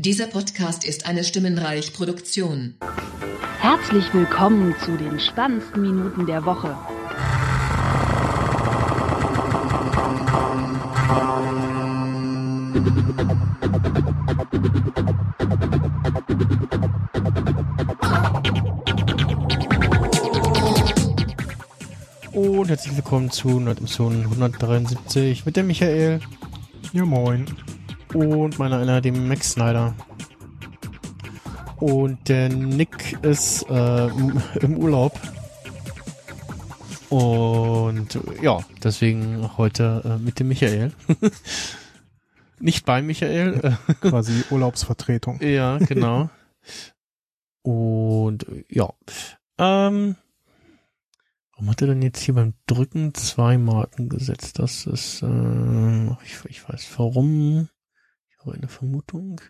Dieser 0.00 0.28
Podcast 0.28 0.84
ist 0.84 1.06
eine 1.06 1.24
Stimmenreich-Produktion. 1.24 2.76
Herzlich 3.58 4.14
willkommen 4.14 4.72
zu 4.84 4.96
den 4.96 5.18
spannendsten 5.18 5.82
Minuten 5.82 6.24
der 6.24 6.44
Woche. 6.44 6.76
Und 22.30 22.68
herzlich 22.68 22.94
willkommen 22.94 23.32
zu 23.32 23.58
Episode 23.68 24.14
173 24.30 25.44
mit 25.44 25.56
dem 25.56 25.66
Michael 25.66 26.20
Ja, 26.92 27.04
moin. 27.04 27.46
Und 28.14 28.58
meiner 28.58 28.78
einer, 28.78 29.00
dem 29.00 29.28
Max 29.28 29.52
Snyder. 29.52 29.94
Und 31.76 32.28
der 32.28 32.48
Nick 32.48 33.18
ist 33.22 33.62
äh, 33.70 34.06
im- 34.60 34.76
Urlaub. 34.76 35.18
Und 37.08 38.18
ja, 38.42 38.60
deswegen 38.82 39.56
heute 39.56 40.02
äh, 40.04 40.18
mit 40.22 40.40
dem 40.40 40.48
Michael. 40.48 40.92
Nicht 42.60 42.84
bei 42.84 43.00
Michael. 43.02 43.78
Quasi 44.00 44.42
Urlaubsvertretung. 44.50 45.40
Ja, 45.42 45.78
genau. 45.78 46.28
Und 47.62 48.44
ja. 48.68 48.92
Ähm, 49.58 50.16
warum 51.52 51.70
hat 51.70 51.80
er 51.82 51.88
denn 51.88 52.02
jetzt 52.02 52.20
hier 52.20 52.34
beim 52.34 52.54
Drücken 52.66 53.14
zwei 53.14 53.56
Marken 53.58 54.08
gesetzt? 54.08 54.58
Das 54.58 54.86
ist, 54.86 55.22
äh, 55.22 56.06
ich, 56.24 56.44
ich 56.48 56.68
weiß 56.68 56.88
warum. 56.96 57.68
Eine 58.50 58.68
Vermutung. 58.68 59.40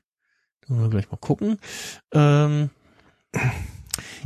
Da 0.62 0.70
wollen 0.70 0.82
wir 0.82 0.90
gleich 0.90 1.10
mal 1.10 1.18
gucken. 1.18 1.58
Ähm, 2.12 2.70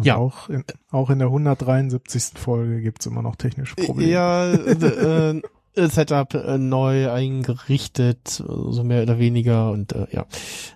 Ja. 0.02 0.16
Auch 0.16 0.48
in, 0.48 0.64
auch 0.90 1.10
in 1.10 1.18
der 1.18 1.28
173. 1.28 2.38
Folge 2.38 2.80
gibt's 2.82 3.06
immer 3.06 3.22
noch 3.22 3.36
technische 3.36 3.76
Probleme. 3.76 4.10
Ja, 4.10 4.52
äh, 4.52 5.40
äh, 5.74 5.88
Setup 5.88 6.34
äh, 6.34 6.58
neu 6.58 7.10
eingerichtet, 7.10 8.28
so 8.28 8.84
mehr 8.84 9.02
oder 9.02 9.18
weniger 9.18 9.70
und 9.70 9.92
äh, 9.92 10.06
ja, 10.10 10.26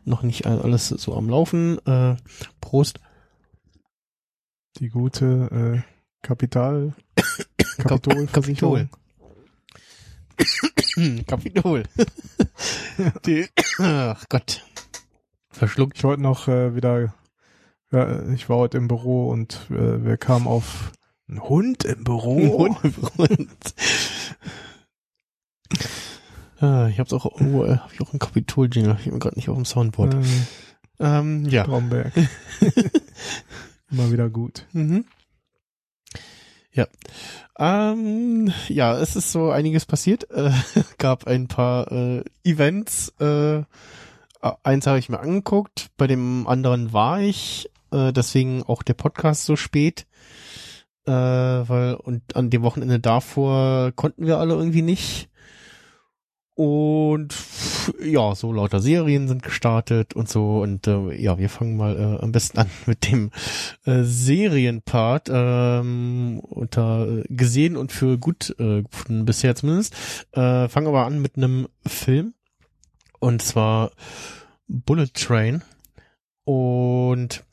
noch 0.05 0.23
nicht 0.23 0.47
alles 0.47 0.89
so 0.89 1.15
am 1.15 1.29
Laufen. 1.29 1.79
Äh, 1.87 2.17
Prost. 2.61 3.01
Die 4.79 4.89
gute 4.89 5.85
äh, 5.85 6.27
Kapital 6.27 6.95
Kapitolversicherung. 7.79 8.89
Kapitol. 10.37 10.67
Die, 13.27 13.47
ach 13.79 14.25
Gott. 14.29 14.65
Verschluckt. 15.51 15.97
Ich 15.99 16.05
wollte 16.05 16.23
noch 16.23 16.49
äh, 16.49 16.75
wieder, 16.75 17.15
ja, 17.93 18.29
ich 18.31 18.49
war 18.49 18.57
heute 18.59 18.79
im 18.79 18.89
Büro 18.89 19.29
und 19.29 19.67
äh, 19.71 20.05
wir 20.05 20.17
kamen 20.17 20.47
auf 20.47 20.93
einen 21.29 21.43
Hund 21.43 21.85
im 21.85 22.05
Büro. 22.05 22.67
Und, 22.67 22.79
Ah, 26.59 26.89
ich 26.89 26.99
hab's 26.99 27.13
auch 27.13 27.27
irgendwo, 27.27 27.65
äh, 27.65 27.77
hab 27.77 27.93
ich 27.93 28.01
auch 28.01 28.13
einen 28.13 28.19
Kapitol-Jingle, 28.19 28.97
ich 28.99 29.13
mir 29.13 29.19
gerade 29.19 29.37
nicht 29.37 29.51
auf 29.51 29.57
dem 29.57 29.67
Soundboard. 29.67 30.15
Äh, 30.15 30.23
Ähm, 30.99 31.45
ja. 31.51 31.65
Stromberg. 31.65 32.13
Immer 33.91 34.11
wieder 34.11 34.31
gut. 34.31 34.65
Mhm. 34.73 35.05
Ja. 36.77 36.87
Ähm, 37.59 38.53
ja, 38.69 38.99
es 38.99 39.17
ist 39.17 39.33
so 39.33 39.51
einiges 39.51 39.87
passiert. 39.87 40.29
Äh, 40.37 40.51
gab 40.99 41.27
ein 41.27 41.49
paar 41.49 41.91
äh, 41.91 42.23
Events. 42.45 43.15
Äh, 43.19 43.63
eins 44.63 44.87
habe 44.87 44.99
ich 44.99 45.09
mir 45.09 45.21
angeguckt, 45.21 45.89
bei 45.97 46.07
dem 46.07 46.47
anderen 46.47 46.93
war 46.93 47.21
ich. 47.21 47.71
Äh, 47.91 48.13
deswegen 48.13 48.63
auch 48.63 48.83
der 48.83 48.95
Podcast 48.95 49.47
so 49.47 49.57
spät. 49.57 50.07
Äh, 51.07 51.13
weil 51.13 51.95
und 51.95 52.37
an 52.37 52.51
dem 52.51 52.63
Wochenende 52.63 53.01
davor 53.01 53.93
konnten 53.93 54.27
wir 54.27 54.39
alle 54.39 54.55
irgendwie 54.55 54.83
nicht. 54.83 55.31
Und 56.57 57.35
ja, 58.03 58.35
so 58.35 58.51
lauter 58.51 58.81
Serien 58.81 59.29
sind 59.29 59.43
gestartet 59.43 60.15
und 60.15 60.27
so. 60.27 60.63
Und 60.63 60.87
äh, 60.87 61.15
ja, 61.15 61.39
wir 61.39 61.51
fangen 61.51 61.77
mal 61.77 61.95
äh, 61.97 62.23
am 62.25 62.33
besten 62.33 62.59
an 62.59 62.71
mit 62.87 63.11
dem 63.11 63.31
äh, 63.85 64.03
Serienpart. 64.03 65.29
Ähm, 65.31 66.41
unter 66.41 67.07
äh, 67.07 67.25
gesehen 67.29 67.77
und 67.77 67.93
für 67.93 68.17
gut 68.17 68.57
äh, 68.59 68.83
gefunden, 68.83 69.27
bisher 69.27 69.55
zumindest. 69.55 69.95
Äh, 70.33 70.69
fangen 70.69 70.87
aber 70.87 71.05
an 71.05 71.21
mit 71.21 71.37
einem 71.37 71.69
Film. 71.87 72.33
Und 73.21 73.43
zwar 73.43 73.91
Bullet 74.67 75.13
Train. 75.13 75.63
Und 76.45 77.45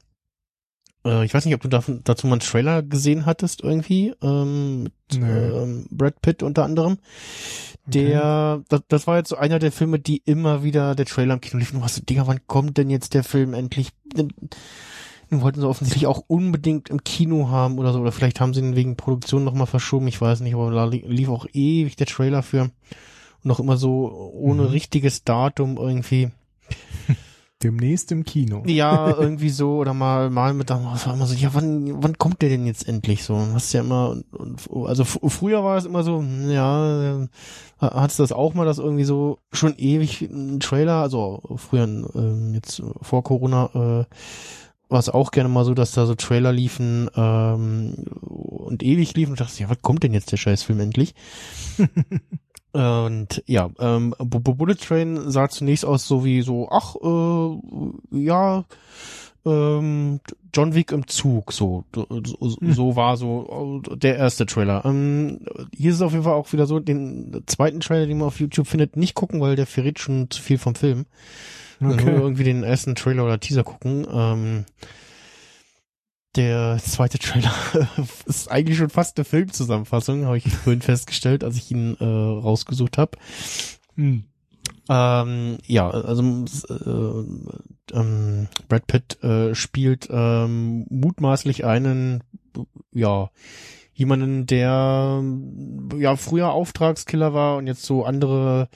äh, 1.05 1.25
ich 1.25 1.33
weiß 1.33 1.45
nicht, 1.45 1.55
ob 1.55 1.61
du 1.61 1.67
davon, 1.69 2.01
dazu 2.03 2.27
mal 2.27 2.33
einen 2.33 2.39
Trailer 2.41 2.81
gesehen 2.83 3.25
hattest 3.25 3.61
irgendwie. 3.61 4.13
Ähm, 4.21 4.83
mit 4.83 4.93
Nee. 5.13 5.27
ähm, 5.29 5.85
Brad 5.91 6.21
Pitt 6.21 6.41
unter 6.43 6.63
anderem. 6.63 6.97
Der, 7.85 8.61
das, 8.69 8.81
das 8.87 9.07
war 9.07 9.17
jetzt 9.17 9.29
so 9.29 9.35
einer 9.35 9.59
der 9.59 9.71
Filme, 9.71 9.99
die 9.99 10.21
immer 10.25 10.63
wieder 10.63 10.95
der 10.95 11.05
Trailer 11.05 11.33
im 11.33 11.41
Kino 11.41 11.59
lief. 11.59 11.71
Du 11.71 11.81
hast 11.83 11.95
so, 11.95 12.01
Digga, 12.01 12.27
wann 12.27 12.39
kommt 12.47 12.77
denn 12.77 12.89
jetzt 12.89 13.13
der 13.13 13.23
Film 13.23 13.53
endlich? 13.53 13.89
Den, 14.15 14.33
wollten 15.29 15.59
sie 15.61 15.67
offensichtlich 15.67 16.05
auch 16.07 16.23
unbedingt 16.27 16.89
im 16.89 17.03
Kino 17.03 17.49
haben 17.49 17.79
oder 17.79 17.91
so. 17.91 17.99
Oder 17.99 18.11
vielleicht 18.11 18.39
haben 18.39 18.53
sie 18.53 18.61
ihn 18.61 18.75
wegen 18.75 18.95
Produktion 18.95 19.43
nochmal 19.43 19.65
verschoben. 19.67 20.07
Ich 20.07 20.21
weiß 20.21 20.39
nicht, 20.41 20.53
aber 20.53 20.69
da 20.71 20.85
li- 20.85 21.03
lief 21.07 21.27
auch 21.29 21.45
ewig 21.53 21.95
der 21.95 22.05
Trailer 22.07 22.43
für. 22.43 22.61
Und 22.61 22.71
noch 23.43 23.59
immer 23.59 23.75
so 23.77 24.31
ohne 24.33 24.61
Mhm. 24.63 24.67
richtiges 24.69 25.23
Datum 25.23 25.77
irgendwie. 25.77 26.29
Demnächst 27.63 28.11
im 28.11 28.25
Kino. 28.25 28.63
Ja, 28.65 29.07
irgendwie 29.19 29.49
so, 29.49 29.77
oder 29.77 29.93
mal, 29.93 30.29
mal 30.29 30.53
mit, 30.53 30.69
das 30.69 31.07
war 31.07 31.13
immer 31.13 31.25
so, 31.25 31.33
ja, 31.35 31.53
wann, 31.53 32.03
wann 32.03 32.17
kommt 32.17 32.41
der 32.41 32.49
denn 32.49 32.65
jetzt 32.65 32.87
endlich 32.87 33.23
so? 33.23 33.35
Und 33.35 33.53
hast 33.53 33.73
ja 33.73 33.81
immer, 33.81 34.17
also 34.85 35.05
früher 35.05 35.63
war 35.63 35.77
es 35.77 35.85
immer 35.85 36.03
so, 36.03 36.19
hm, 36.19 36.51
ja, 36.51 37.23
äh, 37.23 37.27
hattest 37.79 38.19
das 38.19 38.31
auch 38.31 38.53
mal, 38.53 38.65
dass 38.65 38.79
irgendwie 38.79 39.05
so 39.05 39.39
schon 39.51 39.75
ewig 39.77 40.21
ein 40.21 40.59
Trailer, 40.59 41.01
also 41.01 41.41
früher, 41.55 41.83
ähm, 41.83 42.53
jetzt 42.53 42.83
vor 43.01 43.23
Corona, 43.23 43.69
äh, 43.73 44.05
war 44.89 44.99
es 44.99 45.09
auch 45.09 45.31
gerne 45.31 45.49
mal 45.49 45.65
so, 45.65 45.73
dass 45.73 45.91
da 45.91 46.05
so 46.05 46.13
Trailer 46.15 46.51
liefen 46.51 47.09
ähm, 47.15 47.95
und 48.21 48.83
ewig 48.83 49.15
liefen 49.15 49.31
und 49.31 49.39
dachte, 49.39 49.61
ja, 49.61 49.69
was 49.69 49.81
kommt 49.81 50.03
denn 50.03 50.13
jetzt 50.13 50.31
der 50.31 50.37
Scheißfilm 50.37 50.79
endlich? 50.79 51.15
Und 52.73 53.43
ja, 53.45 53.69
ähm, 53.79 54.15
Bu- 54.17 54.39
Bu- 54.39 54.55
Bullet 54.55 54.75
Train 54.75 55.29
sah 55.31 55.47
zunächst 55.47 55.85
aus 55.85 56.07
so 56.07 56.25
wie 56.25 56.41
so, 56.41 56.67
ach, 56.71 56.95
äh, 56.95 58.17
ja, 58.23 58.65
ähm, 59.45 60.19
John 60.55 60.73
Wick 60.73 60.91
im 60.91 61.05
Zug, 61.07 61.51
so, 61.51 61.83
so, 61.93 62.05
Hm. 62.59 62.73
so 62.73 62.95
war 62.95 63.17
so 63.17 63.81
äh, 63.91 63.97
der 63.97 64.17
erste 64.17 64.45
Trailer. 64.45 64.83
Ähm, 64.85 65.39
hier 65.75 65.89
ist 65.91 65.97
es 65.97 66.01
auf 66.01 66.13
jeden 66.13 66.23
Fall 66.23 66.33
auch 66.33 66.51
wieder 66.53 66.65
so, 66.65 66.79
den 66.79 67.43
zweiten 67.45 67.79
Trailer, 67.79 68.07
den 68.07 68.17
man 68.19 68.27
auf 68.27 68.39
YouTube 68.39 68.67
findet, 68.67 68.95
nicht 68.97 69.13
gucken, 69.15 69.41
weil 69.41 69.55
der 69.55 69.65
verrät 69.67 69.99
schon 69.99 70.29
zu 70.31 70.41
viel 70.41 70.57
vom 70.57 70.75
Film. 70.75 71.05
Also 71.79 71.95
Okay. 71.95 72.05
Nur 72.05 72.21
irgendwie 72.21 72.43
den 72.45 72.63
ersten 72.63 72.95
Trailer 72.95 73.25
oder 73.25 73.39
Teaser 73.39 73.63
gucken. 73.63 74.07
Ähm, 74.11 74.65
der 76.35 76.79
zweite 76.83 77.19
Trailer 77.19 77.53
ist 78.25 78.49
eigentlich 78.49 78.77
schon 78.77 78.89
fast 78.89 79.17
eine 79.17 79.25
Filmzusammenfassung, 79.25 80.25
habe 80.25 80.37
ich 80.37 80.49
vorhin 80.49 80.81
festgestellt, 80.81 81.43
als 81.43 81.57
ich 81.57 81.71
ihn 81.71 81.95
äh, 81.99 82.03
rausgesucht 82.05 82.97
habe. 82.97 83.17
Hm. 83.95 84.25
Ähm, 84.89 85.57
ja, 85.65 85.89
also 85.89 86.45
äh, 86.69 87.95
ähm, 87.97 88.47
Brad 88.67 88.87
Pitt 88.87 89.23
äh, 89.23 89.55
spielt 89.55 90.07
ähm, 90.11 90.85
mutmaßlich 90.89 91.65
einen, 91.65 92.23
ja, 92.91 93.29
jemanden, 93.93 94.45
der 94.45 95.23
ja 95.97 96.15
früher 96.15 96.51
Auftragskiller 96.51 97.33
war 97.33 97.57
und 97.57 97.67
jetzt 97.67 97.83
so 97.83 98.05
andere 98.05 98.69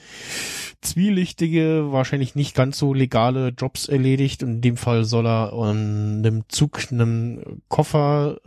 zwielichtige, 0.80 1.88
wahrscheinlich 1.90 2.34
nicht 2.34 2.54
ganz 2.54 2.78
so 2.78 2.94
legale 2.94 3.48
Jobs 3.48 3.88
erledigt. 3.88 4.42
Und 4.42 4.50
in 4.50 4.60
dem 4.60 4.76
Fall 4.76 5.04
soll 5.04 5.26
er 5.26 5.52
an 5.52 6.18
einem 6.24 6.44
Zug 6.48 6.80
einen 6.90 7.62
Koffer 7.68 8.38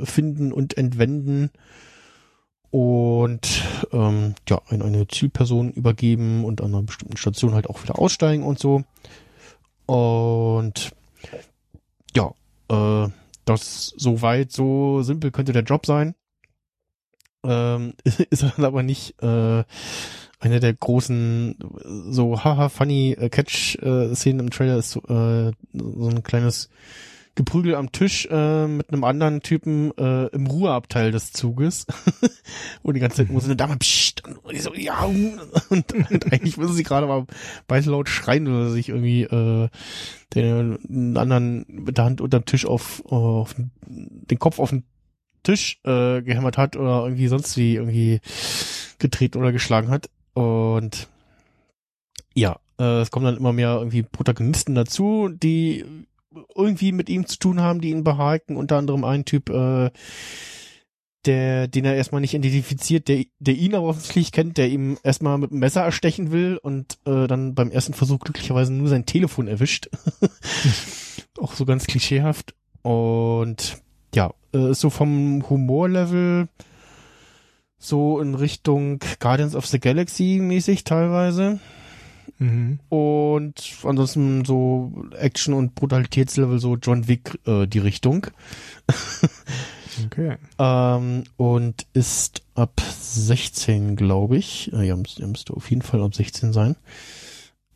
äh, 0.00 0.04
finden 0.04 0.52
und 0.52 0.76
entwenden 0.76 1.50
und 2.70 3.62
ähm, 3.92 4.34
ja, 4.48 4.60
an 4.68 4.82
eine 4.82 5.06
Zielperson 5.06 5.72
übergeben 5.72 6.44
und 6.44 6.62
an 6.62 6.74
einer 6.74 6.82
bestimmten 6.82 7.18
Station 7.18 7.54
halt 7.54 7.68
auch 7.68 7.82
wieder 7.82 7.98
aussteigen 7.98 8.44
und 8.44 8.58
so. 8.58 8.84
Und 9.86 10.92
ja, 12.16 12.32
äh, 12.70 13.10
das 13.44 13.92
soweit 13.96 14.52
so 14.52 15.02
simpel 15.02 15.30
könnte 15.30 15.52
der 15.52 15.64
Job 15.64 15.86
sein. 15.86 16.14
Ähm, 17.44 17.94
ist 18.30 18.42
dann 18.42 18.64
aber 18.64 18.82
nicht 18.82 19.20
äh, 19.22 19.64
eine 20.38 20.60
der 20.60 20.74
großen 20.74 21.56
so 22.10 22.42
haha 22.42 22.68
funny 22.68 23.12
äh, 23.12 23.28
Catch 23.28 23.76
äh, 23.76 24.14
Szenen 24.14 24.40
im 24.40 24.50
Trailer 24.50 24.76
ist 24.76 24.96
äh, 24.96 25.52
so 25.72 26.08
ein 26.08 26.22
kleines 26.22 26.68
Geprügel 27.34 27.74
am 27.74 27.92
Tisch 27.92 28.26
äh, 28.30 28.66
mit 28.66 28.92
einem 28.92 29.04
anderen 29.04 29.40
Typen 29.40 29.96
äh, 29.96 30.26
im 30.26 30.46
Ruheabteil 30.46 31.12
des 31.12 31.32
Zuges. 31.32 31.86
und 32.82 32.94
die 32.94 33.00
ganze 33.00 33.18
Zeit 33.18 33.30
muss 33.30 33.44
eine 33.44 33.56
Dame 33.56 33.76
pssst, 33.78 34.22
und 34.26 34.52
ich 34.52 34.62
so, 34.62 34.74
ja, 34.74 35.04
und, 35.04 35.40
und 35.70 36.32
eigentlich 36.32 36.58
müssen 36.58 36.74
sie 36.74 36.82
gerade 36.82 37.06
mal 37.06 37.26
beide 37.66 37.90
laut 37.90 38.08
schreien 38.08 38.46
oder 38.48 38.70
sich 38.70 38.90
irgendwie 38.90 39.22
äh, 39.22 39.68
den 40.34 41.16
anderen 41.16 41.64
mit 41.68 41.96
der 41.96 42.04
Hand 42.04 42.20
unterm 42.20 42.44
Tisch 42.44 42.66
auf, 42.66 43.02
auf 43.06 43.54
den 43.86 44.38
Kopf 44.38 44.58
auf 44.58 44.70
den 44.70 44.84
Tisch 45.42 45.80
äh, 45.84 46.22
gehämmert 46.22 46.58
hat 46.58 46.76
oder 46.76 47.04
irgendwie 47.04 47.28
sonst 47.28 47.56
wie 47.56 47.76
irgendwie 47.76 48.20
getreten 48.98 49.38
oder 49.38 49.52
geschlagen 49.52 49.88
hat. 49.88 50.08
Und 50.34 51.08
ja, 52.34 52.58
äh, 52.78 53.00
es 53.00 53.10
kommen 53.10 53.26
dann 53.26 53.36
immer 53.36 53.52
mehr 53.52 53.76
irgendwie 53.78 54.02
Protagonisten 54.02 54.74
dazu, 54.74 55.28
die 55.28 55.84
irgendwie 56.54 56.92
mit 56.92 57.08
ihm 57.08 57.26
zu 57.26 57.38
tun 57.38 57.60
haben, 57.60 57.80
die 57.80 57.90
ihn 57.90 58.04
behaken. 58.04 58.56
Unter 58.56 58.76
anderem 58.76 59.04
ein 59.04 59.24
Typ, 59.24 59.50
äh, 59.50 59.90
der, 61.24 61.68
den 61.68 61.84
er 61.84 61.94
erstmal 61.94 62.20
nicht 62.20 62.34
identifiziert, 62.34 63.08
der, 63.08 63.24
der 63.38 63.54
ihn 63.54 63.74
aber 63.74 63.88
offensichtlich 63.88 64.32
kennt, 64.32 64.58
der 64.58 64.68
ihm 64.68 64.98
erstmal 65.02 65.38
mit 65.38 65.50
dem 65.50 65.60
Messer 65.60 65.82
erstechen 65.82 66.32
will 66.32 66.58
und 66.60 66.98
äh, 67.06 67.26
dann 67.26 67.54
beim 67.54 67.70
ersten 67.70 67.94
Versuch 67.94 68.18
glücklicherweise 68.20 68.72
nur 68.72 68.88
sein 68.88 69.06
Telefon 69.06 69.46
erwischt. 69.46 69.88
Auch 71.38 71.54
so 71.54 71.64
ganz 71.64 71.86
klischeehaft. 71.86 72.54
Und 72.82 73.78
ja, 74.14 74.32
äh, 74.52 74.74
so 74.74 74.90
vom 74.90 75.48
Humorlevel 75.48 76.48
so 77.78 78.20
in 78.20 78.34
Richtung 78.34 79.00
Guardians 79.18 79.56
of 79.56 79.66
the 79.66 79.80
Galaxy 79.80 80.38
mäßig 80.40 80.84
teilweise. 80.84 81.60
Mhm. 82.38 82.78
Und 82.88 83.72
ansonsten 83.84 84.44
so 84.44 85.06
Action- 85.18 85.54
und 85.54 85.74
Brutalitätslevel 85.74 86.58
so 86.58 86.76
John 86.76 87.08
Wick 87.08 87.38
äh, 87.46 87.66
die 87.66 87.78
Richtung. 87.78 88.26
Okay. 90.06 90.36
ähm, 90.58 91.24
und 91.36 91.86
ist 91.92 92.42
ab 92.54 92.80
16, 92.80 93.94
glaube 93.96 94.38
ich. 94.38 94.72
Äh, 94.72 94.86
ja, 94.86 94.96
müsste, 94.96 95.26
müsste 95.26 95.52
auf 95.52 95.68
jeden 95.70 95.82
Fall 95.82 96.02
ab 96.02 96.14
16 96.14 96.52
sein. 96.52 96.76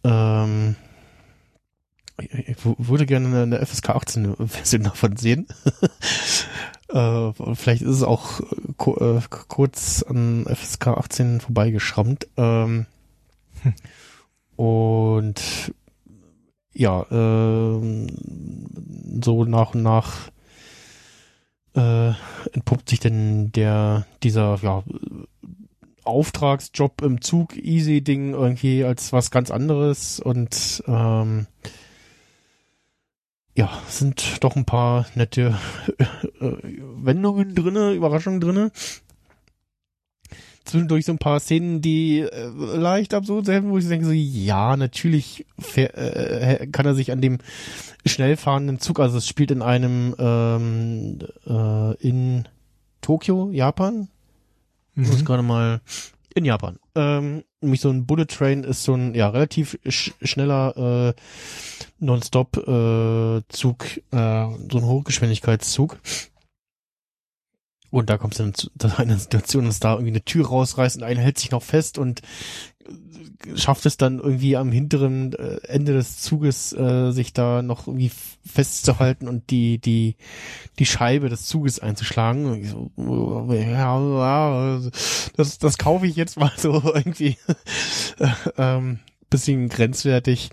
Ähm, 0.03 0.77
ich, 2.19 2.57
würde 2.65 3.05
gerne 3.07 3.43
eine 3.43 3.65
FSK 3.65 3.91
18 3.91 4.37
Version 4.47 4.85
davon 4.85 5.17
sehen. 5.17 5.47
äh, 6.89 7.33
vielleicht 7.55 7.83
ist 7.83 7.97
es 7.97 8.03
auch 8.03 8.41
ku 8.77 8.97
äh, 8.97 9.21
kurz 9.29 10.03
an 10.03 10.47
FSK 10.47 10.89
18 10.89 11.41
vorbeigeschrammt. 11.41 12.29
Ähm, 12.37 12.87
und 14.57 15.73
ja, 16.73 17.07
ähm, 17.11 18.07
so 19.23 19.45
nach 19.45 19.75
und 19.75 19.83
nach 19.83 20.31
äh, 21.75 22.13
entpuppt 22.53 22.89
sich 22.89 23.01
denn 23.01 23.53
der 23.53 24.07
dieser 24.23 24.59
ja 24.63 24.83
Auftragsjob 26.05 27.03
im 27.03 27.21
Zug 27.21 27.57
easy 27.57 28.03
Ding 28.03 28.33
irgendwie 28.33 28.85
als 28.85 29.13
was 29.13 29.31
ganz 29.31 29.51
anderes 29.51 30.21
und 30.21 30.83
ähm, 30.87 31.47
ja 33.57 33.71
sind 33.89 34.45
doch 34.45 34.55
ein 34.57 34.65
paar 34.65 35.07
nette 35.15 35.57
äh, 36.41 36.53
Wendungen 37.03 37.55
drinne 37.55 37.93
Überraschungen 37.93 38.41
drinne 38.41 38.71
zwischendurch 40.67 41.05
so 41.05 41.13
ein 41.13 41.19
paar 41.19 41.41
Szenen, 41.41 41.81
die 41.81 42.21
äh, 42.21 42.49
leicht 42.77 43.15
absurd 43.15 43.47
sind, 43.47 43.69
wo 43.69 43.79
ich 43.79 43.89
denke 43.89 44.07
so, 44.07 44.13
ja, 44.13 44.77
natürlich 44.77 45.47
fähr, 45.59 45.97
äh, 45.97 46.67
kann 46.67 46.87
er 46.87 46.95
sich 46.95 47.13
an 47.13 47.21
dem 47.21 47.39
schnell 48.05 48.37
fahrenden 48.37 48.79
Zug, 48.79 49.01
also 49.01 49.19
es 49.19 49.27
spielt 49.27 49.51
in 49.51 49.63
einem 49.63 50.15
ähm, 50.19 51.19
äh, 51.47 51.95
in 52.07 52.49
Tokio, 53.01 53.51
Japan, 53.53 54.09
muss 54.95 55.21
Mhm. 55.21 55.25
gerade 55.25 55.43
mal 55.43 55.81
in 56.35 56.45
Japan. 56.45 56.79
Ähm, 56.95 57.45
nämlich 57.61 57.81
so 57.81 57.91
ein 57.91 58.07
Bullet 58.07 58.27
Train 58.27 58.65
ist 58.65 58.83
so 58.83 58.95
ein 58.95 59.15
ja 59.15 59.29
relativ 59.29 59.79
sch 59.89 60.13
schneller 60.23 61.15
äh, 61.15 61.15
Nonstop 61.99 62.57
äh, 62.59 63.43
Zug, 63.49 63.85
äh, 64.11 64.47
so 64.71 64.79
ein 64.79 64.85
Hochgeschwindigkeitszug. 64.85 65.99
Und 67.97 68.11
da 68.11 68.19
kommt 68.19 68.39
es 68.39 68.39
dann 68.39 68.53
zu 68.53 68.69
einer 68.99 69.17
Situation, 69.17 69.65
dass 69.65 69.81
da 69.81 69.95
irgendwie 69.95 70.11
eine 70.11 70.23
Tür 70.23 70.49
rausreißt 70.49 70.99
und 70.99 71.03
einer 71.03 71.23
hält 71.23 71.39
sich 71.39 71.51
noch 71.51 71.63
fest 71.63 71.97
und 71.97 72.21
äh, 72.85 73.57
schafft 73.57 73.87
es 73.87 73.97
dann 73.97 74.19
irgendwie 74.19 74.55
am 74.59 74.71
hinteren 74.71 75.33
äh, 75.33 75.67
Ende 75.67 75.95
des 75.95 76.21
Zuges 76.21 76.75
äh, 76.75 77.13
sich 77.13 77.33
da 77.33 77.63
noch 77.63 77.87
irgendwie 77.87 78.11
festzuhalten 78.45 79.29
und 79.29 79.49
die 79.49 79.79
die 79.79 80.17
die 80.79 80.85
Scheibe 80.85 81.31
des 81.31 81.47
Zuges 81.47 81.81
einzuschlagen. 81.81 82.91
Oh, 82.97 83.51
ja, 83.51 84.79
das 85.39 85.57
das 85.57 85.79
kaufe 85.79 86.07
ich 86.07 86.17
jetzt 86.17 86.39
mal 86.39 86.53
so 86.59 86.83
irgendwie 86.95 87.39
äh, 88.19 88.29
ähm, 88.59 88.99
bisschen 89.31 89.71
grenzwertig 89.71 90.51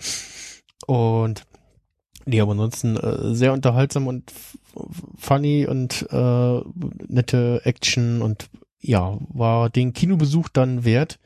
und 0.87 1.43
nee, 2.25 2.41
aber 2.41 2.51
ansonsten 2.51 2.97
äh, 2.97 3.33
sehr 3.33 3.53
unterhaltsam 3.53 4.07
und 4.07 4.31
funny 5.17 5.67
und 5.67 6.07
äh, 6.11 6.61
nette 7.07 7.61
Action 7.65 8.21
und 8.21 8.49
ja, 8.79 9.17
war 9.29 9.69
den 9.69 9.93
Kinobesuch 9.93 10.49
dann 10.49 10.83
wert. 10.83 11.19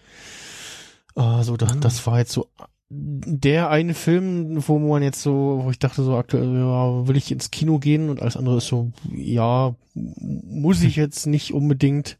Äh, 1.16 1.44
so, 1.44 1.58
das, 1.58 1.76
Mhm. 1.76 1.82
das 1.82 2.06
war 2.06 2.20
jetzt 2.20 2.32
so 2.34 2.48
der 2.90 3.70
eine 3.70 3.94
Film, 3.94 4.66
wo 4.66 4.80
man 4.80 5.04
jetzt 5.04 5.22
so, 5.22 5.60
wo 5.64 5.72
ich 5.72 5.80
dachte 5.80 6.04
so 6.04 6.16
aktuell, 6.16 6.56
ja, 6.56 7.08
will 7.08 7.18
ich 7.18 7.32
ins 7.32 7.52
Kino 7.52 7.80
gehen 7.80 8.10
und 8.10 8.22
alles 8.22 8.38
andere 8.38 8.58
ist 8.58 8.68
so, 8.68 8.92
ja, 9.14 9.76
muss 9.94 10.82
ich 10.84 10.96
jetzt 10.96 11.28
nicht 11.28 11.54
unbedingt. 11.54 12.18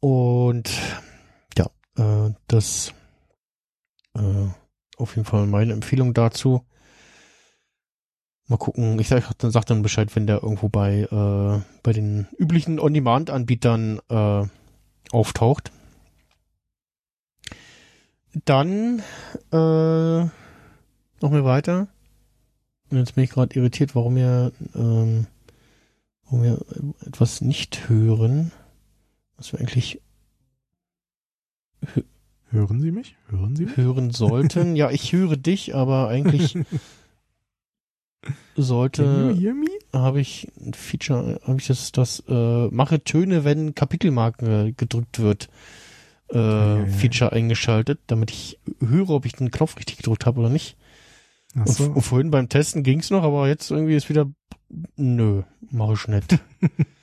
Und 0.00 0.70
ja, 1.56 1.70
äh, 1.96 2.34
das 2.46 2.92
äh, 4.14 4.48
auf 4.98 5.16
jeden 5.16 5.24
Fall 5.26 5.46
meine 5.46 5.72
Empfehlung 5.72 6.12
dazu. 6.12 6.62
Mal 8.48 8.58
gucken, 8.58 8.98
ich 9.00 9.08
sag, 9.08 9.36
dann 9.38 9.50
sag 9.50 9.64
dann 9.64 9.82
Bescheid, 9.82 10.14
wenn 10.14 10.26
der 10.26 10.42
irgendwo 10.42 10.68
bei 10.68 11.00
äh, 11.02 11.60
bei 11.82 11.92
den 11.92 12.28
üblichen 12.38 12.78
On-Demand-Anbietern 12.78 14.00
äh, 14.08 14.44
auftaucht. 15.10 15.72
Dann 18.44 19.02
äh, 19.52 19.56
noch 19.56 20.30
mal 21.22 21.44
weiter. 21.44 21.88
Und 22.90 22.98
jetzt 22.98 23.16
bin 23.16 23.24
ich 23.24 23.30
gerade 23.30 23.58
irritiert, 23.58 23.96
warum 23.96 24.14
wir 24.14 24.52
ähm, 24.76 25.26
warum 26.24 26.42
wir 26.42 26.60
etwas 27.04 27.40
nicht 27.40 27.88
hören, 27.88 28.52
was 29.36 29.52
wir 29.52 29.60
eigentlich 29.60 30.00
Hören 32.50 32.80
Sie 32.80 32.90
mich? 32.92 33.16
Hören 33.28 33.56
Sie 33.56 33.66
mich? 33.66 33.76
hören 33.76 34.10
sollten. 34.12 34.76
ja, 34.76 34.90
ich 34.90 35.12
höre 35.12 35.36
dich, 35.36 35.74
aber 35.74 36.08
eigentlich 36.08 36.56
sollte 38.56 39.36
habe 39.92 40.20
ich 40.20 40.48
ein 40.60 40.74
Feature, 40.74 41.40
habe 41.44 41.58
ich 41.60 41.66
das, 41.66 41.92
das 41.92 42.22
äh, 42.28 42.66
mache 42.68 43.02
Töne, 43.02 43.44
wenn 43.44 43.74
Kapitelmarke 43.74 44.72
gedrückt 44.76 45.20
wird, 45.20 45.48
äh, 46.32 46.38
ja, 46.38 46.78
ja. 46.78 46.86
Feature 46.86 47.32
eingeschaltet, 47.32 48.00
damit 48.06 48.30
ich 48.30 48.58
höre, 48.80 49.10
ob 49.10 49.26
ich 49.26 49.34
den 49.34 49.50
Knopf 49.50 49.76
richtig 49.76 49.98
gedrückt 49.98 50.26
habe 50.26 50.40
oder 50.40 50.48
nicht. 50.50 50.76
Ach 51.54 51.66
Und, 51.66 51.72
so. 51.72 51.84
und 51.84 52.02
vorhin 52.02 52.30
beim 52.30 52.48
Testen 52.48 52.82
ging's 52.82 53.10
noch, 53.10 53.22
aber 53.22 53.48
jetzt 53.48 53.70
irgendwie 53.70 53.94
ist 53.94 54.08
wieder, 54.08 54.30
nö, 54.96 55.42
mache 55.70 55.94
ich 55.94 56.08
nicht. 56.08 56.38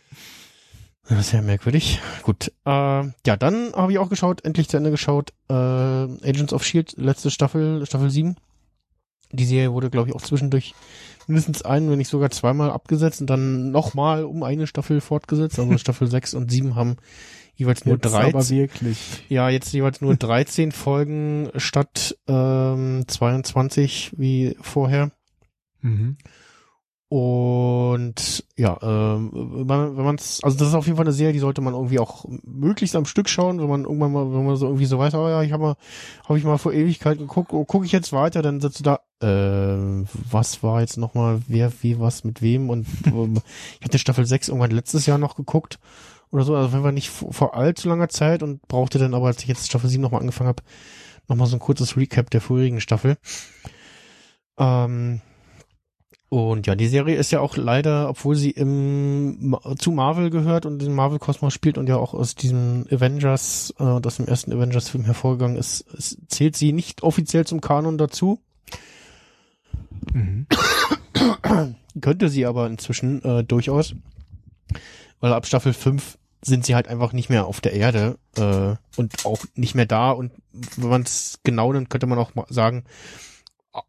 Das 1.09 1.19
ist 1.19 1.33
ja 1.33 1.41
merkwürdig. 1.41 1.99
Gut. 2.21 2.51
Äh, 2.65 2.69
ja, 2.69 3.35
dann 3.37 3.73
habe 3.73 3.91
ich 3.91 3.97
auch 3.99 4.09
geschaut, 4.09 4.45
endlich 4.45 4.69
zu 4.69 4.77
Ende 4.77 4.89
geschaut, 4.89 5.33
äh, 5.49 5.53
Agents 5.53 6.53
of 6.53 6.63
Shield, 6.63 6.95
letzte 6.97 7.29
Staffel, 7.29 7.85
Staffel 7.85 8.09
7. 8.09 8.37
Die 9.33 9.45
Serie 9.45 9.73
wurde, 9.73 9.89
glaube 9.89 10.09
ich, 10.09 10.15
auch 10.15 10.21
zwischendurch 10.21 10.73
mindestens 11.27 11.63
ein, 11.63 11.89
wenn 11.89 11.97
nicht 11.97 12.09
sogar 12.09 12.29
zweimal 12.29 12.71
abgesetzt 12.71 13.21
und 13.21 13.29
dann 13.29 13.71
nochmal 13.71 14.23
um 14.25 14.43
eine 14.43 14.67
Staffel 14.67 15.01
fortgesetzt. 15.01 15.59
Also 15.59 15.77
Staffel 15.77 16.07
6 16.07 16.33
und 16.33 16.51
7 16.51 16.75
haben 16.75 16.97
jeweils 17.55 17.85
nur 17.85 17.95
Jetzt 17.95 18.11
13. 18.11 18.33
aber 18.33 18.49
wirklich. 18.49 19.25
Ja, 19.29 19.49
jetzt 19.49 19.73
jeweils 19.73 20.01
nur 20.01 20.15
13 20.15 20.71
Folgen 20.71 21.49
statt 21.55 22.17
ähm, 22.27 23.05
22 23.07 24.13
wie 24.17 24.55
vorher. 24.61 25.11
Mhm. 25.81 26.17
Und 27.13 28.43
ja, 28.57 28.75
ähm, 28.81 29.29
wenn 29.31 29.67
man 29.67 29.97
wenn 29.97 30.03
man's, 30.03 30.39
also 30.41 30.57
das 30.57 30.69
ist 30.69 30.73
auf 30.73 30.87
jeden 30.87 30.97
Fall 30.97 31.05
eine 31.05 31.13
Serie, 31.13 31.31
die 31.31 31.37
sollte 31.37 31.61
man 31.61 31.75
irgendwie 31.75 31.99
auch 31.99 32.25
möglichst 32.43 32.95
am 32.95 33.05
Stück 33.05 33.29
schauen, 33.29 33.61
wenn 33.61 33.69
man 33.69 33.83
irgendwann 33.83 34.11
mal, 34.11 34.33
wenn 34.33 34.47
man 34.47 34.55
so 34.55 34.65
irgendwie 34.65 34.87
so 34.87 34.97
weiß, 34.97 35.13
oh 35.13 35.29
ja, 35.29 35.43
ich 35.43 35.51
habe 35.51 35.61
mal, 35.61 35.75
habe 36.27 36.39
ich 36.39 36.43
mal 36.43 36.57
vor 36.57 36.73
Ewigkeiten 36.73 37.27
geguckt, 37.27 37.53
oh, 37.53 37.65
gucke 37.65 37.85
ich 37.85 37.91
jetzt 37.91 38.13
weiter, 38.13 38.41
dann 38.41 38.61
sitzt 38.61 38.79
du 38.79 38.83
da, 38.83 38.99
äh, 39.21 40.07
was 40.31 40.63
war 40.63 40.81
jetzt 40.81 40.97
nochmal, 40.97 41.43
wer, 41.47 41.71
wie, 41.83 41.99
was, 41.99 42.23
mit 42.23 42.41
wem 42.41 42.71
und 42.71 42.87
ähm, 43.05 43.35
ich 43.79 43.85
hatte 43.85 43.99
Staffel 43.99 44.25
6 44.25 44.47
irgendwann 44.47 44.71
letztes 44.71 45.05
Jahr 45.05 45.19
noch 45.19 45.35
geguckt 45.35 45.77
oder 46.31 46.43
so, 46.43 46.55
also 46.55 46.69
jeden 46.69 46.81
Fall 46.81 46.93
nicht 46.93 47.11
vor, 47.11 47.31
vor 47.31 47.55
allzu 47.55 47.89
langer 47.89 48.09
Zeit 48.09 48.41
und 48.41 48.67
brauchte 48.67 48.97
dann 48.97 49.13
aber, 49.13 49.27
als 49.27 49.43
ich 49.43 49.47
jetzt 49.47 49.67
Staffel 49.67 49.87
7 49.87 50.01
nochmal 50.01 50.21
angefangen 50.21 50.47
habe, 50.47 50.63
nochmal 51.27 51.45
so 51.45 51.57
ein 51.57 51.59
kurzes 51.59 51.95
Recap 51.95 52.31
der 52.31 52.41
vorherigen 52.41 52.81
Staffel. 52.81 53.17
Ähm, 54.57 55.21
Und 56.33 56.65
ja, 56.65 56.73
die 56.73 56.87
Serie 56.87 57.15
ist 57.15 57.29
ja 57.29 57.41
auch 57.41 57.57
leider, 57.57 58.09
obwohl 58.09 58.35
sie 58.35 58.49
im 58.49 59.55
zu 59.77 59.91
Marvel 59.91 60.31
gehört 60.31 60.65
und 60.65 60.79
den 60.79 60.91
Marvel 60.91 61.19
Kosmos 61.19 61.53
spielt 61.53 61.77
und 61.77 61.87
ja 61.87 61.97
auch 61.97 62.15
aus 62.15 62.33
diesem 62.33 62.87
Avengers, 62.89 63.71
äh, 63.77 63.83
aus 63.83 64.15
dem 64.15 64.25
ersten 64.25 64.51
Avengers 64.51 64.89
Film 64.89 65.05
hervorgegangen 65.05 65.57
ist, 65.57 65.81
ist, 65.93 66.17
zählt 66.29 66.55
sie 66.55 66.73
nicht 66.73 67.03
offiziell 67.03 67.45
zum 67.45 67.61
Kanon 67.61 67.99
dazu. 67.99 68.41
Mhm. 70.11 70.47
Könnte 72.01 72.29
sie 72.29 72.47
aber 72.47 72.65
inzwischen 72.65 73.23
äh, 73.23 73.43
durchaus, 73.43 73.93
weil 75.19 75.33
ab 75.33 75.45
Staffel 75.45 75.73
5 75.73 76.17
sind 76.41 76.65
sie 76.65 76.73
halt 76.73 76.87
einfach 76.87 77.13
nicht 77.13 77.29
mehr 77.29 77.45
auf 77.45 77.61
der 77.61 77.73
Erde 77.73 78.17
äh, 78.37 78.73
und 78.97 79.23
auch 79.27 79.43
nicht 79.53 79.75
mehr 79.75 79.85
da 79.85 80.09
und 80.09 80.31
wenn 80.77 80.89
man 80.89 81.03
es 81.03 81.41
genau 81.43 81.71
nimmt, 81.71 81.91
könnte 81.91 82.07
man 82.07 82.17
auch 82.17 82.31
sagen, 82.49 82.85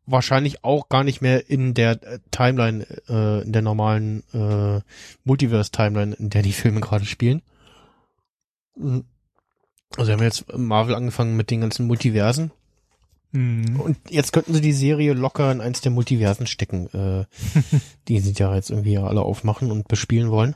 wahrscheinlich 0.06 0.64
auch 0.64 0.88
gar 0.88 1.04
nicht 1.04 1.20
mehr 1.20 1.48
in 1.48 1.74
der 1.74 2.02
äh, 2.02 2.18
Timeline, 2.30 2.86
äh, 3.08 3.42
in 3.42 3.52
der 3.52 3.62
normalen 3.62 4.22
äh, 4.32 4.80
Multiverse-Timeline, 5.24 6.14
in 6.14 6.30
der 6.30 6.42
die 6.42 6.52
Filme 6.52 6.80
gerade 6.80 7.04
spielen. 7.04 7.42
Mhm. 8.76 9.04
Also 9.96 10.08
wir 10.08 10.14
haben 10.14 10.22
jetzt 10.22 10.52
Marvel 10.56 10.94
angefangen 10.94 11.36
mit 11.36 11.50
den 11.50 11.60
ganzen 11.60 11.86
Multiversen. 11.86 12.50
Mhm. 13.32 13.80
Und 13.80 13.98
jetzt 14.08 14.32
könnten 14.32 14.54
sie 14.54 14.60
die 14.60 14.72
Serie 14.72 15.12
locker 15.12 15.50
in 15.52 15.60
eins 15.60 15.80
der 15.80 15.92
Multiversen 15.92 16.46
stecken, 16.46 16.88
äh, 16.92 17.24
die 18.08 18.20
sie 18.20 18.32
ja 18.32 18.54
jetzt 18.54 18.70
irgendwie 18.70 18.98
alle 18.98 19.22
aufmachen 19.22 19.70
und 19.70 19.88
bespielen 19.88 20.30
wollen. 20.30 20.54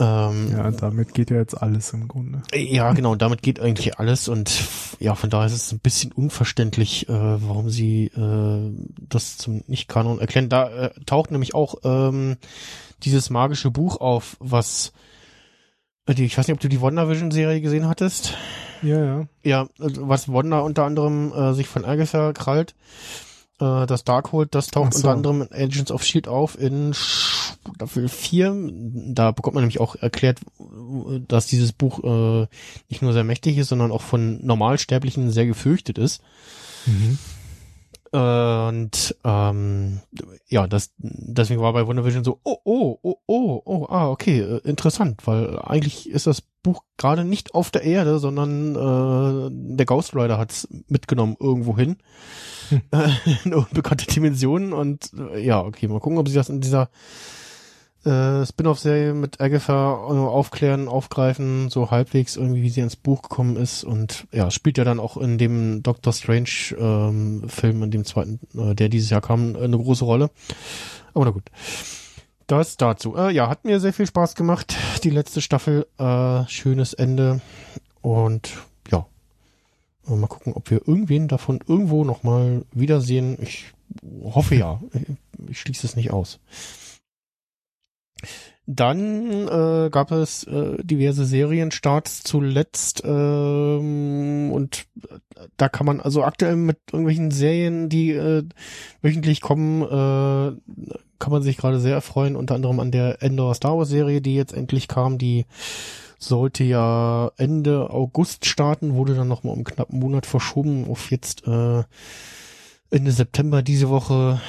Ähm, 0.00 0.50
Ja, 0.56 0.70
damit 0.70 1.12
geht 1.14 1.30
ja 1.30 1.36
jetzt 1.36 1.54
alles 1.60 1.92
im 1.92 2.08
Grunde. 2.08 2.42
ja, 2.54 2.92
genau, 2.92 3.14
damit 3.14 3.42
geht 3.42 3.60
eigentlich 3.60 3.98
alles 3.98 4.28
und 4.28 4.50
ja, 4.98 5.14
von 5.14 5.28
daher 5.30 5.46
ist 5.46 5.52
es 5.52 5.72
ein 5.72 5.78
bisschen 5.80 6.10
unverständlich, 6.12 7.08
äh, 7.08 7.12
warum 7.12 7.68
sie 7.70 8.06
äh, 8.06 8.72
das 9.08 9.36
zum 9.36 9.62
Nicht-Kanon 9.66 10.18
erklären. 10.20 10.48
Da 10.48 10.68
äh, 10.68 10.90
taucht 11.06 11.30
nämlich 11.30 11.54
auch 11.54 11.74
ähm, 11.84 12.36
dieses 13.02 13.30
magische 13.30 13.70
Buch 13.70 14.00
auf, 14.00 14.36
was 14.40 14.92
äh, 16.06 16.14
die, 16.14 16.24
ich 16.24 16.36
weiß 16.36 16.48
nicht, 16.48 16.54
ob 16.54 16.60
du 16.60 16.68
die 16.68 16.80
WandaVision-Serie 16.80 17.60
gesehen 17.60 17.86
hattest. 17.88 18.34
Ja, 18.82 19.04
ja. 19.04 19.24
Ja, 19.42 19.68
also 19.78 20.08
was 20.08 20.32
Wanda 20.32 20.60
unter 20.60 20.84
anderem 20.84 21.32
äh, 21.32 21.52
sich 21.52 21.68
von 21.68 21.84
Agatha 21.84 22.32
krallt, 22.32 22.74
äh, 23.60 23.86
das 23.86 24.04
Darkhold, 24.04 24.54
das 24.54 24.68
taucht 24.68 24.94
so. 24.94 24.98
unter 25.00 25.10
anderem 25.12 25.42
in 25.42 25.52
Agents 25.52 25.90
of 25.92 26.02
S.H.I.E.L.D. 26.02 26.28
auf 26.30 26.58
in 26.58 26.92
Staffel 27.74 28.08
4. 28.08 28.70
Da 29.12 29.30
bekommt 29.30 29.54
man 29.54 29.62
nämlich 29.62 29.80
auch 29.80 29.96
erklärt, 29.96 30.40
dass 31.28 31.46
dieses 31.46 31.72
Buch 31.72 32.02
äh, 32.04 32.46
nicht 32.88 33.02
nur 33.02 33.12
sehr 33.12 33.24
mächtig 33.24 33.58
ist, 33.58 33.68
sondern 33.68 33.92
auch 33.92 34.02
von 34.02 34.44
Normalsterblichen 34.44 35.30
sehr 35.30 35.46
gefürchtet 35.46 35.98
ist. 35.98 36.22
Mhm. 36.86 37.18
Und 38.12 39.16
ähm, 39.22 40.00
ja, 40.48 40.66
das 40.66 40.92
deswegen 40.98 41.60
war 41.60 41.72
bei 41.72 41.86
WandaVision 41.86 42.24
so, 42.24 42.40
oh, 42.42 42.56
oh, 42.64 42.98
oh, 43.02 43.16
oh, 43.26 43.62
oh, 43.64 43.86
ah, 43.88 44.08
okay, 44.08 44.40
äh, 44.40 44.58
interessant, 44.68 45.28
weil 45.28 45.60
eigentlich 45.60 46.10
ist 46.10 46.26
das 46.26 46.42
Buch 46.64 46.82
gerade 46.96 47.24
nicht 47.24 47.54
auf 47.54 47.70
der 47.70 47.82
Erde, 47.82 48.18
sondern 48.18 48.74
äh, 48.74 49.76
der 49.76 49.86
Ghost 49.86 50.16
Rider 50.16 50.38
hat's 50.38 50.66
mitgenommen 50.88 51.36
irgendwo 51.38 51.76
hin. 51.76 51.98
Hm. 52.70 52.82
Äh, 52.90 53.10
in 53.44 53.54
unbekannte 53.54 54.06
Dimensionen 54.06 54.72
und 54.72 55.12
äh, 55.16 55.38
ja, 55.38 55.60
okay, 55.62 55.86
mal 55.86 56.00
gucken, 56.00 56.18
ob 56.18 56.28
sie 56.28 56.34
das 56.34 56.48
in 56.48 56.60
dieser 56.60 56.90
äh, 58.04 58.46
Spin-off-Serie 58.46 59.14
mit 59.14 59.40
Agatha 59.40 59.92
äh, 59.92 60.12
aufklären, 60.12 60.88
aufgreifen, 60.88 61.68
so 61.68 61.90
halbwegs 61.90 62.36
irgendwie, 62.36 62.62
wie 62.62 62.70
sie 62.70 62.80
ins 62.80 62.96
Buch 62.96 63.22
gekommen 63.22 63.56
ist 63.56 63.84
und 63.84 64.26
ja, 64.32 64.50
spielt 64.50 64.78
ja 64.78 64.84
dann 64.84 65.00
auch 65.00 65.16
in 65.16 65.38
dem 65.38 65.82
Doctor 65.82 66.12
Strange 66.12 66.48
ähm, 66.78 67.48
Film, 67.48 67.82
in 67.82 67.90
dem 67.90 68.04
zweiten, 68.04 68.40
äh, 68.56 68.74
der 68.74 68.88
dieses 68.88 69.10
Jahr 69.10 69.20
kam, 69.20 69.56
eine 69.56 69.76
große 69.76 70.04
Rolle. 70.04 70.30
Aber 71.14 71.26
na 71.26 71.30
gut. 71.30 71.50
Das 72.46 72.76
dazu. 72.76 73.16
Äh, 73.16 73.32
ja, 73.32 73.48
hat 73.48 73.64
mir 73.64 73.78
sehr 73.78 73.92
viel 73.92 74.06
Spaß 74.06 74.34
gemacht. 74.34 74.74
Die 75.04 75.10
letzte 75.10 75.40
Staffel, 75.40 75.86
äh, 75.98 76.44
schönes 76.48 76.94
Ende 76.94 77.40
und 78.00 78.50
ja, 78.90 79.06
äh, 80.08 80.16
mal 80.16 80.26
gucken, 80.26 80.54
ob 80.54 80.70
wir 80.70 80.88
irgendwen 80.88 81.28
davon 81.28 81.60
irgendwo 81.68 82.04
nochmal 82.04 82.64
wiedersehen. 82.72 83.38
Ich 83.40 83.72
hoffe 84.24 84.56
ja. 84.56 84.80
Ich, 84.94 85.50
ich 85.50 85.60
schließe 85.60 85.86
es 85.86 85.96
nicht 85.96 86.10
aus. 86.12 86.40
Dann 88.66 89.48
äh, 89.48 89.90
gab 89.90 90.12
es 90.12 90.44
äh, 90.44 90.76
diverse 90.84 91.24
Serienstarts 91.24 92.22
zuletzt 92.22 93.02
ähm, 93.04 94.52
und 94.52 94.86
äh, 95.08 95.18
da 95.56 95.68
kann 95.68 95.86
man 95.86 96.00
also 96.00 96.22
aktuell 96.22 96.54
mit 96.54 96.78
irgendwelchen 96.92 97.32
Serien, 97.32 97.88
die 97.88 98.12
äh, 98.12 98.44
wöchentlich 99.02 99.40
kommen, 99.40 99.82
äh, 99.82 100.96
kann 101.18 101.32
man 101.32 101.42
sich 101.42 101.56
gerade 101.56 101.80
sehr 101.80 101.94
erfreuen. 101.94 102.36
Unter 102.36 102.54
anderem 102.54 102.78
an 102.78 102.92
der 102.92 103.22
Endor 103.22 103.54
Star 103.54 103.76
Wars 103.76 103.88
Serie, 103.88 104.20
die 104.20 104.36
jetzt 104.36 104.52
endlich 104.52 104.86
kam. 104.86 105.18
Die 105.18 105.46
sollte 106.18 106.62
ja 106.62 107.32
Ende 107.38 107.90
August 107.90 108.46
starten, 108.46 108.94
wurde 108.94 109.16
dann 109.16 109.28
noch 109.28 109.42
mal 109.42 109.52
um 109.52 109.64
knapp 109.64 109.90
einen 109.90 110.00
Monat 110.00 110.26
verschoben 110.26 110.88
auf 110.88 111.10
jetzt 111.10 111.46
äh, 111.46 111.82
Ende 112.90 113.12
September 113.12 113.62
diese 113.62 113.88
Woche 113.88 114.40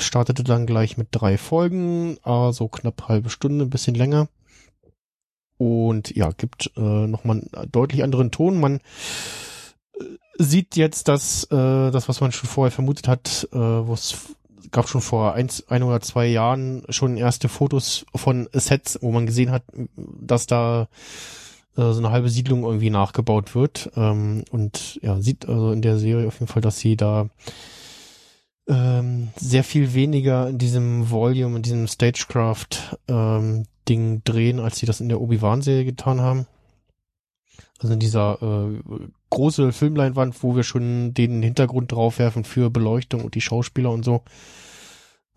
startete 0.00 0.44
dann 0.44 0.66
gleich 0.66 0.96
mit 0.96 1.08
drei 1.10 1.38
Folgen, 1.38 2.18
also 2.22 2.68
knapp 2.68 3.08
halbe 3.08 3.30
Stunde, 3.30 3.64
ein 3.64 3.70
bisschen 3.70 3.94
länger. 3.94 4.28
Und 5.56 6.14
ja, 6.14 6.30
gibt 6.30 6.70
äh, 6.76 6.80
nochmal 6.80 7.42
einen 7.52 7.72
deutlich 7.72 8.04
anderen 8.04 8.30
Ton. 8.30 8.60
Man 8.60 8.76
äh, 8.76 10.04
sieht 10.38 10.76
jetzt, 10.76 11.08
dass 11.08 11.44
äh, 11.44 11.90
das, 11.90 12.08
was 12.08 12.20
man 12.20 12.30
schon 12.30 12.48
vorher 12.48 12.70
vermutet 12.70 13.08
hat, 13.08 13.48
äh, 13.52 13.56
wo 13.58 13.92
es 13.92 14.36
gab 14.70 14.88
schon 14.88 15.00
vor 15.00 15.34
eins, 15.34 15.66
ein 15.68 15.82
oder 15.82 16.00
zwei 16.00 16.26
Jahren 16.26 16.84
schon 16.90 17.16
erste 17.16 17.48
Fotos 17.48 18.04
von 18.14 18.48
Sets, 18.52 18.98
wo 19.00 19.10
man 19.10 19.26
gesehen 19.26 19.50
hat, 19.50 19.62
dass 19.96 20.46
da 20.46 20.88
äh, 21.76 21.92
so 21.92 21.98
eine 21.98 22.10
halbe 22.10 22.28
Siedlung 22.28 22.64
irgendwie 22.64 22.90
nachgebaut 22.90 23.54
wird. 23.54 23.90
Ähm, 23.96 24.44
und 24.50 25.00
ja, 25.02 25.20
sieht 25.20 25.48
also 25.48 25.72
in 25.72 25.82
der 25.82 25.98
Serie 25.98 26.28
auf 26.28 26.34
jeden 26.34 26.52
Fall, 26.52 26.62
dass 26.62 26.78
sie 26.78 26.96
da 26.96 27.28
ähm, 28.68 29.28
sehr 29.36 29.64
viel 29.64 29.94
weniger 29.94 30.48
in 30.48 30.58
diesem 30.58 31.10
Volume, 31.10 31.56
in 31.56 31.62
diesem 31.62 31.86
Stagecraft 31.86 32.96
ähm, 33.08 33.64
drehen, 33.86 34.60
als 34.60 34.78
sie 34.78 34.86
das 34.86 35.00
in 35.00 35.08
der 35.08 35.20
Obi-Wan-Serie 35.20 35.86
getan 35.86 36.20
haben. 36.20 36.46
Also 37.78 37.94
in 37.94 38.00
dieser 38.00 38.42
äh, 38.42 38.78
große 39.30 39.72
Filmleinwand, 39.72 40.42
wo 40.42 40.54
wir 40.56 40.64
schon 40.64 41.14
den 41.14 41.42
Hintergrund 41.42 41.92
draufwerfen 41.92 42.44
für 42.44 42.70
Beleuchtung 42.70 43.24
und 43.24 43.34
die 43.34 43.40
Schauspieler 43.40 43.90
und 43.90 44.04
so. 44.04 44.22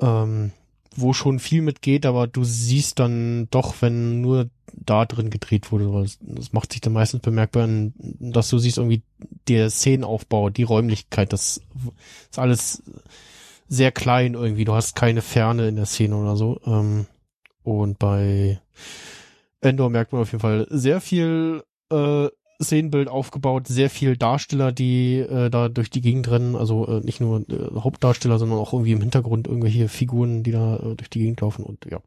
Ähm, 0.01 0.51
wo 0.95 1.13
schon 1.13 1.39
viel 1.39 1.61
mitgeht, 1.61 2.05
aber 2.05 2.27
du 2.27 2.43
siehst 2.43 2.99
dann 2.99 3.47
doch, 3.49 3.75
wenn 3.81 4.19
nur 4.19 4.49
da 4.73 5.05
drin 5.05 5.29
gedreht 5.29 5.71
wurde, 5.71 5.93
weil 5.93 6.07
das, 6.21 6.53
macht 6.53 6.71
sich 6.71 6.81
dann 6.81 6.93
meistens 6.93 7.21
bemerkbar, 7.21 7.67
dass 7.93 8.49
du 8.49 8.57
siehst 8.57 8.77
irgendwie 8.77 9.03
der 9.47 9.69
Szenenaufbau, 9.69 10.49
die 10.49 10.63
Räumlichkeit, 10.63 11.33
das 11.33 11.61
ist 12.29 12.39
alles 12.39 12.83
sehr 13.67 13.91
klein 13.91 14.33
irgendwie. 14.33 14.65
Du 14.65 14.73
hast 14.73 14.95
keine 14.95 15.21
Ferne 15.21 15.69
in 15.69 15.77
der 15.77 15.85
Szene 15.85 16.15
oder 16.17 16.35
so. 16.35 16.59
Ähm, 16.65 17.07
und 17.63 17.99
bei 17.99 18.59
Endor 19.61 19.89
merkt 19.89 20.11
man 20.11 20.21
auf 20.21 20.31
jeden 20.31 20.41
Fall 20.41 20.67
sehr 20.69 20.99
viel 20.99 21.63
äh, 21.89 22.27
Szenenbild 22.61 23.07
aufgebaut, 23.07 23.67
sehr 23.67 23.89
viel 23.89 24.17
Darsteller, 24.17 24.71
die 24.71 25.19
äh, 25.19 25.49
da 25.49 25.69
durch 25.69 25.89
die 25.89 26.01
Gegend 26.01 26.29
rennen. 26.29 26.55
Also 26.55 26.87
äh, 26.87 26.99
nicht 26.99 27.21
nur 27.21 27.41
äh, 27.49 27.79
Hauptdarsteller, 27.79 28.39
sondern 28.39 28.59
auch 28.59 28.73
irgendwie 28.73 28.91
im 28.91 29.01
Hintergrund 29.01 29.47
irgendwelche 29.47 29.87
Figuren, 29.87 30.43
die 30.43 30.51
da 30.51 30.75
äh, 30.77 30.95
durch 30.95 31.09
die 31.09 31.19
Gegend 31.19 31.41
laufen 31.41 31.63
und 31.63 31.85
ja. 31.89 31.99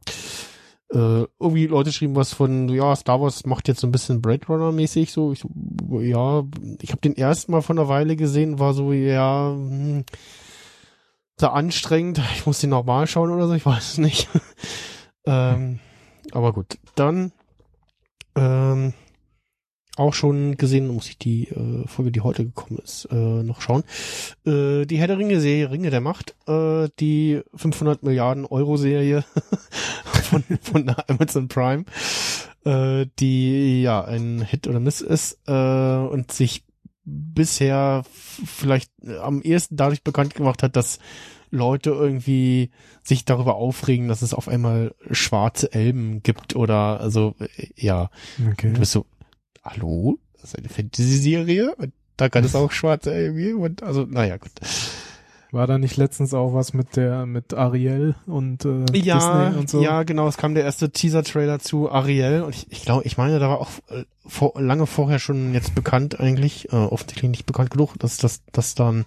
Äh, 0.93 1.25
irgendwie 1.41 1.67
Leute 1.67 1.93
schrieben 1.93 2.15
was 2.15 2.33
von, 2.33 2.69
ja, 2.69 2.95
Star 2.95 3.21
Wars 3.21 3.47
macht 3.47 3.69
jetzt 3.69 3.81
so 3.81 3.87
ein 3.87 3.93
bisschen 3.93 4.21
Blade 4.21 4.47
Runner 4.47 4.71
mäßig 4.71 5.13
so. 5.13 5.33
Ich 5.33 5.41
so, 5.41 5.49
ja, 6.01 6.45
ich 6.81 6.91
habe 6.91 7.01
den 7.01 7.17
ersten 7.17 7.53
Mal 7.53 7.63
von 7.63 7.79
einer 7.79 7.89
Weile 7.89 8.17
gesehen, 8.17 8.59
war 8.59 8.75
so, 8.75 8.93
ja, 8.93 9.51
hm, 9.51 10.05
sehr 11.39 11.53
anstrengend. 11.53 12.21
Ich 12.35 12.47
muss 12.47 12.61
den 12.61 12.71
nochmal 12.71 13.07
schauen 13.07 13.31
oder 13.31 13.49
so, 13.49 13.55
ich 13.55 13.67
weiß 13.67 13.93
es 13.93 13.99
nicht. 13.99 14.29
ähm, 15.27 15.81
aber 16.33 16.53
gut, 16.53 16.79
dann 16.95 17.33
ähm, 18.37 18.93
auch 19.97 20.15
schon 20.15 20.57
gesehen, 20.57 20.89
muss 20.89 21.09
ich 21.09 21.19
die 21.19 21.49
äh, 21.49 21.87
Folge, 21.87 22.11
die 22.11 22.21
heute 22.21 22.45
gekommen 22.45 22.81
ist, 22.83 23.07
äh, 23.11 23.15
noch 23.15 23.61
schauen. 23.61 23.85
Äh, 24.45 24.87
die 24.87 24.97
Herr 24.99 25.07
der 25.07 25.19
Ringe 25.19 25.41
Serie 25.41 25.71
Ringe 25.71 25.91
der 25.91 26.01
Macht, 26.01 26.35
äh, 26.49 26.89
die 26.99 27.43
500 27.55 28.03
Milliarden 28.03 28.45
Euro 28.45 28.77
Serie 28.77 29.25
von, 30.43 30.59
von 30.61 30.95
Amazon 31.09 31.49
Prime, 31.49 31.85
äh, 32.65 33.07
die 33.19 33.83
ja 33.83 34.05
ein 34.05 34.43
Hit 34.43 34.67
oder 34.67 34.81
Miss 34.81 35.01
ist 35.01 35.39
äh, 35.47 35.53
und 35.53 36.33
sich 36.33 36.65
bisher 37.05 38.05
vielleicht 38.45 38.91
äh, 39.03 39.19
am 39.19 39.43
ehesten 39.43 39.77
dadurch 39.77 40.03
bekannt 40.03 40.35
gemacht 40.35 40.63
hat, 40.63 40.77
dass 40.77 40.99
Leute 41.51 41.91
irgendwie 41.91 42.71
sich 43.03 43.25
darüber 43.25 43.55
aufregen, 43.57 44.09
dass 44.09 44.23
es 44.23 44.35
auf 44.35 44.49
einmal 44.49 44.95
schwarze 45.11 45.73
Elben 45.73 46.23
gibt 46.23 46.57
oder 46.57 47.01
also 47.01 47.35
äh, 47.39 47.69
ja, 47.77 48.11
Okay. 48.53 48.73
du 48.73 48.81
bist 48.81 48.93
so, 48.93 49.07
hallo, 49.63 50.19
das 50.35 50.45
ist 50.45 50.59
eine 50.59 50.69
Fantasy-Serie 50.69 51.75
und 51.77 51.93
da 52.17 52.29
kann 52.29 52.45
es 52.45 52.55
auch 52.55 52.71
schwarze 52.73 53.13
Elben 53.13 53.37
geben 53.37 53.61
und 53.61 53.83
also 53.83 54.05
naja 54.09 54.37
gut. 54.37 54.53
War 55.55 55.67
da 55.69 55.79
nicht 55.79 55.97
letztens 55.97 56.35
auch 56.35 56.53
was 56.53 56.75
mit 56.75 56.97
der, 56.97 57.27
mit 57.27 57.55
Ariel 57.55 58.17
und 58.27 58.65
äh, 58.65 58.85
Ja, 58.93 59.19
Disney 59.47 59.61
und 59.61 59.71
so? 59.71 59.81
ja, 59.83 60.03
genau. 60.03 60.27
Es 60.27 60.37
kam 60.37 60.55
der 60.55 60.65
erste 60.65 60.91
Teaser-Trailer 60.91 61.61
zu 61.61 61.91
Ariel 61.91 62.43
und 62.43 62.55
ich, 62.55 62.67
ich 62.71 62.83
glaube, 62.83 63.05
ich 63.05 63.17
meine, 63.17 63.39
da 63.39 63.49
war 63.49 63.61
auch 63.61 63.71
äh, 63.89 64.05
vor, 64.27 64.61
lange 64.61 64.87
vorher 64.87 65.21
schon 65.21 65.55
jetzt 65.55 65.75
bekannt 65.75 66.19
eigentlich, 66.19 66.73
äh, 66.73 66.77
offensichtlich 66.77 67.31
nicht 67.31 67.47
bekannt 67.47 67.71
genug, 67.71 67.95
dass 68.01 68.17
das, 68.17 68.43
dass 68.53 68.75
dann 68.75 69.05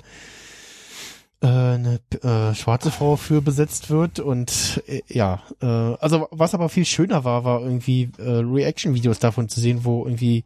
äh, 1.42 1.48
eine 1.48 2.00
äh, 2.24 2.56
schwarze 2.56 2.92
Frau 2.92 3.16
für 3.18 3.42
besetzt 3.42 3.90
wird 3.90 4.20
und 4.20 4.82
äh, 4.88 5.02
ja, 5.08 5.42
äh, 5.62 5.66
also 5.66 6.28
was 6.32 6.54
aber 6.56 6.70
viel 6.70 6.86
schöner 6.86 7.24
war, 7.26 7.44
war 7.44 7.62
irgendwie 7.62 8.10
äh, 8.18 8.24
Reaction-Videos 8.40 9.20
davon 9.20 9.50
zu 9.50 9.60
sehen, 9.60 9.82
wo 9.84 10.06
irgendwie 10.06 10.46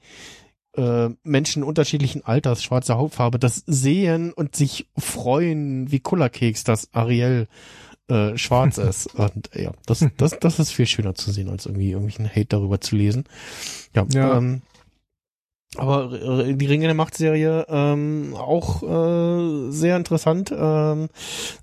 äh, 0.76 1.10
Menschen 1.24 1.64
unterschiedlichen 1.64 2.24
Alters, 2.26 2.64
schwarze 2.64 2.98
Hautfarbe, 2.98 3.40
das 3.40 3.64
sehen 3.66 4.32
und 4.34 4.56
sich 4.56 4.88
freuen 4.98 5.92
wie 5.92 6.00
Kullerkeks, 6.00 6.64
dass 6.64 6.94
Ariel 6.94 7.48
äh, 8.08 8.38
schwarz 8.38 8.78
ist. 8.78 9.08
Und 9.16 9.50
ja, 9.54 9.72
das, 9.86 10.06
das, 10.18 10.40
das 10.40 10.60
ist 10.60 10.72
viel 10.72 10.88
schöner 10.88 11.16
zu 11.16 11.32
sehen, 11.32 11.50
als 11.50 11.66
irgendwie 11.66 11.92
irgendwelchen 11.92 12.30
Hate 12.30 12.48
darüber 12.48 12.82
zu 12.82 12.96
lesen. 12.96 13.26
Ja, 13.96 14.06
Ja. 14.12 14.38
Ähm, 14.38 14.62
aber 15.78 16.12
äh, 16.12 16.54
die 16.54 16.66
Ringe 16.66 16.86
der 16.86 16.96
Macht-Serie 16.96 17.66
ähm, 17.70 18.36
auch 18.38 18.84
äh, 18.84 19.72
sehr 19.72 19.96
interessant, 19.96 20.54
ähm, 20.54 21.08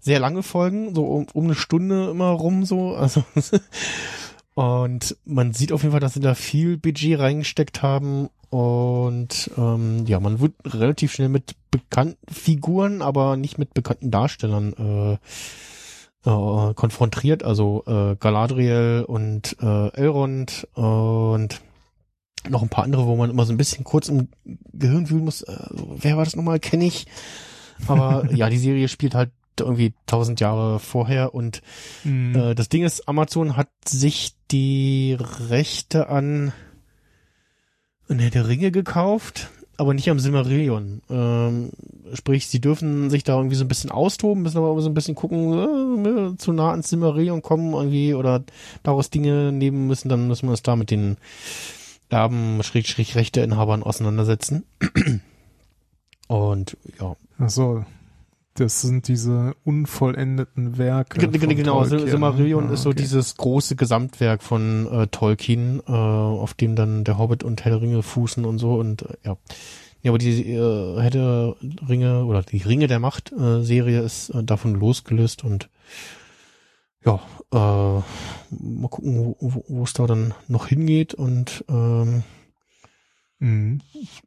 sehr 0.00 0.18
lange 0.18 0.42
Folgen, 0.42 0.94
so 0.94 1.04
um, 1.04 1.26
um 1.34 1.44
eine 1.44 1.54
Stunde 1.54 2.08
immer 2.10 2.30
rum 2.30 2.64
so. 2.64 2.94
Also 2.94 3.22
und 4.58 5.16
man 5.24 5.52
sieht 5.52 5.70
auf 5.70 5.82
jeden 5.82 5.92
Fall, 5.92 6.00
dass 6.00 6.14
sie 6.14 6.20
da 6.20 6.34
viel 6.34 6.78
Budget 6.78 7.20
reingesteckt 7.20 7.80
haben 7.80 8.28
und 8.50 9.52
ähm, 9.56 10.04
ja, 10.04 10.18
man 10.18 10.40
wird 10.40 10.54
relativ 10.64 11.12
schnell 11.12 11.28
mit 11.28 11.54
bekannten 11.70 12.18
Figuren, 12.28 13.00
aber 13.00 13.36
nicht 13.36 13.58
mit 13.58 13.72
bekannten 13.72 14.10
Darstellern 14.10 15.20
äh, 16.24 16.28
äh, 16.28 16.74
konfrontiert. 16.74 17.44
Also 17.44 17.84
äh, 17.86 18.16
Galadriel 18.16 19.04
und 19.06 19.56
äh, 19.60 19.90
Elrond 19.94 20.66
und 20.74 21.60
noch 22.48 22.62
ein 22.62 22.68
paar 22.68 22.82
andere, 22.82 23.06
wo 23.06 23.14
man 23.14 23.30
immer 23.30 23.46
so 23.46 23.52
ein 23.52 23.58
bisschen 23.58 23.84
kurz 23.84 24.08
im 24.08 24.26
Gehirn 24.72 25.08
wühlen 25.08 25.24
muss. 25.24 25.42
Äh, 25.42 25.56
wer 25.70 26.16
war 26.16 26.24
das 26.24 26.34
nochmal? 26.34 26.58
Kenne 26.58 26.86
ich. 26.86 27.06
Aber 27.86 28.28
ja, 28.34 28.50
die 28.50 28.58
Serie 28.58 28.88
spielt 28.88 29.14
halt 29.14 29.30
irgendwie 29.64 29.92
tausend 30.06 30.40
Jahre 30.40 30.78
vorher 30.78 31.34
und 31.34 31.62
Mhm. 32.04 32.34
äh, 32.36 32.54
das 32.54 32.68
Ding 32.68 32.84
ist, 32.84 33.08
Amazon 33.08 33.56
hat 33.56 33.68
sich 33.86 34.32
die 34.50 35.16
Rechte 35.50 36.08
an 36.08 36.52
Herr 38.08 38.30
der 38.30 38.48
Ringe 38.48 38.70
gekauft, 38.70 39.50
aber 39.76 39.92
nicht 39.94 40.08
am 40.10 40.18
Silmarillion. 40.18 41.02
Ähm, 41.10 41.70
sprich, 42.14 42.46
sie 42.46 42.60
dürfen 42.60 43.10
sich 43.10 43.22
da 43.22 43.36
irgendwie 43.36 43.56
so 43.56 43.64
ein 43.64 43.68
bisschen 43.68 43.90
austoben, 43.90 44.42
müssen 44.42 44.56
aber 44.58 44.80
so 44.80 44.88
ein 44.88 44.94
bisschen 44.94 45.14
gucken, 45.14 46.32
äh, 46.34 46.36
zu 46.38 46.52
nah 46.52 46.70
ans 46.70 46.88
Silmarillion 46.88 47.42
kommen 47.42 47.74
irgendwie 47.74 48.14
oder 48.14 48.42
daraus 48.82 49.10
Dinge 49.10 49.52
nehmen 49.52 49.86
müssen, 49.86 50.08
dann 50.08 50.26
müssen 50.26 50.46
wir 50.46 50.52
uns 50.52 50.62
da 50.62 50.74
mit 50.76 50.90
den 50.90 51.18
Erben, 52.08 52.62
Schrägstrich, 52.62 53.14
Rechteinhabern 53.16 53.82
auseinandersetzen. 53.82 54.64
Und 56.28 56.76
ja, 57.00 57.16
Ach 57.38 57.50
so. 57.50 57.84
Das 58.58 58.80
sind 58.80 59.06
diese 59.08 59.54
unvollendeten 59.64 60.78
Werke. 60.78 61.20
Von 61.20 61.30
Genau, 61.30 61.80
Tolkien, 61.82 62.00
Sil- 62.00 62.10
Silmarillion 62.10 62.64
ne? 62.64 62.70
Ah, 62.70 62.74
ist 62.74 62.82
so 62.82 62.90
okay. 62.90 63.00
dieses 63.00 63.36
große 63.36 63.76
Gesamtwerk 63.76 64.42
von 64.42 64.86
äh, 64.90 65.06
Tolkien, 65.06 65.80
äh, 65.86 65.92
auf 65.92 66.54
dem 66.54 66.74
dann 66.74 67.04
der 67.04 67.18
Hobbit 67.18 67.44
und 67.44 67.64
Herr 67.64 67.72
der 67.72 67.82
Ringe 67.82 68.02
fußen 68.02 68.44
und 68.44 68.58
so 68.58 68.74
und 68.74 69.02
äh, 69.02 69.14
ja. 69.24 69.36
Ja, 70.02 70.12
aber 70.12 70.18
die 70.18 70.42
äh, 70.52 71.00
Herr 71.00 71.10
der 71.10 71.56
Ringe 71.88 72.24
oder 72.24 72.42
die 72.42 72.58
Ringe 72.62 72.86
der 72.86 73.00
Macht 73.00 73.32
äh, 73.32 73.62
Serie 73.62 74.00
ist 74.00 74.30
äh, 74.30 74.44
davon 74.44 74.74
losgelöst 74.74 75.42
und 75.44 75.70
ja, 77.04 77.20
äh, 77.52 77.56
mal 77.56 78.88
gucken, 78.90 79.34
wo- 79.40 79.82
es 79.84 79.92
da 79.92 80.06
dann 80.06 80.34
noch 80.48 80.66
hingeht 80.66 81.14
und 81.14 81.64
ähm, 81.68 82.22
Mhm. 83.40 83.80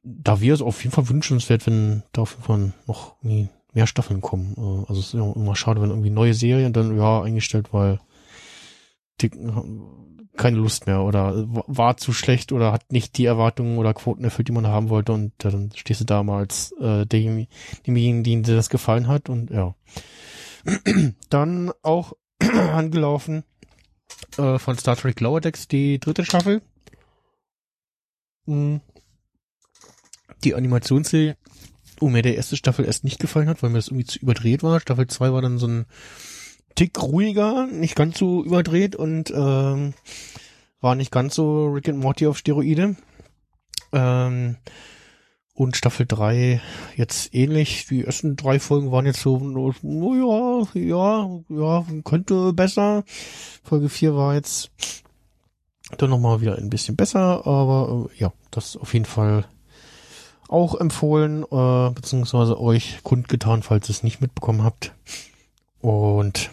da 0.03 0.39
wäre 0.39 0.55
es 0.55 0.61
auf 0.61 0.81
jeden 0.85 0.93
Fall 0.95 1.09
wünschenswert, 1.09 1.67
wenn 1.67 2.03
da 2.13 2.21
auf 2.21 2.31
jeden 2.31 2.43
Fall 2.43 2.71
noch 2.87 3.15
irgendwie 3.21 3.49
mehr 3.73 3.87
Staffeln 3.87 4.21
kommen. 4.21 4.53
Äh, 4.57 4.85
Also 4.89 4.99
es 4.99 5.07
ist 5.07 5.13
immer 5.13 5.55
schade, 5.55 5.81
wenn 5.81 5.89
irgendwie 5.89 6.09
neue 6.09 6.33
Serien 6.33 6.73
dann 6.73 6.97
ja 6.97 7.21
eingestellt, 7.21 7.73
weil 7.73 7.99
die 9.21 9.29
keine 10.37 10.57
Lust 10.57 10.87
mehr 10.87 11.01
oder 11.01 11.35
wa- 11.53 11.63
war 11.67 11.97
zu 11.97 12.13
schlecht 12.13 12.51
oder 12.53 12.71
hat 12.71 12.91
nicht 12.91 13.17
die 13.17 13.25
Erwartungen 13.25 13.77
oder 13.77 13.93
Quoten 13.93 14.23
erfüllt, 14.23 14.47
die 14.47 14.53
man 14.53 14.65
haben 14.67 14.89
wollte 14.89 15.11
und 15.11 15.33
äh, 15.43 15.51
dann 15.51 15.71
stehst 15.75 16.01
du 16.01 16.05
da 16.05 16.23
mal 16.23 16.39
als 16.39 16.71
äh, 16.79 17.05
dem- 17.05 17.47
demjenigen, 17.85 18.23
dem 18.23 18.43
dir 18.43 18.55
das 18.55 18.69
gefallen 18.69 19.07
hat 19.07 19.29
und 19.29 19.51
ja. 19.51 19.75
Dann 21.29 21.71
auch 21.81 22.13
angelaufen 22.39 23.43
äh, 24.37 24.57
von 24.57 24.77
Star 24.77 24.95
Trek 24.95 25.19
Lower 25.19 25.41
Decks 25.41 25.67
die 25.67 25.99
dritte 25.99 26.23
Staffel. 26.25 26.61
Mhm 28.45 28.81
die 30.43 30.55
Animationsserie, 30.55 31.37
oh, 32.01 32.09
mir 32.09 32.21
der 32.21 32.35
erste 32.35 32.57
Staffel 32.57 32.85
erst 32.85 33.03
nicht 33.03 33.19
gefallen 33.19 33.47
hat, 33.47 33.61
weil 33.61 33.69
mir 33.69 33.77
das 33.77 33.87
irgendwie 33.87 34.05
zu 34.05 34.19
überdreht 34.19 34.63
war. 34.63 34.79
Staffel 34.79 35.07
2 35.07 35.33
war 35.33 35.41
dann 35.41 35.57
so 35.57 35.67
ein 35.67 35.85
Tick 36.75 37.01
ruhiger, 37.01 37.67
nicht 37.67 37.95
ganz 37.95 38.17
so 38.17 38.43
überdreht 38.43 38.95
und 38.95 39.31
ähm, 39.31 39.93
war 40.79 40.95
nicht 40.95 41.11
ganz 41.11 41.35
so 41.35 41.67
Rick 41.67 41.89
and 41.89 41.99
Morty 41.99 42.27
auf 42.27 42.37
Steroide. 42.37 42.95
Ähm, 43.93 44.57
und 45.53 45.75
Staffel 45.77 46.05
3 46.07 46.61
jetzt 46.95 47.35
ähnlich. 47.35 47.85
Die 47.87 48.03
ersten 48.03 48.35
drei 48.35 48.59
Folgen 48.59 48.91
waren 48.91 49.05
jetzt 49.05 49.21
so, 49.21 49.37
no, 49.37 49.73
ja, 50.73 50.81
ja, 50.81 51.29
ja, 51.49 51.85
könnte 52.03 52.53
besser. 52.53 53.03
Folge 53.63 53.89
4 53.89 54.15
war 54.15 54.33
jetzt 54.33 54.71
dann 55.97 56.09
nochmal 56.09 56.41
wieder 56.41 56.57
ein 56.57 56.69
bisschen 56.69 56.95
besser, 56.95 57.45
aber 57.45 58.07
äh, 58.09 58.19
ja, 58.19 58.33
das 58.49 58.77
auf 58.77 58.93
jeden 58.93 59.05
Fall 59.05 59.45
auch 60.51 60.75
empfohlen, 60.75 61.43
äh, 61.43 61.91
beziehungsweise 61.91 62.59
euch 62.59 62.99
kundgetan, 63.03 63.63
falls 63.63 63.89
ihr 63.89 63.95
es 63.95 64.03
nicht 64.03 64.21
mitbekommen 64.21 64.63
habt. 64.63 64.93
Und 65.79 66.51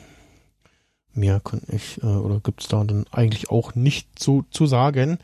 mehr 1.12 1.40
kann 1.40 1.62
ich, 1.68 2.02
äh, 2.02 2.06
oder 2.06 2.40
gibt's 2.40 2.68
da 2.68 2.82
dann 2.84 3.04
eigentlich 3.11 3.50
auch 3.50 3.74
nicht 3.74 4.18
so 4.18 4.44
zu 4.50 4.66
sagen. 4.66 5.18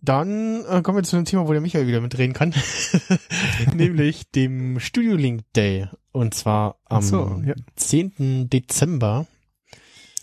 Dann 0.00 0.64
äh, 0.66 0.82
kommen 0.82 0.98
wir 0.98 1.04
zu 1.04 1.16
einem 1.16 1.24
Thema, 1.24 1.46
wo 1.46 1.52
der 1.52 1.60
Michael 1.60 1.86
wieder 1.86 2.00
mitreden 2.00 2.34
kann. 2.34 2.54
Nämlich 3.74 4.30
dem 4.32 4.80
Studio 4.80 5.14
Link 5.14 5.42
Day. 5.54 5.88
Und 6.12 6.34
zwar 6.34 6.76
am 6.84 7.02
so, 7.02 7.42
ja. 7.44 7.54
10. 7.76 8.50
Dezember. 8.50 9.26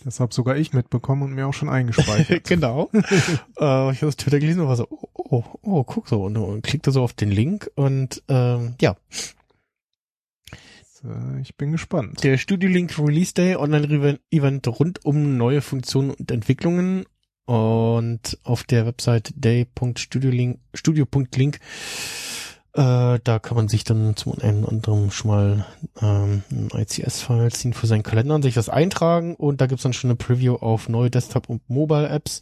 Das 0.04 0.20
habe 0.20 0.34
sogar 0.34 0.56
ich 0.56 0.72
mitbekommen 0.72 1.22
und 1.22 1.32
mir 1.34 1.46
auch 1.46 1.54
schon 1.54 1.68
eingespeichert. 1.70 2.44
genau. 2.44 2.90
äh, 2.94 2.98
ich 2.98 3.58
habe 3.58 4.06
das 4.06 4.16
Twitter 4.16 4.40
gelesen 4.40 4.60
und 4.60 4.68
war 4.68 4.76
so, 4.76 4.86
oh, 4.90 5.08
oh, 5.14 5.44
oh 5.62 5.84
guck 5.84 6.08
so. 6.08 6.24
Und, 6.24 6.36
und 6.36 6.62
klickte 6.62 6.90
so 6.90 7.02
auf 7.02 7.12
den 7.12 7.30
Link 7.30 7.70
und 7.74 8.22
ähm, 8.28 8.74
ja, 8.80 8.96
äh, 11.04 11.40
ich 11.40 11.56
bin 11.56 11.72
gespannt. 11.72 12.22
der 12.24 12.38
Studio 12.38 12.68
Link 12.68 12.98
Release 12.98 13.34
Day 13.34 13.56
Online-Event 13.56 14.68
rund 14.68 15.04
um 15.04 15.36
neue 15.36 15.60
Funktionen 15.60 16.10
und 16.10 16.30
Entwicklungen 16.30 17.04
und 17.44 18.38
auf 18.44 18.64
der 18.64 18.86
Website 18.86 19.32
day.studio.link 19.34 20.58
Studio.link 20.74 21.58
äh, 22.74 23.18
da 23.22 23.38
kann 23.38 23.56
man 23.56 23.68
sich 23.68 23.84
dann 23.84 24.16
zum 24.16 24.32
einen 24.40 24.64
oder 24.64 24.72
anderen 24.72 25.10
schon 25.10 25.30
mal 25.30 25.66
ähm, 26.00 26.42
ein 26.50 26.70
ICS-File 26.74 27.52
ziehen 27.52 27.74
für 27.74 27.86
seinen 27.86 28.02
Kalender 28.02 28.34
und 28.34 28.42
sich 28.42 28.54
das 28.54 28.70
eintragen. 28.70 29.36
Und 29.36 29.60
da 29.60 29.66
gibt's 29.66 29.82
dann 29.82 29.92
schon 29.92 30.08
eine 30.10 30.16
Preview 30.16 30.54
auf 30.54 30.88
neue 30.88 31.10
Desktop- 31.10 31.50
und 31.50 31.68
Mobile-Apps. 31.68 32.40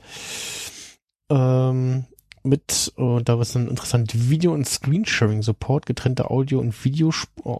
Ähm, 1.31 2.05
mit, 2.43 2.93
und 2.97 3.29
da 3.29 3.38
was 3.38 3.53
dann 3.53 3.69
interessant 3.69 4.31
Video- 4.31 4.55
und 4.55 4.66
Screensharing-Support, 4.66 5.85
getrennte 5.85 6.31
Audio- 6.31 6.61
und 6.61 6.85
Video, 6.85 7.12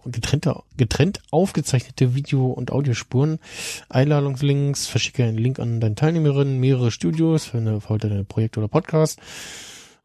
getrennte, 0.05 0.55
getrennt 0.77 1.21
aufgezeichnete 1.29 2.15
Video- 2.15 2.47
und 2.51 2.71
Audiospuren, 2.71 3.39
Einladungslinks, 3.89 4.87
verschicke 4.87 5.23
einen 5.23 5.37
Link 5.37 5.59
an 5.59 5.81
deine 5.81 5.95
Teilnehmerinnen, 5.95 6.59
mehrere 6.59 6.89
Studios 6.89 7.45
für 7.45 7.57
eine 7.57 7.79
für 7.81 7.97
deine 7.97 8.23
Projekte 8.23 8.59
oder 8.59 8.69
Podcast 8.69 9.19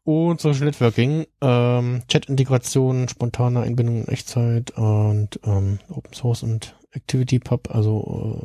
und 0.07 0.39
Social 0.39 0.63
Networking, 0.67 1.25
ähm, 1.41 2.01
Chat-Integration, 2.07 3.09
spontane 3.09 3.59
Einbindung 3.59 4.03
in 4.03 4.07
Echtzeit 4.07 4.71
und 4.71 5.37
ähm, 5.43 5.79
Open 5.89 6.13
Source 6.13 6.43
und 6.43 6.77
Activity 6.93 7.39
Pub, 7.39 7.67
also 7.75 8.39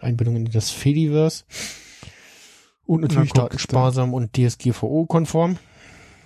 äh, 0.00 0.02
Einbindung 0.02 0.36
in 0.36 0.46
das 0.46 0.70
Fediverse. 0.70 1.44
Und 2.86 3.02
natürlich 3.02 3.32
Na, 3.34 3.42
guck, 3.42 3.50
datensparsam 3.50 4.14
und 4.14 4.34
DSGVO-konform. 4.38 5.58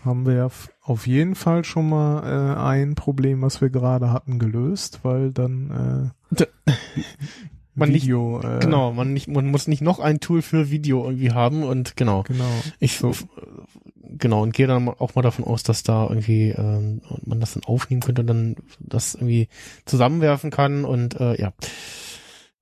Haben 0.04 0.24
wir 0.26 0.48
auf 0.82 1.06
jeden 1.08 1.34
Fall 1.34 1.64
schon 1.64 1.88
mal 1.88 2.22
äh, 2.22 2.60
ein 2.60 2.94
Problem, 2.94 3.42
was 3.42 3.60
wir 3.60 3.70
gerade 3.70 4.12
hatten, 4.12 4.38
gelöst, 4.38 5.00
weil 5.02 5.32
dann 5.32 6.12
äh, 6.38 6.44
Man 7.74 7.88
nicht- 7.90 8.04
Video, 8.04 8.40
äh, 8.40 8.60
Genau, 8.60 8.92
man 8.92 9.12
nicht, 9.14 9.26
man 9.26 9.46
muss 9.50 9.66
nicht 9.66 9.80
noch 9.80 9.98
ein 9.98 10.20
Tool 10.20 10.42
für 10.42 10.70
Video 10.70 11.04
irgendwie 11.04 11.32
haben 11.32 11.64
und 11.64 11.96
genau. 11.96 12.22
genau. 12.22 12.44
Ich 12.78 12.98
So. 12.98 13.12
Genau, 14.18 14.42
und 14.42 14.52
gehe 14.52 14.66
dann 14.66 14.88
auch 14.88 15.14
mal 15.14 15.22
davon 15.22 15.44
aus, 15.44 15.62
dass 15.62 15.82
da 15.82 16.06
irgendwie 16.08 16.50
ähm, 16.50 17.02
man 17.24 17.40
das 17.40 17.54
dann 17.54 17.64
aufnehmen 17.64 18.00
könnte 18.00 18.22
und 18.22 18.26
dann 18.28 18.56
das 18.78 19.14
irgendwie 19.14 19.48
zusammenwerfen 19.84 20.50
kann 20.50 20.84
und 20.84 21.18
äh, 21.20 21.40
ja, 21.40 21.52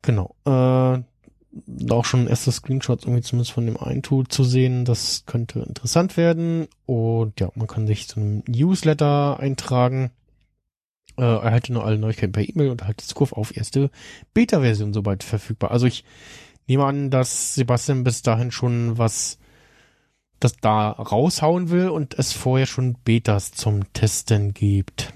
genau. 0.02 0.34
Äh, 0.44 1.02
auch 1.90 2.04
schon 2.04 2.28
erste 2.28 2.52
Screenshots 2.52 3.04
irgendwie 3.04 3.22
zumindest 3.22 3.52
von 3.52 3.66
dem 3.66 3.76
einen 3.76 4.02
Tool 4.02 4.26
zu 4.28 4.44
sehen. 4.44 4.84
Das 4.84 5.24
könnte 5.26 5.60
interessant 5.60 6.16
werden. 6.16 6.68
Und 6.86 7.40
ja, 7.40 7.50
man 7.54 7.66
kann 7.66 7.86
sich 7.86 8.08
zu 8.08 8.20
einem 8.20 8.44
Newsletter 8.46 9.40
eintragen. 9.40 10.12
Äh, 11.16 11.22
erhalte 11.22 11.72
nur 11.72 11.84
alle 11.84 11.98
Neuigkeiten 11.98 12.32
per 12.32 12.48
E-Mail 12.48 12.70
und 12.70 12.82
erhalte 12.82 13.04
Zugriff 13.04 13.32
auf 13.32 13.56
erste 13.56 13.90
Beta-Version 14.32 14.92
sobald 14.92 15.24
verfügbar. 15.24 15.72
Also 15.72 15.86
ich 15.86 16.04
nehme 16.68 16.84
an, 16.84 17.10
dass 17.10 17.56
Sebastian 17.56 18.04
bis 18.04 18.22
dahin 18.22 18.52
schon 18.52 18.96
was 18.96 19.38
das 20.40 20.56
da 20.56 20.90
raushauen 20.90 21.70
will 21.70 21.90
und 21.90 22.18
es 22.18 22.32
vorher 22.32 22.66
schon 22.66 22.94
Betas 23.04 23.52
zum 23.52 23.92
Testen 23.92 24.54
gibt. 24.54 25.12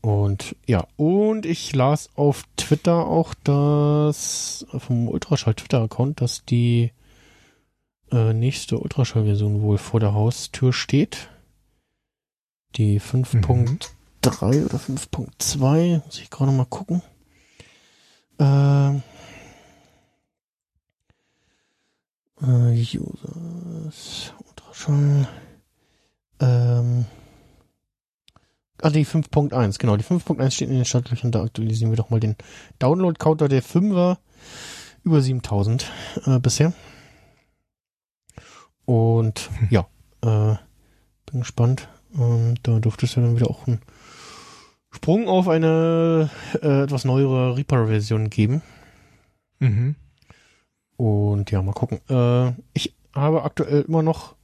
Und 0.00 0.54
ja, 0.66 0.86
und 0.96 1.44
ich 1.44 1.74
las 1.74 2.10
auf 2.14 2.44
Twitter 2.56 3.06
auch, 3.06 3.34
dass 3.42 4.64
vom 4.78 5.08
Ultraschall 5.08 5.54
Twitter-Account, 5.54 6.20
dass 6.20 6.44
die 6.44 6.92
äh, 8.12 8.32
nächste 8.32 8.78
Ultraschall-Version 8.78 9.62
wohl 9.62 9.78
vor 9.78 9.98
der 9.98 10.14
Haustür 10.14 10.72
steht. 10.72 11.28
Die 12.76 13.00
5.3 13.00 13.48
mhm. 13.48 14.64
oder 14.64 14.78
5.2, 14.78 16.04
muss 16.04 16.20
ich 16.20 16.30
gerade 16.30 16.52
mal 16.52 16.66
gucken. 16.66 17.02
Ähm, 18.38 19.02
äh, 22.42 22.98
Users, 22.98 24.32
Ultraschall. 24.46 25.28
Ähm, 26.40 27.06
Ah, 28.82 28.90
die 28.90 29.06
5.1, 29.06 29.78
genau. 29.78 29.96
Die 29.96 30.04
5.1 30.04 30.50
steht 30.50 30.68
in 30.68 30.76
den 30.76 30.84
Startlöchern. 30.84 31.32
Da 31.32 31.42
aktualisieren 31.42 31.90
wir 31.90 31.96
doch 31.96 32.10
mal 32.10 32.20
den 32.20 32.36
Download-Counter. 32.78 33.48
Der 33.48 33.62
5er 33.62 34.18
über 35.02 35.20
7000 35.22 35.90
äh, 36.26 36.38
bisher. 36.38 36.72
Und 38.84 39.50
hm. 39.58 39.68
ja, 39.70 39.86
äh, 40.22 40.56
bin 41.30 41.40
gespannt. 41.40 41.88
Ähm, 42.14 42.54
da 42.62 42.78
dürfte 42.78 43.06
es 43.06 43.14
ja 43.14 43.22
dann 43.22 43.36
wieder 43.36 43.48
auch 43.48 43.66
einen 43.66 43.80
Sprung 44.90 45.28
auf 45.28 45.48
eine 45.48 46.30
äh, 46.62 46.82
etwas 46.82 47.04
neuere 47.04 47.56
Reaper-Version 47.56 48.30
geben. 48.30 48.62
Mhm. 49.58 49.96
Und 50.96 51.50
ja, 51.50 51.62
mal 51.62 51.72
gucken. 51.72 52.00
Äh, 52.08 52.52
ich 52.72 52.94
habe 53.14 53.42
aktuell 53.42 53.82
immer 53.82 54.02
noch 54.02 54.34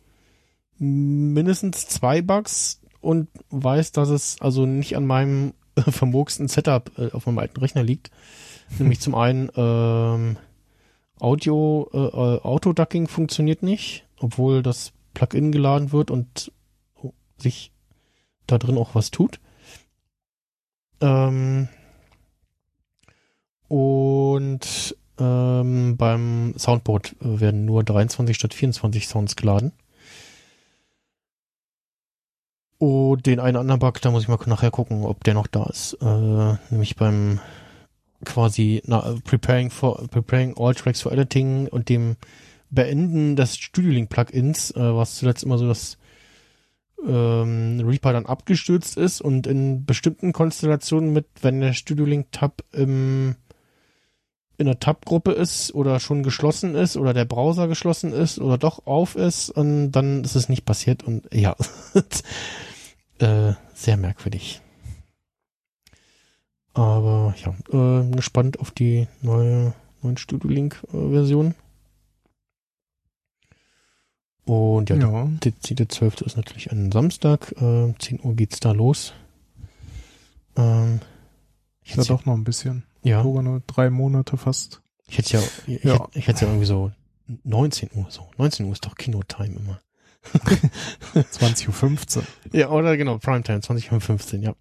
mindestens 0.78 1.86
zwei 1.86 2.22
Bugs, 2.22 2.82
und 3.02 3.28
weiß, 3.50 3.92
dass 3.92 4.08
es 4.08 4.40
also 4.40 4.64
nicht 4.64 4.96
an 4.96 5.06
meinem 5.06 5.52
äh, 5.74 5.82
vermurksten 5.90 6.48
Setup 6.48 6.90
äh, 6.96 7.10
auf 7.10 7.26
meinem 7.26 7.38
alten 7.38 7.60
Rechner 7.60 7.82
liegt. 7.82 8.10
Nämlich 8.78 9.00
zum 9.00 9.14
einen 9.14 9.50
ähm, 9.54 10.38
Audio, 11.20 11.90
äh, 11.92 11.98
äh, 11.98 12.40
Autoducking 12.40 13.06
funktioniert 13.08 13.62
nicht, 13.62 14.06
obwohl 14.18 14.62
das 14.62 14.92
Plugin 15.12 15.52
geladen 15.52 15.92
wird 15.92 16.10
und 16.10 16.52
sich 17.36 17.72
da 18.46 18.56
drin 18.56 18.78
auch 18.78 18.94
was 18.94 19.10
tut. 19.10 19.40
Ähm, 21.00 21.68
und 23.68 24.96
ähm, 25.18 25.96
beim 25.96 26.54
Soundboard 26.56 27.16
äh, 27.20 27.40
werden 27.40 27.64
nur 27.64 27.84
23 27.84 28.36
statt 28.36 28.54
24 28.54 29.06
Sounds 29.06 29.36
geladen. 29.36 29.72
Oh, 32.78 33.14
den 33.14 33.38
einen 33.38 33.56
anderen 33.56 33.78
Bug, 33.78 34.00
da 34.00 34.10
muss 34.10 34.24
ich 34.24 34.28
mal 34.28 34.38
nachher 34.46 34.72
gucken, 34.72 35.04
ob 35.04 35.22
der 35.22 35.34
noch 35.34 35.46
da 35.46 35.64
ist. 35.66 35.94
Äh, 36.00 36.56
nämlich 36.70 36.96
beim 36.96 37.40
quasi 38.24 38.82
na, 38.86 39.14
preparing 39.24 39.70
for 39.70 40.08
preparing 40.08 40.54
all 40.56 40.74
tracks 40.74 41.00
for 41.00 41.12
editing 41.12 41.68
und 41.68 41.88
dem 41.88 42.16
Beenden 42.70 43.36
des 43.36 43.56
Studio 43.56 43.92
Link 43.92 44.08
Plugins, 44.08 44.70
äh, 44.72 44.80
was 44.80 45.16
zuletzt 45.16 45.44
immer 45.44 45.58
so 45.58 45.68
das 45.68 45.98
ähm, 47.06 47.82
Reaper 47.84 48.12
dann 48.12 48.26
abgestürzt 48.26 48.96
ist 48.96 49.20
und 49.20 49.46
in 49.46 49.84
bestimmten 49.84 50.32
Konstellationen 50.32 51.12
mit, 51.12 51.26
wenn 51.42 51.60
der 51.60 51.74
Studio 51.74 52.04
Link 52.04 52.32
Tab 52.32 52.64
im 52.72 53.36
in 54.58 54.66
der 54.66 54.78
Tab-Gruppe 54.78 55.32
ist 55.32 55.74
oder 55.74 55.98
schon 55.98 56.22
geschlossen 56.22 56.74
ist 56.74 56.96
oder 56.96 57.14
der 57.14 57.24
Browser 57.24 57.68
geschlossen 57.68 58.12
ist 58.12 58.38
oder 58.38 58.58
doch 58.58 58.86
auf 58.86 59.16
ist 59.16 59.50
und 59.50 59.92
dann 59.92 60.24
ist 60.24 60.36
es 60.36 60.48
nicht 60.48 60.64
passiert 60.64 61.02
und 61.02 61.28
ja, 61.32 61.56
Äh, 63.22 63.54
sehr 63.72 63.96
merkwürdig. 63.96 64.60
Aber 66.74 67.36
ja, 67.44 67.54
äh, 68.00 68.10
gespannt 68.10 68.58
auf 68.58 68.72
die 68.72 69.06
neue, 69.20 69.74
neuen 70.02 70.16
Studio 70.16 70.50
Link 70.50 70.82
äh, 70.92 71.10
Version. 71.10 71.54
Und 74.44 74.90
ja, 74.90 74.96
ja. 74.96 75.28
der, 75.44 75.52
der 75.70 75.88
12. 75.88 76.22
ist 76.22 76.36
natürlich 76.36 76.72
ein 76.72 76.90
Samstag. 76.90 77.52
Äh, 77.60 77.94
10 77.96 78.20
Uhr 78.24 78.34
geht's 78.34 78.58
da 78.58 78.72
los. 78.72 79.12
Ähm, 80.56 80.98
ich 81.84 81.94
ja 81.94 82.02
doch 82.02 82.24
noch 82.24 82.34
ein 82.34 82.42
bisschen. 82.42 82.82
Ja. 83.02 83.22
Sogar 83.22 83.42
nur 83.42 83.60
drei 83.66 83.90
Monate 83.90 84.36
fast. 84.36 84.82
Ich 85.06 85.18
hätte 85.18 85.36
ja, 85.36 85.42
ich, 85.66 85.84
ja. 85.84 85.94
Hätte, 85.94 86.18
ich 86.18 86.26
hätte 86.26 86.44
ja 86.44 86.50
irgendwie 86.50 86.66
so 86.66 86.92
19 87.44 87.90
Uhr 87.94 88.06
so. 88.08 88.30
19 88.38 88.66
Uhr 88.66 88.72
ist 88.72 88.86
doch 88.86 88.94
Kinotime 88.94 89.56
immer. 89.56 89.80
20.15 91.14 92.18
Uhr. 92.18 92.24
Ja, 92.52 92.70
oder 92.70 92.96
genau, 92.96 93.18
Primetime, 93.18 93.58
20.15 93.58 94.38
Uhr, 94.38 94.54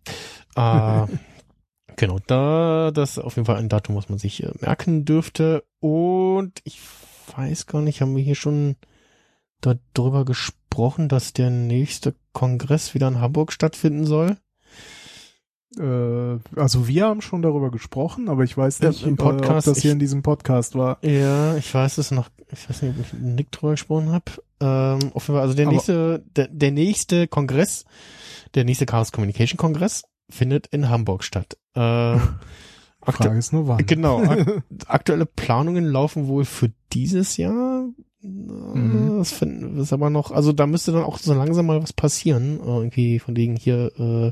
ja. 0.56 1.04
äh, 1.04 1.08
genau, 1.95 2.19
da, 2.25 2.91
das 2.91 3.12
ist 3.12 3.19
auf 3.19 3.36
jeden 3.36 3.45
Fall 3.45 3.58
ein 3.58 3.69
Datum, 3.69 3.95
was 3.95 4.10
man 4.10 4.17
sich 4.17 4.43
äh, 4.43 4.51
merken 4.60 5.06
dürfte. 5.06 5.63
Und 5.80 6.62
ich 6.63 6.82
weiß 7.36 7.67
gar 7.67 7.82
nicht, 7.82 8.01
haben 8.01 8.15
wir 8.15 8.23
hier 8.23 8.36
schon 8.36 8.75
darüber 9.62 10.25
gesprochen, 10.25 11.08
dass 11.08 11.34
der 11.34 11.51
nächste 11.51 12.15
Kongress 12.34 12.95
wieder 12.95 13.08
in 13.08 13.21
Hamburg 13.21 13.54
stattfinden 13.54 14.06
soll? 14.06 14.38
Äh, 15.77 16.39
also 16.55 16.88
wir 16.88 17.05
haben 17.05 17.21
schon 17.21 17.41
darüber 17.41 17.71
gesprochen, 17.71 18.29
aber 18.29 18.43
ich 18.43 18.57
weiß 18.57 18.81
nicht, 18.81 19.05
im 19.05 19.15
Podcast, 19.15 19.67
ob 19.67 19.73
das 19.73 19.81
hier 19.81 19.91
ich, 19.91 19.93
in 19.93 19.99
diesem 19.99 20.21
Podcast 20.21 20.75
war. 20.75 20.97
Ja, 21.03 21.55
ich 21.55 21.73
weiß 21.73 21.97
es 21.97 22.12
noch, 22.12 22.29
ich 22.51 22.69
weiß 22.69 22.81
nicht, 22.81 22.95
ob 22.97 23.05
ich 23.05 23.13
mit 23.13 23.21
Nick 23.36 23.51
drüber 23.51 23.71
gesprochen 23.71 24.12
habe. 24.12 24.31
Ähm, 24.60 25.12
auf 25.13 25.27
jeden 25.27 25.38
Fall, 25.38 25.41
also 25.41 25.53
der 25.53 25.67
aber 25.67 25.73
nächste, 25.73 26.23
der, 26.36 26.47
der 26.49 26.71
nächste 26.71 27.27
Kongress, 27.27 27.86
der 28.53 28.65
nächste 28.65 28.86
Chaos 28.86 29.12
Communication 29.12 29.57
Kongress 29.57 30.03
findet 30.29 30.67
in 30.67 30.89
Hamburg 30.89 31.23
statt. 31.23 31.57
Ähm, 31.75 32.21
Frage 33.03 33.38
ist 33.38 33.53
nur 33.53 33.67
wann. 33.67 33.86
Genau. 33.86 34.21
Ak 34.21 34.63
aktuelle 34.88 35.25
Planungen 35.25 35.86
laufen 35.86 36.27
wohl 36.27 36.45
für 36.45 36.71
dieses 36.93 37.38
Jahr. 37.38 37.86
Mhm. 38.21 39.17
Das, 39.17 39.31
find, 39.31 39.77
das 39.77 39.88
ist 39.88 39.93
aber 39.93 40.12
noch, 40.12 40.31
also 40.31 40.51
da 40.51 40.67
müsste 40.67 40.91
dann 40.91 41.03
auch 41.03 41.17
so 41.17 41.34
langsam 41.34 41.65
mal 41.65 41.81
was 41.81 41.93
passieren. 41.93 42.60
Irgendwie 42.63 43.19
von 43.19 43.36
wegen 43.36 43.55
hier 43.55 43.91
äh, 43.97 44.31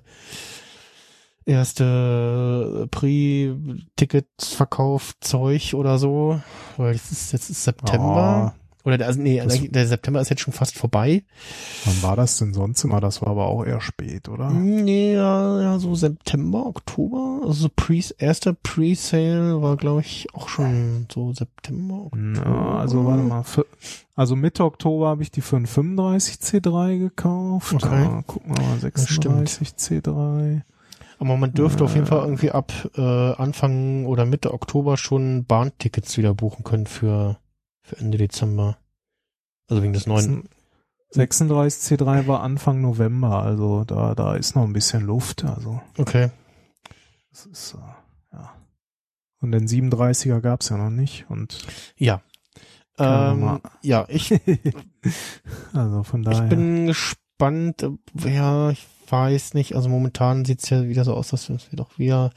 erste 1.49 2.87
Pre-Ticket-Verkauf-Zeug 2.91 5.73
oder 5.73 5.97
so, 5.97 6.39
weil 6.77 6.95
es 6.95 7.11
ist 7.11 7.33
jetzt 7.33 7.49
ist 7.49 7.63
September. 7.63 8.53
Oh, 8.55 8.59
oder 8.85 8.97
der, 8.97 9.07
also 9.07 9.21
nee, 9.21 9.41
das, 9.43 9.59
der 9.69 9.87
September 9.87 10.21
ist 10.21 10.29
jetzt 10.29 10.39
schon 10.41 10.53
fast 10.53 10.77
vorbei. 10.77 11.25
Wann 11.83 12.01
war 12.01 12.15
das 12.15 12.37
denn 12.37 12.53
sonst 12.53 12.81
immer? 12.85 13.01
Das 13.01 13.21
war 13.21 13.27
aber 13.29 13.47
auch 13.47 13.65
eher 13.65 13.81
spät, 13.81 14.29
oder? 14.29 14.51
Nee, 14.51 15.15
ja, 15.15 15.61
ja 15.61 15.79
so 15.79 15.95
September, 15.95 16.65
Oktober. 16.65 17.41
Also 17.41 17.63
so 17.63 17.69
pre, 17.75 17.99
erster 18.17 18.53
Pre-Sale 18.53 19.61
war, 19.61 19.75
glaube 19.75 19.99
ich, 20.01 20.29
auch 20.33 20.47
schon 20.47 21.07
so 21.11 21.33
September, 21.33 22.05
Oktober. 22.05 22.49
Ja, 22.49 22.77
also 22.77 23.05
warte 23.05 23.23
mal. 23.23 23.43
Für, 23.43 23.65
also 24.15 24.37
Mitte 24.37 24.63
Oktober 24.63 25.09
habe 25.09 25.23
ich 25.23 25.31
die 25.31 25.41
für 25.41 25.57
einen 25.57 25.67
35 25.67 26.35
C3 26.35 26.99
gekauft. 26.99 27.73
Okay. 27.73 27.89
Da, 27.89 28.23
guck 28.25 28.47
mal, 28.47 28.79
36 28.79 29.73
C3. 29.77 30.61
Aber 31.19 31.35
man 31.35 31.53
dürfte 31.53 31.83
äh, 31.83 31.85
auf 31.85 31.95
jeden 31.95 32.07
Fall 32.07 32.23
irgendwie 32.23 32.51
ab 32.51 32.71
äh, 32.95 33.01
Anfang 33.33 34.05
oder 34.05 34.25
Mitte 34.25 34.53
Oktober 34.53 34.95
schon 34.95 35.45
Bahntickets 35.45 36.17
wieder 36.17 36.33
buchen 36.33 36.63
können 36.63 36.87
für, 36.87 37.37
für 37.81 37.97
Ende 37.97 38.17
Dezember. 38.17 38.77
Also 39.67 39.83
wegen 39.83 39.93
des 39.93 40.07
neuen. 40.07 40.49
36 41.11 41.99
C3 41.99 42.27
war 42.27 42.41
Anfang 42.41 42.81
November, 42.81 43.41
also 43.41 43.83
da, 43.83 44.13
da 44.13 44.35
ist 44.35 44.55
noch 44.55 44.63
ein 44.63 44.73
bisschen 44.73 45.05
Luft, 45.05 45.43
also. 45.43 45.81
Okay. 45.97 46.29
Das 47.31 47.47
ist, 47.47 47.73
äh, 47.73 48.35
ja. 48.35 48.53
Und 49.41 49.51
den 49.51 49.67
37er 49.67 50.39
gab's 50.39 50.69
ja 50.69 50.77
noch 50.77 50.91
nicht 50.91 51.25
und. 51.29 51.65
Ja. 51.97 52.21
Ähm, 52.97 53.59
ja, 53.81 54.05
ich. 54.07 54.31
also 55.73 56.03
von 56.03 56.23
daher. 56.23 56.43
Ich 56.43 56.49
bin 56.49 56.87
gespannt, 56.87 57.87
ja, 58.25 58.69
ich 58.69 58.87
weiß 59.11 59.53
nicht, 59.53 59.75
also 59.75 59.89
momentan 59.89 60.45
sieht's 60.45 60.69
ja 60.69 60.87
wieder 60.87 61.03
so 61.03 61.13
aus, 61.13 61.29
dass 61.29 61.49
wir 61.49 61.57
doch 61.73 61.97
wieder 61.97 62.31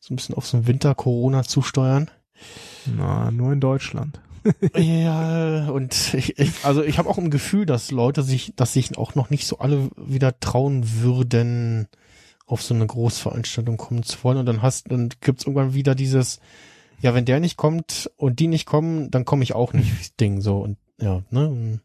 so 0.00 0.12
ein 0.12 0.16
bisschen 0.16 0.34
auf 0.34 0.46
so 0.46 0.56
einen 0.56 0.66
Winter-Corona 0.66 1.42
zusteuern. 1.44 2.10
Na, 2.86 3.30
nur 3.30 3.52
in 3.52 3.60
Deutschland. 3.60 4.20
ja, 4.76 5.68
und 5.68 6.14
ich, 6.14 6.38
ich, 6.38 6.64
also 6.64 6.82
ich 6.82 6.98
habe 6.98 7.08
auch 7.08 7.18
ein 7.18 7.30
Gefühl, 7.30 7.66
dass 7.66 7.90
Leute 7.90 8.22
sich, 8.22 8.54
dass 8.56 8.72
sich 8.72 8.96
auch 8.96 9.14
noch 9.14 9.30
nicht 9.30 9.46
so 9.46 9.58
alle 9.58 9.90
wieder 9.96 10.38
trauen 10.40 11.02
würden, 11.02 11.88
auf 12.46 12.62
so 12.62 12.74
eine 12.74 12.86
Großveranstaltung 12.86 13.76
kommen 13.76 14.02
zu 14.02 14.22
wollen. 14.24 14.38
Und 14.38 14.46
dann 14.46 14.62
hast, 14.62 14.90
dann 14.90 15.10
gibt's 15.20 15.44
irgendwann 15.44 15.74
wieder 15.74 15.94
dieses, 15.94 16.40
ja, 17.00 17.14
wenn 17.14 17.24
der 17.24 17.40
nicht 17.40 17.56
kommt 17.56 18.10
und 18.16 18.40
die 18.40 18.48
nicht 18.48 18.66
kommen, 18.66 19.10
dann 19.10 19.24
komme 19.24 19.42
ich 19.42 19.54
auch 19.54 19.72
nicht, 19.72 19.92
Ding 20.20 20.40
so. 20.40 20.58
Und 20.58 20.78
ja, 21.00 21.22
ne? 21.30 21.80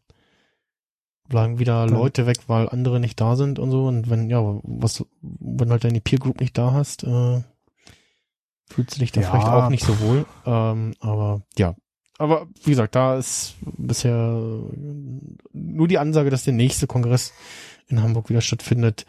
Bleiben 1.28 1.58
wieder 1.58 1.86
Leute 1.86 2.26
weg, 2.26 2.38
weil 2.46 2.68
andere 2.68 3.00
nicht 3.00 3.20
da 3.20 3.36
sind 3.36 3.58
und 3.58 3.70
so. 3.70 3.86
Und 3.86 4.10
wenn, 4.10 4.30
ja, 4.30 4.40
was, 4.62 5.04
wenn 5.20 5.70
halt 5.70 5.84
deine 5.84 6.00
Peer 6.00 6.18
Group 6.18 6.40
nicht 6.40 6.56
da 6.56 6.72
hast, 6.72 7.04
äh, 7.04 7.42
fühlst 8.68 8.96
du 8.96 9.00
dich 9.00 9.12
da 9.12 9.20
Ja, 9.20 9.30
vielleicht 9.30 9.48
auch 9.48 9.68
nicht 9.68 9.84
so 9.84 9.98
wohl. 10.00 10.26
Ähm, 10.44 10.94
aber 11.00 11.42
ja. 11.58 11.74
Aber 12.18 12.46
wie 12.64 12.70
gesagt, 12.70 12.94
da 12.94 13.16
ist 13.16 13.56
bisher 13.62 14.62
nur 15.52 15.88
die 15.88 15.98
Ansage, 15.98 16.30
dass 16.30 16.44
der 16.44 16.54
nächste 16.54 16.86
Kongress 16.86 17.32
in 17.88 18.02
Hamburg 18.02 18.30
wieder 18.30 18.40
stattfindet. 18.40 19.04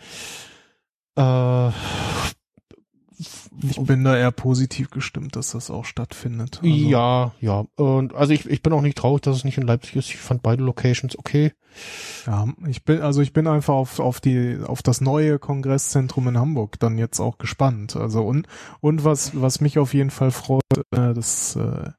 Äh, 1.15 1.71
Ich 3.63 3.79
bin 3.81 4.03
da 4.03 4.15
eher 4.15 4.31
positiv 4.31 4.89
gestimmt, 4.91 5.35
dass 5.35 5.51
das 5.51 5.71
auch 5.71 5.85
stattfindet. 5.85 6.59
Also, 6.61 6.67
ja, 6.67 7.31
ja. 7.39 7.65
Und 7.75 8.13
also 8.13 8.33
ich, 8.33 8.45
ich 8.45 8.61
bin 8.61 8.73
auch 8.73 8.81
nicht 8.81 8.97
traurig, 8.97 9.21
dass 9.23 9.37
es 9.37 9.43
nicht 9.43 9.57
in 9.57 9.65
Leipzig 9.65 9.95
ist. 9.95 10.09
Ich 10.09 10.17
fand 10.17 10.43
beide 10.43 10.63
Locations 10.63 11.17
okay. 11.17 11.53
Ja, 12.25 12.47
ich 12.67 12.83
bin, 12.83 13.01
also 13.01 13.21
ich 13.21 13.33
bin 13.33 13.47
einfach 13.47 13.73
auf, 13.73 13.99
auf 13.99 14.19
die, 14.19 14.57
auf 14.65 14.81
das 14.81 15.01
neue 15.01 15.39
Kongresszentrum 15.39 16.27
in 16.27 16.37
Hamburg 16.37 16.79
dann 16.79 16.97
jetzt 16.97 17.19
auch 17.19 17.37
gespannt. 17.37 17.95
Also 17.95 18.23
und, 18.23 18.47
und 18.79 19.03
was, 19.03 19.39
was 19.39 19.61
mich 19.61 19.79
auf 19.79 19.93
jeden 19.93 20.11
Fall 20.11 20.31
freut, 20.31 20.61
äh, 20.91 21.13
dass, 21.13 21.55
äh, 21.55 21.91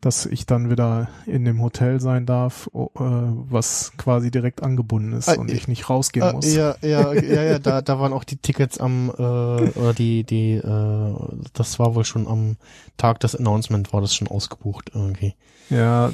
dass 0.00 0.24
ich 0.26 0.46
dann 0.46 0.70
wieder 0.70 1.08
in 1.26 1.44
dem 1.44 1.60
Hotel 1.60 2.00
sein 2.00 2.24
darf, 2.26 2.68
äh, 2.74 2.78
was 2.96 3.92
quasi 3.98 4.30
direkt 4.30 4.62
angebunden 4.62 5.12
ist 5.12 5.28
Ah, 5.28 5.34
und 5.34 5.50
ich 5.50 5.68
nicht 5.68 5.90
rausgehen 5.90 6.26
Äh, 6.28 6.32
muss. 6.32 6.54
ja, 6.54 6.74
ja, 6.82 7.12
ja, 7.14 7.42
ja, 7.42 7.58
da, 7.58 7.82
da 7.82 7.98
waren 8.00 8.12
auch 8.12 8.24
die 8.24 8.36
Tickets 8.38 8.78
am, 8.78 9.10
äh, 9.10 9.22
oder 9.22 9.92
die, 9.92 10.24
die, 10.24 10.54
äh, 10.54 11.14
das 11.52 11.78
war 11.78 11.94
wohl 11.94 12.04
schon 12.04 12.26
am 12.26 12.56
Tag 12.96 13.20
des 13.20 13.36
Announcement 13.36 13.92
war 13.92 14.00
das 14.00 14.14
schon 14.14 14.28
ausgebucht 14.28 14.90
irgendwie. 14.94 15.34
Ja, 15.68 16.10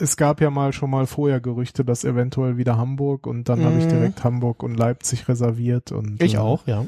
es 0.00 0.16
gab 0.16 0.40
ja 0.40 0.50
mal 0.50 0.72
schon 0.72 0.90
mal 0.90 1.06
vorher 1.06 1.40
Gerüchte, 1.40 1.84
dass 1.84 2.04
eventuell 2.04 2.56
wieder 2.56 2.76
Hamburg 2.76 3.26
und 3.26 3.48
dann 3.48 3.64
habe 3.64 3.78
ich 3.78 3.84
Mhm. 3.86 3.90
direkt 3.90 4.24
Hamburg 4.24 4.62
und 4.62 4.74
Leipzig 4.76 5.28
reserviert 5.28 5.92
und 5.92 6.22
Ich 6.22 6.34
äh, 6.34 6.38
auch, 6.38 6.66
ja. 6.66 6.84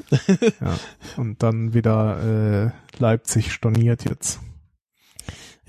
Ja, 0.61 0.75
und 1.17 1.43
dann 1.43 1.73
wieder 1.73 2.65
äh, 2.65 2.71
Leipzig 2.97 3.51
storniert 3.51 4.05
jetzt. 4.05 4.39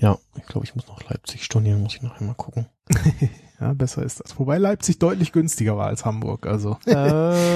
Ja, 0.03 0.17
ich 0.37 0.45
glaube, 0.45 0.65
ich 0.65 0.75
muss 0.75 0.87
noch 0.87 1.01
Leipzig 1.09 1.43
stornieren, 1.45 1.81
muss 1.81 1.95
ich 1.95 2.01
noch 2.01 2.19
einmal 2.19 2.35
gucken. 2.35 2.67
Ja, 3.61 3.71
besser 3.71 4.03
ist 4.03 4.19
das. 4.19 4.37
Wobei 4.37 4.57
Leipzig 4.57 4.99
deutlich 4.99 5.31
günstiger 5.31 5.77
war 5.77 5.85
als 5.85 6.03
Hamburg. 6.03 6.47
Also 6.47 6.71
äh, 6.85 6.91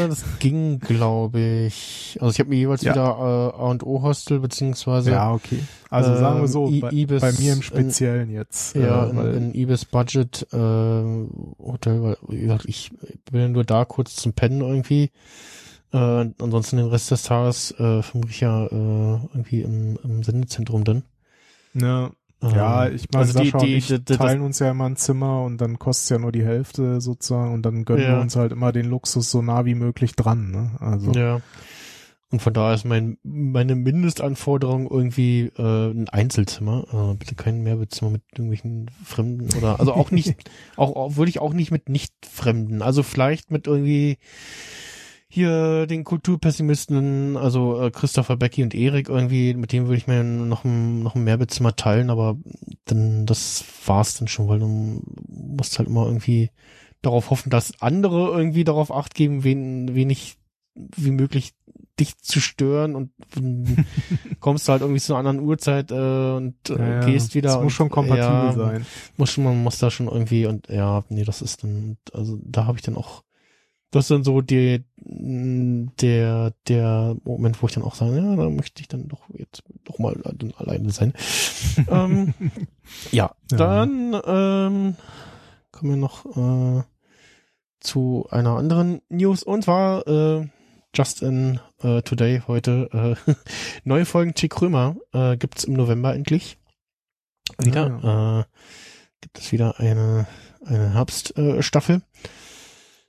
das 0.08 0.24
ging, 0.40 0.80
glaube 0.80 1.40
ich. 1.68 2.18
Also 2.22 2.32
ich 2.32 2.40
habe 2.40 2.50
mir 2.50 2.56
jeweils 2.56 2.82
Ja. 2.84 2.94
wieder 2.94 3.54
äh, 3.58 3.62
A&O 3.62 4.04
Hostel 4.04 4.40
beziehungsweise 4.40 5.12
ja, 5.12 5.34
okay. 5.34 5.60
Also 5.90 6.16
sagen 6.16 6.40
wir 6.40 6.48
so, 6.48 6.68
Ähm, 6.68 6.74
I- 6.76 6.80
bei, 6.80 6.90
Ibis 6.92 7.22
bei 7.22 7.32
mir 7.34 7.52
im 7.52 7.58
in- 7.58 7.64
Speziellen 7.64 8.30
jetzt. 8.30 8.74
Ja, 8.78 9.08
äh, 9.08 9.10
in, 9.10 9.20
in 9.52 9.54
Ibis 9.56 9.84
Budget 9.84 10.48
äh, 10.54 10.56
Hotel, 10.56 12.02
weil 12.02 12.18
wie 12.30 12.40
gesagt, 12.40 12.66
ich 12.70 12.92
bin 13.30 13.42
ja 13.42 13.48
nur 13.50 13.66
da 13.66 13.84
kurz 13.84 14.16
zum 14.16 14.32
Pennen 14.32 14.62
irgendwie. 14.62 15.12
Äh, 15.92 15.98
ansonsten 15.98 16.78
den 16.78 16.88
Rest 16.88 17.12
des 17.12 17.24
Tages 17.24 17.72
äh, 17.80 18.02
vermute 18.02 18.32
ich 18.32 18.40
ja 18.40 18.66
äh, 18.68 18.70
irgendwie 19.34 19.62
im, 19.62 20.00
im 20.06 20.24
Sendezentrum 20.24 20.86
dann. 20.86 21.04
Ähm, 21.76 22.12
ja, 22.42 22.88
ich 22.90 23.06
meine, 23.12 23.26
also 23.26 23.40
die- 23.40 23.46
Sascha 23.50 23.58
die- 23.66 23.72
und 23.74 23.78
ich 23.78 23.88
die- 23.88 24.06
die- 24.06 24.18
teilen 24.18 24.42
uns 24.42 24.60
ja 24.60 24.72
immer 24.72 24.86
ein 24.86 24.96
Zimmer 24.96 25.44
und 25.44 25.60
dann 25.60 25.80
kostet 25.80 26.04
es 26.04 26.10
ja 26.10 26.20
nur 26.20 26.32
die 26.32 26.46
Hälfte 26.46 27.02
sozusagen 27.02 27.54
und 27.54 27.64
dann 27.64 27.84
gönnen 27.86 28.04
Ja. 28.04 28.16
wir 28.16 28.22
uns 28.22 28.36
halt 28.36 28.52
immer 28.52 28.72
den 28.72 28.86
Luxus 28.88 29.32
so 29.32 29.42
nah 29.42 29.66
wie 29.66 29.76
möglich 29.76 30.16
dran. 30.16 30.52
Ne? 30.52 30.72
Also 30.80 31.12
Ja. 31.14 31.42
Und 32.30 32.42
von 32.42 32.52
daher 32.54 32.76
ist 32.76 32.84
mein, 32.84 33.18
meine 33.24 33.74
Mindestanforderung 33.76 34.92
irgendwie 34.92 35.50
äh, 35.58 35.92
ein 35.92 36.10
Einzelzimmer. 36.10 36.84
Äh, 36.92 37.16
bitte 37.16 37.36
kein 37.36 37.64
Mehrbezimmer 37.64 38.12
mit 38.12 38.22
irgendwelchen 38.34 38.92
Fremden 39.06 39.48
oder 39.58 39.80
also 39.80 39.94
auch 39.94 40.12
nicht, 40.12 40.36
auch, 40.76 40.94
auch 40.98 41.16
würde 41.16 41.30
ich 41.30 41.40
auch 41.40 41.54
nicht 41.54 41.72
mit 41.72 41.88
Nicht-Fremden. 41.88 42.82
Also 42.82 43.02
vielleicht 43.02 43.50
mit 43.50 43.66
irgendwie 43.66 44.18
hier 45.30 45.88
den 45.88 46.04
Kulturpessimisten, 46.04 47.36
also 47.36 47.82
äh, 47.82 47.92
Christopher, 47.92 48.38
Becky 48.38 48.64
und 48.64 48.74
Erik 48.74 49.10
irgendwie, 49.10 49.54
mit 49.54 49.74
dem 49.74 49.86
würde 49.86 49.98
ich 49.98 50.08
mir 50.08 50.24
noch 50.24 50.64
ein, 50.64 51.04
noch 51.04 51.16
ein 51.16 51.24
Mehrbezimmer 51.24 51.76
teilen, 51.76 52.10
aber 52.10 52.38
dann, 52.86 53.26
das 53.26 53.66
war's 53.86 54.18
dann 54.18 54.28
schon, 54.28 54.48
weil 54.48 54.60
du 54.60 55.02
musst 55.28 55.80
halt 55.80 55.90
immer 55.90 56.06
irgendwie 56.06 56.52
darauf 57.02 57.30
hoffen, 57.30 57.50
dass 57.50 57.82
andere 57.82 58.30
irgendwie 58.32 58.64
darauf 58.64 58.92
acht 58.92 59.16
geben, 59.16 59.44
wen, 59.44 59.94
wenig 59.96 60.38
wie 60.76 61.12
möglich 61.12 61.54
dich 62.00 62.18
zu 62.20 62.40
stören 62.40 62.96
und 62.96 63.12
kommst 64.40 64.68
du 64.68 64.72
halt 64.72 64.82
irgendwie 64.82 65.02
zu 65.02 65.14
einer 65.14 65.28
anderen 65.28 65.48
Uhrzeit 65.48 65.92
äh, 65.92 65.96
und 66.36 66.70
äh, 66.70 66.78
ja, 66.78 67.06
gehst 67.06 67.34
wieder. 67.34 67.58
Und, 67.58 67.66
muss 67.66 67.74
schon 67.74 67.90
kompatibel 67.90 68.28
ja, 68.28 68.54
sein. 68.54 68.86
Muss 69.18 69.32
schon, 69.32 69.44
man 69.44 69.64
muss 69.64 69.80
da 69.80 69.90
schon 69.90 70.08
irgendwie 70.08 70.46
und 70.46 70.68
ja, 70.70 71.04
nee, 71.10 71.24
das 71.24 71.42
ist 71.42 71.64
dann, 71.64 71.98
also 72.14 72.40
da 72.44 72.66
habe 72.66 72.78
ich 72.78 72.84
dann 72.84 72.96
auch, 72.96 73.24
das 73.92 74.06
ist 74.06 74.12
dann 74.12 74.24
so 74.24 74.42
die, 74.42 74.84
der, 75.00 76.54
der 76.68 77.16
Moment, 77.24 77.62
wo 77.62 77.68
ich 77.68 77.74
dann 77.74 77.84
auch 77.84 77.96
sage, 77.96 78.18
ja, 78.18 78.36
da 78.36 78.50
möchte 78.50 78.82
ich 78.82 78.88
dann 78.88 79.08
doch 79.08 79.22
jetzt 79.34 79.64
doch 79.86 79.98
mal 80.00 80.16
dann 80.24 80.54
alleine 80.58 80.90
sein. 80.92 81.14
ähm, 81.90 82.34
ja, 83.12 83.32
Ja. 83.52 83.58
dann 83.58 84.14
ähm, 84.26 84.96
kommen 85.72 85.92
wir 85.92 85.98
noch 85.98 86.26
äh, 86.80 86.84
zu 87.80 88.28
einer 88.30 88.58
anderen 88.58 89.02
News 89.10 89.44
und 89.44 89.64
zwar 89.64 90.06
äh, 90.08 90.48
just 90.94 91.22
in 91.22 91.60
äh, 91.82 92.02
today 92.02 92.42
heute 92.48 93.16
äh, 93.28 93.34
neue 93.84 94.06
Folgen 94.06 94.34
Chick 94.34 94.52
Krömer 94.52 94.96
äh, 95.14 95.38
gibt's 95.38 95.64
im 95.64 95.74
November 95.74 96.14
endlich 96.14 96.58
wieder. 97.60 98.04
Ah, 98.04 98.40
Äh, 98.42 98.44
gibt 99.22 99.40
es 99.40 99.52
wieder 99.52 99.80
eine 99.80 100.28
eine 100.66 100.94
Herbststaffel. 100.94 101.60
Äh, 101.60 101.64
Staffel. 101.64 102.02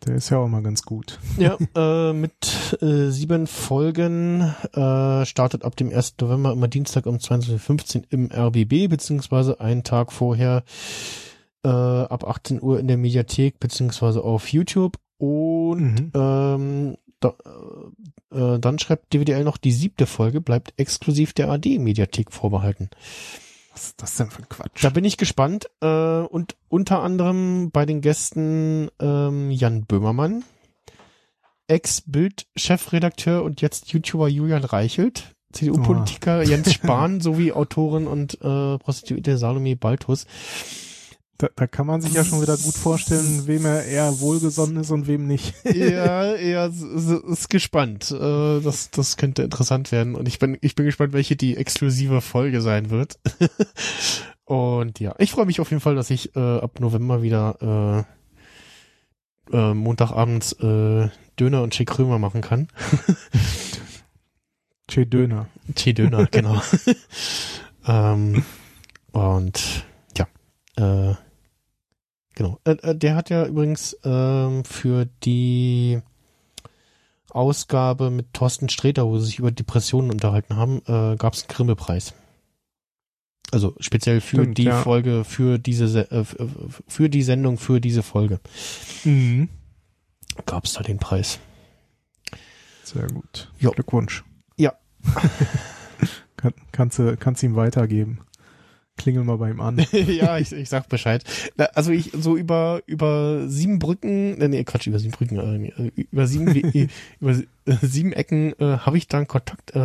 Der 0.06 0.14
ist 0.14 0.30
ja 0.30 0.38
auch 0.38 0.48
mal 0.48 0.62
ganz 0.62 0.82
gut. 0.82 1.18
Ja, 1.38 1.58
äh, 1.74 2.12
mit 2.12 2.78
äh, 2.80 3.10
sieben 3.10 3.46
Folgen 3.46 4.40
äh, 4.72 5.26
startet 5.26 5.64
ab 5.64 5.76
dem 5.76 5.92
1. 5.92 6.14
November 6.20 6.52
immer 6.52 6.68
Dienstag 6.68 7.06
um 7.06 7.16
22.15 7.16 7.96
Uhr 7.98 8.04
im 8.10 8.30
RBB, 8.32 8.88
beziehungsweise 8.88 9.60
einen 9.60 9.82
Tag 9.82 10.12
vorher 10.12 10.62
äh, 11.64 11.68
ab 11.68 12.24
18 12.24 12.62
Uhr 12.62 12.78
in 12.78 12.86
der 12.86 12.96
Mediathek, 12.96 13.58
beziehungsweise 13.58 14.22
auf 14.22 14.52
YouTube. 14.52 14.96
Und 15.18 15.78
Mhm. 15.80 16.12
ähm, 16.14 16.96
da, 17.18 17.34
äh, 18.32 18.58
dann 18.60 18.78
schreibt 18.78 19.12
DWDL 19.12 19.42
noch, 19.42 19.56
die 19.56 19.72
siebte 19.72 20.06
Folge 20.06 20.40
bleibt 20.40 20.74
exklusiv 20.76 21.32
der 21.32 21.50
AD-Mediathek 21.50 22.32
vorbehalten. 22.32 22.88
Was 23.78 23.86
ist 23.86 24.02
das 24.02 24.16
denn 24.16 24.28
für 24.28 24.42
ein 24.42 24.48
Quatsch? 24.48 24.82
Da 24.82 24.90
bin 24.90 25.04
ich 25.04 25.16
gespannt. 25.16 25.70
Äh, 25.80 25.86
und 25.86 26.56
unter 26.68 27.00
anderem 27.00 27.70
bei 27.70 27.86
den 27.86 28.00
Gästen 28.00 28.88
ähm, 28.98 29.52
Jan 29.52 29.84
Böhmermann, 29.84 30.42
Ex-Bild-Chefredakteur 31.68 33.44
und 33.44 33.60
jetzt 33.60 33.92
YouTuber 33.92 34.26
Julian 34.26 34.64
Reichelt, 34.64 35.36
CDU-Politiker 35.52 36.42
Jens 36.42 36.72
Spahn 36.74 37.20
sowie 37.20 37.52
Autorin 37.52 38.08
und 38.08 38.34
äh, 38.42 38.78
Prostituierte 38.78 39.38
Salome 39.38 39.76
Baltus. 39.76 40.26
Da, 41.38 41.48
da 41.54 41.68
kann 41.68 41.86
man 41.86 42.00
sich 42.00 42.14
ja 42.14 42.24
schon 42.24 42.42
wieder 42.42 42.56
gut 42.56 42.74
vorstellen, 42.74 43.46
wem 43.46 43.64
er 43.64 43.84
eher 43.84 44.18
wohlgesonnen 44.18 44.78
ist 44.78 44.90
und 44.90 45.06
wem 45.06 45.28
nicht. 45.28 45.54
ja, 45.64 46.34
ja, 46.34 46.66
ist 46.66 47.48
gespannt. 47.48 48.10
Äh, 48.10 48.60
das, 48.60 48.90
das 48.90 49.16
könnte 49.16 49.44
interessant 49.44 49.92
werden. 49.92 50.16
Und 50.16 50.26
ich 50.26 50.40
bin, 50.40 50.58
ich 50.62 50.74
bin 50.74 50.84
gespannt, 50.84 51.12
welche 51.12 51.36
die 51.36 51.56
exklusive 51.56 52.22
Folge 52.22 52.60
sein 52.60 52.90
wird. 52.90 53.20
und 54.46 54.98
ja, 54.98 55.14
ich 55.18 55.30
freue 55.30 55.46
mich 55.46 55.60
auf 55.60 55.70
jeden 55.70 55.80
Fall, 55.80 55.94
dass 55.94 56.10
ich 56.10 56.34
äh, 56.34 56.40
ab 56.40 56.80
November 56.80 57.22
wieder 57.22 58.04
äh, 59.52 59.56
äh, 59.56 59.74
Montagabends 59.74 60.54
äh, 60.54 61.08
Döner 61.38 61.62
und 61.62 61.72
Che 61.72 61.84
Krömer 61.84 62.18
machen 62.18 62.40
kann. 62.40 62.66
Che 64.88 65.06
Döner. 65.06 65.46
Che 65.76 65.92
Döner, 65.92 66.26
genau. 66.26 66.60
ähm, 67.86 68.42
und 69.12 69.84
ja, 70.16 70.26
äh, 70.76 71.14
genau. 72.38 72.58
Äh, 72.64 72.70
äh, 72.82 72.94
der 72.96 73.14
hat 73.14 73.28
ja 73.28 73.44
übrigens 73.44 73.94
ähm, 74.04 74.64
für 74.64 75.06
die 75.24 76.00
Ausgabe 77.30 78.08
mit 78.10 78.32
Thorsten 78.32 78.70
Sträter, 78.70 79.06
wo 79.06 79.18
sie 79.18 79.26
sich 79.26 79.38
über 79.38 79.50
Depressionen 79.50 80.10
unterhalten 80.10 80.56
haben, 80.56 80.78
äh, 80.86 81.16
gab 81.16 81.34
es 81.34 81.42
einen 81.42 81.48
Grimme-Preis. 81.48 82.14
Also 83.50 83.74
speziell 83.80 84.20
für 84.20 84.36
Stimmt, 84.36 84.58
die 84.58 84.64
ja. 84.64 84.80
Folge, 84.82 85.24
für 85.24 85.58
diese 85.58 85.88
Se- 85.88 86.10
äh, 86.10 86.24
für 86.86 87.08
die 87.10 87.22
Sendung, 87.22 87.58
für 87.58 87.80
diese 87.80 88.02
Folge 88.02 88.40
Mhm. 89.04 89.48
gab 90.46 90.64
es 90.64 90.72
da 90.74 90.82
den 90.82 90.98
Preis. 90.98 91.38
Sehr 92.84 93.06
gut. 93.08 93.52
Jo. 93.58 93.70
Glückwunsch. 93.72 94.24
Ja. 94.56 94.72
Kann, 96.36 96.54
kannst 96.72 96.98
du 97.00 97.16
kannst 97.16 97.42
ihm 97.42 97.56
weitergeben. 97.56 98.20
Klingel 98.98 99.24
mal 99.24 99.38
bei 99.38 99.50
ihm 99.50 99.60
an. 99.60 99.78
ja, 99.92 100.36
ich, 100.38 100.52
ich 100.52 100.68
sag 100.68 100.88
Bescheid. 100.90 101.24
Also 101.74 101.90
ich 101.92 102.10
so 102.12 102.36
über 102.36 102.82
über 102.84 103.48
sieben 103.48 103.78
Brücken, 103.78 104.38
äh, 104.40 104.48
nee 104.48 104.62
Quatsch 104.64 104.86
über 104.86 104.98
sieben 104.98 105.12
Brücken, 105.12 105.38
äh, 105.38 105.58
nee, 105.58 105.72
über 106.10 106.26
sieben 106.26 106.48
äh, 106.48 106.88
über 107.20 107.30
äh, 107.30 107.76
sieben 107.80 108.12
Ecken 108.12 108.52
äh, 108.60 108.78
habe 108.78 108.98
ich 108.98 109.08
dann 109.08 109.26
Kontakt. 109.26 109.74
Äh, 109.74 109.78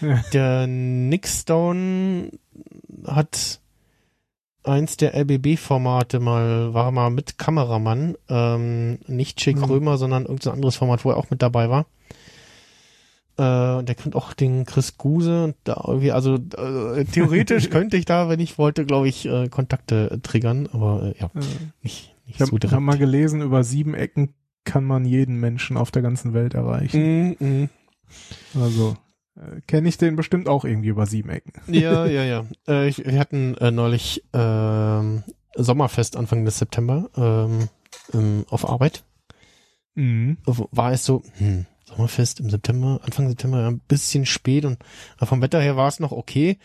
Ja. 0.00 0.24
der 0.32 0.66
Nickstone 0.66 2.30
hat 3.06 3.60
eins 4.64 4.96
der 4.96 5.14
LBB-Formate 5.14 6.20
mal, 6.20 6.72
war 6.72 6.90
mal 6.92 7.10
mit 7.10 7.36
Kameramann, 7.38 8.14
ähm, 8.28 8.98
nicht 9.08 9.38
Chick 9.38 9.56
Mhm. 9.56 9.64
Römer, 9.64 9.98
sondern 9.98 10.22
irgendein 10.24 10.52
anderes 10.54 10.76
Format, 10.76 11.04
wo 11.04 11.10
er 11.10 11.16
auch 11.16 11.30
mit 11.30 11.42
dabei 11.42 11.68
war. 11.68 11.86
Äh, 13.38 13.76
und 13.76 13.88
der 13.88 13.94
kennt 13.94 14.14
auch 14.14 14.34
den 14.34 14.64
Chris 14.66 14.98
Guse 14.98 15.44
und 15.44 15.56
da 15.64 15.82
irgendwie, 15.86 16.12
also 16.12 16.34
äh, 16.34 17.04
theoretisch 17.04 17.70
könnte 17.70 17.96
ich 17.96 18.04
da, 18.04 18.28
wenn 18.28 18.40
ich 18.40 18.58
wollte, 18.58 18.84
glaube 18.84 19.08
ich, 19.08 19.26
äh, 19.26 19.48
Kontakte 19.48 20.20
triggern, 20.22 20.68
aber 20.72 21.14
äh, 21.14 21.20
ja, 21.20 21.30
nicht, 21.34 21.74
nicht 21.82 22.14
Ich 22.26 22.40
habe 22.40 22.50
so 22.50 22.58
direkt. 22.58 22.74
hab 22.74 22.82
mal 22.82 22.98
gelesen, 22.98 23.40
über 23.40 23.64
sieben 23.64 23.94
Ecken 23.94 24.34
kann 24.64 24.84
man 24.84 25.04
jeden 25.04 25.40
Menschen 25.40 25.76
auf 25.76 25.90
der 25.90 26.02
ganzen 26.02 26.34
Welt 26.34 26.54
erreichen. 26.54 27.36
Mm, 27.40 27.44
mm. 27.44 27.68
Also 28.60 28.96
äh, 29.36 29.60
kenne 29.66 29.88
ich 29.88 29.98
den 29.98 30.14
bestimmt 30.14 30.48
auch 30.48 30.64
irgendwie 30.64 30.88
über 30.88 31.06
sieben 31.06 31.30
Ecken. 31.30 31.52
Ja, 31.72 32.06
ja, 32.06 32.24
ja. 32.24 32.44
Äh, 32.68 32.88
ich, 32.88 33.04
wir 33.04 33.18
hatten 33.18 33.56
äh, 33.56 33.70
neulich 33.70 34.22
ähm, 34.34 35.24
Sommerfest 35.56 36.16
Anfang 36.16 36.44
des 36.44 36.58
September 36.58 37.08
ähm, 37.16 37.68
ähm, 38.12 38.44
auf 38.50 38.68
Arbeit. 38.68 39.04
Mhm. 39.94 40.38
War 40.44 40.92
es 40.92 41.04
so, 41.04 41.22
hm, 41.38 41.66
Sommerfest 41.92 42.40
im 42.40 42.50
September, 42.50 43.00
Anfang 43.02 43.28
September, 43.28 43.66
ein 43.66 43.80
bisschen 43.80 44.26
spät 44.26 44.64
und 44.64 44.78
vom 45.22 45.42
Wetter 45.42 45.60
her 45.60 45.76
war 45.76 45.88
es 45.88 46.00
noch 46.00 46.12
okay. 46.12 46.58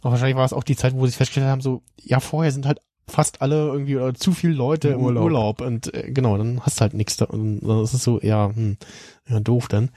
Aber 0.00 0.12
wahrscheinlich 0.12 0.36
war 0.36 0.44
es 0.44 0.52
auch 0.52 0.64
die 0.64 0.76
Zeit, 0.76 0.94
wo 0.94 1.06
sie 1.06 1.12
festgestellt 1.12 1.46
haben, 1.46 1.60
so, 1.60 1.82
ja, 1.96 2.20
vorher 2.20 2.52
sind 2.52 2.66
halt 2.66 2.80
fast 3.10 3.42
alle 3.42 3.66
irgendwie 3.66 3.96
oder 3.96 4.14
zu 4.14 4.32
viele 4.32 4.54
Leute 4.54 4.88
Im 4.88 4.94
im 4.94 5.00
Urlaub, 5.04 5.24
Urlaub. 5.24 5.60
und 5.60 5.92
äh, 5.92 6.10
genau, 6.12 6.38
dann 6.38 6.60
hast 6.60 6.78
du 6.78 6.82
halt 6.82 6.94
nichts 6.94 7.16
da 7.16 7.26
und 7.26 7.60
dann 7.60 7.82
ist 7.82 7.92
es 7.92 8.02
so, 8.02 8.20
ja, 8.22 8.50
hm, 8.54 8.76
ja, 9.28 9.40
doof 9.40 9.68
dann. 9.68 9.90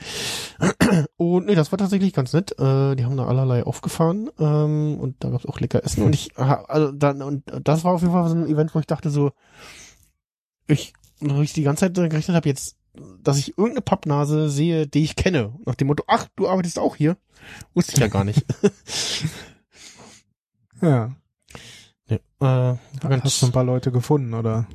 Und 1.18 1.48
nee, 1.48 1.56
das 1.56 1.72
war 1.72 1.80
tatsächlich 1.80 2.14
ganz 2.14 2.34
nett. 2.34 2.52
Äh, 2.60 2.96
die 2.96 3.04
haben 3.06 3.18
da 3.18 3.26
allerlei 3.26 3.64
aufgefahren 3.64 4.30
ähm, 4.40 5.00
und 5.00 5.16
da 5.24 5.30
gab's 5.30 5.46
auch 5.46 5.60
lecker 5.60 5.84
Essen 5.84 6.04
und 6.04 6.14
ich, 6.14 6.38
also 6.38 6.92
dann 6.92 7.22
und 7.22 7.44
das 7.64 7.84
war 7.84 7.94
auf 7.94 8.02
jeden 8.02 8.14
Fall 8.14 8.28
so 8.30 8.36
ein 8.36 8.48
Event, 8.48 8.76
wo 8.76 8.80
ich 8.80 8.86
dachte 8.86 9.10
so, 9.10 9.32
ich, 10.68 10.94
wo 11.20 11.42
ich 11.42 11.54
die 11.54 11.64
ganze 11.64 11.92
Zeit 11.92 11.96
gerechnet 11.96 12.36
habe 12.36 12.50
jetzt, 12.50 12.78
dass 13.22 13.38
ich 13.40 13.50
irgendeine 13.58 13.82
Pappnase 13.82 14.50
sehe, 14.50 14.86
die 14.88 15.04
ich 15.04 15.16
kenne. 15.16 15.54
Nach 15.66 15.76
dem 15.76 15.88
Motto, 15.88 16.04
ach, 16.08 16.28
du 16.36 16.48
arbeitest 16.48 16.78
auch 16.80 16.96
hier? 16.96 17.18
Wusste 17.74 17.94
ich 17.94 18.00
ja 18.00 18.08
gar 18.08 18.24
nicht. 18.24 18.44
Ja. 20.82 21.16
nee, 22.10 22.16
äh, 22.16 22.76
ganz- 23.00 23.24
Hast 23.24 23.42
du 23.42 23.46
ein 23.46 23.52
paar 23.54 23.64
Leute 23.64 23.92
gefunden, 23.92 24.34
oder? 24.34 24.68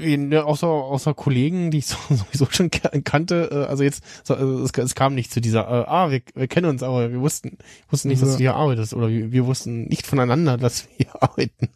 Äh, 0.00 0.16
ne, 0.16 0.44
außer, 0.44 0.66
außer 0.68 1.14
Kollegen, 1.14 1.70
die 1.72 1.78
ich 1.78 1.86
so, 1.86 1.96
sowieso 2.14 2.46
schon 2.50 2.70
ka- 2.70 2.90
kannte, 3.04 3.48
äh, 3.50 3.64
also 3.68 3.82
jetzt, 3.82 4.04
so, 4.24 4.34
also 4.34 4.62
es, 4.62 4.70
es 4.72 4.94
kam 4.94 5.14
nicht 5.14 5.32
zu 5.32 5.40
dieser, 5.40 5.62
äh, 5.62 5.84
ah, 5.88 6.10
wir, 6.10 6.22
wir 6.34 6.46
kennen 6.48 6.68
uns, 6.70 6.82
aber 6.84 7.10
wir 7.10 7.20
wussten, 7.20 7.58
wussten 7.90 8.08
nicht, 8.08 8.22
dass 8.22 8.28
Ja. 8.30 8.34
du 8.36 8.40
hier 8.42 8.54
arbeitest, 8.54 8.94
oder 8.94 9.08
wir, 9.08 9.32
wir 9.32 9.46
wussten 9.46 9.84
nicht 9.86 10.06
voneinander, 10.06 10.56
dass 10.56 10.84
wir 10.88 10.96
hier 11.06 11.14
arbeiten. 11.22 11.68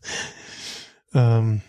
Ähm, 1.14 1.62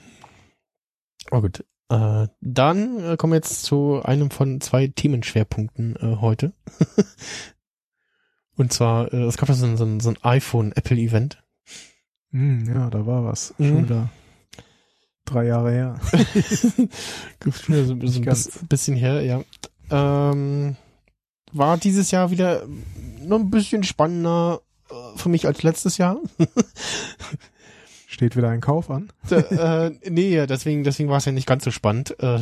aber 1.31 1.41
gut. 1.41 1.65
Äh, 1.91 2.27
dann 2.39 2.99
äh, 3.03 3.17
kommen 3.17 3.33
wir 3.33 3.37
jetzt 3.37 3.63
zu 3.63 4.01
einem 4.03 4.31
von 4.31 4.61
zwei 4.61 4.87
Themenschwerpunkten 4.87 5.95
äh, 5.97 6.15
heute. 6.21 6.53
Und 8.55 8.71
zwar, 8.71 9.13
äh, 9.13 9.23
es 9.23 9.35
gab 9.37 9.49
ja 9.49 9.55
so 9.55 9.65
ein, 9.65 9.75
so 9.77 9.99
so 9.99 10.09
ein 10.09 10.17
iPhone-Apple-Event. 10.23 11.43
Hm, 12.31 12.65
ja, 12.73 12.89
da 12.89 13.05
war 13.05 13.25
was. 13.25 13.53
Mhm. 13.57 13.67
Schon 13.67 13.83
wieder 13.83 14.09
drei 15.25 15.45
Jahre 15.47 15.71
her. 15.71 15.99
Gefühlt 17.39 17.67
wieder 17.69 17.81
so, 17.81 17.87
so 17.87 17.93
ein 17.93 17.97
Nicht 17.99 18.23
ganz. 18.23 18.45
bis- 18.45 18.67
bisschen 18.67 18.95
her, 18.95 19.21
ja. 19.23 19.41
Ähm, 19.89 20.77
war 21.51 21.77
dieses 21.77 22.11
Jahr 22.11 22.31
wieder 22.31 22.65
noch 23.21 23.39
ein 23.39 23.49
bisschen 23.49 23.83
spannender 23.83 24.61
äh, 24.89 25.17
für 25.17 25.27
mich 25.29 25.45
als 25.45 25.61
letztes 25.63 25.97
Jahr. 25.97 26.17
Steht 28.13 28.35
wieder 28.35 28.49
ein 28.49 28.59
Kauf 28.59 28.91
an. 28.91 29.07
äh, 29.29 29.89
nee, 30.09 30.35
ja, 30.35 30.45
deswegen, 30.45 30.83
deswegen 30.83 31.07
war 31.07 31.19
es 31.19 31.25
ja 31.25 31.31
nicht 31.31 31.47
ganz 31.47 31.63
so 31.63 31.71
spannend. 31.71 32.13
Äh, 32.19 32.39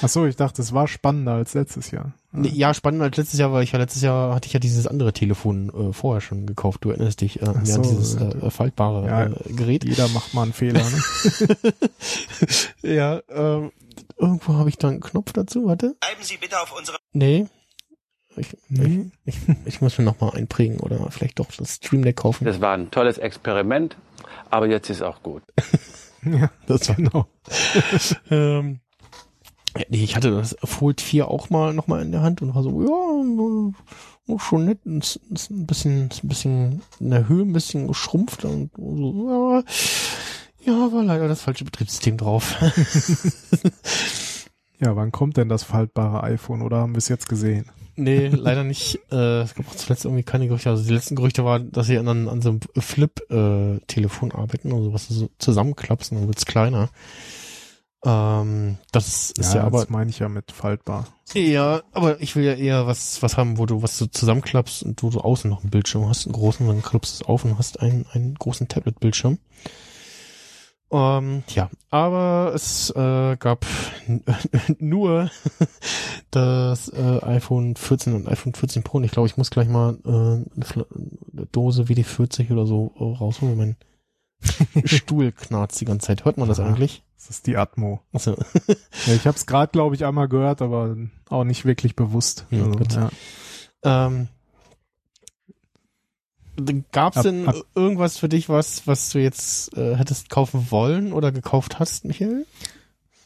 Ach 0.00 0.08
so, 0.08 0.24
ich 0.24 0.36
dachte, 0.36 0.62
es 0.62 0.72
war 0.72 0.88
spannender 0.88 1.34
als 1.34 1.52
letztes 1.52 1.90
Jahr. 1.90 2.14
nee, 2.32 2.48
ja, 2.48 2.72
spannender 2.72 3.04
als 3.04 3.18
letztes 3.18 3.38
Jahr, 3.38 3.52
weil 3.52 3.64
ich 3.64 3.72
ja 3.72 3.78
letztes 3.78 4.00
Jahr 4.00 4.34
hatte 4.34 4.46
ich 4.46 4.54
ja 4.54 4.60
dieses 4.60 4.86
andere 4.86 5.12
Telefon 5.12 5.68
äh, 5.68 5.92
vorher 5.92 6.22
schon 6.22 6.46
gekauft. 6.46 6.86
Du 6.86 6.88
erinnerst 6.88 7.20
dich, 7.20 7.42
äh, 7.42 7.48
Ach 7.48 7.54
ja, 7.66 7.74
so, 7.74 7.82
dieses 7.82 8.14
ja. 8.14 8.30
äh, 8.30 8.50
faltbare 8.50 9.06
Ja. 9.06 9.26
äh, 9.26 9.52
Gerät. 9.52 9.84
Jeder 9.84 10.08
macht 10.08 10.32
mal 10.32 10.44
einen 10.44 10.54
Fehler. 10.54 10.80
Ne? 10.82 11.72
ja, 12.94 13.20
ähm, 13.28 13.72
irgendwo 14.16 14.54
habe 14.54 14.70
ich 14.70 14.78
da 14.78 14.88
einen 14.88 15.00
Knopf 15.00 15.34
dazu, 15.34 15.66
warte. 15.66 15.96
Bleiben 16.00 16.22
Sie 16.22 16.38
bitte 16.38 16.58
auf 16.58 16.74
unserer 16.76 16.96
Nee. 17.12 17.46
Ich, 18.36 18.56
Nee. 18.68 19.10
ich, 19.24 19.36
ich 19.66 19.80
muss 19.80 19.98
mir 19.98 20.04
noch 20.04 20.20
mal 20.20 20.30
einprägen 20.30 20.80
oder 20.80 21.10
vielleicht 21.10 21.38
doch 21.38 21.48
das 21.52 21.74
Stream 21.74 22.02
Deck 22.02 22.16
kaufen. 22.16 22.44
Das 22.44 22.60
war 22.60 22.74
ein 22.74 22.90
tolles 22.90 23.18
Experiment, 23.18 23.96
aber 24.50 24.68
jetzt 24.68 24.88
ist 24.90 25.02
auch 25.02 25.22
gut. 25.22 25.42
ja, 26.24 26.50
Das 26.66 26.88
war 26.88 26.96
genau. 26.96 27.26
ähm, 28.30 28.80
ich 29.88 30.16
hatte 30.16 30.30
das 30.30 30.56
Fold 30.64 31.00
4 31.00 31.28
auch 31.28 31.50
mal 31.50 31.72
noch 31.72 31.86
mal 31.86 32.02
in 32.02 32.12
der 32.12 32.22
Hand 32.22 32.42
und 32.42 32.54
war 32.54 32.62
so, 32.62 32.82
ja, 32.82 34.38
schon 34.38 34.64
nett, 34.66 34.78
ist, 34.84 35.16
ist 35.30 35.50
ein 35.50 35.66
bisschen, 35.66 36.08
ist 36.08 36.24
ein 36.24 36.28
bisschen 36.28 36.82
in 37.00 37.10
der 37.10 37.28
Höhe 37.28 37.42
ein 37.42 37.52
bisschen 37.52 37.88
geschrumpft 37.88 38.44
und 38.44 38.70
so, 38.76 39.28
ja, 39.28 39.62
ja, 40.64 40.92
war 40.92 41.02
leider 41.02 41.26
das 41.26 41.42
falsche 41.42 41.64
Betriebssystem 41.64 42.16
drauf. 42.16 42.54
Ja, 44.78 44.96
wann 44.96 45.12
kommt 45.12 45.36
denn 45.36 45.48
das 45.48 45.62
faltbare 45.62 46.24
iPhone 46.24 46.60
oder 46.60 46.78
haben 46.78 46.94
wir 46.94 46.98
es 46.98 47.06
jetzt 47.08 47.28
gesehen? 47.28 47.66
Nee, 48.02 48.28
leider 48.28 48.64
nicht. 48.64 49.00
Äh, 49.10 49.42
es 49.42 49.54
gab 49.54 49.68
auch 49.68 49.74
zuletzt 49.74 50.04
irgendwie 50.04 50.22
keine 50.22 50.46
Gerüchte. 50.46 50.70
Also 50.70 50.84
die 50.84 50.94
letzten 50.94 51.16
Gerüchte 51.16 51.44
waren, 51.44 51.70
dass 51.72 51.86
sie 51.86 51.98
an, 51.98 52.08
an 52.08 52.42
so 52.42 52.50
einem 52.50 52.60
Flip-Telefon 52.76 54.32
arbeiten, 54.32 54.72
also 54.72 54.92
was 54.92 55.08
du 55.08 55.14
so 55.14 55.30
zusammenklappst 55.38 56.12
und 56.12 56.18
dann 56.18 56.26
wird's 56.28 56.46
kleiner. 56.46 56.90
Ähm, 58.04 58.78
das 58.90 59.30
ist 59.30 59.54
ja, 59.54 59.62
aber 59.62 59.80
das 59.80 59.90
meine 59.90 60.10
ich 60.10 60.18
ja 60.18 60.28
mit 60.28 60.50
faltbar. 60.50 61.06
Ja, 61.34 61.82
aber 61.92 62.20
ich 62.20 62.34
will 62.34 62.44
ja 62.44 62.54
eher 62.54 62.86
was, 62.86 63.22
was 63.22 63.36
haben, 63.36 63.58
wo 63.58 63.66
du 63.66 63.82
was 63.82 63.96
du 63.96 64.06
zusammenklappst 64.06 64.82
und 64.82 65.02
wo 65.02 65.10
du 65.10 65.20
außen 65.20 65.48
noch 65.48 65.60
einen 65.60 65.70
Bildschirm 65.70 66.08
hast, 66.08 66.26
einen 66.26 66.34
großen, 66.34 66.66
dann 66.66 66.82
klappst 66.82 67.20
du 67.20 67.24
es 67.24 67.28
auf 67.28 67.44
und 67.44 67.58
hast 67.58 67.80
einen, 67.80 68.06
einen 68.12 68.34
großen 68.34 68.68
Tablet-Bildschirm. 68.68 69.38
Ähm, 70.92 71.42
ja, 71.48 71.70
aber 71.90 72.52
es 72.54 72.90
äh, 72.90 73.36
gab 73.36 73.64
nur 74.78 75.30
das 76.30 76.88
äh, 76.90 77.18
iPhone 77.22 77.76
14 77.76 78.14
und 78.14 78.28
iPhone 78.28 78.54
14 78.54 78.82
Pro. 78.82 78.98
Und 78.98 79.04
ich 79.04 79.10
glaube, 79.10 79.26
ich 79.26 79.36
muss 79.36 79.50
gleich 79.50 79.68
mal 79.68 79.96
äh, 80.04 80.08
eine, 80.08 80.64
Fla- 80.64 80.86
eine 81.32 81.46
Dose 81.46 81.84
WD40 81.84 82.52
oder 82.52 82.66
so 82.66 82.92
äh, 82.98 83.02
rausholen. 83.18 83.56
Mein 83.56 83.76
Stuhl 84.84 85.32
knarzt 85.32 85.80
die 85.80 85.84
ganze 85.84 86.08
Zeit. 86.08 86.24
Hört 86.24 86.36
man 86.36 86.48
das 86.48 86.60
Aha. 86.60 86.68
eigentlich? 86.68 87.02
Das 87.16 87.30
ist 87.30 87.46
die 87.46 87.56
Atmo. 87.56 88.00
Achso. 88.12 88.36
Ja, 89.06 89.14
ich 89.14 89.26
habe 89.26 89.36
es 89.36 89.46
gerade, 89.46 89.70
glaube 89.70 89.94
ich, 89.94 90.04
einmal 90.04 90.28
gehört, 90.28 90.60
aber 90.60 90.96
auch 91.28 91.44
nicht 91.44 91.64
wirklich 91.64 91.94
bewusst. 91.96 92.46
Hm, 92.50 92.76
also, 92.76 93.00
ja. 93.00 93.10
Ähm, 93.84 94.28
Gab's 96.92 97.18
Ab- 97.18 97.22
denn 97.24 97.48
ab- 97.48 97.56
irgendwas 97.74 98.18
für 98.18 98.28
dich, 98.28 98.48
was, 98.48 98.86
was 98.86 99.10
du 99.10 99.18
jetzt 99.20 99.76
äh, 99.76 99.96
hättest 99.96 100.30
kaufen 100.30 100.70
wollen 100.70 101.12
oder 101.12 101.32
gekauft 101.32 101.78
hast, 101.78 102.04
Michael? 102.04 102.46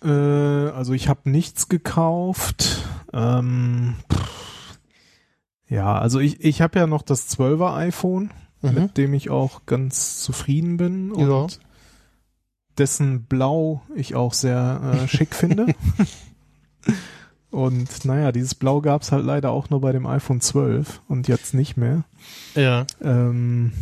Äh, 0.05 0.09
also 0.11 0.93
ich 0.93 1.09
habe 1.09 1.29
nichts 1.31 1.69
gekauft. 1.69 2.83
Ähm, 3.13 3.97
ja, 5.69 5.99
also 5.99 6.21
ich, 6.21 6.45
ich 6.45 6.61
habe 6.61 6.79
ja 6.79 6.87
noch 6.87 7.03
das 7.03 7.29
12er 7.37 7.75
iPhone, 7.77 8.31
Mhm. 8.63 8.75
mit 8.75 8.97
dem 8.97 9.13
ich 9.15 9.29
auch 9.31 9.67
ganz 9.67 10.23
zufrieden 10.23 10.77
bin 10.79 11.13
und 11.13 11.29
Ja. 11.29 11.47
dessen 12.79 13.25
Blau 13.25 13.83
ich 13.95 14.15
auch 14.15 14.33
sehr 14.33 15.01
äh, 15.05 15.09
schick 15.09 15.35
finde. 15.35 15.67
Und 17.51 18.05
naja, 18.05 18.33
dieses 18.33 18.55
Blau 18.55 18.81
gab's 18.81 19.13
halt 19.13 19.25
leider 19.25 19.51
auch 19.51 19.71
nur 19.71 19.81
bei 19.81 19.93
dem 19.93 20.07
iPhone 20.07 20.41
12 20.41 21.03
und 21.09 21.29
jetzt 21.29 21.55
nicht 21.55 21.77
mehr. 21.77 22.05
Ja. 22.55 22.87
Ähm, 23.01 23.73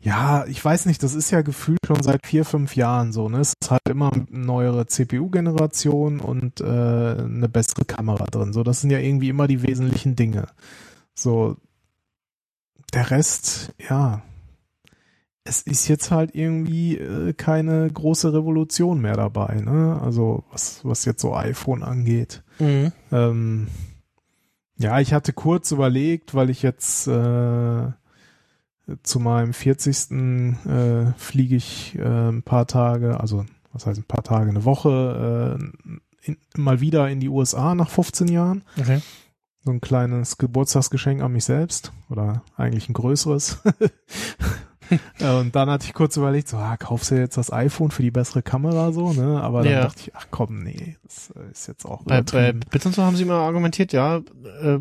ja, 0.00 0.46
ich 0.46 0.64
weiß 0.64 0.86
nicht, 0.86 1.02
das 1.02 1.14
ist 1.14 1.30
ja 1.30 1.42
gefühlt 1.42 1.78
schon 1.86 2.02
seit 2.02 2.26
vier, 2.26 2.44
fünf 2.44 2.74
Jahren 2.74 3.12
so, 3.12 3.28
ne? 3.28 3.38
Es 3.38 3.54
ist 3.60 3.70
halt 3.70 3.88
immer 3.88 4.12
eine 4.12 4.26
neuere 4.30 4.86
CPU-Generation 4.86 6.18
und 6.18 6.60
äh, 6.60 6.64
eine 6.64 7.48
bessere 7.48 7.84
Kamera 7.84 8.24
drin. 8.24 8.52
So, 8.52 8.64
das 8.64 8.80
sind 8.80 8.90
ja 8.90 8.98
irgendwie 8.98 9.28
immer 9.28 9.46
die 9.46 9.62
wesentlichen 9.62 10.16
Dinge. 10.16 10.48
So, 11.14 11.56
der 12.92 13.10
Rest, 13.10 13.72
ja. 13.88 14.22
Es 15.44 15.62
ist 15.62 15.88
jetzt 15.88 16.10
halt 16.10 16.34
irgendwie 16.34 16.96
äh, 16.98 17.32
keine 17.32 17.90
große 17.90 18.32
Revolution 18.32 19.00
mehr 19.00 19.16
dabei, 19.16 19.60
ne? 19.60 20.00
Also, 20.00 20.44
was, 20.52 20.84
was 20.84 21.04
jetzt 21.04 21.20
so 21.20 21.34
iPhone 21.34 21.82
angeht. 21.82 22.44
Mhm. 22.60 22.92
Ähm, 23.10 23.66
ja, 24.76 25.00
ich 25.00 25.12
hatte 25.12 25.32
kurz 25.32 25.70
überlegt, 25.72 26.34
weil 26.34 26.50
ich 26.50 26.62
jetzt 26.62 27.06
äh, 27.06 27.90
zu 29.02 29.20
meinem 29.20 29.52
40. 29.52 30.10
Äh, 30.10 31.12
fliege 31.16 31.56
ich 31.56 31.96
äh, 31.98 32.28
ein 32.28 32.42
paar 32.42 32.66
Tage, 32.66 33.20
also 33.20 33.44
was 33.72 33.86
heißt 33.86 34.00
ein 34.00 34.04
paar 34.04 34.24
Tage, 34.24 34.50
eine 34.50 34.64
Woche 34.64 35.58
äh, 35.58 36.28
in, 36.28 36.36
mal 36.56 36.80
wieder 36.80 37.08
in 37.08 37.20
die 37.20 37.28
USA 37.28 37.74
nach 37.74 37.90
15 37.90 38.28
Jahren. 38.28 38.64
Okay. 38.78 39.00
So 39.64 39.70
ein 39.70 39.80
kleines 39.80 40.38
Geburtstagsgeschenk 40.38 41.22
an 41.22 41.32
mich 41.32 41.44
selbst 41.44 41.92
oder 42.10 42.42
eigentlich 42.56 42.88
ein 42.88 42.94
größeres. 42.94 43.62
Und 45.20 45.54
dann 45.56 45.70
hatte 45.70 45.86
ich 45.86 45.94
kurz 45.94 46.16
überlegt, 46.16 46.48
so, 46.48 46.56
ah, 46.56 46.76
kaufst 46.76 47.10
du 47.10 47.14
jetzt 47.16 47.36
das 47.36 47.52
iPhone 47.52 47.90
für 47.90 48.02
die 48.02 48.10
bessere 48.10 48.42
Kamera 48.42 48.92
so, 48.92 49.12
ne? 49.12 49.40
Aber 49.42 49.62
dann 49.62 49.72
Ja. 49.72 49.82
dachte 49.82 50.00
ich, 50.04 50.14
ach 50.14 50.26
komm, 50.30 50.62
nee, 50.62 50.96
das 51.04 51.32
ist 51.52 51.68
jetzt 51.68 51.84
auch 51.84 52.02
Bei, 52.04 52.22
bei. 52.22 52.52
Bits 52.52 52.86
und 52.86 52.94
so 52.94 53.02
haben 53.02 53.16
sie 53.16 53.22
immer 53.22 53.34
argumentiert, 53.34 53.92
ja, 53.92 54.16
äh, 54.18 54.78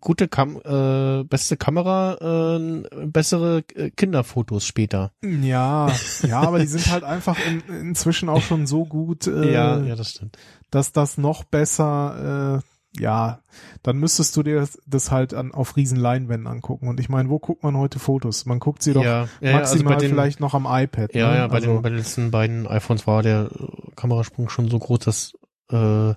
gute 0.00 0.28
Kam 0.28 0.56
äh, 0.64 1.24
beste 1.24 1.56
Kamera, 1.56 2.48
äh, 2.50 3.06
bessere 3.06 3.64
äh, 3.74 3.90
Kinderfotos 3.90 4.64
später. 4.66 5.12
Ja, 5.22 5.94
ja, 6.22 6.40
aber 6.40 6.58
die 6.58 6.66
sind 6.66 6.90
halt 6.90 7.04
einfach 7.04 7.38
in, 7.46 7.60
inzwischen 7.74 8.28
auch 8.28 8.42
schon 8.42 8.66
so 8.66 8.84
gut, 8.84 9.26
äh, 9.26 9.52
ja, 9.52 9.78
ja, 9.80 9.96
das 9.96 10.10
stimmt. 10.10 10.38
dass 10.70 10.92
das 10.92 11.18
noch 11.18 11.44
besser, 11.44 12.60
äh, 12.62 12.71
ja, 12.98 13.40
dann 13.82 13.96
müsstest 13.96 14.36
du 14.36 14.42
dir 14.42 14.56
das, 14.60 14.78
das 14.86 15.10
halt 15.10 15.32
an, 15.32 15.52
auf 15.52 15.76
riesen 15.76 15.98
Leinwänden 15.98 16.46
angucken. 16.46 16.88
Und 16.88 17.00
ich 17.00 17.08
meine, 17.08 17.30
wo 17.30 17.38
guckt 17.38 17.62
man 17.62 17.76
heute 17.76 17.98
Fotos? 17.98 18.44
Man 18.44 18.60
guckt 18.60 18.82
sie 18.82 18.92
doch 18.92 19.04
ja, 19.04 19.28
ja, 19.40 19.56
also 19.56 19.76
maximal 19.76 19.94
bei 19.94 20.00
den, 20.00 20.10
vielleicht 20.10 20.40
noch 20.40 20.54
am 20.54 20.66
iPad. 20.68 21.14
Ja, 21.14 21.30
ne? 21.30 21.36
ja, 21.38 21.46
bei, 21.48 21.56
also, 21.56 21.68
den, 21.74 21.82
bei 21.82 21.88
den 21.88 21.98
letzten 21.98 22.30
beiden 22.30 22.66
iPhones 22.66 23.06
war 23.06 23.22
der 23.22 23.50
äh, 23.50 23.90
Kamerasprung 23.96 24.48
schon 24.48 24.68
so 24.68 24.78
groß, 24.78 24.98
dass 25.00 25.32
äh, 25.70 26.14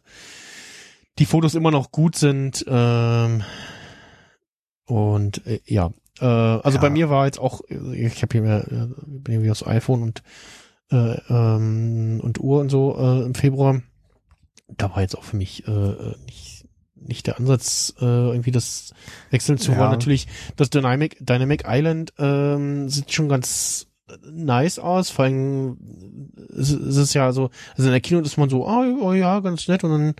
die 1.17 1.25
Fotos 1.25 1.55
immer 1.55 1.71
noch 1.71 1.91
gut 1.91 2.15
sind. 2.17 2.65
Ähm, 2.67 3.43
und 4.85 5.45
äh, 5.47 5.61
ja, 5.65 5.91
äh, 6.19 6.25
also 6.25 6.77
Ja. 6.77 6.81
bei 6.81 6.89
mir 6.89 7.09
war 7.09 7.25
jetzt 7.25 7.39
auch, 7.39 7.61
äh, 7.69 8.05
ich 8.05 8.21
habe 8.21 8.33
hier 8.33 8.41
mehr, 8.41 8.67
äh, 8.69 8.87
bin 9.05 9.33
hier 9.33 9.41
wieder 9.41 9.51
das 9.51 9.65
iPhone 9.65 10.03
und 10.03 10.23
äh, 10.91 11.17
ähm, 11.29 12.19
und 12.21 12.39
Uhr 12.39 12.59
und 12.59 12.69
so 12.69 12.95
äh, 12.97 13.25
im 13.25 13.33
Februar. 13.33 13.81
Da 14.67 14.91
war 14.91 15.01
jetzt 15.01 15.17
auch 15.17 15.23
für 15.23 15.37
mich 15.37 15.67
äh, 15.67 16.15
nicht 16.25 16.54
nicht 17.07 17.27
der 17.27 17.37
Ansatz, 17.39 17.93
äh, 17.99 18.05
irgendwie 18.05 18.51
das 18.51 18.93
wechseln 19.31 19.57
zu 19.57 19.71
Ja. 19.71 19.77
wollen. 19.79 19.91
Natürlich, 19.91 20.27
das 20.55 20.69
Dynamic, 20.69 21.17
Dynamic 21.19 21.63
Island 21.67 22.13
ähm, 22.17 22.89
sieht 22.89 23.11
schon 23.13 23.29
ganz 23.29 23.87
nice 24.31 24.79
aus. 24.79 25.09
Vor 25.09 25.25
allem 25.25 25.77
es, 26.55 26.71
es 26.71 26.97
ist 26.97 27.13
ja 27.13 27.31
so, 27.31 27.49
also 27.75 27.87
in 27.87 27.91
der 27.91 28.01
Kino 28.01 28.19
ist 28.21 28.37
man 28.37 28.49
so, 28.49 28.67
oh, 28.67 28.83
oh 29.01 29.13
ja, 29.13 29.39
ganz 29.39 29.67
nett 29.67 29.83
und 29.83 29.91
dann 29.91 30.13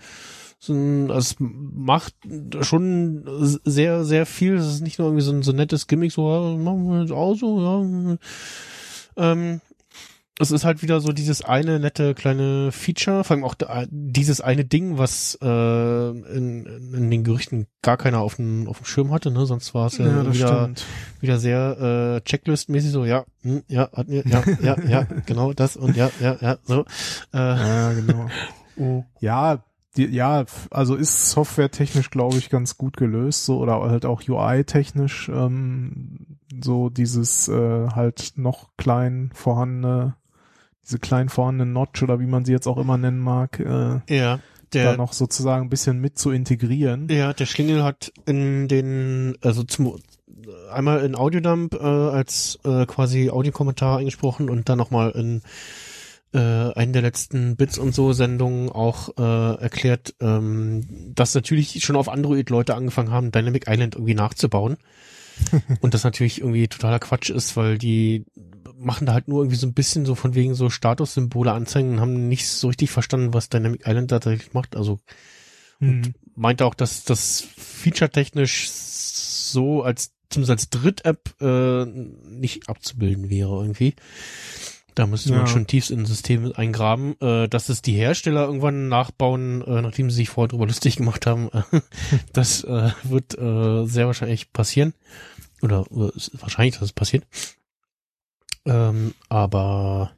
so 0.58 0.74
ein, 0.74 1.12
also 1.12 1.20
es 1.20 1.36
macht 1.40 2.16
schon 2.62 3.24
sehr, 3.64 4.04
sehr 4.06 4.26
viel. 4.26 4.56
Es 4.56 4.68
ist 4.68 4.82
nicht 4.82 4.98
nur 5.00 5.10
irgendwie 5.10 5.24
so 5.24 5.32
ein, 5.32 5.44
so 5.44 5.52
ein 5.52 5.58
nettes 5.58 5.88
Gimmick, 5.88 6.12
so, 6.12 6.30
ja, 6.30 6.58
machen 6.58 6.90
wir 6.90 7.02
jetzt 7.02 7.12
auch 7.12 7.36
so, 7.36 7.62
ja. 7.62 8.18
Ähm, 9.18 9.62
es 10.38 10.52
ist 10.52 10.66
halt 10.66 10.82
wieder 10.82 11.00
so 11.00 11.14
dieses 11.14 11.44
eine 11.44 11.80
nette 11.80 12.14
kleine 12.14 12.72
Feature, 12.72 13.24
vor 13.24 13.36
allem 13.36 13.46
auch 13.46 13.56
dieses 13.90 14.42
eine 14.42 14.66
Ding, 14.66 14.98
was 14.98 15.38
äh, 15.42 15.48
in, 15.48 16.66
in 16.66 17.10
den 17.10 17.24
Gerüchten 17.24 17.68
gar 17.82 17.96
keiner 17.96 18.20
auf 18.20 18.36
dem, 18.36 18.68
auf 18.68 18.80
dem 18.80 18.86
Schirm 18.86 19.12
hatte, 19.12 19.32
ne? 19.32 19.46
Sonst 19.46 19.74
war 19.74 19.88
es 19.88 19.98
ja, 19.98 20.08
ja, 20.08 20.34
wieder, 20.34 20.62
stimmt. 20.62 20.86
wieder 21.22 21.40
sehr 21.40 22.22
äh, 22.26 22.30
Checklist-mäßig 22.30 22.92
so, 22.92 23.06
ja, 23.06 23.24
hm, 23.44 23.64
ja, 23.68 23.90
hatten 23.94 24.12
wir, 24.12 24.26
ja, 24.28 24.44
ja, 24.62 24.78
ja, 24.86 25.08
genau 25.26 25.54
das 25.54 25.78
und 25.78 25.96
ja, 25.96 26.10
ja, 26.20 26.38
ja, 26.42 26.58
so. 26.64 26.86
Äh, 27.34 27.38
Ja, 27.38 27.94
genau. 27.94 28.28
oh. 28.78 29.04
Ja, 29.22 29.64
die, 29.96 30.08
ja, 30.08 30.44
also 30.72 30.96
ist 30.96 31.32
softwaretechnisch, 31.32 32.10
glaube 32.10 32.38
ich, 32.38 32.50
ganz 32.50 32.78
gut 32.78 32.98
gelöst, 32.98 33.46
so 33.46 33.60
oder 33.60 33.80
halt 33.80 34.06
auch 34.06 34.22
UI-technisch, 34.28 35.30
ähm, 35.30 36.40
so 36.62 36.90
dieses 36.90 37.48
äh, 37.48 37.88
halt 37.90 38.34
noch 38.36 38.70
klein 38.78 39.32
vorhandene, 39.34 40.16
diese 40.86 41.00
klein 41.00 41.30
vorhandene 41.30 41.72
Notch 41.72 42.04
oder 42.04 42.20
wie 42.20 42.26
man 42.28 42.46
sie 42.46 42.52
jetzt 42.52 42.68
auch 42.68 42.78
immer 42.78 42.98
nennen 42.98 43.20
mag, 43.20 43.60
äh, 43.60 44.00
Ja, 44.16 44.38
da 44.38 44.40
der, 44.72 44.98
noch 44.98 45.14
sozusagen 45.14 45.66
ein 45.66 45.70
bisschen 45.70 46.00
mit 46.00 46.18
zu 46.18 46.32
integrieren. 46.32 47.08
ja, 47.10 47.34
der 47.34 47.46
Schlingel 47.46 47.84
hat 47.84 48.12
in 48.26 48.68
den, 48.68 49.38
also 49.42 49.64
zum, 49.64 50.00
einmal 50.72 51.04
in 51.04 51.16
Audiodump 51.16 51.74
äh, 51.76 51.78
als 51.78 52.60
äh, 52.64 52.86
quasi 52.86 53.30
Audiokommentar 53.30 54.00
eingesprochen 54.00 54.50
und 54.50 54.70
dann 54.70 54.78
nochmal 54.78 55.12
in 55.12 55.42
äh, 56.34 56.40
einen 56.40 56.94
der 56.94 57.02
letzten 57.02 57.56
Bits 57.56 57.78
und 57.78 57.96
so 57.96 58.12
Sendungen 58.14 58.70
auch 58.70 59.10
äh, 59.18 59.62
erklärt, 59.62 60.16
ähm, 60.20 60.86
dass 61.16 61.34
natürlich 61.34 61.84
schon 61.84 61.96
auf 61.96 62.10
Android 62.10 62.50
Leute 62.50 62.76
angefangen 62.76 63.12
haben, 63.12 63.32
Dynamic 63.32 63.66
Island 63.68 63.96
irgendwie 63.96 64.16
nachzubauen. 64.16 64.78
und 65.82 65.94
das 65.94 66.04
natürlich 66.04 66.40
irgendwie 66.40 66.68
totaler 66.68 67.00
Quatsch 67.00 67.30
ist, 67.30 67.58
weil 67.58 67.78
die 67.78 68.26
machen 68.78 69.06
da 69.06 69.14
halt 69.14 69.28
nur 69.28 69.42
irgendwie 69.42 69.58
so 69.58 69.68
ein 69.68 69.74
bisschen 69.74 70.06
so 70.06 70.16
von 70.16 70.36
wegen 70.36 70.56
so 70.56 70.70
Statussymbole 70.70 71.52
anzeigen 71.52 71.94
und 71.94 72.00
haben 72.02 72.28
nicht 72.28 72.48
so 72.48 72.68
richtig 72.68 72.92
verstanden, 72.92 73.34
was 73.34 73.50
Dynamic 73.50 73.86
Island 73.88 74.10
tatsächlich 74.10 74.54
macht. 74.54 74.76
Also 74.76 75.00
Hm. 75.80 76.14
meinte 76.36 76.66
auch, 76.66 76.74
dass 76.74 77.04
das 77.04 77.42
featuretechnisch 77.58 78.70
so 78.70 79.84
als 79.84 80.14
zumindest 80.30 80.52
als 80.52 80.70
Dritt-App 80.70 81.36
äh, 81.42 81.86
nicht 81.86 82.68
abzubilden 82.70 83.30
wäre 83.30 83.52
irgendwie. 83.62 83.96
Da 84.96 85.06
müsste 85.08 85.32
man 85.32 85.40
Ja. 85.42 85.48
schon 85.48 85.68
tiefst 85.68 85.92
in 85.92 86.00
ein 86.00 86.06
System 86.06 86.54
eingraben, 86.56 87.20
äh, 87.20 87.50
dass 87.50 87.68
es 87.68 87.82
die 87.82 87.94
Hersteller 87.94 88.46
irgendwann 88.46 88.88
nachbauen, 88.88 89.62
äh, 89.62 89.82
nachdem 89.82 90.10
sie 90.10 90.16
sich 90.18 90.30
vorher 90.30 90.48
drüber 90.48 90.66
lustig 90.68 90.96
gemacht 90.96 91.26
haben. 91.26 91.50
Das 92.34 92.64
äh, 92.64 92.92
wird 93.04 93.38
äh, 93.38 93.86
sehr 93.86 94.08
wahrscheinlich 94.08 94.52
passieren. 94.54 94.94
Oder 95.62 95.86
äh, 95.92 96.16
ist 96.16 96.32
wahrscheinlich, 96.42 96.76
dass 96.76 96.84
es 96.84 96.94
passiert. 96.94 97.26
Ähm, 98.66 99.14
aber 99.30 100.12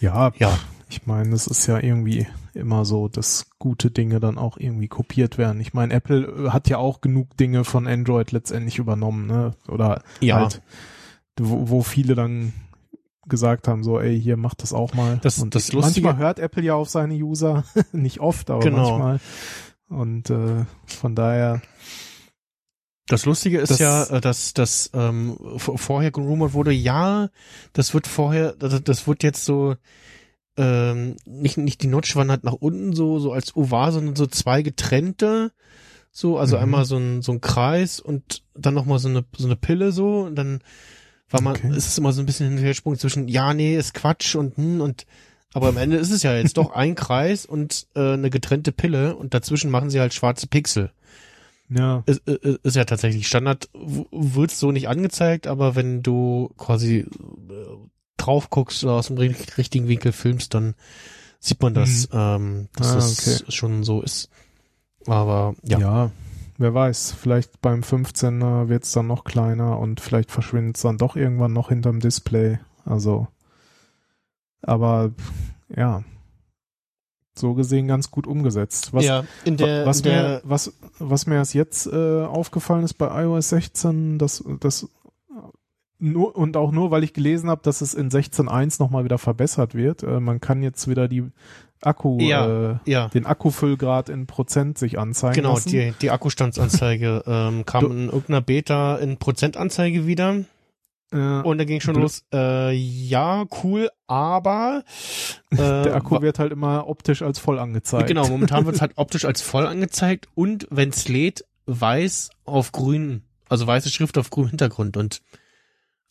Ja, 0.00 0.32
ja, 0.36 0.58
ich 0.88 1.06
meine, 1.06 1.34
es 1.34 1.46
ist 1.46 1.66
ja 1.66 1.78
irgendwie 1.78 2.26
immer 2.54 2.84
so, 2.84 3.08
dass 3.08 3.46
gute 3.58 3.90
Dinge 3.90 4.20
dann 4.20 4.36
auch 4.36 4.56
irgendwie 4.58 4.88
kopiert 4.88 5.38
werden. 5.38 5.60
Ich 5.60 5.72
meine, 5.72 5.94
Apple 5.94 6.46
äh, 6.46 6.50
hat 6.50 6.68
ja 6.68 6.78
auch 6.78 7.00
genug 7.00 7.36
Dinge 7.36 7.64
von 7.64 7.86
Android 7.86 8.32
letztendlich 8.32 8.78
übernommen, 8.78 9.26
ne? 9.26 9.54
Oder 9.68 10.02
ja. 10.20 10.36
halt, 10.36 10.60
wo, 11.40 11.70
wo 11.70 11.82
viele 11.82 12.14
dann 12.14 12.52
gesagt 13.28 13.68
haben, 13.68 13.84
so, 13.84 14.00
ey, 14.00 14.20
hier 14.20 14.36
macht 14.36 14.62
das 14.62 14.72
auch 14.72 14.92
mal. 14.94 15.18
Das- 15.22 15.38
Und 15.38 15.54
das 15.54 15.72
Lustige- 15.72 16.06
manchmal 16.08 16.16
hört 16.26 16.38
Apple 16.40 16.62
ja 16.64 16.74
auf 16.74 16.90
seine 16.90 17.14
User, 17.14 17.64
nicht 17.92 18.20
oft, 18.20 18.50
aber 18.50 18.60
Genau. 18.60 18.98
manchmal. 18.98 19.20
Und 19.88 20.28
äh, 20.30 20.64
von 20.86 21.14
daher, 21.14 21.62
Das 23.08 23.24
Lustige 23.26 23.58
ist 23.58 23.70
Das- 23.70 23.78
ja, 23.78 24.04
äh, 24.04 24.20
dass 24.20 24.54
das 24.54 24.90
ähm, 24.94 25.36
vorher 25.58 26.10
gerumort 26.12 26.52
wurde, 26.54 26.72
ja, 26.72 27.28
das 27.72 27.94
wird 27.94 28.06
vorher, 28.06 28.52
das, 28.52 28.82
das 28.84 29.06
wird 29.06 29.22
jetzt 29.22 29.44
so 29.44 29.74
ähm, 30.56 31.16
nicht 31.24 31.56
nicht 31.56 31.82
die 31.82 31.86
Notch 31.88 32.14
wandert 32.14 32.44
nach 32.44 32.52
unten 32.52 32.92
so 32.94 33.18
so 33.18 33.32
als 33.32 33.56
oval, 33.56 33.90
sondern 33.92 34.16
so 34.16 34.26
zwei 34.26 34.60
getrennte, 34.62 35.52
so 36.10 36.38
also 36.38 36.56
Mhm. 36.56 36.62
einmal 36.62 36.84
so 36.84 36.96
ein 36.98 37.22
so 37.22 37.32
ein 37.32 37.40
Kreis 37.40 38.00
und 38.00 38.42
dann 38.54 38.74
noch 38.74 38.84
mal 38.84 38.98
so 38.98 39.08
eine 39.08 39.24
so 39.36 39.46
eine 39.46 39.56
Pille 39.56 39.92
so 39.92 40.20
und 40.20 40.36
dann 40.36 40.60
war 41.30 41.40
man 41.40 41.56
Okay. 41.56 41.70
ist 41.74 41.86
es 41.88 41.96
immer 41.98 42.12
so 42.12 42.20
ein 42.20 42.26
bisschen 42.26 42.48
hin 42.48 42.58
und 42.58 42.62
her 42.64 42.74
Sprung 42.74 42.98
zwischen 42.98 43.28
ja 43.28 43.54
nee 43.54 43.76
ist 43.76 43.94
Quatsch 43.94 44.34
und 44.36 44.56
hm, 44.58 44.80
und 44.82 45.06
aber 45.54 45.68
am 45.68 45.76
Ende 45.78 45.96
ist 45.96 46.10
es 46.10 46.22
ja 46.22 46.34
jetzt 46.36 46.56
doch 46.58 46.70
ein 46.72 46.94
Kreis 46.94 47.46
und 47.46 47.86
äh, 47.94 48.12
eine 48.12 48.28
getrennte 48.30 48.72
Pille 48.72 49.16
und 49.16 49.32
dazwischen 49.34 49.70
machen 49.70 49.88
sie 49.90 50.00
halt 50.00 50.12
schwarze 50.14 50.46
Pixel 50.46 50.92
ja, 51.74 52.02
ist, 52.06 52.20
ist 52.28 52.76
ja 52.76 52.84
tatsächlich 52.84 53.26
Standard, 53.28 53.68
w- 53.74 54.04
wird 54.10 54.50
so 54.50 54.72
nicht 54.72 54.88
angezeigt, 54.88 55.46
aber 55.46 55.74
wenn 55.74 56.02
du 56.02 56.50
quasi 56.56 56.98
äh, 56.98 57.06
drauf 58.16 58.50
guckst 58.50 58.84
oder 58.84 58.94
aus 58.94 59.08
dem 59.08 59.16
ri- 59.18 59.56
richtigen 59.58 59.88
Winkel 59.88 60.12
filmst, 60.12 60.54
dann 60.54 60.74
sieht 61.40 61.60
man 61.62 61.74
das, 61.74 62.08
ähm, 62.12 62.68
dass 62.76 62.88
Ah, 62.92 62.96
das 62.96 63.54
schon 63.54 63.82
so 63.84 64.02
ist. 64.02 64.28
Aber 65.06 65.54
ja, 65.64 65.78
ja. 65.78 66.10
wer 66.58 66.74
weiß, 66.74 67.16
vielleicht 67.20 67.60
beim 67.60 67.80
15er 67.80 68.68
wird's 68.68 68.92
dann 68.92 69.08
noch 69.08 69.24
kleiner 69.24 69.78
und 69.78 70.00
vielleicht 70.00 70.30
verschwindet's 70.30 70.82
dann 70.82 70.98
doch 70.98 71.16
irgendwann 71.16 71.52
noch 71.52 71.70
hinterm 71.70 71.98
Display. 72.00 72.58
Also, 72.84 73.26
aber 74.62 75.12
ja, 75.74 76.04
so 77.34 77.54
gesehen 77.54 77.88
ganz 77.88 78.10
gut 78.10 78.26
umgesetzt. 78.26 78.92
Was, 78.92 79.04
ja 79.04 79.24
in 79.44 79.56
der, 79.56 79.86
was 79.86 79.98
in 79.98 80.02
der 80.04 80.22
mir, 80.22 80.40
was, 80.44 80.72
was 80.98 81.26
mir 81.26 81.36
erst 81.36 81.54
jetzt 81.54 81.86
äh, 81.86 82.24
aufgefallen 82.24 82.84
ist 82.84 82.94
bei 82.94 83.24
iOS 83.24 83.48
16, 83.50 84.18
dass 84.18 84.44
das 84.60 84.88
nur 85.98 86.34
und 86.36 86.56
auch 86.56 86.72
nur, 86.72 86.90
weil 86.90 87.04
ich 87.04 87.12
gelesen 87.12 87.48
habe, 87.48 87.60
dass 87.62 87.80
es 87.80 87.94
in 87.94 88.10
16.1 88.10 88.80
nochmal 88.82 89.04
wieder 89.04 89.18
verbessert 89.18 89.74
wird. 89.74 90.02
Äh, 90.02 90.18
man 90.20 90.40
kann 90.40 90.62
jetzt 90.62 90.88
wieder 90.88 91.06
die 91.08 91.24
Akku, 91.80 92.18
Ja, 92.20 92.72
äh, 92.72 92.76
ja. 92.86 93.08
den 93.08 93.24
Akkufüllgrad 93.26 94.08
in 94.08 94.26
Prozent 94.26 94.78
sich 94.78 94.98
anzeigen 94.98 95.34
Genau, 95.36 95.54
lassen. 95.54 95.70
die, 95.70 95.92
die 96.00 96.10
Akkustandsanzeige 96.10 97.22
ähm, 97.26 97.64
kam 97.66 97.84
Du- 97.84 97.90
in 97.90 98.06
irgendeiner 98.06 98.40
Beta 98.40 98.96
in 98.96 99.16
Prozentanzeige 99.18 100.06
wieder 100.06 100.44
Äh, 101.12 101.16
und 101.42 101.58
da 101.58 101.64
ging 101.64 101.80
schon 101.80 101.96
Blö- 101.96 102.00
los, 102.00 102.24
äh, 102.32 102.72
ja, 102.72 103.44
cool, 103.62 103.90
aber 104.06 104.82
äh, 105.50 105.56
der 105.56 105.94
Akku 105.94 106.20
wird 106.22 106.38
halt 106.38 106.52
immer 106.52 106.88
optisch 106.88 107.22
als 107.22 107.38
voll 107.38 107.58
angezeigt. 107.58 108.08
Genau, 108.08 108.26
momentan 108.28 108.64
wird 108.64 108.76
es 108.76 108.80
halt 108.80 108.92
optisch 108.96 109.24
als 109.24 109.42
voll 109.42 109.66
angezeigt 109.66 110.28
und 110.34 110.66
wenn 110.70 110.88
es 110.88 111.08
lädt, 111.08 111.44
weiß 111.66 112.30
auf 112.44 112.72
grün, 112.72 113.22
also 113.48 113.66
weiße 113.66 113.90
Schrift 113.90 114.16
auf 114.16 114.30
grünem 114.30 114.50
Hintergrund 114.50 114.96
und 114.96 115.20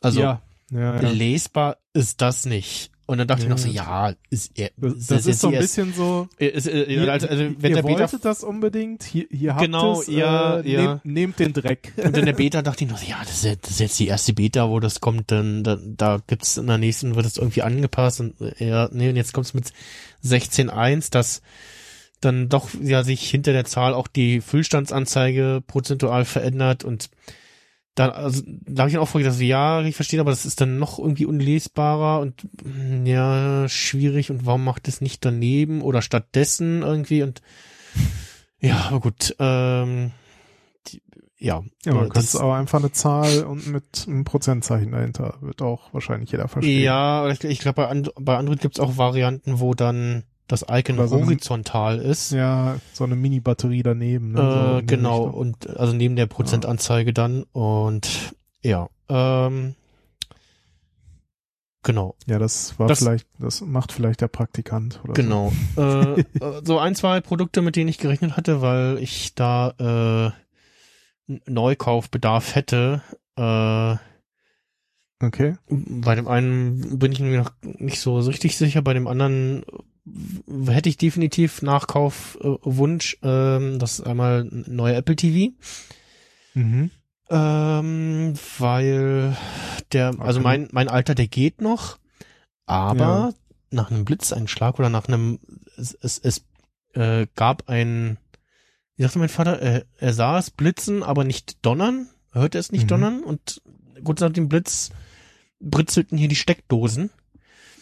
Also 0.02 0.22
ja, 0.22 0.42
ja, 0.72 1.02
ja. 1.02 1.10
lesbar 1.10 1.78
ist 1.94 2.22
das 2.22 2.46
nicht. 2.46 2.91
Und 3.08 3.18
dann 3.18 3.28
dachte 3.28 3.44
ich 3.44 3.50
noch 3.50 3.58
so, 3.58 3.68
Ja. 3.68 4.10
ja, 4.10 4.16
ist, 4.30 4.52
er, 4.58 4.70
Das, 4.78 5.08
das 5.08 5.26
ist 5.26 5.42
so 5.42 5.48
ein 5.50 5.58
bisschen 5.60 5.94
so, 5.94 6.30
erste- 6.38 6.58
ist, 6.58 6.68
äh, 6.68 6.84
ihr, 6.84 7.12
also, 7.12 7.28
also, 7.28 7.44
wenn 7.44 7.72
ihr 7.72 7.76
der 7.78 7.82
Beta 7.84 8.00
wolltet 8.00 8.24
das 8.24 8.44
unbedingt, 8.44 9.04
hier, 9.04 9.26
hier 9.30 9.54
habt 9.56 9.66
Genau, 9.66 10.00
es, 10.00 10.08
ja, 10.08 10.60
äh, 10.60 10.72
ja. 10.72 10.82
Nehmt, 11.04 11.06
nehmt 11.06 11.40
den 11.40 11.54
Dreck. 11.54 11.92
Und 11.98 12.16
in 12.16 12.26
der 12.26 12.34
Beta 12.34 12.62
dachte 12.62 12.86
ich 12.86 12.90
noch, 12.90 12.98
so, 13.00 13.06
ja, 13.10 13.18
das 13.22 13.32
ist, 13.34 13.44
jetzt- 13.44 13.64
das 13.66 13.72
ist 13.72 13.80
jetzt 13.80 14.00
die 14.00 14.08
erste 14.08 14.34
Beta, 14.34 14.70
wo 14.70 14.80
das 14.80 15.02
kommt, 15.02 15.30
dann 15.32 15.64
da, 15.64 15.78
da 15.84 16.20
gibt's 16.26 16.56
in 16.58 16.68
der 16.68 16.78
nächsten 16.78 17.16
wird 17.16 17.26
es 17.26 17.38
irgendwie 17.38 17.64
angepasst 17.64 18.22
und 18.22 18.40
äh, 18.40 18.66
ja, 18.66 18.88
nee, 18.94 19.10
und 19.10 19.16
jetzt 19.18 19.34
kommt's 19.34 19.54
mit 19.54 19.74
16.1, 20.24 21.12
dass 21.12 21.42
dann 22.22 22.50
doch 22.50 22.70
ja 22.82 23.04
sich 23.04 23.30
hinter 23.30 23.52
der 23.52 23.66
Zahl 23.66 23.94
auch 23.94 24.08
die 24.08 24.42
Füllstandsanzeige 24.42 25.62
prozentual 25.66 26.24
verändert 26.24 26.84
und 26.84 27.10
da, 27.96 28.10
also, 28.10 28.42
da 28.46 28.84
habe 28.84 28.90
ich 28.90 28.94
dann 28.94 29.04
auch 29.04 29.10
vorgedacht, 29.10 29.38
so, 29.38 29.44
ja, 29.44 29.82
ich 29.82 29.96
verstehe, 29.96 30.20
aber 30.22 30.32
das 30.32 30.46
ist 30.46 30.62
dann 30.62 30.80
noch 30.80 30.98
irgendwie 30.98 31.26
unlesbarer 31.26 32.22
und 32.22 32.48
mm, 32.64 33.06
ja, 33.06 33.68
schwierig 33.68 34.32
und 34.32 34.46
warum 34.46 34.64
macht 34.64 34.88
es 34.88 35.02
nicht 35.02 35.26
daneben 35.26 35.82
oder 35.82 36.02
stattdessen 36.02 36.84
irgendwie 36.84 37.24
und 37.24 37.42
ja, 38.60 38.86
aber 38.88 39.00
gut, 39.00 39.36
ähm, 39.40 40.12
die, 40.88 41.02
ja, 41.38 41.64
Ja, 41.84 41.94
man 41.94 42.06
äh, 42.06 42.10
könnte 42.10 42.20
es 42.20 42.36
aber 42.36 42.56
einfach 42.56 42.80
eine 42.80 42.92
Zahl 42.92 43.44
und 43.44 43.68
mit 43.68 44.06
einem 44.08 44.24
Prozentzeichen 44.24 44.92
dahinter. 44.92 45.38
Wird 45.42 45.62
auch 45.62 45.94
wahrscheinlich 45.94 46.32
jeder 46.32 46.48
verstehen. 46.48 46.84
Ja, 46.84 47.28
ich, 47.28 47.44
ich 47.44 47.60
glaube, 47.60 47.82
bei, 47.82 47.88
And 47.88 48.12
bei 48.20 48.38
Android 48.38 48.62
gibt's 48.62 48.80
auch 48.80 48.98
Varianten, 48.98 49.60
wo 49.60 49.74
dann 49.74 50.24
das 50.52 50.66
Icon 50.70 51.08
so 51.08 51.22
horizontal 51.24 52.00
ist. 52.00 52.32
Ja, 52.32 52.78
so 52.94 53.04
eine 53.04 53.16
Mini-Batterie 53.16 53.84
daneben. 53.84 54.32
Ne? 54.34 54.38
so 54.42 54.78
äh, 54.78 54.82
die 54.82 54.88
genau, 54.88 55.24
Richtung. 55.26 55.40
und 55.40 55.70
also 55.78 55.94
neben 55.94 56.16
der 56.16 56.26
Prozentanzeige 56.28 57.14
dann 57.14 57.44
und 57.52 58.34
ja, 58.62 58.90
ähm, 59.10 59.76
genau, 61.84 62.16
Ja, 62.28 62.38
das 62.40 62.78
war 62.80 62.88
Das- 62.88 63.00
vielleicht, 63.00 63.28
das 63.40 63.62
macht 63.62 63.92
vielleicht 63.92 64.22
der 64.22 64.28
Praktikant 64.28 65.00
oder 65.04 65.14
genau. 65.14 65.52
äh, 65.78 66.20
äh, 66.22 66.62
so 66.64 66.78
ein, 66.80 66.96
zwei 66.96 67.22
Produkte, 67.22 67.62
mit 67.62 67.76
denen 67.76 67.90
ich 67.90 67.98
gerechnet 67.98 68.38
hatte, 68.38 68.62
weil 68.62 68.98
ich 69.00 69.34
da 69.36 70.34
äh, 71.28 71.32
Neukaufbedarf 71.50 72.56
hätte. 72.56 73.02
Äh, 73.36 73.96
so. 73.96 74.00
Okay. 75.28 75.54
Bei 75.70 76.16
dem 76.16 76.28
einen 76.28 76.98
bin 76.98 77.12
ich 77.12 77.20
mir 77.20 77.38
noch 77.40 77.52
nicht 77.62 78.00
so 78.00 78.18
richtig 78.18 78.58
sicher, 78.58 78.82
bei 78.82 78.94
dem 78.94 79.08
anderen 79.08 79.64
hätte 80.68 80.90
ich 80.90 80.98
definitiv 80.98 81.62
Nachkaufwunsch. 81.62 83.18
Ähm, 83.22 83.80
das 83.80 84.00
ist 84.00 84.06
einmal 84.08 84.42
ein 84.44 84.66
neuer 84.68 84.98
Apple 84.98 85.16
TV. 85.16 85.54
Mhm. 86.54 86.92
Ähm, 87.30 88.34
weil 88.58 89.38
der, 89.94 90.08
also 90.20 90.40
Okay. 90.40 90.44
mein, 90.44 90.68
mein 90.72 90.90
Alter, 90.90 91.16
der 91.16 91.28
geht 91.28 91.62
noch, 91.62 91.98
aber 92.66 92.98
Ja. 93.04 93.34
nach 93.70 93.90
einem 93.92 94.04
Blitzeinschlag 94.04 94.80
oder 94.80 94.90
nach 94.90 95.08
einem, 95.08 95.40
es, 95.78 95.94
es, 96.02 96.18
es 96.20 96.46
äh, 96.94 97.28
gab 97.36 97.70
ein, 97.70 98.18
wie 98.98 99.04
sagte 99.04 99.20
mein 99.20 99.30
Vater, 99.30 99.62
äh, 99.62 99.86
er 99.98 100.14
sah 100.14 100.38
es 100.40 100.52
blitzen, 100.52 101.04
aber 101.04 101.24
nicht 101.24 101.66
donnern, 101.66 102.10
er 102.34 102.42
hörte 102.42 102.58
es 102.58 102.74
nicht 102.74 102.84
Mhm. 102.84 102.90
donnern 102.90 103.24
und 103.24 103.62
kurz 104.04 104.20
nach 104.20 104.32
dem 104.34 104.50
Blitz 104.50 104.90
britzelten 105.62 106.18
hier 106.18 106.28
die 106.28 106.36
Steckdosen. 106.36 107.12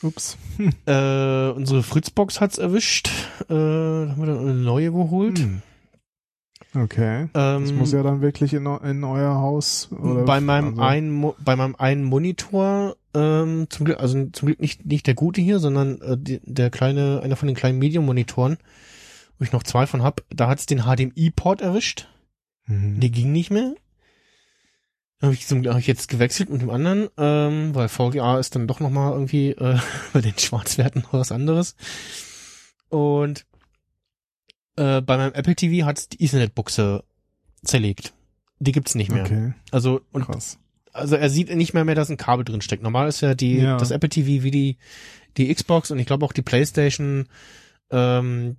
Ups. 0.03 0.37
Äh, 0.85 1.51
unsere 1.51 1.83
Fritzbox 1.83 2.41
hat's 2.41 2.57
erwischt, 2.57 3.09
äh, 3.43 3.53
da 3.53 4.07
haben 4.09 4.19
wir 4.19 4.25
dann 4.25 4.39
eine 4.39 4.53
neue 4.53 4.91
geholt. 4.91 5.39
Hm. 5.39 5.61
Okay. 6.75 7.29
Das 7.33 7.69
Ähm, 7.69 7.77
muss 7.77 7.91
ja 7.93 8.03
dann 8.03 8.21
wirklich 8.21 8.53
in, 8.53 8.65
in 8.65 9.03
euer 9.03 9.35
Haus 9.35 9.89
oder 9.91 10.23
bei 10.23 10.39
meinem 10.39 10.69
also, 10.69 10.81
einen 10.81 11.33
bei 11.43 11.55
meinem 11.55 11.75
einen 11.75 12.03
Monitor 12.03 12.95
ähm, 13.15 13.67
zum 13.69 13.85
Glück 13.85 13.99
also 13.99 14.25
zum 14.27 14.45
Glück 14.45 14.59
nicht 14.59 14.85
nicht 14.85 15.07
der 15.07 15.15
gute 15.15 15.41
hier 15.41 15.57
sondern 15.57 15.99
äh, 16.01 16.15
die, 16.15 16.39
der 16.43 16.69
kleine 16.69 17.21
einer 17.23 17.35
von 17.35 17.47
den 17.47 17.55
kleinen 17.55 17.79
Medium 17.79 18.05
Monitoren 18.05 18.57
wo 19.39 19.45
ich 19.45 19.51
noch 19.51 19.63
zwei 19.63 19.87
von 19.87 20.03
hab 20.03 20.21
da 20.29 20.47
hat's 20.47 20.67
den 20.67 20.81
HDMI 20.83 21.31
Port 21.35 21.61
erwischt 21.61 22.07
Mhm. 22.67 22.99
der 22.99 23.09
ging 23.09 23.31
nicht 23.31 23.49
mehr 23.49 23.73
habe 25.21 25.33
ich 25.33 25.45
zum 25.47 25.61
Glück 25.61 25.73
hab 25.73 25.79
ich 25.79 25.87
jetzt 25.87 26.07
gewechselt 26.09 26.49
mit 26.49 26.61
dem 26.61 26.69
anderen 26.69 27.09
ähm, 27.17 27.75
weil 27.75 27.89
VGA 27.89 28.39
ist 28.39 28.55
dann 28.55 28.67
doch 28.67 28.79
noch 28.79 28.89
mal 28.89 29.11
irgendwie 29.11 29.49
äh, 29.51 29.77
bei 30.13 30.21
den 30.21 30.37
Schwarzwerten 30.37 31.01
noch 31.03 31.13
was 31.13 31.31
anderes 31.31 31.75
und 32.89 33.45
äh, 34.75 35.01
bei 35.01 35.17
meinem 35.17 35.33
Apple 35.33 35.55
TV 35.55 35.85
hat's 35.85 36.09
die 36.09 36.23
Ethernet 36.23 36.55
Buchse 36.55 37.03
zerlegt 37.63 38.13
die 38.59 38.71
gibt's 38.71 38.95
nicht 38.95 39.11
mehr 39.11 39.23
Okay, 39.23 39.53
also 39.71 40.01
und 40.11 40.25
krass. 40.25 40.57
also 40.91 41.15
er 41.15 41.29
sieht 41.29 41.53
nicht 41.55 41.73
mehr 41.73 41.85
mehr, 41.85 41.95
dass 41.95 42.09
ein 42.09 42.17
Kabel 42.17 42.43
drin 42.43 42.61
steckt. 42.61 42.83
Normal 42.83 43.07
ist 43.07 43.21
ja 43.21 43.33
die 43.33 43.57
Ja. 43.59 43.77
das 43.77 43.91
Apple 43.91 44.09
TV 44.09 44.43
wie 44.43 44.51
die 44.51 44.77
die 45.37 45.53
Xbox 45.53 45.91
und 45.91 45.99
ich 45.99 46.05
glaube 46.05 46.25
auch 46.25 46.33
die 46.33 46.41
PlayStation 46.41 47.27
ähm, 47.91 48.57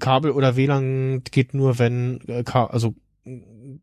Kabel 0.00 0.32
oder 0.32 0.56
WLAN 0.56 1.22
geht 1.30 1.54
nur 1.54 1.78
wenn 1.78 2.20
äh, 2.26 2.42
also 2.52 2.94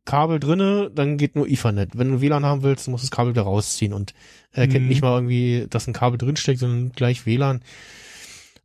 Kabel 0.06 0.40
drinne, 0.40 0.92
dann 0.94 1.18
geht 1.18 1.36
nur 1.36 1.48
Ethernet. 1.48 1.98
Wenn 1.98 2.12
du 2.12 2.22
WLAN 2.22 2.46
haben 2.46 2.64
willst, 2.64 2.88
musst 2.88 3.04
du 3.04 3.08
das 3.08 3.12
Kabel 3.12 3.34
wieder 3.34 3.44
rausziehen 3.44 3.94
und 3.94 4.14
er 4.52 4.64
erkennt 4.64 4.84
Mhm. 4.84 4.90
nicht 4.90 5.02
mal 5.02 5.16
irgendwie, 5.16 5.68
dass 5.70 5.88
ein 5.88 5.94
Kabel 5.94 6.18
drin 6.18 6.36
steckt, 6.38 6.60
sondern 6.60 6.92
gleich 6.92 7.26
WLAN. 7.26 7.62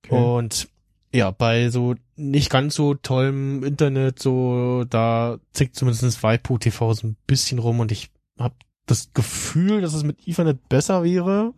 Okay. 0.04 0.14
Und 0.16 0.68
ja, 1.12 1.30
bei 1.30 1.70
so 1.70 1.94
nicht 2.16 2.50
ganz 2.50 2.74
so 2.74 2.94
tollem 2.94 3.64
Internet, 3.64 4.20
so 4.20 4.84
da 4.88 5.38
zickt 5.52 5.74
zumindest 5.76 6.22
Waipu 6.22 6.58
TV 6.58 6.94
so 6.94 7.06
ein 7.08 7.16
bisschen 7.26 7.58
rum 7.58 7.80
und 7.80 7.90
ich 7.92 8.10
habe 8.38 8.54
das 8.86 9.10
Gefühl, 9.12 9.80
dass 9.80 9.94
es 9.94 10.04
mit 10.04 10.26
Ethernet 10.26 10.68
besser 10.68 11.02
wäre. 11.04 11.52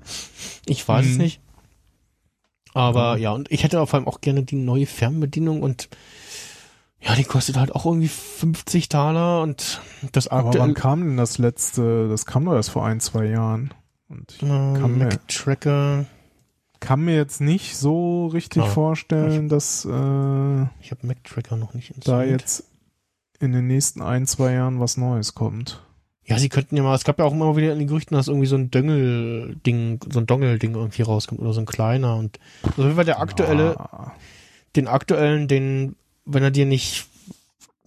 Ich 0.67 0.87
weiß 0.87 1.07
es 1.07 1.13
Mhm. 1.13 1.19
nicht. 1.23 1.41
Aber 2.75 3.17
Ja. 3.17 3.25
ja, 3.25 3.33
und 3.33 3.51
ich 3.53 3.65
hätte 3.65 3.81
auf 3.81 3.93
allem 3.93 4.09
auch 4.09 4.21
gerne 4.23 4.43
die 4.45 4.57
neue 4.57 4.87
Fernbedienung 4.87 5.63
und 5.63 5.89
ja, 7.05 7.15
die 7.17 7.25
kostet 7.25 7.57
halt 7.57 7.75
auch 7.75 7.85
irgendwie 7.87 8.09
50 8.09 8.89
Taler 8.89 9.43
und 9.43 9.81
das 10.13 10.29
Aber 10.29 10.47
aktuell 10.49 10.63
wann 10.63 10.75
kam 10.75 11.01
denn 11.05 11.17
das 11.17 11.39
letzte? 11.39 12.09
Das 12.09 12.27
kam 12.27 12.45
doch 12.45 12.55
erst 12.55 12.71
vor 12.71 12.87
ein, 12.87 13.01
zwei 13.01 13.27
Jahren. 13.27 13.73
Und 14.09 14.33
ich 14.37 14.43
ähm, 14.43 14.75
kann 14.81 14.99
mir- 14.99 15.05
Mac 15.07 15.27
Tracker. 15.29 16.05
kann 16.81 17.01
mir 17.01 17.17
jetzt 17.17 17.41
nicht 17.41 17.77
so 17.77 18.27
richtig 18.27 18.63
Ah. 18.63 18.67
vorstellen, 18.67 19.49
dass 19.49 19.85
äh, 19.85 19.89
Ich 20.81 20.91
habe 20.91 21.07
Mac 21.07 21.25
Tracker 21.25 21.57
noch 21.57 21.75
nicht 21.75 21.91
da 21.91 21.95
installiert. 21.97 22.41
jetzt 22.41 22.65
in 23.41 23.53
den 23.53 23.67
nächsten 23.67 24.03
ein, 24.03 24.27
zwei 24.27 24.53
Jahren 24.53 24.79
was 24.81 24.97
Neues 24.97 25.35
kommt. 25.35 25.83
Ja, 26.25 26.39
sie 26.39 26.49
könnten 26.49 26.77
ja 26.77 26.85
mal, 26.85 26.95
es 26.95 27.03
gab 27.03 27.19
ja 27.19 27.25
auch 27.25 27.33
immer 27.33 27.57
wieder 27.57 27.73
in 27.73 27.81
den 27.81 27.89
Gerüchten, 27.89 28.15
dass 28.17 28.29
irgendwie 28.29 28.47
so 28.47 28.55
ein 28.55 28.71
Döngel-Ding, 28.71 30.01
so 30.13 30.21
ein 30.21 30.27
Dongle-Ding 30.27 30.75
irgendwie 30.77 31.03
rauskommt 31.03 31.41
oder 31.41 31.53
so 31.53 31.61
ein 31.61 31.67
kleiner 31.67 32.17
und 32.17 32.39
also 32.63 32.83
auf 32.83 32.87
jeden 32.87 32.95
Fall 32.95 33.05
der 33.05 33.21
aktuelle, 33.21 33.79
Ah, 33.81 34.13
den 34.77 34.87
aktuellen, 34.87 35.49
den, 35.49 35.97
wenn 36.25 36.43
er 36.43 36.51
dir 36.51 36.67
nicht, 36.67 37.07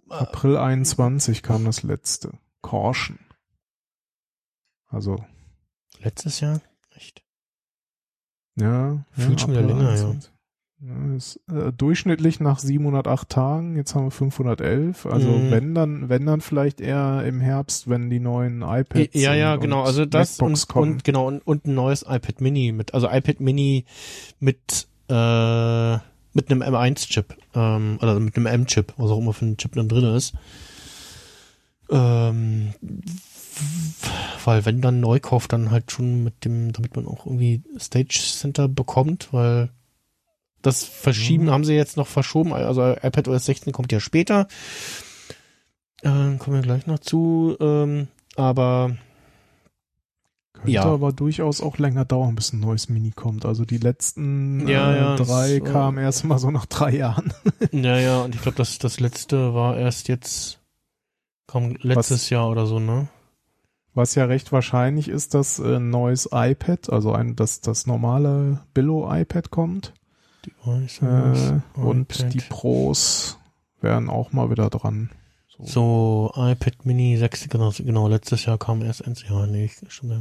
April 0.09 0.57
21 0.57 1.41
kam 1.43 1.65
das 1.65 1.83
letzte. 1.83 2.31
Caution. 2.61 3.19
Also, 4.88 5.23
letztes 5.99 6.39
Jahr? 6.39 6.61
Echt? 6.95 7.23
ja. 8.55 9.03
Fühlt 9.11 9.41
schon 9.41 9.51
wieder 9.51 9.61
länger, 9.61 9.83
ja. 9.83 9.89
21. 9.89 10.31
Ja, 10.81 11.15
ist, 11.15 11.39
äh, 11.49 11.71
durchschnittlich 11.71 12.39
nach 12.41 12.59
708 12.59 13.29
Tagen, 13.29 13.75
jetzt 13.77 13.95
haben 13.95 14.05
wir 14.05 14.11
511. 14.11 15.05
Also 15.05 15.29
Mhm. 15.29 15.49
wenn 15.49 15.73
dann, 15.73 16.09
wenn 16.09 16.25
dann 16.25 16.41
vielleicht 16.41 16.79
eher 16.81 17.23
im 17.25 17.39
Herbst, 17.39 17.89
wenn 17.89 18.09
die 18.09 18.19
neuen 18.19 18.61
iPads 18.61 19.13
ja, 19.19 19.33
ja, 19.33 19.55
genau, 19.55 19.83
also 19.83 20.05
das 20.05 20.38
MacBooks 20.39 20.63
und, 20.65 20.69
kommen. 20.69 20.91
und 20.91 21.03
genau, 21.03 21.27
und, 21.27 21.39
und 21.47 21.65
ein 21.65 21.73
neues 21.75 22.03
iPad 22.03 22.41
Mini 22.41 22.71
mit, 22.73 22.93
also 22.93 23.07
iPad 23.09 23.39
Mini 23.39 23.86
mit, 24.39 24.88
äh, 25.07 25.97
mit 26.36 26.51
einem 26.51 26.61
M1-Chip, 26.61 27.36
ähm, 27.55 27.97
oder 28.01 28.19
mit 28.19 28.36
einem 28.36 28.45
M-Chip, 28.45 28.93
was 28.97 29.09
auch 29.09 29.17
immer 29.17 29.33
für 29.33 29.45
ein 29.45 29.57
Chip 29.57 29.73
dann 29.73 29.89
drin 29.89 30.03
ist. 30.15 30.33
Ähm, 31.89 32.73
weil 34.43 34.65
wenn 34.65 34.81
dann 34.81 34.99
Neukauf, 34.99 35.47
dann 35.47 35.71
halt 35.71 35.91
schon 35.91 36.23
mit 36.23 36.43
dem, 36.45 36.73
damit 36.73 36.95
man 36.95 37.07
auch 37.07 37.25
irgendwie 37.25 37.63
Stage 37.79 38.19
Center 38.19 38.67
bekommt, 38.67 39.29
weil 39.31 39.69
das 40.61 40.83
Verschieben 40.83 41.45
Mhm. 41.45 41.51
haben 41.51 41.63
sie 41.65 41.73
jetzt 41.75 41.95
noch 41.95 42.07
verschoben, 42.07 42.51
also 42.53 42.81
iPad 42.83 43.27
OS 43.27 43.45
16 43.45 43.71
kommt 43.71 43.91
ja 43.91 43.99
später. 43.99 44.47
Äh, 46.01 46.38
kommen 46.38 46.55
wir 46.55 46.61
gleich 46.61 46.86
noch 46.88 46.99
zu, 46.99 47.55
ähm, 47.59 48.07
aber 48.36 48.97
Könnte 50.66 50.72
Ja. 50.72 50.86
aber 50.86 51.11
durchaus 51.13 51.61
auch 51.61 51.78
länger 51.78 52.05
dauern, 52.05 52.36
bis 52.36 52.53
ein 52.53 52.59
neues 52.59 52.89
Mini 52.89 53.11
kommt. 53.11 53.45
Also 53.45 53.66
die 53.66 53.78
letzten 53.78 54.68
Ja, 54.68 54.91
äh, 54.91 54.97
ja, 54.97 55.16
drei 55.16 55.59
das, 55.59 55.70
äh, 55.70 55.72
kamen 55.72 55.97
erst 55.97 56.26
mal 56.26 56.38
so 56.38 56.51
nach 56.51 56.66
drei 56.66 56.95
Jahren. 56.95 57.34
Naja, 57.72 58.22
und 58.22 58.36
ich 58.36 58.41
glaube, 58.41 58.57
das, 58.57 58.78
das 58.78 58.99
letzte 58.99 59.53
war 59.53 59.78
erst 59.78 60.07
jetzt, 60.07 60.59
kam 61.47 61.76
letztes 61.82 62.30
Jahr 62.30 62.49
oder 62.49 62.66
so, 62.66 62.80
ne? 62.80 63.07
Was 63.93 64.16
ja 64.16 64.26
recht 64.26 64.51
wahrscheinlich 64.51 65.07
ist, 65.07 65.34
dass 65.34 65.59
äh, 65.59 65.78
ein 65.78 65.89
neues 65.89 66.30
iPad, 66.32 66.89
also 66.89 67.13
ein, 67.13 67.36
dass 67.36 67.61
das 67.61 67.88
normale 67.88 68.59
Billo-iPad 68.74 69.51
kommt. 69.51 69.93
Äh, 70.66 71.59
und 71.80 72.34
die 72.34 72.41
Pros 72.41 73.39
wären 73.82 74.09
auch 74.09 74.32
mal 74.32 74.49
wieder 74.49 74.70
dran. 74.70 75.09
So, 75.64 76.34
iPad 76.36 76.86
Mini 76.86 77.16
6, 77.16 77.47
genau, 77.47 77.72
genau, 77.78 78.08
letztes 78.10 78.45
Jahr 78.45 78.58
kam 78.58 78.82
erst 78.82 79.06
eins. 79.06 79.24
Ja, 79.28 79.45
nee, 79.47 79.70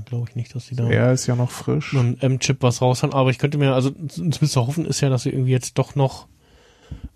glaube 0.05 0.26
ich 0.28 0.37
nicht, 0.37 0.55
dass 0.55 0.66
die 0.66 0.76
da 0.76 0.89
Er 0.89 1.12
ist 1.12 1.26
ja 1.26 1.35
noch 1.35 1.51
frisch. 1.51 1.93
einen 1.95 2.20
M-Chip 2.20 2.59
was 2.62 2.80
raushauen. 2.80 3.12
Aber 3.12 3.30
ich 3.30 3.39
könnte 3.39 3.59
mir, 3.59 3.74
also 3.74 3.91
zumindest 3.91 4.57
hoffen 4.57 4.87
ist 4.87 5.01
ja, 5.01 5.09
dass 5.09 5.24
sie 5.24 5.30
irgendwie 5.30 5.51
jetzt 5.51 5.76
doch 5.78 5.97
noch 5.97 6.28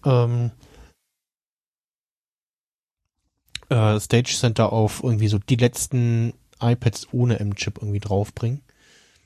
ähm, 0.05 0.51
äh, 3.69 4.01
Stage 4.01 4.35
Center 4.37 4.73
auf 4.73 5.03
irgendwie 5.05 5.29
so 5.29 5.39
die 5.39 5.57
letzten 5.57 6.33
iPads 6.61 7.09
ohne 7.13 7.39
M-Chip 7.39 7.79
irgendwie 7.81 8.01
draufbringen. 8.01 8.63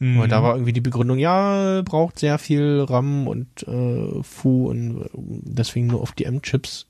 Mhm. 0.01 0.18
Weil 0.18 0.28
da 0.28 0.43
war 0.43 0.55
irgendwie 0.55 0.72
die 0.74 0.80
Begründung, 0.80 1.18
ja, 1.18 1.80
braucht 1.82 2.18
sehr 2.18 2.38
viel 2.38 2.84
RAM 2.86 3.26
und 3.26 3.62
äh, 3.66 4.22
Fu 4.22 4.68
und 4.68 5.03
äh, 5.03 5.09
deswegen 5.14 5.86
nur 5.86 6.03
auf 6.03 6.12
die 6.12 6.24
M-Chips. 6.24 6.88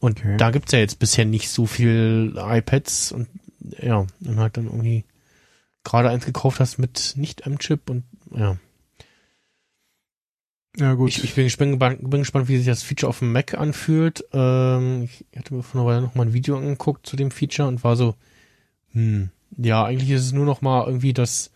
Und 0.00 0.18
Okay. 0.18 0.36
da 0.38 0.50
gibt's 0.50 0.72
ja 0.72 0.78
jetzt 0.78 0.98
bisher 0.98 1.24
nicht 1.24 1.50
so 1.50 1.66
viel 1.66 2.34
iPads 2.36 3.12
und 3.12 3.28
ja, 3.80 4.06
dann 4.20 4.38
halt 4.40 4.56
dann 4.56 4.64
irgendwie 4.66 5.04
gerade 5.84 6.08
eins 6.10 6.24
gekauft 6.24 6.60
hast 6.60 6.78
mit 6.78 7.14
nicht 7.16 7.46
M-Chip 7.46 7.88
und 7.90 8.04
ja. 8.34 8.56
Ja, 10.76 10.94
gut. 10.94 11.10
Ich, 11.10 11.24
ich 11.24 11.34
bin, 11.34 11.44
gespannt, 11.44 11.98
bin 12.08 12.20
gespannt, 12.20 12.48
wie 12.48 12.56
sich 12.56 12.66
das 12.66 12.82
Feature 12.82 13.08
auf 13.10 13.18
dem 13.18 13.32
Mac 13.32 13.54
anfühlt. 13.54 14.24
Ähm, 14.32 15.02
ich 15.02 15.24
hatte 15.36 15.52
mir 15.54 15.62
vor 15.62 15.80
einer 15.80 15.90
Weile 15.90 16.00
noch 16.00 16.14
mal 16.14 16.26
ein 16.26 16.32
Video 16.32 16.56
angeguckt 16.56 17.06
zu 17.06 17.16
dem 17.16 17.30
Feature 17.30 17.68
und 17.68 17.82
war 17.82 17.96
so, 17.96 18.14
hm, 18.92 19.30
ja, 19.56 19.84
eigentlich 19.84 20.10
ist 20.10 20.26
es 20.26 20.32
nur 20.32 20.46
noch 20.46 20.62
mal 20.62 20.86
irgendwie 20.86 21.12
das, 21.12 21.50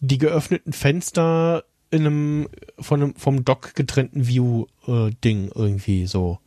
die 0.00 0.18
geöffneten 0.18 0.72
Fenster 0.72 1.64
in 1.90 2.00
einem, 2.06 2.48
von 2.78 3.02
einem, 3.02 3.14
vom 3.16 3.44
Dock 3.44 3.74
getrennten 3.74 4.26
View-Ding 4.26 5.50
irgendwie 5.54 6.06
so. 6.06 6.38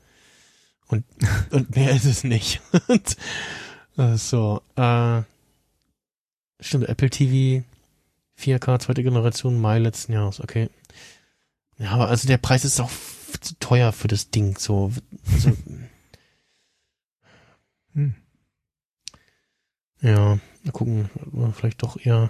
Und, 0.88 1.06
und 1.52 1.76
mehr 1.76 1.92
ist 1.92 2.06
es 2.06 2.24
nicht. 2.24 2.62
äh, 3.98 4.16
so, 4.16 4.62
äh, 4.76 5.22
stimmt, 6.60 6.90
Apple 6.90 7.10
TV 7.10 7.66
4K 8.40 8.80
zweite 8.80 9.04
Generation 9.04 9.60
Mai 9.60 9.80
letzten 9.80 10.14
Jahres, 10.14 10.42
okay. 10.42 10.70
Ja, 11.78 11.92
aber 11.92 12.08
also 12.08 12.28
der 12.28 12.38
Preis 12.38 12.66
ist 12.66 12.80
auch 12.80 12.92
zu 13.42 13.56
teuer 13.60 13.92
für 13.92 14.08
das 14.08 14.30
Ding, 14.30 14.58
so. 14.58 14.92
Also, 15.32 15.52
Hm. 17.94 18.14
ja, 20.02 20.38
mal 20.64 20.72
gucken, 20.74 21.10
äh, 21.34 21.52
vielleicht 21.54 21.82
doch 21.82 21.98
eher 21.98 22.30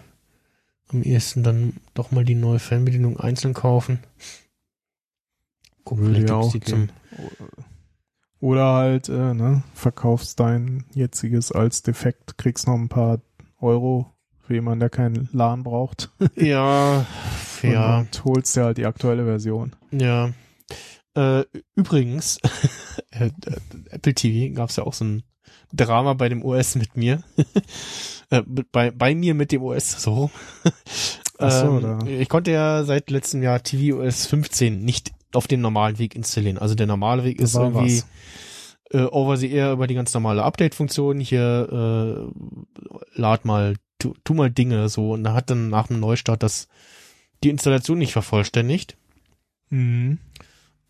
am 0.90 1.02
ehesten 1.02 1.42
dann 1.42 1.78
doch 1.96 2.12
mal 2.12 2.24
die 2.24 2.36
neue 2.36 2.60
Fernbedienung 2.60 3.20
einzeln 3.20 3.56
kaufen. 3.56 4.00
Gucken, 5.84 6.04
Würde 6.04 6.16
vielleicht 6.16 6.30
ja 6.30 6.36
auch 6.36 6.52
die 6.52 6.60
gehen. 6.60 6.92
Oder 8.46 8.74
halt, 8.74 9.10
äh, 9.10 9.34
ne, 9.34 9.64
verkaufst 9.74 10.40
dein 10.40 10.86
jetziges 10.94 11.52
als 11.52 11.82
defekt, 11.82 12.38
kriegst 12.38 12.68
noch 12.68 12.76
ein 12.76 12.90
paar 12.90 13.20
Euro 13.60 14.14
für 14.40 14.54
jemanden, 14.54 14.82
der 14.82 14.92
keinen 14.92 15.30
LAN 15.32 15.64
braucht. 15.64 16.12
Ja, 16.36 17.08
ja. 17.64 17.98
Und, 18.02 18.24
holst 18.24 18.56
dir 18.56 18.66
halt 18.66 18.78
die 18.78 18.86
aktuelle 18.86 19.26
Version. 19.26 19.76
Ja. 19.90 20.30
Äh, 21.16 21.46
übrigens, 21.74 22.38
äh, 23.10 23.32
Apple 23.90 24.14
TV 24.14 24.54
gab 24.54 24.70
es 24.70 24.76
ja 24.76 24.84
auch 24.84 24.94
so 24.94 25.06
ein 25.06 25.24
Drama 25.74 26.14
bei 26.14 26.30
dem 26.30 26.46
OS 26.46 26.76
mit 26.76 26.96
mir. 26.96 27.24
äh, 28.30 28.44
bei, 28.72 28.92
bei 28.92 29.16
mir 29.16 29.34
mit 29.34 29.54
dem 29.54 29.64
OS 29.64 30.04
so. 30.04 30.30
Ach 31.40 31.52
so, 31.52 31.80
ähm, 31.80 32.06
ich 32.06 32.30
konnte 32.30 32.52
ja 32.52 32.84
seit 32.84 33.10
letztem 33.10 33.42
Jahr 33.42 33.64
TV 33.64 33.98
OS 33.98 34.28
15 34.28 34.86
nicht 34.86 35.15
auf 35.36 35.48
dem 35.48 35.62
normalen 35.62 35.98
Weg 35.98 36.16
installieren. 36.16 36.58
Also 36.58 36.76
der 36.76 36.88
normale 36.88 37.24
Weg 37.24 37.40
ist 37.40 37.56
irgendwie 37.56 37.98
was. 37.98 38.08
äh, 38.92 39.06
over 39.06 39.38
the 39.38 39.52
air 39.52 39.74
über 39.74 39.88
die 39.88 39.96
ganz 39.96 40.14
normale 40.14 40.44
Update-Funktion. 40.44 41.20
Hier 41.20 42.30
äh, 42.32 43.20
lad 43.20 43.46
mal, 43.46 43.76
tu, 44.00 44.14
tu 44.24 44.34
mal 44.34 44.52
Dinge 44.52 44.90
so. 44.90 45.12
Und 45.12 45.24
da 45.24 45.34
hat 45.34 45.50
dann 45.50 45.70
nach 45.70 45.88
dem 45.88 46.00
Neustart 46.00 46.44
das 46.44 46.68
die 47.44 47.50
Installation 47.50 47.98
nicht 47.98 48.14
vervollständigt. 48.14 48.98
Mhm. 49.70 50.20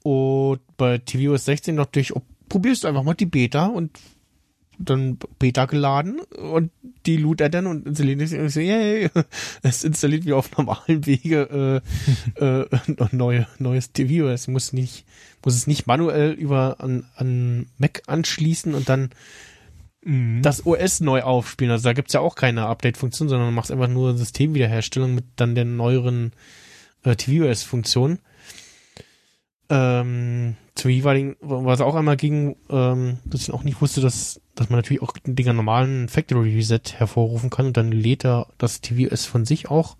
Und 0.03 0.61
bei 0.77 0.99
tvOS 0.99 1.45
16 1.45 1.75
natürlich, 1.75 2.15
oh, 2.15 2.21
probierst 2.49 2.83
du 2.83 2.87
einfach 2.87 3.03
mal 3.03 3.15
die 3.15 3.25
Beta 3.25 3.65
und 3.67 3.99
dann 4.79 5.17
Beta 5.39 5.65
geladen 5.65 6.19
und 6.19 6.71
die 7.05 7.17
loot 7.17 7.41
er 7.41 7.49
dann 7.49 7.67
und 7.67 7.85
installiert 7.85 8.21
es 8.21 8.33
und 8.33 8.49
so, 8.49 8.59
yay, 8.59 9.09
es 9.61 9.83
installiert 9.83 10.25
wie 10.25 10.33
auf 10.33 10.55
normalen 10.57 11.05
Wege 11.05 11.81
äh, 12.39 12.43
äh, 12.43 12.65
neue, 13.11 13.47
neues 13.59 13.91
tvOS. 13.91 14.47
Muss 14.47 14.73
nicht, 14.73 15.05
muss 15.43 15.55
es 15.55 15.67
nicht 15.67 15.87
manuell 15.87 16.31
über 16.31 16.77
an, 16.79 17.05
an 17.15 17.67
Mac 17.77 18.01
anschließen 18.07 18.73
und 18.73 18.89
dann 18.89 19.09
Mhm. 20.05 20.43
das 20.43 20.65
OS 20.65 21.01
neu 21.01 21.23
aufspielen. 21.23 21.71
Also 21.71 21.89
da 21.89 21.93
gibt's 21.93 22.13
ja 22.13 22.19
auch 22.19 22.35
keine 22.35 22.67
Update-Funktion, 22.67 23.27
sondern 23.27 23.49
du 23.49 23.55
machst 23.55 23.71
einfach 23.71 23.87
nur 23.87 24.15
Systemwiederherstellung 24.15 25.15
mit 25.15 25.25
dann 25.35 25.55
der 25.55 25.65
neueren 25.65 26.31
äh, 27.03 27.15
tvOS-Funktion. 27.15 28.19
Ähm, 29.69 30.55
zum 30.75 30.91
jeweiligen, 30.91 31.37
was 31.41 31.81
auch 31.81 31.95
einmal 31.95 32.17
ging, 32.17 32.55
ähm, 32.69 33.17
dass 33.25 33.41
ich 33.41 33.51
auch 33.51 33.63
nicht 33.63 33.81
wusste, 33.81 34.01
dass, 34.01 34.39
dass 34.53 34.69
man 34.69 34.77
natürlich 34.77 35.01
auch 35.01 35.13
den 35.13 35.35
Dinger 35.35 35.53
normalen 35.53 36.07
Factory 36.09 36.53
Reset 36.55 36.81
hervorrufen 36.97 37.49
kann 37.49 37.67
und 37.67 37.77
dann 37.77 37.91
lädt 37.91 38.25
er 38.25 38.47
das 38.57 38.81
tvOS 38.81 39.25
von 39.25 39.45
sich 39.45 39.69
auch. 39.71 39.97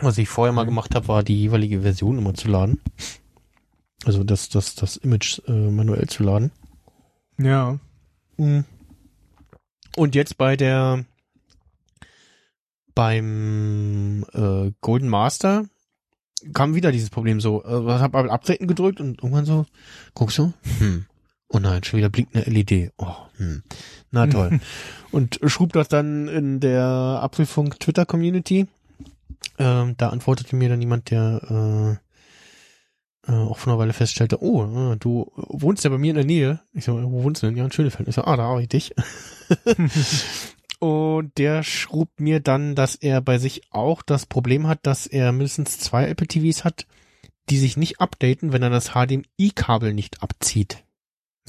Was 0.00 0.18
ich 0.18 0.28
vorher 0.28 0.52
mal 0.52 0.62
Mhm. 0.64 0.68
gemacht 0.68 0.94
habe, 0.94 1.08
war 1.08 1.22
die 1.24 1.40
jeweilige 1.40 1.82
Version 1.82 2.18
immer 2.18 2.34
zu 2.34 2.48
laden. 2.48 2.80
Also 4.04 4.22
das, 4.22 4.48
das, 4.48 4.76
das 4.76 4.96
Image 4.96 5.40
äh, 5.48 5.52
manuell 5.52 6.06
zu 6.08 6.22
laden. 6.22 6.52
Ja. 7.38 7.80
Mhm. 8.36 8.64
Und 9.96 10.14
jetzt 10.14 10.38
bei 10.38 10.56
der 10.56 11.04
beim 12.94 14.24
äh, 14.32 14.72
Golden 14.80 15.08
Master 15.08 15.66
kam 16.52 16.74
wieder 16.74 16.92
dieses 16.92 17.10
Problem 17.10 17.40
so. 17.40 17.62
Ich 17.64 17.70
habe 17.70 18.18
aber 18.18 18.30
Updaten 18.30 18.66
gedrückt 18.66 19.00
und 19.00 19.22
irgendwann 19.22 19.44
so, 19.44 19.66
guckst 20.14 20.38
du? 20.38 20.52
Hm. 20.78 21.06
Oh 21.48 21.58
nein, 21.58 21.82
schon 21.82 21.98
wieder 21.98 22.10
blinkt 22.10 22.36
eine 22.36 22.44
LED. 22.44 22.92
Oh, 22.98 23.14
hm. 23.36 23.62
Na 24.10 24.26
toll. 24.26 24.60
und 25.12 25.40
schrub 25.44 25.72
das 25.72 25.88
dann 25.88 26.28
in 26.28 26.60
der 26.60 26.82
Apfelfunk 26.82 27.80
Twitter 27.80 28.04
Community. 28.04 28.66
Ähm, 29.58 29.94
da 29.96 30.10
antwortete 30.10 30.56
mir 30.56 30.68
dann 30.68 30.80
jemand, 30.80 31.10
der 31.10 31.98
äh, 33.26 33.32
äh, 33.32 33.34
auch 33.34 33.58
vor 33.58 33.72
einer 33.72 33.80
Weile 33.80 33.92
feststellte, 33.92 34.42
oh, 34.42 34.92
äh, 34.92 34.96
du 34.96 35.32
wohnst 35.36 35.84
ja 35.84 35.90
bei 35.90 35.98
mir 35.98 36.10
in 36.10 36.16
der 36.16 36.24
Nähe. 36.24 36.60
Ich 36.72 36.84
so, 36.84 37.02
wo 37.02 37.22
wohnst 37.22 37.42
du 37.42 37.46
denn? 37.46 37.56
Ja, 37.56 37.64
in 37.64 37.72
Schönefeld. 37.72 38.08
Ich 38.08 38.14
so, 38.14 38.24
ah, 38.24 38.36
da 38.36 38.44
habe 38.44 38.62
ich 38.62 38.68
dich. 38.68 38.94
Und 40.78 41.36
der 41.38 41.62
schrub 41.62 42.08
mir 42.20 42.40
dann, 42.40 42.74
dass 42.74 42.94
er 42.94 43.20
bei 43.20 43.38
sich 43.38 43.62
auch 43.72 44.02
das 44.02 44.26
Problem 44.26 44.68
hat, 44.68 44.80
dass 44.86 45.06
er 45.06 45.32
mindestens 45.32 45.78
zwei 45.78 46.08
Apple 46.08 46.28
TVs 46.28 46.64
hat, 46.64 46.86
die 47.50 47.58
sich 47.58 47.76
nicht 47.76 48.00
updaten, 48.00 48.52
wenn 48.52 48.62
er 48.62 48.70
das 48.70 48.90
HDMI-Kabel 48.90 49.92
nicht 49.92 50.22
abzieht. 50.22 50.84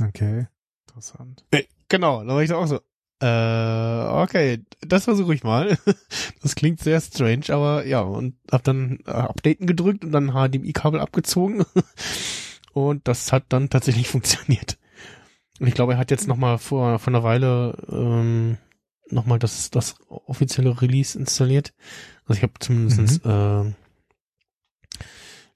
Okay. 0.02 0.48
Interessant. 0.88 1.46
Äh, 1.52 1.64
genau, 1.90 2.24
da 2.24 2.34
war 2.34 2.42
ich 2.42 2.54
auch 2.54 2.66
so. 2.66 2.80
Äh, 3.22 4.22
okay, 4.24 4.64
das 4.82 5.04
versuche 5.04 5.34
ich 5.34 5.44
mal. 5.44 5.78
Das 6.42 6.56
klingt 6.56 6.80
sehr 6.80 7.02
strange, 7.02 7.50
aber 7.50 7.86
ja, 7.86 8.00
und 8.00 8.36
hab 8.50 8.64
dann 8.64 9.00
äh, 9.06 9.12
Updaten 9.12 9.68
gedrückt 9.68 10.06
und 10.06 10.14
dann 10.14 10.32
HDMI-Kabel 10.32 11.02
abgezogen. 11.02 11.66
Und 12.74 13.08
das 13.08 13.32
hat 13.32 13.46
dann 13.50 13.70
tatsächlich 13.70 14.08
funktioniert. 14.10 14.78
Und 15.60 15.68
ich 15.68 15.74
glaube, 15.74 15.94
er 15.94 16.00
hat 16.00 16.12
jetzt 16.12 16.28
noch 16.28 16.38
mal 16.38 16.58
vor, 16.58 17.00
vor 17.00 17.14
einer 17.14 17.24
Weile 17.24 17.76
ähm, 17.92 18.58
noch 19.12 19.26
mal 19.26 19.40
das, 19.40 19.70
das 19.72 19.96
offizielle 20.08 20.82
Release 20.82 21.18
installiert. 21.18 21.74
Also 22.26 22.38
ich 22.38 22.44
habe 22.44 22.54
zumindest 22.60 23.26
äh, 23.26 23.74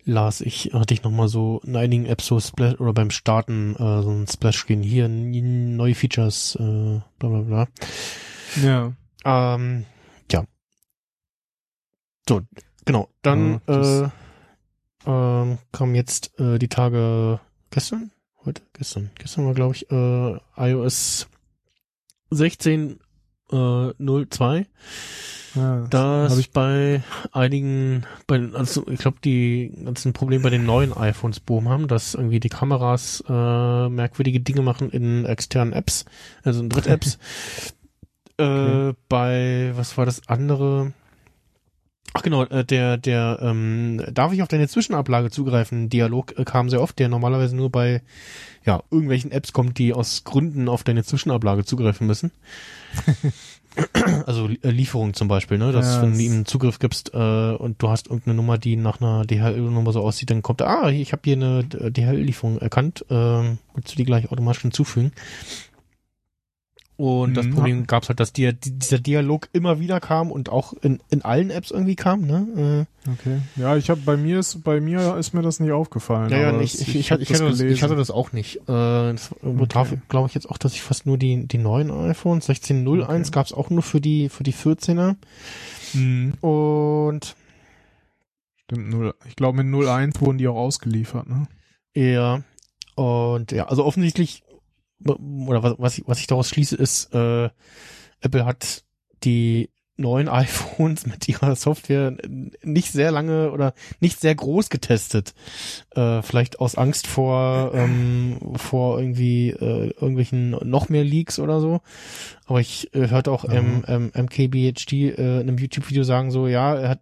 las 0.05 0.41
ich, 0.41 0.71
hatte 0.73 0.93
ich 0.93 1.03
noch 1.03 1.11
mal 1.11 1.27
so 1.27 1.61
in 1.63 1.75
einigen 1.75 2.05
Apps 2.05 2.27
so 2.27 2.39
Splash 2.39 2.79
oder 2.79 2.93
beim 2.93 3.11
Starten 3.11 3.75
äh, 3.75 4.01
so 4.01 4.09
ein 4.09 4.27
Splash-Screen 4.27 4.83
hier, 4.83 5.07
neue 5.07 5.95
Features, 5.95 6.55
äh, 6.55 7.01
bla 7.19 7.29
bla 7.29 7.41
bla. 7.41 7.67
Ja. 8.61 8.93
Ähm, 9.25 9.85
ja. 10.31 10.45
So, 12.27 12.41
genau. 12.85 13.09
Dann 13.21 13.61
Ja, 13.67 14.05
äh, 14.05 14.09
ähm, 15.05 15.57
kam 15.71 15.95
jetzt 15.95 16.37
äh, 16.39 16.59
die 16.59 16.69
Tage 16.69 17.39
gestern? 17.71 18.11
Heute? 18.45 18.61
Gestern. 18.73 19.11
Gestern 19.15 19.45
war, 19.45 19.53
glaube 19.53 19.75
ich, 19.75 19.89
äh, 19.89 20.37
iOS 20.57 21.27
16 22.29 22.99
äh, 23.53 24.25
02. 24.25 24.65
ja 25.55 25.87
Das 25.89 26.31
hab 26.31 26.39
ich 26.39 26.51
bei 26.51 27.03
einigen, 27.31 28.05
bei, 28.27 28.41
also 28.53 28.85
ich 28.87 28.99
glaube, 28.99 29.17
die 29.23 29.71
ganzen 29.85 30.13
Probleme 30.13 30.43
bei 30.43 30.49
den 30.49 30.65
neuen 30.65 30.93
iPhones 30.93 31.39
behoben 31.39 31.69
haben, 31.69 31.87
dass 31.87 32.15
irgendwie 32.15 32.39
die 32.39 32.49
Kameras 32.49 33.23
äh, 33.27 33.89
merkwürdige 33.89 34.39
Dinge 34.39 34.61
machen 34.61 34.89
in 34.89 35.25
externen 35.25 35.73
Apps, 35.73 36.05
also 36.43 36.61
in 36.61 36.69
Dritt-Apps. 36.69 37.17
Okay. 38.35 38.89
äh, 38.89 38.93
bei, 39.09 39.73
was 39.75 39.95
war 39.95 40.07
das 40.07 40.27
andere? 40.27 40.91
Ach 42.13 42.21
genau, 42.21 42.43
äh, 42.43 42.63
der, 42.63 42.97
der, 42.97 43.39
ähm, 43.41 44.03
darf 44.11 44.33
ich 44.33 44.43
auf 44.43 44.47
deine 44.47 44.67
Zwischenablage 44.67 45.31
zugreifen? 45.31 45.89
Dialog 45.89 46.37
äh, 46.37 46.43
kam 46.43 46.69
sehr 46.69 46.81
oft, 46.81 46.99
der 46.99 47.09
normalerweise 47.09 47.55
nur 47.55 47.71
bei, 47.71 48.01
ja, 48.63 48.83
irgendwelchen 48.91 49.31
Apps 49.31 49.51
kommt, 49.51 49.79
die 49.79 49.93
aus 49.93 50.23
Gründen 50.23 50.69
auf 50.69 50.83
deine 50.83 51.03
Zwischenablage 51.03 51.65
zugreifen 51.65 52.05
müssen. 52.05 52.31
also 54.27 54.47
äh, 54.47 54.69
Lieferung 54.69 55.15
zum 55.15 55.27
Beispiel, 55.27 55.57
ne? 55.57 55.71
Dass 55.71 55.95
Ja, 55.95 56.01
wenn 56.03 56.13
du 56.13 56.19
ihm 56.19 56.33
einen 56.33 56.45
Zugriff 56.45 56.77
gibst 56.77 57.15
äh, 57.15 57.17
und 57.17 57.81
du 57.81 57.89
hast 57.89 58.07
irgendeine 58.07 58.35
Nummer, 58.35 58.59
die 58.59 58.75
nach 58.75 59.01
einer 59.01 59.25
DHL-Nummer 59.25 59.91
so 59.91 60.01
aussieht, 60.01 60.29
dann 60.29 60.43
kommt, 60.43 60.61
ah, 60.61 60.89
ich 60.89 61.13
habe 61.13 61.21
hier 61.25 61.35
eine 61.35 61.63
DHL-Lieferung 61.63 62.59
erkannt, 62.59 63.05
ähm, 63.09 63.57
willst 63.73 63.93
du 63.93 63.97
die 63.97 64.05
gleich 64.05 64.31
automatisch 64.31 64.61
hinzufügen? 64.61 65.11
Und 66.95 67.33
das 67.35 67.47
Mhm. 67.47 67.51
Problem 67.53 67.87
gab's 67.87 68.07
halt, 68.09 68.19
dass 68.19 68.33
dir 68.33 68.53
dieser 68.53 68.99
Dialog 68.99 69.49
immer 69.51 69.79
wieder 69.79 69.99
kam 69.99 70.31
und 70.31 70.49
auch 70.49 70.73
in, 70.81 70.99
in 71.09 71.23
allen 71.23 71.49
Apps 71.49 71.71
irgendwie 71.71 71.95
kam, 71.95 72.21
ne? 72.27 72.85
Okay. 73.11 73.39
Ja, 73.55 73.75
ich 73.75 73.89
habe 73.89 73.99
bei 74.05 74.15
mir 74.15 74.39
ist 74.39 74.63
bei 74.63 74.79
mir 74.79 75.15
ist 75.17 75.33
mir 75.33 75.41
das 75.41 75.59
nicht 75.59 75.71
aufgefallen. 75.71 76.31
Äh, 76.31 76.41
ja, 76.41 76.51
ja, 76.51 76.57
nicht. 76.57 76.75
es- 76.75 76.81
Ich, 76.81 76.95
ich, 76.95 77.11
hab 77.11 77.19
hatte, 77.19 77.23
ich, 77.23 77.33
hatte 77.33 77.49
das, 77.49 77.59
ich 77.61 77.81
hatte 77.83 77.95
das 77.95 78.11
auch 78.11 78.31
nicht. 78.31 78.57
Äh, 78.57 78.67
das 78.67 79.31
betraf, 79.41 79.91
Okay. 79.91 80.01
glaube 80.07 80.27
ich, 80.27 80.35
jetzt 80.35 80.47
auch, 80.49 80.57
dass 80.59 80.73
ich 80.73 80.83
fast 80.83 81.05
nur 81.07 81.17
die, 81.17 81.47
die 81.47 81.57
neuen 81.57 81.89
iPhones, 81.89 82.47
1601 82.47 83.27
Okay. 83.29 83.35
gab's 83.35 83.53
auch 83.53 83.69
nur 83.71 83.81
für 83.81 83.99
die, 83.99 84.29
für 84.29 84.43
die 84.43 84.53
14er. 84.53 85.15
Mhm. 85.93 86.33
Und 86.41 87.35
Stimmt, 88.65 88.89
0, 88.89 89.13
ich 89.27 89.35
glaube 89.35 89.63
mit 89.63 89.67
01 89.87 90.21
wurden 90.21 90.37
die 90.37 90.47
auch 90.47 90.55
ausgeliefert, 90.55 91.27
ne? 91.27 91.47
Ja, 91.95 92.41
und 92.95 93.51
ja, 93.51 93.65
also 93.67 93.83
offensichtlich, 93.83 94.43
oder 95.05 95.63
was, 95.63 95.75
was, 95.77 95.97
ich, 95.97 96.03
was 96.07 96.19
ich 96.19 96.27
daraus 96.27 96.49
schließe, 96.49 96.75
ist, 96.75 97.13
äh, 97.13 97.49
Apple 98.21 98.45
hat 98.45 98.83
die 99.23 99.69
neuen 99.95 100.27
iPhones 100.29 101.05
mit 101.05 101.27
ihrer 101.29 101.55
Software 101.55 102.15
nicht 102.63 102.91
sehr 102.91 103.11
lange 103.11 103.51
oder 103.51 103.73
nicht 103.99 104.19
sehr 104.19 104.35
groß 104.35 104.69
getestet. 104.69 105.33
Äh, 105.95 106.21
vielleicht 106.21 106.59
aus 106.59 106.75
Angst 106.75 107.07
vor, 107.07 107.71
ähm, 107.73 108.37
vor 108.55 108.99
irgendwie 108.99 109.49
äh, 109.49 109.91
irgendwelchen 109.91 110.51
noch 110.51 110.89
mehr 110.89 111.03
Leaks 111.03 111.39
oder 111.39 111.59
so. 111.59 111.81
Aber 112.45 112.59
ich 112.59 112.93
äh, 112.95 113.09
hörte 113.09 113.31
auch 113.31 113.45
Ja. 113.45 113.53
M, 113.53 113.83
M, 113.85 114.11
MKBHD 114.15 114.93
äh, 114.93 115.41
in 115.41 115.41
einem 115.41 115.57
YouTube-Video 115.57 116.03
sagen 116.03 116.31
so, 116.31 116.47
ja, 116.47 116.75
er 116.75 116.89
hat 116.89 117.01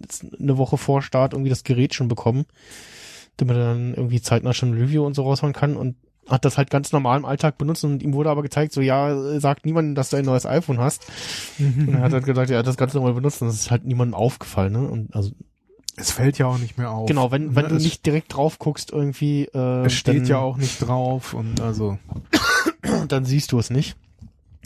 jetzt 0.00 0.26
eine 0.38 0.58
Woche 0.58 0.76
vor 0.76 1.02
Start 1.02 1.32
irgendwie 1.32 1.50
das 1.50 1.64
Gerät 1.64 1.94
schon 1.94 2.08
bekommen, 2.08 2.44
damit 3.36 3.56
er 3.56 3.64
dann 3.64 3.94
irgendwie 3.94 4.20
zeitnah 4.20 4.52
schon 4.52 4.70
ein 4.70 4.80
Review 4.80 5.04
und 5.04 5.14
so 5.14 5.22
raushauen 5.22 5.52
kann 5.52 5.76
und 5.76 5.96
hat 6.28 6.44
das 6.44 6.58
halt 6.58 6.70
ganz 6.70 6.92
normal 6.92 7.18
im 7.18 7.24
Alltag 7.24 7.58
benutzt 7.58 7.84
und 7.84 8.02
ihm 8.02 8.12
wurde 8.12 8.30
aber 8.30 8.42
gezeigt, 8.42 8.72
so 8.72 8.80
ja, 8.80 9.38
sagt 9.40 9.64
niemandem, 9.66 9.94
dass 9.94 10.10
du 10.10 10.16
ein 10.16 10.24
neues 10.24 10.46
iPhone 10.46 10.78
hast. 10.78 11.06
Und 11.58 11.94
er 11.94 12.00
hat 12.00 12.12
halt 12.12 12.24
gesagt, 12.24 12.50
ja, 12.50 12.56
er 12.56 12.58
hat 12.60 12.66
das 12.66 12.76
ganz 12.76 12.94
normal 12.94 13.12
benutzt 13.14 13.42
und 13.42 13.48
das 13.48 13.56
ist 13.56 13.70
halt 13.70 13.84
niemandem 13.84 14.14
aufgefallen, 14.14 14.72
ne? 14.72 14.88
Und 14.88 15.14
also 15.14 15.30
Es 15.96 16.10
fällt 16.10 16.38
ja 16.38 16.46
auch 16.46 16.58
nicht 16.58 16.78
mehr 16.78 16.90
auf. 16.90 17.06
genau, 17.08 17.30
wenn, 17.30 17.54
wenn 17.54 17.64
Ne, 17.64 17.68
du 17.70 17.76
es, 17.76 17.82
nicht 17.84 18.04
direkt 18.04 18.34
drauf 18.34 18.58
guckst 18.58 18.90
irgendwie, 18.92 19.44
äh, 19.54 19.86
es 19.86 19.92
steht 19.94 20.28
ja 20.28 20.38
auch 20.38 20.56
nicht 20.56 20.78
drauf 20.86 21.32
und 21.32 21.60
also 21.60 21.98
dann 23.08 23.24
siehst 23.24 23.52
du 23.52 23.58
es 23.58 23.70
nicht. 23.70 23.96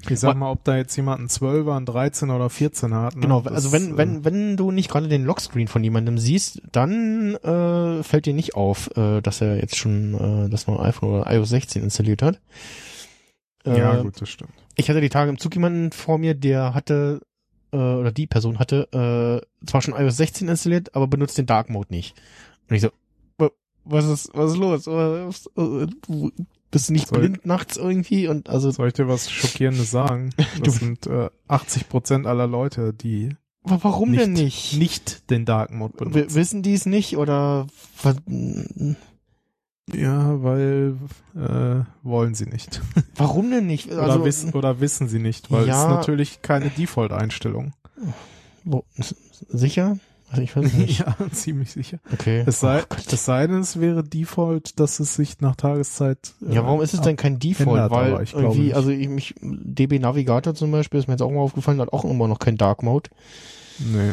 Ich 0.08 0.18
sag 0.20 0.36
mal, 0.36 0.50
ob 0.50 0.64
da 0.64 0.76
jetzt 0.76 0.96
jemand 0.96 1.18
einen 1.20 1.28
12er, 1.28 1.76
einen 1.76 1.86
13er 1.86 2.34
oder 2.36 2.46
14er 2.46 3.02
hat. 3.02 3.16
Ne? 3.16 3.22
Genau, 3.22 3.40
Das, 3.42 3.52
also 3.52 3.72
wenn, 3.72 3.94
äh, 3.94 3.96
wenn, 3.98 4.24
wenn 4.24 4.56
du 4.56 4.70
nicht 4.70 4.90
gerade 4.90 5.08
den 5.08 5.24
Lockscreen 5.24 5.68
von 5.68 5.84
jemandem 5.84 6.18
siehst, 6.18 6.62
dann 6.72 7.34
äh, 7.36 8.02
fällt 8.02 8.26
dir 8.26 8.34
nicht 8.34 8.54
auf, 8.54 8.90
äh, 8.96 9.20
dass 9.20 9.40
er 9.40 9.56
jetzt 9.60 9.76
schon 9.76 10.14
äh, 10.46 10.48
das 10.50 10.66
neue 10.66 10.80
iPhone 10.80 11.10
oder 11.10 11.32
iOS 11.32 11.50
16 11.50 11.82
installiert 11.82 12.22
hat. 12.22 12.40
Äh, 13.64 13.78
Ja, 13.78 14.00
gut, 14.02 14.20
das 14.20 14.28
stimmt. 14.30 14.52
Ich 14.76 14.88
hatte 14.88 15.00
die 15.00 15.10
Tage 15.10 15.30
im 15.30 15.38
Zug 15.38 15.54
jemanden 15.54 15.92
vor 15.92 16.16
mir, 16.18 16.34
der 16.34 16.72
hatte, 16.74 17.20
äh, 17.72 17.76
oder 17.76 18.12
die 18.12 18.26
Person 18.26 18.58
hatte, 18.58 19.42
äh, 19.62 19.66
zwar 19.66 19.82
schon 19.82 19.94
iOS 19.94 20.16
16 20.16 20.48
installiert, 20.48 20.94
aber 20.94 21.06
benutzt 21.08 21.36
den 21.36 21.46
Dark 21.46 21.68
Mode 21.68 21.88
nicht. 21.92 22.14
Und 22.68 22.76
ich 22.76 22.82
so, 22.82 22.88
"Wa- 23.36 23.50
was 23.84 24.06
ist, 24.06 24.30
was 24.32 24.52
ist 24.52 24.56
los? 24.58 24.86
Bist 26.70 26.88
du 26.88 26.92
nicht 26.92 27.08
Soll- 27.08 27.18
blind 27.20 27.46
nachts 27.46 27.76
irgendwie? 27.76 28.28
Und 28.28 28.48
also, 28.48 28.70
Soll 28.70 28.88
ich 28.88 28.94
dir 28.94 29.08
was 29.08 29.30
Schockierendes 29.30 29.90
sagen? 29.90 30.30
Das 30.64 30.76
sind 30.76 31.06
äh, 31.06 31.28
80 31.48 31.88
Prozent 31.88 32.26
aller 32.26 32.46
Leute, 32.46 32.92
die 32.94 33.36
wa- 33.62 33.78
warum 33.82 34.10
nicht, 34.12 34.22
denn 34.22 34.32
nicht? 34.34 34.76
nicht 34.78 35.30
den 35.30 35.44
Dark 35.44 35.72
Mode 35.72 35.94
W 35.98 36.04
benutzen. 36.10 36.34
wissen 36.36 36.62
die 36.62 36.74
es 36.74 36.86
nicht 36.86 37.16
oder 37.16 37.66
Ja, 39.92 40.42
weil 40.42 40.96
äh, 41.34 41.84
wollen 42.04 42.34
sie 42.34 42.46
nicht. 42.46 42.80
warum 43.16 43.50
denn 43.50 43.66
nicht? 43.66 43.90
Oder, 43.90 44.02
Also, 44.02 44.24
wissen, 44.24 44.52
oder 44.52 44.80
wissen 44.80 45.08
sie 45.08 45.18
nicht, 45.18 45.50
weil 45.50 45.62
es 45.62 45.68
Ja. 45.68 45.82
ist 45.82 45.88
natürlich 45.90 46.40
keine 46.42 46.70
Default-Einstellung. 46.70 47.72
sicher? 49.48 49.98
Also 50.30 50.42
ich 50.42 50.54
weiß 50.56 50.72
nicht. 50.74 50.98
ja, 51.00 51.16
ziemlich 51.32 51.72
sicher. 51.72 51.98
Okay. 52.12 52.44
Es 52.46 52.60
sei, 52.60 52.82
Oh 52.82 52.94
es 52.94 53.24
sei 53.24 53.46
denn, 53.48 53.58
es 53.60 53.80
wäre 53.80 54.04
Default, 54.04 54.78
dass 54.78 55.00
es 55.00 55.14
sich 55.16 55.40
nach 55.40 55.56
Tageszeit. 55.56 56.34
äh, 56.48 56.54
Ja, 56.54 56.64
warum 56.64 56.80
ist 56.82 56.94
es 56.94 57.00
denn 57.00 57.16
kein 57.16 57.38
Default? 57.40 57.68
ändert, 57.68 57.90
Weil 57.90 58.26
irgendwie, 58.32 58.60
nicht. 58.60 58.74
also 58.76 58.90
ich 58.90 59.08
mich, 59.08 59.34
DB 59.42 59.98
Navigator 59.98 60.54
zum 60.54 60.70
Beispiel, 60.70 61.00
ist 61.00 61.08
mir 61.08 61.14
jetzt 61.14 61.22
auch 61.22 61.30
mal 61.32 61.40
aufgefallen, 61.40 61.80
hat 61.80 61.92
auch 61.92 62.04
immer 62.04 62.28
noch 62.28 62.38
kein 62.38 62.56
Dark 62.56 62.82
Mode. 62.84 63.10
Nee. 63.78 64.12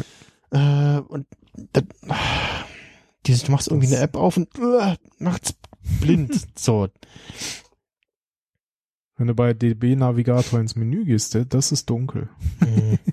Äh, 0.50 0.98
und 1.00 1.26
das, 1.72 1.84
dieses, 3.26 3.44
du 3.44 3.52
machst 3.52 3.68
irgendwie 3.68 3.86
Das- 3.86 3.96
eine 3.96 4.04
App 4.04 4.16
auf 4.16 4.36
und 4.36 4.48
äh, 4.58 4.96
nachts 5.18 5.54
blind. 6.00 6.46
so. 6.58 6.88
Wenn 9.16 9.26
du 9.28 9.34
bei 9.34 9.52
DB 9.54 9.94
Navigator 9.96 10.58
ins 10.60 10.74
Menü 10.76 11.04
gehst, 11.04 11.34
äh, 11.36 11.46
das 11.46 11.70
ist 11.70 11.88
dunkel. 11.90 12.28
Mhm. 12.60 12.98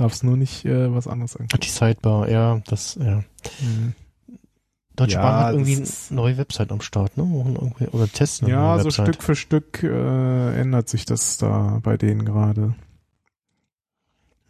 Darfst 0.00 0.24
nur 0.24 0.38
nicht 0.38 0.64
äh, 0.64 0.94
was 0.94 1.06
anderes 1.06 1.32
sagen. 1.32 1.48
Die 1.62 1.68
Sidebar, 1.68 2.26
ja, 2.30 2.62
das, 2.66 2.94
ja. 2.94 3.22
Mhm. 3.60 3.92
Deutsche 4.96 5.16
Ja, 5.16 5.22
Bahn 5.22 5.44
hat 5.44 5.52
irgendwie 5.52 5.76
eine 5.76 5.86
neue 6.08 6.38
Website 6.38 6.72
am 6.72 6.80
Start, 6.80 7.18
ne? 7.18 7.22
Irgendwie, 7.22 7.86
oder 7.88 8.08
testen 8.08 8.48
Ja, 8.48 8.78
so 8.78 8.86
Website. 8.86 9.08
Stück 9.08 9.22
für 9.22 9.36
Stück 9.36 9.82
äh, 9.82 10.58
ändert 10.58 10.88
sich 10.88 11.04
das 11.04 11.36
da 11.36 11.80
bei 11.82 11.98
denen 11.98 12.24
gerade. 12.24 12.74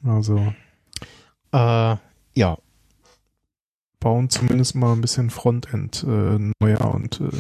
Also 0.05 0.37
Äh, 1.51 1.97
ja, 2.35 2.59
bauen 3.99 4.31
zumindest 4.31 4.77
mal 4.77 4.93
ein 4.93 5.01
bisschen 5.01 5.31
Frontend 5.31 6.05
äh, 6.05 6.39
neuer 6.61 6.95
und 6.95 7.21
äh, 7.21 7.31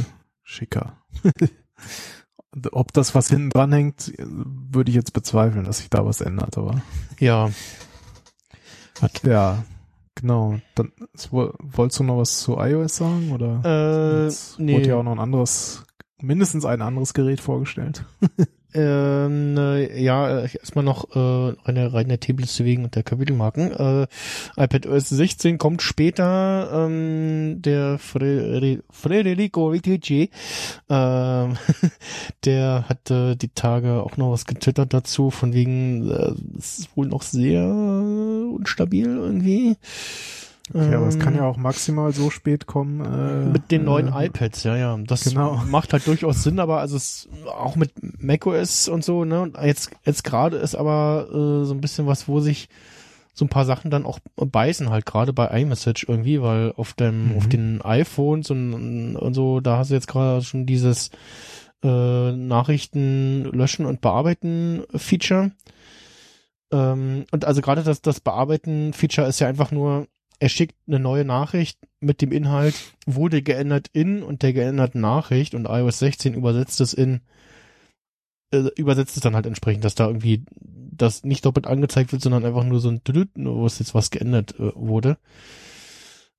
schicker. 0.42 0.96
Ob 2.72 2.92
das 2.92 3.14
was 3.14 3.28
hinten 3.28 3.50
dran 3.50 3.72
hängt, 3.72 4.08
äh, 4.18 4.24
würde 4.26 4.90
ich 4.90 4.96
jetzt 4.96 5.12
bezweifeln, 5.12 5.64
dass 5.64 5.78
sich 5.78 5.90
da 5.90 6.04
was 6.04 6.20
ändert, 6.20 6.58
aber 6.58 6.82
ja. 7.20 7.50
Ja, 9.24 9.64
genau. 10.14 10.58
Dann 10.74 10.92
es 11.14 11.32
woll- 11.32 11.54
wolltest 11.58 12.00
du 12.00 12.04
noch 12.04 12.18
was 12.18 12.40
zu 12.40 12.58
iOS 12.58 12.96
sagen 12.96 13.32
oder? 13.32 14.26
Äh, 14.28 14.32
nee. 14.58 14.74
Wurde 14.74 14.88
ja 14.88 14.96
auch 14.96 15.02
noch 15.02 15.12
ein 15.12 15.18
anderes, 15.20 15.84
mindestens 16.20 16.64
ein 16.64 16.82
anderes 16.82 17.14
Gerät 17.14 17.40
vorgestellt. 17.40 18.04
Ähm, 18.74 19.56
äh, 19.58 20.00
ja, 20.02 20.40
äh, 20.40 20.48
erstmal 20.58 20.84
noch 20.84 21.14
äh, 21.16 21.54
eine 21.64 21.92
reine 21.92 22.20
Tablets 22.20 22.62
wegen 22.62 22.90
der 22.90 23.02
Kapitelmarken. 23.02 23.72
Äh, 23.72 24.06
iPadOS 24.56 25.08
16 25.08 25.58
kommt 25.58 25.82
später. 25.82 26.70
Ähm, 26.86 27.62
der 27.62 27.98
Fre 27.98 28.78
Federico 28.90 29.72
Vitici, 29.72 30.30
ähm, 30.88 31.56
der 32.44 32.84
hatte 32.88 33.36
die 33.36 33.48
Tage 33.48 34.02
auch 34.02 34.16
noch 34.16 34.32
was 34.32 34.44
getwittert 34.44 34.94
dazu, 34.94 35.30
von 35.30 35.52
wegen, 35.52 36.10
äh, 36.10 36.32
es 36.58 36.80
ist 36.80 36.96
wohl 36.96 37.06
noch 37.06 37.22
sehr 37.22 37.64
unstabil 37.64 39.06
irgendwie. 39.06 39.76
Okay, 40.72 40.94
aber 40.94 41.08
es 41.08 41.18
kann 41.18 41.32
Ähm, 41.34 41.40
ja 41.40 41.46
auch 41.46 41.56
maximal 41.56 42.12
so 42.12 42.30
spät 42.30 42.66
kommen. 42.66 43.00
Äh, 43.00 43.50
mit 43.50 43.72
den 43.72 43.82
neuen 43.84 44.06
äh, 44.12 44.26
iPads, 44.26 44.62
ja, 44.62 44.76
ja. 44.76 44.96
Das 45.04 45.24
Genau. 45.24 45.60
macht 45.68 45.92
halt 45.92 46.06
durchaus 46.06 46.44
Sinn, 46.44 46.60
aber 46.60 46.78
also 46.78 46.96
es 46.96 47.28
auch 47.48 47.74
mit 47.74 47.90
macOS 48.20 48.88
und 48.88 49.04
so, 49.04 49.24
ne? 49.24 49.40
Und 49.42 49.56
jetzt, 49.62 49.90
jetzt 50.04 50.24
gerade 50.24 50.56
ist 50.58 50.74
aber 50.74 51.26
äh, 51.30 51.64
so 51.64 51.74
ein 51.74 51.80
bisschen 51.80 52.06
was, 52.06 52.28
wo 52.28 52.40
sich 52.40 52.68
so 53.32 53.44
ein 53.44 53.48
paar 53.48 53.64
Sachen 53.64 53.90
dann 53.90 54.04
auch 54.04 54.18
beißen, 54.36 54.90
halt 54.90 55.06
gerade 55.06 55.32
bei 55.32 55.46
iMessage 55.60 56.04
irgendwie, 56.08 56.42
weil 56.42 56.72
auf 56.76 56.92
dem, 56.94 57.30
Mhm. 57.30 57.36
auf 57.36 57.48
den 57.48 57.80
iPhones 57.82 58.50
und, 58.50 59.16
und 59.16 59.34
so, 59.34 59.60
da 59.60 59.78
hast 59.78 59.90
du 59.90 59.94
jetzt 59.94 60.08
gerade 60.08 60.42
schon 60.42 60.66
dieses 60.66 61.10
äh, 61.82 62.32
Nachrichten 62.32 63.44
löschen 63.44 63.86
und 63.86 64.00
bearbeiten 64.00 64.82
Feature. 64.94 65.52
Ähm, 66.72 67.24
und 67.30 67.44
also 67.44 67.60
gerade 67.62 67.82
das, 67.82 68.02
das 68.02 68.20
Bearbeiten 68.20 68.92
Feature 68.92 69.26
ist 69.26 69.40
ja 69.40 69.48
einfach 69.48 69.70
nur, 69.70 70.06
er 70.38 70.48
schickt 70.48 70.76
eine 70.86 70.98
neue 70.98 71.24
Nachricht 71.24 71.78
mit 72.00 72.20
dem 72.22 72.32
Inhalt, 72.32 72.74
wurde 73.06 73.42
geändert 73.42 73.88
in 73.92 74.22
und 74.22 74.42
der 74.42 74.52
geänderten 74.52 75.00
Nachricht 75.00 75.54
und 75.54 75.66
iOS 75.66 75.98
16 76.00 76.34
übersetzt 76.34 76.80
es 76.80 76.94
in, 76.94 77.20
äh, 78.52 78.68
übersetzt 78.76 79.16
es 79.16 79.22
dann 79.22 79.34
halt 79.34 79.46
entsprechend, 79.46 79.84
dass 79.84 79.94
da 79.94 80.06
irgendwie 80.06 80.44
das 80.60 81.24
nicht 81.24 81.44
doppelt 81.44 81.66
angezeigt 81.66 82.12
wird, 82.12 82.22
sondern 82.22 82.44
einfach 82.44 82.64
nur 82.64 82.80
so 82.80 82.88
ein 82.90 83.02
Düdüt, 83.04 83.30
wo 83.34 83.64
es 83.66 83.78
jetzt 83.78 83.94
was 83.94 84.10
geändert 84.10 84.54
äh, 84.58 84.72
wurde. 84.74 85.18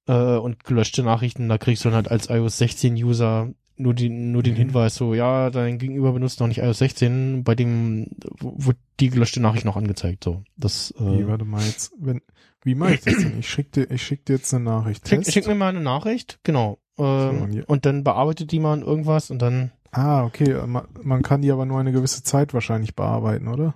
Äh, 0.07 0.37
und 0.37 0.63
gelöschte 0.63 1.03
Nachrichten, 1.03 1.47
da 1.49 1.57
kriegst 1.57 1.83
du 1.85 1.89
dann 1.89 1.95
halt 1.95 2.11
als 2.11 2.29
iOS 2.29 2.57
16 2.57 2.95
User 2.95 3.49
nur, 3.77 3.93
die, 3.95 4.09
nur 4.09 4.43
den 4.43 4.53
Mhm. 4.53 4.57
Hinweis 4.57 4.95
so, 4.95 5.13
ja, 5.15 5.49
dein 5.49 5.79
Gegenüber 5.79 6.11
benutzt 6.11 6.39
noch 6.39 6.47
nicht 6.47 6.59
iOS 6.59 6.79
16, 6.79 7.43
bei 7.43 7.55
dem 7.55 8.07
wird 8.39 8.77
die 8.99 9.09
gelöschte 9.09 9.41
Nachricht 9.41 9.65
noch 9.65 9.77
angezeigt. 9.77 10.23
So, 10.23 10.43
das 10.57 10.93
Wie, 10.99 11.21
äh, 11.21 11.27
warte 11.27 11.45
mal 11.45 11.63
jetzt, 11.63 11.91
wenn, 11.97 12.21
wie 12.63 12.75
mache 12.75 12.95
ich 12.95 13.01
das 13.01 13.17
denn? 13.17 13.39
Ich 13.39 13.49
schick 13.49 13.71
dir, 13.71 13.89
ich 13.89 14.03
schick 14.03 14.25
dir 14.25 14.33
jetzt 14.35 14.53
eine 14.53 14.63
Nachricht. 14.65 15.07
schick, 15.07 15.25
schick 15.25 15.47
mir 15.47 15.55
mal 15.55 15.69
eine 15.69 15.81
Nachricht, 15.81 16.39
genau. 16.43 16.77
Ähm, 16.99 17.41
und 17.41 17.53
je- 17.53 17.63
und 17.65 17.85
dann 17.85 18.03
bearbeitet 18.03 18.51
die 18.51 18.59
mal 18.59 18.79
irgendwas 18.81 19.31
und 19.31 19.41
dann 19.41 19.71
Ah, 19.91 20.23
okay. 20.23 20.61
Man, 20.65 21.21
kann 21.21 21.41
die 21.41 21.51
aber 21.51 21.65
nur 21.65 21.79
eine 21.79 21.91
gewisse 21.91 22.23
Zeit 22.23 22.53
wahrscheinlich 22.53 22.95
bearbeiten, 22.95 23.47
oder? 23.47 23.75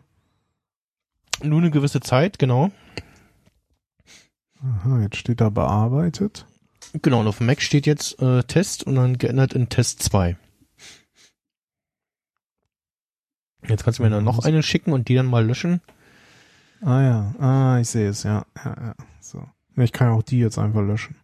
nur 1.44 1.60
eine 1.60 1.72
gewisse 1.72 2.00
Zeit, 2.00 2.40
genau. 2.40 2.72
Aha, 4.62 5.02
jetzt 5.02 5.18
steht 5.18 5.42
da 5.42 5.50
bearbeitet. 5.50 6.46
Genau, 7.02 7.20
und 7.20 7.28
auf 7.28 7.40
dem 7.40 7.48
Mac 7.48 7.62
steht 7.62 7.86
jetzt 7.86 8.22
äh, 8.22 8.44
Test 8.44 8.84
und 8.84 8.96
dann 8.96 9.18
geändert 9.18 9.54
in 9.54 9.70
Test 9.70 10.02
2. 10.04 10.38
Jetzt 13.68 13.84
kannst 13.84 14.00
du 14.00 14.04
mir 14.04 14.10
dann 14.10 14.24
noch 14.24 14.46
eine 14.46 14.64
schicken 14.64 14.94
und 14.94 15.08
die 15.08 15.16
dann 15.16 15.26
mal 15.26 15.46
löschen. 15.46 15.82
Ah 16.82 17.02
ja, 17.02 17.36
ah, 17.40 17.80
ich 17.80 17.90
sehe 17.90 18.10
es, 18.10 18.24
ja. 18.24 18.46
ja, 18.64 18.76
ja. 18.80 18.96
So. 19.20 19.40
Ja, 19.76 19.84
Ich 19.84 19.92
kann 19.92 20.10
auch 20.10 20.24
die 20.24 20.40
jetzt 20.40 20.58
einfach 20.58 20.82
löschen. 20.82 21.16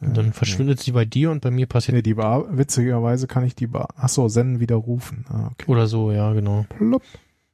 Und 0.00 0.16
dann 0.16 0.32
verschwindet 0.32 0.80
sie 0.80 0.92
bei 0.92 1.04
dir 1.04 1.30
und 1.30 1.40
bei 1.40 1.50
mir 1.50 1.62
Nee, 1.62 1.66
passiert 1.66 1.96
nee 1.96 2.02
die 2.02 2.14
bear 2.14 2.56
witzigerweise 2.56 3.26
kann 3.26 3.44
ich 3.44 3.56
die 3.56 3.66
bear 3.66 3.88
Ach 3.96 4.08
so, 4.08 4.28
senden 4.28 4.60
widerrufen. 4.60 5.24
Ah, 5.28 5.48
okay. 5.52 5.70
oder 5.70 5.86
so, 5.88 6.12
ja, 6.12 6.32
genau. 6.32 6.66
Plopp. 6.68 7.02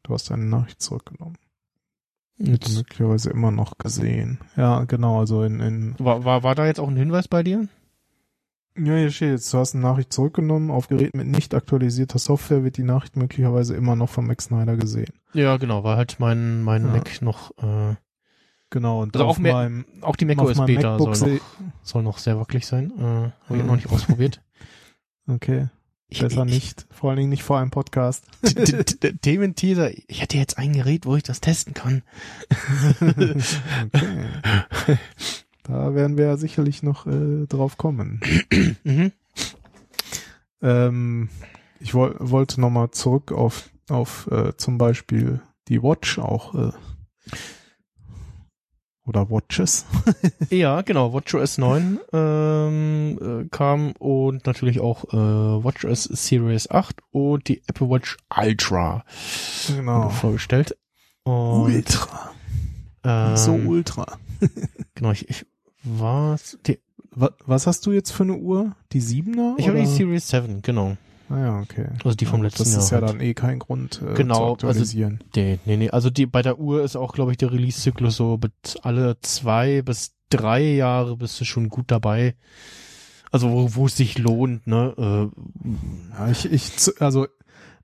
Du 0.03 0.13
hast 0.13 0.31
deine 0.31 0.45
Nachricht 0.45 0.83
zurückgenommen. 0.83 1.37
Jetzt, 2.37 2.77
Möglicherweise 2.77 3.31
immer 3.31 3.51
noch 3.51 3.79
gesehen. 3.79 4.39
Ja, 4.57 4.85
genau, 4.85 5.21
also 5.21 5.43
in, 5.45 5.61
in 5.61 5.95
war, 5.99 6.25
war, 6.25 6.43
war 6.43 6.55
da 6.55 6.67
jetzt 6.67 6.81
auch 6.81 6.89
ein 6.89 6.97
Hinweis 6.97 7.29
bei 7.29 7.43
dir? 7.43 7.69
Ja, 8.77 8.97
hier 8.97 9.11
steht 9.13 9.31
jetzt, 9.31 9.55
du 9.55 9.59
hast 9.59 9.75
eine 9.75 9.85
Nachricht 9.85 10.13
zurückgenommen. 10.13 10.71
Auf 10.73 10.89
Geräten 10.89 11.17
mit 11.17 11.29
nicht 11.29 11.55
aktualisierter 11.55 12.19
Software 12.19 12.65
wird 12.65 12.77
die 12.77 12.83
Nachricht 12.83 13.17
möglicherweise 13.17 13.77
immer 13.77 13.95
noch 13.95 14.09
vom 14.11 14.27
Mac 14.27 14.43
Snyder 14.43 14.77
gesehen. 14.77 15.13
Ja, 15.33 15.57
genau, 15.59 15.85
war 15.85 15.97
halt 15.97 16.17
mein, 16.19 16.63
mein 16.63 16.87
Ja. 16.87 16.93
Mac 16.93 17.23
noch, 17.23 17.53
äh, 17.59 17.95
Genau, 18.75 19.03
und 19.03 19.15
Also 19.15 19.25
auf 19.27 19.31
auf 19.31 19.39
mehr- 19.39 19.55
meinem, 19.55 19.85
auch 20.01 20.17
die 20.17 20.25
macOS 20.25 20.59
Beta 20.67 20.99
soll 20.99 21.09
MacBook 21.09 21.29
noch, 21.29 21.41
soll 21.85 22.03
noch 22.03 22.19
sehr 22.19 22.41
wackelig 22.41 22.67
sein. 22.67 22.91
Äh, 22.99 23.03
Habe 23.49 23.59
ich 23.59 23.63
noch 23.63 23.77
nicht 23.77 23.89
ausprobiert. 23.89 24.41
Okay, 25.29 25.69
Ich, 26.09 26.21
besser 26.21 26.45
ich, 26.45 26.53
nicht. 26.53 26.87
Vor 26.91 27.09
allen 27.11 27.19
Dingen 27.19 27.31
nicht 27.31 27.45
vor 27.45 27.59
einem 27.61 27.71
Podcast. 27.71 28.27
Thementeaser. 29.23 29.91
Ich 30.09 30.21
hätte 30.21 30.37
jetzt 30.37 30.59
ein 30.59 30.73
Gerät, 30.73 31.07
wo 31.07 31.15
ich 31.17 31.23
das 31.23 31.41
testen 31.41 31.73
kann. 31.73 32.03
okay. 33.01 34.99
Da 35.63 35.95
werden 35.95 36.19
wir 36.19 36.27
ja 36.27 36.37
sicherlich 36.37 36.83
noch 36.83 37.07
äh, 37.07 37.47
drauf 37.47 37.79
kommen. 37.79 38.21
mhm. 38.85 39.13
Ähm, 40.61 41.29
ich 41.79 41.95
woll, 41.95 42.17
wollte 42.19 42.61
nochmal 42.61 42.91
zurück 42.91 43.31
auf, 43.33 43.71
auf 43.89 44.27
äh, 44.33 44.57
zum 44.57 44.79
Beispiel 44.79 45.41
die 45.69 45.83
Watch 45.83 46.19
auch 46.19 46.55
äh, 46.55 46.73
oder 49.07 49.29
Watches. 49.31 49.85
Ja, 50.51 50.83
genau. 50.83 51.13
WatchOS 51.13 51.59
9 51.59 51.99
ähm, 52.13 53.19
äh, 53.21 53.49
kam 53.51 53.93
und 53.99 54.47
natürlich 54.47 54.81
auch 54.81 55.05
äh, 55.13 55.17
WatchOS 55.17 56.05
Series 56.05 56.71
8 56.71 56.97
und 57.11 57.49
die 57.49 57.63
Apple 57.67 57.89
Watch 57.91 58.17
Ultra 58.37 59.05
Genau. 59.69 60.09
vorgestellt. 60.11 60.77
Und, 61.25 61.73
Ultra. 61.75 62.31
ähm, 63.05 63.37
so 63.37 63.53
ultra. 63.53 64.07
Genau, 64.95 65.11
ich, 65.13 65.29
ich 65.29 65.47
was? 65.83 66.59
Die, 66.67 66.79
Wa- 67.11 67.33
Was 67.47 67.67
hast 67.67 67.87
du 67.87 67.93
jetzt 67.93 68.11
für 68.13 68.23
eine 68.25 68.37
Uhr? 68.37 68.75
Die 68.93 69.01
Siebener? 69.01 69.55
ich 69.59 69.69
habe 69.69 69.79
die? 69.81 69.87
Series 69.87 70.29
7, 70.29 70.63
genau. 70.63 70.97
Ah 71.31 71.39
ja, 71.39 71.61
okay. 71.61 71.87
Also 72.05 72.15
die 72.17 72.27
vom 72.27 72.41
Ja, 72.41 72.45
letzten 72.47 72.65
Das 72.65 72.73
Jahr. 72.73 72.83
ist 72.83 72.91
ja 72.91 73.01
halt. 73.01 73.09
dann 73.11 73.21
eh 73.21 73.35
kein 73.35 73.59
Grund 73.59 74.03
äh, 74.03 74.15
Genau, 74.15 74.35
zu 74.35 74.43
also- 74.43 74.53
aktualisieren. 74.69 75.21
Nee, 75.35 75.59
nee, 75.65 75.77
nee. 75.77 75.91
Also 75.91 76.11
die 76.11 76.27
bei 76.27 76.43
der 76.43 76.59
Uhr 76.59 76.83
ist 76.83 76.97
auch, 76.97 77.13
glaube 77.15 77.31
ich, 77.33 77.39
der 77.39 77.51
Release-Zyklus 77.53 78.17
so 78.17 78.39
alle 78.83 79.17
zwei 79.23 79.83
bis 79.83 80.13
drei 80.31 80.63
Jahre 80.63 81.17
bist 81.17 81.41
du 81.41 81.45
schon 81.45 81.69
gut 81.69 81.87
dabei. 81.91 82.35
Also 83.31 83.51
wo, 83.51 83.75
wo 83.75 83.87
es 83.87 83.97
sich 83.97 84.19
lohnt, 84.19 84.67
ne? 84.67 84.95
Äh, 84.97 86.19
ja, 86.19 86.31
ich, 86.31 86.51
ich, 86.53 86.73
also 87.01 87.27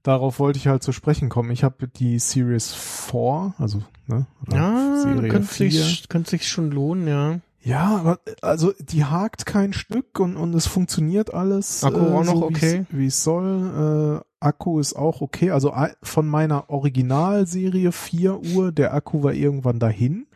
darauf 0.03 0.39
wollte 0.39 0.59
ich 0.59 0.67
halt 0.69 0.83
zu 0.83 0.93
sprechen 0.93 1.29
kommen. 1.29 1.51
Ich 1.51 1.65
habe 1.65 1.89
die 1.89 2.19
Series 2.19 2.73
4, 2.73 3.55
also 3.59 3.83
ne, 4.07 4.27
oder 4.47 4.57
ja, 4.57 4.97
Serie 5.03 5.29
könnte 5.29 5.49
4. 5.49 5.71
sich, 5.71 6.09
könnte 6.09 6.31
sich 6.31 6.49
schon 6.49 6.71
lohnen, 6.71 7.09
ja. 7.09 7.41
Ja, 7.63 7.99
aber 7.99 8.21
also 8.41 8.73
die 8.79 9.05
hakt 9.05 9.45
kein 9.45 9.73
Stück 9.73 10.19
und, 10.19 10.37
und 10.37 10.55
es 10.55 10.67
funktioniert 10.67 11.35
alles. 11.35 11.85
Akku 11.85 12.01
auch 12.01 12.25
noch 12.25 12.37
so, 12.37 12.45
okay? 12.47 12.87
Wie 12.91 13.07
es 13.07 13.23
soll. 13.23 14.23
Äh, 14.23 14.25
Akku 14.41 14.81
ist 14.81 14.95
auch 14.95 15.21
okay. 15.21 15.51
Also 15.51 15.75
von 16.03 16.27
meiner 16.27 16.71
Originalserie 16.71 17.93
4 17.93 18.41
Uhr, 18.55 18.73
der 18.73 18.95
Akku 18.95 19.23
war 19.23 19.35
irgendwann 19.35 19.79
dahin. 19.79 20.27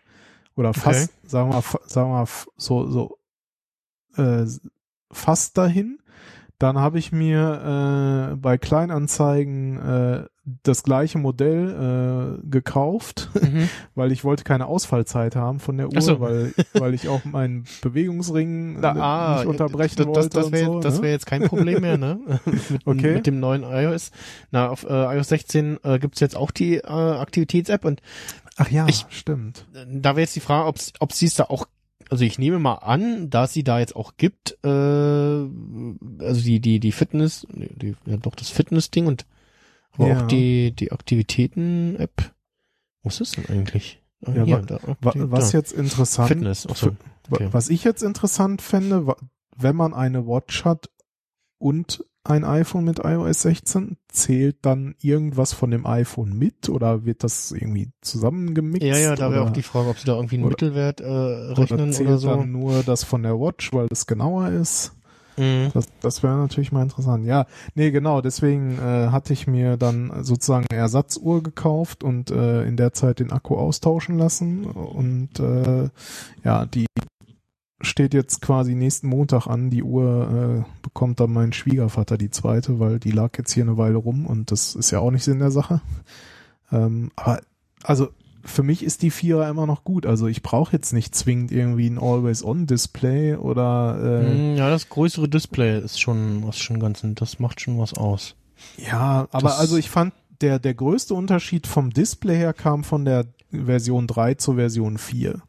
Oder 0.57 0.75
fast, 0.75 1.11
sagen 1.29 1.51
wir, 1.51 1.63
sagen 1.87 2.11
wir 2.11 2.29
so, 2.57 2.89
so 2.91 3.19
äh, 4.17 4.45
fast 5.11 5.57
dahin. 5.57 5.99
Dann 6.59 6.79
habe 6.79 6.99
ich 6.99 7.11
mir 7.11 8.33
äh, 8.33 8.37
bei 8.37 8.59
Kleinanzeigen 8.59 9.79
äh, 9.81 10.27
das 10.63 10.83
gleiche 10.83 11.19
Modell 11.19 12.39
äh, 12.43 12.47
gekauft 12.51 13.31
Mhm. 13.41 13.69
weil 13.95 14.13
ich 14.13 14.25
wollte 14.25 14.45
keine 14.45 14.67
Ausfallzeit 14.67 15.37
haben 15.37 15.59
von 15.61 15.77
der 15.79 15.91
Uhr, 15.93 16.01
so. 16.03 16.21
weil, 16.21 16.53
weil 16.75 16.93
ich 16.95 17.09
auch 17.09 17.25
meinen 17.25 17.65
Bewegungsring 17.83 18.83
äh, 18.83 18.87
ah, 18.87 19.37
nicht 19.39 19.47
unterbrechen 19.47 19.97
das, 19.99 20.07
wollte. 20.07 20.21
Das, 20.21 20.29
das 20.45 20.53
wäre 20.53 20.67
so, 20.67 20.79
ne? 20.81 21.03
wär 21.03 21.11
jetzt 21.11 21.27
kein 21.27 21.45
Problem 21.45 21.81
mehr, 21.81 21.97
ne? 21.97 22.19
mit, 22.69 22.87
Okay. 22.87 23.15
mit 23.15 23.27
dem 23.27 23.41
neuen 23.41 23.63
iOS. 23.63 24.11
Na, 24.51 24.69
auf 24.69 24.85
äh, 24.85 25.17
iOS 25.17 25.29
16 25.29 25.79
äh, 25.83 25.99
gibt's 25.99 26.21
jetzt 26.21 26.37
auch 26.37 26.51
die 26.51 26.75
äh, 26.77 26.83
Aktivitäts-App 26.87 27.85
und 27.85 28.03
Ach 28.57 28.71
ja, 28.71 28.87
ich- 28.87 29.07
stimmt. 29.09 29.67
da 29.91 30.11
wäre 30.11 30.21
jetzt 30.21 30.37
die 30.37 30.41
Frage, 30.41 30.69
ob's, 30.69 30.93
ob 31.01 31.13
sie 31.13 31.27
es 31.27 31.35
da 31.35 31.45
auch, 31.45 31.67
also 32.11 32.23
ich 32.25 32.39
nehme 32.39 32.59
mal 32.59 32.75
an, 32.75 33.31
dass 33.31 33.53
sie 33.55 33.65
da 33.65 33.79
jetzt 33.81 33.97
auch 33.97 34.13
gibt, 34.17 34.59
äh, 34.63 34.69
also 34.69 36.43
die, 36.43 36.61
die, 36.61 36.81
die 36.81 36.93
Fitness, 36.93 37.47
die, 37.51 37.95
ja 38.07 38.17
doch 38.19 38.35
das 38.35 38.51
Fitness-Ding 38.51 39.07
und 39.07 39.25
aber 39.97 40.09
Ja. 40.09 40.19
auch 40.23 40.27
die, 40.27 40.73
die 40.75 40.93
Aktivitäten-App. 40.93 42.33
Wo 43.03 43.09
ist 43.09 43.37
denn 43.37 43.47
eigentlich? 43.47 44.03
Ah, 44.25 44.33
Ja, 44.33 44.45
hier, 44.45 44.57
wa- 44.59 44.63
da, 44.63 44.79
Wa- 45.01 45.13
Was 45.31 45.51
da. 45.53 45.59
jetzt 45.59 45.73
interessant, 45.73 46.29
Fitness, 46.29 46.67
ach 46.71 46.77
so, 46.77 46.87
wa- 47.29 47.37
okay. 47.37 47.49
was 47.53 47.69
ich 47.69 47.85
jetzt 47.85 48.03
interessant 48.03 48.63
fände, 48.63 49.15
wenn 49.57 49.77
man 49.77 49.93
eine 49.95 50.27
Watch 50.27 50.65
hat 50.65 50.89
und 51.59 52.05
ein 52.27 52.43
iPhone 52.45 52.85
mit 52.87 53.01
iOS 53.05 53.43
16, 53.43 53.99
zählt 54.09 54.57
dann 54.63 54.95
irgendwas 55.03 55.53
von 55.53 55.71
dem 55.71 55.85
iPhone 55.85 56.39
mit 56.39 56.71
oder 56.71 57.05
wird 57.05 57.23
das 57.23 57.53
irgendwie 57.53 57.91
zusammengemixt? 58.01 58.87
Ja, 58.87 58.97
ja, 58.97 59.15
da 59.15 59.31
wäre 59.31 59.43
oder- 59.43 59.51
auch 59.51 59.53
die 59.53 59.61
Frage, 59.63 59.91
ob 59.91 59.99
sie 59.99 60.07
da 60.07 60.15
irgendwie 60.17 60.37
einen 60.37 60.45
oder- 60.45 60.53
Mittelwert 60.53 61.03
äh, 61.03 61.05
oder 61.05 61.59
rechnen 61.59 61.93
zählt 61.93 62.09
oder, 62.09 62.19
so. 62.19 62.29
dann 62.31 62.51
nur 62.51 62.83
das 62.83 63.05
von 63.05 63.23
der 63.23 63.39
Watch, 63.39 63.75
weil 63.75 63.89
das 63.89 64.07
genauer 64.07 64.49
ist? 64.49 64.95
Mhm. 65.37 65.71
Das, 65.73 65.87
das 66.01 66.23
wäre 66.23 66.37
natürlich 66.37 66.73
mal 66.73 66.83
interessant. 66.83 67.27
Ja, 67.27 67.47
nee, 67.75 67.91
genau. 67.91 68.21
Deswegen 68.21 68.79
äh, 68.79 69.09
hatte 69.09 69.33
ich 69.33 69.47
mir 69.47 69.77
dann 69.77 70.25
sozusagen 70.25 70.67
eine 70.71 70.79
Ersatzuhr 70.79 71.43
gekauft 71.43 72.05
und 72.05 72.31
äh, 72.31 72.65
in 72.65 72.77
der 72.77 72.93
Zeit 72.93 73.19
den 73.19 73.33
Akku 73.33 73.57
austauschen 73.57 74.19
lassen. 74.19 74.65
Und 74.65 75.41
äh, 75.41 75.89
ja, 76.45 76.67
die 76.67 76.87
steht 77.81 78.15
jetzt 78.15 78.41
quasi 78.41 78.75
nächsten 78.75 79.09
Montag 79.09 79.47
an. 79.47 79.71
Die 79.71 79.83
Uhr 79.83 80.65
äh, 80.65 80.83
bekommt 80.83 81.21
dann 81.21 81.33
mein 81.33 81.53
Schwiegervater 81.53 82.17
die 82.17 82.31
zweite, 82.31 82.81
weil 82.81 82.99
die 82.99 83.11
lag 83.11 83.37
jetzt 83.37 83.53
hier 83.53 83.65
eine 83.65 83.77
Weile 83.77 83.97
rum 83.97 84.27
und 84.27 84.51
das 84.51 84.75
ist 84.75 84.91
ja 84.91 85.01
auch 85.01 85.11
nicht 85.11 85.25
Sinn 85.25 85.39
der 85.39 85.51
Sache. 85.51 85.81
Ähm, 86.73 87.11
aber 87.17 87.41
also 87.83 88.09
für 88.45 88.63
mich 88.63 88.85
ist 88.85 89.03
die 89.03 89.11
Vierer 89.11 89.49
immer 89.49 89.67
noch 89.67 89.85
gut. 89.85 90.05
Also 90.07 90.27
ich 90.27 90.43
brauche 90.43 90.73
jetzt 90.73 90.93
nicht 90.93 91.15
zwingend 91.15 91.51
irgendwie 91.53 91.89
ein 91.89 91.99
Always-On-Display 91.99 93.37
oder 93.37 94.23
äh, 94.23 94.55
Mm, 94.55 94.57
Ja, 94.57 94.69
das 94.71 94.89
größere 94.89 95.29
Display 95.29 95.79
ist 95.81 96.01
schon 96.01 96.47
was 96.47 96.59
schon 96.59 96.79
ganz, 96.81 97.01
das 97.05 97.39
macht 97.39 97.61
schon 97.61 97.79
was 97.79 97.95
aus. 97.95 98.35
Ja, 98.77 99.29
aber 99.33 99.49
Das- 99.49 99.59
also 99.59 99.77
ich 99.77 99.89
fand, 99.91 100.13
der, 100.41 100.59
der 100.59 100.75
größte 100.75 101.15
Unterschied 101.15 101.67
vom 101.67 101.91
Display 101.91 102.37
her 102.37 102.53
kam 102.53 102.85
von 102.85 103.05
der 103.05 103.27
Version 103.51 104.07
3 104.07 104.35
zur 104.35 104.57
Version 104.57 104.99
4. 104.99 105.41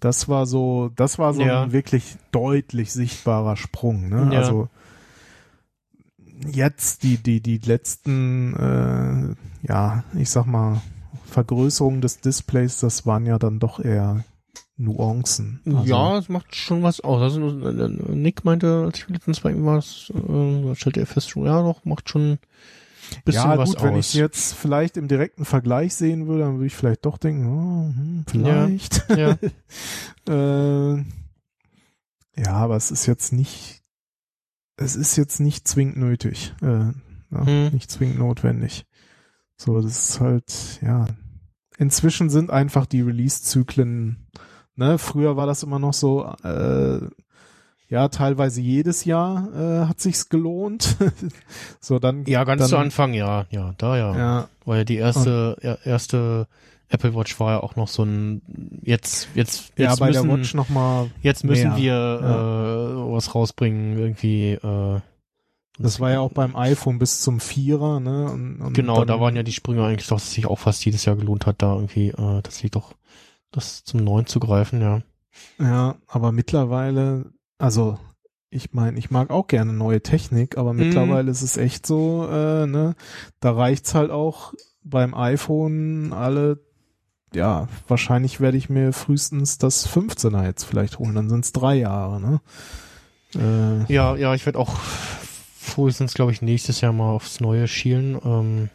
Das 0.00 0.28
war 0.28 0.46
so, 0.46 0.90
das 0.96 1.18
war 1.18 1.32
so 1.34 1.42
Ja. 1.42 1.62
ein 1.64 1.72
wirklich 1.72 2.16
deutlich 2.32 2.92
sichtbarer 2.92 3.56
Sprung, 3.56 4.08
ne? 4.08 4.30
Ja. 4.32 4.40
Also 4.40 4.68
jetzt 6.52 7.02
die, 7.02 7.16
die, 7.18 7.40
die 7.40 7.58
letzten, 7.58 8.54
äh, 8.54 9.68
ja, 9.68 10.04
ich 10.14 10.30
sag 10.30 10.46
mal, 10.46 10.80
Vergrößerungen 11.26 12.00
des 12.00 12.20
Displays, 12.20 12.80
das 12.80 13.06
waren 13.06 13.26
ja 13.26 13.38
dann 13.38 13.58
doch 13.58 13.80
eher 13.80 14.24
Nuancen. 14.76 15.60
Also, 15.66 15.84
ja, 15.84 16.18
es 16.18 16.28
macht 16.28 16.54
schon 16.54 16.82
was 16.82 17.00
aus. 17.00 17.20
Also 17.20 17.40
Nick 17.40 18.44
meinte, 18.44 18.84
als 18.86 18.98
ich 18.98 19.08
letztens 19.08 19.40
bei 19.40 19.50
ihm 19.50 19.64
war, 19.64 19.78
äh, 19.78 20.74
stellte 20.74 21.00
er 21.00 21.06
fest, 21.06 21.34
ja 21.34 21.62
doch, 21.62 21.84
macht 21.84 22.08
schon 22.08 22.32
ein 22.32 22.38
bisschen 23.24 23.50
ja, 23.50 23.56
gut, 23.56 23.76
aus. 23.76 23.82
wenn 23.82 23.96
ich 23.96 24.14
jetzt 24.14 24.54
vielleicht 24.54 24.96
im 24.96 25.08
direkten 25.08 25.44
Vergleich 25.44 25.94
sehen 25.94 26.26
würde, 26.26 26.44
dann 26.44 26.54
würde 26.54 26.66
ich 26.66 26.74
vielleicht 26.76 27.06
doch 27.06 27.18
denken, 27.18 27.46
oh, 27.46 27.94
hm, 27.94 28.24
vielleicht. 28.28 29.06
ja. 29.16 29.36
Äh, 30.28 30.96
ja, 32.36 32.50
aber 32.50 32.74
es 32.74 32.90
ist 32.90 33.06
jetzt 33.06 33.32
nicht 33.32 33.80
es 34.76 34.96
ist 34.96 35.16
jetzt 35.16 35.40
nicht 35.40 35.66
zwingend 35.66 35.96
nötig, 35.96 36.54
äh, 36.62 36.66
ja, 36.66 37.46
Hm. 37.46 37.68
nicht 37.72 37.90
zwingend 37.90 38.18
notwendig. 38.18 38.86
So, 39.56 39.80
das 39.80 40.10
ist 40.10 40.20
halt, 40.20 40.80
ja. 40.82 41.06
Inzwischen 41.78 42.30
sind 42.30 42.50
einfach 42.50 42.86
die 42.86 43.02
Release-Zyklen, 43.02 44.26
ne, 44.76 44.98
früher 44.98 45.36
war 45.36 45.46
das 45.46 45.62
immer 45.62 45.78
noch 45.78 45.92
so, 45.92 46.32
äh, 46.42 47.00
ja, 47.88 48.08
teilweise 48.08 48.60
jedes 48.60 49.04
Jahr 49.04 49.48
äh, 49.54 49.86
hat 49.86 50.00
sich's 50.00 50.28
gelohnt. 50.28 50.96
so, 51.80 51.98
dann. 51.98 52.24
Ja, 52.24 52.44
ganz 52.44 52.62
dann, 52.62 52.68
zu 52.68 52.76
Anfang, 52.76 53.14
ja, 53.14 53.46
ja, 53.50 53.74
da 53.78 53.96
ja. 53.96 54.16
Ja, 54.16 54.48
Weil 54.64 54.84
die 54.84 54.96
erste, 54.96 55.56
ja, 55.62 55.78
erste 55.84 56.48
Apple 56.88 57.14
Watch 57.14 57.38
war 57.38 57.52
ja 57.52 57.62
auch 57.62 57.76
noch 57.76 57.88
so 57.88 58.04
ein, 58.04 58.42
jetzt, 58.82 59.28
jetzt, 59.34 59.72
jetzt 59.76 59.78
ja, 59.78 59.94
bei 59.96 60.08
müssen, 60.08 60.28
der 60.28 60.36
Watch 60.36 60.54
nochmal, 60.54 61.10
jetzt 61.22 61.44
müssen 61.44 61.68
mehr, 61.70 61.76
wir 61.76 61.92
ja. 61.92 63.08
äh, 63.08 63.12
was 63.12 63.34
rausbringen, 63.34 63.98
irgendwie, 63.98 64.52
äh, 64.52 65.00
das 65.78 66.00
war 66.00 66.10
ja 66.10 66.20
auch 66.20 66.32
beim 66.32 66.56
iPhone 66.56 66.98
bis 66.98 67.20
zum 67.20 67.40
Vierer, 67.40 68.00
ne? 68.00 68.30
Und, 68.30 68.60
und 68.60 68.72
Genau, 68.74 69.04
da 69.04 69.20
waren 69.20 69.36
ja 69.36 69.42
die 69.42 69.52
Sprünge 69.52 69.84
eigentlich 69.84 70.06
doch, 70.08 70.16
dass 70.16 70.24
es 70.28 70.32
sich 70.32 70.46
auch 70.46 70.58
fast 70.58 70.84
jedes 70.84 71.04
Jahr 71.04 71.16
gelohnt 71.16 71.46
hat, 71.46 71.62
da 71.62 71.74
irgendwie, 71.74 72.08
äh, 72.08 72.42
das 72.42 72.62
liegt 72.62 72.76
doch, 72.76 72.94
das 73.52 73.84
zum 73.84 74.02
Neuen 74.04 74.26
zu 74.26 74.40
greifen, 74.40 74.80
ja. 74.80 75.02
Ja, 75.60 75.96
aber 76.06 76.32
mittlerweile, 76.32 77.26
also 77.58 77.98
ich 78.48 78.72
meine, 78.72 78.98
ich 78.98 79.10
mag 79.10 79.30
auch 79.30 79.48
gerne 79.48 79.72
neue 79.72 80.02
Technik, 80.02 80.56
aber 80.56 80.72
Mhm. 80.72 80.78
mittlerweile 80.80 81.30
ist 81.30 81.42
es 81.42 81.56
echt 81.58 81.86
so, 81.86 82.26
äh, 82.30 82.66
ne, 82.66 82.94
da 83.40 83.52
reicht's 83.52 83.94
halt 83.94 84.10
auch 84.10 84.54
beim 84.82 85.14
iPhone 85.14 86.12
alle, 86.12 86.58
ja, 87.34 87.68
wahrscheinlich 87.88 88.40
werde 88.40 88.56
ich 88.56 88.70
mir 88.70 88.92
frühestens 88.94 89.58
das 89.58 89.86
15er 89.86 90.44
jetzt 90.44 90.64
vielleicht 90.64 90.98
holen, 90.98 91.14
dann 91.14 91.28
sind's 91.28 91.52
drei 91.52 91.74
Jahre, 91.76 92.20
ne? 92.20 92.40
Äh, 93.34 93.92
Ja, 93.92 94.16
ja, 94.16 94.34
ich 94.34 94.46
werde 94.46 94.58
auch 94.58 94.74
frühestens, 95.66 96.14
glaube 96.14 96.32
ich, 96.32 96.42
nächstes 96.42 96.80
Jahr 96.80 96.92
mal 96.92 97.12
aufs 97.12 97.40
Neue 97.40 97.68
schielen. 97.68 98.18
Ähm, 98.24 98.68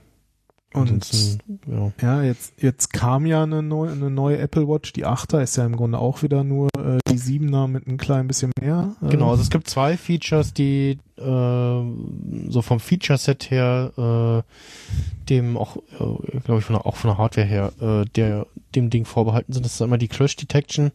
und 0.73 1.37
ja. 1.67 1.91
ja, 2.01 2.23
jetzt, 2.23 2.53
jetzt 2.61 2.93
kam 2.93 3.25
ja 3.25 3.43
eine 3.43 3.61
neue, 3.61 3.91
eine 3.91 4.09
neue 4.09 4.37
Apple 4.37 4.69
Watch, 4.69 4.93
die 4.93 5.05
8er 5.05 5.41
ist 5.41 5.57
ja 5.57 5.65
im 5.65 5.75
Grunde 5.75 5.97
auch 5.99 6.23
wieder 6.23 6.45
nur 6.45 6.69
äh, 6.77 6.99
die 7.09 7.17
7er 7.17 7.67
mit 7.67 7.87
ein 7.87 7.97
klein 7.97 8.27
bisschen 8.27 8.53
mehr. 8.59 8.95
Äh, 9.01 9.09
Genau, 9.09 9.31
also 9.31 9.43
es 9.43 9.49
gibt 9.49 9.69
zwei 9.69 9.97
Features, 9.97 10.53
die 10.53 10.97
äh, 11.17 11.21
so 11.23 12.61
vom 12.61 12.79
Feature-Set 12.79 13.51
her 13.51 14.43
äh, 14.45 15.27
dem 15.29 15.57
auch, 15.57 15.75
äh, 15.75 16.39
glaube 16.39 16.59
ich, 16.59 16.65
von 16.65 16.75
der, 16.75 16.85
auch 16.85 16.95
von 16.95 17.09
der 17.09 17.17
Hardware 17.17 17.47
her, 17.47 17.73
äh, 17.81 18.05
der 18.15 18.47
dem 18.73 18.89
Ding 18.89 19.03
vorbehalten 19.03 19.51
sind. 19.51 19.65
Das 19.65 19.73
ist 19.73 19.81
einmal 19.81 19.99
die 19.99 20.07
Crash 20.07 20.37
Detection 20.37 20.91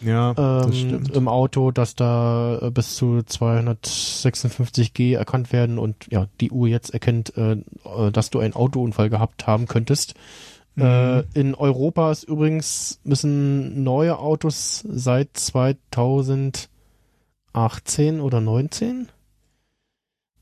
Ja, 0.00 0.34
ähm, 0.36 1.04
im 1.12 1.28
Auto, 1.28 1.70
dass 1.70 1.94
da 1.94 2.58
äh, 2.60 2.70
bis 2.70 2.96
zu 2.96 3.22
256G 3.26 5.16
erkannt 5.16 5.52
werden 5.52 5.78
und 5.78 5.96
ja, 6.10 6.26
die 6.40 6.50
Uhr 6.50 6.68
jetzt 6.68 6.90
erkennt, 6.90 7.36
äh, 7.36 7.52
äh, 7.52 8.12
dass 8.12 8.30
du 8.30 8.40
einen 8.40 8.54
Autounfall 8.54 9.08
gehabt 9.10 9.46
haben 9.46 9.66
könntest. 9.66 10.14
Äh, 10.78 11.18
Mhm. 11.18 11.24
in 11.32 11.54
Europa 11.54 12.12
ist 12.12 12.24
übrigens 12.24 13.00
müssen 13.02 13.82
neue 13.82 14.18
Autos 14.18 14.84
seit 14.86 15.30
2018 15.34 16.68
oder 18.20 18.42
19 18.42 19.08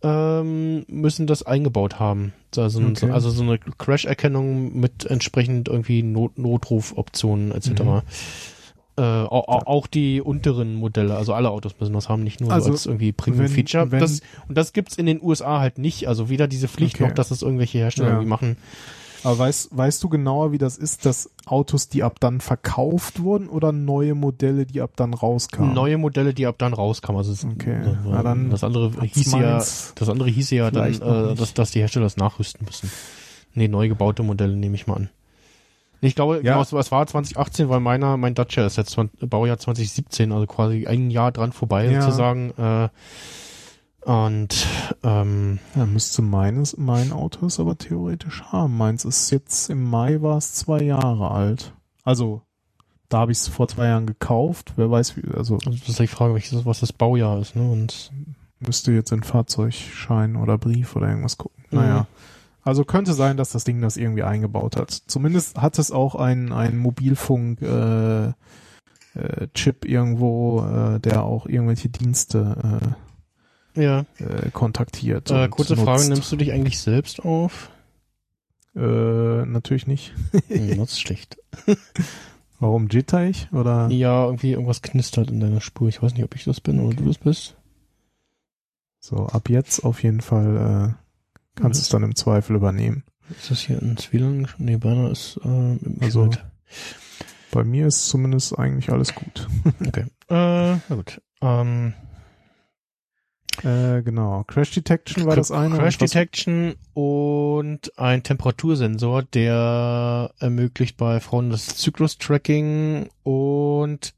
ähm, 0.03 0.85
müssen 0.89 1.27
das 1.27 1.45
eingebaut 1.45 1.99
haben. 2.01 2.35
Also, 2.57 2.83
Okay. 2.85 3.11
also 3.11 3.31
so 3.31 3.43
eine 3.43 3.59
Crash-Erkennung 3.59 4.79
mit 4.79 5.07
entsprechend 5.07 5.69
irgendwie 5.69 6.03
Not 6.03 6.37
Notrufoptionen 6.37 7.53
etc. 7.53 7.83
Mhm. 7.83 8.03
Äh, 8.97 9.03
auch, 9.03 9.49
auch- 9.49 9.67
auch 9.67 9.87
die 9.89 10.21
unteren 10.21 10.77
Modelle, 10.77 11.17
also 11.17 11.35
alle 11.35 11.51
Autos 11.51 11.75
müssen 11.81 11.95
das 11.95 12.09
haben, 12.09 12.23
nicht 12.23 12.41
nur 12.41 12.53
Also, 12.53 12.67
so 12.67 12.73
als 12.73 12.87
irgendwie 12.87 13.11
Premium-Feature. 13.11 13.89
Das, 13.89 14.21
und 14.49 14.57
das 14.57 14.73
gibt's 14.73 14.97
in 14.97 15.07
den 15.07 15.21
USA 15.21 15.59
halt 15.59 15.79
nicht. 15.79 16.07
Also 16.07 16.29
weder 16.29 16.47
diese 16.47 16.69
Pflicht 16.69 16.95
Okay. 16.97 17.05
noch, 17.09 17.13
dass 17.13 17.33
es 17.33 17.43
irgendwelche 17.43 17.79
Hersteller 17.79 18.07
Ja. 18.09 18.13
irgendwie 18.15 18.29
machen. 18.29 18.57
Aber 19.25 19.39
weißt, 19.39 19.77
weißt 19.77 20.05
du 20.05 20.11
genauer, 20.11 20.53
wie 20.53 20.59
das 20.59 20.77
ist, 20.77 21.07
dass 21.07 21.31
Autos, 21.47 21.89
die 21.89 22.03
ab 22.03 22.21
dann 22.21 22.41
verkauft 22.43 23.21
wurden 23.23 23.49
oder 23.49 23.73
neue 23.73 24.15
Modelle, 24.15 24.67
die 24.67 24.81
ab 24.83 24.91
dann 24.97 25.15
rauskamen? 25.15 25.73
Neue 25.75 25.97
Modelle, 25.99 26.35
die 26.35 26.47
ab 26.47 26.57
dann 26.59 26.75
rauskamen. 26.75 27.17
Also 27.19 27.33
es, 27.33 27.45
Okay. 27.45 27.97
Na, 28.05 28.23
dann 28.23 28.51
das 28.51 28.63
andere 28.63 28.93
hieß 29.01 29.33
ja, 29.33 29.57
das 29.95 30.09
andere 30.09 30.29
hieß 30.29 30.51
ja 30.51 30.71
dann, 30.71 30.93
äh, 30.93 31.35
dass, 31.35 31.55
dass 31.55 31.71
die 31.71 31.81
Hersteller 31.81 32.05
das 32.05 32.17
nachrüsten 32.19 32.65
müssen. 32.67 32.91
Nee, 33.55 33.67
neu 33.67 33.89
gebaute 33.89 34.23
Modelle 34.23 34.55
nehme 34.57 34.75
ich 34.77 34.87
mal 34.87 34.95
an. 34.97 35.09
Ich 36.07 36.15
glaube, 36.15 36.37
Ja. 36.37 36.43
genau, 36.43 36.61
es 36.63 36.73
es 36.73 36.93
war 36.93 37.07
2018, 37.07 37.69
weil 37.69 37.81
meiner, 37.81 38.17
mein 38.17 38.35
Dacia 38.35 38.67
ist 38.67 38.77
jetzt 38.77 38.91
20, 38.91 39.29
Baujahr 39.29 39.59
2017, 39.59 40.33
also 40.33 40.47
quasi 40.47 40.87
ein 40.87 41.11
Jahr 41.11 41.33
dran 41.33 41.53
vorbei 41.53 41.91
Ja. 41.91 42.03
sozusagen. 42.03 42.51
Äh, 42.59 42.89
und 44.09 44.67
ähm, 45.03 45.59
Ja, 45.75 45.87
müsste 45.87 46.21
meines, 46.23 46.77
mein 46.77 47.13
Auto 47.13 47.47
ist 47.47 47.59
aber 47.59 47.79
theoretisch 47.79 48.43
haben. 48.53 48.77
Meins 48.77 49.05
ist 49.05 49.31
jetzt 49.31 49.71
im 49.71 49.83
Mai 49.89 50.21
war 50.21 50.37
es 50.39 50.53
zwei 50.55 50.83
Jahre 50.83 51.31
alt. 51.31 51.73
Also, 52.05 52.43
da 53.09 53.19
habe 53.21 53.33
ich 53.33 53.39
es 53.39 53.49
vor 53.49 53.69
zwei 53.69 53.87
Jahren 53.87 54.07
gekauft. 54.07 54.75
Wer 54.77 54.91
weiß, 54.91 55.17
wie, 55.17 55.23
also 55.35 55.55
also 55.57 55.71
das 55.71 55.89
ist 55.89 55.99
die 56.01 56.07
Frage, 56.07 56.35
welches, 56.35 56.67
was 56.67 56.81
das 56.81 56.93
Baujahr 56.93 57.39
ist, 57.41 57.57
ne? 57.57 57.63
Und 57.63 58.11
müsste 58.61 58.93
jetzt 58.93 59.11
in 59.13 59.23
Fahrzeugschein 59.23 60.37
oder 60.37 60.59
Brief 60.59 60.97
oder 60.97 61.09
irgendwas 61.09 61.39
gucken. 61.39 61.65
Mhm. 61.71 62.07
Also 62.65 62.85
könnte 62.85 63.13
sein, 63.13 63.37
dass 63.37 63.51
das 63.53 63.65
Ding 63.65 63.81
das 63.81 63.97
irgendwie 63.97 64.23
eingebaut 64.23 64.77
hat. 64.77 64.91
Zumindest 64.91 65.61
hat 65.61 65.79
es 65.79 65.91
auch 65.91 66.15
einen, 66.15 66.53
einen 66.53 66.79
Mobilfunk 66.79 67.61
äh, 67.61 68.29
äh, 68.29 68.33
Chip 69.55 69.85
irgendwo, 69.85 70.65
äh, 70.65 71.01
der 71.01 71.25
auch 71.25 71.47
irgendwelche 71.47 71.91
Dienste 71.91 72.97
ja. 73.75 74.07
äh, 74.19 74.25
äh, 74.25 74.51
kontaktiert. 74.51 75.31
Äh, 75.31 75.49
kurze 75.49 75.77
Frage, 75.77 75.99
nutzt. 75.99 76.09
nimmst 76.11 76.33
du 76.33 76.37
dich 76.37 76.53
eigentlich 76.53 76.81
selbst 76.81 77.25
auf? 77.25 77.71
Äh, 78.75 79.45
natürlich 79.47 79.87
nicht. 79.87 80.15
Hm, 80.49 80.81
ist 80.83 81.01
schlecht. 81.01 81.39
Warum 82.61 82.89
jitter 82.89 83.25
ich? 83.25 83.53
Oder? 83.53 83.89
Ja, 83.91 84.25
irgendwie 84.25 84.53
irgendwas 84.53 84.83
knistert 84.83 85.31
in 85.31 85.41
deiner 85.41 85.61
Spur. 85.61 85.89
Ich 85.89 86.03
weiß 86.03 86.15
nicht, 86.15 86.25
ob 86.25 86.35
ich 86.35 86.45
das 86.45 86.61
bin 86.61 86.81
oder 86.81 86.97
du 86.97 87.05
das 87.05 87.19
bist. 87.19 87.57
So, 89.01 89.27
ab 89.27 89.51
jetzt 89.51 89.85
auf 89.85 90.03
jeden 90.03 90.23
Fall 90.23 90.97
äh, 90.97 91.04
kannst 91.55 91.81
du 91.81 91.83
es 91.83 91.89
dann 91.89 92.03
im 92.03 92.15
Zweifel 92.17 92.57
übernehmen. 92.57 93.05
Ist 93.31 93.51
das 93.51 93.61
hier 93.61 93.81
WLAN? 93.81 94.47
gesch- 94.47 94.55
Nee, 94.59 94.77
beinahe 94.77 95.11
ist 95.11 95.39
äh, 95.45 95.49
im 95.49 95.99
Also-. 96.01 96.31
Bei 97.51 97.63
mir 97.65 97.87
ist 97.87 98.09
zumindest 98.09 98.59
eigentlich 98.59 98.91
alles 98.91 99.15
gut. 99.15 99.49
Okay. 99.87 100.07
Äh, 100.29 100.77
na 100.89 100.95
gut. 100.97 101.21
Ähm, 101.41 101.95
Äh, 103.63 104.03
genau. 104.03 104.43
Crash 104.45 104.73
Detection 104.73 105.27
war 105.27 105.37
das 105.37 105.53
eine. 105.53 105.77
Crash 105.79 105.97
Detection 105.99 106.75
und 106.93 107.97
ein 107.99 108.25
Temperatursensor, 108.25 109.23
der 109.23 110.33
ermöglicht 110.41 110.97
bei 110.97 111.21
Frauen 111.21 111.51
das 111.51 111.67
Zyklus-Tracking 111.77 113.09
und 113.23 114.13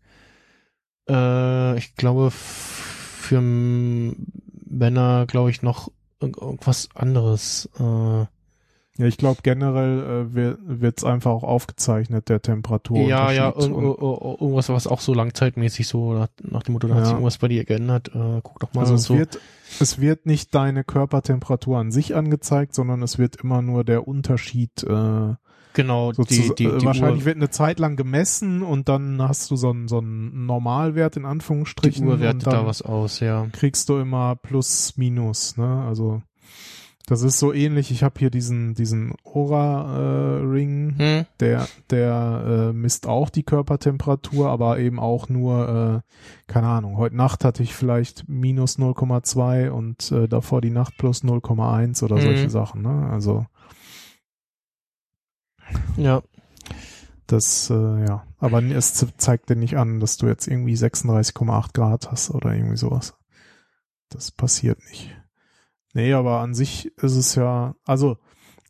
äh, 1.08 1.76
ich 1.76 1.94
glaube 1.96 2.30
für 2.30 3.40
Männer, 3.42 5.26
glaube 5.26 5.50
ich, 5.50 5.60
noch 5.62 5.90
irgendwas 6.20 6.88
anderes. 6.94 7.68
Äh, 7.78 8.26
Ja, 8.98 9.04
ich 9.06 9.18
glaube 9.18 9.40
generell 9.42 10.26
äh, 10.34 10.34
wird 10.80 10.96
es 10.98 11.04
einfach 11.04 11.30
auch 11.30 11.42
aufgezeichnet, 11.42 12.30
der 12.30 12.40
Temperatur. 12.40 13.00
ja, 13.06 13.30
ja, 13.30 13.50
irg- 13.50 13.68
irg- 13.68 14.40
irgendwas, 14.40 14.70
was 14.70 14.86
auch 14.86 15.00
so 15.02 15.12
langzeitmäßig 15.12 15.86
so 15.86 16.14
nach, 16.14 16.28
nach 16.42 16.62
dem 16.62 16.72
Motto, 16.72 16.88
da 16.88 16.94
hat 16.94 17.00
Ja. 17.00 17.04
sich 17.06 17.12
irgendwas 17.12 17.36
bei 17.36 17.48
dir 17.48 17.64
geändert. 17.66 18.08
Äh, 18.14 18.40
guck 18.42 18.58
doch 18.60 18.72
mal 18.72 18.80
Also 18.80 18.94
es 18.94 19.04
so. 19.04 19.18
wird, 19.18 19.38
es 19.80 20.00
wird 20.00 20.24
nicht 20.24 20.54
deine 20.54 20.82
Körpertemperatur 20.82 21.76
an 21.76 21.90
sich 21.92 22.14
angezeigt, 22.16 22.74
sondern 22.74 23.02
es 23.02 23.18
wird 23.18 23.36
immer 23.36 23.60
nur 23.60 23.84
der 23.84 24.08
Unterschied 24.08 24.82
äh, 24.84 25.34
genau, 25.76 26.10
die, 26.12 26.24
die, 26.24 26.52
die, 26.54 26.84
wahrscheinlich 26.84 27.20
Uhr, 27.22 27.26
wird 27.26 27.36
eine 27.36 27.50
Zeit 27.50 27.78
lang 27.78 27.94
gemessen 27.94 28.62
und 28.64 28.88
dann 28.88 29.22
hast 29.22 29.50
du 29.52 29.56
so 29.56 29.70
einen 29.70 29.86
so 29.86 29.98
einen 29.98 30.46
Normalwert 30.46 31.16
in 31.16 31.22
die 31.22 31.28
Anführungsstrichen. 31.28 32.06
Uhr 32.08 32.18
wertet 32.18 32.48
da 32.48 32.66
was 32.66 32.82
aus, 32.82 33.20
ja. 33.20 33.46
kriegst 33.52 33.88
du 33.88 33.98
immer 33.98 34.34
plus 34.34 34.94
minus, 34.96 35.56
ne? 35.56 35.84
Also 35.86 36.22
das 37.08 37.22
ist 37.22 37.38
so 37.38 37.52
ähnlich. 37.52 37.92
Ich 37.92 38.02
habe 38.02 38.16
hier 38.18 38.30
diesen 38.30 38.74
diesen 38.74 39.14
Aura 39.24 39.96
äh, 39.96 40.40
Ring, 40.44 40.94
Hm? 40.98 41.26
der 41.38 41.68
der 41.90 42.70
äh, 42.70 42.72
misst 42.72 43.06
auch 43.06 43.30
die 43.30 43.44
Körpertemperatur, 43.44 44.48
aber 44.50 44.80
eben 44.80 44.98
auch 44.98 45.28
nur 45.28 46.02
äh, 46.08 46.50
keine 46.52 46.66
Ahnung. 46.66 46.96
Heute 46.96 47.14
Nacht 47.16 47.44
hatte 47.44 47.62
ich 47.62 47.76
vielleicht 47.76 48.28
minus 48.28 48.76
0,2 48.80 49.68
und 49.68 50.10
äh, 50.10 50.26
davor 50.26 50.60
die 50.60 50.70
Nacht 50.70 50.96
plus 50.98 51.22
0,1 51.22 52.02
oder 52.02 52.16
Mhm. 52.16 52.20
solche 52.22 52.50
Sachen, 52.50 52.82
ne? 52.82 53.08
Also 53.12 53.46
Ja. 55.96 56.22
das 57.26 57.70
äh, 57.70 57.74
ja, 58.06 58.24
aber 58.38 58.62
es 58.62 58.94
ze- 58.94 59.16
zeigt 59.16 59.48
dir 59.50 59.56
nicht 59.56 59.76
an, 59.76 60.00
dass 60.00 60.16
du 60.16 60.26
jetzt 60.26 60.46
irgendwie 60.46 60.74
36,8 60.76 61.72
Grad 61.72 62.10
hast 62.10 62.30
oder 62.30 62.52
irgendwie 62.54 62.76
sowas. 62.76 63.14
Das 64.10 64.30
passiert 64.30 64.78
nicht. 64.90 65.10
Nee, 65.94 66.12
aber 66.12 66.40
an 66.40 66.54
sich 66.54 66.86
ist 66.98 67.16
es 67.16 67.34
ja, 67.34 67.74
also 67.84 68.18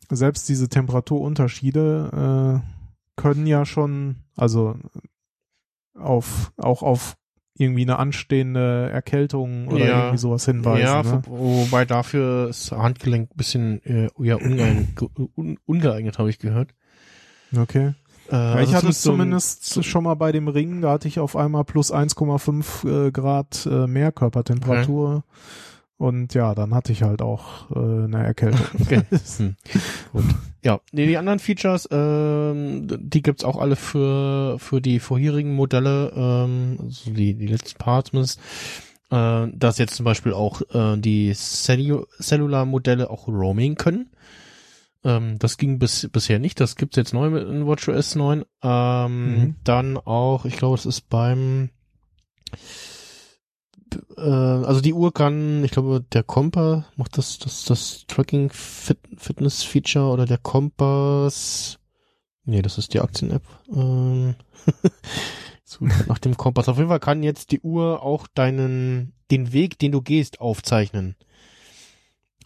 selbst 0.09 0.47
diese 0.49 0.69
Temperaturunterschiede 0.69 2.61
äh, 2.63 3.21
können 3.21 3.45
ja 3.47 3.65
schon, 3.65 4.23
also 4.35 4.75
auf 5.95 6.53
auch 6.57 6.83
auf 6.83 7.17
irgendwie 7.59 7.81
eine 7.81 7.97
anstehende 7.97 8.89
Erkältung 8.91 9.67
oder 9.67 9.85
Ja. 9.87 9.97
irgendwie 9.99 10.17
sowas 10.19 10.45
hinweisen. 10.45 10.83
ja, 10.85 11.01
ne? 11.03 11.21
wo- 11.25 11.63
wobei 11.65 11.85
dafür 11.85 12.49
ist 12.49 12.71
Handgelenk 12.71 13.31
ein 13.31 13.35
bisschen 13.37 13.83
äh, 13.83 14.09
ja, 14.19 14.35
ungeeignet, 14.35 14.89
un, 15.35 15.57
ungeeignet 15.65 16.19
habe 16.19 16.29
ich 16.29 16.37
gehört. 16.39 16.73
Okay. 17.55 17.93
Äh, 18.29 18.35
Ja, 18.35 18.53
also 18.55 18.69
ich 18.69 18.75
hatte 18.75 18.89
es 18.89 19.01
so 19.01 19.11
ein- 19.11 19.15
zumindest 19.17 19.83
schon 19.85 20.03
mal 20.03 20.15
bei 20.15 20.31
dem 20.31 20.47
Ring, 20.47 20.81
da 20.81 20.91
hatte 20.91 21.07
ich 21.07 21.19
auf 21.19 21.35
einmal 21.35 21.63
plus 21.63 21.91
1,5 21.91 22.83
äh, 23.07 23.11
Grad 23.11 23.65
äh, 23.71 23.87
mehr 23.87 24.11
Körpertemperatur. 24.11 25.23
Und 25.99 26.33
ja, 26.35 26.53
dann 26.53 26.75
hatte 26.75 26.91
ich 26.91 27.01
halt 27.03 27.21
auch 27.23 27.71
äh, 27.71 28.03
eine 28.03 28.23
Erkältung. 28.23 28.61
Okay. 28.81 29.01
Hm. 29.37 29.55
Gut. 30.13 30.23
Ja, 30.63 30.79
nee, 30.91 31.07
die 31.07 31.17
anderen 31.17 31.39
Features, 31.39 31.87
ähm, 31.91 32.87
die 32.99 33.21
gibt's 33.21 33.43
auch 33.43 33.57
alle 33.57 33.75
für 33.77 34.59
für 34.59 34.81
die 34.81 34.99
vorherigen 34.99 35.55
Modelle, 35.55 36.11
ähm, 36.15 36.77
also 36.83 37.11
die 37.11 37.33
die 37.33 37.47
letzten 37.47 37.77
paar 37.79 38.03
zumindest. 38.03 38.39
Äh, 39.09 39.47
dass 39.53 39.77
jetzt 39.77 39.95
zum 39.95 40.03
Beispiel 40.03 40.33
auch 40.33 40.61
äh, 40.73 40.97
die 40.97 41.31
Cellu 41.33 42.05
Cellular-Modelle 42.21 43.09
auch 43.09 43.27
Roaming 43.29 43.75
können. 43.75 44.07
Ähm, 45.07 45.39
das 45.39 45.57
ging 45.57 45.79
bis 45.79 46.07
bisher 46.11 46.37
nicht. 46.37 46.59
Das 46.59 46.75
gibt's 46.75 46.97
jetzt 46.97 47.13
neu 47.13 47.29
mit 47.29 47.47
in 47.47 47.65
WatchOS 47.65 48.15
9. 48.15 48.43
Ähm, 48.61 49.39
Mhm. 49.39 49.55
Dann 49.63 49.97
auch, 49.97 50.45
ich 50.45 50.57
glaube, 50.57 50.75
es 50.75 50.85
ist 50.85 51.09
beim 51.09 51.69
äh, 54.17 54.21
also 54.21 54.81
die 54.81 54.93
Uhr 54.93 55.13
kann, 55.13 55.63
ich 55.63 55.71
glaube, 55.71 56.03
der 56.11 56.23
Kompass 56.23 56.83
macht 56.97 57.17
das, 57.17 57.39
das, 57.39 57.63
das 57.63 58.05
Tracking 58.07 58.49
Fit, 58.51 58.99
Fitness 59.17 59.63
Feature 59.63 60.11
oder 60.11 60.25
der 60.25 60.37
Kompass. 60.37 61.79
Nee, 62.43 62.61
das 62.61 62.77
ist 62.77 62.93
die 62.93 62.99
Aktien-App. 62.99 63.43
Ähm, 63.73 64.35
nach 66.07 66.19
dem 66.19 66.37
Kompass. 66.37 66.69
Auf 66.69 66.77
jeden 66.77 66.89
Fall 66.89 66.99
kann 66.99 67.23
jetzt 67.23 67.51
die 67.51 67.61
Uhr 67.61 68.01
auch 68.01 68.27
deinen, 68.27 69.13
den 69.31 69.53
Weg, 69.53 69.79
den 69.79 69.91
du 69.91 70.01
gehst, 70.01 70.39
aufzeichnen. 70.41 71.15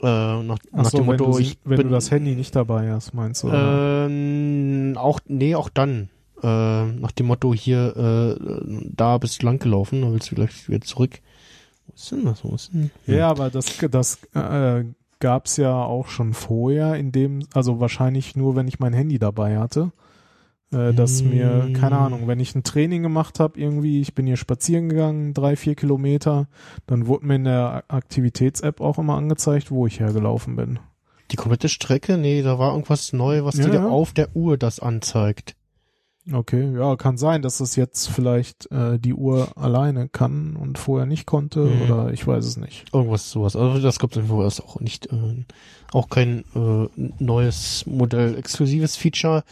Äh, 0.02 0.44
nach, 0.44 0.58
Ach 0.72 0.78
nach 0.78 0.90
so, 0.90 0.98
dem 0.98 1.08
wenn, 1.08 1.18
Motto, 1.18 1.32
du, 1.34 1.40
ich 1.40 1.58
wenn 1.64 1.78
bin, 1.78 1.88
du 1.88 1.94
das 1.94 2.12
Handy 2.12 2.36
nicht 2.36 2.56
dabei 2.56 2.92
hast, 2.92 3.14
meinst 3.14 3.44
du? 3.44 3.50
ähm, 3.52 4.94
auch, 4.98 5.20
nee, 5.28 5.56
auch 5.56 5.70
dann. 5.70 6.10
Äh, 6.42 6.48
nach 6.48 7.12
dem 7.12 7.28
Motto 7.28 7.54
hier, 7.54 8.38
äh, 8.38 8.64
da 8.96 9.18
bist 9.20 9.42
du 9.42 9.46
lang 9.46 9.60
gelaufen, 9.60 10.02
dann 10.02 10.14
willst 10.14 10.32
du 10.32 10.36
gleich 10.36 10.68
wieder 10.68 10.82
zurück. 10.82 11.20
Wo 11.86 11.94
ist 11.94 12.12
denn 12.12 12.26
das? 12.26 12.44
Wo 12.44 12.56
ist 12.56 12.74
denn? 12.74 12.90
Ja, 13.06 13.30
aber 13.30 13.52
das, 13.52 13.78
das 13.92 14.18
äh, 14.34 14.86
gab's 15.20 15.58
ja 15.58 15.74
auch 15.84 16.08
schon 16.08 16.34
vorher, 16.34 16.96
in 16.96 17.12
dem, 17.12 17.46
also 17.54 17.80
wahrscheinlich 17.80 18.36
nur, 18.36 18.56
wenn 18.56 18.68
ich 18.68 18.80
mein 18.80 18.94
Handy 18.94 19.20
dabei 19.20 19.60
hatte, 19.60 19.92
äh, 20.72 20.94
dass 20.94 21.22
mir, 21.24 21.68
Mm. 21.70 21.74
keine 21.74 21.98
Ahnung, 21.98 22.28
wenn 22.28 22.40
ich 22.40 22.56
ein 22.56 22.64
Training 22.64 23.04
gemacht 23.04 23.40
habe, 23.40 23.60
irgendwie, 23.60 24.02
ich 24.02 24.14
bin 24.16 24.26
hier 24.28 24.38
spazieren 24.38 24.90
gegangen, 24.90 25.34
drei, 25.34 25.56
vier 25.56 25.76
Kilometer, 25.76 26.48
dann 26.88 27.08
wurde 27.08 27.26
mir 27.26 27.36
in 27.36 27.44
der 27.46 27.84
Aktivitäts-App 27.88 28.82
auch 28.82 28.98
immer 28.98 29.16
angezeigt, 29.18 29.72
wo 29.72 29.86
ich 29.88 30.00
hergelaufen 30.00 30.56
bin. 30.56 30.80
Die 31.32 31.36
komplette 31.38 31.70
Strecke? 31.70 32.18
Nee, 32.18 32.42
da 32.42 32.60
war 32.60 32.72
irgendwas 32.72 33.14
neu, 33.14 33.44
was 33.46 33.58
Ja, 33.58 33.68
dir 33.68 33.74
ja. 33.76 33.88
auf 33.88 34.12
der 34.14 34.36
Uhr 34.36 34.58
das 34.58 34.80
anzeigt. 34.80 35.56
Okay, 36.32 36.72
ja, 36.78 36.96
kann 36.98 37.18
sein, 37.18 37.42
dass 37.42 37.62
es 37.62 37.76
jetzt 37.76 38.08
vielleicht 38.08 38.70
äh, 38.72 39.00
die 39.00 39.16
Uhr 39.16 39.58
alleine 39.58 40.08
kann 40.08 40.56
und 40.56 40.78
vorher 40.78 41.08
nicht 41.08 41.26
konnte, 41.26 41.62
Mhm. 41.62 41.82
oder 41.82 42.14
ich 42.14 42.28
weiß 42.28 42.46
es 42.46 42.58
nicht. 42.58 42.86
Irgendwas 42.94 43.32
sowas. 43.32 43.56
Also 43.56 43.80
das 43.82 43.98
gibt 43.98 44.14
es 44.14 44.18
irgendwo 44.18 44.44
ist 44.44 44.62
auch 44.62 44.80
nicht, 44.80 45.08
äh, 45.08 45.46
auch 45.92 46.10
kein 46.10 46.44
äh, 46.56 46.88
neues 47.18 47.86
Modell 47.88 48.38
exklusives 48.38 48.98
Feature. 48.98 49.44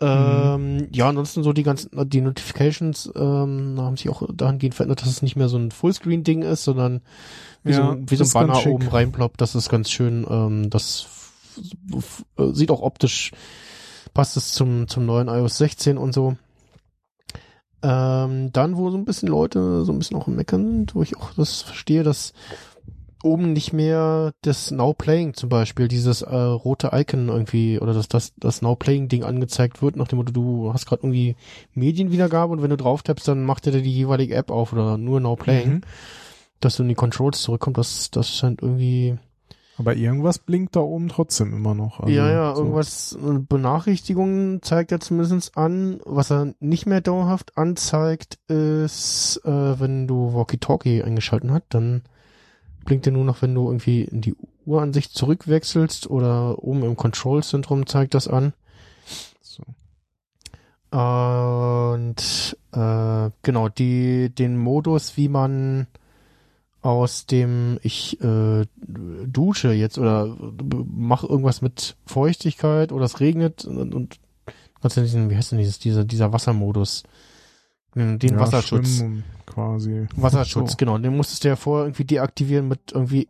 Ähm, 0.00 0.88
Ja, 0.92 1.08
ansonsten 1.08 1.42
so 1.42 1.52
die 1.52 1.64
ganzen, 1.64 1.90
die 2.08 2.20
Notifications 2.20 3.10
ähm, 3.16 3.76
haben 3.78 3.96
sich 3.96 4.08
auch 4.08 4.22
dahingehend 4.32 4.74
verändert, 4.74 5.02
dass 5.02 5.08
es 5.08 5.22
nicht 5.22 5.36
mehr 5.36 5.48
so 5.48 5.56
ein 5.58 5.70
Fullscreen-Ding 5.72 6.42
ist, 6.42 6.64
sondern 6.64 7.00
wie 7.64 7.72
Ja, 7.72 7.92
so, 7.92 7.98
wie 8.06 8.16
so 8.16 8.24
ein 8.24 8.46
Banner 8.46 8.66
oben 8.66 8.88
reinploppt. 8.88 9.40
Das 9.40 9.54
ist 9.54 9.68
ganz 9.68 9.90
schön. 9.90 10.24
Ähm, 10.28 10.70
das 10.70 11.06
sieht 12.52 12.70
auch 12.70 12.82
optisch, 12.82 13.32
passt 14.14 14.36
es 14.36 14.52
zum, 14.52 14.86
zum 14.86 15.06
neuen 15.06 15.28
iOS 15.28 15.58
16 15.58 15.98
und 15.98 16.12
so. 16.12 16.36
Ähm, 17.80 18.52
dann, 18.52 18.76
wo 18.76 18.90
so 18.90 18.96
ein 18.96 19.04
bisschen 19.04 19.28
Leute 19.28 19.84
so 19.84 19.92
ein 19.92 19.98
bisschen 19.98 20.16
auch 20.16 20.26
im 20.26 20.34
Meckern 20.34 20.64
sind, 20.64 20.94
wo 20.96 21.02
ich 21.02 21.16
auch 21.16 21.32
das 21.34 21.62
verstehe, 21.62 22.02
dass 22.02 22.32
oben 23.22 23.52
nicht 23.52 23.72
mehr 23.72 24.32
das 24.42 24.70
Now 24.70 24.92
Playing 24.94 25.34
zum 25.34 25.48
Beispiel, 25.48 25.88
dieses 25.88 26.22
äh, 26.22 26.34
rote 26.36 26.90
Icon 26.92 27.28
irgendwie 27.28 27.78
oder 27.80 27.92
dass 27.94 28.08
das, 28.08 28.32
das 28.36 28.62
Now 28.62 28.76
Playing 28.76 29.08
Ding 29.08 29.24
angezeigt 29.24 29.82
wird, 29.82 29.96
nach 29.96 30.08
dem 30.08 30.18
Motto, 30.18 30.32
du 30.32 30.72
hast 30.72 30.86
gerade 30.86 31.02
irgendwie 31.02 31.36
Medienwiedergabe 31.74 32.52
und 32.52 32.62
wenn 32.62 32.70
du 32.70 32.76
drauf 32.76 33.02
tappst, 33.02 33.26
dann 33.28 33.44
macht 33.44 33.66
er 33.66 33.72
dir 33.72 33.82
die 33.82 33.94
jeweilige 33.94 34.34
App 34.34 34.50
auf 34.50 34.72
oder 34.72 34.98
nur 34.98 35.20
Now 35.20 35.36
Playing, 35.36 35.70
Mhm. 35.74 35.80
dass 36.60 36.76
du 36.76 36.82
in 36.82 36.88
die 36.88 36.94
Controls 36.94 37.40
zurückkommst, 37.42 37.78
das, 37.78 38.10
das 38.10 38.36
scheint 38.36 38.62
irgendwie 38.62 39.16
Aber 39.76 39.94
irgendwas 39.94 40.38
blinkt 40.40 40.74
da 40.74 40.80
oben 40.80 41.08
trotzdem 41.08 41.52
immer 41.54 41.74
noch. 41.74 42.00
Also, 42.00 42.12
ja, 42.12 42.28
ja, 42.30 42.54
so. 42.54 42.62
irgendwas, 42.62 43.16
äh, 43.24 43.38
Benachrichtigungen 43.38 44.60
zeigt 44.62 44.90
er 44.92 44.98
zumindest 45.00 45.56
an. 45.56 46.00
Was 46.04 46.30
er 46.32 46.54
nicht 46.58 46.86
mehr 46.86 47.00
dauerhaft 47.00 47.56
anzeigt, 47.56 48.38
ist, 48.48 49.40
äh, 49.44 49.80
wenn 49.80 50.06
du 50.08 50.34
Walkie-Talkie 50.34 51.02
eingeschalten 51.04 51.52
hat, 51.52 51.62
dann 51.68 52.02
blinkt 52.88 53.06
er 53.06 53.12
nur 53.12 53.24
noch, 53.24 53.42
wenn 53.42 53.54
du 53.54 53.66
irgendwie 53.66 54.04
in 54.04 54.22
die 54.22 54.34
Uransicht 54.64 55.12
zurückwechselst 55.12 56.08
oder 56.08 56.64
oben 56.64 56.84
im 56.84 56.96
Control-Zentrum 56.96 57.86
zeigt 57.86 58.14
das 58.14 58.28
an. 58.28 58.54
So. 59.42 59.62
Und 60.96 62.56
äh, 62.72 63.30
genau, 63.42 63.68
die, 63.68 64.30
den 64.30 64.56
Modus, 64.56 65.18
wie 65.18 65.28
man 65.28 65.86
aus 66.80 67.26
dem 67.26 67.78
ich 67.82 68.22
äh, 68.22 68.64
dusche 68.80 69.72
jetzt 69.72 69.98
oder 69.98 70.34
mach 70.86 71.24
irgendwas 71.24 71.60
mit 71.60 71.94
Feuchtigkeit 72.06 72.90
oder 72.90 73.04
es 73.04 73.20
regnet 73.20 73.66
und, 73.66 73.94
und 73.94 74.18
wie 74.80 75.36
heißt 75.36 75.52
denn 75.52 75.58
dieses, 75.58 75.78
dieser, 75.78 76.04
dieser 76.04 76.32
Wassermodus? 76.32 77.02
Den 77.94 78.18
ja, 78.22 78.38
Wasserschutz. 78.38 78.98
Schwimmen 78.98 79.24
quasi. 79.46 80.06
Wasserschutz, 80.16 80.72
So. 80.72 80.76
genau. 80.76 80.98
Den 80.98 81.16
musstest 81.16 81.44
du 81.44 81.48
ja 81.48 81.56
vorher 81.56 81.86
irgendwie 81.86 82.04
deaktivieren 82.04 82.68
mit 82.68 82.92
irgendwie 82.92 83.28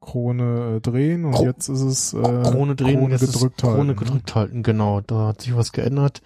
Krone 0.00 0.76
äh, 0.76 0.80
drehen 0.80 1.24
und 1.24 1.34
Kro- 1.34 1.44
jetzt 1.44 1.68
ist 1.68 1.80
es 1.80 2.12
äh, 2.14 2.20
Krone 2.20 2.76
drehen, 2.76 2.98
Krone 3.00 3.18
gedrückt 3.18 3.60
Krone 3.60 3.76
halten. 3.76 3.86
ne? 3.88 3.94
gedrückt 3.94 4.34
halten, 4.34 4.62
genau. 4.62 5.00
Da 5.00 5.28
hat 5.28 5.40
sich 5.42 5.56
was 5.56 5.72
geändert. 5.72 6.22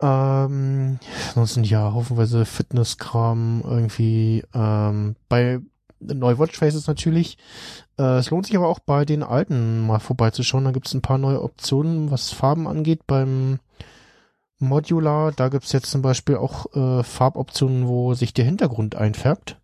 Ähm, 0.00 0.98
ansonsten 1.28 1.64
ja, 1.64 1.92
haufenweise 1.92 2.44
Fitnesskram 2.44 3.62
irgendwie 3.64 4.42
ähm, 4.54 5.14
bei 5.28 5.60
neue 6.00 6.38
Watchfaces 6.38 6.88
natürlich. 6.88 7.38
Äh, 7.98 8.18
es 8.18 8.30
lohnt 8.30 8.46
sich 8.46 8.56
aber 8.56 8.68
auch 8.68 8.80
bei 8.80 9.04
den 9.04 9.22
alten 9.22 9.86
mal 9.86 10.00
vorbeizuschauen. 10.00 10.64
Da 10.64 10.72
gibt 10.72 10.88
es 10.88 10.94
ein 10.94 11.02
paar 11.02 11.18
neue 11.18 11.40
Optionen, 11.42 12.10
was 12.10 12.32
Farben 12.32 12.66
angeht. 12.66 13.06
Beim 13.06 13.60
Modular, 14.62 15.32
da 15.32 15.48
gibt 15.48 15.64
es 15.64 15.72
jetzt 15.72 15.90
zum 15.90 16.02
Beispiel 16.02 16.36
auch 16.36 16.74
äh, 16.74 17.02
Farboptionen, 17.02 17.88
wo 17.88 18.14
sich 18.14 18.32
der 18.32 18.44
Hintergrund 18.44 18.94
einfärbt. 18.94 19.58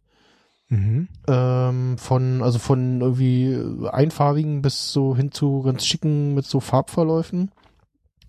Mhm. 0.70 1.09
ähm, 1.26 1.96
von 1.96 2.42
also 2.42 2.59
von 2.59 3.01
irgendwie 3.01 3.59
einfarbigen 3.90 4.61
bis 4.61 4.92
so 4.92 5.16
hin 5.16 5.32
zu 5.32 5.62
ganz 5.62 5.86
schicken 5.86 6.34
mit 6.34 6.44
so 6.44 6.61
Farbverläufen 6.61 7.51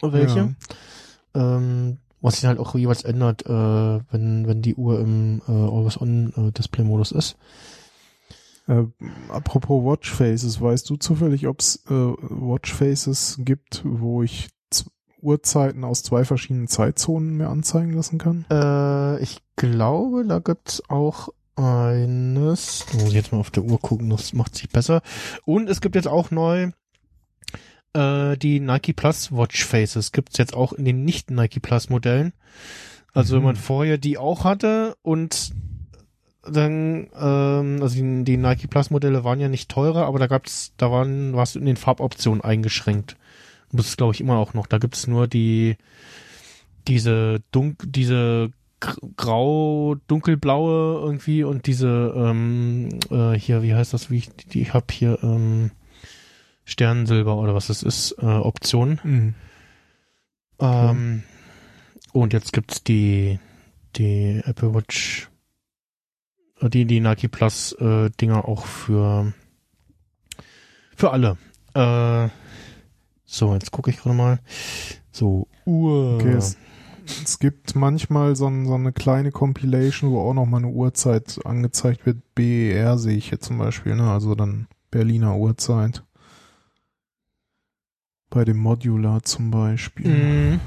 welche. 0.01 0.55
Ähm, 1.33 1.97
was 2.21 2.35
sich 2.35 2.45
halt 2.45 2.59
auch 2.59 2.75
jeweils 2.75 3.03
ändert 3.03 3.45
äh, 3.45 3.49
wenn 3.49 4.47
wenn 4.47 4.61
die 4.61 4.75
Uhr 4.75 5.01
im 5.01 5.41
äh, 5.49 5.51
Always 5.51 5.99
On 5.99 6.33
äh, 6.37 6.51
ist. 7.17 7.37
Äh, 8.67 8.83
apropos 9.29 9.83
Watchfaces, 9.83 10.61
weißt 10.61 10.89
du 10.89 10.95
zufällig, 10.95 11.47
ob 11.47 11.59
es 11.59 11.83
äh, 11.87 11.89
Watchfaces 11.89 13.39
gibt, 13.39 13.81
wo 13.83 14.23
ich 14.23 14.47
Uhrzeiten 15.21 15.83
aus 15.83 16.03
zwei 16.03 16.23
verschiedenen 16.25 16.67
Zeitzonen 16.67 17.37
mir 17.37 17.49
anzeigen 17.49 17.93
lassen 17.93 18.17
kann? 18.17 18.45
äh, 18.51 19.21
ich 19.21 19.39
glaube 19.55 20.25
da 20.25 20.39
gibt's 20.39 20.81
auch 20.89 21.29
eines 21.55 22.85
da 22.91 22.97
muss 22.99 23.09
ich 23.09 23.13
jetzt 23.15 23.31
mal 23.31 23.39
auf 23.39 23.51
der 23.51 23.63
Uhr 23.63 23.79
gucken 23.79 24.09
das 24.09 24.33
macht 24.33 24.55
sich 24.55 24.69
besser 24.69 25.01
und 25.45 25.69
es 25.69 25.81
gibt 25.81 25.95
jetzt 25.95 26.07
auch 26.07 26.31
neu 26.31 26.71
äh, 27.93 28.37
die 28.37 28.59
Nike 28.59 28.93
Plus 28.93 29.31
Watch 29.31 29.65
Faces 29.65 30.11
gibt's 30.11 30.37
jetzt 30.37 30.53
auch 30.55 30.73
in 30.73 30.85
den 30.85 31.03
nicht 31.05 31.31
Nike 31.31 31.59
Plus 31.59 31.89
Modellen. 31.89 32.33
Also 33.13 33.33
wenn 33.33 33.41
Mhm. 33.41 33.45
man 33.47 33.55
vorher 33.55 33.97
die 33.97 34.17
auch 34.19 34.43
hatte 34.43 34.95
und 35.01 35.51
dann, 36.43 37.07
ähm, 37.19 37.79
also 37.81 37.95
die, 37.95 38.23
die 38.23 38.37
Nike 38.37 38.67
Plus 38.67 38.91
Modelle 38.91 39.23
waren 39.23 39.39
ja 39.39 39.49
nicht 39.49 39.69
teurer, 39.69 40.05
aber 40.05 40.19
da 40.19 40.27
gab's, 40.27 40.73
da 40.77 40.91
waren, 40.91 41.33
warst 41.33 41.55
du 41.55 41.59
in 41.59 41.65
den 41.65 41.77
Farboptionen 41.77 42.41
eingeschränkt. 42.41 43.17
Das 43.71 43.87
ist 43.87 43.97
glaube 43.97 44.13
ich 44.13 44.21
immer 44.21 44.37
auch 44.37 44.53
noch. 44.53 44.67
Da 44.67 44.77
gibt's 44.77 45.07
nur 45.07 45.27
die, 45.27 45.77
diese 46.87 47.41
dunk, 47.51 47.83
diese 47.85 48.51
gr- 48.79 48.97
grau, 49.15 49.95
dunkelblaue 50.07 51.01
irgendwie 51.01 51.43
und 51.43 51.67
diese, 51.67 52.13
ähm, 52.15 52.89
äh, 53.11 53.33
hier, 53.33 53.61
wie 53.63 53.75
heißt 53.75 53.93
das, 53.93 54.09
wie 54.09 54.17
ich, 54.17 54.29
die 54.29 54.61
ich 54.61 54.73
hab 54.73 54.91
hier, 54.91 55.19
ähm, 55.23 55.71
Sternensilber 56.65 57.35
oder 57.37 57.55
was 57.55 57.69
es 57.69 57.81
ist, 57.83 58.15
äh, 58.19 58.25
Optionen. 58.25 58.99
Mhm. 59.03 59.33
Ähm, 60.59 61.23
und 62.11 62.33
jetzt 62.33 62.53
gibt's 62.53 62.83
die, 62.83 63.39
die 63.95 64.41
Apple 64.45 64.73
Watch 64.73 65.29
äh, 66.61 66.69
die, 66.69 66.85
die 66.85 66.99
Nike 66.99 67.27
Plus 67.27 67.73
äh, 67.73 68.09
Dinger 68.21 68.45
auch 68.47 68.65
für, 68.65 69.33
für 70.95 71.11
alle. 71.11 71.37
Äh, 71.73 72.29
so, 73.31 73.53
jetzt 73.53 73.71
gucke 73.71 73.91
ich 73.91 73.97
gerade 73.97 74.15
mal. 74.15 74.39
So, 75.11 75.47
Uhr. 75.65 76.15
Okay, 76.15 76.33
es, 76.33 76.57
es 77.23 77.37
gibt 77.37 77.75
manchmal 77.75 78.35
so, 78.35 78.47
ein, 78.47 78.65
so 78.65 78.73
eine 78.73 78.91
kleine 78.91 79.31
Compilation, 79.31 80.11
wo 80.11 80.21
auch 80.21 80.33
noch 80.33 80.47
mal 80.47 80.57
eine 80.57 80.69
Uhrzeit 80.69 81.39
angezeigt 81.45 82.07
wird. 82.07 82.17
BER 82.33 82.97
sehe 82.97 83.17
ich 83.17 83.29
hier 83.29 83.39
zum 83.39 83.59
Beispiel, 83.59 83.95
ne? 83.95 84.09
Also 84.09 84.33
dann 84.33 84.67
Berliner 84.89 85.37
Uhrzeit. 85.37 86.03
Bei 88.31 88.45
dem 88.45 88.57
Modular 88.57 89.21
zum 89.21 89.51
Beispiel. 89.51 90.09
Mhm. 90.09 90.59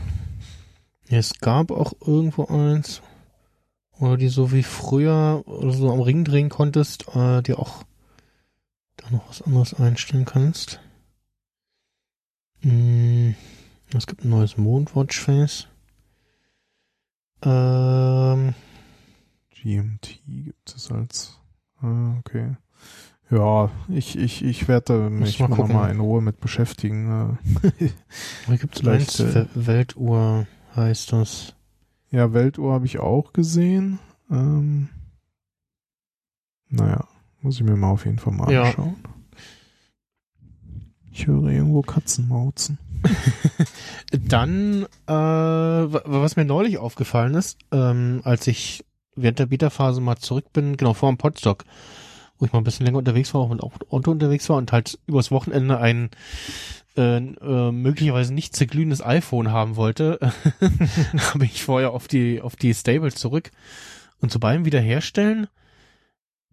Ja, 1.08 1.18
es 1.18 1.40
gab 1.40 1.72
auch 1.72 1.94
irgendwo 2.00 2.46
eins, 2.46 3.02
wo 3.98 4.14
die 4.14 4.28
so 4.28 4.52
wie 4.52 4.62
früher 4.62 5.42
oder 5.46 5.72
so 5.72 5.92
am 5.92 6.00
Ring 6.00 6.24
drehen 6.24 6.48
konntest, 6.48 7.08
äh, 7.16 7.42
dir 7.42 7.58
auch 7.58 7.82
da 8.96 9.10
noch 9.10 9.28
was 9.28 9.42
anderes 9.42 9.74
einstellen 9.74 10.24
kannst. 10.24 10.80
Mhm. 12.62 13.34
Es 13.94 14.06
gibt 14.06 14.24
ein 14.24 14.30
neues 14.30 14.56
Mondwatch-Face. 14.56 15.68
Ähm, 17.42 18.54
GMT 19.50 20.20
gibt 20.26 20.74
es 20.74 20.90
als. 20.90 21.38
Ah, 21.80 22.16
okay. 22.20 22.56
Ja, 23.30 23.70
ich, 23.88 24.16
ich, 24.18 24.44
ich 24.44 24.68
werde 24.68 25.08
mich 25.10 25.40
mal 25.40 25.48
mal, 25.48 25.56
gucken. 25.56 25.72
mal 25.74 25.90
in 25.90 26.00
Ruhe 26.00 26.20
mit 26.20 26.38
beschäftigen. 26.40 27.38
äh. 27.42 27.88
da 28.46 28.56
gibt 28.56 28.74
es 28.76 28.80
Vielleicht, 28.80 29.20
eins, 29.20 29.34
äh, 29.34 29.46
We- 29.54 29.66
Weltuhr 29.66 30.46
heißt 30.76 31.12
das. 31.12 31.54
Ja, 32.10 32.32
Weltuhr 32.34 32.74
habe 32.74 32.86
ich 32.86 32.98
auch 32.98 33.32
gesehen. 33.32 33.98
Ähm, 34.30 34.90
naja, 36.68 37.06
muss 37.40 37.56
ich 37.56 37.64
mir 37.64 37.76
mal 37.76 37.90
auf 37.90 38.04
jeden 38.04 38.18
Fall 38.18 38.34
mal 38.34 38.52
Ja. 38.52 38.72
Ich 41.12 41.26
höre 41.26 41.48
irgendwo 41.50 41.82
Katzen 41.82 42.28
mauzen. 42.28 42.78
Dann, 44.12 44.84
äh, 45.06 45.12
wa- 45.12 46.02
was 46.04 46.36
mir 46.36 46.44
neulich 46.44 46.78
aufgefallen 46.78 47.34
ist, 47.34 47.58
ähm, 47.72 48.20
als 48.24 48.46
ich 48.46 48.84
während 49.16 49.38
der 49.38 49.46
Beta-Phase 49.46 50.00
mal 50.00 50.16
zurück 50.16 50.52
bin, 50.52 50.76
genau 50.76 50.94
vor 50.94 51.10
dem 51.10 51.18
Podstock, 51.18 51.64
wo 52.38 52.46
ich 52.46 52.52
mal 52.52 52.60
ein 52.60 52.64
bisschen 52.64 52.86
länger 52.86 52.98
unterwegs 52.98 53.34
war, 53.34 53.42
auch 53.42 53.50
mit 53.50 53.62
Auto 53.62 54.10
unterwegs 54.10 54.48
war 54.48 54.56
und 54.56 54.72
halt 54.72 54.98
übers 55.06 55.30
Wochenende 55.30 55.78
ein 55.78 56.10
äh, 56.96 57.16
äh, 57.18 57.72
möglicherweise 57.72 58.32
nicht 58.34 58.54
zerglühendes 58.54 59.04
iPhone 59.04 59.50
haben 59.50 59.76
wollte, 59.76 60.18
habe 61.34 61.44
ich 61.44 61.62
vorher 61.64 61.92
auf 61.92 62.08
die 62.08 62.40
auf 62.40 62.56
die 62.56 62.74
Stable 62.74 63.12
zurück 63.12 63.50
und 64.20 64.30
so 64.30 64.38
beim 64.38 64.64
Wiederherstellen 64.64 65.46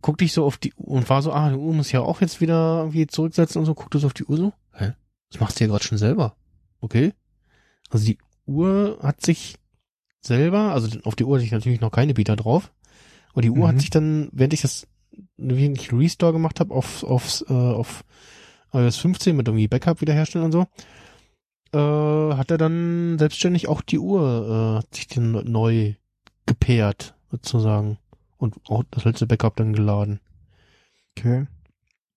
guckte 0.02 0.26
ich 0.26 0.34
so 0.34 0.46
auf 0.46 0.58
die 0.58 0.74
Uhr 0.76 0.98
und 0.98 1.10
war 1.10 1.22
so, 1.22 1.32
ah, 1.34 1.50
die 1.50 1.56
Uhr 1.56 1.74
muss 1.74 1.92
ja 1.92 2.02
auch 2.02 2.22
jetzt 2.22 2.42
wieder 2.42 2.78
irgendwie 2.80 3.08
zurücksetzen 3.08 3.60
und 3.60 3.66
so, 3.66 3.74
guckte 3.76 4.00
so 4.00 4.08
auf 4.08 4.14
die 4.14 4.26
Uhr 4.26 4.38
so, 4.38 4.54
hä? 4.74 4.94
Das 5.32 5.40
machst 5.40 5.60
du 5.60 5.64
ja 5.64 5.70
gerade 5.70 5.84
schon 5.84 5.98
selber. 5.98 6.36
Okay. 6.82 7.14
Also 7.90 8.06
die 8.06 8.18
Uhr 8.46 8.98
hat 9.02 9.22
sich 9.26 9.56
selber, 10.22 10.74
also 10.74 11.00
auf 11.04 11.16
die 11.16 11.24
Uhr 11.24 11.36
hatte 11.38 11.46
ich 11.46 11.52
natürlich 11.52 11.82
noch 11.82 11.92
keine 11.92 12.14
Beta 12.14 12.36
drauf, 12.36 12.72
aber 13.32 13.42
die 13.42 13.50
Uhr 13.52 13.58
Mhm. 13.66 13.68
hat 13.68 13.80
sich 13.80 13.90
dann, 13.90 14.30
während 14.32 14.54
ich 14.54 14.62
das, 14.62 14.88
während 15.38 15.80
ich 15.80 15.92
Restore 15.94 16.34
gemacht 16.34 16.60
habe, 16.60 16.74
auf, 16.74 17.04
aufs, 17.04 17.44
äh, 17.50 17.54
auf 17.54 18.04
iOS 18.74 18.98
15 18.98 19.36
mit 19.36 19.48
irgendwie 19.48 19.68
Backup 19.68 20.02
wiederherstellen 20.02 20.46
und 20.46 20.52
so, 20.52 20.66
äh, 21.72 22.36
hat 22.36 22.52
er 22.52 22.58
dann 22.58 23.18
selbstständig 23.20 23.68
auch 23.68 23.82
die 23.82 24.00
Uhr, 24.00 24.22
äh, 24.22 24.78
hat 24.80 24.96
sich 24.96 25.08
dann 25.08 25.32
neu 25.52 25.94
gepaart, 26.46 27.16
sozusagen. 27.32 27.98
Und 28.40 28.56
auch 28.68 28.84
das 28.90 29.04
letzte 29.04 29.28
Backup 29.28 29.58
dann 29.58 29.74
geladen. 29.74 30.20
Okay. 31.16 31.46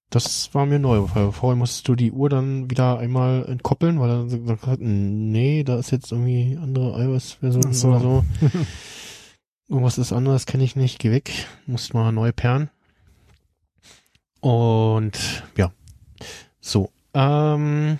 Das 0.08 0.54
war 0.54 0.66
mir 0.66 0.78
neu, 0.78 1.06
vorher 1.06 1.56
musstest 1.56 1.88
du 1.88 1.94
die 1.94 2.12
Uhr 2.12 2.28
dann 2.28 2.70
wieder 2.70 2.98
einmal 2.98 3.46
entkoppeln, 3.46 3.98
weil 3.98 4.10
er 4.10 4.24
gesagt 4.26 4.66
hat, 4.66 4.78
nee, 4.80 5.64
da 5.64 5.78
ist 5.78 5.90
jetzt 5.90 6.12
irgendwie 6.12 6.58
andere 6.60 7.02
iOS-Version 7.02 7.72
so. 7.72 7.88
oder 7.88 8.00
so. 8.00 8.24
Irgendwas 9.68 9.96
ist 9.96 10.12
anderes, 10.12 10.44
kenne 10.46 10.64
ich 10.64 10.76
nicht, 10.76 10.98
geh 10.98 11.10
weg. 11.10 11.32
Musst 11.66 11.94
mal 11.94 12.12
neu 12.12 12.30
perren. 12.30 12.68
Und 14.40 15.44
ja. 15.56 15.72
So. 16.60 16.90
Ähm, 17.14 17.98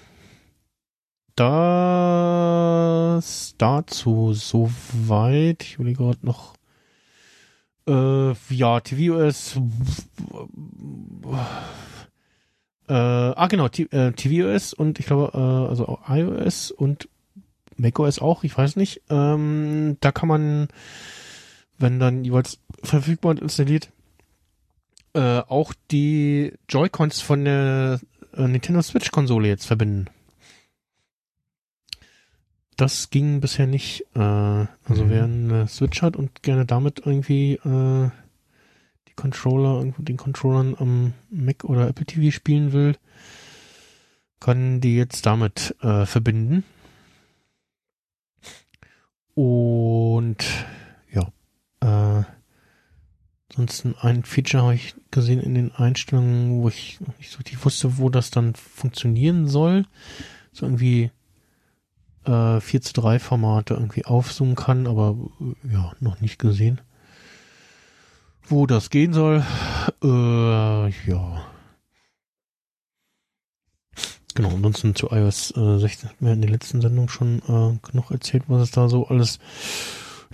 das 1.34 1.54
dazu 3.56 4.34
soweit. 4.34 5.62
Ich 5.62 5.78
will 5.78 5.94
gerade 5.94 6.18
noch 6.20 6.52
äh, 7.86 8.32
ja, 8.50 8.80
tvOS 8.80 9.60
äh, 12.88 12.94
ah 12.94 13.46
genau, 13.46 13.68
T 13.68 13.84
äh, 13.84 14.12
tvOS 14.12 14.74
und 14.74 14.98
ich 14.98 15.06
glaube, 15.06 15.30
äh, 15.34 15.70
also 15.70 15.98
iOS 16.08 16.70
und 16.70 17.08
macOS 17.76 18.18
auch, 18.18 18.44
ich 18.44 18.56
weiß 18.56 18.76
nicht. 18.76 19.02
Ähm, 19.08 19.96
da 20.00 20.12
kann 20.12 20.28
man, 20.28 20.68
wenn 21.78 21.98
dann 21.98 22.24
jeweils 22.24 22.58
verfügbar 22.82 23.30
und 23.30 23.40
installiert, 23.40 23.90
äh, 25.14 25.40
auch 25.40 25.72
die 25.90 26.52
Joy-Cons 26.68 27.20
von 27.20 27.44
der 27.44 28.00
äh, 28.34 28.46
Nintendo 28.46 28.82
Switch-Konsole 28.82 29.48
jetzt 29.48 29.66
verbinden. 29.66 30.06
Das 32.76 33.10
ging 33.10 33.40
bisher 33.40 33.66
nicht. 33.66 34.06
Äh, 34.14 34.18
also 34.18 35.04
Mhm. 35.04 35.10
wer 35.10 35.24
eine 35.24 35.68
Switch 35.68 36.02
hat 36.02 36.16
und 36.16 36.42
gerne 36.42 36.64
damit 36.64 37.02
irgendwie 37.04 37.54
äh, 37.54 38.10
die 39.08 39.12
Controller, 39.14 39.84
den 39.98 40.16
Controllern 40.16 40.74
am 40.78 41.12
Mac 41.30 41.64
oder 41.64 41.88
Apple 41.88 42.06
TV 42.06 42.34
spielen 42.34 42.72
will, 42.72 42.96
kann 44.40 44.80
die 44.80 44.96
jetzt 44.96 45.26
damit 45.26 45.76
äh, 45.82 46.06
verbinden. 46.06 46.64
Und 49.34 50.44
ja, 51.10 51.28
äh, 51.80 52.24
ansonsten 53.50 53.94
ein 54.00 54.24
Feature 54.24 54.62
habe 54.62 54.74
ich 54.74 54.94
gesehen 55.10 55.40
in 55.40 55.54
den 55.54 55.72
Einstellungen, 55.72 56.62
wo 56.62 56.68
ich 56.68 56.98
nicht 57.18 57.30
so 57.30 57.38
richtig 57.38 57.64
wusste, 57.64 57.98
wo 57.98 58.08
das 58.08 58.30
dann 58.30 58.54
funktionieren 58.54 59.46
soll. 59.48 59.86
So 60.52 60.66
irgendwie 60.66 61.10
äh, 62.24 62.60
4 62.60 62.80
zu 62.82 62.92
3 62.94 63.18
Formate 63.18 63.74
irgendwie 63.74 64.04
aufzoomen 64.04 64.54
kann, 64.54 64.86
aber 64.86 65.16
äh, 65.40 65.72
ja, 65.72 65.92
noch 66.00 66.20
nicht 66.20 66.38
gesehen. 66.38 66.80
Wo 68.44 68.66
das 68.66 68.90
gehen 68.90 69.12
soll, 69.12 69.44
äh, 70.02 70.88
ja. 71.10 71.42
Genau, 74.34 74.48
ansonsten 74.48 74.94
zu 74.94 75.10
iOS 75.10 75.54
äh, 75.56 75.78
16 75.78 76.08
hatten 76.08 76.24
wir 76.24 76.32
in 76.32 76.40
der 76.40 76.50
letzten 76.50 76.80
Sendung 76.80 77.08
schon 77.08 77.38
äh, 77.40 77.78
genug 77.86 78.10
erzählt, 78.10 78.44
was 78.48 78.62
es 78.62 78.70
da 78.70 78.88
so 78.88 79.06
alles 79.06 79.38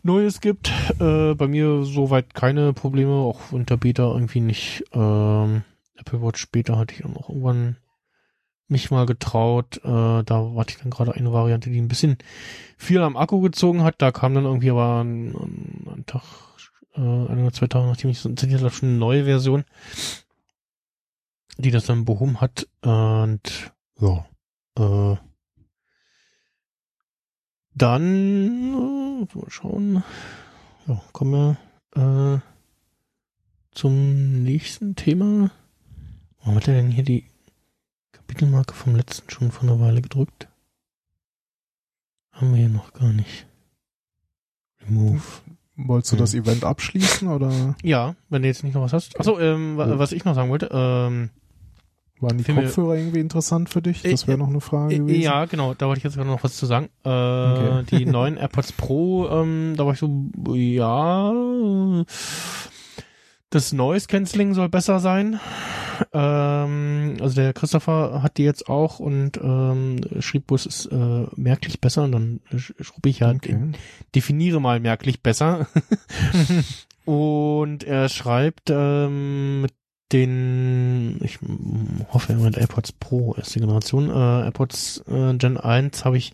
Neues 0.03 0.41
gibt. 0.41 0.73
Äh, 1.01 1.35
bei 1.35 1.49
mir 1.49 1.83
soweit 1.83 2.35
keine 2.35 2.73
Probleme, 2.73 3.13
auch 3.13 3.53
unter 3.53 3.77
Beta 3.77 4.05
irgendwie 4.05 4.41
nicht. 4.41 4.85
Ähm, 4.93 5.65
Apple 5.97 6.23
Watch 6.23 6.47
Beta 6.51 6.77
hatte 6.77 6.95
ich 6.95 7.05
auch 7.05 7.11
noch 7.11 7.29
irgendwann 7.29 7.77
mich 8.69 8.91
mal 8.91 9.07
getraut. 9.07 9.79
Äh, 9.79 10.23
da 10.25 10.53
hatte 10.57 10.75
ich 10.75 10.79
dann 10.79 10.91
gerade 10.91 11.15
eine 11.15 11.33
Variante, 11.33 11.71
die 11.71 11.81
ein 11.81 11.89
bisschen 11.89 12.19
viel 12.77 13.01
am 13.01 13.17
Akku 13.17 13.41
gezogen 13.41 13.83
hat. 13.83 13.97
Da 13.99 14.13
kam 14.13 14.35
dann 14.35 14.45
irgendwie 14.45 14.71
aber 14.71 15.03
ein, 15.03 15.35
ein, 15.87 16.05
Tag, 16.07 16.23
äh, 16.95 17.01
ein 17.01 17.43
oder 17.43 17.53
zwei 17.53 17.67
Tage 17.67 17.87
nachdem 17.87 18.11
ich 18.11 18.19
es 18.19 18.25
installiert 18.25 18.61
habe, 18.61 18.71
schon 18.71 18.91
eine 18.91 18.99
neue 18.99 19.25
Version, 19.25 19.65
die 21.57 21.71
das 21.71 21.87
dann 21.87 22.05
behoben 22.05 22.41
hat. 22.41 22.69
Und 22.83 23.73
ja, 24.01 24.27
äh, 24.79 25.17
dann 27.75 29.27
äh, 29.35 29.51
schauen. 29.51 30.03
Ja, 30.87 31.01
kommen 31.13 31.57
wir 31.95 32.37
äh, 32.37 32.41
zum 33.73 34.43
nächsten 34.43 34.97
Thema. 34.97 35.51
Warum 36.41 36.57
hat 36.57 36.69
er 36.69 36.75
denn 36.75 36.91
hier 36.91 37.05
die 37.05 37.25
Kapitelmarke 38.29 38.75
vom 38.75 38.95
letzten 38.95 39.31
schon 39.31 39.51
vor 39.51 39.63
einer 39.69 39.81
Weile 39.81 40.03
gedrückt? 40.03 40.49
Haben 42.33 42.51
wir 42.51 42.59
hier 42.59 42.69
noch 42.69 42.93
gar 42.93 43.11
nicht. 43.13 43.47
Remove. 44.87 45.23
Wolltest 45.77 46.13
du 46.13 46.17
Hm. 46.17 46.21
das 46.21 46.35
Event 46.35 46.63
abschließen 46.65 47.27
oder 47.29 47.75
Ja, 47.83 48.17
wenn 48.29 48.43
du 48.43 48.49
jetzt 48.49 48.65
nicht 48.65 48.75
noch 48.75 48.83
was 48.83 48.93
hast. 48.93 49.19
Achso, 49.19 49.39
ähm, 49.39 49.79
Ja. 49.79 49.99
was 49.99 50.13
ich 50.13 50.25
noch 50.27 50.35
sagen 50.35 50.51
wollte, 50.51 50.69
ähm, 50.73 51.31
waren 52.21 52.37
die 52.37 52.45
Filme- 52.45 52.65
Kopfhörer 52.65 52.97
irgendwie 52.97 53.21
interessant 53.21 53.71
für 53.71 53.81
dich? 53.81 54.03
Das 54.03 54.25
Äh, 54.25 54.29
wäre 54.29 54.39
noch 54.39 54.49
eine 54.49 54.61
Frage 54.61 54.95
äh, 54.95 54.99
gewesen. 54.99 55.23
ja, 55.23 55.47
genau, 55.47 55.73
da 55.75 55.87
wollte 55.87 55.99
ich 55.99 56.05
jetzt 56.05 56.17
gerade 56.17 56.29
noch 56.29 56.45
was 56.45 56.57
zu 56.57 56.67
sagen. 56.67 56.91
Äh, 57.05 57.09
Okay. 57.09 57.85
Die 57.99 58.07
neuen 58.07 58.37
AirPods 58.37 58.73
Pro, 58.73 59.29
ähm, 59.31 59.75
da 59.77 59.87
war 59.87 59.95
ich 59.95 60.01
so, 60.01 60.31
ja, 60.55 62.05
das 63.51 63.73
Noise 63.73 64.07
Cancelling 64.07 64.53
soll 64.53 64.69
besser 64.69 64.99
sein. 65.01 65.41
Ähm, 66.13 67.17
also 67.21 67.35
der 67.35 67.53
Christopher 67.53 68.23
hat 68.23 68.37
die 68.39 68.45
jetzt 68.45 68.69
auch 68.69 68.99
und 69.01 69.39
ähm, 69.43 70.01
schrieb, 70.21 70.51
es 70.53 70.67
ist 70.67 70.87
äh, 70.87 71.27
merklich 71.37 71.81
besser 71.81 72.05
und 72.05 72.13
dann 72.13 72.41
sch- 72.53 72.75
schrub 72.83 73.07
ich 73.07 73.21
ja, 73.21 73.31
Okay. 73.31 73.73
definiere 74.15 74.61
mal 74.61 74.81
merklich 74.81 75.23
besser. 75.23 75.67
Und 77.05 77.85
er 77.85 78.11
schreibt 78.11 78.69
ähm, 78.69 79.63
mit 79.63 79.73
den, 80.13 81.19
ich 81.23 81.39
hoffe, 82.13 82.33
er 82.35 82.39
meint 82.39 82.59
AirPods 82.59 82.93
Pro, 82.93 83.35
erste 83.37 83.61
Generation. 83.61 84.11
Äh, 84.11 84.45
AirPods 84.45 85.05
äh, 85.09 85.35
Gen 85.35 85.57
1 85.57 86.05
habe 86.05 86.19
ich 86.19 86.33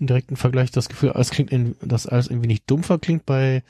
im 0.00 0.06
direkten 0.06 0.36
Vergleich 0.36 0.70
das 0.70 0.88
Gefühl, 0.88 1.10
alles 1.12 1.28
klingt, 1.30 1.52
in, 1.52 1.76
dass 1.82 2.06
alles 2.06 2.28
irgendwie 2.28 2.48
nicht 2.48 2.70
dumpfer 2.70 2.98
klingt. 2.98 3.26
Bei 3.26 3.62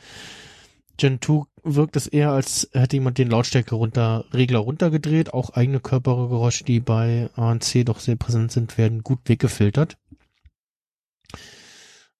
Gen 0.97 1.21
2 1.21 1.45
wirkt 1.65 1.97
es 1.97 2.07
eher, 2.07 2.31
als 2.31 2.69
hätte 2.73 2.97
jemand 2.97 3.19
den 3.19 3.31
Lautstärke 3.31 3.74
runter, 3.74 4.24
Regler 4.32 4.61
runtergedreht. 4.61 5.32
Auch 5.32 5.51
eigene 5.51 5.81
Körpergeräusche, 5.81 6.65
die 6.65 6.81
bei 6.81 7.31
ANC 7.35 7.85
doch 7.85 7.99
sehr 7.99 8.16
präsent 8.16 8.53
sind, 8.53 8.78
werden 8.78 9.03
gut 9.03 9.20
weggefiltert. 9.24 9.97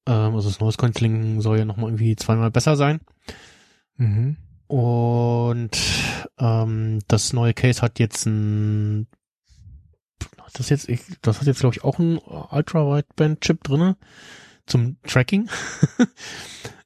Ähm, 0.07 0.35
also 0.35 0.49
das 0.49 0.61
Noise 0.61 0.79
Cancelling 0.79 1.41
soll 1.41 1.59
ja 1.59 1.65
nochmal 1.65 1.91
irgendwie 1.91 2.17
zweimal 2.17 2.51
besser 2.51 2.77
sein. 2.77 3.01
Mhm. 3.97 4.37
Und 4.67 5.79
ähm, 6.39 6.99
das 7.07 7.33
neue 7.33 7.55
Case 7.55 7.83
hat 7.83 7.99
jetzt 7.99 8.27
ein 8.27 9.07
das 10.55 10.69
jetzt 10.69 10.89
ich, 10.89 11.01
das 11.21 11.41
hat 11.41 11.47
jetzt 11.47 11.61
glaube 11.61 11.75
ich 11.77 11.85
auch 11.85 11.99
ein 11.99 12.19
Ultra 12.19 12.87
Wideband 12.87 13.41
Chip 13.41 13.63
drinne 13.65 13.97
zum 14.67 14.97
Tracking. 15.03 15.49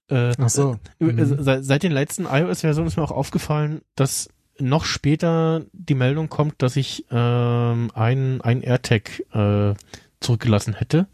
äh, 0.08 0.32
Ach 0.38 0.48
so. 0.48 0.78
äh, 1.00 1.04
Mhm. 1.04 1.42
seit, 1.42 1.64
seit 1.64 1.82
den 1.82 1.92
letzten 1.92 2.24
iOS 2.24 2.60
Versionen 2.62 2.88
ist 2.88 2.96
mir 2.96 3.02
auch 3.02 3.10
aufgefallen, 3.10 3.82
dass 3.94 4.28
noch 4.58 4.84
später 4.84 5.62
die 5.72 5.94
Meldung 5.94 6.28
kommt, 6.28 6.62
dass 6.62 6.76
ich 6.76 7.04
ähm, 7.10 7.90
einen 7.94 8.40
einen 8.40 8.62
AirTag 8.62 9.22
äh, 9.32 9.74
zurückgelassen 10.20 10.74
hätte. 10.74 11.06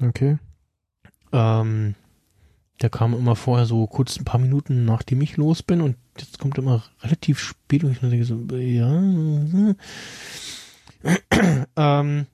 Okay. 0.00 0.38
Ähm, 1.32 1.94
der 2.80 2.90
kam 2.90 3.14
immer 3.14 3.36
vorher 3.36 3.66
so 3.66 3.86
kurz 3.86 4.18
ein 4.18 4.24
paar 4.24 4.40
Minuten 4.40 4.84
nachdem 4.84 5.20
ich 5.20 5.36
los 5.36 5.62
bin 5.62 5.80
und 5.80 5.96
jetzt 6.18 6.38
kommt 6.38 6.58
immer 6.58 6.82
relativ 7.02 7.38
spät 7.38 7.84
und 7.84 7.92
ich 7.92 7.98
denke 8.00 8.24
so, 8.24 8.36
ja. 8.56 9.74
ähm, 11.76 12.26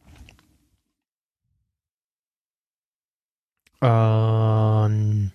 ähm, 3.81 5.33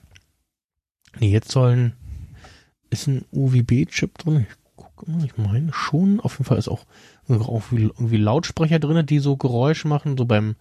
nee, 1.20 1.32
jetzt 1.32 1.52
sollen, 1.52 1.94
ist 2.90 3.08
ein 3.08 3.26
UWB-Chip 3.32 4.18
drin. 4.18 4.46
Ich 4.50 4.56
gucke 4.76 5.10
mal, 5.10 5.26
ich 5.26 5.38
meine 5.38 5.74
schon. 5.74 6.20
Auf 6.20 6.34
jeden 6.34 6.46
Fall 6.46 6.58
ist 6.58 6.68
auch 6.68 6.86
auch 7.28 7.72
irgendwie 7.72 8.18
Lautsprecher 8.18 8.80
drin, 8.80 9.06
die 9.06 9.20
so 9.20 9.36
Geräusche 9.36 9.88
machen, 9.88 10.18
so 10.18 10.26
beim 10.26 10.56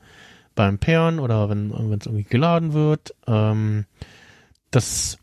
beim 0.54 0.78
Pairen 0.78 1.18
oder 1.18 1.50
wenn 1.50 1.70
es 1.70 2.06
irgendwie 2.06 2.24
geladen 2.24 2.72
wird. 2.72 3.14
Ähm, 3.26 3.86
das 4.70 5.18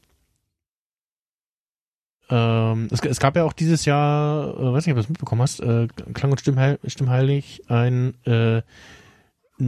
ähm, 2.29 2.87
es, 2.91 3.01
es 3.01 3.19
gab 3.19 3.35
ja 3.35 3.43
auch 3.43 3.53
dieses 3.53 3.85
Jahr, 3.85 4.57
äh, 4.57 4.73
weiß 4.73 4.85
nicht, 4.85 4.93
ob 4.93 4.97
du 4.97 5.01
das 5.01 5.09
mitbekommen 5.09 5.41
hast, 5.41 5.59
äh, 5.59 5.87
Klang 6.13 6.31
und 6.31 6.39
Stimmheil, 6.39 6.79
Stimmheilig 6.85 7.63
ein 7.67 8.13
äh, 8.25 8.61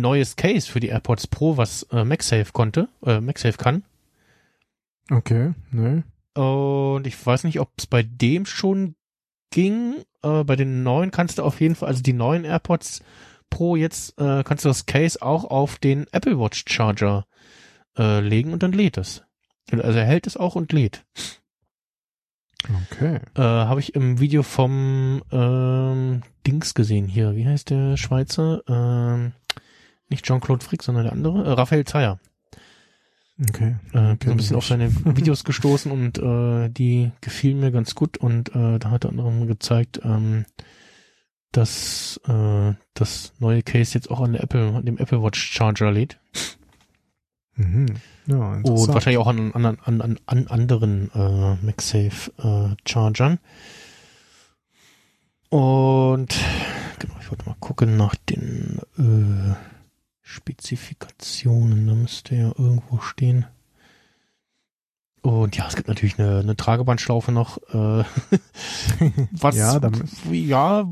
neues 0.01 0.35
Case 0.35 0.69
für 0.69 0.79
die 0.79 0.87
AirPods 0.87 1.27
Pro, 1.27 1.57
was 1.57 1.83
äh, 1.91 2.03
MagSafe 2.03 2.51
konnte, 2.51 2.87
äh, 3.05 3.19
MagSafe 3.19 3.57
kann. 3.57 3.83
Okay. 5.09 5.53
Ne. 5.71 6.03
Und 6.33 7.05
ich 7.05 7.25
weiß 7.25 7.43
nicht, 7.43 7.59
ob 7.59 7.71
es 7.77 7.85
bei 7.85 8.03
dem 8.03 8.45
schon 8.45 8.95
ging. 9.51 9.95
Äh, 10.23 10.43
bei 10.43 10.55
den 10.55 10.83
neuen 10.83 11.11
kannst 11.11 11.37
du 11.37 11.43
auf 11.43 11.61
jeden 11.61 11.75
Fall, 11.75 11.89
also 11.89 12.01
die 12.01 12.13
neuen 12.13 12.43
AirPods 12.43 13.03
Pro 13.49 13.75
jetzt, 13.75 14.19
äh, 14.19 14.43
kannst 14.43 14.65
du 14.65 14.69
das 14.69 14.85
Case 14.87 15.21
auch 15.21 15.45
auf 15.45 15.77
den 15.77 16.07
Apple 16.11 16.39
Watch 16.39 16.65
Charger 16.67 17.27
äh, 17.97 18.19
legen 18.19 18.51
und 18.51 18.63
dann 18.63 18.71
lädt 18.71 18.97
es. 18.97 19.23
Also 19.71 19.99
er 19.99 20.05
hält 20.05 20.27
es 20.27 20.37
auch 20.37 20.55
und 20.55 20.73
lädt. 20.73 21.05
Okay. 22.91 23.19
Äh, 23.35 23.41
Habe 23.41 23.79
ich 23.79 23.93
im 23.93 24.19
Video 24.19 24.41
vom 24.41 25.21
ähm, 25.31 26.23
Dings 26.47 26.73
gesehen 26.73 27.07
hier. 27.07 27.35
Wie 27.35 27.45
heißt 27.45 27.69
der 27.69 27.97
Schweizer? 27.97 28.63
Ähm, 28.67 29.33
nicht 30.13 30.25
Jean-Claude 30.25 30.63
Frick, 30.63 30.83
sondern 30.83 31.05
der 31.05 31.13
andere. 31.13 31.43
Äh, 31.43 31.51
Raphael 31.51 31.85
Zeyer. 31.85 32.19
Okay. 33.49 33.75
Äh, 33.93 34.15
bin 34.15 34.19
so 34.25 34.31
ein 34.31 34.37
bisschen 34.37 34.55
auf 34.55 34.65
seine 34.65 34.93
Videos 35.17 35.43
gestoßen 35.43 35.91
und 35.91 36.19
äh, 36.19 36.69
die 36.69 37.11
gefielen 37.21 37.59
mir 37.59 37.71
ganz 37.71 37.95
gut 37.95 38.17
und 38.17 38.55
äh, 38.55 38.79
da 38.79 38.91
hat 38.91 39.05
er 39.05 39.09
anderem 39.09 39.47
gezeigt, 39.47 39.99
ähm, 40.03 40.45
dass 41.51 42.19
äh, 42.27 42.73
das 42.93 43.33
neue 43.39 43.63
Case 43.63 43.93
jetzt 43.95 44.09
auch 44.09 44.21
an 44.21 44.33
der 44.33 44.43
Apple, 44.43 44.75
an 44.75 44.85
dem 44.85 44.97
Apple 44.97 45.21
Watch 45.21 45.39
Charger 45.39 45.91
lädt 45.91 46.19
Mhm. 47.55 47.85
Ja, 48.25 48.53
und 48.53 48.87
wahrscheinlich 48.87 49.19
auch 49.19 49.27
an, 49.27 49.51
an, 49.53 49.65
an, 49.65 50.01
an, 50.01 50.19
an 50.25 50.47
anderen 50.47 51.11
äh, 51.13 51.55
MagSafe 51.63 52.31
äh, 52.37 52.75
Chargern. 52.89 53.39
Und 55.49 56.35
genau, 56.97 57.13
ich 57.21 57.29
wollte 57.29 57.45
mal 57.45 57.55
gucken 57.59 57.95
nach 57.95 58.15
den 58.15 58.79
äh, 58.97 59.55
Spezifikationen. 60.23 61.85
Da 61.85 61.93
müsste 61.93 62.35
ja 62.35 62.47
irgendwo 62.57 62.99
stehen. 62.99 63.45
Und 65.21 65.55
ja, 65.55 65.67
es 65.67 65.75
gibt 65.75 65.87
natürlich 65.87 66.19
eine, 66.19 66.39
eine 66.39 66.57
Tragebandschlaufe 66.57 67.31
noch. 67.31 67.57
Äh, 67.69 68.03
was 69.31 69.55
Ja, 69.55 69.79
ja, 70.31 70.89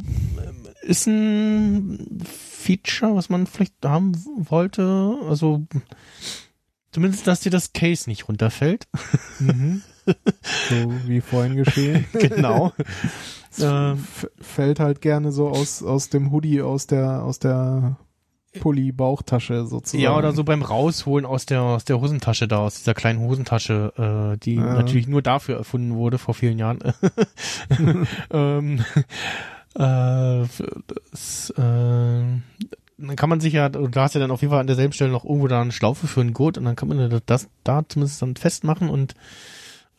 ist 0.84 1.08
ein 1.08 2.22
Feature, 2.24 3.16
was 3.16 3.30
man 3.30 3.48
vielleicht 3.48 3.74
haben 3.84 4.14
wollte. 4.50 5.18
Also 5.28 5.66
zumindest, 6.92 7.28
dass 7.28 7.42
dir 7.42 7.52
das 7.52 7.74
Case 7.74 8.10
nicht 8.10 8.28
runterfällt. 8.28 8.88
Mhm. 9.40 9.82
So 10.70 10.94
wie 11.08 11.22
vorhin 11.22 11.56
geschehen. 11.56 12.06
genau. 12.14 12.74
Ähm, 13.60 14.04
fällt 14.40 14.80
halt 14.80 15.02
gerne 15.02 15.32
so 15.32 15.50
aus, 15.50 15.84
aus 15.84 16.10
dem 16.10 16.32
Hoodie, 16.32 16.62
aus 16.62 16.88
der, 16.88 17.24
aus 17.24 17.40
der 17.40 17.98
Pulli-Bauchtasche 18.60 19.66
sozusagen. 19.66 20.04
Ja, 20.04 20.16
oder 20.18 20.34
so 20.34 20.44
beim 20.44 20.62
Rausholen 20.62 21.26
aus 21.26 21.46
der, 21.46 21.62
aus 21.62 21.86
der 21.86 22.00
Hosentasche 22.02 22.48
da, 22.48 22.60
aus 22.60 22.76
dieser 22.80 22.94
kleinen 22.94 23.20
Hosentasche, 23.20 24.34
äh, 24.36 24.38
die 24.38 24.56
Ja. 24.56 24.74
natürlich 24.74 25.08
nur 25.08 25.22
dafür 25.22 25.58
erfunden 25.58 25.96
wurde 25.96 26.18
vor 26.18 26.34
vielen 26.34 26.60
Jahren. 26.60 26.80
ähm, 28.32 28.80
äh, 29.76 30.46
das, 31.12 31.50
äh, 31.52 31.62
dann 31.62 33.16
kann 33.16 33.30
man 33.30 33.40
sich 33.40 33.54
ja, 33.54 33.70
du 33.70 33.90
hast 33.96 34.14
ja 34.16 34.20
dann 34.22 34.32
auf 34.32 34.42
jeden 34.42 34.52
Fall 34.52 34.60
an 34.62 34.68
derselben 34.68 34.94
Stelle 34.94 35.12
noch 35.12 35.24
irgendwo 35.26 35.48
da 35.48 35.62
eine 35.62 35.72
Schlaufe 35.72 36.08
für 36.08 36.22
einen 36.22 36.34
Gurt 36.34 36.58
und 36.58 36.66
dann 36.66 36.76
kann 36.76 36.88
man 36.90 37.10
das, 37.10 37.22
das 37.26 37.50
da 37.64 37.84
zumindest 37.88 38.22
dann 38.22 38.36
festmachen 38.36 38.90
und 38.90 39.16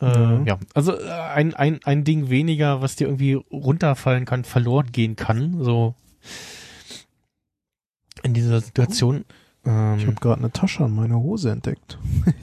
äh, 0.00 0.06
Ja. 0.06 0.42
ja, 0.44 0.58
also 0.74 0.92
äh, 0.98 1.10
ein, 1.10 1.54
ein, 1.54 1.80
ein 1.84 2.04
Ding 2.04 2.28
weniger, 2.28 2.80
was 2.82 2.96
dir 2.96 3.06
irgendwie 3.08 3.34
runterfallen 3.34 4.24
kann, 4.24 4.44
verloren 4.44 4.92
gehen 4.92 5.16
kann, 5.16 5.62
so 5.64 5.94
in 8.22 8.34
dieser 8.34 8.60
Situation. 8.60 9.24
Ähm, 9.64 9.96
Ich 9.98 10.06
habe 10.06 10.16
gerade 10.16 10.40
eine 10.40 10.52
Tasche 10.52 10.84
an 10.84 10.94
meiner 10.94 11.18
Hose 11.20 11.50
entdeckt. 11.50 11.98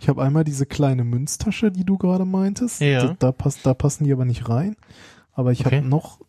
Ich 0.00 0.08
habe 0.08 0.22
einmal 0.22 0.44
diese 0.44 0.64
kleine 0.64 1.02
Münztasche, 1.02 1.72
die 1.72 1.82
du 1.82 1.98
gerade 1.98 2.24
meintest. 2.24 2.80
Ja. 2.80 3.08
Da, 3.08 3.16
da, 3.18 3.32
passt, 3.32 3.66
da 3.66 3.74
passen 3.74 4.04
die 4.04 4.12
aber 4.12 4.24
nicht 4.24 4.48
rein. 4.48 4.76
Aber 5.32 5.50
ich 5.50 5.66
Okay. 5.66 5.78
habe 5.78 5.88
noch 5.88 6.20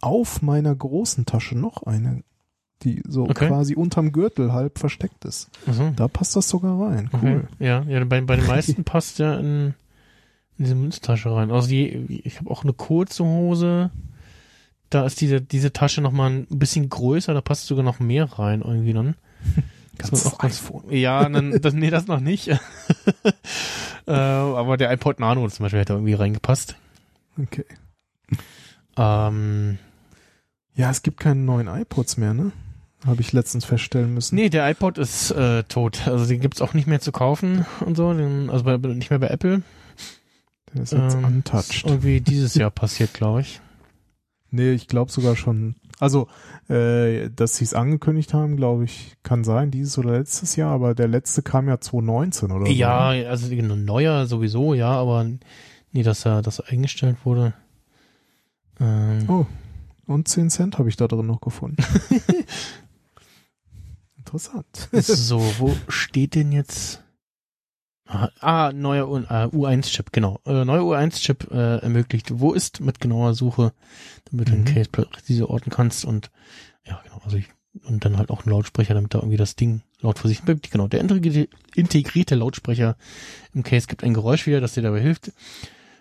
auf 0.00 0.42
meiner 0.42 0.74
großen 0.74 1.26
Tasche 1.26 1.58
noch 1.58 1.82
eine, 1.82 2.22
die 2.82 3.02
so 3.06 3.24
Okay. 3.24 3.48
quasi 3.48 3.74
unterm 3.74 4.12
Gürtel 4.12 4.52
halb 4.52 4.78
versteckt 4.78 5.24
ist. 5.24 5.50
also, 5.66 5.90
Da 5.96 6.06
passt 6.06 6.36
das 6.36 6.48
sogar 6.48 6.80
rein. 6.80 7.10
okay. 7.12 7.34
Cool. 7.34 7.48
Ja, 7.58 7.82
ja, 7.82 8.04
bei, 8.04 8.20
bei 8.20 8.36
den 8.36 8.46
meisten 8.54 8.84
passt 8.84 9.18
ja 9.18 9.34
in, 9.36 9.74
in 10.56 10.64
diese 10.64 10.76
Münztasche 10.76 11.34
rein. 11.34 11.50
Also 11.50 11.66
die, 11.68 11.88
ich 12.24 12.38
habe 12.38 12.48
auch 12.50 12.62
eine 12.62 12.74
kurze 12.74 13.24
Hose. 13.24 13.90
Da 14.90 15.04
ist 15.04 15.20
diese, 15.20 15.40
diese 15.40 15.72
Tasche 15.72 16.00
nochmal 16.00 16.30
ein 16.30 16.46
bisschen 16.48 16.88
größer, 16.88 17.34
da 17.34 17.40
passt 17.40 17.66
sogar 17.66 17.84
noch 17.84 18.00
mehr 18.00 18.24
rein 18.38 18.62
irgendwie 18.62 18.92
dann. 18.92 19.14
Ist 20.12 20.26
auch 20.26 20.38
ganz, 20.38 20.60
iPhone. 20.62 20.84
ja, 20.92 21.28
dann, 21.28 21.60
das, 21.60 21.74
nee, 21.74 21.90
das 21.90 22.06
noch 22.06 22.20
nicht. 22.20 22.46
äh, 24.06 24.12
aber 24.12 24.76
der 24.76 24.92
iPod 24.92 25.18
Nano 25.18 25.48
zum 25.48 25.64
Beispiel 25.64 25.80
hätte 25.80 25.94
irgendwie 25.94 26.14
reingepasst. 26.14 26.76
Okay. 27.36 27.64
Ähm, 28.96 29.78
Ja, 30.74 30.90
es 30.90 31.02
gibt 31.02 31.18
keine 31.20 31.40
neuen 31.40 31.66
iPods 31.66 32.16
mehr, 32.16 32.32
ne? 32.32 32.52
Habe 33.06 33.20
ich 33.20 33.32
letztens 33.32 33.64
feststellen 33.64 34.14
müssen. 34.14 34.34
nee, 34.36 34.48
der 34.48 34.68
iPod 34.70 34.98
ist 34.98 35.30
äh, 35.32 35.62
tot. 35.64 36.06
Also 36.08 36.26
den 36.26 36.40
gibt's 36.40 36.60
auch 36.60 36.74
nicht 36.74 36.86
mehr 36.86 37.00
zu 37.00 37.10
kaufen 37.12 37.64
und 37.84 37.96
so. 37.96 38.12
Den, 38.12 38.50
also 38.50 38.64
bei, 38.64 38.76
nicht 38.76 39.10
mehr 39.10 39.18
bei 39.20 39.28
Apple. 39.28 39.62
Der 40.74 40.82
ist 40.82 40.92
jetzt 40.92 41.14
Ähm, 41.16 41.24
untouched. 41.24 41.70
ist 41.74 41.84
irgendwie 41.86 42.20
dieses 42.20 42.54
Jahr 42.54 42.70
passiert, 42.70 43.14
glaube 43.14 43.40
ich. 43.42 43.60
Nee, 44.50 44.72
ich 44.72 44.88
glaube 44.88 45.10
sogar 45.12 45.36
schon. 45.36 45.76
Also, 46.00 46.28
äh, 46.68 47.28
dass 47.30 47.56
sie 47.56 47.64
es 47.64 47.74
angekündigt 47.74 48.32
haben, 48.32 48.56
glaube 48.56 48.84
ich, 48.84 49.16
kann 49.22 49.44
sein, 49.44 49.70
dieses 49.70 49.98
oder 49.98 50.12
letztes 50.12 50.56
Jahr, 50.56 50.72
aber 50.72 50.94
der 50.94 51.08
letzte 51.08 51.42
kam 51.42 51.68
ja 51.68 51.80
2019 51.80 52.50
oder 52.52 52.66
so. 52.66 52.72
Ja, 52.72 53.12
ne? 53.12 53.28
also 53.28 53.52
neuer 53.52 54.26
sowieso, 54.26 54.74
ja, 54.74 54.90
aber 54.90 55.26
nie, 55.92 56.02
dass 56.02 56.24
er, 56.24 56.42
dass 56.42 56.60
er 56.60 56.68
eingestellt 56.68 57.16
wurde. 57.24 57.54
Ähm, 58.80 59.24
Oh, 59.28 59.46
und 60.06 60.28
10 60.28 60.50
Cent 60.50 60.78
habe 60.78 60.88
ich 60.88 60.96
da 60.96 61.08
drin 61.08 61.26
noch 61.26 61.40
gefunden. 61.40 61.82
Interessant. 64.18 64.88
So, 64.92 65.40
wo 65.58 65.74
steht 65.88 66.34
denn 66.34 66.52
jetzt 66.52 67.02
Ah, 68.08 68.72
neuer 68.72 69.08
U- 69.08 69.18
äh, 69.18 69.48
U1-Chip, 69.52 70.12
genau. 70.12 70.40
Äh, 70.46 70.64
neuer 70.64 70.82
U1-Chip 70.82 71.50
äh, 71.50 71.76
ermöglicht, 71.78 72.38
wo 72.40 72.52
ist 72.54 72.80
mit 72.80 73.00
genauer 73.00 73.34
Suche, 73.34 73.72
damit 74.30 74.48
du 74.48 74.52
den 74.52 74.60
Mhm. 74.62 74.64
Case 74.66 74.88
präzise 74.90 75.48
orten 75.50 75.70
kannst 75.70 76.04
und 76.06 76.30
ja, 76.86 77.00
genau, 77.04 77.20
also 77.24 77.36
ich, 77.36 77.48
und 77.84 78.04
dann 78.06 78.16
halt 78.16 78.30
auch 78.30 78.46
ein 78.46 78.50
Lautsprecher, 78.50 78.94
damit 78.94 79.12
da 79.12 79.18
irgendwie 79.18 79.36
das 79.36 79.56
Ding 79.56 79.82
laut 80.00 80.18
vor 80.18 80.28
sich 80.28 80.40
bleibt. 80.42 80.70
Genau, 80.70 80.88
der 80.88 81.00
integrierte, 81.00 81.48
integrierte 81.74 82.34
Lautsprecher 82.34 82.96
im 83.52 83.62
Case 83.62 83.86
gibt 83.86 84.02
ein 84.04 84.14
Geräusch 84.14 84.46
wieder, 84.46 84.60
das 84.62 84.72
dir 84.72 84.82
dabei 84.82 85.00
hilft, 85.02 85.32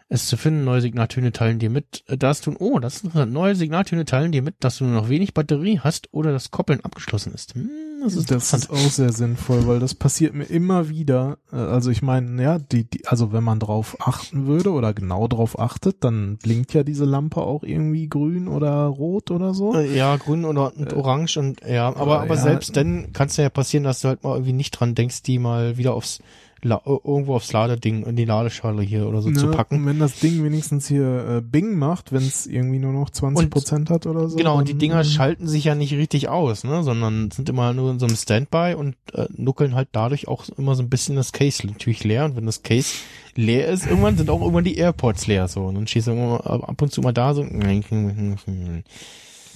es 0.10 0.28
zu 0.28 0.38
finden. 0.38 0.64
Neue 0.64 0.82
Signaltöne 0.82 1.32
teilen 1.32 1.60
dir 1.60 1.70
mit, 1.70 2.04
äh, 2.08 2.18
dass 2.18 2.42
du, 2.42 2.56
oh, 2.60 2.80
das 2.80 2.98
ist 2.98 3.04
interessant, 3.06 3.34
neue 3.34 3.56
Signaltöne 3.56 4.06
teilen 4.06 4.32
dir 4.32 4.42
mit, 4.42 4.56
dass 4.60 4.78
du 4.78 4.86
nur 4.86 4.94
noch 5.02 5.10
wenig 5.10 5.34
Batterie 5.34 5.80
hast 5.80 6.08
oder 6.14 6.32
das 6.32 6.52
Koppeln 6.52 6.82
abgeschlossen 6.84 7.34
ist. 7.34 7.56
Hm, 7.56 7.70
das 8.04 8.16
ist 8.16 8.32
Das 8.32 8.54
ist 8.54 8.70
auch 8.70 8.78
sehr 8.78 9.12
sinnvoll, 9.12 9.68
weil 9.68 9.80
das 9.80 9.96
passiert 9.96 10.34
mir 10.34 10.46
immer 10.46 10.88
wieder. 10.90 11.40
Äh, 11.52 11.58
Also 11.58 11.92
ich 11.92 12.02
meine, 12.02 12.42
ja, 12.42 12.58
die, 12.58 12.86
die, 12.90 13.06
also 13.08 13.34
wenn 13.34 13.44
man 13.44 13.60
drauf 13.60 13.98
achten 14.00 14.46
würde 14.48 14.72
oder 14.72 14.94
genau 14.94 15.28
drauf 15.28 15.60
achtet, 15.60 16.04
dann 16.04 16.38
blinkt 16.38 16.74
ja 16.74 16.84
diese 16.84 17.06
Lampe 17.06 17.42
auch 17.42 17.64
irgendwie 17.64 18.08
grün 18.08 18.48
oder 18.48 18.86
rot 18.86 19.30
oder 19.32 19.54
so. 19.54 19.76
Äh, 19.76 19.94
Ja, 19.96 20.16
grün 20.16 20.46
oder 20.46 20.74
und 20.76 20.94
Äh, 20.94 20.96
orange 20.96 21.38
und 21.38 21.62
ja, 21.68 21.88
aber 21.90 22.00
aber 22.00 22.22
aber 22.22 22.36
ja. 22.36 22.42
selbst 22.42 22.78
dann 22.78 23.12
kann 23.14 23.28
es 23.28 23.38
ja 23.38 23.50
passieren, 23.50 23.84
dass 23.84 24.02
du 24.02 24.08
halt 24.08 24.24
mal 24.24 24.34
irgendwie 24.36 24.54
nicht 24.54 24.72
dran 24.72 24.96
denkst, 24.96 25.24
die 25.24 25.38
mal 25.40 25.78
wieder 25.78 25.94
aufs 25.94 26.20
irgendwo 26.64 27.36
aufs 27.36 27.52
Ladeding 27.54 28.04
in 28.06 28.16
die 28.16 28.26
Ladeschale 28.26 28.82
hier 28.82 29.08
oder 29.08 29.22
so 29.22 29.32
zu 29.32 29.48
Ne, 29.48 29.52
packen. 29.52 29.78
Und 29.78 29.86
wenn 29.86 30.00
das 30.00 30.20
Ding 30.20 30.44
wenigstens 30.44 30.88
hier 30.88 31.38
äh, 31.38 31.42
Bing 31.42 31.78
macht, 31.78 32.12
wenn 32.12 32.24
es 32.24 32.48
irgendwie 32.48 32.80
nur 32.80 32.94
noch 32.94 33.10
20 33.10 33.50
Prozent 33.50 33.90
hat 33.90 34.06
oder 34.08 34.30
so. 34.30 34.38
Genau, 34.38 34.58
und 34.58 34.68
die 34.68 34.74
Dinger 34.74 35.04
schalten 35.04 35.48
sich 35.48 35.66
ja 35.66 35.76
nicht 35.76 35.94
richtig 35.94 36.30
aus, 36.30 36.64
ne, 36.64 36.84
sondern 36.84 37.32
sind 37.32 37.50
immer 37.50 37.74
nur 37.74 37.92
in 37.92 38.00
so 38.00 38.06
einem 38.06 38.16
Standby 38.16 38.76
und 38.78 38.96
äh, 39.14 39.28
nuckeln 39.36 39.76
halt 39.76 39.90
dadurch 39.92 40.28
auch 40.28 40.46
immer 40.58 40.76
so 40.76 40.84
ein 40.84 40.90
bisschen 40.90 41.16
das 41.16 41.32
Case 41.32 41.66
natürlich 41.66 42.04
leer. 42.04 42.26
Und 42.26 42.36
wenn 42.36 42.46
das 42.46 42.64
Case 42.64 42.96
leer 43.36 43.68
ist, 43.68 43.86
irgendwann 43.86 44.18
sind 44.18 44.30
auch 44.30 44.42
irgendwann 44.42 44.64
die 44.64 44.78
AirPods 44.78 45.28
leer 45.28 45.48
so. 45.48 45.66
Und 45.66 45.76
dann 45.76 45.88
schießt 45.88 46.08
immer 46.08 46.46
ab 46.46 46.82
und 46.82 46.92
zu 46.92 47.02
mal 47.02 47.14
da 47.14 47.34
so. 47.34 47.44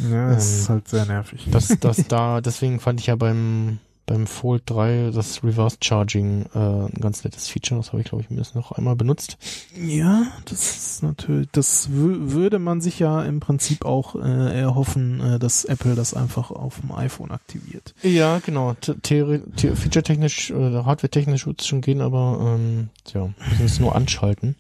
Ja, 0.10 0.30
das 0.30 0.52
ähm, 0.52 0.60
ist 0.60 0.70
halt 0.70 0.88
sehr 0.88 1.06
nervig. 1.06 1.48
Das, 1.52 1.76
das 1.80 1.98
da, 2.08 2.42
deswegen 2.42 2.80
fand 2.80 3.00
ich 3.00 3.08
ja 3.08 3.16
beim 3.16 3.80
beim 4.12 4.28
Fold 4.28 4.64
3 4.66 5.12
das 5.14 5.42
Reverse 5.44 5.78
Charging 5.82 6.46
äh, 6.54 6.58
ein 6.60 6.98
ganz 7.00 7.24
nettes 7.24 7.48
Feature. 7.48 7.80
Das 7.80 7.94
habe 7.94 8.02
ich, 8.02 8.08
glaube 8.10 8.24
ich, 8.24 8.30
mindestens 8.30 8.56
noch 8.56 8.74
einmal 8.74 8.96
benutzt. 8.98 9.38
Ja, 9.76 10.28
das 10.46 10.76
ist 10.76 11.04
natürlich, 11.04 11.48
das 11.54 11.88
wü- 11.90 12.32
würde 12.32 12.60
man 12.60 12.82
sich 12.82 13.00
ja 13.00 13.22
im 13.24 13.40
Prinzip 13.40 13.86
auch 13.86 14.16
äh, 14.16 14.60
erhoffen, 14.60 15.22
äh, 15.22 15.40
dass 15.40 15.64
Apple 15.64 15.96
das 15.96 16.14
einfach 16.14 16.52
auf 16.52 16.82
dem 16.82 16.92
iPhone 16.92 17.32
aktiviert. 17.32 17.94
Ja, 18.04 18.40
genau. 18.40 18.76
Feature-technisch 18.82 20.52
oder 20.52 20.86
Hardware-technisch 20.86 21.48
wird 21.48 21.62
es 21.62 21.68
schon 21.68 21.82
gehen, 21.82 22.02
aber 22.02 22.58
ähm, 22.60 22.90
ja, 23.14 23.30
müssen 23.50 23.66
es 23.66 23.80
nur 23.80 23.96
anschalten. 23.96 24.56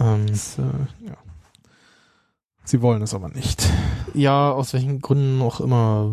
Ähm, 0.00 0.26
Das, 0.28 0.58
äh, 0.58 0.62
ja. 1.06 1.16
Sie 2.64 2.80
wollen 2.82 3.02
es 3.02 3.14
aber 3.14 3.28
nicht. 3.28 3.68
ja, 4.14 4.52
aus 4.52 4.72
welchen 4.72 5.00
Gründen 5.00 5.42
auch 5.42 5.60
immer. 5.60 6.12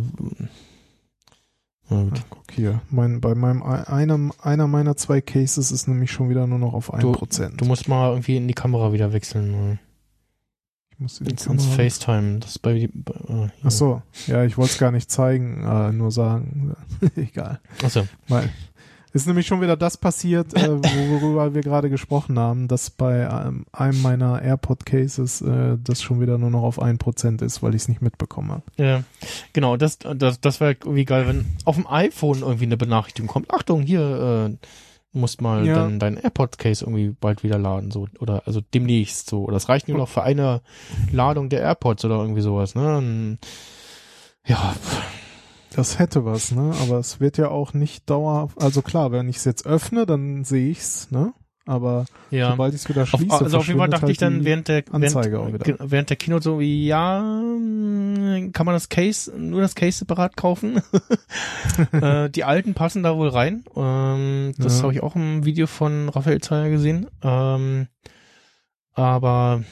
Ja, 1.89 2.03
gut. 2.03 2.17
Ja, 2.17 2.23
guck 2.29 2.51
hier, 2.51 2.81
mein, 2.89 3.21
bei 3.21 3.33
meinem 3.35 3.63
einer, 3.63 4.29
einer 4.41 4.67
meiner 4.67 4.95
zwei 4.97 5.21
Cases 5.21 5.71
ist 5.71 5.87
nämlich 5.87 6.11
schon 6.11 6.29
wieder 6.29 6.45
nur 6.47 6.59
noch 6.59 6.73
auf 6.73 6.93
1%. 6.93 7.55
Du 7.57 7.65
musst 7.65 7.87
mal 7.87 8.09
irgendwie 8.09 8.37
in 8.37 8.47
die 8.47 8.53
Kamera 8.53 8.91
wieder 8.93 9.13
wechseln. 9.13 9.79
ich 10.91 10.99
muss 10.99 11.21
äh, 11.21 11.25
die 11.25 11.31
Ins, 11.31 11.45
ins 11.45 11.63
Kamera- 11.63 11.75
FaceTime. 11.75 12.39
Das 12.39 12.49
ist 12.51 12.59
bei, 12.59 12.73
äh. 12.77 12.89
Ach 13.63 13.71
so, 13.71 14.01
ja, 14.27 14.43
ich 14.43 14.57
wollte 14.57 14.73
es 14.73 14.77
gar 14.79 14.91
nicht 14.91 15.09
zeigen, 15.09 15.63
äh, 15.63 15.91
nur 15.93 16.11
sagen. 16.11 16.75
Egal. 17.15 17.59
Ach 17.83 17.89
so. 17.89 18.07
Weil 18.27 18.49
ist 19.13 19.25
nämlich 19.27 19.47
schon 19.47 19.61
wieder 19.61 19.75
das 19.77 19.97
passiert, 19.97 20.53
äh, 20.53 20.67
worüber 20.81 21.53
wir 21.55 21.61
gerade 21.61 21.89
gesprochen 21.89 22.37
haben, 22.37 22.67
dass 22.67 22.89
bei 22.89 23.21
ähm, 23.21 23.65
einem 23.71 24.01
meiner 24.01 24.41
AirPod-Cases 24.41 25.41
äh, 25.41 25.77
das 25.83 26.01
schon 26.01 26.19
wieder 26.21 26.37
nur 26.37 26.49
noch 26.49 26.63
auf 26.63 26.81
1% 26.81 27.43
ist, 27.43 27.63
weil 27.63 27.73
ich 27.75 27.83
es 27.83 27.87
nicht 27.87 28.01
mitbekommen 28.01 28.51
habe. 28.51 28.63
Ja, 28.77 29.03
genau, 29.53 29.77
das, 29.77 29.99
das, 29.99 30.39
das 30.41 30.59
wäre 30.59 30.71
irgendwie 30.73 31.05
geil, 31.05 31.27
wenn 31.27 31.45
auf 31.65 31.75
dem 31.75 31.87
iPhone 31.87 32.39
irgendwie 32.41 32.65
eine 32.65 32.77
Benachrichtigung 32.77 33.27
kommt. 33.29 33.51
Achtung, 33.51 33.81
hier, 33.81 34.49
äh, 34.51 34.67
musst 35.13 35.41
mal 35.41 35.65
Ja. 35.65 35.75
dein, 35.75 35.99
dein 35.99 36.17
AirPod-Case 36.17 36.83
irgendwie 36.85 37.15
bald 37.19 37.41
wieder 37.43 37.57
laden, 37.57 37.89
so, 37.91 38.07
oder, 38.19 38.43
also 38.45 38.61
demnächst, 38.73 39.29
so. 39.29 39.43
Oder 39.45 39.53
das 39.53 39.67
reicht 39.69 39.87
nur 39.87 39.97
noch 39.97 40.09
für 40.09 40.21
eine 40.21 40.61
Ladung 41.11 41.49
der 41.49 41.61
AirPods 41.61 42.05
oder 42.05 42.17
irgendwie 42.19 42.41
sowas, 42.41 42.75
ne? 42.75 43.37
Ja, 44.45 44.75
Das 45.77 45.99
hätte 45.99 46.25
was, 46.25 46.51
ne? 46.51 46.73
Aber 46.81 46.97
es 46.97 47.19
wird 47.19 47.37
ja 47.37 47.49
auch 47.49 47.73
nicht 47.73 48.09
dauerhaft. 48.09 48.61
Also 48.61 48.81
klar, 48.81 49.11
wenn 49.11 49.29
ich 49.29 49.37
es 49.37 49.45
jetzt 49.45 49.65
öffne, 49.65 50.05
dann 50.05 50.43
sehe 50.43 50.69
ich's, 50.71 51.09
ne? 51.11 51.33
Aber 51.65 52.05
ja. 52.31 52.51
sobald 52.51 52.73
ich 52.73 52.81
es 52.81 52.89
wieder 52.89 53.03
Auf, 53.03 53.09
schließe, 53.09 53.43
also 53.43 53.57
auf 53.57 53.67
jeden 53.67 53.77
Fall 53.77 53.89
dachte 53.89 54.03
halt 54.03 54.11
ich 54.13 54.17
dann 54.17 54.45
während 54.45 54.69
der 54.69 54.85
Anzeige 54.89 55.37
während, 55.51 55.91
während 55.91 56.09
der 56.09 56.15
Keynote 56.15 56.43
so, 56.43 56.61
ja, 56.61 57.21
mh, 57.21 58.51
kann 58.53 58.65
man 58.65 58.73
das 58.73 58.87
Case, 58.87 59.31
nur 59.37 59.59
das 59.61 59.75
Case 59.75 59.97
separat 59.99 60.37
kaufen? 60.37 60.81
äh, 61.91 62.29
die 62.29 62.45
alten 62.45 62.73
passen 62.73 63.03
da 63.03 63.17
wohl 63.17 63.27
rein. 63.27 63.65
Ähm, 63.75 64.53
das 64.57 64.77
Ja. 64.77 64.83
habe 64.83 64.93
ich 64.93 65.03
auch 65.03 65.15
im 65.15 65.43
Video 65.45 65.67
von 65.67 66.07
Raphael 66.09 66.39
Zeyer 66.39 66.69
gesehen. 66.69 67.07
Ähm, 67.21 67.87
aber 68.93 69.63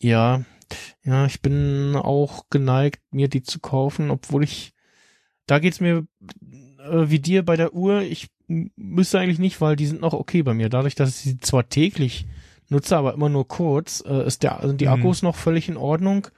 ja, 0.00 0.42
ja, 1.04 1.26
ich 1.26 1.40
bin 1.40 1.94
auch 1.96 2.44
geneigt, 2.50 3.00
mir 3.12 3.28
die 3.28 3.42
zu 3.42 3.60
kaufen, 3.60 4.10
obwohl 4.10 4.42
ich, 4.44 4.72
da 5.50 5.58
geht's 5.58 5.80
mir 5.80 6.06
äh, 6.78 7.10
wie 7.10 7.18
dir 7.18 7.44
bei 7.44 7.56
der 7.56 7.74
Uhr. 7.74 8.02
Ich 8.02 8.28
müsste 8.76 9.18
eigentlich 9.18 9.38
nicht, 9.38 9.60
weil 9.60 9.76
die 9.76 9.86
sind 9.86 10.00
noch 10.00 10.12
okay 10.12 10.42
bei 10.42 10.54
mir. 10.54 10.68
Dadurch, 10.68 10.94
dass 10.94 11.08
ich 11.10 11.16
sie 11.16 11.38
zwar 11.38 11.68
täglich 11.68 12.26
nutze, 12.68 12.96
aber 12.96 13.14
immer 13.14 13.28
nur 13.28 13.48
kurz, 13.48 14.02
äh, 14.06 14.26
ist 14.26 14.42
der, 14.42 14.60
sind 14.62 14.80
die 14.80 14.86
Mhm. 14.86 14.92
Akkus 14.92 15.22
noch 15.22 15.36
völlig 15.36 15.68
in 15.68 15.76
Ordnung. 15.76 16.28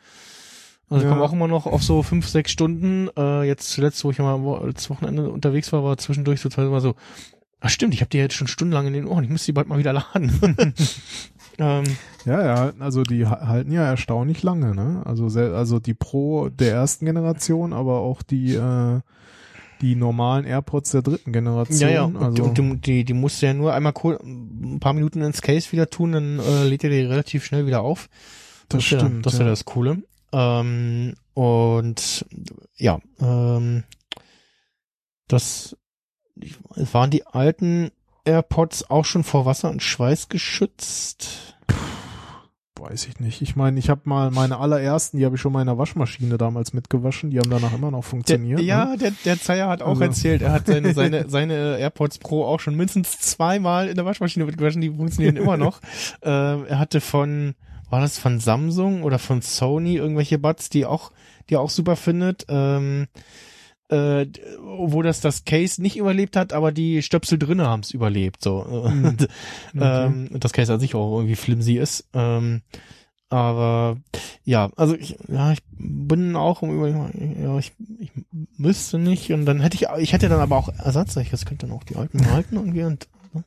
Also 0.88 1.04
ich 1.04 1.08
Ja. 1.08 1.10
komme 1.10 1.24
auch 1.24 1.32
immer 1.32 1.48
noch 1.48 1.66
auf 1.66 1.82
so 1.82 2.02
fünf, 2.02 2.28
sechs 2.28 2.50
Stunden. 2.52 3.08
Äh, 3.16 3.44
jetzt 3.44 3.70
zuletzt, 3.70 4.02
wo 4.04 4.10
ich 4.10 4.18
mal 4.18 4.40
wo, 4.42 4.56
letztes 4.64 4.90
Wochenende 4.90 5.30
unterwegs 5.30 5.72
war, 5.72 5.84
war 5.84 5.96
zwischendurch 5.98 6.40
so 6.40 6.48
teilweise 6.48 6.88
so, 6.88 6.94
ach 7.60 7.70
stimmt, 7.70 7.94
ich 7.94 8.00
habe 8.00 8.10
die 8.10 8.18
jetzt 8.18 8.34
schon 8.34 8.46
stundenlang 8.48 8.86
in 8.86 8.92
den 8.94 9.06
Ohren, 9.06 9.24
ich 9.24 9.30
muss 9.30 9.44
die 9.44 9.52
bald 9.52 9.68
mal 9.68 9.78
wieder 9.78 9.92
laden. 9.92 10.32
ähm, 11.58 11.84
Ja, 12.24 12.44
ja, 12.44 12.72
also 12.78 13.02
die 13.02 13.26
ha- 13.26 13.46
halten 13.46 13.72
ja 13.72 13.84
erstaunlich 13.84 14.42
lange, 14.42 14.74
ne? 14.74 15.02
Also 15.04 15.26
also 15.38 15.78
die 15.80 15.94
Pro 15.94 16.48
der 16.48 16.72
ersten 16.74 17.04
Generation, 17.06 17.72
aber 17.72 18.00
auch 18.00 18.22
die 18.22 18.54
äh, 18.54 19.00
die 19.80 19.96
normalen 19.96 20.44
AirPods 20.44 20.92
der 20.92 21.02
dritten 21.02 21.32
Generation. 21.32 21.80
ja, 21.80 21.88
ja, 21.88 22.04
und, 22.04 22.16
also, 22.16 22.48
du, 22.50 22.74
die, 22.76 23.04
die 23.04 23.14
musst 23.14 23.42
du 23.42 23.46
ja 23.46 23.54
nur 23.54 23.74
einmal 23.74 23.92
cool, 24.04 24.16
ein 24.22 24.78
paar 24.78 24.92
Minuten 24.92 25.20
ins 25.22 25.42
Case 25.42 25.72
wieder 25.72 25.90
tun, 25.90 26.12
dann 26.12 26.38
äh, 26.38 26.64
lädt 26.64 26.84
er 26.84 26.90
die 26.90 27.00
relativ 27.00 27.44
schnell 27.44 27.66
wieder 27.66 27.82
auf. 27.82 28.08
das 28.68 28.88
ja- 28.90 29.00
stimmt. 29.00 29.26
das 29.26 29.32
ist 29.34 29.38
ja. 29.40 29.44
ja 29.46 29.50
das 29.50 29.64
Coole. 29.64 30.02
Ähm, 30.32 31.14
und 31.34 32.24
ja, 32.76 33.00
ähm, 33.20 33.82
das 35.28 35.76
waren 36.92 37.10
die 37.10 37.26
alten 37.26 37.90
AirPods 38.24 38.90
auch 38.90 39.04
schon 39.04 39.24
vor 39.24 39.46
Wasser 39.46 39.70
und 39.70 39.82
Schweiß 39.82 40.28
geschützt. 40.28 41.56
Weiß 42.78 43.06
ich 43.06 43.20
nicht. 43.20 43.42
Ich 43.42 43.54
meine, 43.54 43.78
ich 43.78 43.88
habe 43.90 44.00
mal 44.04 44.32
meine 44.32 44.58
allerersten, 44.58 45.16
die 45.16 45.24
habe 45.24 45.36
ich 45.36 45.40
schon 45.40 45.52
mal 45.52 45.60
in 45.60 45.68
der 45.68 45.78
Waschmaschine 45.78 46.36
damals 46.36 46.72
mitgewaschen, 46.72 47.30
die 47.30 47.38
haben 47.38 47.48
danach 47.50 47.72
immer 47.72 47.92
noch 47.92 48.00
Der, 48.00 48.10
funktioniert. 48.10 48.60
ja, 48.60 48.86
ne? 48.86 48.98
der, 48.98 49.12
der 49.24 49.40
Zeier 49.40 49.68
hat 49.68 49.82
auch 49.82 49.90
Also- 49.90 50.02
erzählt, 50.02 50.42
er 50.42 50.52
hat 50.52 50.66
seine, 50.66 50.92
seine, 50.94 51.28
seine 51.30 51.78
AirPods 51.78 52.18
Pro 52.18 52.44
auch 52.44 52.58
schon 52.58 52.74
mindestens 52.74 53.20
zweimal 53.20 53.86
in 53.88 53.94
der 53.94 54.04
Waschmaschine 54.04 54.44
mitgewaschen, 54.46 54.80
die 54.80 54.90
funktionieren 54.90 55.36
immer 55.36 55.56
noch. 55.56 55.80
ähm, 56.22 56.64
er 56.68 56.78
hatte 56.80 57.00
von, 57.00 57.54
war 57.88 58.00
das 58.00 58.18
von 58.18 58.40
Samsung 58.40 59.04
oder 59.04 59.20
von 59.20 59.42
Sony 59.42 59.94
irgendwelche 59.96 60.38
Buds, 60.40 60.68
die 60.68 60.84
auch, 60.84 61.12
die 61.50 61.54
er 61.54 61.60
auch 61.60 61.70
super 61.70 61.94
findet, 61.94 62.46
ähm, 62.48 63.06
äh, 63.92 64.26
wo 64.58 65.02
das 65.02 65.20
das 65.20 65.44
Case 65.44 65.80
nicht 65.82 65.96
überlebt 65.96 66.34
hat, 66.34 66.52
aber 66.52 66.72
die 66.72 67.02
Stöpsel 67.02 67.38
drinne 67.38 67.66
haben 67.66 67.80
es 67.80 67.92
überlebt, 67.92 68.42
so. 68.42 68.62
Mhm. 69.72 69.80
Ähm, 69.80 70.28
und 70.32 70.44
das 70.44 70.52
Case 70.52 70.72
an 70.72 70.80
sich 70.80 70.94
auch 70.94 71.16
irgendwie 71.16 71.36
flimsy 71.36 71.78
ist. 71.78 72.08
Ähm, 72.12 72.62
aber 73.28 73.96
ja, 74.44 74.70
also 74.76 74.94
ich, 74.94 75.16
ja, 75.28 75.52
ich 75.52 75.60
bin 75.70 76.36
auch 76.36 76.62
um 76.62 76.74
über, 76.74 76.88
ja, 76.88 77.58
ich, 77.58 77.72
ich 77.98 78.10
müsste 78.58 78.98
nicht 78.98 79.32
und 79.32 79.46
dann 79.46 79.60
hätte 79.60 79.76
ich, 79.76 79.86
ich 79.98 80.12
hätte 80.12 80.28
dann 80.28 80.40
aber 80.40 80.56
auch 80.56 80.68
Ersatz, 80.68 81.16
ich 81.16 81.30
das 81.30 81.46
könnte 81.46 81.66
dann 81.66 81.76
auch 81.76 81.84
die 81.84 81.96
alten 81.96 82.30
halten 82.30 82.56
irgendwie 82.56 82.82
und 82.82 83.08
ne? 83.32 83.44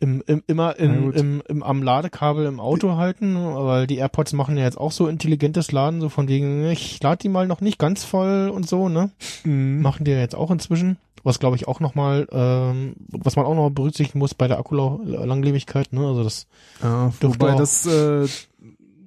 Im, 0.00 0.22
im, 0.26 0.42
immer 0.46 0.74
gut. 0.74 1.14
im, 1.14 1.42
im, 1.46 1.62
am 1.62 1.82
Ladekabel 1.82 2.46
im 2.46 2.58
Auto 2.58 2.96
halten, 2.96 3.36
weil 3.36 3.86
die 3.86 3.98
AirPods 3.98 4.32
machen 4.32 4.56
ja 4.56 4.64
jetzt 4.64 4.78
auch 4.78 4.92
so 4.92 5.06
intelligentes 5.06 5.72
Laden, 5.72 6.00
so 6.00 6.08
von 6.08 6.26
wegen, 6.26 6.64
ich 6.70 7.02
lade 7.02 7.18
die 7.18 7.28
mal 7.28 7.46
noch 7.46 7.60
nicht 7.60 7.78
ganz 7.78 8.02
voll 8.02 8.48
und 8.48 8.66
so, 8.66 8.88
ne? 8.88 9.10
Mhm. 9.44 9.82
Machen 9.82 10.04
die 10.04 10.10
ja 10.10 10.18
jetzt 10.18 10.34
auch 10.34 10.50
inzwischen. 10.50 10.96
Was 11.22 11.38
glaube 11.38 11.56
ich 11.56 11.68
auch 11.68 11.80
nochmal, 11.80 12.26
ähm, 12.32 12.94
was 13.08 13.36
man 13.36 13.44
auch 13.44 13.54
noch 13.54 13.68
berücksichtigen 13.68 14.18
muss 14.18 14.32
bei 14.32 14.48
der 14.48 14.58
Akkulanglebigkeit, 14.58 15.92
ne? 15.92 16.06
Also 16.06 16.24
das 16.24 16.46
Ja, 16.82 17.12
wobei 17.20 17.54
das, 17.56 17.84
äh, 17.84 18.26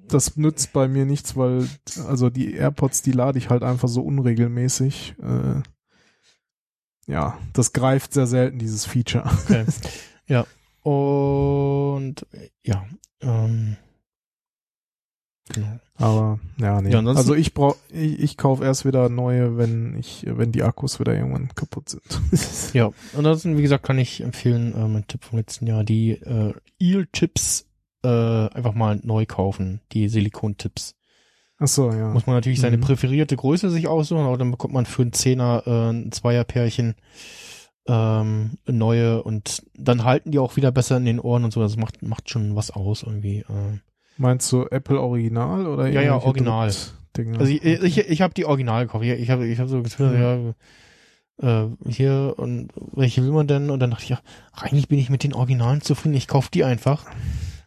das 0.06 0.36
nützt 0.36 0.72
bei 0.72 0.86
mir 0.86 1.06
nichts, 1.06 1.36
weil 1.36 1.68
also 2.06 2.30
die 2.30 2.54
AirPods, 2.54 3.02
die 3.02 3.12
lade 3.12 3.38
ich 3.38 3.50
halt 3.50 3.64
einfach 3.64 3.88
so 3.88 4.02
unregelmäßig. 4.02 5.16
Äh, 5.20 5.62
ja, 7.12 7.36
das 7.52 7.72
greift 7.72 8.14
sehr 8.14 8.28
selten, 8.28 8.60
dieses 8.60 8.86
Feature. 8.86 9.28
Okay. 9.42 9.64
ja. 10.28 10.46
Und 10.84 12.26
ja, 12.62 12.84
ähm, 13.22 13.76
genau. 15.52 15.80
Aber 15.96 16.40
ja, 16.58 16.80
nee. 16.82 16.90
Ja, 16.90 17.00
also 17.00 17.34
ich 17.34 17.54
brauch, 17.54 17.76
ich, 17.88 18.18
ich 18.20 18.36
kaufe 18.36 18.64
erst 18.64 18.84
wieder 18.84 19.08
neue, 19.08 19.56
wenn 19.56 19.96
ich, 19.98 20.24
wenn 20.28 20.52
die 20.52 20.62
Akkus 20.62 21.00
wieder 21.00 21.14
irgendwann 21.14 21.48
kaputt 21.54 21.88
sind. 21.88 22.02
Ja, 22.74 22.90
ansonsten, 23.16 23.56
wie 23.56 23.62
gesagt, 23.62 23.84
kann 23.84 23.98
ich 23.98 24.20
empfehlen, 24.20 24.74
äh, 24.74 24.88
mein 24.88 25.06
Tipp 25.06 25.24
vom 25.24 25.38
letzten 25.38 25.66
Jahr, 25.66 25.84
die 25.84 26.10
äh, 26.12 26.52
Eel-Chips 26.80 27.66
äh, 28.02 28.08
einfach 28.08 28.74
mal 28.74 29.00
neu 29.04 29.24
kaufen, 29.26 29.80
die 29.92 30.08
Silikon-Tipps. 30.08 30.96
Ach 31.58 31.68
so, 31.68 31.90
ja. 31.92 32.10
Muss 32.10 32.26
man 32.26 32.34
natürlich 32.36 32.60
seine 32.60 32.76
Mhm. 32.76 32.82
präferierte 32.82 33.36
Größe 33.36 33.70
sich 33.70 33.86
aussuchen, 33.86 34.24
aber 34.26 34.36
dann 34.36 34.50
bekommt 34.50 34.74
man 34.74 34.84
für 34.86 35.02
einen 35.02 35.12
Zehner 35.14 35.62
äh, 35.66 35.90
ein 35.92 36.10
Zweierpärchen 36.12 36.96
ähm, 37.86 38.52
neue 38.66 39.22
und 39.22 39.62
dann 39.76 40.04
halten 40.04 40.30
die 40.30 40.38
auch 40.38 40.56
wieder 40.56 40.72
besser 40.72 40.96
in 40.96 41.04
den 41.04 41.20
Ohren 41.20 41.44
und 41.44 41.52
so. 41.52 41.60
Das 41.60 41.76
macht, 41.76 42.02
macht 42.02 42.30
schon 42.30 42.56
was 42.56 42.70
aus 42.70 43.02
irgendwie. 43.02 43.38
Äh. 43.40 43.78
Meinst 44.16 44.50
du 44.52 44.66
Apple 44.66 45.00
Original 45.00 45.66
oder 45.66 45.88
Ja, 45.88 46.00
ja, 46.00 46.16
Original. 46.16 46.72
Drittdinger? 47.12 47.40
Also 47.40 47.52
ich, 47.52 47.62
ich, 47.64 47.98
ich 47.98 48.22
habe 48.22 48.34
die 48.34 48.44
Original 48.46 48.86
gekauft. 48.86 49.04
Ich, 49.04 49.30
habe 49.30 49.46
ich 49.46 49.58
hab 49.58 49.68
so 49.68 49.82
getwittert, 49.82 50.54
ja, 51.40 51.64
äh, 51.64 51.68
hier 51.88 52.34
und 52.36 52.68
welche 52.92 53.22
will 53.24 53.32
man 53.32 53.46
denn? 53.46 53.70
Und 53.70 53.80
dann 53.80 53.90
dachte 53.90 54.04
ich, 54.04 54.10
ja, 54.10 54.20
eigentlich 54.52 54.88
bin 54.88 54.98
ich 54.98 55.10
mit 55.10 55.24
den 55.24 55.34
Originalen 55.34 55.80
zufrieden. 55.80 56.14
Ich 56.14 56.28
kaufe 56.28 56.48
die 56.52 56.64
einfach. 56.64 57.04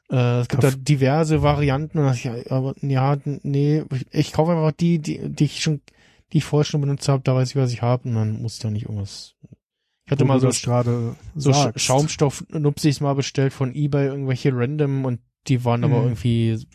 Äh, 0.10 0.40
es 0.40 0.48
gibt 0.48 0.64
da 0.64 0.70
Kauf- 0.70 0.80
diverse 0.82 1.42
Varianten 1.44 2.00
und 2.00 2.06
dachte 2.06 2.18
ich, 2.18 2.24
ja, 2.24 2.36
aber 2.50 2.74
ja, 2.82 3.18
nee, 3.44 3.84
ich, 3.94 4.06
ich 4.12 4.34
kaufe 4.34 4.52
einfach 4.54 4.72
die, 4.72 5.00
die, 5.00 5.30
die 5.30 5.44
ich 5.46 5.62
schon, 5.62 5.82
die 6.32 6.38
ich 6.38 6.46
vorher 6.46 6.64
schon 6.66 6.80
benutzt 6.82 7.10
habe, 7.10 7.22
da 7.24 7.36
weiß 7.36 7.50
ich, 7.50 7.56
was 7.58 7.74
ich 7.74 7.82
habe 7.82 8.08
und 8.08 8.16
dann 8.16 8.42
muss 8.42 8.54
ich 8.56 8.60
da 8.62 8.70
nicht 8.70 8.84
irgendwas. 8.86 9.36
Ich 10.08 10.12
hatte 10.12 10.26
mal 10.26 10.40
so, 10.40 10.50
so 11.36 11.52
sagst. 11.52 11.82
Schaumstoff-Nupsis 11.86 13.02
mal 13.02 13.14
bestellt 13.14 13.52
von 13.54 13.76
Ebay, 13.76 14.08
irgendwelche 14.08 14.52
random 14.54 15.04
und 15.06 15.20
die 15.48 15.64
waren 15.66 15.84
aber 15.84 15.98
Mhm. 16.02 16.08
irgendwie 16.08 16.68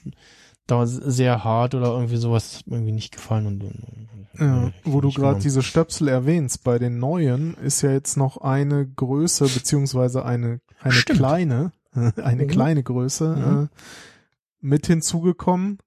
da 0.67 0.87
sehr 0.87 1.43
hart 1.43 1.75
oder 1.75 1.89
irgendwie 1.89 2.17
sowas, 2.19 2.59
hat 2.59 2.67
mir 2.67 2.77
irgendwie 2.77 2.93
nicht 2.93 3.13
gefallen 3.13 3.47
und, 3.47 3.65
und 3.65 4.09
Ja, 4.39 4.71
wo 4.85 5.01
du 5.01 5.11
gerade 5.11 5.41
diese 5.41 5.63
Stöpsel 5.63 6.09
erwähnst, 6.09 6.63
bei 6.63 6.79
den 6.79 6.99
neuen 6.99 7.55
ist 7.55 7.83
ja 7.83 7.91
jetzt 7.91 8.17
noch 8.17 8.37
eine 8.37 8.87
Größe 8.87 9.49
beziehungsweise 9.49 10.25
eine 10.25 10.61
eine 10.81 10.93
Stimmt. 10.95 11.19
kleine 11.19 11.73
eine 12.23 12.45
Mhm. 12.45 12.49
kleine 12.49 12.83
Größe 12.83 13.35
Mhm. 13.37 13.65
äh, 13.65 13.69
mit 14.61 14.87
hinzugekommen 14.87 15.79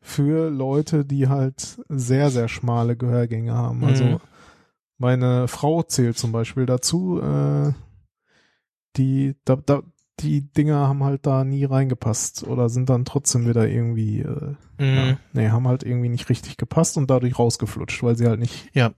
für 0.00 0.50
Leute, 0.50 1.04
die 1.04 1.28
halt 1.28 1.78
sehr 1.88 2.30
sehr 2.30 2.48
schmale 2.48 2.96
Gehörgänge 2.96 3.54
haben. 3.54 3.84
Also 3.84 4.04
Mhm. 4.04 4.18
Meine 5.02 5.48
Frau 5.48 5.82
zählt 5.82 6.16
zum 6.16 6.32
Beispiel 6.32 6.64
dazu. 6.64 7.20
Äh, 7.20 7.72
die 8.96 9.34
da, 9.44 9.56
da 9.56 9.82
die 10.20 10.42
Dinger 10.52 10.86
haben 10.88 11.02
halt 11.02 11.26
da 11.26 11.44
nie 11.44 11.64
reingepasst 11.64 12.44
oder 12.46 12.68
sind 12.68 12.88
dann 12.90 13.04
trotzdem 13.04 13.48
wieder 13.48 13.66
irgendwie 13.68 14.20
äh, 14.20 14.54
ja, 14.78 15.04
Mhm. 15.04 15.16
nee, 15.32 15.48
haben 15.50 15.66
halt 15.68 15.82
irgendwie 15.84 16.08
nicht 16.08 16.28
richtig 16.28 16.56
gepasst 16.56 16.96
und 16.96 17.08
dadurch 17.10 17.38
rausgeflutscht, 17.38 18.02
weil 18.02 18.16
sie 18.16 18.26
halt 18.26 18.40
nicht 18.40 18.68
Ja. 18.74 18.92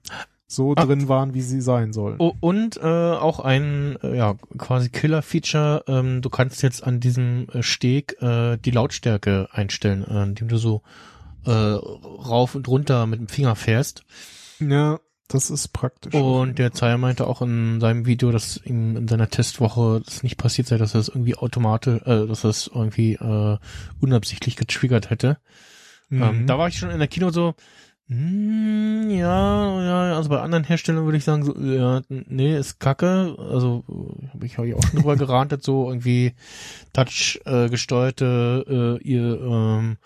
so 0.47 0.73
Ah. 0.75 0.85
drin 0.85 1.07
waren, 1.07 1.33
wie 1.33 1.41
sie 1.41 1.61
sein 1.61 1.93
sollen. 1.93 2.19
Und 2.19 2.77
äh, 2.77 2.81
auch 2.81 3.39
ein 3.39 3.97
äh, 4.03 4.15
ja 4.17 4.35
quasi 4.57 4.89
Killer-Feature. 4.89 5.85
Ähm, 5.87 6.21
du 6.21 6.29
kannst 6.29 6.61
jetzt 6.63 6.83
an 6.83 6.99
diesem 6.99 7.47
äh, 7.53 7.63
Steg 7.63 8.21
äh, 8.21 8.57
die 8.57 8.71
Lautstärke 8.71 9.47
einstellen, 9.51 10.03
äh, 10.07 10.23
indem 10.23 10.47
du 10.49 10.57
so 10.57 10.81
äh, 11.45 11.51
rauf 11.51 12.55
und 12.55 12.67
runter 12.67 13.05
mit 13.07 13.19
dem 13.19 13.27
Finger 13.27 13.55
fährst. 13.55 14.03
Ja, 14.59 14.99
das 15.27 15.49
ist 15.49 15.69
praktisch. 15.69 16.13
Und 16.13 16.59
der 16.59 16.71
Zeier 16.71 16.97
meinte 16.97 17.27
auch 17.27 17.41
in 17.41 17.79
seinem 17.79 18.05
Video, 18.05 18.31
dass 18.31 18.57
ihm 18.63 18.95
in 18.95 19.07
seiner 19.07 19.29
Testwoche 19.29 20.01
das 20.05 20.23
nicht 20.23 20.37
passiert 20.37 20.67
sei, 20.67 20.77
dass 20.77 20.93
er 20.93 20.99
es 20.99 21.09
irgendwie 21.09 21.35
automatisch, 21.35 22.01
äh, 22.03 22.27
dass 22.27 22.43
er 22.43 22.51
es 22.51 22.69
irgendwie 22.73 23.13
äh, 23.13 23.57
unabsichtlich 23.99 24.55
getriggert 24.55 25.09
hätte. 25.09 25.37
Mhm. 26.09 26.23
Ähm, 26.23 26.47
da 26.47 26.57
war 26.57 26.67
ich 26.67 26.77
schon 26.77 26.91
in 26.91 26.99
der 26.99 27.07
Kino 27.07 27.31
so, 27.31 27.55
hm, 28.07 29.09
ja, 29.09 29.81
ja, 29.81 30.15
also 30.15 30.29
bei 30.29 30.39
anderen 30.39 30.63
Herstellern 30.63 31.05
würde 31.05 31.17
ich 31.17 31.23
sagen, 31.23 31.43
so, 31.43 31.59
ja, 31.59 32.01
nee, 32.09 32.55
ist 32.55 32.79
kacke. 32.79 33.35
Also 33.39 33.83
habe 34.31 34.45
ich, 34.45 34.59
hab 34.59 34.65
ich 34.65 34.75
auch 34.75 34.83
schon 34.83 34.99
drüber 34.99 35.15
gerantet, 35.15 35.63
so 35.63 35.87
irgendwie 35.87 36.33
Touch 36.93 37.41
äh, 37.45 37.67
gesteuerte 37.69 38.99
äh, 39.01 39.03
ihr 39.03 39.41
ähm, 39.41 39.97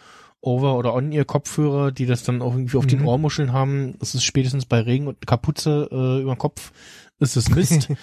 Over- 0.42 0.76
oder 0.78 0.94
On-Ear-Kopfhörer, 0.94 1.92
die 1.92 2.06
das 2.06 2.24
dann 2.24 2.42
auch 2.42 2.54
irgendwie 2.54 2.78
auf 2.78 2.88
den 2.88 3.00
Mhm. 3.00 3.08
Ohrmuscheln 3.08 3.52
haben. 3.54 3.96
Das 4.00 4.16
ist 4.16 4.24
spätestens 4.24 4.66
bei 4.66 4.80
Regen 4.80 5.08
und 5.08 5.26
Kapuze 5.28 5.88
äh, 5.92 6.22
über 6.22 6.34
den 6.36 6.38
Kopf 6.38 6.72
ist 7.20 7.36
es 7.36 7.50
Mist. 7.50 7.90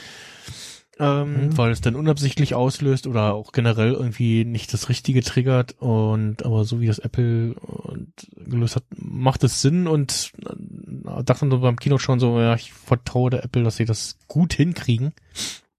ähm, 0.98 1.48
Mhm. 1.48 1.58
weil 1.58 1.70
es 1.72 1.80
dann 1.82 1.94
unabsichtlich 1.94 2.54
auslöst 2.54 3.06
oder 3.06 3.34
auch 3.34 3.52
generell 3.52 3.92
irgendwie 3.92 4.44
nicht 4.46 4.72
das 4.72 4.88
Richtige 4.88 5.22
triggert 5.22 5.74
und 5.78 6.44
aber 6.44 6.64
so 6.64 6.80
wie 6.80 6.86
das 6.86 6.98
Apple 6.98 7.54
und 7.54 8.12
gelöst 8.36 8.76
hat, 8.76 8.84
macht 8.96 9.44
es 9.44 9.60
Sinn 9.60 9.86
und 9.88 10.32
äh, 10.46 11.22
dachte 11.24 11.46
beim 11.46 11.76
Kino 11.76 11.98
schon 11.98 12.18
so, 12.20 12.38
ja, 12.40 12.54
ich 12.54 12.72
vertraue 12.72 13.30
der 13.30 13.44
Apple, 13.44 13.62
dass 13.62 13.76
sie 13.76 13.84
das 13.84 14.16
gut 14.26 14.54
hinkriegen. 14.54 15.12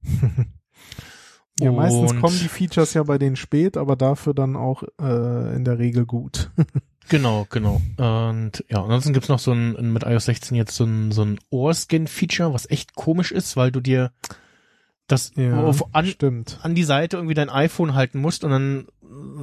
ja, 1.60 1.72
meistens 1.72 2.12
und- 2.12 2.22
kommen 2.22 2.38
die 2.40 2.48
Features 2.48 2.94
ja 2.94 3.04
bei 3.04 3.18
denen 3.18 3.36
spät, 3.36 3.78
aber 3.78 3.96
dafür 3.96 4.34
dann 4.34 4.56
auch 4.56 4.84
äh, 5.02 5.56
in 5.56 5.64
der 5.66 5.80
Regel 5.80 6.06
gut. 6.06 6.52
Genau, 7.10 7.48
genau. 7.50 7.82
Und 7.96 8.66
ja, 8.68 8.82
ansonsten 8.84 9.14
gibt's 9.14 9.30
noch 9.30 9.40
so 9.40 9.54
ein, 9.54 9.94
mit 9.94 10.04
iOS 10.04 10.26
16 10.26 10.58
jetzt 10.58 10.76
so 10.76 10.84
ein, 10.84 11.14
so 11.14 11.22
ein 11.24 11.40
Ohrscan-Feature, 11.52 12.54
was 12.54 12.70
echt 12.70 12.96
komisch 12.96 13.32
ist, 13.32 13.56
weil 13.56 13.72
du 13.72 13.80
dir 13.80 14.12
das 15.08 15.32
Ja, 15.38 15.64
auf, 15.64 15.96
an, 15.96 16.06
stimmt. 16.06 16.60
an 16.64 16.76
die 16.76 16.84
Seite 16.84 17.16
irgendwie 17.16 17.34
dein 17.34 17.50
iPhone 17.50 17.94
halten 17.96 18.20
musst 18.20 18.44
und 18.44 18.52
dann 18.52 18.88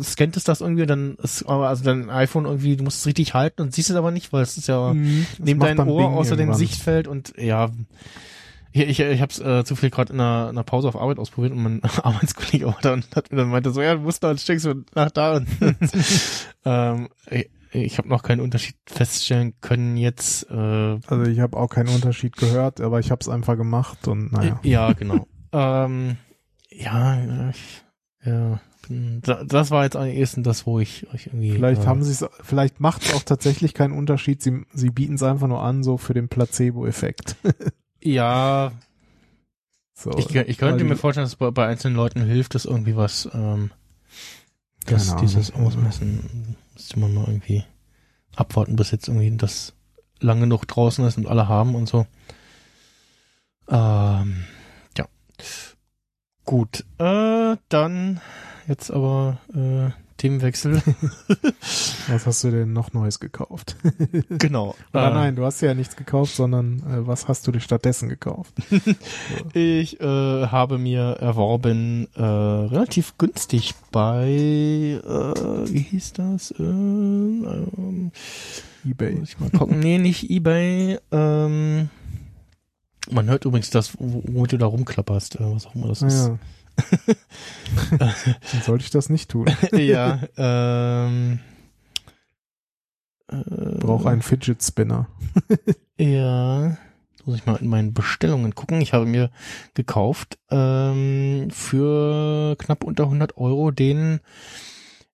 scannt 0.03 0.37
es 0.37 0.45
das 0.45 0.61
irgendwie 0.61 0.85
dann 0.85 1.15
ist 1.23 1.45
aber 1.47 1.69
also 1.71 1.85
dein 1.85 2.11
iPhone 2.11 2.45
irgendwie, 2.45 2.77
du 2.77 2.85
musst 2.85 2.99
es 2.99 3.07
richtig 3.07 3.33
halten 3.33 3.63
und 3.63 3.73
siehst 3.75 3.89
es 3.89 3.97
aber 3.97 4.11
nicht, 4.11 4.31
weil 4.35 4.43
es 4.43 4.59
ist 4.59 4.69
ja 4.69 4.93
Mhm, 4.93 5.25
neben 5.39 5.59
deinem 5.59 5.89
Ohr 5.89 6.03
Bing 6.03 6.13
außer 6.19 6.37
dem. 6.37 6.53
Sichtfeld 6.53 7.09
und 7.09 7.33
ja, 7.39 7.71
ich, 8.75 8.83
ich, 8.89 9.01
ich 9.01 9.21
habe 9.21 9.31
es 9.31 9.39
äh, 9.39 9.65
zufällig 9.65 9.95
gerade 9.95 10.13
in 10.13 10.21
einer, 10.21 10.49
einer 10.49 10.65
Pause 10.65 10.89
auf 10.89 10.97
Arbeit 10.97 11.21
ausprobiert 11.21 11.53
und 11.53 11.63
mein 11.63 11.83
Arbeitskollege 12.03 12.67
war 12.67 12.79
da 12.83 12.93
und 12.93 13.15
hat 13.15 13.31
mir 13.31 13.39
dann 13.39 13.49
meinte 13.49 13.71
so, 13.71 13.81
ja, 13.81 13.95
du 13.95 14.01
musst 14.01 14.25
da, 14.25 14.37
steckst 14.37 14.67
du 14.67 14.85
nach 14.97 15.13
da 15.13 15.37
und 15.37 15.47
ähm, 16.65 17.09
ich, 17.31 17.51
ich 17.71 17.99
habe 17.99 18.09
noch 18.09 18.25
keinen 18.25 18.41
Unterschied 18.41 18.77
feststellen 18.87 19.55
können 19.61 19.97
jetzt. 19.97 20.51
Äh, 20.51 20.55
Also 21.07 21.23
ich 21.23 21.39
habe 21.39 21.57
auch 21.57 21.69
keinen 21.69 21.89
Unterschied 21.89 22.37
gehört, 22.37 22.81
aber 22.81 22.99
ich 22.99 23.13
habe 23.13 23.21
es 23.21 23.29
einfach 23.29 23.57
gemacht 23.57 24.09
und 24.09 24.33
naja. 24.33 24.59
Ja, 24.65 24.93
genau. 24.93 25.27
ähm, 25.53 26.17
ja, 26.71 27.51
ich, 27.51 27.85
ja, 28.25 28.61
das 28.89 29.71
war 29.71 29.85
jetzt 29.85 29.97
am 29.97 30.07
ehesten 30.07 30.43
das, 30.43 30.67
wo 30.67 30.81
ich 30.81 31.07
euch 31.15 31.29
irgendwie. 31.29 31.53
Vielleicht 31.53 31.85
äh, 31.85 31.87
haben 31.87 32.03
sie 32.03 32.11
es, 32.11 32.27
vielleicht 32.43 32.81
macht 32.81 33.03
es 33.03 33.15
auch 33.15 33.23
tatsächlich 33.23 33.73
keinen 33.73 33.97
Unterschied. 33.97 34.43
Sie, 34.43 34.63
sie 34.73 34.91
bieten 34.91 35.15
es 35.15 35.23
einfach 35.23 35.47
nur 35.47 35.63
an, 35.63 35.85
so 35.85 35.97
für 35.97 36.13
den 36.13 36.29
Placebo-Effekt. 36.29 37.37
Ja, 38.05 38.73
So, 39.95 40.11
ich, 40.19 40.35
ich 40.35 40.59
könnte 40.59 40.85
mir 40.85 40.97
vorstellen, 40.97 41.27
dass 41.27 41.37
bei, 41.37 41.51
bei 41.51 41.67
einzelnen 41.67 41.97
Leuten 41.97 42.23
hilft 42.23 42.55
das 42.55 42.65
irgendwie 42.65 42.97
was, 42.97 43.29
ähm, 43.33 43.71
dass 44.87 45.17
dieses. 45.17 45.53
Ausmessen 45.55 46.57
müsste 46.75 46.99
man 46.99 47.15
mal 47.15 47.27
irgendwie 47.27 47.65
abwarten, 48.37 48.77
bis 48.77 48.91
jetzt 48.91 49.09
irgendwie 49.09 49.37
das 49.37 49.73
lang 50.21 50.41
genug 50.41 50.67
draußen 50.67 51.05
ist 51.07 51.17
und 51.17 51.27
alle 51.27 51.49
haben 51.49 51.75
und 51.75 51.89
so. 51.89 52.07
Ähm, 53.69 54.45
ja. 54.97 55.07
Gut, 56.45 56.85
äh, 56.99 57.57
dann 57.69 58.21
jetzt 58.67 58.91
aber 58.91 59.39
äh, 59.55 59.91
Themenwechsel. 60.25 60.81
Was 62.09 62.25
hast 62.27 62.43
du 62.45 62.51
denn 62.51 62.73
noch 62.73 62.95
Neues 62.95 63.21
gekauft? 63.21 63.77
genau. 64.31 64.75
Oder 64.95 65.11
Äh, 65.11 65.15
nein, 65.15 65.37
du 65.37 65.45
hast 65.45 65.61
ja 65.61 65.75
nichts 65.75 65.97
gekauft, 65.97 66.35
sondern 66.35 66.79
äh, 66.81 67.07
was 67.07 67.29
hast 67.29 67.47
du 67.47 67.53
dir 67.53 67.61
stattdessen 67.61 68.09
gekauft? 68.09 68.55
Ich 69.53 70.01
äh, 70.01 70.05
habe 70.47 70.79
mir 70.79 71.19
erworben, 71.21 72.09
äh, 72.15 72.23
relativ 72.23 73.19
günstig 73.19 73.75
bei, 73.93 74.29
äh, 74.29 75.01
wie 75.71 75.79
hieß 75.91 76.15
das? 76.15 76.53
Äh, 76.53 76.63
ähm, 76.63 78.11
Ebay. 78.89 79.17
muss 79.17 79.29
ich 79.31 79.41
mal 79.41 79.51
gucken. 79.51 79.81
nee, 79.81 79.99
nicht 79.99 80.31
Ebay. 80.31 80.99
Ähm, 81.13 81.91
man 83.11 83.27
hört 83.29 83.45
übrigens 83.45 83.69
das, 83.71 83.93
wo- 83.99 84.23
womit 84.27 84.53
du 84.53 84.57
da 84.59 84.67
rumklapperst, 84.67 85.37
äh, 85.37 85.41
was 85.55 85.67
auch 85.67 85.75
immer 85.75 85.89
das 85.89 86.03
Ah, 86.03 86.07
ist. 86.07 86.27
ja. 86.29 86.39
Dann 87.99 88.63
sollte 88.63 88.85
ich 88.85 88.91
das 88.91 89.09
nicht 89.11 89.31
tun. 89.31 89.47
ja, 89.73 90.21
ähm, 90.37 91.41
äh, 93.29 93.37
Brauche 93.79 94.11
einen 94.11 94.23
Fidget 94.23 94.63
Spinner. 94.63 95.09
Ja, 95.97 96.77
muss 97.25 97.37
ich 97.37 97.47
mal 97.47 97.55
in 97.55 97.69
meinen 97.69 97.95
Bestellungen 97.95 98.57
gucken. 98.57 98.81
Ich 98.81 98.93
habe 98.93 99.07
mir 99.07 99.31
gekauft 99.75 100.39
ähm, 100.51 101.51
für 101.53 102.57
knapp 102.59 102.83
unter 102.83 103.05
100 103.05 103.37
Euro 103.37 103.71
den 103.71 104.19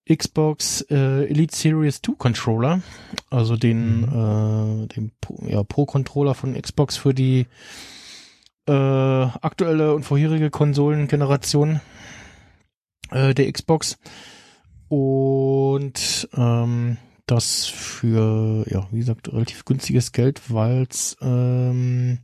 Xbox 0.08 0.80
äh, 0.90 1.26
Elite 1.26 1.54
Series 1.54 2.00
2 2.02 2.14
Controller, 2.16 2.80
also 3.28 3.56
den, 3.56 4.04
äh, 4.04 4.86
den 4.88 5.12
ja, 5.46 5.62
Pro 5.62 5.84
Controller 5.86 6.34
von 6.34 6.60
Xbox 6.60 6.96
für 6.96 7.14
die 7.14 7.46
äh, 8.66 8.72
aktuelle 8.72 9.94
und 9.94 10.04
vorherige 10.04 10.50
Konsolengeneration 10.50 11.80
äh, 13.10 13.34
der 13.34 13.50
Xbox. 13.52 13.98
Und 14.88 16.28
ähm, 16.34 16.96
das 17.26 17.66
für, 17.66 18.64
ja, 18.68 18.88
wie 18.90 18.98
gesagt, 18.98 19.32
relativ 19.32 19.64
günstiges 19.64 20.12
Geld, 20.12 20.42
weil 20.52 20.86
es, 20.90 21.16
ähm, 21.20 22.18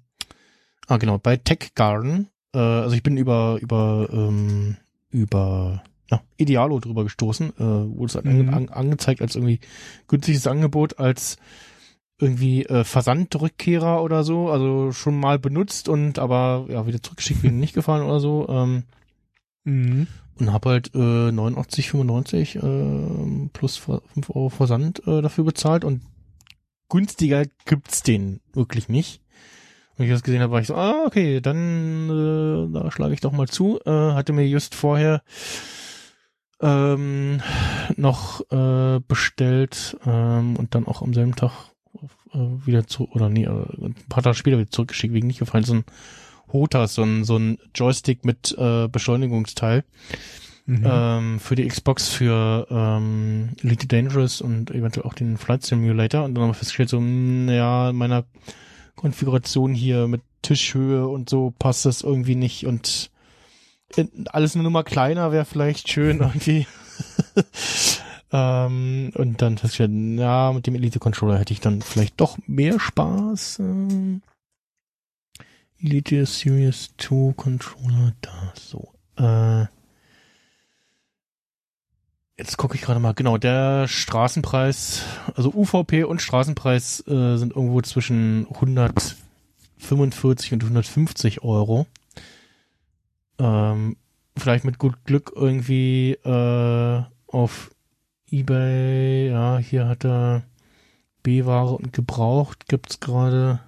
ah 0.88 0.96
genau, 0.96 1.18
bei 1.18 1.36
Tech 1.36 1.74
Garden, 1.74 2.28
äh, 2.52 2.58
also 2.58 2.96
ich 2.96 3.04
bin 3.04 3.16
über, 3.16 3.58
über, 3.60 4.08
ähm, 4.12 4.76
über 5.10 5.84
ja, 6.10 6.22
Idealo 6.36 6.80
drüber 6.80 7.04
gestoßen, 7.04 7.50
äh, 7.50 7.60
wurde 7.60 8.06
es 8.06 8.14
halt 8.16 8.24
Mhm. 8.26 8.52
ange 8.52 8.72
angezeigt 8.76 9.22
als 9.22 9.36
irgendwie 9.36 9.60
günstiges 10.08 10.46
Angebot, 10.46 10.98
als 10.98 11.36
irgendwie 12.18 12.64
äh, 12.64 12.84
Versandrückkehrer 12.84 14.02
oder 14.02 14.24
so, 14.24 14.50
also 14.50 14.92
schon 14.92 15.18
mal 15.20 15.38
benutzt 15.38 15.88
und 15.88 16.18
aber 16.18 16.66
ja 16.68 16.86
wieder 16.86 17.02
zurückgeschickt 17.02 17.42
wegen 17.42 17.60
nicht 17.60 17.74
gefallen 17.74 18.04
oder 18.06 18.20
so. 18.20 18.46
Ähm, 18.48 18.84
Mhm. 19.68 20.06
und 20.38 20.52
habe 20.52 20.68
halt 20.70 20.94
äh, 20.94 20.98
89,95 20.98 22.56
äh, 22.56 23.48
plus 23.52 23.76
5 23.78 24.30
Euro 24.30 24.48
Versand 24.48 25.04
äh, 25.04 25.20
dafür 25.20 25.42
bezahlt 25.42 25.84
und 25.84 26.02
günstiger 26.88 27.44
gibt's 27.64 28.04
den 28.04 28.40
wirklich 28.52 28.88
nicht. 28.88 29.22
Und 29.98 30.04
ich 30.04 30.10
das 30.12 30.22
gesehen 30.22 30.40
habe, 30.40 30.52
war 30.52 30.60
ich 30.60 30.68
so, 30.68 30.76
ah, 30.76 31.04
okay, 31.04 31.40
dann 31.40 32.08
äh, 32.08 32.72
da 32.72 32.90
schlage 32.92 33.14
ich 33.14 33.20
doch 33.22 33.32
mal 33.32 33.48
zu. 33.48 33.80
Äh, 33.84 33.90
hatte 34.12 34.32
mir 34.32 34.46
just 34.46 34.76
vorher 34.76 35.22
ähm, 36.60 37.40
noch 37.96 38.40
äh, 38.50 39.00
bestellt 39.00 39.96
ähm, 40.06 40.56
und 40.56 40.74
dann 40.76 40.86
auch 40.86 41.02
am 41.02 41.12
selben 41.12 41.34
Tag 41.34 41.50
äh, 42.36 42.66
wieder 42.66 42.86
zu, 42.86 43.08
oder 43.10 43.28
nee, 43.28 43.44
äh, 43.44 43.48
ein 43.48 43.94
paar 44.08 44.22
Tage 44.22 44.36
später 44.36 44.58
wieder 44.58 44.70
zurückgeschickt, 44.70 45.14
wegen 45.14 45.26
nicht 45.26 45.38
gefallen, 45.38 45.64
so 45.64 45.74
ein 45.74 45.84
Hotas, 46.52 46.94
so 46.94 47.02
ein, 47.02 47.24
so 47.24 47.36
ein 47.36 47.58
Joystick 47.74 48.24
mit 48.24 48.54
äh, 48.58 48.88
Beschleunigungsteil 48.88 49.84
Mhm. 50.68 50.82
ähm, 50.84 51.38
für 51.38 51.54
die 51.54 51.64
Xbox 51.68 52.08
für 52.08 52.66
ähm, 52.70 53.50
Elite 53.62 53.86
Dangerous 53.86 54.40
und 54.40 54.72
eventuell 54.72 55.06
auch 55.06 55.14
den 55.14 55.38
Flight 55.38 55.62
Simulator 55.62 56.24
und 56.24 56.34
dann 56.34 56.42
haben 56.42 56.50
wir 56.50 56.54
festgestellt, 56.54 56.88
so, 56.88 57.00
mh, 57.00 57.52
ja, 57.52 57.90
in 57.90 57.96
meiner 57.96 58.24
Konfiguration 58.96 59.74
hier 59.74 60.08
mit 60.08 60.22
Tischhöhe 60.42 61.06
und 61.06 61.30
so 61.30 61.54
passt 61.56 61.84
das 61.84 62.02
irgendwie 62.02 62.34
nicht 62.34 62.66
und 62.66 63.12
äh, 63.96 64.06
alles 64.32 64.56
eine 64.56 64.64
Nummer 64.64 64.82
kleiner 64.82 65.30
wäre 65.30 65.44
vielleicht 65.44 65.88
schön 65.88 66.18
irgendwie. 66.20 66.66
Ähm, 68.32 69.12
und 69.14 69.42
dann 69.42 69.58
festgestellt, 69.58 69.92
ja, 70.18 70.52
mit 70.52 70.66
dem 70.66 70.74
Elite 70.74 70.98
Controller 70.98 71.38
hätte 71.38 71.52
ich 71.52 71.60
dann 71.60 71.82
vielleicht 71.82 72.20
doch 72.20 72.38
mehr 72.46 72.80
Spaß. 72.80 73.60
Ähm, 73.60 74.22
Elite 75.78 76.26
Series 76.26 76.90
2 76.98 77.34
Controller, 77.34 78.12
da 78.20 78.52
so. 78.54 78.92
Äh, 79.16 79.66
Jetzt 82.38 82.58
gucke 82.58 82.74
ich 82.74 82.82
gerade 82.82 83.00
mal, 83.00 83.14
genau, 83.14 83.38
der 83.38 83.88
Straßenpreis, 83.88 85.02
also 85.34 85.54
UVP 85.54 86.04
und 86.04 86.20
Straßenpreis 86.20 87.00
äh, 87.08 87.38
sind 87.38 87.56
irgendwo 87.56 87.80
zwischen 87.80 88.46
145 88.50 90.52
und 90.52 90.62
150 90.62 91.42
Euro. 91.42 91.86
Ähm, 93.38 93.96
vielleicht 94.36 94.66
mit 94.66 94.78
gut 94.78 95.02
Glück 95.04 95.32
irgendwie 95.34 96.12
äh, 96.12 97.02
auf 97.26 97.70
Ebay, 98.30 99.30
ja, 99.30 99.58
hier 99.58 99.88
hat 99.88 100.04
er 100.04 100.42
B-Ware 101.22 101.74
und 101.74 101.92
gebraucht, 101.92 102.66
gibt's 102.68 103.00
gerade 103.00 103.60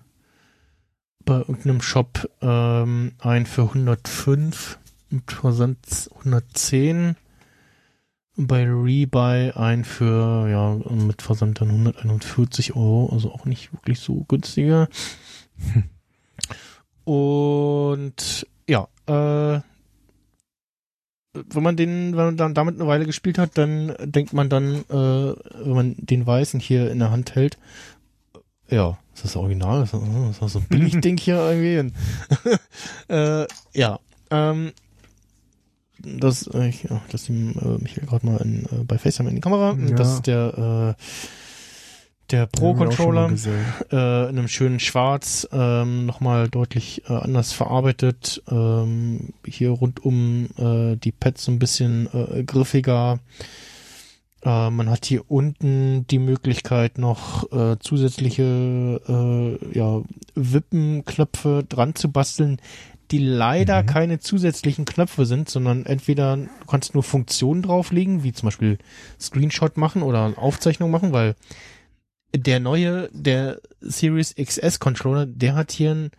bei 1.25 1.39
irgendeinem 1.39 1.81
Shop 1.81 2.29
ähm, 2.41 3.13
ein 3.19 3.47
für 3.47 3.63
105 3.63 4.79
mit 5.11 5.31
Versand 5.31 6.11
110 6.19 7.17
bei 8.39 8.65
Rebuy 8.65 9.51
ein 9.51 9.85
für, 9.85 10.49
ja, 10.49 10.95
mit 10.95 11.23
Versand 11.23 11.61
dann 11.61 11.71
141 11.71 12.77
Euro, 12.77 13.11
also 13.13 13.33
auch 13.33 13.45
nicht 13.45 13.73
wirklich 13.73 13.99
so 13.99 14.25
günstiger. 14.29 14.89
Und 17.05 18.47
ja, 18.69 18.89
äh, 19.07 19.61
wenn 21.35 21.63
man 21.63 21.77
den, 21.77 22.17
wenn 22.17 22.25
man 22.25 22.37
dann 22.37 22.55
damit 22.55 22.77
eine 22.77 22.89
Weile 22.89 23.07
gespielt 23.07 23.39
hat, 23.39 23.57
dann 23.59 23.95
denkt 24.01 24.33
man 24.33 24.49
dann, 24.49 24.85
äh, 24.89 25.35
wenn 25.65 25.75
man 25.75 25.95
den 25.99 26.27
Weißen 26.27 26.61
hier 26.61 26.91
in 26.91 26.99
der 26.99 27.11
Hand 27.11 27.35
hält, 27.35 27.59
ja, 28.71 28.99
ist 29.15 29.25
das 29.25 29.37
Original? 29.37 29.83
Ist 29.83 29.95
das, 29.95 30.03
ist 30.03 30.43
das 30.43 30.53
so 30.53 30.59
ein 30.59 30.67
Billigding 30.69 31.17
hier 31.17 31.37
irgendwie? 31.37 31.95
Äh, 33.09 33.47
ja, 33.73 33.99
ähm, 34.31 34.73
das, 36.01 36.47
äh, 36.49 36.69
ich, 36.69 36.85
ja, 36.85 37.01
das 37.11 37.29
ihm 37.29 37.55
äh, 37.59 37.83
Michael 37.83 38.07
gerade 38.07 38.27
mal 38.27 38.37
in, 38.39 38.65
äh, 38.67 38.85
bei 38.87 38.99
FaceTime 38.99 39.31
in 39.31 39.37
die 39.37 39.41
Kamera. 39.41 39.75
Ja. 39.75 39.97
Das 39.97 40.15
ist 40.15 40.27
der, 40.27 40.97
äh, 40.99 41.03
der 42.31 42.47
Pro-Controller 42.47 43.31
äh, 43.91 43.95
in 44.29 44.39
einem 44.39 44.49
schönen 44.49 44.81
Schwarz, 44.81 45.49
ähm, 45.53 46.07
nochmal 46.07 46.49
deutlich 46.49 47.03
äh, 47.09 47.15
anders 47.15 47.53
verarbeitet. 47.53 48.43
Ähm, 48.51 49.31
hier 49.47 49.71
rundum 49.71 50.49
äh, 50.59 50.97
die 50.97 51.13
Pads 51.13 51.45
so 51.45 51.53
ein 51.53 51.59
bisschen 51.59 52.09
äh, 52.13 52.45
griffiger. 52.45 53.21
Äh, 54.45 54.71
man 54.71 54.91
hat 54.91 55.07
hier 55.07 55.23
unten 55.31 56.07
die 56.09 56.19
Möglichkeit 56.19 56.99
noch 56.99 57.51
äh, 57.51 57.77
zusätzliche 57.81 59.01
äh, 59.09 59.79
ja, 59.79 60.03
Wippenknöpfe 60.35 61.65
dran 61.69 61.95
zu 61.95 62.11
basteln, 62.13 62.61
die 63.11 63.19
leider 63.19 63.83
Mhm. 63.83 63.87
keine 63.87 64.19
zusätzlichen 64.21 64.85
Knöpfe 64.85 65.25
sind, 65.25 65.49
sondern 65.49 65.87
entweder 65.87 66.37
du 66.37 66.49
kannst 66.69 66.93
nur 66.95 67.03
Funktionen 67.03 67.63
drauflegen, 67.63 68.23
wie 68.23 68.33
zum 68.33 68.49
Beispiel 68.49 68.79
Screenshot 69.19 69.77
machen 69.79 70.03
oder 70.03 70.35
Aufzeichnung 70.37 70.91
machen, 70.91 71.13
weil 71.13 71.35
der 72.35 72.61
neue, 72.61 73.09
der 73.13 73.61
Series 73.81 74.35
XS 74.35 74.79
Controller, 74.81 75.27
der 75.27 75.55
hat 75.55 75.73
hier 75.73 75.91
einen, 75.91 76.11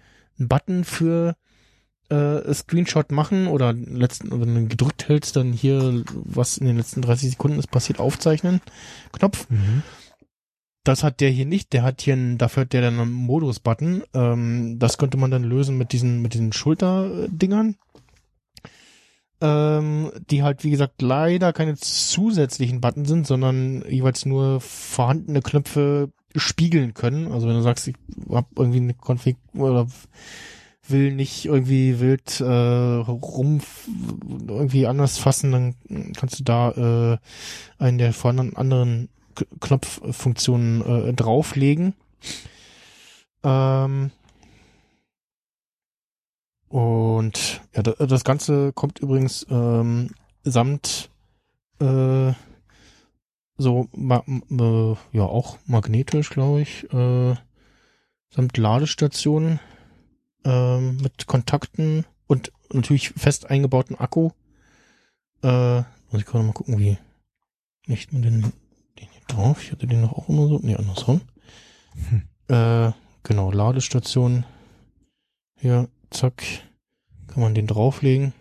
Button 0.42 0.86
für 0.86 1.36
äh, 2.10 2.54
Screenshot 2.54 3.12
machen 3.12 3.48
oder 3.48 3.74
letzten, 3.74 4.32
wenn 4.40 4.56
du 4.56 4.68
gedrückt 4.68 5.08
hältst, 5.10 5.36
dann 5.36 5.52
hier, 5.52 6.04
was 6.14 6.58
in 6.58 6.66
den 6.66 6.78
letzten 6.78 7.02
30 7.02 7.32
Sekunden 7.32 7.60
ist 7.60 7.70
passiert, 7.70 8.00
aufzeichnen. 8.00 8.62
Knopf. 9.12 9.50
Mhm. 9.50 9.84
Das 10.86 11.04
hat 11.04 11.20
der 11.20 11.30
hier 11.30 11.46
nicht. 11.46 11.74
Der 11.74 11.84
hat 11.84 12.02
hier 12.02 12.14
einen, 12.14 12.38
dafür 12.38 12.62
hat 12.62 12.74
der 12.74 12.82
dann 12.82 13.00
einen 13.00 13.12
Modus-Button. 13.12 14.04
Ähm, 14.14 14.80
das 14.80 14.98
könnte 14.98 15.18
man 15.18 15.30
dann 15.30 15.44
lösen 15.44 15.78
mit 15.78 15.92
diesen, 15.92 16.22
mit 16.22 16.34
diesen 16.34 16.54
Schulterdingern. 16.54 17.76
Ähm, 19.42 20.12
die 20.30 20.44
halt, 20.44 20.66
wie 20.66 20.72
gesagt, 20.72 21.02
leider 21.02 21.54
keine 21.54 21.76
zusätzlichen 21.76 22.82
Button 22.82 23.06
sind, 23.06 23.26
sondern 23.26 23.86
jeweils 23.88 24.26
nur 24.26 24.60
vorhandene 24.60 25.42
Knöpfe 25.42 26.12
spiegeln 26.36 26.94
können. 26.94 27.32
Also 27.32 27.48
wenn 27.48 27.56
du 27.56 27.62
sagst, 27.62 27.88
ich 27.88 27.96
hab 28.30 28.48
irgendwie 28.58 28.80
eine 28.80 28.94
Config 28.94 29.38
oder 29.54 29.88
will 30.88 31.14
nicht 31.14 31.46
irgendwie 31.46 32.00
wild 32.00 32.42
äh, 32.42 32.46
rum 32.46 33.62
irgendwie 34.48 34.88
anders 34.88 35.18
fassen, 35.18 35.52
dann 35.52 36.14
kannst 36.16 36.40
du 36.40 36.44
da 36.44 36.72
äh, 36.72 37.18
einen 37.78 37.98
der 37.98 38.14
vorhandenen 38.14 38.56
anderen 38.56 39.10
Knopffunktionen 39.60 41.10
äh, 41.10 41.14
drauflegen. 41.14 41.94
Ähm, 43.44 44.12
und 46.70 47.62
ja, 47.76 47.84
da, 47.84 48.06
das 48.06 48.24
Ganze 48.24 48.72
kommt 48.74 49.00
übrigens 49.00 49.46
ähm, 49.50 50.12
samt 50.44 51.10
äh, 51.80 52.34
so 53.58 53.88
ma 53.94 54.24
m- 54.26 54.44
äh, 54.52 55.18
ja 55.18 55.24
auch 55.24 55.58
magnetisch, 55.66 56.30
glaube 56.30 56.62
ich, 56.62 56.92
äh, 56.94 57.36
samt 58.30 58.58
Ladestationen 58.58 59.60
ähm, 60.46 60.98
mit 60.98 61.28
Kontakten 61.28 62.06
und 62.28 62.52
natürlich 62.72 63.10
fest 63.10 63.50
eingebauten 63.50 64.00
Akku. 64.00 64.30
Äh, 65.44 65.80
muss 66.12 66.22
ich 66.22 66.26
gerade 66.26 66.46
mal 66.46 66.54
gucken, 66.54 66.80
wie 66.80 66.98
nicht 67.88 68.14
man 68.14 68.22
den, 68.22 68.42
den 69.00 69.08
hier 69.12 69.22
drauf. 69.28 69.64
Ich 69.64 69.72
hatte 69.72 69.88
den 69.88 70.02
noch 70.02 70.14
auch 70.14 70.30
immer 70.30 70.48
so. 70.48 70.60
Nee, 70.62 70.76
andersrum. 70.76 71.22
Hm. 72.10 72.24
Äh, 72.48 72.92
genau, 73.24 73.52
Ladestation. 73.52 74.46
Hier, 75.60 75.90
zack. 76.12 76.44
Kann 77.28 77.42
man 77.42 77.54
den 77.54 77.68
drauflegen. 77.68 78.34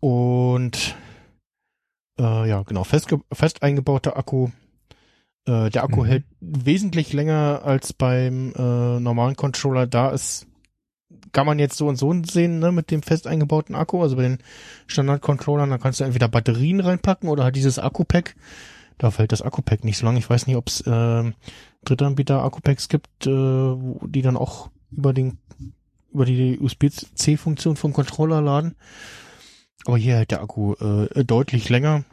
Und 0.00 0.96
äh, 2.18 2.48
ja, 2.48 2.62
genau, 2.62 2.84
fest, 2.84 3.14
fest 3.32 3.62
eingebauter 3.62 4.16
Akku. 4.16 4.48
Äh, 5.46 5.70
der 5.70 5.84
Akku 5.84 6.02
Mhm. 6.02 6.06
hält 6.06 6.24
wesentlich 6.40 7.12
länger 7.12 7.62
als 7.64 7.92
beim 7.92 8.52
äh, 8.56 9.00
normalen 9.00 9.36
Controller. 9.36 9.86
Da 9.86 10.10
ist, 10.10 10.46
kann 11.32 11.46
man 11.46 11.58
jetzt 11.58 11.76
so 11.76 11.88
und 11.88 11.96
so 11.96 12.14
sehen, 12.24 12.58
ne, 12.60 12.72
mit 12.72 12.90
dem 12.90 13.02
fest 13.02 13.26
eingebauten 13.26 13.74
Akku. 13.74 14.02
Also 14.02 14.16
bei 14.16 14.22
den 14.22 14.38
Standard-Controllern, 14.86 15.70
da 15.70 15.78
kannst 15.78 16.00
du 16.00 16.04
entweder 16.04 16.28
Batterien 16.28 16.80
reinpacken 16.80 17.28
oder 17.28 17.44
halt 17.44 17.56
dieses 17.56 17.78
Akku-Pack. 17.78 18.36
Da 18.98 19.10
fällt 19.10 19.32
das 19.32 19.42
Akku-Pack 19.42 19.84
nicht 19.84 19.98
so 19.98 20.06
lang. 20.06 20.16
Ich 20.16 20.28
weiß 20.28 20.46
nicht, 20.46 20.56
ob 20.56 20.68
es 20.68 20.82
äh, 20.82 21.32
Drittanbieter 21.84 22.42
Akku-Packs 22.44 22.88
gibt, 22.88 23.26
äh, 23.26 23.74
die 24.06 24.22
dann 24.22 24.36
auch 24.36 24.70
über 24.90 25.12
den 25.12 25.38
über 26.12 26.24
die 26.24 26.58
USB-C-Funktion 26.58 27.76
vom 27.76 27.92
Controller 27.92 28.40
laden. 28.40 28.74
Aber 29.86 29.96
hier 29.96 30.16
hält 30.16 30.32
der 30.32 30.42
Akku 30.42 30.74
äh, 30.74 31.24
deutlich 31.24 31.68
länger. 31.68 32.04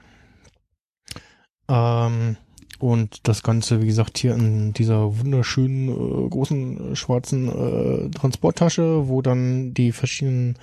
Ähm, 1.67 2.37
und 2.79 3.27
das 3.27 3.41
Ganze, 3.41 3.81
wie 3.81 3.87
gesagt, 3.87 4.19
hier 4.19 4.35
in 4.35 4.73
dieser 4.73 5.17
wunderschönen 5.17 5.89
äh, 5.89 6.29
großen 6.29 6.91
äh, 6.91 6.95
schwarzen 6.95 7.47
äh, 7.49 8.11
Transporttasche, 8.11 9.07
wo 9.07 9.21
dann 9.23 9.73
die 9.73 9.91
verschiedenen 9.91 10.59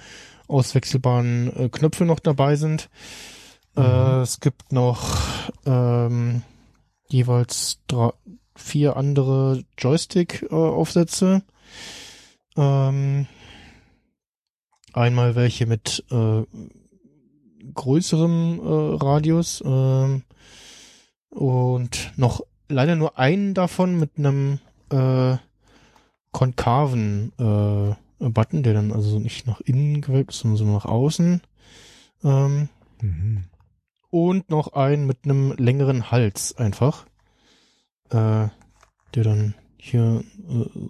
auswechselbaren 0.46 1.56
äh, 1.56 1.68
Knöpfe 1.68 2.04
noch 2.04 2.20
dabei 2.20 2.56
sind. 2.56 2.88
Äh, 3.76 3.80
Mhm. 3.80 4.22
es 4.22 4.38
gibt 4.38 4.72
noch 4.72 5.18
ähm, 5.66 6.42
jeweils 7.08 7.80
drei, 7.88 8.10
vier 8.54 8.96
andere 8.96 9.64
Joystick-Aufsätze. 9.76 11.42
Ähm, 12.56 13.26
einmal 14.92 15.34
welche 15.34 15.66
mit 15.66 16.04
äh, 16.10 16.42
größerem 17.74 18.60
äh, 18.60 18.96
Radius 19.04 19.62
ähm, 19.64 20.22
und 21.30 22.12
noch 22.16 22.42
leider 22.68 22.96
nur 22.96 23.18
einen 23.18 23.54
davon 23.54 23.98
mit 23.98 24.12
einem 24.18 24.58
äh, 24.90 25.36
konkaven 26.32 27.32
äh, 27.38 27.94
Button, 28.28 28.62
der 28.62 28.74
dann 28.74 28.92
also 28.92 29.18
nicht 29.18 29.46
nach 29.46 29.60
innen 29.60 30.00
gewölbt 30.00 30.32
ist, 30.32 30.40
sondern 30.40 30.58
so 30.58 30.64
nach 30.64 30.84
außen. 30.84 31.40
Ähm, 32.22 32.68
Mhm. 33.04 33.44
und 34.10 34.48
noch 34.48 34.72
einen 34.72 35.06
mit 35.06 35.24
einem 35.24 35.52
längeren 35.52 36.10
Hals 36.10 36.56
einfach, 36.56 37.04
äh, 38.10 38.48
der 39.14 39.24
dann 39.24 39.54
hier 39.76 40.24
äh, 40.48 40.88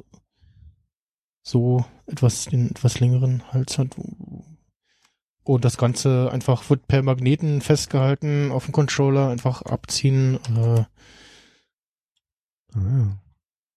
so 1.45 1.85
etwas 2.07 2.47
den 2.47 2.71
etwas 2.71 2.99
längeren 2.99 3.43
Hals 3.53 3.79
hat. 3.79 3.95
Und 5.45 5.65
das 5.65 5.77
Ganze 5.77 6.31
einfach 6.33 6.71
wird 6.71 6.89
per 6.89 7.03
Magneten 7.03 7.61
festgehalten 7.61 8.51
auf 8.51 8.65
dem 8.65 8.73
Controller, 8.73 9.29
einfach 9.29 9.62
abziehen 9.62 10.41
äh, 10.57 10.85
Ah, 12.75 12.81
ja. 12.81 13.19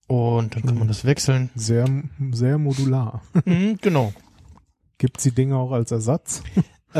und 0.07 0.55
dann 0.55 0.63
kann 0.63 0.79
man 0.79 0.87
das 0.87 1.05
wechseln. 1.05 1.51
Sehr, 1.55 1.85
sehr 2.31 2.57
modular. 2.57 3.21
mhm, 3.45 3.77
genau. 3.81 4.13
Gibt's 4.97 5.23
die 5.23 5.31
Dinge 5.31 5.57
auch 5.57 5.71
als 5.71 5.91
Ersatz? 5.91 6.41
Äh, 6.93 6.99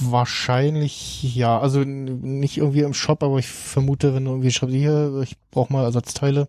wahrscheinlich 0.00 1.36
ja. 1.36 1.60
Also 1.60 1.84
nicht 1.84 2.56
irgendwie 2.56 2.80
im 2.80 2.94
Shop, 2.94 3.22
aber 3.22 3.38
ich 3.38 3.46
vermute, 3.46 4.14
wenn 4.14 4.24
du 4.24 4.32
irgendwie 4.32 4.50
schreibst, 4.50 4.74
hier, 4.74 5.20
ich 5.22 5.36
brauche 5.52 5.72
mal 5.72 5.84
Ersatzteile, 5.84 6.48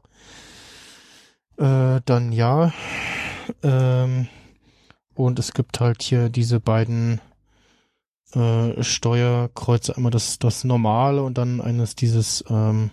äh, 1.57 2.01
dann 2.05 2.31
ja. 2.31 2.73
Ähm, 3.61 4.27
und 5.15 5.39
es 5.39 5.53
gibt 5.53 5.79
halt 5.79 6.01
hier 6.01 6.29
diese 6.29 6.59
beiden 6.59 7.21
äh, 8.33 8.81
Steuerkreuze, 8.81 9.95
einmal 9.95 10.11
das, 10.11 10.39
das 10.39 10.63
normale 10.63 11.23
und 11.23 11.37
dann 11.37 11.61
eines 11.61 11.95
dieses, 11.95 12.43
ähm, 12.49 12.89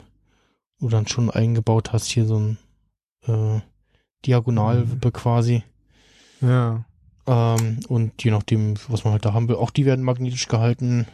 wo 0.78 0.88
du 0.88 0.96
dann 0.96 1.06
schon 1.06 1.30
eingebaut 1.30 1.92
hast, 1.92 2.06
hier 2.06 2.26
so 2.26 2.38
ein 2.38 2.58
äh, 3.26 3.60
Diagonalwippe 4.26 5.12
quasi. 5.12 5.64
Ja. 6.40 6.84
Ähm, 7.26 7.80
und 7.88 8.22
je 8.22 8.30
nachdem, 8.30 8.74
was 8.88 9.04
man 9.04 9.12
halt 9.14 9.24
da 9.24 9.32
haben 9.32 9.48
will, 9.48 9.56
auch 9.56 9.70
die 9.70 9.86
werden 9.86 10.04
magnetisch 10.04 10.48
gehalten. 10.48 11.06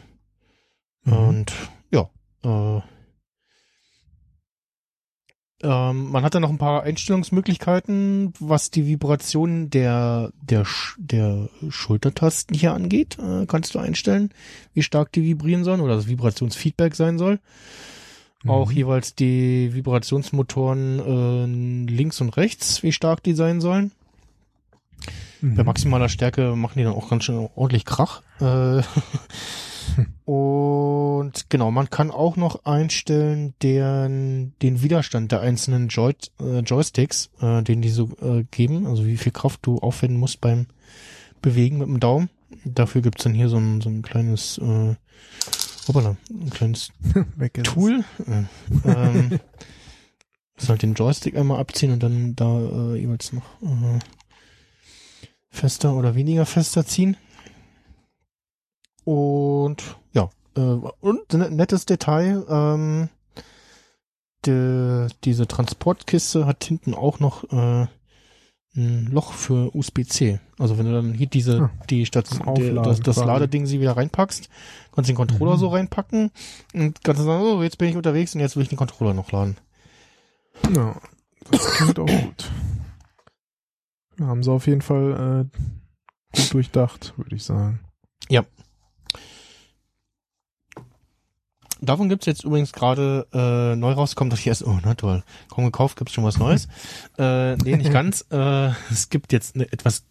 Mhm. 1.03 1.13
Und 1.13 1.53
ja, 1.91 2.09
äh, 2.43 2.81
ähm, 5.63 6.11
man 6.11 6.23
hat 6.23 6.35
da 6.35 6.39
noch 6.39 6.49
ein 6.49 6.57
paar 6.57 6.83
Einstellungsmöglichkeiten, 6.83 8.33
was 8.39 8.69
die 8.69 8.85
Vibration 8.85 9.69
der, 9.69 10.31
der, 10.41 10.65
der 10.97 11.49
Schultertasten 11.69 12.55
hier 12.55 12.73
angeht. 12.73 13.17
Äh, 13.19 13.45
kannst 13.47 13.73
du 13.73 13.79
einstellen, 13.79 14.31
wie 14.73 14.83
stark 14.83 15.11
die 15.11 15.23
vibrieren 15.23 15.63
sollen 15.63 15.81
oder 15.81 15.95
das 15.95 16.07
Vibrationsfeedback 16.07 16.95
sein 16.95 17.17
soll. 17.17 17.39
Auch 18.45 18.69
Mhm. 18.69 18.75
jeweils 18.77 19.15
die 19.15 19.73
Vibrationsmotoren 19.73 20.99
äh, 21.89 21.91
links 21.91 22.21
und 22.21 22.37
rechts, 22.37 22.83
wie 22.83 22.91
stark 22.91 23.23
die 23.23 23.33
sein 23.33 23.59
sollen. 23.61 23.91
Mhm. 25.41 25.55
Bei 25.55 25.63
maximaler 25.63 26.07
Stärke 26.09 26.55
machen 26.55 26.77
die 26.77 26.83
dann 26.83 26.93
auch 26.93 27.09
ganz 27.09 27.23
schön 27.23 27.49
ordentlich 27.55 27.83
Krach. 27.85 28.21
Äh, 28.39 28.81
und 30.25 31.49
genau, 31.49 31.71
man 31.71 31.89
kann 31.89 32.11
auch 32.11 32.35
noch 32.35 32.65
einstellen 32.65 33.53
den, 33.61 34.53
den 34.61 34.81
Widerstand 34.81 35.31
der 35.31 35.41
einzelnen 35.41 35.87
Joy, 35.87 36.13
äh, 36.39 36.59
Joysticks, 36.59 37.29
äh, 37.41 37.63
den 37.63 37.81
die 37.81 37.89
so 37.89 38.09
äh, 38.21 38.43
geben, 38.51 38.85
also 38.85 39.05
wie 39.05 39.17
viel 39.17 39.31
Kraft 39.31 39.61
du 39.63 39.77
aufwenden 39.79 40.19
musst 40.19 40.41
beim 40.41 40.67
Bewegen 41.41 41.77
mit 41.77 41.87
dem 41.87 41.99
Daumen. 41.99 42.29
Dafür 42.65 43.01
gibt's 43.01 43.23
dann 43.23 43.33
hier 43.33 43.49
so 43.49 43.57
ein, 43.57 43.81
so 43.81 43.89
ein 43.89 44.01
kleines, 44.01 44.57
äh, 44.57 44.95
hoppala, 45.87 46.17
ein 46.29 46.49
kleines. 46.49 46.91
Tool. 47.63 48.03
Äh, 48.25 48.89
ähm, 48.89 49.39
muss 50.57 50.69
halt 50.69 50.81
den 50.81 50.93
Joystick 50.93 51.37
einmal 51.37 51.59
abziehen 51.59 51.91
und 51.91 52.01
dann 52.01 52.35
da 52.35 52.59
äh, 52.59 52.99
jeweils 52.99 53.31
noch 53.33 53.61
äh, 53.61 53.99
fester 55.49 55.93
oder 55.95 56.15
weniger 56.15 56.45
fester 56.45 56.85
ziehen. 56.85 57.17
Und 59.07 59.95
ja, 60.11 60.29
äh, 60.57 60.59
und 60.59 61.33
ein 61.33 61.55
nettes 61.55 61.85
Detail, 61.85 62.45
ähm, 62.49 63.07
de, 64.45 65.07
diese 65.23 65.47
Transportkiste 65.47 66.45
hat 66.45 66.65
hinten 66.65 66.93
auch 66.93 67.21
noch 67.21 67.45
äh, 67.45 67.87
ein 68.75 69.05
Loch 69.09 69.31
für 69.31 69.73
USB-C. 69.73 70.41
Also 70.59 70.77
wenn 70.77 70.87
du 70.87 70.91
dann 70.91 71.13
hier 71.13 71.27
diese, 71.27 71.61
Ah, 71.61 71.71
die 71.89 72.05
statt 72.05 72.27
der, 72.57 72.73
das, 72.81 72.99
das. 72.99 73.15
Ladeding 73.15 73.65
sie 73.65 73.79
wieder 73.79 73.95
reinpackst, 73.95 74.49
kannst 74.91 75.09
den 75.09 75.15
Controller 75.15 75.53
Mhm. 75.53 75.59
so 75.59 75.67
reinpacken 75.69 76.31
und 76.73 77.01
kannst 77.01 77.23
sagen, 77.23 77.43
oh, 77.43 77.63
jetzt 77.63 77.77
bin 77.77 77.87
ich 77.87 77.95
unterwegs 77.95 78.35
und 78.35 78.41
jetzt 78.41 78.57
will 78.57 78.63
ich 78.63 78.69
den 78.69 78.77
Controller 78.77 79.13
noch 79.13 79.31
laden. 79.31 79.55
Ja, 80.75 80.99
das 81.49 81.65
klingt 81.75 81.97
auch 81.97 82.05
gut. 82.07 82.51
Ja, 84.19 84.25
haben 84.25 84.43
sie 84.43 84.51
auf 84.51 84.67
jeden 84.67 84.81
Fall 84.81 85.47
äh, 85.53 86.37
gut 86.37 86.53
durchdacht, 86.53 87.13
würde 87.15 87.37
ich 87.37 87.45
sagen. 87.45 87.79
Davon 91.81 92.09
gibt's 92.09 92.25
jetzt 92.25 92.43
übrigens 92.43 92.73
gerade 92.73 93.27
äh, 93.33 93.75
neu 93.75 93.91
rauskommen, 93.91 94.29
dass 94.29 94.39
ich 94.39 94.47
erst, 94.47 94.65
oh 94.65 94.79
na 94.83 94.95
toll, 94.95 95.23
kaum 95.49 95.65
gekauft, 95.65 95.97
gibt's 95.97 96.13
schon 96.13 96.23
was 96.23 96.37
Neues. 96.37 96.67
äh, 97.17 97.55
nee, 97.57 97.75
nicht 97.77 97.91
ganz. 97.91 98.25
Äh, 98.31 98.69
es 98.91 99.09
gibt 99.09 99.31
jetzt 99.31 99.55
eine 99.55 99.71
etwas 99.71 100.03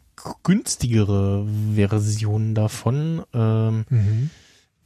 günstigere 0.42 1.46
Version 1.74 2.54
davon. 2.54 3.22
Ähm, 3.34 3.84
Mhm. 3.90 4.30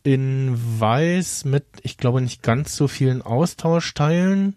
in 0.02 0.80
weiß 0.80 1.44
mit, 1.44 1.64
ich 1.82 1.96
glaube, 1.98 2.20
nicht 2.20 2.42
ganz 2.42 2.74
so 2.76 2.88
vielen 2.88 3.22
Austauschteilen. 3.22 4.56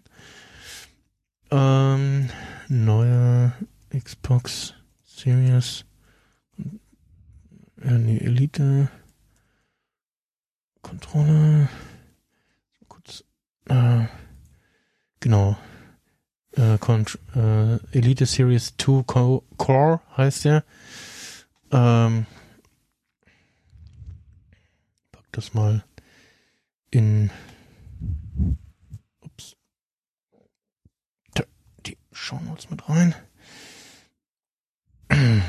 Ähm, 1.50 2.30
neue 2.68 3.52
Xbox 3.96 4.74
Series. 5.04 5.84
Ja, 7.84 7.92
nee, 7.98 8.16
Elite. 8.18 8.88
Controller. 10.82 11.68
Äh, 13.68 14.06
genau. 15.20 15.56
Äh, 16.52 16.74
äh, 16.74 17.78
Elite 17.92 18.26
Series 18.26 18.74
2 18.78 19.02
Co 19.04 19.44
Core 19.56 20.00
heißt 20.16 20.44
der. 20.44 20.64
Ähm, 21.72 22.26
pack 25.10 25.24
das 25.32 25.54
mal 25.54 25.84
in 26.90 27.30
ups, 29.20 29.56
die 31.86 31.98
Shownotes 32.12 32.70
mit 32.70 32.88
rein. 32.88 33.14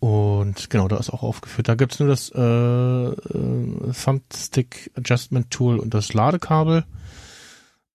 Und 0.00 0.70
genau, 0.70 0.88
da 0.88 0.96
ist 0.96 1.10
auch 1.10 1.22
aufgeführt. 1.22 1.68
Da 1.68 1.74
gibt's 1.74 2.00
nur 2.00 2.08
das 2.08 2.30
äh, 2.34 2.40
äh, 2.40 3.92
Thumbstick 3.92 4.90
Adjustment 4.96 5.50
Tool 5.50 5.78
und 5.78 5.92
das 5.92 6.14
Ladekabel. 6.14 6.86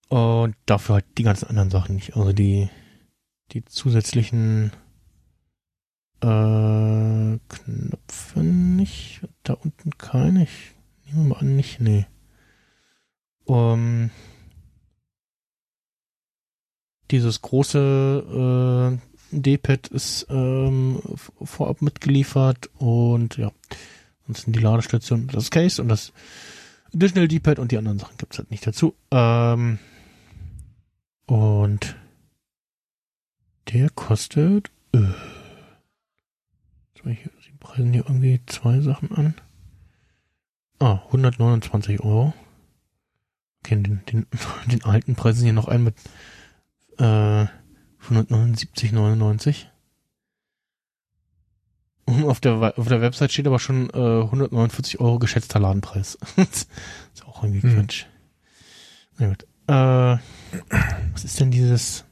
Und 0.08 0.56
dafür 0.68 0.96
halt 0.96 1.06
die 1.18 1.24
ganzen 1.24 1.48
anderen 1.48 1.72
Sachen 1.72 1.96
nicht. 1.96 2.16
Also 2.16 2.32
die, 2.32 2.70
die 3.52 3.66
zusätzlichen 3.66 4.72
äh, 6.22 7.40
Knöpfe 7.50 8.40
nicht. 8.40 9.22
Da 9.42 9.54
unten 9.54 9.98
keine. 9.98 10.44
Ich 10.44 10.74
nehme 11.08 11.30
mal 11.30 11.40
an, 11.40 11.56
nicht. 11.56 11.80
Nee. 11.80 12.06
Um, 13.46 14.12
dieses 17.10 17.42
große 17.42 19.00
äh, 19.00 19.15
D-Pad 19.42 19.88
ist 19.88 20.28
ähm, 20.30 21.02
vorab 21.44 21.82
mitgeliefert 21.82 22.70
und 22.78 23.38
ja, 23.38 23.52
ansonsten 24.22 24.52
die 24.52 24.60
Ladestation, 24.60 25.28
das 25.28 25.52
Case 25.52 25.82
und 25.82 25.90
das 25.90 26.14
Additional 26.94 27.28
D-Pad 27.28 27.60
und 27.60 27.72
die 27.72 27.78
anderen 27.78 28.00
Sachen 28.00 28.18
gibt's 28.18 28.38
halt 28.38 28.52
nicht 28.52 28.66
dazu. 28.66 28.96
Ähm, 29.12 29.80
und 31.26 31.96
der 33.74 33.90
kostet. 33.90 34.72
Äh, 34.94 35.00
sie 37.04 37.52
preisen 37.60 37.94
hier 37.94 38.06
irgendwie 38.08 38.40
zwei 38.46 38.80
Sachen 38.80 39.12
an. 39.12 39.36
Ah, 40.80 41.02
129 41.08 42.02
Euro. 42.02 42.34
Okay, 43.60 43.82
den, 43.82 44.02
den, 44.06 44.28
den 44.72 44.84
alten 44.84 45.16
preisen 45.16 45.44
hier 45.44 45.54
noch 45.54 45.68
ein 45.68 45.84
mit 45.84 45.96
äh, 46.98 47.46
179,99. 48.10 49.66
Und 52.06 52.24
auf 52.26 52.40
der, 52.40 52.78
auf 52.78 52.88
der 52.88 53.02
Website 53.02 53.32
steht 53.32 53.48
aber 53.48 53.60
schon 53.60 53.90
äh, 53.90 54.22
149 54.22 55.00
Euro 55.00 55.18
geschätzter 55.18 55.60
Ladenpreis. 55.60 56.18
ist 56.38 56.68
auch 57.26 57.44
irgendwie 57.44 57.64
Hm. 57.64 57.76
Quatsch. 57.76 58.06
Na 59.18 59.28
gut. 59.28 59.44
Äh, 59.68 60.18
was 61.14 61.24
ist 61.24 61.40
denn 61.40 61.50
dieses? 61.50 62.06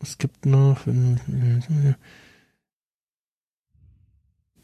Es 0.00 0.18
gibt 0.18 0.46
noch. 0.46 0.86
Äh, 0.86 1.90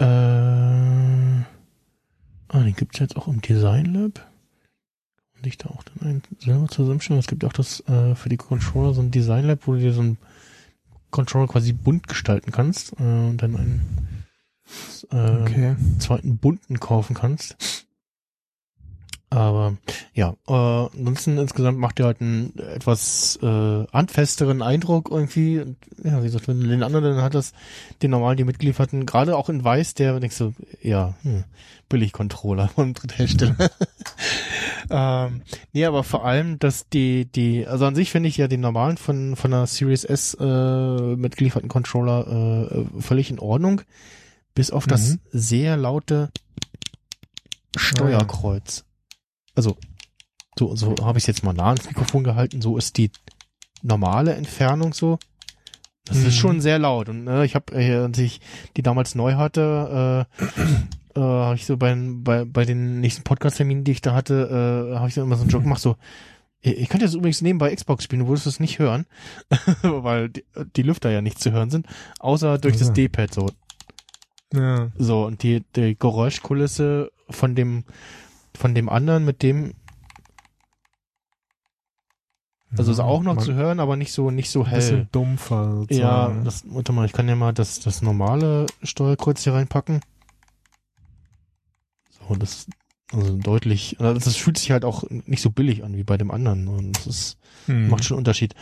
ah, 0.03 1.45
den 2.53 2.75
gibt's 2.75 2.99
jetzt 2.99 3.17
auch 3.17 3.29
im 3.29 3.41
Design 3.41 3.87
Lab. 3.95 4.27
Und 5.37 5.47
ich 5.47 5.59
da 5.59 5.69
auch 5.69 5.85
dann 5.85 6.09
ein 6.09 6.23
selber 6.41 6.67
zusammenstellen. 6.69 7.21
Es 7.21 7.29
gibt 7.29 7.45
auch 7.45 7.53
das 7.53 7.81
äh, 7.89 8.17
für 8.17 8.29
die 8.29 8.37
Controller 8.37 8.95
so 8.95 9.01
ein 9.01 9.13
Design 9.13 9.47
Lab, 9.47 9.67
wo 9.67 9.75
du 9.75 9.79
dir 9.79 9.93
so 9.93 10.03
ein 10.03 10.19
Controller 11.11 11.47
quasi 11.49 11.73
bunt 11.73 12.09
gestalten 12.09 12.53
kannst 12.53 12.93
äh, 12.93 13.03
und 13.03 13.39
dann 13.39 13.57
einen 13.57 14.25
äh, 15.13 15.43
Okay. 15.43 15.77
zweiten 15.99 16.39
bunten 16.39 16.81
kaufen 16.81 17.15
kannst. 17.15 17.57
Aber 19.33 19.77
ja, 20.13 20.35
äh, 20.49 20.53
ansonsten 20.53 21.39
insgesamt 21.39 21.79
macht 21.79 22.01
er 22.01 22.07
halt 22.07 22.21
einen 22.21 22.53
etwas 22.59 23.39
äh, 23.41 23.85
handfesteren 23.93 24.61
Eindruck 24.61 25.09
irgendwie. 25.09 25.61
Und, 25.61 25.77
ja, 26.03 26.21
wie 26.21 26.27
gesagt, 26.27 26.49
wenn 26.49 26.61
du 26.61 26.67
den 26.67 26.83
anderen, 26.83 27.05
dann 27.05 27.23
hat 27.23 27.35
das 27.37 27.53
den 28.03 28.11
normalen, 28.11 28.37
die 28.37 28.45
mitgelieferten, 28.45 29.07
gerade 29.07 29.37
auch 29.37 29.49
in 29.49 29.63
Weiß, 29.63 29.95
der 29.95 30.19
denkst 30.19 30.39
du, 30.39 30.53
ja, 30.83 31.15
hm, 31.23 31.45
Billig-Controller 31.89 32.69
von 32.75 32.93
Dritthersteller. 32.93 33.71
Ähm, 34.89 35.43
nee, 35.73 35.85
aber 35.85 36.03
vor 36.05 36.25
allem, 36.25 36.59
dass 36.59 36.89
die, 36.89 37.27
die, 37.27 37.67
also 37.67 37.85
an 37.85 37.95
sich 37.95 38.11
finde 38.11 38.29
ich 38.29 38.37
ja 38.37 38.49
den 38.49 38.61
normalen 38.61 38.97
von, 38.97 39.37
von 39.37 39.51
der 39.51 39.67
Series 39.67 40.05
S 40.05 40.35
äh, 40.41 41.17
mitgelieferten 41.17 41.69
Controller 41.69 42.71
äh, 42.97 43.01
völlig 43.03 43.31
in 43.31 43.39
Ordnung. 43.39 43.83
Bis 44.55 44.71
auf 44.71 44.87
das 44.87 45.11
Mhm. 45.15 45.19
sehr 45.33 45.77
laute 45.77 46.31
Steuerkreuz. 47.77 48.85
Also, 49.55 49.77
so, 50.59 50.75
so 50.77 50.97
habe 51.05 51.19
ich 51.19 51.25
es 51.25 51.29
jetzt 51.29 51.45
mal 51.45 51.53
nah 51.53 51.69
ans 51.69 51.87
Mikrofon 51.87 52.25
gehalten. 52.25 52.61
So 52.61 52.77
ist 52.77 52.97
die 52.97 53.11
normale 53.83 54.35
Entfernung 54.35 54.93
so. 54.93 55.19
Das 56.05 56.19
Mhm. 56.19 56.27
ist 56.27 56.35
schon 56.37 56.61
sehr 56.61 56.79
laut. 56.79 57.09
Und 57.09 57.29
äh, 57.29 57.45
ich 57.45 57.55
habe, 57.55 57.73
äh, 57.75 57.95
als 57.97 58.19
ich 58.19 58.41
die 58.77 58.83
damals 58.83 59.15
neu 59.15 59.35
hatte, 59.35 60.27
äh, 60.41 60.45
äh, 61.15 61.21
habe 61.21 61.55
ich 61.55 61.67
so 61.67 61.77
bei, 61.77 61.97
bei, 61.97 62.45
bei 62.45 62.65
den 62.65 63.01
nächsten 63.01 63.23
Podcast-Terminen, 63.23 63.85
die 63.85 63.93
ich 63.93 64.01
da 64.01 64.15
hatte, 64.15 64.91
äh, 64.93 64.97
habe 64.97 65.09
ich 65.09 65.15
so 65.15 65.23
immer 65.23 65.37
so 65.37 65.43
einen 65.43 65.51
Joke 65.51 65.65
gemacht, 65.65 65.81
so, 65.81 65.97
ich 66.63 66.89
könnte 66.89 67.07
jetzt 67.07 67.15
übrigens 67.15 67.41
nebenbei 67.41 67.75
Xbox 67.75 68.05
spielen, 68.05 68.21
du 68.21 68.29
würdest 68.29 68.47
es 68.47 68.61
nicht 68.61 68.79
hören, 68.79 69.07
weil 69.83 70.29
die, 70.29 70.45
die 70.77 70.83
Lüfter 70.83 71.11
ja 71.11 71.23
nicht 71.23 71.41
zu 71.41 71.53
hören 71.53 71.71
sind, 71.71 71.87
außer 72.19 72.59
durch 72.59 72.77
das 72.77 72.89
Ja. 72.89 72.95
D-Pad 72.95 73.33
so. 73.33 73.49
Ja. 74.53 74.91
So, 74.99 75.25
und 75.27 75.43
die, 75.43 75.65
die 75.77 75.97
Geräuschkulisse 75.99 77.11
von 77.31 77.55
dem, 77.55 77.85
von 78.55 78.75
dem 78.75 78.89
anderen, 78.89 79.25
mit 79.25 79.43
dem, 79.43 79.73
also 82.77 82.93
ist 82.93 83.01
auch 83.01 83.23
noch 83.23 83.39
zu 83.39 83.55
hören, 83.55 83.81
aber 83.81 83.97
nicht 83.97 84.13
so, 84.13 84.31
nicht 84.31 84.51
so 84.51 84.65
hell. 84.65 84.77
bisschen 84.77 85.09
dumpfer. 85.11 85.65
Ja, 85.89 86.27
sozusagen. 86.27 86.45
das, 86.45 86.65
warte 86.69 86.93
mal, 86.93 87.05
ich 87.05 87.13
kann 87.13 87.29
ja 87.29 87.35
mal 87.35 87.53
das, 87.53 87.81
das 87.81 88.01
normale 88.01 88.67
Steuerkreuz 88.83 89.43
hier 89.43 89.55
reinpacken. 89.55 90.01
So, 92.31 92.37
das, 92.37 92.67
also 93.13 93.37
deutlich, 93.37 93.97
also 93.99 94.15
das 94.21 94.37
fühlt 94.37 94.57
sich 94.57 94.71
halt 94.71 94.85
auch 94.85 95.03
nicht 95.11 95.43
so 95.43 95.51
billig 95.51 95.83
an 95.83 95.97
wie 95.97 96.05
bei 96.05 96.17
dem 96.17 96.31
anderen. 96.31 96.69
Und 96.69 96.93
das 96.97 97.07
ist, 97.07 97.37
Hm. 97.67 97.89
macht 97.89 98.05
schon 98.05 98.15
einen 98.15 98.21
Unterschied. 98.21 98.55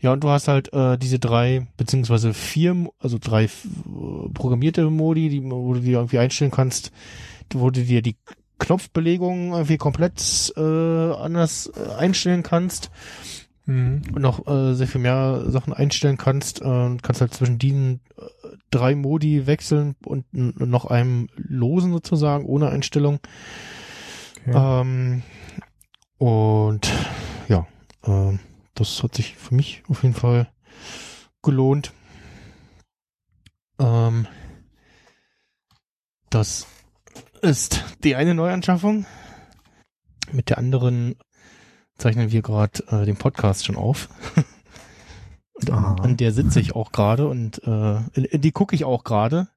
Ja, 0.00 0.12
und 0.12 0.22
du 0.24 0.28
hast 0.28 0.48
halt 0.48 0.72
äh, 0.74 0.98
diese 0.98 1.18
drei, 1.18 1.66
beziehungsweise 1.76 2.34
vier, 2.34 2.90
also 2.98 3.16
drei 3.20 3.44
äh, 3.44 3.48
programmierte 4.34 4.90
Modi, 4.90 5.28
die, 5.30 5.42
wo 5.42 5.72
du 5.74 5.80
dir 5.80 5.98
irgendwie 5.98 6.18
einstellen 6.18 6.50
kannst, 6.50 6.90
wo 7.54 7.70
du 7.70 7.82
dir 7.82 8.02
die 8.02 8.16
Knopfbelegung 8.58 9.52
irgendwie 9.52 9.78
komplett 9.78 10.52
äh, 10.56 10.60
anders 10.60 11.70
äh, 11.76 11.94
einstellen 11.94 12.42
kannst 12.42 12.90
Mhm. 13.64 14.02
und 14.12 14.22
noch 14.22 14.44
äh, 14.48 14.74
sehr 14.74 14.88
viel 14.88 15.00
mehr 15.00 15.44
Sachen 15.46 15.72
einstellen 15.72 16.16
kannst 16.16 16.60
äh, 16.60 16.64
und 16.64 17.04
kannst 17.04 17.20
halt 17.20 17.32
zwischen 17.32 17.58
diesen 17.60 18.00
äh, 18.18 18.41
drei 18.72 18.96
Modi 18.96 19.46
wechseln 19.46 19.94
und 20.04 20.26
noch 20.32 20.86
einem 20.86 21.28
losen 21.36 21.92
sozusagen, 21.92 22.44
ohne 22.44 22.70
Einstellung. 22.70 23.20
Okay. 24.46 24.80
Ähm, 24.80 25.22
und 26.18 26.92
ja, 27.48 27.66
ähm, 28.04 28.40
das 28.74 29.02
hat 29.02 29.14
sich 29.14 29.36
für 29.36 29.54
mich 29.54 29.82
auf 29.88 30.02
jeden 30.02 30.14
Fall 30.14 30.50
gelohnt. 31.42 31.92
Ähm, 33.78 34.26
das 36.30 36.66
ist 37.42 37.84
die 38.02 38.16
eine 38.16 38.34
Neuanschaffung. 38.34 39.06
Mit 40.32 40.48
der 40.48 40.58
anderen 40.58 41.16
zeichnen 41.98 42.32
wir 42.32 42.40
gerade 42.42 42.82
äh, 42.88 43.04
den 43.04 43.16
Podcast 43.16 43.66
schon 43.66 43.76
auf. 43.76 44.08
und 45.68 45.72
Aha. 45.72 45.96
an 46.02 46.16
der 46.16 46.32
sitze 46.32 46.60
ich 46.60 46.74
auch 46.74 46.92
gerade 46.92 47.28
und 47.28 47.62
äh, 47.64 48.38
die 48.38 48.52
gucke 48.52 48.74
ich 48.74 48.84
auch 48.84 49.04
gerade. 49.04 49.48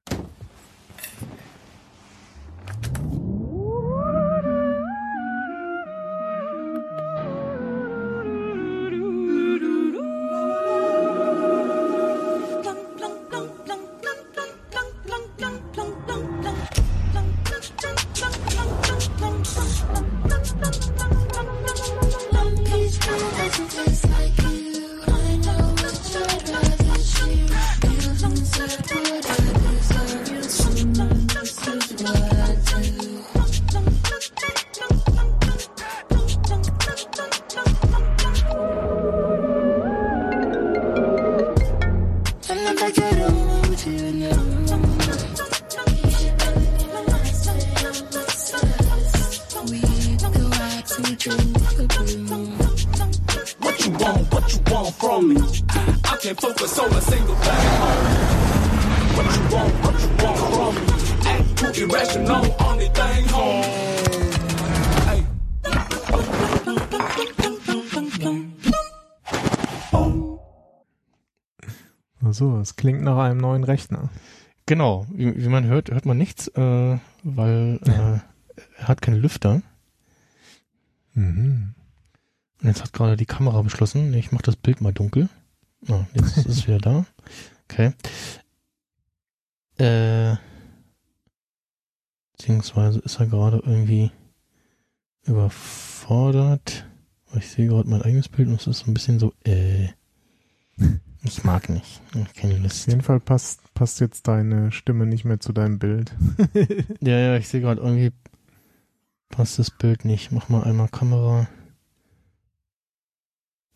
Es 72.66 72.74
klingt 72.74 73.00
nach 73.02 73.18
einem 73.18 73.38
neuen 73.38 73.62
Rechner. 73.62 74.10
Genau, 74.66 75.06
wie, 75.12 75.40
wie 75.40 75.48
man 75.48 75.66
hört, 75.66 75.92
hört 75.92 76.04
man 76.04 76.18
nichts, 76.18 76.48
äh, 76.48 76.98
weil 77.22 77.78
äh, 77.84 78.18
er 78.78 78.88
hat 78.88 79.00
keine 79.00 79.18
Lüfter. 79.18 79.62
Mhm. 81.12 81.76
Und 82.60 82.66
jetzt 82.66 82.82
hat 82.82 82.92
gerade 82.92 83.16
die 83.16 83.24
Kamera 83.24 83.62
beschlossen, 83.62 84.12
ich 84.14 84.32
mache 84.32 84.42
das 84.42 84.56
Bild 84.56 84.80
mal 84.80 84.92
dunkel. 84.92 85.28
Ah, 85.86 86.06
jetzt 86.12 86.38
ist 86.38 86.46
es 86.46 86.66
wieder 86.66 86.78
da. 86.78 87.06
Okay. 87.70 87.92
Äh, 89.78 90.34
beziehungsweise 92.32 92.98
ist 92.98 93.20
er 93.20 93.26
gerade 93.26 93.62
irgendwie 93.64 94.10
überfordert. 95.22 96.84
Ich 97.36 97.48
sehe 97.48 97.68
gerade 97.68 97.88
mein 97.88 98.02
eigenes 98.02 98.28
Bild 98.28 98.48
und 98.48 98.60
es 98.60 98.66
ist 98.66 98.80
so 98.80 98.90
ein 98.90 98.94
bisschen 98.94 99.20
so, 99.20 99.32
äh, 99.44 99.90
ich 101.26 101.44
mag 101.44 101.68
nicht. 101.68 102.00
Keine 102.34 102.54
Auf 102.54 102.62
Lust. 102.62 102.86
jeden 102.86 103.02
Fall 103.02 103.20
passt, 103.20 103.60
passt 103.74 104.00
jetzt 104.00 104.28
deine 104.28 104.72
Stimme 104.72 105.06
nicht 105.06 105.24
mehr 105.24 105.40
zu 105.40 105.52
deinem 105.52 105.78
Bild. 105.78 106.14
Ja, 107.00 107.18
ja, 107.18 107.36
ich 107.36 107.48
sehe 107.48 107.60
gerade 107.60 107.80
irgendwie 107.80 108.12
passt 109.28 109.58
das 109.58 109.70
Bild 109.70 110.04
nicht. 110.04 110.32
Mach 110.32 110.48
mal 110.48 110.64
einmal 110.64 110.88
Kamera 110.88 111.46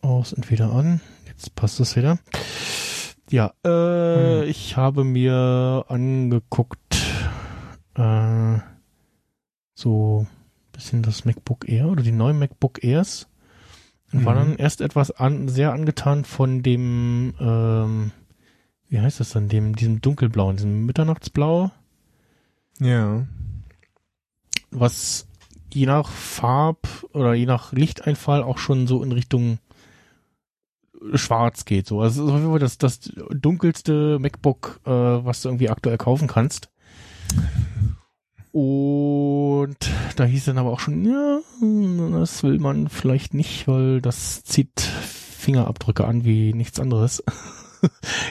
aus 0.03 0.33
und 0.33 0.51
wieder 0.51 0.73
an. 0.73 1.01
Jetzt 1.27 1.55
passt 1.55 1.81
es 1.81 1.97
wieder. 1.97 2.19
Ja, 3.31 3.53
äh, 3.65 4.45
ich 4.47 4.77
habe 4.77 5.05
mir 5.05 5.85
angeguckt, 5.89 6.97
äh, 7.95 8.59
so 9.75 10.27
bisschen 10.73 11.03
das 11.03 11.25
MacBook 11.25 11.69
Air 11.69 11.89
oder 11.89 12.03
die 12.03 12.13
neuen 12.13 12.39
MacBook 12.39 12.83
Airs. 12.83 13.29
Und 14.13 14.25
war 14.25 14.35
Mhm. 14.35 14.39
dann 14.39 14.57
erst 14.57 14.81
etwas 14.81 15.11
an, 15.13 15.49
sehr 15.49 15.73
angetan 15.73 16.25
von 16.25 16.63
dem, 16.63 17.35
ähm, 17.41 18.11
wie 18.89 19.01
heißt 19.01 19.21
das 19.21 19.31
dann, 19.31 19.49
dem, 19.49 19.77
diesem 19.77 20.01
dunkelblauen, 20.01 20.57
diesem 20.57 20.85
Mitternachtsblau, 20.87 21.71
Ja. 22.81 23.27
was 24.71 25.27
je 25.73 25.87
nach 25.87 26.09
Farb 26.09 26.89
oder 27.13 27.35
je 27.35 27.47
nach 27.47 27.73
Lichteinfall 27.73 28.43
auch 28.43 28.59
schon 28.59 28.87
so 28.89 29.03
in 29.05 29.13
Richtung 29.13 29.59
schwarz 31.15 31.65
geht. 31.65 31.87
So. 31.87 32.01
Also 32.01 32.23
es 32.23 32.29
ist 32.29 32.33
auf 32.35 32.39
jeden 32.41 32.51
Fall 32.51 32.59
das, 32.59 32.79
das 32.79 33.01
dunkelste 33.31 34.19
MacBook, 34.19 34.81
äh, 34.85 34.91
was 34.91 35.43
du 35.43 35.49
irgendwie 35.49 35.71
aktuell 35.71 35.97
kaufen 35.99 36.27
kannst. 36.29 36.69
Und 38.53 39.77
da 40.17 40.25
hieß 40.25 40.47
dann 40.47 40.59
aber 40.59 40.71
auch 40.71 40.81
schon, 40.81 41.05
ja, 41.05 41.41
das 42.19 42.43
will 42.43 42.59
man 42.59 42.89
vielleicht 42.89 43.35
nicht, 43.35 43.69
weil 43.69 44.01
das 44.01 44.43
zieht 44.43 44.81
Fingerabdrücke 44.81 46.05
an 46.05 46.25
wie 46.25 46.53
nichts 46.53 46.81
anderes. 46.81 47.23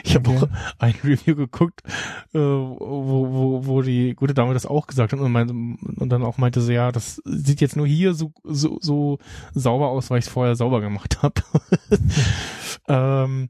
Ich 0.04 0.14
habe 0.14 0.30
Okay. 0.30 0.38
auch 0.44 0.48
ein 0.78 0.94
Review 1.02 1.34
geguckt, 1.34 1.82
äh, 2.32 2.38
wo, 2.38 3.26
wo, 3.32 3.66
wo 3.66 3.82
die 3.82 4.14
gute 4.14 4.32
Dame 4.32 4.54
das 4.54 4.64
auch 4.64 4.86
gesagt 4.86 5.12
hat 5.12 5.18
und, 5.18 5.32
meinte, 5.32 5.52
und 5.52 6.08
dann 6.08 6.22
auch 6.22 6.38
meinte 6.38 6.60
sie, 6.60 6.74
ja, 6.74 6.92
das 6.92 7.20
sieht 7.24 7.60
jetzt 7.60 7.74
nur 7.74 7.84
hier 7.84 8.14
so, 8.14 8.32
so, 8.44 8.78
so 8.80 9.18
sauber 9.52 9.88
aus, 9.88 10.08
weil 10.08 10.20
ich 10.20 10.26
es 10.26 10.30
vorher 10.30 10.54
sauber 10.54 10.80
gemacht 10.80 11.20
habe. 11.22 11.42
ähm, 12.88 13.48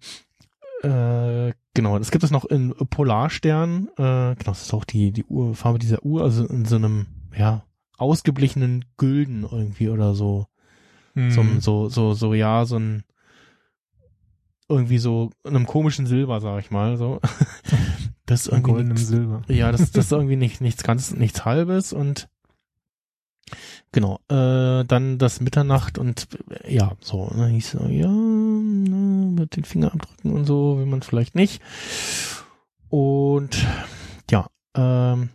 äh, 0.82 1.52
genau, 1.74 1.98
das 1.98 2.10
gibt 2.10 2.24
es 2.24 2.30
noch 2.30 2.44
in 2.44 2.74
Polarstern. 2.74 3.88
Äh, 3.96 4.34
genau, 4.34 4.34
das 4.44 4.62
ist 4.62 4.74
auch 4.74 4.84
die, 4.84 5.12
die 5.12 5.24
Uhr, 5.24 5.54
Farbe 5.54 5.78
dieser 5.78 6.04
Uhr, 6.04 6.22
also 6.22 6.46
in 6.46 6.64
so 6.64 6.76
einem, 6.76 7.06
ja, 7.36 7.64
ausgeblichenen 7.98 8.84
Gülden 8.96 9.42
irgendwie 9.50 9.88
oder 9.88 10.14
so. 10.14 10.46
So, 11.14 11.42
Mhm. 11.42 11.60
so, 11.60 11.88
so, 11.88 12.14
so, 12.14 12.34
ja, 12.34 12.64
so 12.64 12.76
ein, 12.78 13.02
irgendwie 14.68 14.98
so 14.98 15.30
in 15.44 15.56
einem 15.56 15.66
komischen 15.66 16.06
Silber, 16.06 16.40
sag 16.40 16.60
ich 16.60 16.70
mal, 16.70 16.96
so. 16.96 17.20
Das 18.26 18.42
ist 18.42 18.46
irgendwie 18.52 18.70
goldenem 18.70 18.96
Silber. 18.96 19.42
ja, 19.48 19.72
das, 19.72 19.90
das 19.90 20.04
ist 20.04 20.12
irgendwie 20.12 20.36
nicht, 20.36 20.60
nichts 20.60 20.84
ganz, 20.84 21.12
nichts 21.12 21.44
halbes 21.44 21.92
und 21.92 22.28
genau, 23.90 24.20
äh, 24.28 24.84
dann 24.84 25.18
das 25.18 25.40
Mitternacht 25.40 25.98
und 25.98 26.28
ja, 26.68 26.92
so, 27.00 27.28
ne, 27.34 27.48
hieß 27.48 27.72
so, 27.72 27.86
ja, 27.86 28.08
mit 29.40 29.56
den 29.56 29.64
Fingerabdrücken 29.64 30.32
und 30.32 30.44
so, 30.44 30.78
will 30.78 30.86
man 30.86 31.02
vielleicht 31.02 31.34
nicht. 31.34 31.62
Und 32.88 33.66
ja, 34.30 34.46
ähm, 34.74 35.30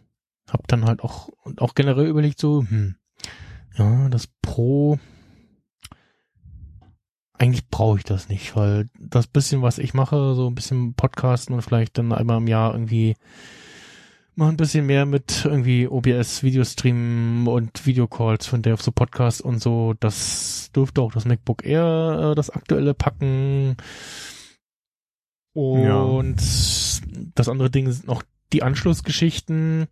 hab 0.49 0.67
dann 0.67 0.85
halt 0.85 1.01
auch, 1.01 1.29
und 1.43 1.61
auch 1.61 1.75
generell 1.75 2.07
überlegt 2.07 2.39
so, 2.39 2.61
hm, 2.61 2.95
ja, 3.77 4.09
das 4.09 4.27
Pro, 4.41 4.99
eigentlich 7.37 7.67
brauche 7.69 7.97
ich 7.97 8.03
das 8.03 8.29
nicht, 8.29 8.55
weil 8.55 8.89
das 8.97 9.27
bisschen, 9.27 9.61
was 9.61 9.77
ich 9.77 9.93
mache, 9.93 10.35
so 10.35 10.47
ein 10.47 10.55
bisschen 10.55 10.93
Podcasten 10.93 11.53
und 11.53 11.61
vielleicht 11.61 11.97
dann 11.97 12.13
einmal 12.13 12.37
im 12.37 12.47
Jahr 12.47 12.73
irgendwie 12.73 13.15
mal 14.35 14.49
ein 14.49 14.57
bisschen 14.57 14.85
mehr 14.85 15.05
mit 15.05 15.45
irgendwie 15.45 15.87
OBS, 15.87 16.43
Videostreamen 16.43 17.47
und 17.47 17.85
Videocalls 17.85 18.45
von 18.45 18.61
der 18.61 18.73
auf 18.73 18.81
so 18.81 18.91
Podcast 18.91 19.41
und 19.41 19.61
so, 19.61 19.93
das 19.99 20.71
dürfte 20.75 21.01
auch 21.01 21.13
das 21.13 21.25
MacBook 21.25 21.65
Air 21.65 22.31
äh, 22.31 22.35
das 22.35 22.49
aktuelle 22.49 22.93
packen. 22.93 23.77
Und 25.53 26.35
das 27.35 27.47
andere 27.47 27.69
Ding 27.69 27.89
sind 27.89 28.07
noch 28.07 28.23
die 28.51 28.61
Anschlussgeschichten, 28.61 29.87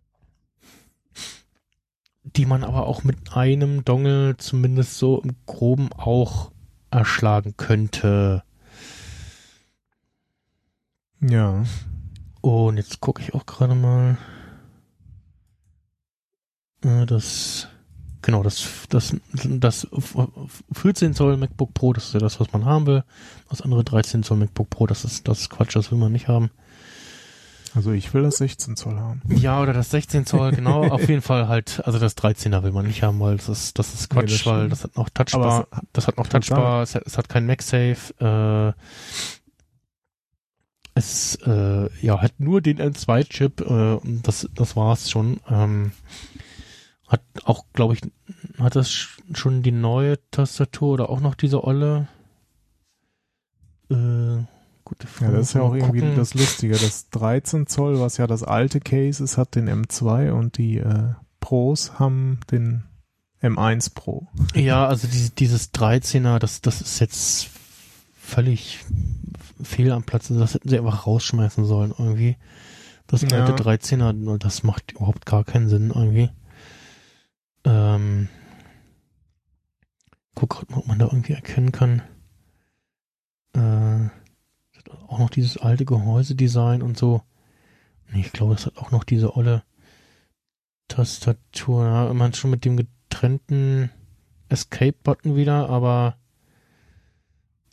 die 2.22 2.46
man 2.46 2.64
aber 2.64 2.86
auch 2.86 3.02
mit 3.02 3.34
einem 3.34 3.84
Dongle 3.84 4.36
zumindest 4.36 4.98
so 4.98 5.20
im 5.22 5.36
Groben 5.46 5.90
auch 5.92 6.50
erschlagen 6.90 7.54
könnte. 7.56 8.42
Ja. 11.20 11.64
Und 12.44 12.76
jetzt 12.76 13.00
gucke 13.00 13.22
ich 13.22 13.32
auch 13.32 13.46
gerade 13.46 13.74
mal. 13.74 14.18
Das, 16.82 17.68
genau, 18.20 18.42
das, 18.42 18.68
das, 18.90 19.16
das 19.32 19.88
14 20.70 21.14
Zoll 21.14 21.38
MacBook 21.38 21.72
Pro, 21.72 21.94
das 21.94 22.08
ist 22.08 22.12
ja 22.12 22.20
das, 22.20 22.40
was 22.40 22.52
man 22.52 22.66
haben 22.66 22.86
will. 22.86 23.02
Das 23.48 23.62
andere 23.62 23.82
13 23.82 24.24
Zoll 24.24 24.36
MacBook 24.36 24.68
Pro, 24.68 24.86
das 24.86 25.06
ist, 25.06 25.26
das 25.26 25.40
ist 25.40 25.48
Quatsch, 25.48 25.74
das 25.74 25.90
will 25.90 25.96
man 25.96 26.12
nicht 26.12 26.28
haben. 26.28 26.50
Also 27.74 27.92
ich 27.92 28.12
will 28.14 28.22
das 28.22 28.36
16 28.36 28.76
Zoll 28.76 28.98
haben. 28.98 29.22
Ja, 29.28 29.60
oder 29.60 29.72
das 29.72 29.90
16 29.90 30.26
Zoll, 30.26 30.52
genau, 30.54 30.84
auf 30.84 31.08
jeden 31.08 31.22
Fall 31.22 31.48
halt, 31.48 31.82
also 31.86 31.98
das 31.98 32.14
13er 32.16 32.62
will 32.62 32.72
man 32.72 32.86
nicht 32.86 33.02
haben, 33.02 33.18
weil 33.20 33.38
das 33.38 33.48
ist, 33.48 33.78
das 33.78 33.94
ist 33.94 34.12
Nee, 34.12 34.20
Quatsch, 34.20 34.32
das 34.32 34.46
weil 34.46 34.68
das 34.68 34.84
hat 34.84 34.96
noch 34.96 35.08
Touchbar, 35.08 35.66
das 35.92 36.06
hat 36.06 36.18
noch. 36.18 36.28
Touchbar, 36.28 36.82
es 36.82 36.94
hat, 36.94 37.02
es 37.06 37.16
hat 37.16 37.28
kein 37.28 37.46
MagSafe, 37.46 38.74
äh, 38.76 38.80
es 40.94 41.36
äh, 41.46 41.88
ja 42.00 42.20
hat 42.22 42.38
nur 42.38 42.60
den 42.60 42.78
M2-Chip 42.78 43.60
äh, 43.62 43.94
und 43.94 44.22
das 44.28 44.48
das 44.54 44.76
war's 44.76 45.10
schon. 45.10 45.40
Ähm, 45.48 45.92
hat 47.06 47.20
auch, 47.44 47.66
glaube 47.72 47.94
ich, 47.94 48.00
hat 48.58 48.76
das 48.76 48.88
sch- 48.90 49.18
schon 49.36 49.62
die 49.62 49.72
neue 49.72 50.18
Tastatur 50.30 50.94
oder 50.94 51.10
auch 51.10 51.20
noch 51.20 51.34
diese 51.34 51.62
olle? 51.64 52.08
Äh, 53.90 54.44
gute 54.84 55.04
Ja, 55.04 55.08
Frage. 55.08 55.32
das 55.36 55.48
ist 55.48 55.54
ja 55.54 55.62
auch 55.62 55.74
irgendwie 55.74 56.00
gucken. 56.00 56.16
das 56.16 56.34
Lustige. 56.34 56.74
Das 56.74 57.10
13 57.10 57.66
Zoll, 57.66 58.00
was 58.00 58.16
ja 58.16 58.26
das 58.26 58.42
alte 58.42 58.80
Case 58.80 59.22
ist, 59.22 59.36
hat 59.36 59.54
den 59.54 59.68
M2 59.68 60.30
und 60.32 60.56
die 60.58 60.78
äh, 60.78 61.10
Pros 61.40 61.98
haben 61.98 62.40
den 62.50 62.84
M1 63.42 63.92
Pro. 63.94 64.26
Ja, 64.54 64.86
also 64.86 65.06
dieses, 65.06 65.34
dieses 65.34 65.74
13er, 65.74 66.38
das, 66.38 66.62
das 66.62 66.80
ist 66.80 66.98
jetzt 67.00 67.50
völlig 68.24 68.80
fehl 69.62 69.92
am 69.92 70.02
Platz. 70.02 70.28
Das 70.28 70.54
hätten 70.54 70.68
sie 70.68 70.78
einfach 70.78 71.06
rausschmeißen 71.06 71.64
sollen 71.64 71.94
irgendwie. 71.96 72.36
Das 73.06 73.22
Ja. 73.22 73.44
alte 73.44 73.52
13er, 73.62 74.38
das 74.38 74.62
macht 74.62 74.92
überhaupt 74.92 75.26
gar 75.26 75.44
keinen 75.44 75.68
Sinn 75.68 75.90
irgendwie. 75.94 76.30
Ähm, 77.64 78.28
guck 80.34 80.50
grad 80.50 80.70
mal, 80.70 80.78
ob 80.78 80.86
man 80.86 80.98
da 80.98 81.06
irgendwie 81.06 81.34
erkennen 81.34 81.70
kann. 81.72 82.00
Äh, 83.52 84.08
das 84.72 84.78
hat 84.78 84.90
auch 85.08 85.18
noch 85.18 85.30
dieses 85.30 85.58
alte 85.58 85.84
Gehäusedesign 85.84 86.82
und 86.82 86.96
so. 86.98 87.22
Nee, 88.10 88.20
ich 88.20 88.32
glaube, 88.32 88.54
es 88.54 88.66
hat 88.66 88.78
auch 88.78 88.90
noch 88.90 89.04
diese 89.04 89.36
olle 89.36 89.62
Tastatur. 90.88 91.84
Ja, 91.84 92.10
immer 92.10 92.32
schon 92.32 92.50
mit 92.50 92.64
dem 92.64 92.76
getrennten 92.76 93.90
Escape-Button 94.48 95.36
wieder, 95.36 95.68
aber 95.68 96.16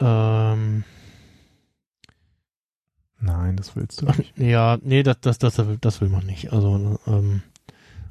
ähm, 0.02 0.84
Nein, 3.20 3.56
das 3.56 3.76
willst 3.76 4.02
du 4.02 4.06
nicht. 4.08 4.36
ja, 4.38 4.78
nee, 4.82 5.04
das, 5.04 5.20
das, 5.22 5.38
das, 5.38 5.58
will- 5.60 5.78
das 5.80 6.02
will 6.02 6.10
man 6.10 6.26
nicht. 6.26 6.52
Also, 6.52 7.00
ähm, 7.08 7.44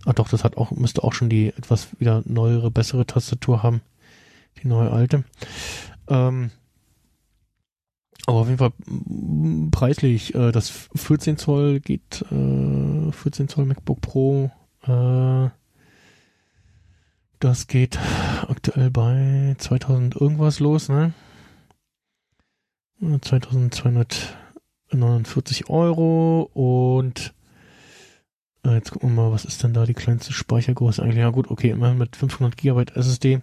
ach 0.06 0.14
doch, 0.14 0.28
das 0.28 0.44
hat 0.44 0.56
auch, 0.56 0.70
müsste 0.70 1.02
auch 1.02 1.12
schon 1.12 1.28
die 1.28 1.48
etwas 1.48 1.88
wieder 1.98 2.22
neuere, 2.26 2.70
bessere 2.70 3.06
Tastatur 3.06 3.62
haben. 3.62 3.80
Die 4.62 4.68
neue 4.68 4.90
alte. 4.90 5.24
Ähm, 6.08 6.50
aber 8.26 8.38
auf 8.38 8.46
jeden 8.48 8.58
Fall 8.58 8.72
preislich, 9.72 10.34
äh, 10.34 10.52
das 10.52 10.88
14 10.94 11.38
Zoll 11.38 11.80
geht, 11.80 12.22
äh, 12.30 13.10
14 13.10 13.48
Zoll 13.48 13.64
MacBook 13.64 14.00
Pro, 14.00 14.50
äh, 14.82 15.50
das 17.40 17.66
geht 17.66 17.98
aktuell 18.48 18.90
bei 18.90 19.56
2000 19.58 20.14
irgendwas 20.14 20.60
los, 20.60 20.88
ne? 20.88 21.14
Äh, 23.02 23.18
2249 23.20 25.70
Euro 25.70 26.50
und 26.52 27.32
äh, 28.64 28.74
jetzt 28.74 28.90
gucken 28.90 29.14
wir 29.14 29.22
mal, 29.22 29.32
was 29.32 29.44
ist 29.44 29.62
denn 29.62 29.72
da 29.72 29.86
die 29.86 29.94
kleinste 29.94 30.32
Speichergröße 30.32 31.00
eigentlich? 31.02 31.18
Ja 31.18 31.30
gut, 31.30 31.48
okay, 31.50 31.70
immerhin 31.70 31.98
mit 31.98 32.16
500 32.16 32.56
Gigabyte 32.56 32.96
SSD. 32.96 33.40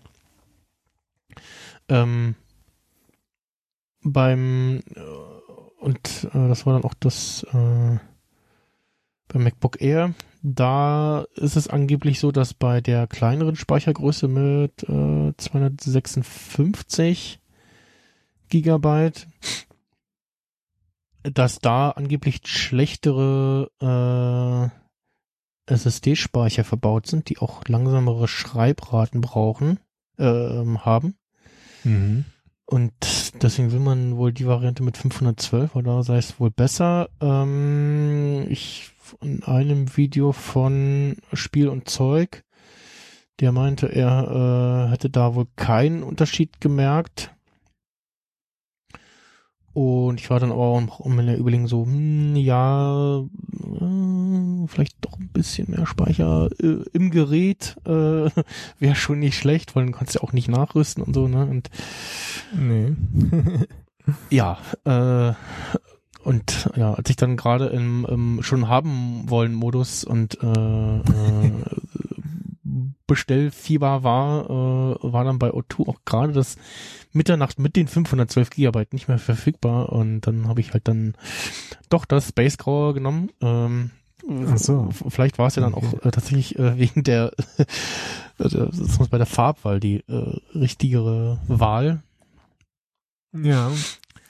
Ähm, 1.89 2.35
beim 4.03 4.81
äh, 4.95 4.99
und 5.79 6.27
äh, 6.33 6.47
das 6.47 6.65
war 6.65 6.73
dann 6.73 6.83
auch 6.83 6.93
das 6.99 7.43
äh, 7.51 7.97
beim 9.27 9.43
MacBook 9.43 9.81
Air. 9.81 10.13
Da 10.43 11.25
ist 11.35 11.55
es 11.55 11.67
angeblich 11.67 12.19
so, 12.19 12.31
dass 12.31 12.53
bei 12.53 12.81
der 12.81 13.07
kleineren 13.07 13.55
Speichergröße 13.55 14.27
mit 14.27 14.83
äh, 14.83 15.33
256 15.37 17.39
Gigabyte, 18.49 19.27
dass 21.23 21.59
da 21.59 21.91
angeblich 21.91 22.41
schlechtere 22.45 23.71
äh, 23.81 25.73
SSD-Speicher 25.73 26.63
verbaut 26.63 27.07
sind, 27.07 27.29
die 27.29 27.39
auch 27.39 27.67
langsamere 27.67 28.27
Schreibraten 28.27 29.21
brauchen, 29.21 29.79
ähm, 30.17 30.85
haben. 30.85 31.15
Mhm. 31.83 32.25
Und 32.65 32.93
deswegen 33.41 33.71
will 33.71 33.79
man 33.79 34.17
wohl 34.17 34.33
die 34.33 34.45
Variante 34.45 34.83
mit 34.83 34.97
512 34.97 35.75
oder 35.75 36.03
sei 36.03 36.17
es 36.17 36.39
wohl 36.39 36.51
besser. 36.51 37.09
Ähm, 37.21 38.45
ich 38.49 38.91
in 39.21 39.43
einem 39.43 39.95
Video 39.95 40.33
von 40.33 41.15
Spiel 41.31 41.69
und 41.69 41.89
Zeug, 41.89 42.43
der 43.39 43.53
meinte, 43.53 43.87
er 43.87 44.87
äh, 44.87 44.91
hätte 44.91 45.09
da 45.09 45.35
wohl 45.35 45.47
keinen 45.55 46.03
Unterschied 46.03 46.59
gemerkt. 46.59 47.33
Und 49.77 50.19
ich 50.19 50.31
war 50.31 50.39
dann 50.39 50.51
aber 50.51 50.63
auch 50.63 50.81
noch 50.81 50.99
um 51.01 51.15
meine 51.15 51.37
Überlegung 51.37 51.67
so, 51.67 51.85
hm, 51.85 52.35
ja, 52.35 53.19
äh, 53.19 54.67
vielleicht 54.67 54.95
doch 55.01 55.19
ein 55.19 55.29
bisschen 55.31 55.69
mehr 55.69 55.85
Speicher 55.85 56.49
äh, 56.59 56.79
im 56.93 57.11
Gerät 57.11 57.75
äh, 57.85 57.91
wäre 58.79 58.95
schon 58.95 59.19
nicht 59.19 59.37
schlecht, 59.37 59.75
weil 59.75 59.83
dann 59.83 59.93
kannst 59.93 60.15
du 60.15 60.17
ja 60.17 60.23
auch 60.23 60.33
nicht 60.33 60.47
nachrüsten 60.47 61.03
und 61.03 61.13
so, 61.13 61.27
ne? 61.27 61.45
Und 61.45 61.69
Nee. 62.55 62.95
ja, 64.31 64.57
äh, 64.83 65.33
und 66.23 66.71
ja, 66.75 66.95
als 66.95 67.07
ich 67.11 67.15
dann 67.15 67.37
gerade 67.37 67.67
im, 67.67 68.03
im 68.09 68.39
schon 68.41 68.67
haben 68.67 69.29
wollen 69.29 69.53
Modus 69.53 70.03
und 70.03 70.41
äh, 70.41 70.97
äh, 70.97 71.51
Bestellfieber 73.07 74.03
war, 74.03 74.45
äh, 74.45 74.97
war 75.01 75.23
dann 75.23 75.39
bei 75.39 75.49
O2 75.49 75.87
auch 75.87 75.99
gerade 76.05 76.33
das 76.33 76.57
Mitternacht 77.13 77.59
mit 77.59 77.75
den 77.75 77.87
512 77.87 78.49
Gigabyte 78.49 78.93
nicht 78.93 79.07
mehr 79.07 79.19
verfügbar 79.19 79.91
und 79.91 80.21
dann 80.21 80.47
habe 80.47 80.61
ich 80.61 80.73
halt 80.73 80.87
dann 80.87 81.15
doch 81.89 82.05
das 82.05 82.29
Space 82.29 82.57
Grauer 82.57 82.93
genommen. 82.93 83.31
Ähm, 83.41 83.91
Ach 84.49 84.57
so. 84.57 84.89
Vielleicht 85.07 85.37
war 85.37 85.47
es 85.47 85.55
ja 85.55 85.61
dann 85.61 85.73
auch 85.73 85.93
äh, 85.93 86.11
tatsächlich 86.11 86.59
äh, 86.59 86.77
wegen 86.77 87.03
der, 87.03 87.31
das 88.37 88.53
muss 88.99 89.09
bei 89.09 89.17
der 89.17 89.25
Farbwahl 89.25 89.79
die 89.79 90.03
äh, 90.07 90.39
richtigere 90.53 91.39
Wahl. 91.47 92.03
Ja. 93.33 93.71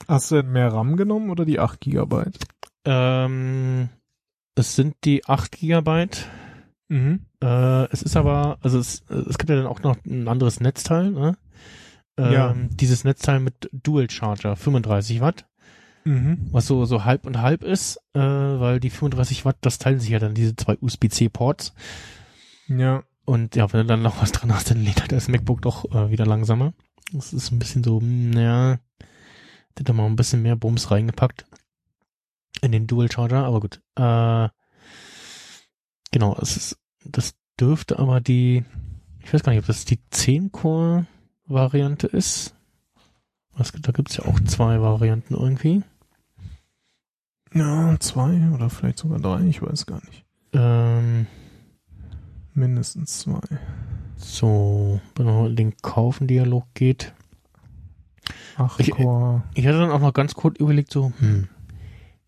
Hast 0.07 0.31
du 0.31 0.35
denn 0.35 0.51
mehr 0.51 0.71
RAM 0.71 0.95
genommen 0.95 1.29
oder 1.29 1.45
die 1.45 1.59
8 1.59 1.81
Gigabyte? 1.81 2.37
Ähm, 2.85 3.89
es 4.55 4.75
sind 4.75 4.95
die 5.03 5.25
8 5.25 5.51
Gigabyte. 5.51 6.27
Mhm. 6.89 7.25
Äh, 7.43 7.85
es 7.91 8.01
ist 8.01 8.15
aber, 8.15 8.57
also 8.61 8.79
es, 8.79 9.01
es 9.09 9.37
gibt 9.37 9.49
ja 9.49 9.55
dann 9.57 9.67
auch 9.67 9.81
noch 9.81 9.97
ein 10.05 10.27
anderes 10.27 10.59
Netzteil, 10.59 11.11
ne? 11.11 11.37
Ähm, 12.17 12.31
Ja. 12.33 12.55
Dieses 12.71 13.03
Netzteil 13.03 13.39
mit 13.39 13.69
Dual 13.73 14.09
Charger, 14.09 14.55
35 14.55 15.21
Watt, 15.21 15.45
Mhm. 16.05 16.47
was 16.51 16.65
so, 16.67 16.85
so 16.85 17.03
halb 17.03 17.25
und 17.25 17.41
halb 17.41 17.63
ist, 17.63 17.97
äh, 18.13 18.19
weil 18.21 18.79
die 18.79 18.89
35 18.89 19.43
Watt, 19.43 19.57
das 19.61 19.77
teilen 19.77 19.99
sich 19.99 20.09
ja 20.09 20.19
dann 20.19 20.33
diese 20.33 20.55
zwei 20.55 20.77
USB-C-Ports. 20.79 21.73
Ja. 22.69 23.03
Und 23.25 23.57
ja, 23.57 23.71
wenn 23.73 23.81
du 23.81 23.85
dann 23.87 24.01
noch 24.03 24.21
was 24.21 24.31
dran 24.31 24.53
hast, 24.53 24.71
dann 24.71 24.81
lädt 24.83 25.01
halt 25.01 25.11
das 25.11 25.27
MacBook 25.27 25.61
doch 25.61 25.83
äh, 25.93 26.09
wieder 26.09 26.25
langsamer. 26.25 26.73
Das 27.11 27.33
ist 27.33 27.51
ein 27.51 27.59
bisschen 27.59 27.83
so, 27.83 27.99
hm, 27.99 28.31
ja, 28.33 28.79
hätte 29.71 29.83
da 29.83 29.91
mal 29.93 30.05
ein 30.05 30.15
bisschen 30.15 30.41
mehr 30.41 30.55
Bums 30.55 30.91
reingepackt 30.91 31.45
in 32.61 32.71
den 32.71 32.87
Dual 32.87 33.11
Charger, 33.11 33.43
aber 33.45 33.59
gut. 33.59 33.81
Äh, 33.95 34.47
genau, 36.17 36.35
es 36.41 36.57
ist, 36.57 36.77
das 37.05 37.35
dürfte 37.59 37.99
aber 37.99 38.19
die, 38.21 38.65
ich 39.23 39.31
weiß 39.31 39.43
gar 39.43 39.51
nicht, 39.51 39.61
ob 39.61 39.67
das 39.67 39.85
die 39.85 39.99
10-Core-Variante 40.11 42.07
ist. 42.07 42.55
Was, 43.53 43.71
da 43.71 43.91
gibt's 43.91 44.17
ja 44.17 44.25
auch 44.25 44.39
zwei 44.41 44.81
Varianten 44.81 45.35
irgendwie. 45.35 45.83
Ja, 47.53 47.95
zwei 47.99 48.49
oder 48.49 48.71
vielleicht 48.71 48.97
sogar 48.97 49.19
drei, 49.19 49.43
ich 49.43 49.61
weiß 49.61 49.85
gar 49.85 50.03
nicht. 50.05 50.25
Ähm, 50.53 51.27
Mindestens 52.55 53.19
zwei. 53.19 53.41
so, 54.15 54.99
wenn 55.15 55.25
man 55.27 55.45
in 55.45 55.55
den 55.55 55.77
Kaufen-Dialog 55.77 56.65
geht. 56.73 57.13
8 58.55 58.79
Ich-. 58.79 58.87
Ich 58.89 58.97
hatte 59.67 59.79
dann 59.79 59.91
auch 59.91 59.99
noch 59.99 60.13
ganz 60.13 60.33
kurz 60.33 60.59
überlegt, 60.59 60.91
so, 60.91 61.13
hm, 61.19 61.47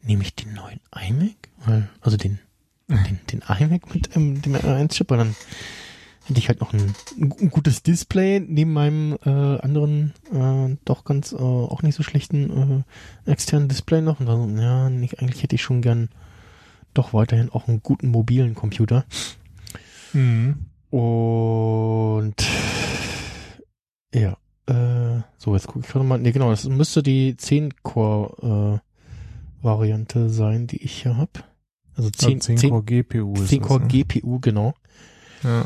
nehme 0.04 0.22
ich 0.22 0.36
den 0.36 0.54
neuen 0.54 0.80
iMac? 0.96 1.50
Also 2.02 2.18
den, 2.18 2.40
den, 2.90 3.20
den 3.32 3.44
iMac 3.48 3.94
mit 3.94 4.16
ähm, 4.16 4.42
dem 4.42 4.56
R1-Chip, 4.56 5.10
weil 5.10 5.20
dann 5.20 5.36
hätte 6.26 6.40
ich 6.40 6.48
halt 6.48 6.62
noch 6.62 6.74
ein, 6.74 6.96
ein 7.20 7.50
gutes 7.50 7.84
Display 7.84 8.40
neben 8.40 8.74
meinem 8.74 9.18
äh, 9.26 9.30
anderen, 9.30 10.14
äh, 10.32 10.78
doch 10.86 11.04
ganz, 11.04 11.34
äh, 11.34 11.38
auch 11.38 11.82
nicht 11.82 11.96
so 11.96 12.04
schlechten 12.04 12.86
äh, 13.26 13.32
externen 13.32 13.68
Display 13.68 14.02
noch. 14.02 14.20
Und 14.20 14.28
dann 14.28 14.58
ja, 14.58 14.90
nicht, 14.90 15.22
eigentlich 15.22 15.44
hätte 15.44 15.56
ich 15.56 15.62
schon 15.62 15.82
gern 15.82 16.10
doch 16.94 17.14
weiterhin 17.14 17.50
auch 17.50 17.68
einen 17.68 17.84
guten 17.84 18.10
mobilen 18.10 18.56
Computer. 18.56 19.06
Mhm. 20.14 20.66
Und 20.92 22.36
ja, 24.14 24.38
äh, 24.68 25.22
so, 25.38 25.54
jetzt 25.54 25.68
gucke 25.68 25.86
ich 25.86 25.92
gerade 25.92 26.06
mal. 26.06 26.20
Nee, 26.20 26.32
genau, 26.32 26.50
das 26.50 26.68
müsste 26.68 27.04
die 27.04 27.36
10-Core-Variante 27.36 30.30
sein, 30.30 30.68
die 30.68 30.84
ich 30.84 31.04
hier 31.04 31.18
habe. 31.18 31.44
Also 32.00 32.12
10, 32.12 32.40
10, 32.40 32.58
10, 32.58 32.70
Core 32.70 32.84
GPU 32.84 33.34
ist 33.34 33.50
10 33.50 33.62
Core 33.62 33.82
das, 33.82 33.92
ne? 33.92 34.06
GPU, 34.06 34.40
genau. 34.40 34.74
Ja. 35.44 35.66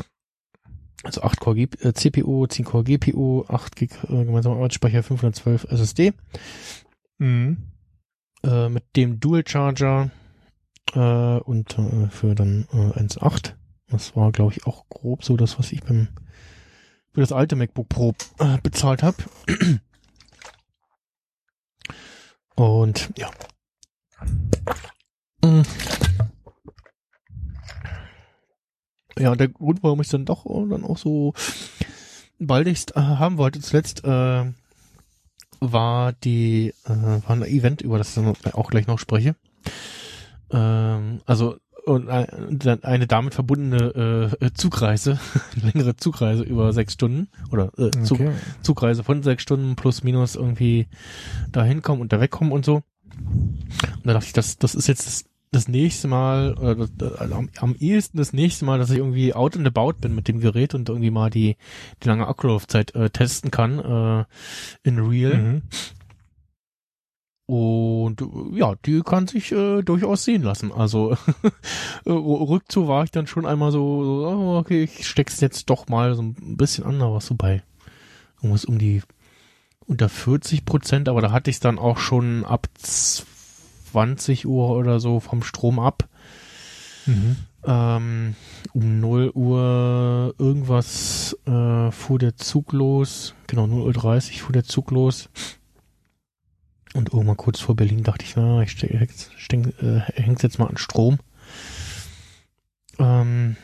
Also 1.04 1.22
8 1.22 1.38
Core 1.38 1.54
G 1.54 1.68
äh, 1.80 1.92
CPU, 1.92 2.46
10 2.48 2.64
Core 2.64 2.82
GPU, 2.82 3.44
8 3.46 3.76
Gig 3.76 3.92
äh, 4.08 4.24
gemeinsamer 4.24 4.56
Arbeitsspeicher, 4.56 5.04
512 5.04 5.68
SSD. 5.70 6.12
Mhm. 7.18 7.58
Äh, 8.42 8.68
mit 8.68 8.84
dem 8.96 9.20
Dual 9.20 9.44
Charger 9.46 10.10
äh, 10.94 10.98
und 10.98 11.78
äh, 11.78 12.08
für 12.10 12.34
dann 12.34 12.66
äh, 12.72 12.98
1.8. 12.98 13.54
Das 13.86 14.16
war, 14.16 14.32
glaube 14.32 14.54
ich, 14.54 14.66
auch 14.66 14.88
grob 14.88 15.22
so 15.22 15.36
das, 15.36 15.56
was 15.56 15.70
ich 15.70 15.84
beim 15.84 16.08
für 17.12 17.20
das 17.20 17.30
alte 17.30 17.54
MacBook 17.54 17.88
Pro 17.88 18.12
äh, 18.40 18.58
bezahlt 18.60 19.04
habe. 19.04 19.18
Und 22.56 23.10
ja. 23.16 23.30
Mm. 25.44 25.62
Ja, 29.18 29.30
und 29.32 29.40
der 29.40 29.48
Grund, 29.48 29.82
warum 29.82 30.00
ich 30.00 30.08
dann 30.08 30.24
doch 30.24 30.46
äh, 30.46 30.68
dann 30.68 30.84
auch 30.84 30.98
so 30.98 31.34
baldigst 32.38 32.96
äh, 32.96 33.00
haben 33.00 33.38
wollte 33.38 33.60
zuletzt, 33.60 34.04
äh, 34.04 34.44
war 35.60 36.12
die, 36.12 36.74
äh, 36.84 36.90
war 36.90 37.30
ein 37.30 37.42
Event, 37.42 37.80
über 37.80 37.98
das 37.98 38.16
ich 38.16 38.22
dann 38.22 38.34
auch 38.54 38.70
gleich 38.70 38.86
noch 38.86 38.98
spreche. 38.98 39.36
Ähm, 40.50 41.20
also 41.26 41.56
und 41.86 42.06
dann 42.06 42.82
eine 42.82 43.06
damit 43.06 43.34
verbundene 43.34 44.32
äh, 44.40 44.50
Zugreise, 44.54 45.18
längere 45.62 45.96
Zugreise 45.96 46.42
über 46.42 46.72
sechs 46.72 46.94
Stunden 46.94 47.28
oder 47.50 47.72
äh, 47.78 47.90
Zug, 48.02 48.20
Okay. 48.20 48.32
Zugreise 48.62 49.04
von 49.04 49.22
sechs 49.22 49.42
Stunden 49.42 49.76
plus 49.76 50.02
minus 50.02 50.34
irgendwie 50.34 50.86
da 51.52 51.62
hinkommen 51.62 52.00
und 52.00 52.12
da 52.12 52.20
wegkommen 52.20 52.52
und 52.52 52.64
so. 52.64 52.82
Und 53.16 54.04
da 54.04 54.14
dachte 54.14 54.26
ich, 54.26 54.32
das, 54.32 54.56
das 54.56 54.74
ist 54.74 54.86
jetzt 54.86 55.26
das, 55.54 55.68
nächste 55.68 56.08
Mal, 56.08 56.54
oder 56.54 56.86
das, 56.86 57.12
also 57.18 57.34
am, 57.34 57.48
am 57.58 57.74
ehesten 57.76 58.18
das 58.18 58.32
nächste 58.32 58.64
Mal, 58.64 58.78
dass 58.78 58.90
ich 58.90 58.98
irgendwie 58.98 59.34
out 59.34 59.56
and 59.56 59.66
about 59.66 59.94
bin 60.00 60.14
mit 60.14 60.28
dem 60.28 60.40
Gerät 60.40 60.74
und 60.74 60.88
irgendwie 60.88 61.10
mal 61.10 61.30
die, 61.30 61.56
die 62.02 62.08
lange 62.08 62.26
Akkulaufzeit 62.26 62.94
äh, 62.94 63.10
testen 63.10 63.50
kann 63.50 63.78
äh, 63.78 64.24
in 64.82 64.98
real. 64.98 65.36
Mhm. 65.36 65.62
Und 67.46 68.22
äh, 68.22 68.58
ja, 68.58 68.74
die 68.86 69.02
kann 69.02 69.26
sich 69.26 69.52
äh, 69.52 69.82
durchaus 69.82 70.24
sehen 70.24 70.42
lassen. 70.42 70.72
Also 70.72 71.12
äh, 72.04 72.10
rückzu 72.10 72.88
war 72.88 73.04
ich 73.04 73.10
dann 73.10 73.26
schon 73.26 73.46
einmal 73.46 73.70
so, 73.70 74.04
so 74.04 74.26
oh, 74.26 74.58
okay, 74.58 74.84
ich 74.84 75.06
steck's 75.06 75.40
jetzt 75.40 75.68
doch 75.68 75.88
mal 75.88 76.14
so 76.14 76.22
ein 76.22 76.56
bisschen 76.56 76.84
an, 76.84 77.02
aber 77.02 77.20
so 77.20 77.34
bei 77.34 77.62
irgendwas 78.36 78.64
um 78.64 78.78
die 78.78 79.02
unter 79.86 80.08
40 80.08 80.64
Prozent, 80.64 81.08
aber 81.08 81.20
da 81.20 81.30
hatte 81.30 81.50
ich 81.50 81.60
dann 81.60 81.78
auch 81.78 81.98
schon 81.98 82.44
ab 82.44 82.68
20 83.94 84.46
Uhr 84.48 84.70
oder 84.70 84.98
so 84.98 85.20
vom 85.20 85.44
Strom 85.44 85.78
ab. 85.78 86.08
Mhm. 87.06 87.36
Ähm, 87.64 88.34
um 88.72 88.98
0 88.98 89.30
Uhr 89.34 90.34
irgendwas 90.36 91.36
äh, 91.46 91.92
fuhr 91.92 92.18
der 92.18 92.36
Zug 92.36 92.72
los. 92.72 93.36
Genau, 93.46 93.68
0 93.68 93.82
Uhr 93.82 93.92
30 93.92 94.42
fuhr 94.42 94.52
der 94.52 94.64
Zug 94.64 94.90
los. 94.90 95.28
Und 96.92 97.12
irgendwann 97.12 97.36
kurz 97.36 97.60
vor 97.60 97.76
Berlin 97.76 98.02
dachte 98.02 98.24
ich, 98.24 98.34
na, 98.34 98.62
ich 98.62 98.72
steck, 98.72 99.10
steck, 99.36 99.80
äh, 99.80 100.00
häng's 100.14 100.42
jetzt 100.42 100.58
mal 100.58 100.66
an 100.66 100.76
Strom. 100.76 101.18
Ähm, 102.98 103.56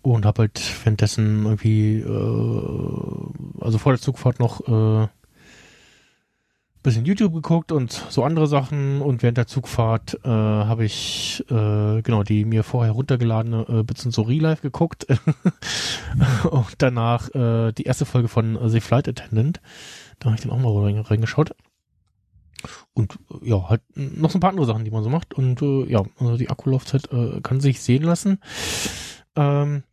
und 0.00 0.24
hab 0.24 0.38
halt 0.38 0.62
währenddessen 0.82 1.44
irgendwie, 1.44 1.98
äh, 1.98 3.62
also 3.62 3.76
vor 3.76 3.92
der 3.92 4.00
Zugfahrt 4.00 4.40
noch 4.40 4.66
äh, 4.66 5.08
bisschen 6.82 7.04
YouTube 7.04 7.34
geguckt 7.34 7.72
und 7.72 7.92
so 7.92 8.24
andere 8.24 8.46
Sachen. 8.46 9.00
Und 9.00 9.22
während 9.22 9.38
der 9.38 9.46
Zugfahrt 9.46 10.18
äh, 10.24 10.28
habe 10.28 10.84
ich 10.84 11.44
äh, 11.50 12.02
genau 12.02 12.22
die 12.22 12.44
mir 12.44 12.62
vorher 12.62 12.92
runtergeladene 12.92 13.66
äh, 13.68 13.82
Bits 13.82 14.02
so 14.02 14.22
Relive 14.22 14.60
geguckt. 14.62 15.06
Und 16.50 16.74
danach 16.78 17.28
äh, 17.34 17.72
die 17.72 17.84
erste 17.84 18.06
Folge 18.06 18.28
von 18.28 18.56
äh, 18.56 18.68
The 18.68 18.80
Flight 18.80 19.08
Attendant. 19.08 19.60
Da 20.18 20.26
habe 20.26 20.36
ich 20.36 20.42
dann 20.42 20.52
auch 20.52 20.58
mal 20.58 20.84
rein, 20.84 20.98
reingeschaut. 20.98 21.54
Und 22.94 23.18
äh, 23.42 23.50
ja 23.50 23.68
halt 23.68 23.82
noch 23.94 24.30
so 24.30 24.38
ein 24.38 24.40
paar 24.40 24.50
andere 24.50 24.66
Sachen 24.66 24.84
die 24.84 24.90
man 24.90 25.04
so 25.04 25.10
macht. 25.10 25.34
Und 25.34 25.60
äh, 25.62 25.84
ja 25.84 26.02
also 26.18 26.36
die 26.36 26.50
Akkulaufzeit 26.50 27.12
äh, 27.12 27.40
kann 27.42 27.60
sich 27.60 27.80
sehen 27.80 28.02
lassen. 28.02 28.38
Ähm, 29.36 29.84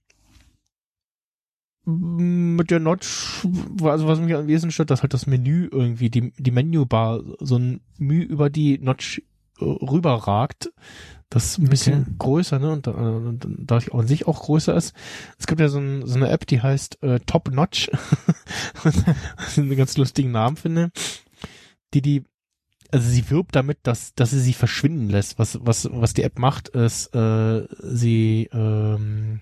mit 1.89 2.69
der 2.69 2.79
Notch, 2.81 3.45
also 3.81 4.07
was 4.07 4.19
mich 4.19 4.35
am 4.35 4.47
wesentlichen 4.47 4.71
stört, 4.71 4.91
dass 4.91 5.03
halt 5.03 5.13
das 5.13 5.25
Menü 5.25 5.69
irgendwie, 5.71 6.09
die, 6.09 6.33
die 6.37 6.51
Menübar 6.51 7.21
so 7.39 7.57
ein 7.57 7.79
Mühe 7.97 8.23
über 8.25 8.49
die 8.49 8.77
Notch 8.79 9.21
äh, 9.59 9.63
rüberragt. 9.63 10.71
Das 11.29 11.45
ist 11.45 11.57
ein 11.59 11.69
bisschen 11.69 12.01
Okay. 12.01 12.11
größer, 12.19 12.59
ne? 12.59 12.71
Und, 12.71 12.87
da- 12.87 12.91
und 12.91 13.45
da 13.57 13.77
ich 13.77 13.91
auch 13.93 13.99
an 13.99 14.07
sich 14.07 14.27
auch 14.27 14.43
größer 14.43 14.75
ist. 14.75 14.93
Es 15.37 15.47
gibt 15.47 15.59
ja 15.61 15.67
so, 15.69 15.79
ein, 15.79 16.05
so 16.05 16.15
eine 16.15 16.29
App, 16.29 16.45
die 16.45 16.61
heißt 16.61 17.01
äh, 17.03 17.19
Top 17.21 17.51
Notch. 17.51 17.89
Was 18.83 18.95
ich 19.51 19.57
einen 19.57 19.75
ganz 19.75 19.97
lustigen 19.97 20.31
Namen 20.31 20.55
finde. 20.57 20.91
Die 21.93 22.01
die, 22.01 22.23
also 22.91 23.09
sie 23.09 23.29
wirbt 23.29 23.55
damit, 23.55 23.79
dass, 23.83 24.13
dass 24.15 24.31
sie 24.31 24.39
sie 24.39 24.53
verschwinden 24.53 25.09
lässt. 25.09 25.37
Was, 25.39 25.57
was, 25.61 25.89
was 25.91 26.13
die 26.13 26.23
App 26.23 26.39
macht, 26.39 26.69
ist, 26.69 27.13
äh, 27.15 27.65
sie, 27.81 28.49
ähm, 28.53 29.41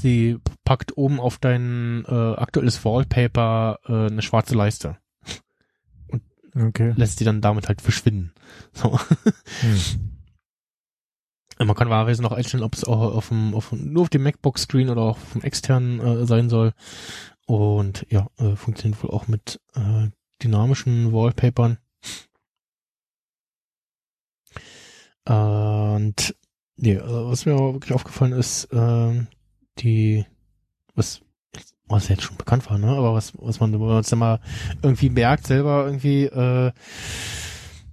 sie 0.00 0.38
packt 0.64 0.96
oben 0.96 1.20
auf 1.20 1.38
dein 1.38 2.04
äh, 2.06 2.34
aktuelles 2.34 2.84
Wallpaper 2.84 3.78
äh, 3.86 4.06
eine 4.06 4.22
schwarze 4.22 4.54
Leiste. 4.54 4.98
Okay. 6.54 6.92
Lässt 6.96 7.20
die 7.20 7.24
dann 7.24 7.40
damit 7.40 7.68
halt 7.68 7.82
verschwinden. 7.82 8.32
So. 8.72 8.98
Hm. 9.60 10.14
Man 11.60 11.74
kann 11.76 11.90
wahlweise 11.90 12.22
noch 12.22 12.32
einstellen, 12.32 12.62
ob 12.62 12.74
es 12.74 12.84
auch 12.84 13.00
auf 13.14 13.28
dem, 13.28 13.54
auf, 13.54 13.70
dem- 13.70 13.92
nur 13.92 14.02
auf 14.02 14.08
dem 14.10 14.22
MacBook-Screen 14.22 14.90
oder 14.90 15.02
auch 15.02 15.16
auf 15.16 15.32
dem 15.32 15.42
externen 15.42 16.00
äh, 16.00 16.26
sein 16.26 16.48
soll. 16.48 16.72
Und 17.46 18.06
ja, 18.10 18.28
äh, 18.38 18.54
funktioniert 18.56 19.02
wohl 19.02 19.10
auch 19.10 19.26
mit 19.26 19.60
äh, 19.74 20.08
dynamischen 20.42 21.12
Wallpapern. 21.12 21.78
Und 25.24 26.36
nee, 26.76 26.94
äh, 26.94 27.02
was 27.02 27.44
mir 27.44 27.54
aber 27.54 27.74
wirklich 27.74 27.92
aufgefallen 27.92 28.32
ist, 28.32 28.68
ähm, 28.72 29.26
die, 29.82 30.24
was, 30.94 31.20
was 31.86 32.08
jetzt 32.08 32.22
schon 32.22 32.36
bekannt 32.36 32.68
war, 32.70 32.78
ne? 32.78 32.88
Aber 32.88 33.14
was, 33.14 33.32
was 33.38 33.60
man, 33.60 33.70
man 33.72 34.02
dann 34.02 34.18
mal 34.18 34.40
irgendwie 34.82 35.10
merkt, 35.10 35.46
selber 35.46 35.86
irgendwie, 35.86 36.24
äh, 36.24 36.72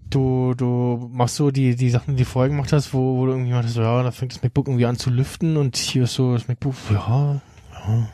du, 0.09 0.53
du 0.55 1.09
machst 1.11 1.35
so 1.35 1.51
die, 1.51 1.75
die 1.75 1.89
Sachen, 1.89 2.15
die 2.15 2.23
du 2.23 2.29
vorher 2.29 2.49
gemacht 2.49 2.73
hast, 2.73 2.93
wo, 2.93 3.17
wo 3.17 3.25
du 3.25 3.31
irgendwie 3.33 3.51
meintest, 3.51 3.75
so, 3.75 3.81
ja, 3.81 4.03
da 4.03 4.11
fängt 4.11 4.33
das 4.33 4.43
MacBook 4.43 4.67
irgendwie 4.67 4.85
an 4.85 4.97
zu 4.97 5.09
lüften 5.09 5.57
und 5.57 5.77
hier 5.77 6.03
ist 6.03 6.15
so 6.15 6.33
das 6.33 6.47
MacBook, 6.47 6.75
ja, 6.91 7.41
ja, 7.73 8.09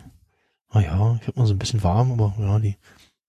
ah 0.70 0.80
ja, 0.80 1.20
ich 1.22 1.28
hab 1.28 1.38
mal 1.38 1.46
so 1.46 1.54
ein 1.54 1.60
bisschen 1.60 1.84
warm, 1.84 2.12
aber 2.12 2.34
ja, 2.40 2.60
die 2.60 2.78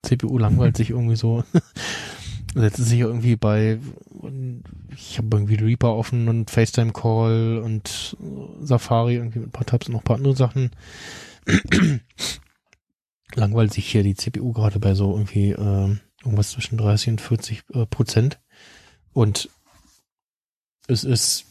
CPU 0.04 0.38
langweilt 0.38 0.76
sich 0.76 0.90
irgendwie 0.90 1.16
so. 1.16 1.44
Und 2.54 2.62
Jetzt 2.62 2.78
ist 2.78 2.92
ich 2.92 3.00
irgendwie 3.00 3.36
bei, 3.36 3.78
ich 4.94 5.18
habe 5.18 5.36
irgendwie 5.36 5.54
Reaper 5.54 5.94
offen 5.94 6.28
und 6.28 6.50
FaceTime 6.50 6.92
Call 6.92 7.62
und 7.64 8.16
Safari 8.60 9.14
irgendwie 9.14 9.38
mit 9.38 9.48
ein 9.48 9.52
paar 9.52 9.66
Tabs 9.66 9.86
und 9.86 9.94
noch 9.94 10.00
ein 10.00 10.04
paar 10.04 10.16
andere 10.16 10.36
Sachen. 10.36 10.70
Langweilt 13.34 13.72
sich 13.72 13.90
hier 13.90 14.02
die 14.02 14.14
CPU 14.14 14.52
gerade 14.52 14.78
bei 14.78 14.94
so 14.94 15.12
irgendwie 15.12 15.52
ähm, 15.52 16.00
irgendwas 16.22 16.50
zwischen 16.50 16.76
30 16.76 17.12
und 17.12 17.20
40 17.20 17.64
äh, 17.72 17.86
Prozent. 17.86 18.38
Und 19.14 19.48
es 20.88 21.04
ist, 21.04 21.46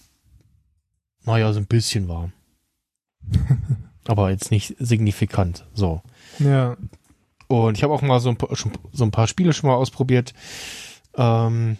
naja, 1.24 1.52
so 1.54 1.60
ein 1.60 1.66
bisschen 1.66 2.08
warm. 2.08 2.34
Aber 4.06 4.30
jetzt 4.30 4.52
nicht 4.52 4.76
signifikant. 4.80 5.66
So. 5.74 6.02
Ja. 6.40 6.78
Und 7.48 7.78
ich 7.78 7.84
habe 7.84 7.94
auch 7.94 8.02
mal 8.02 8.20
so 8.20 8.30
ein, 8.30 8.38
paar, 8.38 8.56
schon, 8.56 8.72
so 8.94 9.04
ein 9.04 9.12
paar 9.12 9.28
Spiele 9.28 9.54
schon 9.54 9.70
mal 9.70 9.76
ausprobiert. 9.76 10.34
Ähm, 11.16 11.78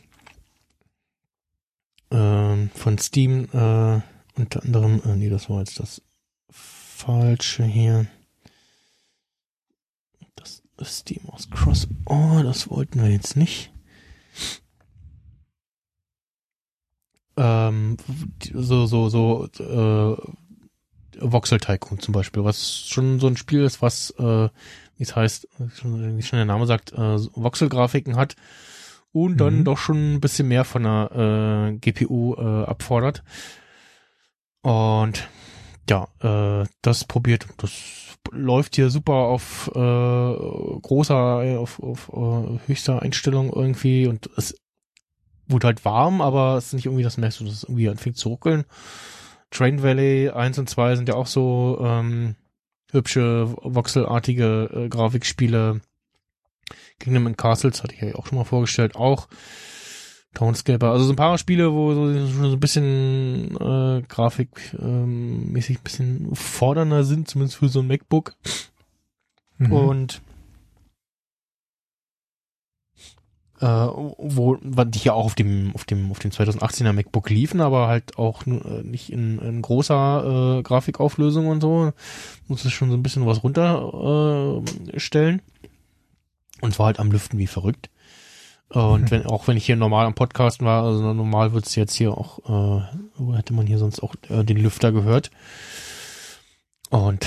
ähm, 2.12 2.70
von 2.76 2.98
Steam, 2.98 3.46
äh, 3.54 4.02
unter 4.36 4.64
anderem, 4.64 5.02
äh, 5.06 5.16
nee, 5.16 5.30
das 5.30 5.50
war 5.50 5.60
jetzt 5.60 5.80
das 5.80 6.02
falsche 6.50 7.64
hier. 7.64 8.08
Das 10.36 10.62
Steam 10.98 11.30
aus 11.30 11.48
Cross. 11.52 11.88
Oh, 12.06 12.42
das 12.44 12.70
wollten 12.70 13.04
wir 13.04 13.12
jetzt 13.12 13.36
nicht. 13.36 13.72
Ähm, 17.38 17.98
so, 18.54 18.88
so, 18.88 19.10
so, 19.10 19.48
äh, 19.60 20.18
Voxel 21.20 21.60
Tycoon 21.60 22.00
zum 22.00 22.14
Beispiel, 22.14 22.44
was 22.44 22.88
schon 22.88 23.20
so 23.20 23.28
ein 23.28 23.38
Spiel 23.38 23.62
ist, 23.62 23.82
was, 23.82 24.12
äh, 24.18 24.50
wie 24.98 25.04
es 25.04 25.16
heißt, 25.16 25.48
wie 25.84 26.22
schon 26.22 26.38
der 26.38 26.46
Name 26.46 26.66
sagt, 26.66 26.94
äh, 26.94 26.98
Voxel-Grafiken 26.98 28.16
hat 28.16 28.36
und 29.12 29.38
dann 29.38 29.60
Mhm. 29.60 29.64
doch 29.66 29.78
schon 29.78 30.16
ein 30.16 30.22
bisschen 30.22 30.48
mehr 30.48 30.64
von 30.66 30.84
der 30.84 31.72
äh, 31.74 31.78
GPU 31.78 32.36
äh, 32.36 32.64
abfordert. 32.66 33.24
Und 34.62 35.28
ja, 35.90 36.08
äh, 36.22 36.66
das 36.82 37.06
probiert, 37.06 37.48
das 37.58 37.72
läuft 38.32 38.76
hier 38.76 38.90
super 38.90 39.14
auf 39.14 39.70
äh, 39.74 39.80
großer, 39.80 41.60
auf, 41.60 41.82
auf 41.82 42.10
äh, 42.14 42.60
höchster 42.68 43.02
Einstellung 43.02 43.52
irgendwie 43.52 44.08
und 44.08 44.30
es 44.38 44.56
wurde 45.48 45.68
halt 45.68 45.84
warm, 45.84 46.22
aber 46.22 46.56
es 46.58 46.68
ist 46.68 46.74
nicht 46.74 46.86
irgendwie, 46.86 47.04
das 47.04 47.18
merkst 47.18 47.40
du, 47.40 47.46
dass 47.46 47.54
es 47.56 47.64
irgendwie 47.64 47.90
anfängt 47.90 48.18
zu 48.18 48.30
ruckeln. 48.30 48.64
Train 49.50 49.84
Valley 49.84 50.30
1 50.30 50.60
und 50.60 50.70
2 50.70 50.96
sind 50.96 51.10
ja 51.10 51.16
auch 51.16 51.28
so 51.28 51.80
ähm, 51.84 52.36
hübsche, 52.92 53.54
voxelartige 53.62 54.70
äh, 54.74 54.88
Grafikspiele. 54.88 55.82
Kingdom 57.02 57.28
and 57.28 57.38
Castles 57.38 57.84
hatte 57.84 57.96
ich 57.96 58.02
ja 58.02 58.16
auch 58.16 58.28
schon 58.28 58.38
mal 58.38 58.46
vorgestellt, 58.46 58.96
auch. 58.96 59.28
Townscaper, 60.34 60.92
also 60.92 61.04
so 61.04 61.12
ein 61.12 61.18
paar 61.18 61.38
Spiele, 61.38 61.74
wo 61.74 61.94
so, 61.94 62.14
schon 62.14 62.50
so 62.52 62.56
ein 62.56 62.60
bisschen 62.60 63.54
äh, 63.60 64.02
grafikmäßig 64.08 64.80
ähm, 64.82 65.52
mäßig 65.52 65.80
ein 65.80 65.84
bisschen 65.84 66.36
fordernder 66.36 67.04
sind, 67.04 67.28
zumindest 67.28 67.58
für 67.58 67.68
so 67.68 67.82
ein 67.82 67.88
MacBook. 67.88 68.34
Mhm. 69.58 69.74
Und 69.74 70.22
äh, 73.60 73.66
wo 73.66 74.56
die 74.56 75.00
ja 75.00 75.14
auch 75.14 75.26
auf 75.26 75.36
dem 75.36 75.72
auf 75.76 75.84
dem 75.84 76.10
auf 76.12 76.20
dem 76.20 76.32
2018er 76.32 76.94
MacBook 76.94 77.30
liefen, 77.30 77.60
aber 77.62 77.88
halt 77.88 78.18
auch 78.18 78.48
äh, 78.48 78.84
nicht 78.84 79.12
in, 79.12 79.38
in 79.40 79.62
großer 79.62 80.60
äh, 80.60 80.64
Grafikauflösung 80.64 81.48
und 81.48 81.62
so. 81.62 81.92
Muss 82.48 82.64
es 82.64 82.72
schon 82.72 82.90
so 82.90 82.96
ein 82.96 83.04
bisschen 83.04 83.28
was 83.28 83.44
runterstellen. 83.44 84.66
Äh, 84.96 85.00
stellen. 85.00 85.42
Und 86.62 86.78
war 86.80 86.88
halt 86.88 87.00
am 87.00 87.12
Lüften 87.12 87.38
wie 87.40 87.48
verrückt. 87.48 87.90
Und 88.70 89.02
Mhm. 89.04 89.12
wenn 89.12 89.26
auch 89.26 89.48
wenn 89.50 89.58
ich 89.58 89.66
hier 89.66 89.76
normal 89.76 90.06
am 90.06 90.14
Podcasten 90.14 90.66
war, 90.66 90.84
also 90.84 91.14
normal 91.14 91.52
wird's 91.52 91.76
jetzt 91.76 91.94
hier 91.96 92.12
auch, 92.18 92.40
äh, 92.40 92.84
wo 93.18 93.36
hätte 93.36 93.54
man 93.54 93.68
hier 93.68 93.78
sonst 93.78 94.02
auch 94.02 94.16
äh, 94.30 94.44
den 94.46 94.58
Lüfter 94.58 94.92
gehört. 94.94 95.30
Und 96.90 97.26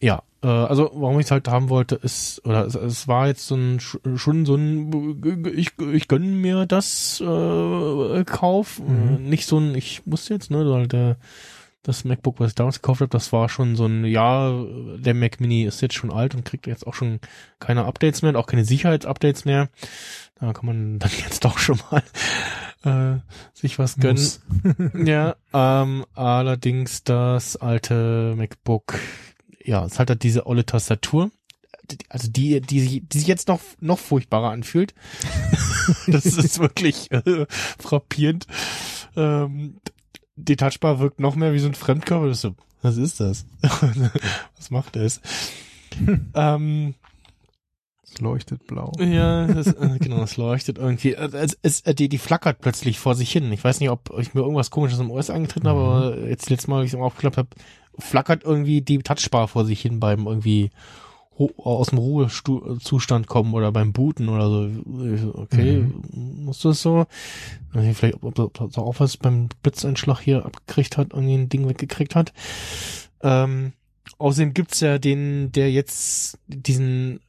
ja, 0.00 0.22
äh, 0.42 0.46
also 0.48 0.90
warum 0.94 1.18
ich 1.20 1.26
es 1.26 1.30
halt 1.30 1.48
haben 1.48 1.68
wollte, 1.68 1.94
ist, 1.96 2.44
oder 2.44 2.66
es, 2.66 2.74
es 2.74 3.08
war 3.08 3.28
jetzt 3.28 3.46
so 3.46 3.54
ein 3.54 3.78
sch- 3.80 4.16
schon 4.18 4.44
so 4.46 4.54
ein 4.56 5.42
ich, 5.54 5.78
ich 5.78 6.08
gönne 6.08 6.26
mir 6.26 6.66
das 6.66 7.20
äh, 7.20 8.24
Kauf. 8.24 8.80
Mhm. 8.80 9.16
Äh, 9.16 9.18
Nicht 9.20 9.46
so 9.46 9.58
ein, 9.58 9.74
ich 9.74 10.02
muss 10.06 10.28
jetzt, 10.28 10.50
ne, 10.50 10.68
weil 10.70 10.86
der 10.88 11.16
das 11.82 12.04
MacBook, 12.04 12.38
was 12.38 12.50
ich 12.50 12.54
damals 12.54 12.80
gekauft 12.80 13.00
habe, 13.00 13.10
das 13.10 13.32
war 13.32 13.48
schon 13.48 13.74
so 13.74 13.86
ein, 13.86 14.04
ja, 14.04 14.64
der 14.98 15.14
Mac 15.14 15.40
Mini 15.40 15.64
ist 15.64 15.82
jetzt 15.82 15.94
schon 15.94 16.12
alt 16.12 16.34
und 16.34 16.44
kriegt 16.44 16.66
jetzt 16.66 16.86
auch 16.86 16.94
schon 16.94 17.18
keine 17.58 17.84
Updates 17.84 18.22
mehr 18.22 18.30
und 18.30 18.36
auch 18.36 18.46
keine 18.46 18.64
Sicherheitsupdates 18.64 19.44
mehr. 19.44 19.68
Da 20.38 20.52
kann 20.52 20.66
man 20.66 20.98
dann 20.98 21.10
jetzt 21.18 21.44
doch 21.44 21.58
schon 21.58 21.80
mal 21.90 22.02
äh, 22.84 23.20
sich 23.52 23.78
was 23.78 23.96
gönnen. 23.96 24.30
Ja, 25.06 25.36
ähm, 25.52 26.04
allerdings 26.14 27.02
das 27.02 27.56
alte 27.56 28.34
MacBook, 28.36 28.98
ja, 29.64 29.84
es 29.84 29.98
hat 29.98 30.10
halt 30.10 30.22
diese 30.22 30.46
olle 30.46 30.64
Tastatur, 30.64 31.30
also 32.08 32.30
die, 32.30 32.60
die 32.60 32.80
sich, 32.80 33.02
die 33.08 33.18
sich 33.18 33.26
jetzt 33.26 33.48
noch, 33.48 33.60
noch 33.80 33.98
furchtbarer 33.98 34.50
anfühlt. 34.50 34.94
das 36.06 36.26
ist 36.26 36.60
wirklich 36.60 37.10
äh, 37.10 37.46
frappierend. 37.78 38.46
Ähm, 39.16 39.80
die 40.36 40.56
Touchbar 40.56 40.98
wirkt 40.98 41.20
noch 41.20 41.34
mehr 41.36 41.52
wie 41.52 41.58
so 41.58 41.68
ein 41.68 41.74
Fremdkörper. 41.74 42.26
Das 42.28 42.38
ist 42.38 42.42
so, 42.42 42.54
was 42.82 42.96
ist 42.96 43.20
das? 43.20 43.46
was 44.56 44.70
macht 44.70 44.96
das? 44.96 45.20
ähm, 46.34 46.94
Es 48.02 48.20
leuchtet 48.20 48.66
blau. 48.66 48.92
ja, 48.98 49.46
das, 49.46 49.68
äh, 49.68 49.98
genau, 50.00 50.22
es 50.22 50.36
leuchtet 50.36 50.78
irgendwie. 50.78 51.12
Äh, 51.14 51.28
Es, 51.36 51.56
es, 51.62 51.80
äh, 51.82 51.94
die, 51.94 52.08
die 52.08 52.18
flackert 52.18 52.60
plötzlich 52.60 52.98
vor 52.98 53.14
sich 53.14 53.30
hin. 53.30 53.52
Ich 53.52 53.62
weiß 53.62 53.80
nicht, 53.80 53.90
ob 53.90 54.12
ich 54.18 54.34
mir 54.34 54.40
irgendwas 54.40 54.70
komisches 54.70 54.98
im 55.00 55.10
OS 55.10 55.30
eingetreten 55.30 55.68
habe, 55.68 55.80
Mhm. 55.80 55.86
aber 55.86 56.28
jetzt 56.28 56.48
letztes 56.50 56.68
Mal, 56.68 56.78
als 56.80 56.86
ich 56.88 56.94
es 56.94 57.00
aufgeklappt 57.00 57.36
habe, 57.36 57.48
flackert 57.98 58.42
irgendwie 58.44 58.80
die 58.80 58.98
Touchbar 58.98 59.48
vor 59.48 59.64
sich 59.64 59.80
hin 59.82 60.00
beim 60.00 60.26
irgendwie 60.26 60.70
aus 61.56 61.88
dem 61.88 61.98
Ruhezustand 61.98 63.26
kommen 63.26 63.54
oder 63.54 63.72
beim 63.72 63.92
Booten 63.92 64.28
oder 64.28 64.48
so. 64.48 64.66
Ich 64.66 65.20
so, 65.20 65.34
Okay, 65.34 65.86
muss 66.12 66.60
das 66.60 66.82
so? 66.82 67.06
Weiß 67.72 67.84
nicht, 67.84 67.98
Vielleicht, 67.98 68.22
ob, 68.22 68.38
ob 68.38 68.54
das 68.54 68.78
auch 68.78 69.00
was 69.00 69.16
beim 69.16 69.48
Blitzeinschlag 69.62 70.20
hier 70.20 70.44
abgekriegt 70.44 70.96
hat, 70.96 71.12
irgendwie 71.12 71.34
ein 71.34 71.48
Ding 71.48 71.68
weggekriegt 71.68 72.14
hat. 72.14 72.32
Ähm, 73.22 73.72
außerdem 74.18 74.54
gibt's 74.54 74.80
ja 74.80 74.98
den, 74.98 75.52
der 75.52 75.70
jetzt 75.70 76.38
diesen 76.46 77.20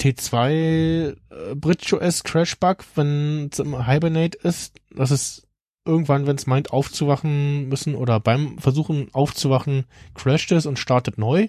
T2 0.00 0.48
äh, 0.50 1.14
Bridge 1.54 1.96
OS 1.96 2.24
Crash 2.24 2.58
Bug, 2.58 2.84
wenn 2.94 3.50
es 3.52 3.58
im 3.58 3.86
Hibernate 3.86 4.38
ist, 4.38 4.80
dass 4.94 5.10
es 5.10 5.46
irgendwann, 5.84 6.26
wenn 6.26 6.36
es 6.36 6.46
meint 6.46 6.72
aufzuwachen 6.72 7.68
müssen 7.68 7.94
oder 7.94 8.20
beim 8.20 8.58
Versuchen 8.58 9.08
aufzuwachen, 9.12 9.84
crasht 10.14 10.52
es 10.52 10.66
und 10.66 10.78
startet 10.78 11.18
neu. 11.18 11.48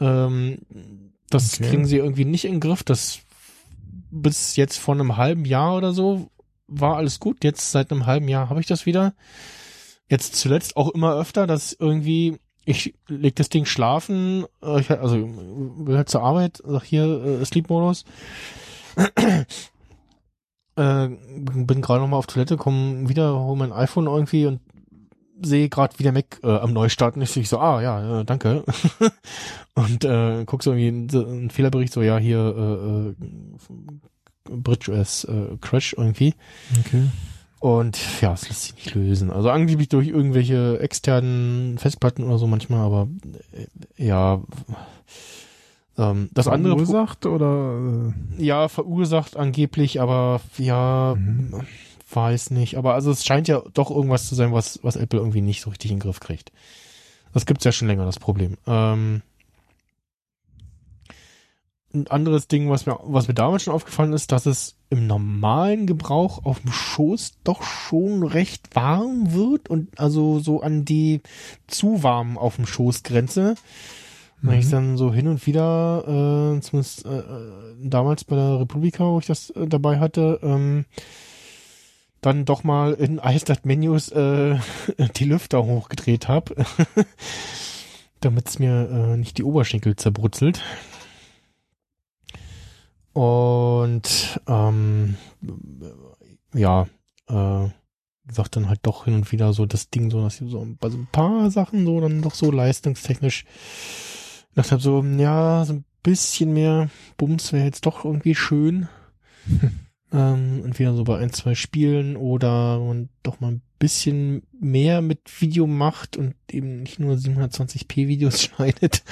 Ähm, 0.00 0.58
das 1.30 1.54
Okay. 1.54 1.68
kriegen 1.68 1.86
sie 1.86 1.96
irgendwie 1.96 2.24
nicht 2.24 2.44
in 2.44 2.52
den 2.52 2.60
Griff. 2.60 2.82
Das 2.82 3.20
bis 4.10 4.56
jetzt 4.56 4.78
vor 4.78 4.94
einem 4.94 5.16
halben 5.16 5.44
Jahr 5.44 5.76
oder 5.76 5.92
so 5.92 6.30
war 6.68 6.96
alles 6.96 7.20
gut. 7.20 7.44
Jetzt 7.44 7.70
seit 7.72 7.90
einem 7.90 8.06
halben 8.06 8.28
Jahr 8.28 8.50
habe 8.50 8.60
ich 8.60 8.66
das 8.66 8.86
wieder. 8.86 9.14
Jetzt 10.08 10.36
zuletzt 10.36 10.76
auch 10.76 10.90
immer 10.90 11.14
öfter, 11.14 11.46
dass 11.46 11.72
irgendwie 11.72 12.38
ich 12.66 12.94
leg 13.06 13.36
das 13.36 13.48
Ding 13.48 13.64
schlafen, 13.64 14.44
äh, 14.62 14.80
ich, 14.80 14.90
also 14.90 15.16
will 15.16 15.96
halt 15.96 16.08
zur 16.08 16.22
Arbeit, 16.22 16.60
sag 16.66 16.82
hier 16.82 17.04
äh, 17.04 17.44
Sleep-Modus. 17.44 18.04
äh, 20.76 21.08
bin 21.08 21.80
gerade 21.80 22.00
noch 22.00 22.08
mal 22.08 22.16
auf 22.16 22.26
Toilette, 22.26 22.56
komm 22.56 23.08
wieder, 23.08 23.38
hol 23.38 23.56
mein 23.56 23.72
iPhone 23.72 24.06
irgendwie 24.06 24.46
und 24.46 24.60
sehe 25.42 25.68
gerade 25.68 25.98
wie 25.98 26.02
der 26.02 26.12
Mac 26.12 26.40
äh, 26.42 26.48
am 26.48 26.72
Neustarten 26.72 27.22
ist. 27.22 27.36
Ich 27.36 27.48
so, 27.48 27.58
ah 27.58 27.82
ja, 27.82 28.20
äh, 28.20 28.24
danke. 28.24 28.64
und 29.74 30.04
äh, 30.04 30.44
guck 30.46 30.62
so 30.62 30.72
irgendwie 30.72 31.16
einen, 31.16 31.28
einen 31.28 31.50
Fehlerbericht, 31.50 31.92
so 31.92 32.02
ja 32.02 32.18
hier 32.18 33.14
äh, 33.18 34.52
äh, 34.52 34.56
BridgeOS 34.56 35.24
äh, 35.24 35.56
Crash 35.60 35.94
irgendwie. 35.96 36.34
Okay. 36.80 37.04
Und 37.58 37.98
ja, 38.20 38.34
es 38.34 38.48
lässt 38.48 38.62
sich 38.62 38.74
nicht 38.74 38.94
lösen. 38.94 39.30
Also 39.30 39.50
angeblich 39.50 39.88
durch 39.88 40.08
irgendwelche 40.08 40.78
externen 40.80 41.78
Festplatten 41.78 42.24
oder 42.24 42.38
so 42.38 42.46
manchmal, 42.46 42.80
aber 42.80 43.08
äh, 43.52 44.04
ja. 44.04 44.42
Ähm, 45.98 46.28
das 46.34 46.48
andere 46.48 46.74
Verursacht 46.74 47.24
oder 47.24 48.12
ja, 48.36 48.68
verursacht 48.68 49.36
angeblich, 49.36 50.00
aber 50.00 50.40
ja, 50.58 51.14
Mhm. 51.16 51.62
Weiß 52.16 52.50
nicht. 52.50 52.76
Aber 52.76 52.94
also 52.94 53.10
es 53.10 53.24
scheint 53.24 53.46
ja 53.46 53.62
doch 53.74 53.90
irgendwas 53.90 54.28
zu 54.28 54.34
sein, 54.34 54.52
was, 54.52 54.80
was 54.82 54.96
Apple 54.96 55.20
irgendwie 55.20 55.42
nicht 55.42 55.60
so 55.60 55.70
richtig 55.70 55.90
in 55.90 55.98
den 55.98 56.02
Griff 56.02 56.18
kriegt. 56.20 56.50
Das 57.32 57.46
gibt's 57.46 57.64
ja 57.64 57.72
schon 57.72 57.88
länger, 57.88 58.06
das 58.06 58.18
Problem. 58.18 58.56
Ähm, 58.66 59.22
ein 61.94 62.08
anderes 62.08 62.48
Ding, 62.48 62.70
was 62.70 62.86
mir, 62.86 62.98
was 63.04 63.28
mir 63.28 63.34
damals 63.34 63.62
schon 63.62 63.74
aufgefallen 63.74 64.12
ist, 64.12 64.32
dass 64.32 64.46
es 64.46 64.76
im 64.90 65.06
normalen 65.06 65.86
Gebrauch 65.86 66.44
auf 66.44 66.60
dem 66.60 66.72
Schoß 66.72 67.38
doch 67.44 67.62
schon 67.62 68.22
recht 68.22 68.74
warm 68.74 69.32
wird 69.32 69.68
und 69.68 69.98
also 69.98 70.38
so 70.38 70.62
an 70.62 70.84
die 70.84 71.20
zu 71.66 72.02
warm 72.02 72.38
auf 72.38 72.56
dem 72.56 72.66
Schoß 72.66 73.02
Grenze. 73.02 73.54
Wenn 74.42 74.60
ich 74.60 74.68
dann 74.68 74.96
so 74.96 75.12
hin 75.12 75.28
und 75.28 75.46
wieder, 75.46 76.04
äh, 76.06 76.60
zumindest 76.60 77.06
äh, 77.06 77.18
äh, 77.18 77.52
damals 77.82 78.24
bei 78.24 78.36
der 78.36 78.60
Republika, 78.60 79.04
wo 79.04 79.18
ich 79.18 79.26
das 79.26 79.50
äh, 79.50 79.66
dabei 79.66 79.98
hatte, 79.98 80.38
ähm, 80.42 80.84
dann 82.26 82.44
doch 82.44 82.64
mal 82.64 82.92
in 82.94 83.18
iStat-Menus 83.18 84.10
äh, 84.10 84.58
die 85.16 85.24
Lüfter 85.24 85.64
hochgedreht 85.64 86.26
habe, 86.26 86.56
damit 88.20 88.48
es 88.48 88.58
mir 88.58 88.90
äh, 88.90 89.16
nicht 89.16 89.38
die 89.38 89.44
Oberschenkel 89.44 89.94
zerbrutzelt. 89.94 90.60
Und 93.12 94.40
ähm, 94.46 95.16
ja, 96.52 96.86
äh, 97.28 97.68
gesagt, 98.26 98.56
dann 98.56 98.68
halt 98.68 98.80
doch 98.82 99.04
hin 99.04 99.14
und 99.14 99.30
wieder 99.30 99.52
so 99.52 99.64
das 99.64 99.90
Ding 99.90 100.10
so, 100.10 100.20
dass 100.20 100.40
ich 100.40 100.50
so 100.50 100.66
bei 100.80 100.90
so 100.90 100.98
ein 100.98 101.08
paar 101.12 101.50
Sachen 101.52 101.86
so 101.86 102.00
dann 102.00 102.22
doch 102.22 102.34
so 102.34 102.50
leistungstechnisch 102.50 103.44
gedacht 104.50 104.72
habe, 104.72 104.82
so, 104.82 105.02
ja, 105.02 105.64
so 105.64 105.74
ein 105.74 105.84
bisschen 106.02 106.52
mehr 106.52 106.90
Bums 107.16 107.52
wäre 107.52 107.66
jetzt 107.66 107.86
doch 107.86 108.04
irgendwie 108.04 108.34
schön. 108.34 108.88
ähm, 110.12 110.62
entweder 110.64 110.94
so 110.94 111.04
bei 111.04 111.18
ein, 111.18 111.32
zwei 111.32 111.54
Spielen 111.54 112.16
oder 112.16 112.78
man 112.78 113.08
doch 113.22 113.40
mal 113.40 113.52
ein 113.52 113.62
bisschen 113.78 114.42
mehr 114.58 115.02
mit 115.02 115.20
Video 115.40 115.66
macht 115.66 116.16
und 116.16 116.34
eben 116.50 116.82
nicht 116.82 116.98
nur 116.98 117.14
720p 117.16 118.08
Videos 118.08 118.42
schneidet. 118.44 119.02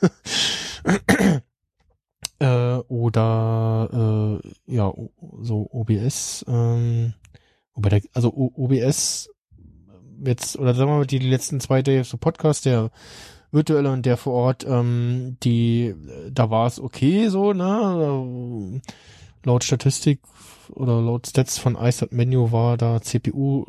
äh, 2.38 2.76
oder 2.88 4.40
äh, 4.44 4.74
ja, 4.74 4.92
so 5.40 5.68
OBS, 5.70 6.44
ähm, 6.48 7.14
wobei 7.74 7.88
der, 7.88 8.02
also 8.14 8.32
O- 8.32 8.52
OBS 8.54 9.30
jetzt, 10.24 10.58
oder 10.58 10.74
sagen 10.74 10.90
wir 10.90 10.98
mal, 10.98 11.06
die, 11.06 11.18
letzten 11.18 11.60
zwei 11.60 11.82
Days 11.82 12.08
so 12.08 12.16
Podcast, 12.16 12.64
der 12.66 12.90
virtuelle 13.52 13.90
und 13.90 14.06
der 14.06 14.16
vor 14.16 14.32
Ort, 14.34 14.66
ähm, 14.68 15.36
die, 15.42 15.94
da 16.30 16.50
war 16.50 16.66
es 16.66 16.80
okay 16.80 17.28
so, 17.28 17.52
ne? 17.52 18.80
Laut 19.44 19.64
Statistik 19.64 20.20
oder 20.70 21.00
laut 21.00 21.26
Stats 21.26 21.58
von 21.58 21.76
iStat 21.76 22.12
Menu 22.12 22.52
war 22.52 22.76
da 22.76 23.00
CPU 23.00 23.64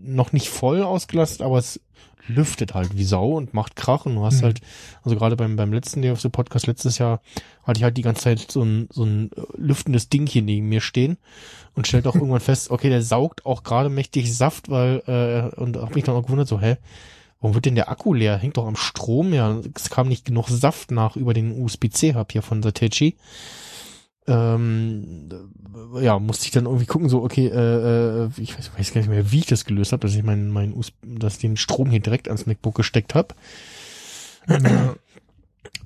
noch 0.00 0.32
nicht 0.32 0.48
voll 0.48 0.82
ausgelastet, 0.82 1.42
aber 1.42 1.58
es 1.58 1.80
lüftet 2.28 2.74
halt 2.74 2.96
wie 2.96 3.04
Sau 3.04 3.32
und 3.32 3.54
macht 3.54 3.74
Krach 3.74 4.04
und 4.04 4.14
du 4.16 4.22
hast 4.24 4.40
Mhm. 4.40 4.44
halt, 4.46 4.60
also 5.02 5.16
gerade 5.16 5.34
beim, 5.36 5.56
beim 5.56 5.72
letzten 5.72 6.02
Day 6.02 6.10
of 6.10 6.20
the 6.20 6.28
Podcast 6.28 6.66
letztes 6.66 6.98
Jahr 6.98 7.20
hatte 7.64 7.78
ich 7.78 7.84
halt 7.84 7.96
die 7.96 8.02
ganze 8.02 8.22
Zeit 8.24 8.50
so 8.50 8.62
ein, 8.62 8.88
so 8.92 9.04
ein 9.04 9.30
äh, 9.34 9.40
lüftendes 9.56 10.08
Ding 10.10 10.26
hier 10.26 10.42
neben 10.42 10.68
mir 10.68 10.80
stehen 10.82 11.16
und 11.74 11.86
stellt 11.86 12.06
auch 12.06 12.14
irgendwann 12.16 12.40
fest, 12.40 12.70
okay, 12.70 12.90
der 12.90 13.02
saugt 13.02 13.46
auch 13.46 13.62
gerade 13.62 13.88
mächtig 13.88 14.34
Saft, 14.36 14.68
weil, 14.68 15.02
äh, 15.06 15.56
und 15.58 15.76
hab 15.78 15.94
mich 15.94 16.04
dann 16.04 16.16
auch 16.16 16.22
gewundert, 16.22 16.48
so, 16.48 16.60
hä, 16.60 16.76
warum 17.40 17.54
wird 17.54 17.64
denn 17.64 17.76
der 17.76 17.88
Akku 17.90 18.12
leer? 18.12 18.36
Hängt 18.36 18.58
doch 18.58 18.66
am 18.66 18.76
Strom, 18.76 19.32
ja, 19.32 19.60
es 19.74 19.88
kam 19.88 20.08
nicht 20.08 20.26
genug 20.26 20.48
Saft 20.48 20.90
nach 20.90 21.16
über 21.16 21.32
den 21.32 21.62
USB-C-Hub 21.62 22.30
hier 22.32 22.42
von 22.42 22.62
Satechi. 22.62 23.16
Ähm, 24.28 25.28
äh, 25.94 26.04
ja, 26.04 26.18
musste 26.18 26.44
ich 26.44 26.50
dann 26.50 26.66
irgendwie 26.66 26.86
gucken, 26.86 27.08
so, 27.08 27.22
okay, 27.22 27.46
äh, 27.46 28.24
äh, 28.24 28.30
ich 28.36 28.56
weiß, 28.56 28.70
weiß 28.78 28.92
gar 28.92 29.00
nicht 29.00 29.10
mehr, 29.10 29.32
wie 29.32 29.38
ich 29.38 29.46
das 29.46 29.64
gelöst 29.64 29.92
habe, 29.92 30.06
dass 30.06 30.14
ich 30.14 30.22
meinen, 30.22 30.50
meinen 30.50 30.78
dass 31.02 31.34
ich 31.34 31.40
den 31.40 31.56
Strom 31.56 31.90
hier 31.90 32.00
direkt 32.00 32.28
ans 32.28 32.46
MacBook 32.46 32.74
gesteckt 32.74 33.14
habe. 33.14 33.34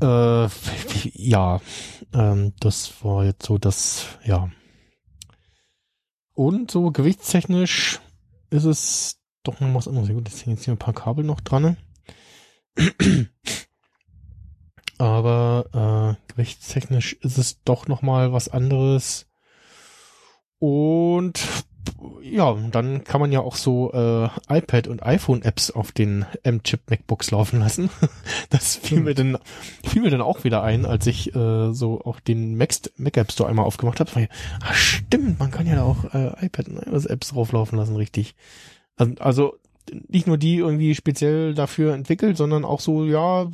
Ja. 0.01 0.45
Äh, 0.45 0.49
ja, 1.15 1.61
ähm, 2.13 2.53
das 2.61 3.05
war 3.05 3.25
jetzt 3.25 3.47
so 3.47 3.59
das, 3.59 4.07
ja. 4.25 4.51
Und 6.35 6.71
so 6.71 6.91
gewichtstechnisch 6.91 8.01
ist 8.51 8.65
es 8.65 9.21
doch 9.43 9.61
noch 9.61 9.75
was 9.75 9.89
anderes. 9.89 10.09
Gut, 10.09 10.29
jetzt 10.29 10.45
hängen 10.45 10.57
jetzt 10.57 10.65
hier 10.65 10.75
ein 10.75 10.79
paar 10.79 10.95
Kabel 10.95 11.25
noch 11.25 11.41
dran. 11.41 11.77
Aber 14.99 16.17
äh, 16.19 16.33
gewichtstechnisch 16.33 17.15
ist 17.15 17.39
es 17.39 17.63
doch 17.65 17.89
noch 17.89 18.03
mal 18.03 18.33
was 18.33 18.49
anderes. 18.49 19.27
Und 20.59 21.41
ja, 22.23 22.55
dann 22.71 23.05
kann 23.05 23.21
man 23.21 23.33
ja 23.33 23.41
auch 23.41 23.57
so 23.57 23.93
äh, 23.93 24.29
iPad 24.49 24.87
und 24.87 25.03
iPhone-Apps 25.03 25.71
auf 25.73 25.93
den 25.93 26.25
M-Chip 26.43 26.89
MacBooks 26.89 27.31
laufen 27.31 27.61
lassen. 27.61 27.91
Das 28.51 28.77
fiel 28.77 29.01
mir 29.01 29.15
dann 29.15 29.39
fiel 29.83 30.03
mir 30.03 30.11
dann 30.11 30.21
auch 30.21 30.45
wieder 30.45 30.63
ein, 30.63 30.85
als 30.85 31.07
ich 31.07 31.35
äh, 31.35 31.73
so 31.73 32.03
auch 32.03 32.21
den 32.21 32.57
Mac, 32.57 32.75
Mac 32.97 33.17
App 33.17 33.33
Store 33.33 33.49
einmal 33.49 33.65
aufgemacht 33.65 33.99
habe. 33.99 34.29
Ah, 34.61 34.75
stimmt, 34.75 35.39
man 35.39 35.51
kann 35.51 35.67
ja 35.67 35.77
da 35.77 35.85
auch 35.85 36.13
äh, 36.13 36.45
iPad 36.45 36.69
und 36.69 36.87
iOS 36.87 37.07
Apps 37.07 37.31
drauflaufen 37.31 37.79
lassen, 37.79 37.97
richtig. 37.97 38.35
Also, 38.97 39.15
also 39.21 39.55
nicht 40.09 40.27
nur 40.27 40.37
die 40.37 40.57
irgendwie 40.57 40.95
speziell 40.95 41.55
dafür 41.55 41.95
entwickelt, 41.95 42.37
sondern 42.37 42.65
auch 42.65 42.81
so, 42.81 43.07
ja, 43.07 43.51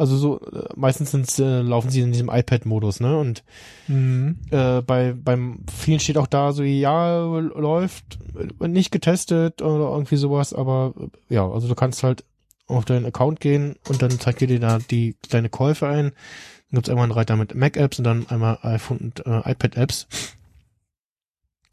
also 0.00 0.16
so 0.16 0.40
äh, 0.40 0.68
meistens 0.76 1.10
sind's, 1.10 1.38
äh, 1.38 1.60
laufen 1.60 1.90
sie 1.90 2.00
in 2.00 2.10
diesem 2.12 2.30
iPad-Modus, 2.30 3.00
ne? 3.00 3.18
Und 3.18 3.44
Mhm. 3.86 4.36
äh, 4.50 4.80
bei 4.82 5.12
beim 5.12 5.60
vielen 5.70 6.00
steht 6.00 6.16
auch 6.16 6.26
da 6.26 6.52
so 6.52 6.62
ja 6.62 7.26
läuft 7.26 8.18
äh, 8.60 8.68
nicht 8.68 8.90
getestet 8.92 9.62
oder 9.62 9.90
irgendwie 9.92 10.16
sowas 10.16 10.52
aber 10.54 10.94
äh, 11.28 11.34
ja 11.34 11.48
also 11.48 11.68
du 11.68 11.74
kannst 11.74 12.02
halt 12.02 12.24
auf 12.66 12.84
deinen 12.84 13.04
Account 13.06 13.40
gehen 13.40 13.76
und 13.88 14.00
dann 14.00 14.10
zeigt 14.20 14.40
dir 14.40 14.46
dir 14.46 14.60
da 14.60 14.78
die 14.78 15.16
deine 15.28 15.48
Käufe 15.48 15.86
ein 15.88 16.12
dann 16.70 16.76
gibt's 16.78 16.88
einmal 16.88 17.04
einen 17.04 17.12
Reiter 17.12 17.36
mit 17.36 17.54
Mac 17.54 17.76
Apps 17.76 17.98
und 17.98 18.04
dann 18.04 18.28
einmal 18.28 18.58
iPhone 18.62 18.98
und 18.98 19.26
äh, 19.26 19.50
iPad 19.50 19.76
Apps 19.76 20.06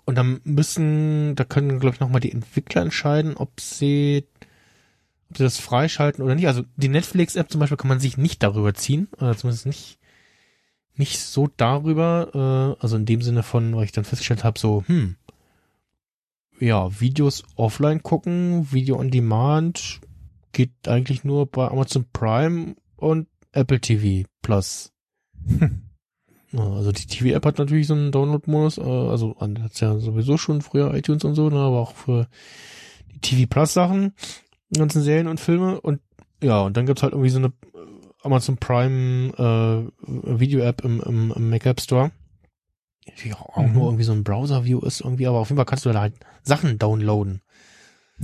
und 0.05 0.15
dann 0.15 0.41
müssen 0.43 1.35
da 1.35 1.43
können 1.43 1.79
glaube 1.79 1.95
ich 1.95 1.99
noch 1.99 2.09
mal 2.09 2.19
die 2.19 2.31
Entwickler 2.31 2.81
entscheiden 2.81 3.37
ob 3.37 3.59
sie 3.61 4.25
ob 5.29 5.37
sie 5.37 5.43
das 5.43 5.57
freischalten 5.57 6.23
oder 6.23 6.35
nicht 6.35 6.47
also 6.47 6.63
die 6.75 6.89
Netflix 6.89 7.35
App 7.35 7.51
zum 7.51 7.59
Beispiel 7.59 7.77
kann 7.77 7.89
man 7.89 7.99
sich 7.99 8.17
nicht 8.17 8.43
darüber 8.43 8.73
ziehen 8.73 9.07
oder 9.17 9.35
zumindest 9.35 9.65
nicht 9.65 9.99
nicht 10.97 11.19
so 11.19 11.47
darüber, 11.57 12.75
äh, 12.77 12.81
also 12.81 12.97
in 12.97 13.05
dem 13.05 13.21
Sinne 13.21 13.43
von, 13.43 13.75
weil 13.75 13.85
ich 13.85 13.91
dann 13.91 14.03
festgestellt 14.03 14.43
habe, 14.43 14.59
so, 14.59 14.83
hm, 14.87 15.15
ja, 16.59 16.99
Videos 16.99 17.43
offline 17.55 18.01
gucken, 18.01 18.71
Video 18.71 18.97
on 18.99 19.11
Demand 19.11 20.01
geht 20.53 20.71
eigentlich 20.87 21.23
nur 21.23 21.45
bei 21.45 21.67
Amazon 21.67 22.05
Prime 22.11 22.75
und 22.95 23.27
Apple 23.51 23.79
TV 23.79 24.27
Plus. 24.41 24.91
Also 26.53 26.93
die 26.93 27.05
TV-App 27.05 27.45
hat 27.45 27.57
natürlich 27.57 27.87
so 27.87 27.93
einen 27.93 28.13
Download-Modus, 28.13 28.77
äh, 28.77 28.81
also 28.81 29.35
hat's 29.39 29.81
ja 29.81 29.99
sowieso 29.99 30.37
schon 30.37 30.61
früher 30.61 30.93
iTunes 30.93 31.25
und 31.25 31.35
so, 31.35 31.49
ne, 31.49 31.57
aber 31.57 31.79
auch 31.79 31.93
für 31.93 32.29
die 33.13 33.19
TV 33.19 33.47
Plus 33.49 33.73
Sachen, 33.73 34.13
die 34.45 34.46
ganzen 34.75 35.01
Serien 35.01 35.27
und 35.27 35.39
Filme 35.39 35.79
und 35.81 36.01
ja, 36.41 36.61
und 36.61 36.77
dann 36.77 36.85
gibt's 36.85 37.03
halt 37.03 37.13
irgendwie 37.13 37.29
so 37.29 37.39
eine 37.39 37.51
Amazon 38.23 38.57
Prime 38.57 39.33
äh, 39.37 40.39
Video 40.39 40.61
App 40.61 40.83
im, 40.83 41.01
im, 41.01 41.33
im 41.35 41.49
Mac 41.49 41.65
App 41.65 41.81
Store. 41.81 42.11
ja, 43.23 43.35
auch 43.35 43.67
nur 43.67 43.85
irgendwie 43.85 44.03
so 44.03 44.11
ein 44.11 44.23
Browser-View 44.23 44.79
ist 44.81 45.01
irgendwie, 45.01 45.27
aber 45.27 45.39
auf 45.39 45.49
jeden 45.49 45.57
Fall 45.57 45.65
kannst 45.65 45.85
du 45.85 45.91
da 45.91 46.01
halt 46.01 46.13
Sachen 46.43 46.77
downloaden. 46.77 47.41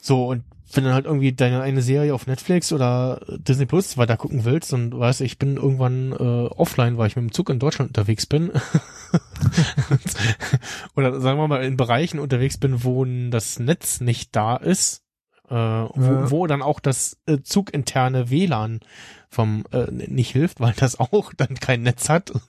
so, 0.00 0.28
und 0.28 0.44
wenn 0.72 0.84
du 0.84 0.92
halt 0.92 1.06
irgendwie 1.06 1.32
deine 1.32 1.62
eine 1.62 1.82
Serie 1.82 2.14
auf 2.14 2.26
Netflix 2.26 2.72
oder 2.72 3.20
Disney 3.28 3.66
Plus 3.66 3.96
weiter 3.96 4.16
gucken 4.16 4.44
willst 4.44 4.72
und 4.72 4.98
weißt, 4.98 5.20
ich 5.20 5.38
bin 5.38 5.56
irgendwann 5.56 6.12
äh, 6.12 6.14
offline, 6.14 6.98
weil 6.98 7.06
ich 7.06 7.16
mit 7.16 7.24
dem 7.24 7.32
Zug 7.32 7.50
in 7.50 7.58
Deutschland 7.58 7.90
unterwegs 7.90 8.26
bin. 8.26 8.50
oder 10.96 11.20
sagen 11.20 11.38
wir 11.38 11.48
mal 11.48 11.64
in 11.64 11.76
Bereichen 11.76 12.18
unterwegs 12.18 12.58
bin, 12.58 12.82
wo 12.82 13.04
das 13.30 13.58
Netz 13.58 14.00
nicht 14.00 14.34
da 14.34 14.56
ist, 14.56 15.03
äh, 15.48 15.54
wo, 15.54 15.92
Ja. 15.96 16.30
wo 16.30 16.46
dann 16.46 16.62
auch 16.62 16.80
das 16.80 17.18
äh, 17.26 17.38
zuginterne 17.42 18.30
WLAN 18.30 18.80
vom 19.28 19.64
äh, 19.72 19.90
nicht 19.90 20.32
hilft, 20.32 20.60
weil 20.60 20.72
das 20.74 20.98
auch 20.98 21.32
dann 21.34 21.54
kein 21.56 21.82
Netz 21.82 22.08
hat. 22.08 22.32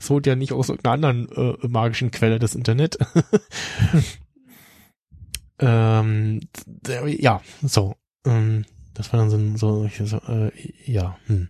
Es 0.00 0.10
holt 0.10 0.26
ja 0.26 0.34
nicht 0.34 0.52
aus 0.52 0.68
irgendeiner 0.68 0.94
anderen 0.94 1.28
äh, 1.62 1.68
magischen 1.68 2.10
Quelle 2.10 2.38
das 2.38 2.54
Internet. 2.54 2.98
ähm, 5.58 6.40
ja, 7.06 7.40
so. 7.62 7.94
Ähm, 8.26 8.64
das 8.94 9.12
war 9.12 9.20
dann 9.20 9.56
so, 9.56 9.88
so, 9.88 10.04
so 10.04 10.16
äh, 10.28 10.50
ja. 10.84 11.16
Hm. 11.26 11.48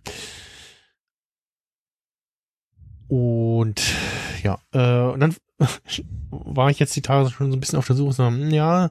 Und 3.07 3.81
ja, 4.43 4.59
äh, 4.73 5.11
und 5.13 5.19
dann 5.19 5.35
war 6.31 6.69
ich 6.69 6.79
jetzt 6.79 6.95
die 6.95 7.01
Tage 7.01 7.29
schon 7.29 7.51
so 7.51 7.57
ein 7.57 7.59
bisschen 7.59 7.79
auf 7.79 7.87
der 7.87 7.95
Suche, 7.95 8.13
so, 8.13 8.25
hm, 8.25 8.49
ja, 8.51 8.89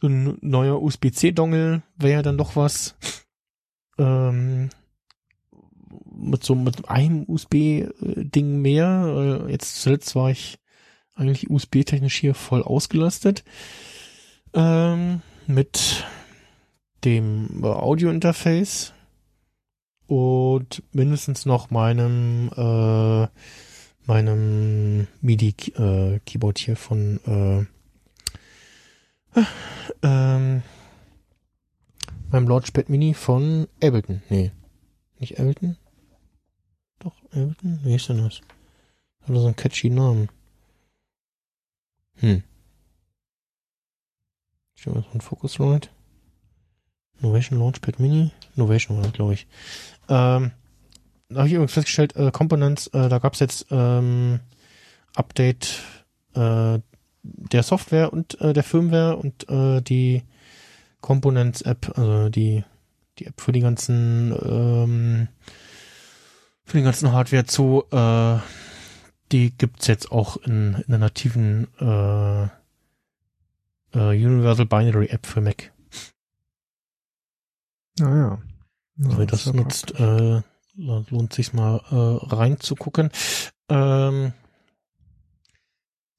so 0.00 0.08
ein 0.08 0.38
neuer 0.40 0.80
USB-C-Dongle 0.80 1.82
wäre 1.96 2.12
ja 2.12 2.22
dann 2.22 2.38
doch 2.38 2.56
was. 2.56 2.96
Ähm, 3.98 4.70
mit 6.10 6.44
so 6.44 6.54
mit 6.54 6.88
einem 6.88 7.24
USB-Ding 7.26 8.60
mehr. 8.60 9.44
Äh, 9.46 9.52
Jetzt 9.52 9.82
zuletzt 9.82 10.14
war 10.14 10.30
ich 10.30 10.58
eigentlich 11.14 11.50
USB-technisch 11.50 12.16
hier 12.16 12.34
voll 12.34 12.62
ausgelastet. 12.62 13.44
Ähm, 14.54 15.22
mit 15.46 16.04
dem 17.04 17.62
äh, 17.62 17.66
Audio-Interface 17.66 18.92
und 20.06 20.82
mindestens 20.92 21.46
noch 21.46 21.70
meinem 21.70 22.50
äh, 22.56 23.28
meinem 24.06 25.06
MIDI-Keyboard 25.20 26.58
hier 26.58 26.76
von 26.76 27.20
äh, 27.26 27.77
ähm, 30.02 30.62
meinem 32.30 32.48
Launchpad 32.48 32.88
Mini 32.88 33.14
von 33.14 33.68
Ableton. 33.82 34.22
Nee, 34.28 34.52
nicht 35.18 35.38
Ableton? 35.38 35.76
Doch, 36.98 37.14
Ableton? 37.30 37.80
Wie 37.82 37.94
ist 37.94 38.08
denn 38.08 38.18
das? 38.18 38.40
Hat 39.22 39.36
so 39.36 39.46
einen 39.46 39.56
catchy 39.56 39.90
Namen. 39.90 40.28
Hm. 42.16 42.42
Stimmt, 44.74 44.96
das 44.96 45.06
von 45.06 45.20
Focusrite? 45.20 45.88
Novation 47.20 47.58
Launchpad 47.58 47.98
Mini? 47.98 48.30
Novation 48.54 48.96
war 48.96 49.04
das, 49.04 49.12
glaube 49.12 49.34
ich. 49.34 49.46
Ähm, 50.08 50.52
da 51.28 51.38
habe 51.38 51.48
ich 51.48 51.54
übrigens 51.54 51.72
festgestellt, 51.72 52.16
äh, 52.16 52.30
Components, 52.30 52.86
äh, 52.88 53.08
da 53.08 53.18
gab 53.18 53.34
es 53.34 53.40
jetzt 53.40 53.66
ähm, 53.70 54.40
Update 55.14 55.82
äh, 56.34 56.78
der 57.34 57.62
Software 57.62 58.12
und 58.12 58.40
äh, 58.40 58.52
der 58.52 58.64
Firmware 58.64 59.16
und 59.16 59.48
äh, 59.48 59.80
die 59.80 60.22
Components 61.00 61.62
App, 61.62 61.92
also 61.96 62.28
die 62.28 62.64
die 63.18 63.26
App 63.26 63.40
für 63.40 63.52
die 63.52 63.60
ganzen 63.60 64.32
ähm, 64.42 65.28
für 66.64 66.76
den 66.76 66.84
ganzen 66.84 67.12
Hardware 67.12 67.46
zu, 67.46 67.84
äh, 67.90 68.38
die 69.32 69.56
gibt's 69.56 69.86
jetzt 69.86 70.12
auch 70.12 70.36
in, 70.36 70.74
in 70.74 70.84
der 70.88 70.98
nativen 70.98 71.66
äh, 71.80 72.44
äh, 73.94 74.24
Universal 74.24 74.66
Binary 74.66 75.06
App 75.06 75.26
für 75.26 75.40
Mac. 75.40 75.72
Naja. 77.98 78.38
Wer 78.96 79.26
das 79.26 79.52
nutzt, 79.52 79.98
äh, 79.98 80.42
lohnt 80.74 81.32
sich 81.32 81.52
mal 81.52 81.80
äh, 81.90 82.34
reinzugucken. 82.34 83.10
Ähm, 83.68 84.32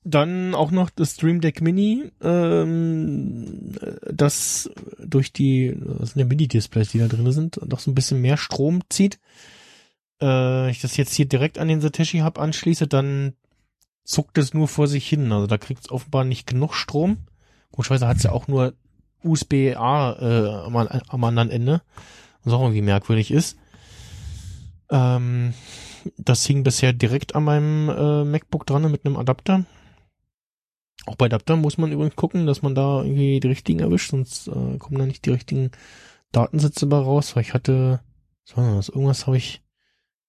dann 0.10 0.56
auch 0.56 0.72
noch 0.72 0.90
das 0.90 1.14
Stream 1.14 1.42
Deck 1.42 1.62
Mini, 1.62 2.12
ähm, 2.22 3.76
das 4.12 4.70
durch 4.98 5.34
die, 5.34 5.78
das 6.00 6.12
sind 6.12 6.20
ja 6.20 6.26
Mini-Displays, 6.26 6.90
die 6.90 7.00
da 7.00 7.08
drin 7.08 7.32
sind, 7.32 7.60
doch 7.66 7.80
so 7.80 7.92
ein 7.92 7.96
bisschen 7.96 8.22
mehr 8.22 8.38
Strom 8.38 8.82
zieht. 8.90 9.20
Äh, 10.22 10.70
ich 10.72 10.82
das 10.82 10.98
jetzt 10.98 11.14
hier 11.14 11.26
direkt 11.26 11.58
an 11.58 11.68
den 11.68 11.82
Satoshi 11.82 12.20
Hub 12.20 12.40
anschließe, 12.40 12.88
dann 12.88 13.34
zuckt 14.04 14.38
es 14.38 14.54
nur 14.54 14.68
vor 14.68 14.88
sich 14.88 15.08
hin. 15.08 15.32
Also 15.32 15.48
da 15.48 15.58
kriegt 15.58 15.86
es 15.86 15.92
offenbar 15.92 16.24
nicht 16.24 16.48
genug 16.48 16.74
Strom. 16.74 17.18
Komischerweise 17.72 18.08
hat 18.08 18.18
es 18.18 18.24
ja 18.24 18.32
auch 18.32 18.48
nur 18.48 18.74
USB-A 19.24 20.14
äh, 20.20 20.48
am, 20.66 20.76
am 20.76 21.24
anderen 21.24 21.50
Ende 21.50 21.82
was 22.44 22.54
auch 22.54 22.62
irgendwie 22.62 22.82
merkwürdig 22.82 23.32
ist. 23.32 23.58
Ähm, 24.90 25.54
das 26.18 26.46
hing 26.46 26.64
bisher 26.64 26.94
direkt 26.94 27.36
an 27.36 27.44
meinem 27.44 27.90
äh, 27.90 28.24
MacBook 28.24 28.66
dran 28.66 28.90
mit 28.90 29.06
einem 29.06 29.18
Adapter. 29.18 29.66
Auch 31.10 31.16
bei 31.16 31.26
Adaptern 31.26 31.60
muss 31.60 31.80
man 31.80 31.92
übrigens 31.92 32.16
gucken, 32.16 32.46
dass 32.46 32.62
man 32.62 32.76
da 32.76 33.02
irgendwie 33.02 33.40
die 33.40 33.48
richtigen 33.48 33.80
erwischt, 33.80 34.12
sonst 34.12 34.48
äh, 34.48 34.78
kommen 34.78 35.00
da 35.00 35.08
nicht 35.08 35.26
die 35.26 35.32
richtigen 35.32 35.72
Datensätze 36.32 36.86
bei 36.86 36.98
raus, 36.98 37.36
weil 37.36 37.42
ich 37.42 37.56
hatte, 37.56 38.02
was 38.46 38.56
war 38.56 38.76
das? 38.76 38.90
Irgendwas 38.90 39.26
habe 39.26 39.38
ich 39.38 39.64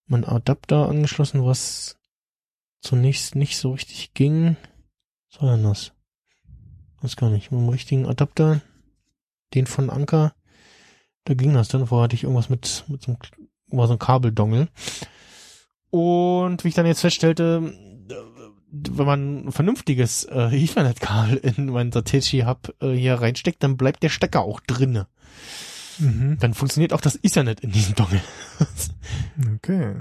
meinen 0.07 0.25
Adapter 0.25 0.89
angeschlossen, 0.89 1.45
was 1.45 1.99
zunächst 2.81 3.35
nicht 3.35 3.59
so 3.59 3.73
richtig 3.73 4.15
ging. 4.15 4.57
Was 5.31 5.43
war 5.43 5.55
denn 5.55 5.65
das? 5.65 5.93
Weiß 7.03 7.17
gar 7.17 7.29
nicht. 7.29 7.53
Mit 7.53 7.61
dem 7.61 7.69
richtigen 7.69 8.07
Adapter, 8.07 8.63
den 9.53 9.67
von 9.67 9.91
Anker, 9.91 10.35
da 11.25 11.35
ging 11.35 11.53
das 11.53 11.69
dann. 11.69 11.87
Vorher 11.89 12.05
hatte 12.05 12.17
ich 12.17 12.23
irgendwas 12.23 12.49
mit, 12.49 12.87
mit 12.89 13.03
so 13.03 13.13
einem, 13.13 13.19
war 13.67 13.87
so 13.87 13.93
ein 13.93 13.99
Kabeldongel. 13.99 14.69
Und 15.91 16.65
wie 16.65 16.69
ich 16.69 16.75
dann 16.75 16.87
jetzt 16.87 17.03
feststellte, 17.03 17.75
wenn 18.73 19.07
man 19.07 19.47
ein 19.47 19.53
vernünftiges 19.53 20.25
äh, 20.25 20.49
Ethernet-Kabel 20.57 21.37
in 21.39 21.67
meinen 21.67 21.93
Satechi 21.93 22.43
Hub 22.43 22.75
äh, 22.81 22.93
hier 22.93 23.15
reinsteckt, 23.15 23.63
dann 23.63 23.77
bleibt 23.77 24.03
der 24.03 24.09
Stecker 24.09 24.43
auch 24.43 24.61
drinne. 24.61 25.07
Mhm. 25.99 26.39
Dann 26.41 26.55
funktioniert 26.55 26.93
auch 26.93 27.01
das 27.01 27.19
Ethernet 27.23 27.61
in 27.61 27.73
diesem 27.73 27.95
Dongle. 27.95 28.21
Okay. 29.55 29.97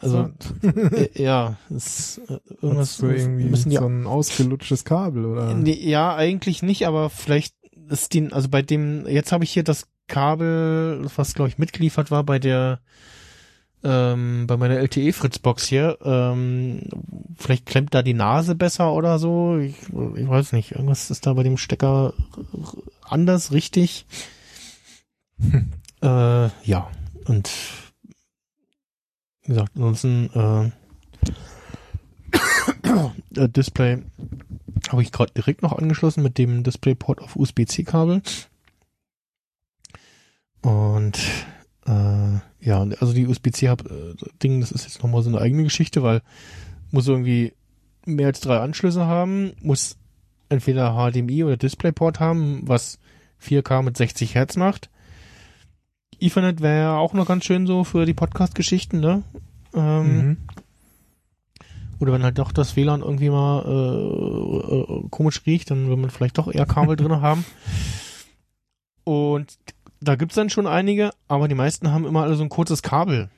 also 0.00 0.30
äh, 0.62 1.22
ja, 1.22 1.56
ist, 1.68 2.20
äh, 2.28 2.38
irgendwas 2.62 2.98
du 2.98 3.08
irgendwie 3.08 3.44
müssen 3.44 3.70
die 3.70 3.76
so 3.76 3.86
ein 3.86 4.06
ausgelutschtes 4.06 4.84
Kabel 4.84 5.24
oder? 5.26 5.52
Nee, 5.54 5.78
ja, 5.78 6.14
eigentlich 6.14 6.62
nicht, 6.62 6.86
aber 6.86 7.10
vielleicht 7.10 7.54
ist 7.90 8.14
die, 8.14 8.32
also 8.32 8.48
bei 8.48 8.62
dem, 8.62 9.06
jetzt 9.06 9.32
habe 9.32 9.44
ich 9.44 9.50
hier 9.50 9.64
das 9.64 9.86
Kabel, 10.06 11.06
was 11.16 11.34
glaube 11.34 11.48
ich 11.48 11.58
mitgeliefert 11.58 12.10
war 12.10 12.24
bei 12.24 12.38
der, 12.38 12.80
ähm, 13.84 14.46
bei 14.46 14.56
meiner 14.56 14.78
LTE-Fritzbox 14.78 15.66
hier, 15.66 15.98
ähm, 16.02 16.88
vielleicht 17.36 17.66
klemmt 17.66 17.94
da 17.94 18.02
die 18.02 18.14
Nase 18.14 18.54
besser 18.54 18.92
oder 18.92 19.18
so, 19.18 19.58
ich, 19.58 19.76
ich 20.16 20.28
weiß 20.28 20.52
nicht, 20.52 20.72
irgendwas 20.72 21.10
ist 21.10 21.26
da 21.26 21.34
bei 21.34 21.42
dem 21.42 21.58
Stecker 21.58 22.14
anders, 23.02 23.52
richtig. 23.52 24.06
äh, 26.02 26.48
ja, 26.64 26.90
und 27.26 27.50
wie 29.42 29.48
gesagt, 29.48 29.72
ansonsten, 29.76 30.30
äh, 30.34 30.70
äh, 33.40 33.48
Display 33.48 34.02
habe 34.90 35.02
ich 35.02 35.12
gerade 35.12 35.32
direkt 35.32 35.62
noch 35.62 35.76
angeschlossen 35.76 36.22
mit 36.22 36.38
dem 36.38 36.62
DisplayPort 36.62 37.20
auf 37.20 37.36
USB-C-Kabel. 37.36 38.22
Und 40.62 41.18
äh, 41.86 42.38
ja, 42.66 42.80
also 43.00 43.12
die 43.12 43.26
USB-C-Ding, 43.26 44.60
das 44.60 44.72
ist 44.72 44.84
jetzt 44.84 45.02
nochmal 45.02 45.22
so 45.22 45.28
eine 45.30 45.40
eigene 45.40 45.64
Geschichte, 45.64 46.02
weil 46.02 46.22
muss 46.90 47.08
irgendwie 47.08 47.52
mehr 48.06 48.28
als 48.28 48.40
drei 48.40 48.58
Anschlüsse 48.60 49.06
haben, 49.06 49.52
muss 49.60 49.96
entweder 50.48 50.92
HDMI 50.94 51.44
oder 51.44 51.56
DisplayPort 51.56 52.20
haben, 52.20 52.62
was 52.66 52.98
4K 53.42 53.82
mit 53.82 53.96
60 53.96 54.34
Hertz 54.34 54.56
macht. 54.56 54.90
Ethernet 56.20 56.60
wäre 56.60 56.78
ja 56.80 56.96
auch 56.96 57.12
noch 57.12 57.26
ganz 57.26 57.44
schön 57.44 57.66
so 57.66 57.82
für 57.84 58.06
die 58.06 58.14
Podcast-Geschichten, 58.14 59.00
ne? 59.00 59.22
Ähm, 59.74 60.16
Mhm. 60.18 60.36
oder 61.98 62.12
wenn 62.12 62.22
halt 62.22 62.38
doch 62.38 62.52
das 62.52 62.76
WLAN 62.76 63.00
irgendwie 63.02 63.30
mal 63.30 63.64
äh, 63.66 65.02
äh, 65.02 65.08
komisch 65.10 65.42
riecht, 65.46 65.70
dann 65.70 65.88
will 65.88 65.96
man 65.96 66.10
vielleicht 66.10 66.38
doch 66.38 66.52
eher 66.52 66.66
Kabel 66.66 66.96
drin 66.96 67.20
haben. 67.20 67.44
Und 69.04 69.56
da 70.04 70.16
gibt's 70.16 70.34
dann 70.34 70.50
schon 70.50 70.66
einige, 70.66 71.12
aber 71.28 71.48
die 71.48 71.54
meisten 71.54 71.90
haben 71.90 72.04
immer 72.04 72.22
alle 72.22 72.36
so 72.36 72.42
ein 72.42 72.50
kurzes 72.50 72.82
Kabel. 72.82 73.30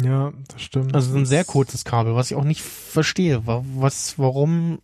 Ja, 0.00 0.32
das 0.48 0.62
stimmt. 0.62 0.94
Also 0.94 1.12
so 1.12 1.18
ein 1.18 1.26
sehr 1.26 1.44
kurzes 1.44 1.84
Kabel, 1.84 2.14
was 2.14 2.30
ich 2.30 2.36
auch 2.36 2.44
nicht 2.44 2.62
verstehe. 2.62 3.42
Was, 3.46 4.18
warum? 4.18 4.80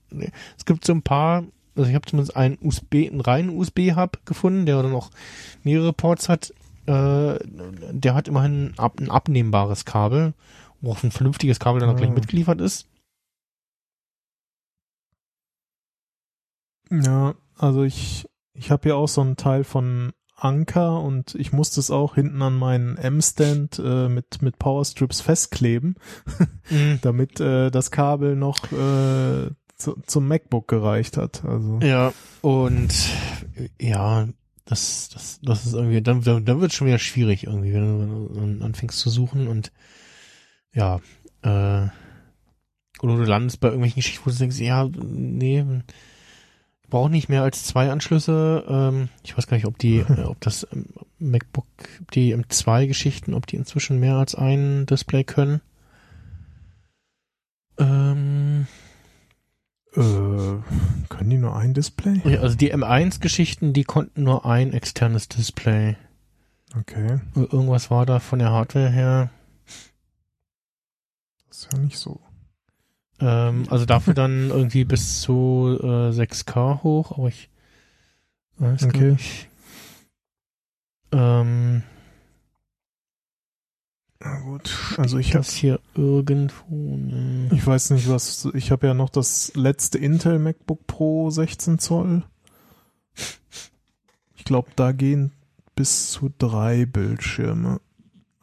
Es 0.58 0.66
gibt 0.66 0.84
so 0.84 0.92
ein 0.92 1.02
paar, 1.02 1.44
also 1.74 1.88
ich 1.88 1.94
habe 1.94 2.06
zumindest 2.06 2.36
einen 2.36 2.58
USB, 2.60 3.08
einen 3.10 3.20
reinen 3.20 3.56
USB-Hub 3.56 4.26
gefunden, 4.26 4.66
der 4.66 4.82
dann 4.82 4.94
auch 4.94 5.10
mehrere 5.62 5.94
Ports 5.94 6.28
hat. 6.28 6.52
Äh, 6.86 7.38
der 7.42 8.14
hat 8.14 8.28
immerhin 8.28 8.74
ab, 8.76 9.00
ein 9.00 9.10
abnehmbares 9.10 9.86
Kabel, 9.86 10.34
wo 10.82 10.92
auch 10.92 11.02
ein 11.02 11.12
vernünftiges 11.12 11.60
Kabel 11.60 11.80
dann 11.80 11.88
auch 11.88 11.96
gleich 11.96 12.10
mitgeliefert 12.10 12.60
ist. 12.60 12.88
Ja, 16.90 17.34
also 17.56 17.84
ich, 17.84 18.28
ich 18.52 18.70
habe 18.70 18.82
hier 18.82 18.96
auch 18.96 19.08
so 19.08 19.22
einen 19.22 19.36
Teil 19.36 19.64
von 19.64 20.12
Anker 20.44 21.00
und 21.00 21.34
ich 21.34 21.52
musste 21.52 21.80
es 21.80 21.90
auch 21.90 22.14
hinten 22.14 22.42
an 22.42 22.54
meinen 22.54 22.96
M-Stand 22.96 23.78
äh, 23.78 24.08
mit, 24.08 24.42
mit 24.42 24.58
Powerstrips 24.58 25.20
festkleben, 25.20 25.96
Mhm. 26.70 26.98
damit 27.02 27.40
äh, 27.40 27.70
das 27.70 27.90
Kabel 27.90 28.36
noch 28.36 28.58
äh, 28.72 29.50
zu, 29.76 29.96
zum 30.06 30.28
MacBook 30.28 30.68
gereicht 30.68 31.16
hat. 31.16 31.44
Also 31.44 31.80
Ja, 31.82 32.12
und 32.42 32.92
äh, 33.56 33.68
ja, 33.84 34.28
das, 34.66 35.08
das, 35.10 35.40
das 35.42 35.66
ist 35.66 35.74
irgendwie, 35.74 36.00
dann, 36.00 36.22
dann, 36.22 36.44
dann 36.44 36.60
wird 36.60 36.70
es 36.70 36.76
schon 36.76 36.86
wieder 36.86 36.98
schwierig 36.98 37.44
irgendwie, 37.44 37.72
wenn 37.74 37.82
du, 37.82 38.30
wenn 38.32 38.58
du 38.58 38.64
anfängst 38.64 38.98
zu 38.98 39.10
suchen 39.10 39.48
und 39.48 39.72
ja, 40.72 41.00
äh, 41.42 41.88
oder 43.02 43.16
du 43.16 43.24
landest 43.24 43.60
bei 43.60 43.68
irgendwelchen 43.68 43.96
Geschichten, 43.96 44.24
wo 44.24 44.30
du 44.30 44.36
denkst, 44.36 44.58
ja, 44.60 44.88
nee, 44.96 45.64
brauche 46.94 47.10
nicht 47.10 47.28
mehr 47.28 47.42
als 47.42 47.64
zwei 47.64 47.90
Anschlüsse. 47.90 48.64
Ähm, 48.68 49.08
ich 49.24 49.36
weiß 49.36 49.48
gar 49.48 49.56
nicht, 49.56 49.66
ob 49.66 49.76
die, 49.78 49.98
äh, 50.08 50.22
ob 50.22 50.40
das 50.40 50.64
ähm, 50.72 50.86
MacBook, 51.18 51.66
die 52.14 52.32
M2-Geschichten, 52.36 53.34
ob 53.34 53.48
die 53.48 53.56
inzwischen 53.56 53.98
mehr 53.98 54.14
als 54.14 54.36
ein 54.36 54.86
Display 54.86 55.24
können. 55.24 55.60
Ähm, 57.78 58.68
äh, 59.96 59.98
können 61.08 61.30
die 61.30 61.38
nur 61.38 61.56
ein 61.56 61.74
Display? 61.74 62.20
ja, 62.24 62.40
also 62.40 62.56
die 62.56 62.72
M1-Geschichten, 62.72 63.72
die 63.72 63.82
konnten 63.82 64.22
nur 64.22 64.46
ein 64.46 64.72
externes 64.72 65.28
Display. 65.28 65.96
Okay, 66.78 67.18
Ir- 67.34 67.52
Irgendwas 67.52 67.90
war 67.90 68.06
da 68.06 68.20
von 68.20 68.38
der 68.38 68.50
Hardware 68.52 68.90
her. 68.90 69.30
das 71.48 71.58
ist 71.58 71.72
ja 71.72 71.78
nicht 71.80 71.98
so. 71.98 72.20
Ähm, 73.26 73.64
also 73.70 73.86
dafür 73.86 74.12
dann 74.14 74.50
irgendwie 74.50 74.84
bis 74.84 75.22
zu 75.22 75.78
äh, 75.80 76.10
6K 76.10 76.82
hoch, 76.82 77.16
aber 77.18 77.28
ich 77.28 77.48
weiß 78.58 78.84
Okay. 78.84 79.12
nicht. 79.12 79.48
Ähm, 81.12 81.82
Na 84.20 84.40
gut, 84.40 84.94
also 84.98 85.18
ich 85.18 85.34
habe 85.34 85.44
hier 85.44 85.80
irgendwo. 85.94 86.96
Ne. 86.96 87.48
Ich 87.52 87.66
weiß 87.66 87.90
nicht, 87.90 88.08
was. 88.08 88.48
Ich 88.54 88.70
habe 88.70 88.86
ja 88.86 88.94
noch 88.94 89.10
das 89.10 89.52
letzte 89.54 89.98
Intel 89.98 90.38
MacBook 90.38 90.86
Pro 90.86 91.30
16 91.30 91.78
Zoll. 91.78 92.24
Ich 94.36 94.44
glaube, 94.44 94.70
da 94.76 94.92
gehen 94.92 95.32
bis 95.76 96.10
zu 96.10 96.30
drei 96.38 96.84
Bildschirme. 96.84 97.80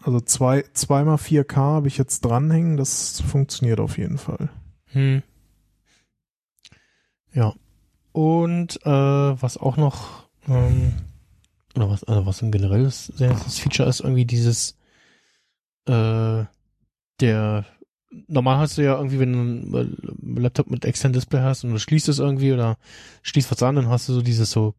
Also 0.01 0.19
zwei, 0.19 0.63
zweimal 0.73 1.17
4K 1.17 1.55
habe 1.55 1.87
ich 1.87 1.97
jetzt 1.97 2.21
dranhängen. 2.21 2.77
Das 2.77 3.21
funktioniert 3.21 3.79
auf 3.79 3.97
jeden 3.97 4.17
Fall. 4.17 4.49
Hm. 4.91 5.23
Ja. 7.33 7.53
Und 8.11 8.85
äh, 8.85 8.89
was 9.41 9.57
auch 9.57 9.77
noch, 9.77 10.27
ähm, 10.47 10.93
oder 11.75 11.89
was, 11.89 12.03
also 12.03 12.25
was 12.25 12.41
ein 12.41 12.51
generelles 12.51 13.07
sehr 13.07 13.29
nettes 13.29 13.59
Feature 13.59 13.87
ist, 13.87 14.01
irgendwie 14.01 14.25
dieses, 14.25 14.75
äh, 15.85 16.43
der, 17.21 17.65
normal 18.27 18.57
hast 18.57 18.77
du 18.77 18.83
ja 18.83 18.97
irgendwie, 18.97 19.19
wenn 19.19 19.33
du 19.33 19.77
einen 19.77 20.35
Laptop 20.37 20.69
mit 20.69 20.83
externem 20.83 21.13
Display 21.13 21.41
hast 21.41 21.63
und 21.63 21.71
du 21.71 21.79
schließt 21.79 22.09
es 22.09 22.19
irgendwie 22.19 22.51
oder 22.51 22.77
schließt 23.21 23.49
was 23.49 23.63
an, 23.63 23.75
dann 23.75 23.87
hast 23.87 24.09
du 24.09 24.13
so 24.13 24.21
dieses 24.21 24.51
so 24.51 24.75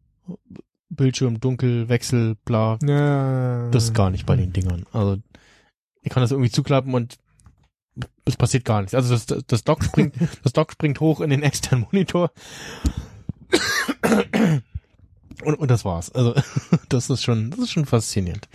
Bildschirm, 0.89 1.39
Dunkel, 1.39 1.89
Wechsel, 1.89 2.35
bla, 2.45 2.77
Ja, 2.83 3.69
das 3.71 3.85
ist 3.85 3.95
gar 3.95 4.11
nicht 4.11 4.27
bei 4.27 4.35
den 4.35 4.53
Dingern. 4.53 4.85
Also 4.91 5.17
ich 6.03 6.11
kann 6.11 6.21
das 6.21 6.31
irgendwie 6.31 6.51
zuklappen 6.51 6.93
und 6.93 7.17
es 8.25 8.35
passiert 8.35 8.65
gar 8.65 8.81
nichts. 8.81 8.93
Also 8.93 9.13
das, 9.13 9.25
das, 9.25 9.43
das 9.45 9.63
Dock 9.63 9.83
springt, 9.83 10.15
das 10.43 10.53
Dock 10.53 10.71
springt 10.71 10.99
hoch 10.99 11.21
in 11.21 11.29
den 11.29 11.43
externen 11.43 11.85
Monitor. 11.91 12.31
Und, 15.43 15.55
und 15.55 15.71
das 15.71 15.85
war's. 15.85 16.11
Also 16.11 16.33
das 16.89 17.09
ist 17.09 17.23
schon, 17.23 17.51
das 17.51 17.59
ist 17.59 17.71
schon 17.71 17.85
faszinierend. 17.85 18.47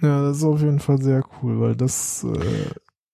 Ja, 0.00 0.22
das 0.22 0.38
ist 0.38 0.44
auf 0.44 0.60
jeden 0.60 0.80
Fall 0.80 1.00
sehr 1.00 1.22
cool, 1.42 1.60
weil 1.60 1.76
das 1.76 2.24
äh, 2.24 2.70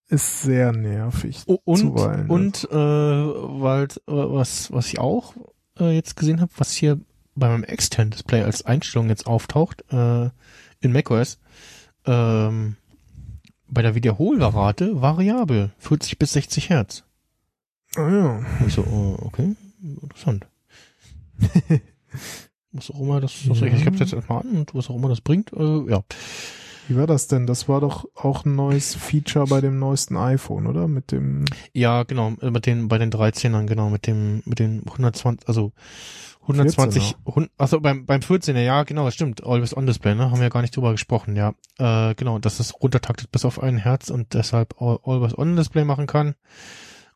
ist 0.08 0.42
sehr 0.42 0.72
nervig. 0.72 1.42
Und 1.46 1.78
Zuweilen, 1.78 2.30
und 2.30 2.64
äh, 2.70 2.76
weil 2.76 3.84
äh, 3.84 3.88
was 4.06 4.72
was 4.72 4.86
ich 4.88 4.98
auch 4.98 5.34
äh, 5.78 5.94
jetzt 5.94 6.16
gesehen 6.16 6.40
habe, 6.40 6.52
was 6.56 6.72
hier 6.72 7.00
bei 7.34 7.48
meinem 7.48 7.64
externen 7.64 8.10
Display 8.10 8.42
als 8.42 8.64
Einstellung 8.64 9.08
jetzt 9.08 9.26
auftaucht 9.26 9.84
äh, 9.90 10.30
in 10.80 10.92
macOS, 10.92 11.38
ähm, 12.06 12.76
bei 13.68 13.82
der 13.82 13.94
Wiederholrate 13.94 15.00
variabel 15.00 15.70
40 15.78 16.18
bis 16.18 16.32
60 16.32 16.70
Hertz. 16.70 17.04
Ah, 17.96 18.08
ja. 18.08 18.36
Und 18.36 18.66
ich 18.66 18.74
so, 18.74 18.82
oh, 18.82 19.16
okay, 19.22 19.54
interessant. 19.82 20.46
was 22.72 22.90
auch 22.90 23.00
immer 23.00 23.20
das, 23.20 23.34
das 23.46 23.62
ich 23.62 23.86
habe 23.86 23.96
jetzt 23.96 24.12
erstmal 24.12 24.40
an 24.40 24.50
und 24.50 24.74
was 24.74 24.90
auch 24.90 24.96
immer 24.96 25.08
das 25.08 25.20
bringt, 25.20 25.52
äh, 25.52 25.90
ja. 25.90 26.02
Wie 26.88 26.96
war 26.96 27.08
das 27.08 27.26
denn? 27.26 27.46
Das 27.48 27.68
war 27.68 27.80
doch 27.80 28.08
auch 28.14 28.44
ein 28.44 28.54
neues 28.54 28.94
Feature 28.94 29.46
bei 29.46 29.60
dem 29.60 29.78
neuesten 29.80 30.16
iPhone, 30.16 30.68
oder? 30.68 30.86
Mit 30.86 31.10
dem. 31.10 31.44
Ja, 31.72 32.04
genau, 32.04 32.34
äh, 32.40 32.50
mit 32.50 32.66
den, 32.66 32.86
bei 32.86 32.98
den 32.98 33.10
13ern, 33.10 33.66
genau, 33.66 33.90
mit 33.90 34.06
dem, 34.06 34.42
mit 34.44 34.60
den 34.60 34.82
120, 34.86 35.48
also 35.48 35.72
120, 36.48 37.16
100, 37.26 37.50
achso, 37.58 37.80
beim, 37.80 38.06
beim 38.06 38.20
14er, 38.20 38.60
ja, 38.60 38.82
genau, 38.84 39.04
das 39.04 39.14
stimmt, 39.14 39.44
Always 39.44 39.76
On 39.76 39.86
Display, 39.86 40.14
ne, 40.14 40.30
haben 40.30 40.36
wir 40.36 40.44
ja 40.44 40.48
gar 40.48 40.62
nicht 40.62 40.76
drüber 40.76 40.92
gesprochen, 40.92 41.36
ja, 41.36 41.54
äh, 41.78 42.14
genau, 42.14 42.38
dass 42.38 42.60
es 42.60 42.74
runtertaktet 42.80 43.30
bis 43.32 43.44
auf 43.44 43.62
ein 43.62 43.76
Herz 43.78 44.10
und 44.10 44.34
deshalb 44.34 44.80
Al- 44.80 45.00
Always 45.04 45.36
On 45.36 45.56
Display 45.56 45.84
machen 45.84 46.06
kann, 46.06 46.34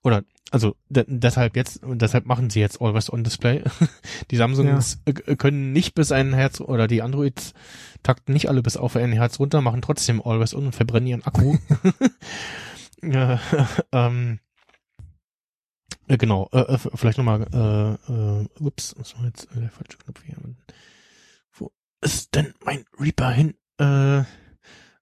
oder, 0.02 0.22
also, 0.50 0.74
de 0.88 1.04
deshalb 1.06 1.54
jetzt, 1.56 1.84
und 1.84 2.02
deshalb 2.02 2.26
machen 2.26 2.50
sie 2.50 2.58
jetzt 2.60 2.80
Always 2.80 3.12
On 3.12 3.22
Display, 3.22 3.62
die 4.30 4.36
Samsungs 4.36 5.00
äh, 5.04 5.36
können 5.36 5.72
nicht 5.72 5.94
bis 5.94 6.10
ein 6.10 6.32
Herz, 6.32 6.60
oder 6.60 6.88
die 6.88 7.02
Androids 7.02 7.54
takten 8.02 8.32
nicht 8.32 8.48
alle 8.48 8.62
bis 8.62 8.76
auf 8.76 8.96
ein 8.96 9.12
Herz 9.12 9.38
runter, 9.38 9.60
machen 9.60 9.82
trotzdem 9.82 10.20
Always 10.20 10.54
On 10.54 10.66
und 10.66 10.74
verbrennen 10.74 11.06
ihren 11.06 11.24
Akku, 11.24 11.56
ja, 13.02 13.40
ähm, 13.92 14.40
äh, 16.10 16.16
genau, 16.16 16.48
äh, 16.52 16.60
äh, 16.60 16.78
vielleicht 16.94 17.18
nochmal, 17.18 17.46
äh, 17.52 18.12
äh, 18.12 18.48
ups, 18.58 18.94
das 18.98 19.16
war 19.16 19.26
jetzt 19.26 19.44
äh, 19.52 19.60
der 19.60 19.70
falsche 19.70 19.96
Knopf 19.98 20.22
hier. 20.24 20.36
Wo 21.52 21.70
ist 22.00 22.34
denn 22.34 22.52
mein 22.64 22.84
Reaper 22.98 23.30
hin? 23.30 23.54
Äh, 23.78 24.24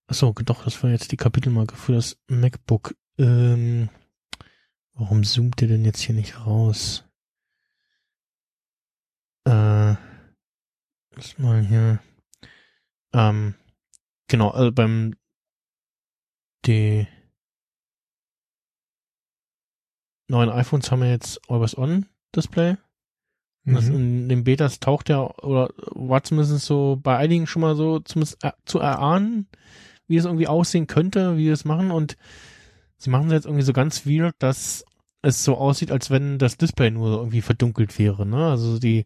achso, 0.06 0.34
doch, 0.44 0.64
das 0.64 0.82
war 0.82 0.90
jetzt 0.90 1.10
die 1.10 1.16
Kapitelmarke 1.16 1.76
für 1.76 1.92
das 1.92 2.18
MacBook. 2.28 2.94
Ähm, 3.16 3.88
warum 4.92 5.24
zoomt 5.24 5.60
der 5.60 5.68
denn 5.68 5.86
jetzt 5.86 6.00
hier 6.00 6.14
nicht 6.14 6.44
raus? 6.44 7.04
Äh, 9.46 9.92
ist 11.16 11.38
mal 11.38 11.64
hier. 11.64 12.00
Ähm, 13.14 13.54
genau, 14.28 14.50
also 14.50 14.72
beim 14.72 15.14
die 16.66 17.06
neuen 20.28 20.50
iPhones 20.50 20.90
haben 20.90 21.02
wir 21.02 21.10
jetzt 21.10 21.40
Always 21.48 21.76
On 21.76 22.06
Display. 22.34 22.76
Und 23.66 23.74
Das 23.74 23.86
Mhm. 23.86 23.94
in 23.96 24.28
den 24.28 24.44
Betas 24.44 24.80
taucht 24.80 25.08
ja, 25.08 25.20
oder 25.42 25.70
war 25.94 26.22
zumindest 26.22 26.64
so 26.64 26.98
bei 27.02 27.16
einigen 27.16 27.46
schon 27.46 27.62
mal 27.62 27.74
so 27.76 27.98
zumindest 28.00 28.42
äh, 28.44 28.52
zu 28.64 28.78
erahnen, 28.78 29.48
wie 30.06 30.16
es 30.16 30.24
irgendwie 30.24 30.46
aussehen 30.48 30.86
könnte, 30.86 31.36
wie 31.36 31.46
wir 31.46 31.52
es 31.52 31.64
machen. 31.64 31.90
Und 31.90 32.16
sie 32.96 33.10
machen 33.10 33.26
es 33.26 33.32
jetzt 33.32 33.44
irgendwie 33.46 33.64
so 33.64 33.72
ganz 33.72 34.06
weird, 34.06 34.34
dass 34.38 34.84
es 35.22 35.44
so 35.44 35.56
aussieht, 35.56 35.90
als 35.90 36.10
wenn 36.10 36.38
das 36.38 36.56
Display 36.56 36.90
nur 36.90 37.18
irgendwie 37.18 37.42
verdunkelt 37.42 37.98
wäre. 37.98 38.24
Ne? 38.24 38.46
Also 38.48 38.78
die, 38.78 39.04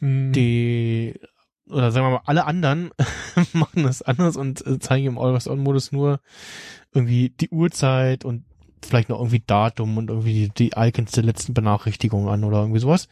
Mhm. 0.00 0.32
die, 0.32 1.14
oder 1.70 1.90
sagen 1.92 2.06
wir 2.06 2.10
mal, 2.10 2.22
alle 2.26 2.44
anderen 2.44 2.90
machen 3.52 3.84
das 3.84 4.02
anders 4.02 4.36
und 4.36 4.64
äh, 4.66 4.78
zeigen 4.78 5.06
im 5.06 5.18
Always-On-Modus 5.18 5.92
nur 5.92 6.20
irgendwie 6.92 7.30
die 7.30 7.48
Uhrzeit 7.50 8.24
und 8.24 8.44
vielleicht 8.86 9.08
noch 9.08 9.18
irgendwie 9.18 9.42
Datum 9.46 9.96
und 9.96 10.10
irgendwie 10.10 10.48
die, 10.48 10.48
die 10.48 10.72
Icons 10.76 11.12
der 11.12 11.24
letzten 11.24 11.54
Benachrichtigung 11.54 12.28
an 12.28 12.44
oder 12.44 12.60
irgendwie 12.60 12.80
sowas. 12.80 13.08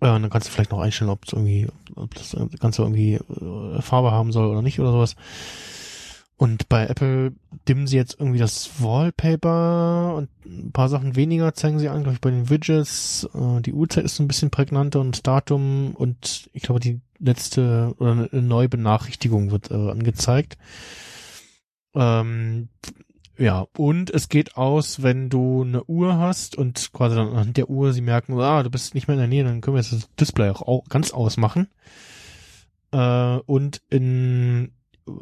Äh, 0.00 0.10
und 0.10 0.22
dann 0.22 0.30
kannst 0.30 0.48
du 0.48 0.52
vielleicht 0.52 0.70
noch 0.70 0.80
einstellen, 0.80 1.10
ob 1.10 1.20
irgendwie, 1.32 1.66
ob 1.94 2.14
das 2.14 2.36
Ganze 2.60 2.82
irgendwie 2.82 3.14
äh, 3.14 3.82
Farbe 3.82 4.10
haben 4.12 4.32
soll 4.32 4.46
oder 4.46 4.62
nicht 4.62 4.80
oder 4.80 4.92
sowas. 4.92 5.16
Und 6.38 6.68
bei 6.68 6.86
Apple 6.86 7.32
dimmen 7.66 7.86
sie 7.86 7.96
jetzt 7.96 8.20
irgendwie 8.20 8.38
das 8.38 8.82
Wallpaper 8.82 10.14
und 10.16 10.28
ein 10.44 10.70
paar 10.70 10.90
Sachen 10.90 11.16
weniger 11.16 11.54
zeigen 11.54 11.78
sie 11.78 11.88
an, 11.88 12.02
glaube 12.02 12.16
ich, 12.16 12.20
bei 12.20 12.30
den 12.30 12.50
Widgets. 12.50 13.26
Äh, 13.34 13.62
die 13.62 13.72
Uhrzeit 13.72 14.04
ist 14.04 14.20
ein 14.20 14.28
bisschen 14.28 14.50
prägnanter 14.50 15.00
und 15.00 15.26
Datum 15.26 15.94
und 15.94 16.50
ich 16.52 16.62
glaube, 16.62 16.80
die 16.80 17.00
letzte 17.18 17.94
oder 17.98 18.28
eine 18.30 18.42
neue 18.42 18.68
Benachrichtigung 18.68 19.50
wird 19.50 19.70
äh, 19.70 19.74
angezeigt. 19.74 20.58
Ähm, 21.94 22.68
ja, 23.38 23.66
und 23.76 24.10
es 24.10 24.28
geht 24.28 24.56
aus, 24.56 25.02
wenn 25.02 25.28
du 25.28 25.62
eine 25.62 25.84
Uhr 25.84 26.16
hast 26.18 26.56
und 26.56 26.92
quasi 26.92 27.16
dann 27.16 27.34
an 27.34 27.52
der 27.52 27.68
Uhr 27.68 27.92
sie 27.92 28.00
merken, 28.00 28.38
ah, 28.40 28.62
du 28.62 28.70
bist 28.70 28.94
nicht 28.94 29.08
mehr 29.08 29.14
in 29.14 29.20
der 29.20 29.28
Nähe, 29.28 29.44
dann 29.44 29.60
können 29.60 29.76
wir 29.76 29.80
jetzt 29.82 29.92
das 29.92 30.08
Display 30.18 30.50
auch 30.50 30.62
au- 30.62 30.84
ganz 30.88 31.12
ausmachen. 31.12 31.68
Äh, 32.92 33.36
und 33.46 33.82
in 33.90 34.72
äh, 35.06 35.12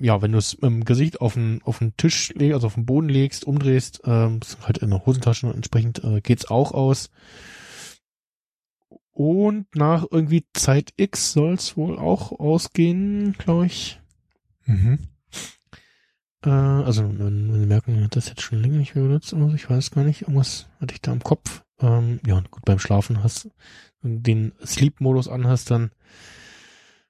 ja, 0.00 0.20
wenn 0.22 0.32
du 0.32 0.38
es 0.38 0.54
im 0.54 0.84
Gesicht 0.84 1.20
auf 1.20 1.34
den, 1.34 1.60
auf 1.64 1.78
den 1.78 1.96
Tisch 1.96 2.32
legst, 2.34 2.54
also 2.54 2.66
auf 2.66 2.74
den 2.74 2.86
Boden 2.86 3.08
legst, 3.08 3.44
umdrehst, 3.44 4.02
ähm, 4.04 4.40
halt 4.62 4.78
in 4.78 4.90
der 4.90 5.06
Hosentasche 5.06 5.46
und 5.46 5.54
entsprechend 5.54 6.02
äh, 6.02 6.20
geht's 6.20 6.50
auch 6.50 6.72
aus. 6.72 7.10
Und 9.12 9.76
nach 9.76 10.04
irgendwie 10.10 10.44
Zeit 10.54 10.92
X 10.96 11.32
soll 11.32 11.54
es 11.54 11.76
wohl 11.76 11.98
auch 11.98 12.32
ausgehen, 12.32 13.34
glaube 13.38 13.66
ich. 13.66 14.00
Mhm. 14.66 14.98
Äh, 16.44 16.50
also 16.50 17.02
man, 17.02 17.66
merken, 17.66 18.04
hat 18.04 18.16
das 18.16 18.28
jetzt 18.28 18.42
schon 18.42 18.60
länger 18.60 18.78
nicht 18.78 18.94
mehr 18.94 19.04
benutzt, 19.04 19.34
also 19.34 19.54
ich 19.54 19.68
weiß 19.68 19.90
gar 19.90 20.04
nicht, 20.04 20.22
irgendwas 20.22 20.66
hatte 20.80 20.94
ich 20.94 21.00
da 21.00 21.12
im 21.12 21.22
Kopf. 21.22 21.62
Ähm, 21.80 22.20
ja, 22.26 22.36
und 22.36 22.50
gut, 22.50 22.64
beim 22.64 22.78
Schlafen 22.78 23.22
hast 23.22 23.50
den 24.02 24.52
Sleep-Modus 24.64 25.28
anhast, 25.28 25.70
dann 25.70 25.90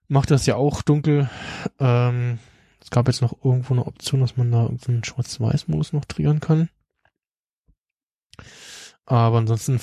macht 0.08 0.30
das 0.30 0.46
ja 0.46 0.56
auch 0.56 0.82
dunkel. 0.82 1.28
Ähm, 1.78 2.38
es 2.80 2.90
gab 2.90 3.08
jetzt 3.08 3.22
noch 3.22 3.44
irgendwo 3.44 3.74
eine 3.74 3.86
Option, 3.86 4.20
dass 4.20 4.36
man 4.36 4.52
da 4.52 4.62
irgendeinen 4.62 5.04
Schwarz-Weiß-Modus 5.04 5.92
noch 5.92 6.04
triggern 6.04 6.40
kann. 6.40 6.68
Aber 9.06 9.38
ansonsten, 9.38 9.80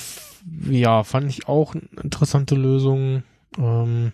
ja, 0.69 1.03
fand 1.03 1.30
ich 1.30 1.48
auch 1.48 1.76
eine 1.76 1.84
interessante 2.02 2.56
Lösung. 2.56 3.23
Ähm, 3.57 4.14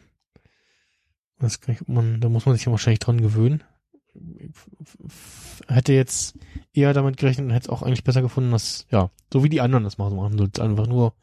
weiß 1.40 1.62
gar 1.62 1.72
nicht, 1.72 1.88
man, 1.88 2.20
da 2.20 2.30
muss 2.30 2.46
man 2.46 2.56
sich 2.56 2.66
ja 2.66 2.72
wahrscheinlich 2.72 3.00
dran 3.00 3.22
gewöhnen. 3.22 3.64
Hätte 5.68 5.94
jetzt 5.94 6.38
eher 6.74 6.94
damit 6.94 7.18
gerechnet 7.18 7.46
und 7.46 7.54
hätte 7.54 7.66
es 7.66 7.70
auch 7.70 7.82
eigentlich 7.82 8.04
besser 8.04 8.22
gefunden, 8.22 8.52
dass, 8.52 8.88
ja, 8.92 9.10
so 9.32 9.44
wie 9.44 9.50
die 9.50 9.62
anderen 9.62 9.84
das 9.84 9.98
machen, 9.98 10.16
machen 10.16 10.38
sollten. 10.38 10.62
Einfach 10.62 10.88
nur 10.88 11.14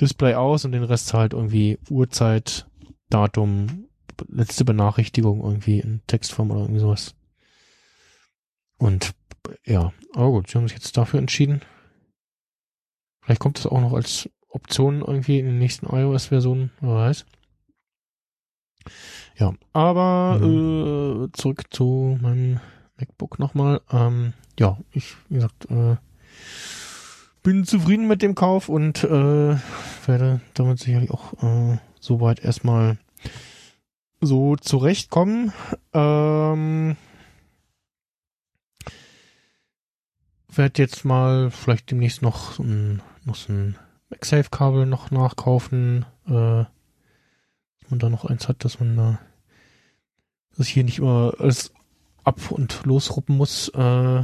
Display 0.00 0.34
aus 0.34 0.64
und 0.64 0.72
den 0.72 0.84
Rest 0.84 1.12
halt 1.14 1.32
irgendwie 1.32 1.78
Uhrzeit, 1.90 2.66
Datum, 3.10 3.88
letzte 4.28 4.64
Benachrichtigung 4.64 5.42
irgendwie 5.42 5.80
in 5.80 6.02
Textform 6.06 6.50
oder 6.50 6.60
irgendwie 6.60 6.80
sowas. 6.80 7.14
Und 8.78 9.14
ja, 9.64 9.92
aber 10.14 10.30
gut, 10.30 10.48
sie 10.48 10.58
haben 10.58 10.68
sich 10.68 10.76
jetzt 10.76 10.96
dafür 10.96 11.18
entschieden. 11.18 11.62
Vielleicht 13.22 13.40
kommt 13.40 13.58
das 13.58 13.66
auch 13.66 13.80
noch 13.80 13.92
als 13.92 14.30
Option 14.48 15.00
irgendwie 15.00 15.38
in 15.38 15.46
den 15.46 15.58
nächsten 15.58 15.86
iOS-Versionen, 15.86 16.70
wer 16.80 16.94
weiß. 16.94 17.26
Ja, 19.36 19.54
aber 19.72 20.40
äh, 20.42 21.32
zurück 21.32 21.64
zu 21.70 22.18
meinem 22.20 22.60
MacBook 22.98 23.38
nochmal. 23.38 23.80
Ähm, 23.92 24.32
ja, 24.58 24.78
ich, 24.92 25.16
wie 25.28 25.36
gesagt, 25.36 25.70
äh, 25.70 25.96
bin 27.42 27.64
zufrieden 27.64 28.08
mit 28.08 28.22
dem 28.22 28.34
Kauf 28.34 28.68
und 28.68 29.04
äh, 29.04 29.56
werde 30.06 30.40
damit 30.54 30.80
sicherlich 30.80 31.10
auch 31.10 31.32
äh, 31.42 31.78
soweit 32.00 32.40
erstmal 32.40 32.98
so 34.20 34.56
zurechtkommen. 34.56 35.52
Ähm, 35.92 36.96
werde 40.48 40.82
jetzt 40.82 41.04
mal 41.04 41.50
vielleicht 41.50 41.90
demnächst 41.90 42.22
noch 42.22 42.52
so 42.52 42.62
ein, 42.64 43.00
noch 43.24 43.36
so 43.36 43.52
ein 43.52 43.76
MagSafe-Kabel 44.10 44.86
noch 44.86 45.10
nachkaufen, 45.10 46.04
äh, 46.26 46.64
man 47.90 47.98
da 47.98 48.08
noch 48.08 48.24
eins 48.24 48.48
hat, 48.48 48.64
dass 48.64 48.80
man 48.80 48.96
da, 48.96 49.18
dass 50.56 50.66
ich 50.66 50.72
hier 50.72 50.84
nicht 50.84 50.98
immer 50.98 51.32
alles 51.38 51.72
ab 52.24 52.50
und 52.50 52.80
losruppen 52.84 53.36
muss. 53.36 53.68
Äh, 53.70 54.22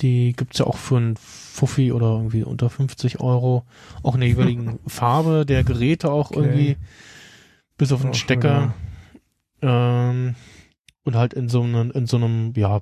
die 0.00 0.34
gibt's 0.36 0.58
ja 0.58 0.66
auch 0.66 0.76
für 0.76 0.98
einen 0.98 1.16
Fuffi 1.16 1.90
oder 1.92 2.08
irgendwie 2.08 2.42
unter 2.44 2.68
50 2.68 3.20
Euro. 3.20 3.64
Auch 4.02 4.14
in 4.14 4.20
der 4.20 4.28
jeweiligen 4.28 4.78
Farbe 4.86 5.46
der 5.46 5.64
Geräte 5.64 6.10
auch 6.12 6.30
Okay. 6.30 6.40
irgendwie. 6.40 6.76
Bis 7.78 7.92
auf 7.92 8.02
den 8.02 8.14
Stecker. 8.14 8.74
Ähm, 9.62 10.34
und 11.04 11.14
halt 11.16 11.34
in 11.34 11.48
so 11.48 11.62
einem, 11.62 11.90
in 11.92 12.06
so 12.06 12.16
einem, 12.16 12.52
ja, 12.56 12.80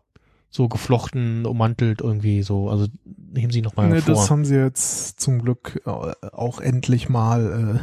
so 0.50 0.68
geflochten, 0.68 1.46
ummantelt 1.46 2.00
irgendwie 2.00 2.42
so. 2.42 2.70
Also 2.70 2.86
nehmen 3.04 3.50
sie 3.52 3.60
nochmal 3.60 3.88
Nee, 3.88 3.94
hervor. 3.94 4.14
das 4.14 4.30
haben 4.30 4.44
sie 4.44 4.54
jetzt 4.56 5.20
zum 5.20 5.42
Glück 5.42 5.82
äh, 5.84 5.90
auch 6.32 6.60
endlich 6.60 7.08
mal 7.08 7.80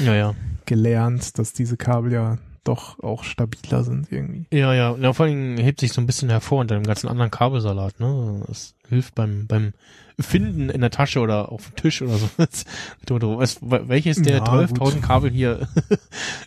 äh, 0.00 0.04
ja, 0.04 0.14
ja. 0.14 0.34
gelernt, 0.68 1.38
dass 1.38 1.52
diese 1.52 1.76
Kabel 1.76 2.12
ja 2.12 2.38
doch 2.62 3.00
auch 3.00 3.24
stabiler 3.24 3.82
sind 3.82 4.12
irgendwie. 4.12 4.46
Ja, 4.52 4.74
ja. 4.74 4.94
ja. 4.94 5.12
Vor 5.14 5.26
allem 5.26 5.56
hebt 5.56 5.80
sich 5.80 5.92
so 5.92 6.00
ein 6.00 6.06
bisschen 6.06 6.28
hervor 6.28 6.60
unter 6.60 6.74
dem 6.74 6.84
ganzen 6.84 7.08
anderen 7.08 7.30
Kabelsalat, 7.30 7.98
ne? 7.98 8.42
Das 8.46 8.74
hilft 8.88 9.14
beim, 9.14 9.46
beim 9.46 9.72
Finden 10.20 10.68
in 10.68 10.82
der 10.82 10.90
Tasche 10.90 11.20
oder 11.20 11.50
auf 11.50 11.70
dem 11.70 11.76
Tisch 11.76 12.02
oder 12.02 12.18
so. 12.18 12.28
Welches 12.38 14.20
der 14.20 14.38
Ja, 14.38 14.44
12.000 14.44 14.78
gut. 14.78 15.02
Kabel 15.02 15.30
hier 15.30 15.66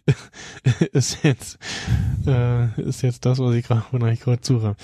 ist 0.94 1.24
jetzt, 1.24 1.58
äh, 2.28 2.80
ist 2.82 3.02
jetzt 3.02 3.26
das, 3.26 3.40
was 3.40 3.56
ich 3.56 3.66
gerade, 3.66 3.84
wonach 3.92 4.12
ich 4.12 4.20
gerade 4.20 4.42
suche. 4.44 4.76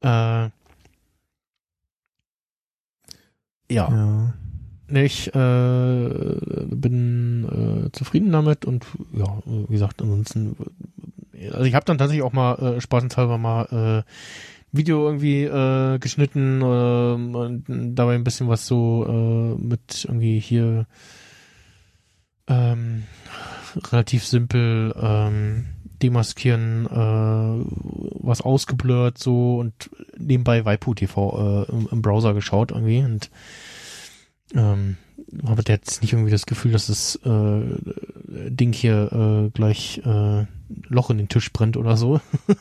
Äh, 0.00 0.48
ja. 3.70 3.90
Ja. 3.90 4.34
Nee, 4.90 5.04
Ich 5.04 5.34
äh, 5.34 6.08
bin 6.70 7.44
äh, 7.86 7.92
zufrieden 7.92 8.32
damit 8.32 8.64
und 8.64 8.86
ja, 9.12 9.38
wie 9.44 9.72
gesagt, 9.72 10.00
ansonsten, 10.00 10.56
also 11.52 11.64
ich 11.64 11.74
habe 11.74 11.84
dann 11.84 11.98
tatsächlich 11.98 12.24
auch 12.24 12.32
mal 12.32 12.54
äh, 12.54 12.80
spaßenshalber 12.80 13.36
mal 13.36 14.04
äh, 14.06 14.10
Video 14.72 15.06
irgendwie 15.06 15.44
äh, 15.44 15.98
geschnitten 15.98 16.62
äh, 16.62 16.64
und 16.64 17.64
dabei 17.94 18.14
ein 18.14 18.24
bisschen 18.24 18.48
was 18.48 18.66
so 18.66 19.06
äh, 19.06 19.62
mit 19.62 20.04
irgendwie 20.04 20.40
hier 20.40 20.86
ähm, 22.46 23.04
relativ 23.92 24.24
simpel 24.24 24.94
ähm, 25.00 25.66
demaskieren, 26.02 26.86
äh, 26.86 27.64
was 28.20 28.40
ausgeblurrt 28.40 29.18
so 29.18 29.58
und 29.58 29.90
nebenbei 30.16 30.64
Waipu 30.64 30.94
TV 30.94 31.66
äh, 31.68 31.72
im, 31.72 31.88
im 31.90 32.02
Browser 32.02 32.34
geschaut 32.34 32.70
irgendwie 32.70 33.02
und 33.02 33.30
ähm, 34.54 34.96
habe 35.46 35.62
jetzt 35.66 36.02
nicht 36.02 36.12
irgendwie 36.12 36.30
das 36.30 36.46
Gefühl, 36.46 36.72
dass 36.72 36.86
das 36.86 37.16
äh, 37.24 37.60
Ding 38.50 38.72
hier 38.72 39.12
äh, 39.12 39.50
gleich 39.50 40.00
äh, 40.04 40.46
Loch 40.88 41.10
in 41.10 41.18
den 41.18 41.28
Tisch 41.28 41.52
brennt 41.52 41.76
oder 41.76 41.96
so. 41.96 42.20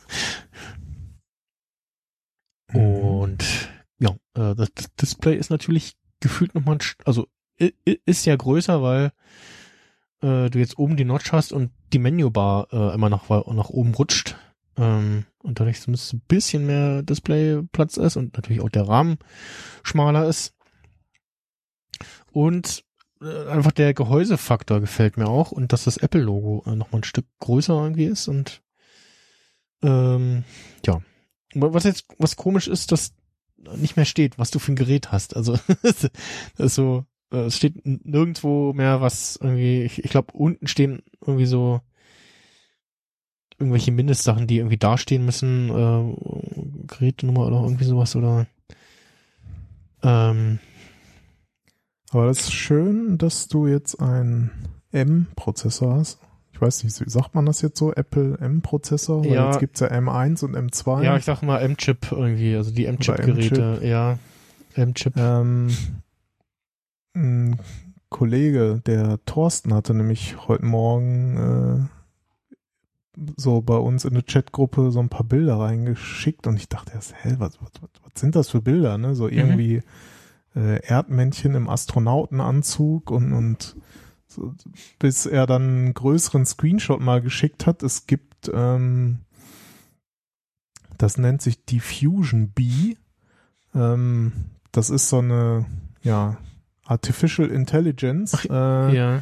Und 2.74 3.70
ja, 4.00 4.12
äh, 4.36 4.56
das, 4.56 4.70
das 4.76 4.96
Display 4.96 5.36
ist 5.36 5.50
natürlich 5.50 5.96
gefühlt 6.20 6.56
nochmal, 6.56 6.78
also 7.06 7.28
ist 7.58 8.26
ja 8.26 8.36
größer, 8.36 8.82
weil 8.82 9.12
äh, 10.22 10.50
du 10.50 10.60
jetzt 10.60 10.78
oben 10.78 10.98
die 10.98 11.06
Notch 11.06 11.32
hast 11.32 11.54
und 11.54 11.72
die 11.94 12.00
Menübar 12.00 12.68
äh, 12.72 12.94
immer 12.94 13.10
nach, 13.10 13.30
nach 13.30 13.70
oben 13.70 13.94
rutscht. 13.94 14.36
Ähm, 14.78 15.26
und 15.40 15.60
dadurch 15.60 15.82
zumindest 15.82 16.14
ein 16.14 16.22
bisschen 16.28 16.66
mehr 16.66 17.02
Displayplatz 17.02 17.98
ist 17.98 18.16
und 18.16 18.36
natürlich 18.36 18.62
auch 18.62 18.70
der 18.70 18.88
Rahmen 18.88 19.18
schmaler 19.84 20.28
ist. 20.28 20.54
Und 22.38 22.84
äh, 23.20 23.48
einfach 23.50 23.72
der 23.72 23.96
Gehäusefaktor 23.96 24.80
gefällt 24.80 25.18
mir 25.18 25.28
auch 25.28 25.52
und 25.52 25.74
dass 25.74 25.86
das 25.86 25.98
Apple-Logo 25.98 26.66
äh, 26.68 26.76
nochmal 26.76 27.02
ein 27.02 27.04
Stück 27.04 27.26
größer 27.40 27.74
irgendwie 27.74 28.06
ist 28.06 28.28
und 28.28 28.62
ähm, 29.82 30.44
ja. 30.86 31.02
Was 31.56 31.84
jetzt, 31.86 32.06
was 32.20 32.36
komisch 32.36 32.68
ist, 32.68 32.92
dass 32.92 33.16
nicht 33.76 33.96
mehr 33.96 34.06
steht, 34.06 34.38
was 34.38 34.52
du 34.52 34.60
für 34.60 34.72
ein 34.72 34.76
Gerät 34.76 35.12
hast. 35.12 35.36
Also, 35.36 35.58
das 35.82 36.12
ist 36.60 36.76
so, 36.76 37.06
äh, 37.32 37.46
es 37.46 37.58
steht 37.58 37.84
nirgendwo 37.84 38.72
mehr 38.72 39.02
was 39.02 39.40
irgendwie, 39.42 39.82
ich, 39.82 40.06
ich 40.06 40.12
glaube, 40.12 40.34
unten 40.34 40.68
stehen 40.68 41.02
irgendwie 41.20 41.48
so 41.48 41.82
irgendwelche 43.58 43.92
Mindestsachen, 43.92 44.46
die 44.46 44.58
irgendwie 44.58 44.78
dastehen 44.78 45.26
müssen, 45.26 45.72
äh, 45.72 46.86
Gerätenummer 46.86 47.48
oder 47.48 47.64
irgendwie 47.64 47.86
sowas 47.86 48.16
oder 48.16 48.46
ähm, 50.04 50.60
Aber 52.12 52.28
das 52.28 52.40
ist 52.40 52.54
schön, 52.54 53.18
dass 53.18 53.48
du 53.48 53.68
jetzt 53.68 54.00
einen 54.02 54.52
M-Prozessor 54.92 55.96
hast. 55.96 56.20
Ich 56.54 56.62
weiß 56.62 56.84
nicht, 56.84 57.00
wie 57.06 57.10
sagt 57.10 57.36
man 57.36 57.46
das 57.46 57.62
jetzt 57.62 57.78
so? 57.78 57.94
Apple 57.94 58.38
M-Prozessor? 58.40 59.24
Weil 59.26 59.34
Ja. 59.34 59.46
jetzt 59.52 59.60
gibt's 59.60 59.80
ja 59.82 59.88
M1 59.88 60.44
und 60.44 60.56
M2. 60.56 61.04
ja, 61.04 61.16
ich 61.18 61.26
sag 61.26 61.42
mal 61.44 61.60
M-Chip 61.60 62.12
irgendwie, 62.12 62.56
also 62.56 62.72
die 62.72 62.86
M-Chip-Geräte, 62.86 63.82
ja. 63.84 64.18
M-Chip. 64.74 65.14
Ähm, 65.18 65.70
ein 67.16 67.60
Kollege, 68.10 68.82
der 68.86 69.20
Thorsten, 69.26 69.74
hatte 69.74 69.94
nämlich 69.94 70.48
heute 70.48 70.66
Morgen 70.66 71.90
äh, 73.18 73.22
so 73.36 73.62
bei 73.62 73.76
uns 73.76 74.06
in 74.06 74.12
eine 74.14 74.24
Chatgruppe 74.24 74.92
so 74.92 75.00
ein 75.00 75.10
paar 75.10 75.26
Bilder 75.26 75.60
reingeschickt 75.60 76.48
und 76.48 76.56
ich 76.56 76.70
dachte 76.70 76.94
erst, 76.94 77.14
hä, 77.24 77.36
was, 77.40 77.60
was, 77.62 77.72
was, 77.82 77.90
was 78.04 78.12
sind 78.16 78.36
das 78.36 78.50
für 78.50 78.62
Bilder? 78.62 78.98
Ne? 78.98 79.14
So 79.16 79.28
irgendwie 79.28 79.82
äh, 80.58 80.82
Erdmännchen 80.86 81.54
im 81.56 81.70
Astronautenanzug 81.70 83.12
und, 83.12 83.32
und 83.32 83.76
so, 84.28 84.54
bis 85.00 85.26
er 85.26 85.46
dann 85.46 85.62
einen 85.62 85.94
größeren 85.94 86.46
Screenshot 86.46 87.00
mal 87.00 87.22
geschickt 87.22 87.66
hat. 87.66 87.84
Es 87.84 88.08
gibt, 88.08 88.50
ähm, 88.54 89.20
das 90.98 91.18
nennt 91.18 91.42
sich 91.42 91.64
Diffusion 91.66 92.50
Bee. 92.50 92.98
Ähm, 93.76 94.34
das 94.72 94.90
ist 94.90 95.10
so 95.10 95.20
eine, 95.20 95.66
ja, 96.02 96.38
Artificial 96.86 97.50
Intelligence, 97.50 98.46
äh, 98.50 98.96
Ja. 98.96 99.22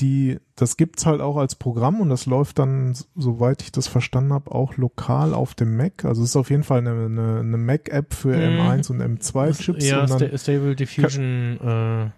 Die, 0.00 0.38
das 0.56 0.76
gibt's 0.76 1.06
halt 1.06 1.20
auch 1.20 1.36
als 1.36 1.54
Programm 1.54 2.00
und 2.00 2.08
das 2.08 2.26
läuft 2.26 2.58
dann, 2.58 2.94
soweit 3.14 3.62
ich 3.62 3.72
das 3.72 3.86
verstanden 3.88 4.32
habe, 4.32 4.50
auch 4.52 4.76
lokal 4.76 5.34
auf 5.34 5.54
dem 5.54 5.76
Mac. 5.76 6.04
Also 6.04 6.22
es 6.22 6.30
ist 6.30 6.36
auf 6.36 6.50
jeden 6.50 6.64
Fall 6.64 6.78
eine, 6.78 6.90
eine, 7.06 7.40
eine 7.40 7.56
Mac-App 7.56 8.14
für 8.14 8.36
Mhm. 8.36 8.60
M1 8.60 8.90
und 8.90 9.02
M2 9.02 9.58
Chips. 9.58 9.86
Ja, 9.88 10.02
und 10.02 10.10
dann, 10.10 10.18
Sta 10.18 10.38
Stable 10.38 10.74
Diffusion 10.76 11.58
äh, 11.60 12.10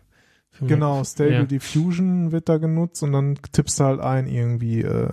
Genau. 0.66 1.02
Stable 1.04 1.32
Ja. 1.32 1.42
Diffusion 1.44 2.30
wird 2.32 2.48
da 2.48 2.58
genutzt 2.58 3.02
und 3.02 3.12
dann 3.12 3.36
tippst 3.52 3.80
du 3.80 3.84
halt 3.84 4.00
ein 4.00 4.28
irgendwie, 4.28 4.82
äh, 4.82 5.08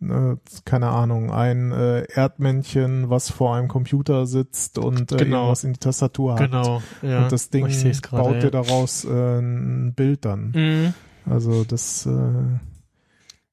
ne, 0.00 0.38
keine 0.66 0.88
Ahnung, 0.88 1.30
ein 1.32 1.72
äh, 1.72 2.02
Erdmännchen, 2.12 3.08
was 3.08 3.30
vor 3.30 3.56
einem 3.56 3.68
Computer 3.68 4.26
sitzt 4.26 4.78
und 4.78 5.12
äh, 5.12 5.16
Genau. 5.16 5.36
irgendwas 5.38 5.64
in 5.64 5.72
die 5.72 5.78
Tastatur 5.80 6.34
hat. 6.34 6.50
Genau, 6.50 6.82
ja. 7.00 7.22
Und 7.24 7.32
das 7.32 7.48
Ding 7.48 7.66
baut 8.10 8.34
ja. 8.34 8.38
dir 8.40 8.50
daraus 8.50 9.04
äh, 9.06 9.38
ein 9.38 9.94
Bild 9.94 10.26
dann. 10.26 10.52
Mhm. 10.54 10.94
Also 11.28 11.64
das 11.64 12.06
äh, 12.06 12.10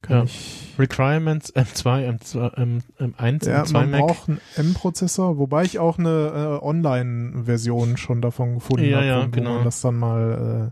kann 0.01 0.17
Ja. 0.17 0.23
ich. 0.23 0.73
Requirements 0.77 1.53
M2, 1.55 2.17
M2, 2.19 2.53
M, 2.55 2.81
M1, 2.99 3.47
Ja, 3.49 3.63
M2 3.63 3.73
man 3.73 3.91
Mac. 3.91 4.01
braucht 4.01 4.29
einen 4.29 4.41
M-Prozessor, 4.55 5.37
wobei 5.37 5.63
ich 5.63 5.79
auch 5.79 5.97
eine 5.97 6.59
äh, 6.61 6.65
Online-Version 6.65 7.97
schon 7.97 8.21
davon 8.21 8.55
gefunden 8.55 8.85
Ja, 8.85 8.97
habe, 8.97 9.05
ja, 9.07 9.25
wo 9.25 9.29
genau. 9.31 9.55
man 9.55 9.63
das 9.63 9.81
dann 9.81 9.95
mal 9.97 10.71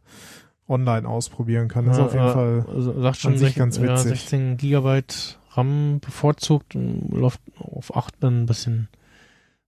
äh, 0.70 0.72
online 0.72 1.08
ausprobieren 1.08 1.68
kann. 1.68 1.86
Das 1.86 1.98
ist 1.98 2.04
auf 2.04 2.14
jeden 2.14 2.32
Fall 2.32 2.66
also 2.74 3.02
sagt 3.02 3.18
schon 3.18 3.34
an 3.34 3.38
sich 3.40 3.50
sech- 3.56 3.58
ganz 3.58 3.78
Ja, 3.78 3.84
witzig. 3.84 4.20
16 4.22 4.58
Gigabyte 4.58 5.38
RAM 5.54 6.00
bevorzugt, 6.00 6.74
läuft 6.76 7.42
auf 7.58 7.96
8 7.96 8.16
dann 8.22 8.44
ein 8.44 8.46
bisschen, 8.46 8.88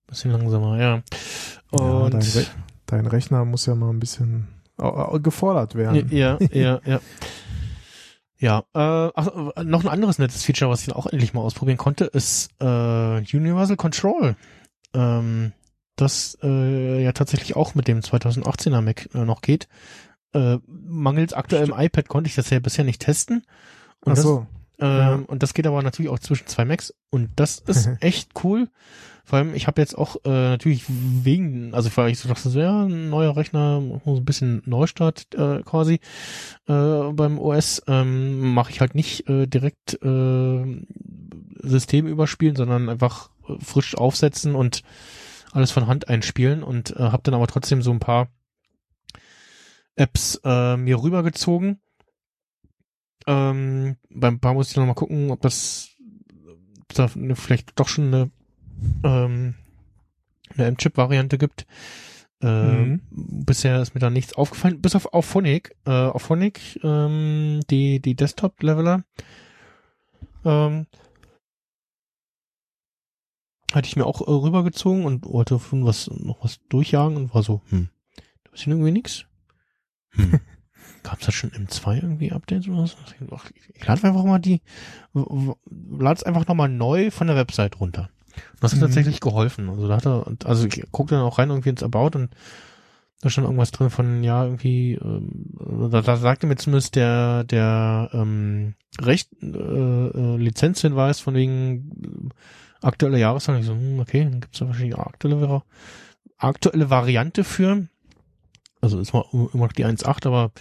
bisschen 0.07 0.31
langsamer, 0.31 0.79
ja. 0.79 1.01
Und 1.71 2.13
dein, 2.13 2.21
Re 2.21 2.45
dein 2.85 3.05
Rechner 3.07 3.43
muss 3.43 3.65
ja 3.65 3.75
mal 3.75 3.89
ein 3.89 3.99
bisschen 3.99 4.47
gefordert 4.77 5.75
werden. 5.75 6.09
Ja, 6.11 6.37
ja, 6.51 6.79
ja. 6.85 6.99
Ja, 8.37 8.59
äh, 8.73 9.11
ach, 9.15 9.27
äh, 9.55 9.63
noch 9.63 9.83
ein 9.83 9.87
anderes 9.89 10.19
nettes 10.19 10.43
Feature, 10.43 10.69
was 10.69 10.81
ich 10.81 10.87
dann 10.87 10.97
auch 10.97 11.05
endlich 11.05 11.33
mal 11.33 11.39
ausprobieren 11.41 11.77
konnte, 11.77 12.05
ist 12.05 12.49
äh, 12.59 12.65
Universal 12.65 13.77
Control. 13.77 14.35
Ähm, 14.93 15.53
das 15.95 16.37
äh, 16.43 17.03
ja 17.03 17.11
tatsächlich 17.13 17.55
auch 17.55 17.73
mit 17.75 17.87
dem 17.87 17.99
2018er 17.99 18.81
Mac 18.81 19.09
äh, 19.13 19.19
noch 19.19 19.41
geht. 19.41 19.69
Äh, 20.33 20.57
mangels 20.67 21.31
aktuellem 21.33 21.73
iPad 21.77 22.09
konnte 22.09 22.27
ich 22.27 22.35
das 22.35 22.49
ja 22.49 22.59
bisher 22.59 22.83
nicht 22.83 23.01
testen. 23.01 23.45
Und 24.03 24.11
Ach 24.11 24.15
das, 24.15 24.23
so. 24.23 24.47
ähm, 24.79 24.87
Ja. 24.97 25.13
Und 25.27 25.41
das 25.43 25.53
geht 25.53 25.67
aber 25.67 25.81
natürlich 25.81 26.11
auch 26.11 26.19
zwischen 26.19 26.47
zwei 26.47 26.65
Macs. 26.65 26.93
Und 27.11 27.29
das 27.37 27.59
ist 27.59 27.87
echt 28.01 28.31
cool. 28.43 28.67
Vor 29.25 29.39
allem, 29.39 29.55
ich 29.55 29.67
habe 29.67 29.79
jetzt 29.79 29.97
auch 29.97 30.17
äh, 30.25 30.29
natürlich 30.29 30.83
wegen, 30.87 31.73
also 31.73 31.89
weil 31.95 32.11
ich 32.11 32.19
so 32.19 32.27
dachte, 32.27 32.49
so, 32.49 32.59
ja, 32.59 32.83
ein 32.83 33.09
neuer 33.09 33.37
Rechner, 33.37 33.81
so 34.03 34.17
ein 34.17 34.25
bisschen 34.25 34.61
Neustart 34.65 35.33
äh, 35.33 35.61
quasi 35.63 36.01
äh, 36.67 37.11
beim 37.13 37.39
OS, 37.39 37.81
ähm, 37.87 38.53
mache 38.53 38.71
ich 38.71 38.81
halt 38.81 38.95
nicht 38.95 39.29
äh, 39.29 39.47
direkt 39.47 39.93
äh, 40.03 40.85
System 41.61 42.05
überspielen, 42.07 42.57
sondern 42.57 42.89
einfach 42.89 43.29
äh, 43.47 43.55
frisch 43.63 43.95
aufsetzen 43.95 44.55
und 44.55 44.83
alles 45.53 45.71
von 45.71 45.87
Hand 45.87 46.09
einspielen 46.09 46.61
und 46.61 46.91
äh, 46.91 47.03
habe 47.03 47.23
dann 47.23 47.35
aber 47.35 47.47
trotzdem 47.47 47.81
so 47.81 47.91
ein 47.91 47.99
paar 48.01 48.27
Apps 49.95 50.41
äh, 50.43 50.75
mir 50.75 51.01
rübergezogen. 51.01 51.79
Ähm, 53.25 53.95
beim 54.09 54.41
paar 54.41 54.53
muss 54.53 54.71
ich 54.71 54.75
noch 54.75 54.85
mal 54.85 54.95
gucken, 54.95 55.31
ob 55.31 55.39
das 55.41 55.91
da 56.89 57.07
vielleicht 57.07 57.79
doch 57.79 57.87
schon 57.87 58.07
eine 58.07 58.31
ähm, 59.03 59.55
eine 60.53 60.65
M-Chip-Variante 60.67 61.37
gibt. 61.37 61.65
Äh, 62.41 62.45
Mhm. 62.45 63.01
Bisher 63.09 63.81
ist 63.81 63.93
mir 63.93 64.01
da 64.01 64.09
nichts 64.09 64.33
aufgefallen, 64.33 64.81
bis 64.81 64.95
auf 64.95 65.13
auf 65.13 65.25
Phonic. 65.25 65.75
Äh, 65.85 65.91
auf 65.91 66.23
Phonic, 66.23 66.79
ähm, 66.83 67.61
die, 67.69 68.01
die 68.01 68.15
Desktop-Leveler. 68.15 69.03
Ähm, 70.45 70.87
hatte 73.73 73.87
ich 73.87 73.95
mir 73.95 74.05
auch 74.05 74.21
äh, 74.21 74.31
rübergezogen 74.31 75.05
und 75.05 75.25
wollte 75.25 75.57
von 75.57 75.85
was, 75.85 76.09
noch 76.09 76.43
was 76.43 76.59
durchjagen 76.69 77.17
und 77.17 77.33
war 77.33 77.43
so, 77.43 77.61
hm, 77.69 77.89
da 78.43 78.51
ist 78.53 78.67
irgendwie 78.67 78.91
nix. 78.91 79.25
Hm. 80.11 80.39
Gab's 81.03 81.25
da 81.25 81.31
schon 81.31 81.51
M2 81.51 81.95
irgendwie 82.01 82.31
Updates 82.31 82.67
oder 82.67 82.87
so? 82.87 82.97
Ich, 83.07 83.69
ich 83.75 83.85
lade 83.85 84.03
einfach 84.03 84.23
mal 84.23 84.39
die, 84.39 84.61
lade 85.13 86.17
es 86.17 86.23
einfach 86.23 86.47
nochmal 86.47 86.69
neu 86.69 87.09
von 87.09 87.27
der 87.27 87.35
Website 87.35 87.79
runter. 87.79 88.09
Und 88.35 88.63
das 88.63 88.71
hat 88.71 88.79
Mhm. 88.79 88.85
tatsächlich 88.85 89.19
geholfen. 89.19 89.69
Also 89.69 89.87
da 89.87 89.97
hat 89.97 90.05
er, 90.05 90.25
also 90.45 90.67
ich 90.67 90.83
guckte 90.91 91.15
dann 91.15 91.23
auch 91.23 91.39
rein 91.39 91.49
irgendwie 91.49 91.69
ins 91.69 91.83
About 91.83 92.17
und 92.17 92.29
da 93.21 93.29
stand 93.29 93.45
irgendwas 93.45 93.71
drin 93.71 93.89
von, 93.89 94.21
ja, 94.23 94.43
irgendwie, 94.43 94.95
ähm, 94.95 95.89
da, 95.89 96.01
da 96.01 96.17
sagte 96.17 96.45
mir 96.45 96.57
zumindest 96.57 96.95
der, 96.95 97.45
der 97.45 98.09
ähm, 98.11 98.75
Recht, 99.01 99.29
äh, 99.41 99.47
äh, 99.47 100.37
Lizenzhinweis 100.37 101.21
von 101.21 101.33
wegen 101.33 102.31
äh, 102.31 102.85
aktuelle 102.85 103.17
Jahreszahl. 103.17 103.59
Ich 103.59 103.65
so, 103.65 103.73
hm, 103.73 103.99
okay, 104.01 104.25
dann 104.25 104.41
gibt's 104.41 104.59
da 104.59 104.67
wahrscheinlich 104.67 104.97
aktuelle, 104.97 105.61
aktuelle 106.37 106.89
Variante 106.89 107.45
für. 107.45 107.87
Also 108.81 108.99
ist 108.99 109.13
mal 109.13 109.23
immer 109.31 109.67
noch 109.67 109.71
die 109.71 109.85
1.8, 109.85 110.27
aber 110.27 110.51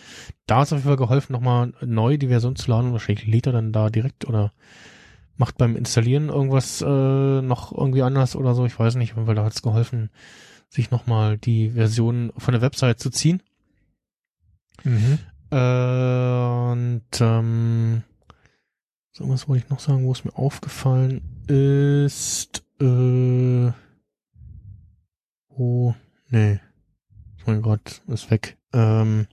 da 0.46 0.62
ist 0.62 0.72
auf 0.72 0.78
jeden 0.78 0.88
Fall 0.88 0.96
geholfen, 0.96 1.32
nochmal 1.32 1.72
neu 1.84 2.16
die 2.16 2.28
Version 2.28 2.54
zu 2.54 2.70
laden. 2.70 2.92
Wahrscheinlich 2.92 3.26
lädt 3.26 3.46
er 3.46 3.52
dann 3.52 3.72
da 3.72 3.90
direkt 3.90 4.28
oder 4.28 4.52
macht 5.36 5.58
beim 5.58 5.76
Installieren 5.76 6.28
irgendwas 6.28 6.82
äh, 6.82 7.42
noch 7.42 7.72
irgendwie 7.72 8.02
anders 8.02 8.36
oder 8.36 8.54
so. 8.54 8.66
Ich 8.66 8.78
weiß 8.78 8.96
nicht, 8.96 9.14
weil 9.16 9.34
da 9.34 9.44
hat 9.44 9.54
es 9.54 9.62
geholfen, 9.62 10.10
sich 10.68 10.90
nochmal 10.90 11.38
die 11.38 11.70
Version 11.70 12.32
von 12.36 12.52
der 12.52 12.62
Website 12.62 13.00
zu 13.00 13.10
ziehen. 13.10 13.42
Mhm. 14.84 15.18
Äh, 15.50 16.72
und 16.72 17.20
ähm, 17.20 18.02
so 19.12 19.28
was 19.28 19.48
wollte 19.48 19.64
ich 19.64 19.70
noch 19.70 19.80
sagen, 19.80 20.04
wo 20.04 20.12
es 20.12 20.24
mir 20.24 20.36
aufgefallen 20.36 21.20
ist. 21.46 22.64
Äh, 22.80 23.72
oh, 25.48 25.94
nee. 26.30 26.60
Mein 27.46 27.62
Gott, 27.62 28.02
ist 28.06 28.30
weg. 28.30 28.56
Ähm, 28.72 29.26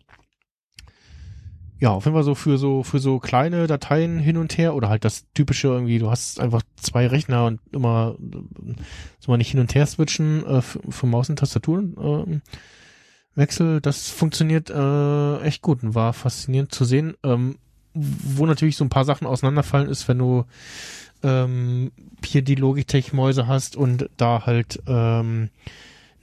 ja, 1.80 1.92
auf 1.92 2.06
jeden 2.06 2.16
Fall 2.16 2.24
so 2.24 2.36
für 2.36 2.58
so 2.58 2.84
für 2.84 3.00
so 3.00 3.20
kleine 3.20 3.68
Dateien 3.68 4.20
hin 4.20 4.38
und 4.38 4.58
her 4.58 4.76
oder 4.76 4.90
halt 4.90 5.06
das 5.06 5.26
typische 5.34 5.70
irgendwie, 5.70 6.00
du 6.00 6.12
hast 6.12 6.40
einfach 6.40 6.62
zwei 6.76 7.08
Rechner 7.08 7.46
und 7.46 7.62
immer 7.72 8.16
soll 9.20 9.34
man 9.34 9.38
nicht 9.38 9.52
hin 9.52 9.60
und 9.60 9.74
her 9.76 9.86
switchen 9.86 10.46
äh, 10.46 10.62
für, 10.62 10.80
für 10.90 11.08
Maus 11.08 11.30
und 11.30 11.40
Tastatur 11.40 11.80
äh, 11.80 12.40
Wechsel, 13.36 13.80
das 13.82 14.10
funktioniert 14.10 14.70
äh, 14.70 15.42
echt 15.42 15.62
gut 15.62 15.84
und 15.84 15.96
war 15.96 16.14
faszinierend 16.14 16.74
zu 16.74 16.84
sehen. 16.86 17.16
Ähm, 17.24 17.58
wo 17.94 18.46
natürlich 18.46 18.78
so 18.78 18.86
ein 18.86 18.90
paar 18.90 19.06
Sachen 19.06 19.26
auseinanderfallen 19.26 19.90
ist, 19.90 20.08
wenn 20.08 20.20
du 20.20 20.46
ähm, 21.24 21.92
hier 22.24 22.42
die 22.42 22.56
Logitech-Mäuse 22.56 23.48
hast 23.48 23.76
und 23.76 24.10
da 24.18 24.46
halt 24.46 24.82
ähm, 24.88 25.50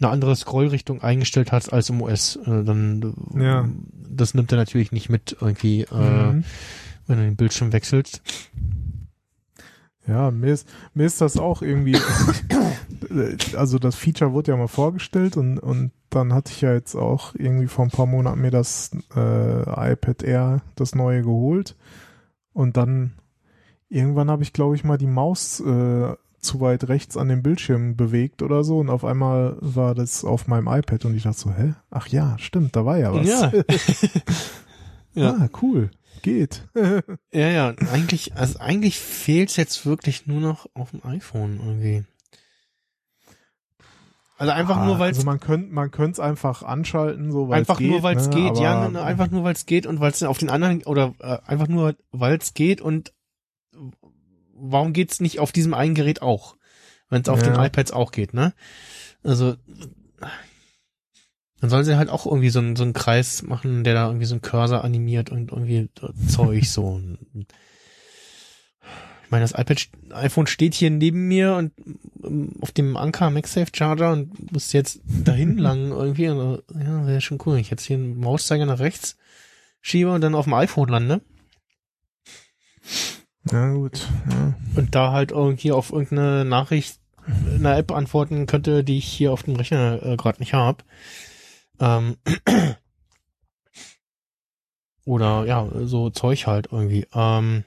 eine 0.00 0.10
andere 0.10 0.36
Scrollrichtung 0.36 1.00
eingestellt 1.02 1.52
hast 1.52 1.72
als 1.72 1.88
im 1.90 2.02
OS, 2.02 2.36
äh, 2.36 2.64
dann 2.64 3.14
Ja. 3.34 3.68
das 4.08 4.34
nimmt 4.34 4.52
er 4.52 4.58
natürlich 4.58 4.92
nicht 4.92 5.08
mit 5.08 5.36
irgendwie, 5.40 5.82
äh, 5.82 6.32
Mhm. 6.32 6.44
wenn 7.06 7.16
du 7.18 7.24
den 7.24 7.36
Bildschirm 7.36 7.72
wechselst. 7.72 8.20
Ja, 10.06 10.30
mir 10.30 10.52
ist, 10.52 10.68
mir 10.94 11.04
ist 11.06 11.20
das 11.20 11.36
auch 11.36 11.62
irgendwie, 11.62 11.96
also 13.56 13.78
das 13.78 13.96
Feature 13.96 14.32
wurde 14.32 14.52
ja 14.52 14.56
mal 14.56 14.68
vorgestellt 14.68 15.36
und, 15.36 15.58
und 15.58 15.90
dann 16.10 16.32
hatte 16.32 16.52
ich 16.52 16.60
ja 16.60 16.72
jetzt 16.72 16.94
auch 16.94 17.34
irgendwie 17.34 17.66
vor 17.66 17.84
ein 17.84 17.90
paar 17.90 18.06
Monaten 18.06 18.40
mir 18.40 18.52
das 18.52 18.90
äh, 19.16 19.92
iPad 19.92 20.22
Air, 20.22 20.62
das 20.76 20.94
neue 20.94 21.22
geholt 21.22 21.74
und 22.52 22.76
dann 22.76 23.14
irgendwann 23.88 24.30
habe 24.30 24.44
ich, 24.44 24.52
glaube 24.52 24.76
ich, 24.76 24.84
mal 24.84 24.96
die 24.98 25.06
Maus 25.08 25.58
äh, 25.60 26.14
zu 26.46 26.60
weit 26.60 26.88
rechts 26.88 27.16
an 27.16 27.28
dem 27.28 27.42
Bildschirm 27.42 27.96
bewegt 27.96 28.40
oder 28.42 28.64
so 28.64 28.78
und 28.78 28.88
auf 28.88 29.04
einmal 29.04 29.56
war 29.60 29.94
das 29.94 30.24
auf 30.24 30.46
meinem 30.48 30.66
iPad 30.68 31.04
und 31.04 31.14
ich 31.16 31.24
dachte 31.24 31.38
so, 31.38 31.52
hä? 31.52 31.74
Ach 31.90 32.06
ja, 32.08 32.36
stimmt, 32.38 32.74
da 32.76 32.84
war 32.86 32.98
ja 32.98 33.12
was. 33.12 33.26
Ja. 33.28 33.52
Ja. 35.14 35.30
Ah, 35.40 35.48
cool. 35.62 35.90
Geht. 36.20 36.68
Ja, 37.32 37.48
ja, 37.48 37.74
eigentlich, 37.90 38.34
also 38.36 38.58
eigentlich 38.58 38.98
fehlt's 38.98 39.56
jetzt 39.56 39.86
wirklich 39.86 40.26
nur 40.26 40.40
noch 40.42 40.66
auf 40.74 40.90
dem 40.90 41.02
iPhone 41.06 41.58
irgendwie. 41.64 42.04
Also 44.38 44.52
einfach 44.52 44.84
nur, 44.84 44.98
weil 44.98 45.08
also 45.08 45.24
man 45.24 45.40
könnte 45.40 45.72
man 45.72 45.90
könnte 45.90 46.12
es 46.12 46.20
einfach 46.20 46.62
anschalten, 46.62 47.32
so 47.32 47.48
weil 47.48 47.60
einfach 47.60 47.78
geht, 47.78 47.90
nur 47.90 48.02
weil 48.02 48.16
es 48.18 48.28
ne? 48.28 48.34
geht, 48.34 48.58
ja, 48.58 48.74
Aber- 48.82 48.90
ne, 48.92 49.02
einfach 49.02 49.30
nur 49.30 49.44
weil 49.44 49.54
es 49.54 49.64
geht 49.64 49.86
und 49.86 49.98
weil 50.00 50.10
es 50.10 50.22
auf 50.22 50.36
den 50.36 50.50
anderen 50.50 50.82
oder 50.84 51.14
äh, 51.20 51.38
einfach 51.46 51.68
nur 51.68 51.94
weil 52.12 52.36
es 52.36 52.52
geht 52.52 52.82
und 52.82 53.14
warum 54.58 54.92
geht's 54.92 55.20
nicht 55.20 55.38
auf 55.40 55.52
diesem 55.52 55.74
einen 55.74 55.94
Gerät 55.94 56.22
auch, 56.22 56.56
wenn 57.10 57.22
es 57.22 57.28
auf 57.28 57.40
Ja. 57.44 57.52
den 57.52 57.64
iPads 57.64 57.92
auch 57.92 58.12
geht, 58.12 58.34
ne? 58.34 58.52
Also 59.22 59.56
dann 61.60 61.70
soll 61.70 61.84
sie 61.84 61.96
halt 61.96 62.10
auch 62.10 62.26
irgendwie 62.26 62.50
so 62.50 62.58
einen 62.58 62.76
so 62.76 62.82
einen 62.84 62.92
Kreis 62.92 63.42
machen, 63.42 63.82
der 63.82 63.94
da 63.94 64.06
irgendwie 64.06 64.26
so 64.26 64.34
einen 64.34 64.42
Cursor 64.42 64.84
animiert 64.84 65.30
und 65.30 65.50
irgendwie 65.52 65.88
Zeug 66.28 66.64
so. 66.66 67.00
Ich 69.24 69.30
meine, 69.30 69.42
das 69.42 69.52
iPad, 69.58 69.88
iPhone 70.10 70.46
steht 70.46 70.74
hier 70.74 70.90
neben 70.90 71.26
mir 71.26 71.54
und 71.56 71.72
ähm, 72.22 72.52
auf 72.60 72.70
dem 72.70 72.96
Anker 72.96 73.30
MagSafe 73.30 73.72
Charger 73.74 74.12
und 74.12 74.52
muss 74.52 74.72
jetzt 74.72 75.00
dahin 75.06 75.56
lang 75.58 75.90
irgendwie. 75.90 76.28
Und, 76.28 76.62
äh, 76.76 76.84
ja, 76.84 77.06
wäre 77.06 77.20
schon 77.20 77.38
cool. 77.46 77.54
wenn 77.54 77.60
Ich 77.60 77.70
jetzt 77.70 77.84
hier 77.84 77.96
einen 77.96 78.20
Mauszeiger 78.20 78.66
nach 78.66 78.78
rechts 78.78 79.16
schiebe 79.80 80.12
und 80.12 80.20
dann 80.20 80.34
auf 80.36 80.44
dem 80.44 80.54
iPhone 80.54 80.88
lande 80.90 81.22
Ja 83.50 83.72
gut. 83.72 84.08
Ja. 84.30 84.54
und 84.76 84.94
da 84.94 85.12
halt 85.12 85.30
irgendwie 85.30 85.72
auf 85.72 85.92
irgendeine 85.92 86.44
Nachricht 86.44 86.98
in 87.26 87.66
einer 87.66 87.76
App 87.76 87.92
antworten 87.92 88.46
könnte, 88.46 88.84
die 88.84 88.98
ich 88.98 89.06
hier 89.06 89.32
auf 89.32 89.42
dem 89.42 89.56
Rechner 89.56 90.02
äh, 90.02 90.16
gerade 90.16 90.38
nicht 90.38 90.52
habe. 90.52 90.84
Ähm, 91.80 92.16
oder 95.04 95.44
ja, 95.46 95.68
so 95.84 96.10
Zeug 96.10 96.46
halt 96.46 96.68
irgendwie. 96.70 97.06
Ähm, 97.14 97.64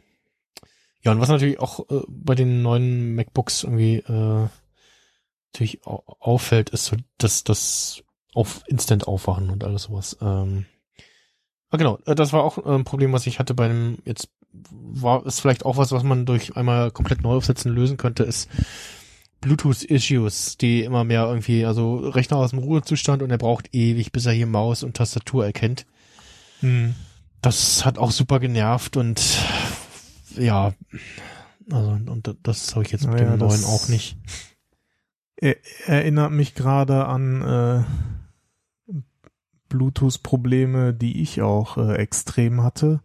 ja, 1.02 1.12
und 1.12 1.22
was 1.22 1.30
natürlich 1.30 1.60
auch 1.60 1.90
äh, 1.90 2.02
bei 2.08 2.36
den 2.36 2.62
neuen 2.62 3.16
MacBooks 3.16 3.64
irgendwie 3.64 3.98
äh, 3.98 4.48
natürlich 5.54 5.86
au 5.86 6.04
auffällt, 6.20 6.70
ist 6.70 6.86
so, 6.86 6.98
dass 7.18 7.44
das 7.44 8.04
auf 8.34 8.64
Instant 8.68 9.08
aufwachen 9.08 9.50
und 9.50 9.64
alles 9.64 9.84
sowas. 9.84 10.18
Ähm, 10.22 10.66
ah, 11.70 11.78
genau, 11.78 11.98
äh, 12.06 12.16
das 12.16 12.34
war 12.34 12.44
auch 12.44 12.58
äh, 12.58 12.76
ein 12.76 12.84
Problem, 12.84 13.14
was 13.14 13.28
ich 13.28 13.40
hatte 13.40 13.54
bei 13.54 13.68
dem, 13.68 14.00
jetzt 14.06 14.30
war 14.52 15.26
ist 15.26 15.40
vielleicht 15.40 15.66
auch 15.66 15.78
was, 15.78 15.92
was 15.92 16.04
man 16.04 16.26
durch 16.26 16.56
einmal 16.58 16.92
komplett 16.92 17.22
neu 17.22 17.36
aufsetzen 17.36 17.72
lösen 17.72 17.98
könnte, 17.98 18.24
ist 18.24 18.50
Bluetooth-Issues, 19.42 20.58
die 20.58 20.84
immer 20.84 21.04
mehr 21.04 21.26
irgendwie, 21.26 21.66
also 21.66 21.98
Rechner 21.98 22.38
aus 22.38 22.50
dem 22.50 22.60
Ruhezustand 22.60 23.22
und 23.22 23.30
er 23.32 23.38
braucht 23.38 23.74
ewig, 23.74 24.12
bis 24.12 24.26
er 24.26 24.34
hier 24.34 24.48
Maus 24.48 24.84
und 24.84 24.98
Tastatur 24.98 25.46
erkennt. 25.46 25.86
Hm. 26.60 26.94
Das 27.42 27.86
hat 27.86 27.98
auch 27.98 28.12
super 28.12 28.40
genervt 28.40 28.98
und 28.98 29.22
ja, 30.36 30.74
also 31.72 31.90
und 31.92 32.36
das 32.44 32.76
habe 32.76 32.84
ich 32.86 32.92
jetzt 32.92 33.06
mit 33.08 33.16
Naja, 33.16 33.32
dem 33.36 33.40
das- 33.40 33.62
neuen 33.62 33.74
auch 33.74 33.88
nicht. 33.88 34.18
Er, 35.38 35.56
erinnert 35.86 36.32
mich 36.34 36.54
gerade 36.54 37.06
an 37.06 37.42
äh, 38.90 38.94
Bluetooth-Probleme, 39.70 40.94
die 40.94 41.22
ich 41.22 41.42
auch 41.42 41.78
äh, 41.78 41.96
extrem 41.96 42.62
hatte. 42.64 43.02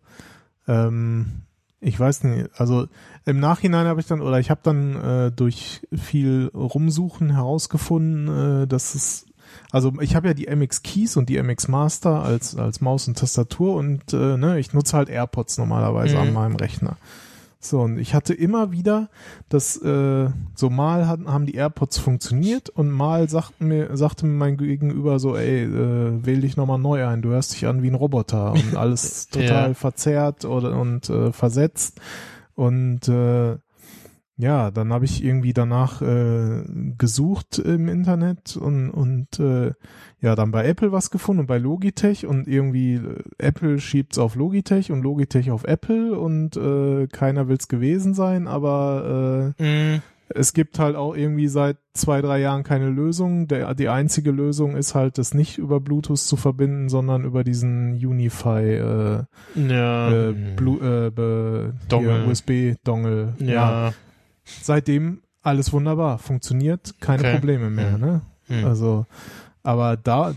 Ähm, 0.68 1.42
ich 1.80 1.98
weiß 2.00 2.24
nicht, 2.24 2.48
also 2.56 2.86
im 3.26 3.40
Nachhinein 3.40 3.86
habe 3.86 4.00
ich 4.00 4.06
dann, 4.06 4.20
oder 4.22 4.38
ich 4.40 4.50
habe 4.50 4.60
dann 4.62 4.96
äh, 4.96 5.30
durch 5.32 5.82
viel 5.94 6.50
Rumsuchen 6.54 7.30
herausgefunden, 7.30 8.62
äh, 8.62 8.66
dass 8.66 8.94
es, 8.94 9.26
also 9.70 9.92
ich 10.00 10.14
habe 10.16 10.28
ja 10.28 10.34
die 10.34 10.46
MX 10.46 10.82
Keys 10.82 11.16
und 11.16 11.28
die 11.28 11.42
MX 11.42 11.68
Master 11.68 12.22
als, 12.22 12.56
als 12.56 12.80
Maus 12.80 13.06
und 13.06 13.18
Tastatur 13.18 13.74
und 13.76 14.12
äh, 14.14 14.36
ne, 14.38 14.58
ich 14.58 14.72
nutze 14.72 14.96
halt 14.96 15.08
AirPods 15.10 15.58
normalerweise 15.58 16.14
Mhm. 16.14 16.20
an 16.22 16.32
meinem 16.32 16.56
Rechner. 16.56 16.96
So, 17.64 17.80
und 17.80 17.98
ich 17.98 18.14
hatte 18.14 18.34
immer 18.34 18.72
wieder, 18.72 19.08
dass 19.48 19.76
äh, 19.80 20.28
so 20.54 20.70
mal 20.70 21.06
hatten, 21.08 21.32
haben 21.32 21.46
die 21.46 21.54
AirPods 21.54 21.98
funktioniert 21.98 22.68
und 22.68 22.90
mal 22.90 23.28
sagten 23.28 23.66
mir, 23.68 23.96
sagte 23.96 24.26
mir 24.26 24.34
mein 24.34 24.56
Gegenüber 24.56 25.18
so, 25.18 25.36
ey, 25.36 25.64
äh, 25.64 26.24
wähl 26.26 26.40
dich 26.42 26.56
nochmal 26.56 26.78
neu 26.78 27.06
ein, 27.06 27.22
du 27.22 27.30
hörst 27.30 27.54
dich 27.54 27.66
an 27.66 27.82
wie 27.82 27.88
ein 27.90 27.94
Roboter 27.94 28.52
und 28.52 28.76
alles 28.76 29.28
total 29.28 29.68
Ja. 29.70 29.74
verzerrt 29.74 30.44
oder 30.44 30.78
und 30.78 31.08
äh, 31.08 31.32
versetzt. 31.32 32.00
Und 32.54 33.08
äh, 33.08 33.56
ja, 34.36 34.70
dann 34.70 34.92
habe 34.92 35.04
ich 35.04 35.24
irgendwie 35.24 35.52
danach 35.52 36.02
äh, 36.02 36.64
gesucht 36.98 37.58
im 37.58 37.88
Internet 37.88 38.56
und, 38.56 38.90
und 38.90 39.38
äh, 39.38 39.72
ja, 40.20 40.34
dann 40.34 40.50
bei 40.50 40.66
Apple 40.66 40.90
was 40.90 41.10
gefunden 41.10 41.40
und 41.40 41.46
bei 41.46 41.58
Logitech 41.58 42.26
und 42.26 42.48
irgendwie 42.48 42.94
äh, 42.94 43.22
Apple 43.38 43.78
schiebt's 43.78 44.18
auf 44.18 44.34
Logitech 44.34 44.90
und 44.90 45.02
Logitech 45.02 45.50
auf 45.50 45.64
Apple 45.64 46.18
und 46.18 46.56
äh, 46.56 47.06
keiner 47.06 47.48
will's 47.48 47.68
gewesen 47.68 48.14
sein, 48.14 48.48
aber 48.48 49.54
äh, 49.58 49.94
Mm, 49.94 50.02
es 50.28 50.52
gibt 50.52 50.78
halt 50.78 50.96
auch 50.96 51.14
irgendwie 51.14 51.48
seit 51.48 51.76
zwei, 51.92 52.20
drei 52.22 52.40
Jahren 52.40 52.64
keine 52.64 52.88
Lösung. 52.88 53.46
Der, 53.46 53.74
die 53.74 53.88
einzige 53.88 54.30
Lösung 54.30 54.74
ist 54.74 54.94
halt, 54.94 55.18
das 55.18 55.34
nicht 55.34 55.58
über 55.58 55.80
Bluetooth 55.80 56.18
zu 56.18 56.36
verbinden, 56.36 56.88
sondern 56.88 57.24
über 57.24 57.44
diesen 57.44 57.92
Unify 57.94 58.62
äh, 58.62 59.22
ja, 59.54 60.10
äh, 60.10 60.32
Blu 60.56 60.78
äh, 60.80 61.10
USB-Dongle. 62.28 63.34
ja, 63.38 63.92
Seitdem 64.44 65.22
alles 65.42 65.72
wunderbar, 65.72 66.18
funktioniert, 66.18 66.94
keine 67.00 67.22
Okay. 67.22 67.32
Probleme 67.34 67.70
mehr, 67.70 67.92
Mhm. 67.98 68.00
ne? 68.00 68.20
hm. 68.46 68.64
Also, 68.64 69.06
aber 69.62 69.96
da, 69.96 70.34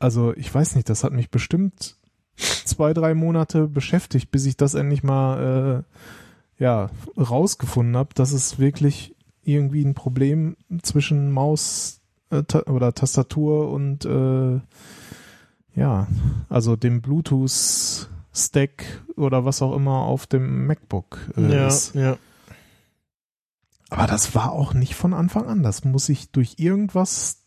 also 0.00 0.34
ich 0.36 0.52
weiß 0.52 0.74
nicht, 0.74 0.88
das 0.88 1.04
hat 1.04 1.12
mich 1.12 1.30
bestimmt 1.30 1.96
zwei, 2.36 2.92
drei 2.94 3.14
Monate 3.14 3.66
beschäftigt, 3.68 4.30
bis 4.30 4.46
ich 4.46 4.56
das 4.56 4.74
endlich 4.74 5.02
mal 5.02 5.84
äh, 6.58 6.62
ja 6.62 6.90
rausgefunden 7.16 7.96
habe, 7.96 8.10
dass 8.14 8.32
es 8.32 8.58
wirklich 8.58 9.14
irgendwie 9.44 9.84
ein 9.84 9.94
Problem 9.94 10.56
zwischen 10.82 11.30
Maus 11.32 12.00
äh, 12.30 12.42
ta 12.42 12.60
oder 12.64 12.94
Tastatur 12.94 13.70
und 13.70 14.04
äh, 14.04 14.60
ja, 15.74 16.06
also 16.48 16.76
dem 16.76 17.00
Bluetooth 17.00 18.08
Stack 18.34 18.84
oder 19.16 19.44
was 19.44 19.62
auch 19.62 19.74
immer 19.74 20.02
auf 20.02 20.26
dem 20.26 20.66
MacBook 20.66 21.18
äh, 21.36 21.52
ja, 21.52 21.66
ist. 21.68 21.94
ja. 21.94 22.16
Aber 23.90 24.06
das 24.06 24.34
war 24.34 24.52
auch 24.52 24.74
nicht 24.74 24.94
von 24.94 25.14
Anfang 25.14 25.46
an. 25.46 25.62
Das 25.62 25.84
muss 25.84 26.08
ich 26.08 26.30
durch 26.30 26.54
irgendwas 26.58 27.44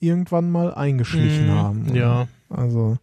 irgendwann 0.00 0.50
mal 0.50 0.74
eingeschlichen 0.74 1.46
Mm, 1.48 1.50
haben. 1.50 1.94
Ja, 1.94 2.26
Also 2.50 2.98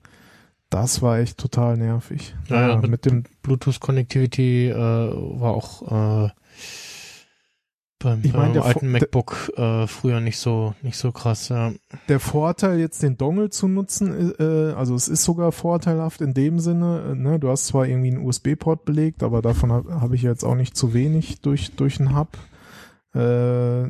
das 0.70 1.02
war 1.02 1.18
echt 1.20 1.38
total 1.40 1.78
nervig. 1.78 2.36
Ja, 2.48 2.70
ja, 2.70 2.76
mit- 2.78 2.90
mit 2.92 3.06
dem 3.06 3.24
Bluetooth-Connectivity 3.42 4.70
äh, 4.70 4.76
war 4.76 5.52
auch 5.54 6.26
äh, 6.28 6.30
beim, 8.02 8.20
Ich 8.24 8.32
mein, 8.34 8.42
beim 8.44 8.54
der 8.54 8.66
alten 8.66 8.86
Vo- 8.88 8.92
MacBook 8.92 9.52
äh, 9.58 9.88
früher 9.88 10.20
nicht 10.22 10.38
so 10.38 10.74
nicht 10.84 10.98
so 10.98 11.12
krass. 11.12 11.50
Ja. 11.50 11.72
der 12.08 12.20
Vorteil 12.20 12.80
jetzt 12.80 13.04
den 13.04 13.18
Dongle 13.18 13.50
zu 13.50 13.68
nutzen, 13.68 14.34
äh, 14.40 14.74
also 14.74 14.96
es 14.96 15.08
ist 15.10 15.24
sogar 15.24 15.52
vorteilhaft 15.52 16.22
in 16.22 16.34
dem 16.34 16.60
Sinne, 16.60 17.12
äh, 17.12 17.16
ne, 17.16 17.40
du 17.40 17.50
hast 17.50 17.66
zwar 17.68 17.88
irgendwie 17.88 18.12
einen 18.16 18.26
USB-Port 18.26 18.86
belegt, 18.86 19.22
aber 19.24 19.42
davon 19.42 19.72
habe 19.72 20.00
hab 20.00 20.14
ich 20.14 20.22
jetzt 20.22 20.44
auch 20.46 20.56
nicht 20.56 20.78
zu 20.78 20.94
wenig 20.94 21.42
durch 21.42 21.76
durch 21.76 22.00
einen 22.00 22.16
Hub. 22.16 22.38
Äh, 23.14 23.90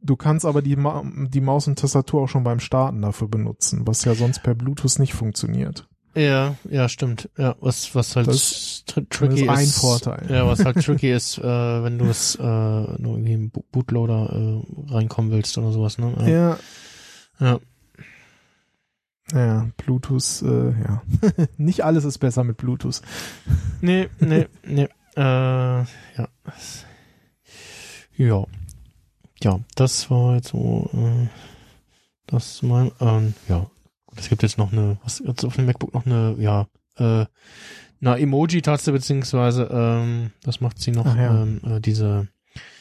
du 0.00 0.16
kannst 0.16 0.44
aber 0.46 0.62
die, 0.62 0.76
Ma 0.76 1.02
die 1.28 1.40
Maus 1.40 1.66
und 1.68 1.78
Tastatur 1.78 2.22
auch 2.22 2.28
schon 2.28 2.44
beim 2.44 2.60
Starten 2.60 3.02
dafür 3.02 3.28
benutzen, 3.28 3.86
was 3.86 4.04
ja 4.04 4.14
sonst 4.14 4.42
per 4.42 4.54
Bluetooth 4.54 4.98
nicht 4.98 5.14
funktioniert. 5.14 5.88
Ja, 6.16 6.54
ja, 6.70 6.88
stimmt. 6.88 7.28
Ja, 7.36 7.56
was 7.60 7.92
was 7.96 8.14
halt 8.14 8.28
Das- 8.28 8.84
tr 8.86 9.00
tricky 9.08 9.42
ist 9.42 9.48
ein 9.48 9.64
ist. 9.64 9.80
Vorteil. 9.80 10.26
Ja, 10.30 10.46
was 10.46 10.64
halt 10.64 10.76
tricky 10.84 11.10
ist, 11.12 11.38
äh, 11.38 11.42
wenn 11.82 11.98
du 11.98 12.04
es 12.04 12.36
äh, 12.36 12.42
nur 12.42 13.16
irgendwie 13.16 13.32
im 13.32 13.50
Bo- 13.50 13.64
Bootloader 13.72 14.32
äh, 14.32 14.92
reinkommen 14.92 15.32
willst 15.32 15.58
oder 15.58 15.72
sowas, 15.72 15.98
ne? 15.98 16.14
Ja, 17.40 17.44
ja. 17.44 17.58
ja, 19.32 19.66
Bluetooth, 19.76 20.42
äh, 20.42 20.70
ja. 20.82 21.02
nicht 21.56 21.84
alles 21.84 22.04
ist 22.04 22.18
besser 22.18 22.44
mit 22.44 22.58
Bluetooth. 22.58 23.00
Nee, 23.80 24.08
nee, 24.20 24.46
nee. 24.64 24.88
Äh, 25.16 25.20
ja. 25.20 26.28
Ja. 28.16 28.44
Ja, 29.42 29.60
das 29.74 30.10
war 30.10 30.36
jetzt 30.36 30.48
so, 30.48 30.88
äh, 30.94 31.26
das 32.26 32.62
mein, 32.62 32.90
ähm, 33.00 33.34
ja. 33.48 33.66
Es 34.16 34.28
gibt 34.28 34.42
jetzt 34.42 34.58
noch 34.58 34.72
eine, 34.72 34.96
was 35.02 35.18
jetzt 35.26 35.44
auf 35.44 35.56
dem 35.56 35.66
MacBook 35.66 35.92
noch 35.92 36.06
eine, 36.06 36.36
ja, 36.38 36.66
äh, 36.96 37.26
eine 38.00 38.18
Emoji-Taste, 38.18 38.92
beziehungsweise, 38.92 39.68
ähm, 39.72 40.30
das 40.42 40.60
macht 40.60 40.78
sie 40.78 40.92
noch, 40.92 41.06
Ach 41.06 41.16
ja. 41.16 41.42
ähm, 41.42 41.60
äh, 41.66 41.80
diese, 41.80 42.28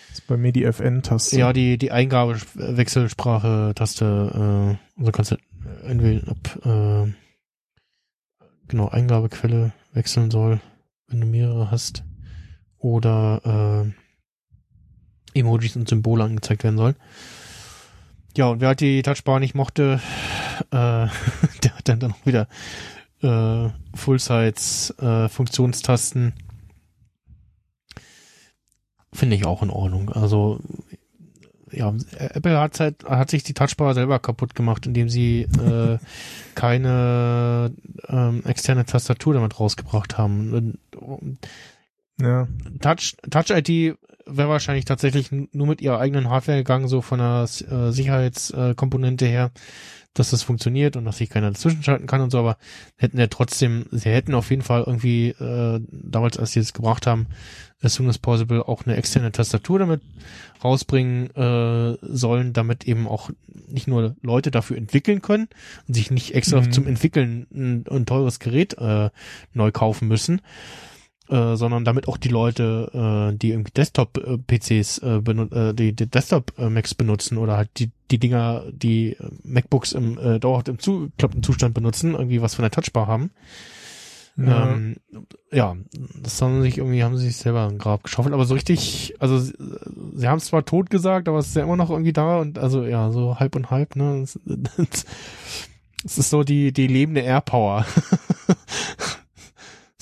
Das 0.10 0.20
ist 0.20 0.28
bei 0.28 0.38
mir 0.38 0.52
die 0.52 0.64
FN-Taste. 0.66 1.38
ja, 1.40 1.54
die, 1.54 1.78
die 1.80 1.92
Eingabewechselsprache-Taste, 1.92 4.78
äh, 4.96 5.00
also 5.00 5.12
kannst 5.12 5.32
du 5.32 5.38
entweder, 5.86 6.30
ob, 6.32 6.66
äh, 6.66 7.12
genau, 8.68 8.90
Eingabequelle 8.90 9.72
wechseln 9.94 10.30
soll, 10.30 10.60
wenn 11.08 11.22
du 11.22 11.28
mehrere 11.28 11.72
hast, 11.72 12.04
oder, 12.78 13.86
äh, 13.88 13.92
Emojis 15.34 15.76
und 15.76 15.90
Symbole 15.90 16.24
angezeigt 16.24 16.64
werden 16.64 16.78
sollen. 16.78 16.96
Ja, 18.36 18.48
und 18.48 18.62
wer 18.62 18.70
halt 18.70 18.80
die 18.82 19.02
Touchbar 19.02 19.40
nicht 19.40 19.56
mochte, 19.56 20.02
äh, 20.72 20.72
der 21.64 21.78
hat 21.78 21.88
dann 21.88 22.00
dann 22.00 22.14
auch 22.14 22.26
wieder 22.26 22.48
äh, 23.22 23.70
Full-Size 23.96 24.94
äh, 24.98 25.30
Funktionstasten. 25.30 26.34
Finde 29.14 29.36
ich 29.36 29.46
auch 29.46 29.62
in 29.62 29.70
Ordnung. 29.70 30.10
Also 30.10 30.60
ja, 31.72 31.94
Apple 32.18 32.60
hat 32.60 32.80
halt, 32.80 33.04
hat 33.06 33.30
sich 33.30 33.44
die 33.44 33.54
Touchbar 33.54 33.94
selber 33.94 34.20
kaputt 34.20 34.56
gemacht, 34.56 34.86
indem 34.86 35.10
sie 35.10 35.42
äh, 35.44 35.98
keine 36.56 37.72
ähm, 38.08 38.44
externe 38.46 38.86
Tastatur 38.86 39.34
damit 39.34 39.60
rausgebracht 39.60 40.18
haben. 40.18 40.54
Und 41.00 41.40
Ja. 42.20 42.48
Touch, 42.82 43.16
Touch 43.30 43.50
ID 43.50 43.96
wäre 44.26 44.50
wahrscheinlich 44.50 44.86
tatsächlich 44.86 45.32
nur 45.32 45.68
mit 45.68 45.82
ihrer 45.82 46.00
eigenen 46.00 46.30
Hardware 46.30 46.58
gegangen, 46.60 46.88
so 46.88 47.02
von 47.02 47.20
der 47.20 47.44
äh, 47.70 47.92
Sicherheitskomponente 47.92 49.26
her, 49.26 49.52
dass 50.14 50.30
das 50.30 50.44
funktioniert 50.44 50.96
und 50.96 51.06
dass 51.06 51.18
sich 51.18 51.30
keiner 51.30 51.50
dazwischenschalten 51.52 52.06
kann 52.06 52.22
und 52.22 52.30
so, 52.30 52.38
aber 52.38 52.58
hätten 52.98 53.20
ja 53.20 53.28
trotzdem, 53.28 53.88
sie 53.92 54.10
hätten 54.12 54.36
auf 54.36 54.52
jeden 54.52 54.62
Fall 54.62 54.84
irgendwie, 54.86 55.30
äh, 55.30 55.80
damals, 55.90 56.38
als 56.38 56.52
sie 56.52 56.60
es 56.60 56.74
gebracht 56.74 57.08
haben, 57.08 57.26
as 57.82 57.96
soon 57.96 58.08
as 58.08 58.20
possible 58.20 58.62
auch 58.62 58.86
eine 58.86 58.96
externe 58.96 59.32
Tastatur 59.32 59.80
damit 59.80 60.02
rausbringen 60.64 61.36
äh, 61.36 61.98
sollen, 62.02 62.54
damit 62.54 62.86
eben 62.88 63.08
auch 63.08 63.32
nicht 63.68 63.88
nur 63.88 64.16
Leute 64.22 64.52
dafür 64.52 64.78
entwickeln 64.78 65.22
können 65.22 65.50
und 65.88 65.94
sich 65.96 66.12
nicht 66.12 66.36
extra 66.36 66.62
Mhm. 66.62 66.72
zum 66.72 66.88
Entwickeln 66.88 67.48
ein, 67.54 67.86
ein 67.90 68.06
teures 68.06 68.40
Gerät 68.40 68.78
äh, 68.78 69.10
neu 69.54 69.72
kaufen 69.72 70.08
müssen, 70.08 70.42
äh, 71.34 71.56
sondern 71.56 71.84
damit 71.84 72.08
auch 72.08 72.18
die 72.18 72.30
Leute, 72.30 73.32
äh, 73.34 73.36
die 73.36 73.50
irgendwie 73.50 73.72
Desktop-PCs, 73.72 75.00
äh, 75.00 75.16
äh, 75.18 75.74
die, 75.74 75.94
die 75.94 76.06
Desktop-Macs 76.06 76.94
benutzen 76.94 77.40
oder 77.40 77.58
halt 77.58 77.70
die, 77.78 77.90
die 78.12 78.20
Dinger, 78.20 78.66
die 78.72 79.14
äh, 79.14 79.30
MacBooks 79.44 79.94
im 79.94 80.20
äh, 80.20 80.40
dauerhaft 80.40 80.68
im 80.68 80.78
zugeklappten 80.78 81.42
Zustand 81.42 81.74
benutzen, 81.74 82.14
irgendwie 82.14 82.44
was 82.44 82.54
von 82.54 82.62
der 82.62 82.70
Touchbar 82.70 83.08
haben, 83.08 83.32
Ja. 84.38 84.74
Ähm, 84.74 84.98
ja, 85.52 85.76
das 86.22 86.40
haben 86.40 86.58
sie 86.62 86.70
sich 86.70 86.78
irgendwie, 86.78 87.04
haben 87.04 87.18
sie 87.18 87.26
sich 87.26 87.38
selber 87.38 87.68
ein 87.68 87.80
Grab 87.80 88.04
geschaufelt, 88.04 88.36
aber 88.36 88.46
so 88.46 88.54
richtig, 88.54 89.16
also 89.18 89.40
sie, 89.40 89.54
sie 90.14 90.28
haben 90.28 90.38
es 90.38 90.46
zwar 90.46 90.66
tot 90.66 90.92
gesagt, 90.92 91.28
aber 91.28 91.40
es 91.40 91.48
ist 91.48 91.56
ja 91.56 91.64
immer 91.64 91.78
noch 91.78 91.90
irgendwie 91.90 92.14
da 92.14 92.42
und 92.42 92.60
also 92.60 92.84
ja, 92.84 93.10
so 93.10 93.40
halb 93.40 93.56
und 93.56 93.72
halb, 93.72 93.96
ne? 93.96 94.24
Es, 94.78 95.06
es 96.06 96.18
ist 96.18 96.30
so 96.30 96.44
die, 96.44 96.74
die 96.74 96.86
lebende 96.86 97.22
Airpower. 97.22 97.88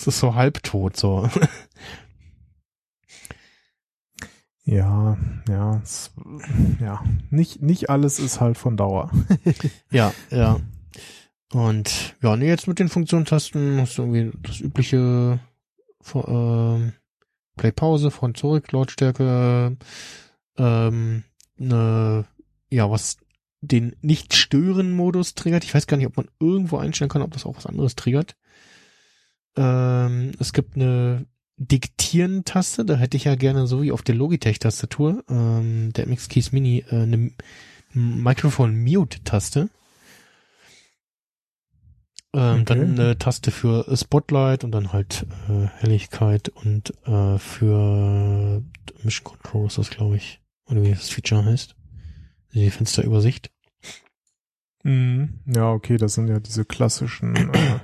es 0.02 0.08
ist 0.08 0.20
so 0.20 0.36
halbtot, 0.36 0.98
so. 0.98 1.30
Ja, 4.64 5.18
ja, 5.50 5.82
es, 5.84 6.12
ja. 6.80 7.04
Nicht, 7.30 7.62
nicht 7.62 7.90
alles 7.90 8.20
ist 8.20 8.40
halt 8.40 8.58
von 8.58 8.78
Dauer. 8.78 9.12
Ja, 9.92 10.14
ja. 10.30 10.62
Und 11.52 12.16
ja, 12.22 12.38
nee, 12.38 12.48
jetzt 12.48 12.68
mit 12.68 12.80
den 12.80 12.88
Funktionstasten 12.88 13.82
hast 13.82 13.98
du 13.98 14.04
irgendwie 14.04 14.32
das 14.44 14.62
übliche 14.62 15.40
ähm, 16.16 16.94
Play 17.58 17.72
Pause, 17.72 18.12
von 18.12 18.36
zurück, 18.36 18.72
Lautstärke, 18.72 19.76
ähm, 20.58 21.24
ne, 21.58 22.26
ja, 22.70 22.90
was 22.90 23.18
den 23.60 23.96
Nicht-Stören-Modus 24.02 25.36
triggert. 25.36 25.66
Ich 25.66 25.74
weiß 25.74 25.88
gar 25.88 25.98
nicht, 25.98 26.08
ob 26.08 26.16
man 26.16 26.30
irgendwo 26.40 26.78
einstellen 26.78 27.10
kann, 27.10 27.22
ob 27.24 27.32
das 27.32 27.46
auch 27.46 27.58
was 27.58 27.66
anderes 27.66 27.96
triggert. 27.96 28.38
Ähm, 29.56 30.32
es 30.40 30.54
gibt 30.54 30.76
eine 30.76 31.26
Diktieren-Taste, 31.58 32.86
da 32.86 32.96
hätte 32.96 33.18
ich 33.18 33.26
ja 33.26 33.36
gerne 33.36 33.68
so 33.68 33.82
wie 33.82 33.92
auf 33.92 34.02
der 34.02 34.16
Logitech-Tastatur, 34.16 35.24
ähm, 35.30 35.94
der 35.94 36.08
MX 36.08 36.30
Keys 36.30 36.52
Mini, 36.52 36.84
äh, 36.90 37.04
eine 37.04 37.32
Mikrofon-Mute-Taste. 37.94 39.70
Ähm, 42.34 42.62
Okay. 42.62 42.64
Dann 42.64 43.00
eine 43.00 43.18
Taste 43.18 43.52
für 43.52 43.86
Spotlight 43.96 44.64
und 44.64 44.72
dann 44.72 44.94
halt 44.94 45.26
äh, 45.50 45.68
Helligkeit 45.80 46.50
und 46.50 46.94
äh, 47.06 47.38
für 47.38 48.64
Mission 49.04 49.26
Control 49.26 49.68
ist 49.68 49.78
das, 49.78 49.90
glaube 49.90 50.16
ich. 50.16 50.42
Oder 50.66 50.84
wie 50.84 50.92
das 50.92 51.10
Feature 51.10 51.44
heißt. 51.44 51.76
Die 52.54 52.70
Fensterübersicht. 52.70 53.52
Mhm. 54.84 55.40
Ja, 55.46 55.72
okay, 55.72 55.98
das 55.98 56.14
sind 56.14 56.28
ja 56.30 56.40
diese 56.40 56.66
klassischen, 56.66 57.36
äh, 57.36 57.80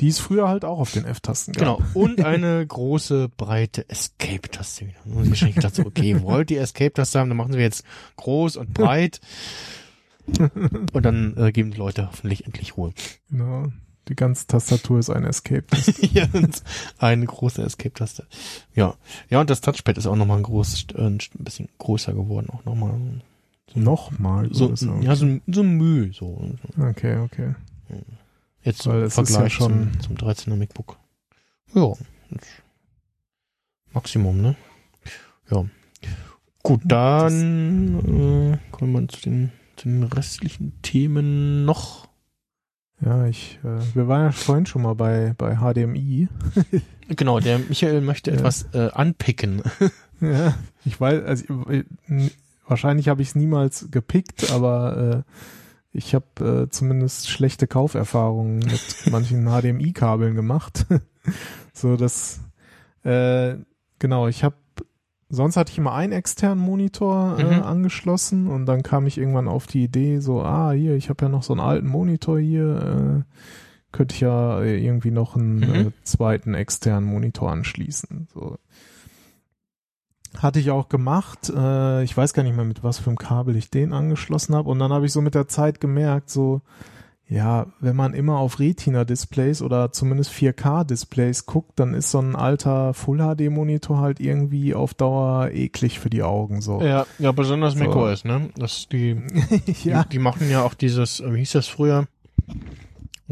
die 0.00 0.08
es 0.08 0.18
früher 0.18 0.48
halt 0.48 0.64
auch 0.64 0.78
auf 0.78 0.92
den 0.92 1.04
F-Tasten 1.04 1.52
gab. 1.52 1.78
Genau. 1.78 1.90
Und 1.94 2.24
eine 2.24 2.66
große, 2.66 3.28
breite 3.36 3.88
Escape-Taste 3.88 4.86
wieder. 4.86 4.98
Und 5.04 5.24
ich 5.24 5.30
wahrscheinlich 5.30 5.56
gedacht 5.56 5.74
so, 5.74 5.86
okay, 5.86 6.22
wollt 6.22 6.50
ihr 6.50 6.60
Escape-Taste 6.60 7.18
haben, 7.18 7.28
dann 7.28 7.36
machen 7.36 7.54
wir 7.54 7.60
jetzt 7.60 7.84
groß 8.16 8.56
und 8.56 8.74
breit. 8.74 9.20
und 10.92 11.04
dann 11.04 11.36
äh, 11.36 11.52
geben 11.52 11.72
die 11.72 11.78
Leute 11.78 12.08
hoffentlich 12.08 12.46
endlich 12.46 12.76
Ruhe. 12.76 12.92
Genau. 13.30 13.68
Die 14.08 14.16
ganze 14.16 14.46
Tastatur 14.48 14.98
ist 14.98 15.10
ein 15.10 15.24
Escape. 15.24 15.64
ja, 16.00 16.26
eine 16.98 17.26
große 17.26 17.62
Escape-Taste. 17.62 18.26
Ja. 18.74 18.94
Ja, 19.30 19.40
und 19.40 19.50
das 19.50 19.60
Touchpad 19.60 19.96
ist 19.96 20.06
auch 20.06 20.16
nochmal 20.16 20.38
ein 20.38 20.42
groß, 20.42 20.86
äh, 20.94 21.02
ein 21.02 21.18
bisschen 21.34 21.68
größer 21.78 22.12
geworden, 22.12 22.48
auch 22.50 22.64
nochmal. 22.64 22.98
Nochmal. 23.74 24.48
So, 24.52 24.74
ja, 25.00 25.16
so, 25.16 25.38
so 25.46 25.62
Mühe, 25.62 26.12
so. 26.12 26.50
Okay, 26.78 27.16
okay. 27.18 27.54
Jetzt 28.64 28.84
ja 28.86 29.08
Vergleich 29.10 29.52
schon- 29.52 29.92
zum, 30.00 30.16
zum 30.18 30.28
13er 30.28 30.56
MacBook. 30.56 30.96
Ja. 31.74 31.92
Maximum, 33.92 34.40
ne? 34.40 34.56
Ja. 35.50 35.64
Gut, 36.62 36.80
dann 36.84 37.98
äh, 38.54 38.58
kommen 38.70 38.92
wir 38.92 39.08
zu 39.08 39.20
den, 39.22 39.52
zu 39.76 39.88
den 39.88 40.02
restlichen 40.04 40.80
Themen 40.82 41.64
noch. 41.64 42.08
Ja, 43.04 43.26
ich, 43.26 43.58
äh, 43.64 43.80
wir 43.96 44.06
waren 44.06 44.26
ja 44.26 44.32
vorhin 44.32 44.64
schon 44.66 44.82
mal 44.82 44.94
bei, 44.94 45.34
bei 45.36 45.56
HDMI. 45.56 46.28
Genau, 47.08 47.40
der 47.40 47.58
Michael 47.58 48.00
möchte 48.00 48.30
Ja. 48.30 48.38
etwas 48.38 48.66
äh, 48.72 48.88
anpicken. 48.92 49.62
Ja, 50.20 50.54
ich 50.84 51.00
weiß, 51.00 51.24
also 51.24 51.68
äh, 51.68 51.82
wahrscheinlich 52.68 53.08
habe 53.08 53.22
ich 53.22 53.28
es 53.30 53.34
niemals 53.34 53.88
gepickt, 53.90 54.52
aber 54.52 55.24
äh, 55.26 55.32
ich 55.92 56.14
habe 56.14 56.64
äh, 56.64 56.70
zumindest 56.70 57.28
schlechte 57.28 57.66
Kauferfahrungen 57.66 58.58
mit 58.58 58.80
manchen 59.10 59.44
HDMI-Kabeln 59.46 60.34
gemacht. 60.34 60.86
so 61.72 61.96
dass 61.96 62.40
äh, 63.04 63.56
genau, 63.98 64.28
ich 64.28 64.44
habe 64.44 64.56
sonst 65.28 65.56
hatte 65.56 65.72
ich 65.72 65.78
immer 65.78 65.94
einen 65.94 66.12
externen 66.12 66.62
Monitor 66.62 67.38
äh, 67.38 67.42
Mhm. 67.56 67.62
angeschlossen 67.62 68.46
und 68.48 68.66
dann 68.66 68.82
kam 68.82 69.06
ich 69.06 69.16
irgendwann 69.18 69.48
auf 69.48 69.66
die 69.66 69.84
Idee, 69.84 70.18
so 70.20 70.42
ah 70.42 70.72
hier, 70.72 70.94
ich 70.94 71.08
habe 71.08 71.24
ja 71.24 71.28
noch 71.30 71.42
so 71.42 71.52
einen 71.54 71.60
alten 71.60 71.88
Monitor 71.88 72.38
hier, 72.38 73.24
äh, 73.24 73.36
könnte 73.92 74.14
ich 74.14 74.20
ja 74.20 74.60
äh, 74.62 74.78
irgendwie 74.84 75.10
noch 75.10 75.34
einen 75.36 75.60
Mhm. 75.60 75.86
äh, 75.88 75.90
zweiten 76.04 76.54
externen 76.54 77.08
Monitor 77.08 77.50
anschließen. 77.50 78.28
So 78.32 78.58
hatte 80.38 80.60
ich 80.60 80.70
auch 80.70 80.88
gemacht. 80.88 81.52
Äh, 81.54 82.02
ich 82.04 82.16
weiß 82.16 82.34
gar 82.34 82.42
nicht 82.42 82.56
mehr, 82.56 82.64
mit 82.64 82.82
was 82.82 82.98
für 82.98 83.10
einem 83.10 83.18
Kabel 83.18 83.56
ich 83.56 83.70
den 83.70 83.92
angeschlossen 83.92 84.54
habe. 84.54 84.70
Und 84.70 84.78
dann 84.78 84.92
habe 84.92 85.06
ich 85.06 85.12
so 85.12 85.20
mit 85.20 85.34
der 85.34 85.48
Zeit 85.48 85.80
gemerkt, 85.80 86.30
so, 86.30 86.62
ja, 87.28 87.66
wenn 87.80 87.96
man 87.96 88.12
immer 88.12 88.38
auf 88.38 88.58
Retina-Displays 88.58 89.62
oder 89.62 89.90
zumindest 89.92 90.32
4K-Displays 90.32 91.46
guckt, 91.46 91.80
dann 91.80 91.94
ist 91.94 92.10
so 92.10 92.18
ein 92.18 92.36
alter 92.36 92.92
Full-HD-Monitor 92.92 93.98
halt 93.98 94.20
irgendwie 94.20 94.74
auf 94.74 94.92
Dauer 94.92 95.50
eklig 95.50 95.98
für 95.98 96.10
die 96.10 96.22
Augen. 96.22 96.60
So. 96.60 96.82
Ja, 96.82 97.06
ja, 97.18 97.32
besonders 97.32 97.74
So. 97.74 97.84
macOS, 97.84 98.24
ne? 98.24 98.50
Das, 98.56 98.86
die, 98.88 99.16
ja. 99.84 100.04
die, 100.04 100.10
die 100.10 100.18
machen 100.18 100.50
ja 100.50 100.62
auch 100.62 100.74
dieses, 100.74 101.20
äh, 101.20 101.32
wie 101.32 101.38
hieß 101.38 101.52
das 101.52 101.68
früher? 101.68 102.06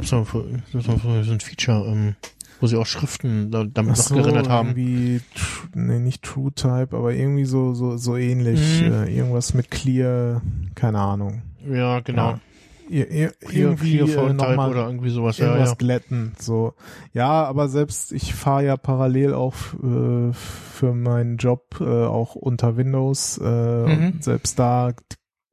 Für, 0.01 0.25
das 0.73 0.89
war 0.89 0.99
für 0.99 1.25
so 1.25 1.33
ein 1.33 1.41
Feature, 1.41 1.87
ähm, 1.87 2.17
wo 2.61 2.67
sie 2.67 2.77
auch 2.77 2.87
Schriften 2.87 3.51
da, 3.51 3.65
damit 3.65 3.93
Ach 3.95 3.97
noch 3.99 4.05
so, 4.05 4.15
gerendert 4.17 4.49
haben. 4.49 4.71
Irgendwie, 4.71 5.21
nee, 5.75 5.99
nicht 5.99 6.23
True 6.23 6.53
Type, 6.53 6.89
aber 6.97 7.13
irgendwie 7.13 7.45
so, 7.45 7.75
so, 7.75 7.97
so 7.97 8.17
ähnlich. 8.17 8.83
Mhm. 8.83 8.93
Äh, 8.93 9.15
irgendwas 9.17 9.55
mit 9.55 9.71
Clear, 9.71 10.43
keine 10.75 10.99
Ahnung. 10.99 11.43
Ja, 11.71 12.01
genau. 12.01 12.31
Ja. 12.31 12.41
Ir 12.89 13.09
ir 13.09 13.33
irgendwie 13.53 14.01
äh, 14.01 14.07
Phone 14.09 14.35
noch 14.35 14.47
Type 14.47 14.57
mal 14.57 14.71
oder 14.71 14.87
irgendwie 14.87 15.11
sowas, 15.11 15.39
ja, 15.39 15.47
irgendwas 15.47 15.69
ja. 15.71 15.75
glätten. 15.77 16.33
So. 16.41 16.75
Ja, 17.13 17.45
aber 17.45 17.69
selbst 17.69 18.11
ich 18.11 18.35
fahre 18.35 18.65
ja 18.65 18.77
parallel 18.77 19.33
auch 19.33 19.55
äh, 19.75 20.33
für 20.33 20.93
meinen 20.93 21.37
Job 21.37 21.77
äh, 21.81 21.85
auch 21.85 22.35
unter 22.35 22.77
Windows. 22.77 23.39
Äh, 23.39 23.45
Mhm. 23.45 24.07
und 24.15 24.25
selbst 24.25 24.59
da, 24.59 24.93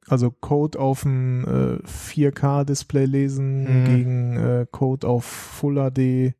also 0.08 0.32
Code 0.32 0.80
auf 0.80 1.02
dem 1.02 1.44
äh, 1.44 1.86
4K-Display 1.86 3.04
lesen 3.04 3.62
Mhm. 3.62 3.84
gegen 3.84 4.36
äh, 4.36 4.66
Code 4.68 5.06
auf 5.06 5.24
Full 5.24 5.76
HD. 5.76 6.34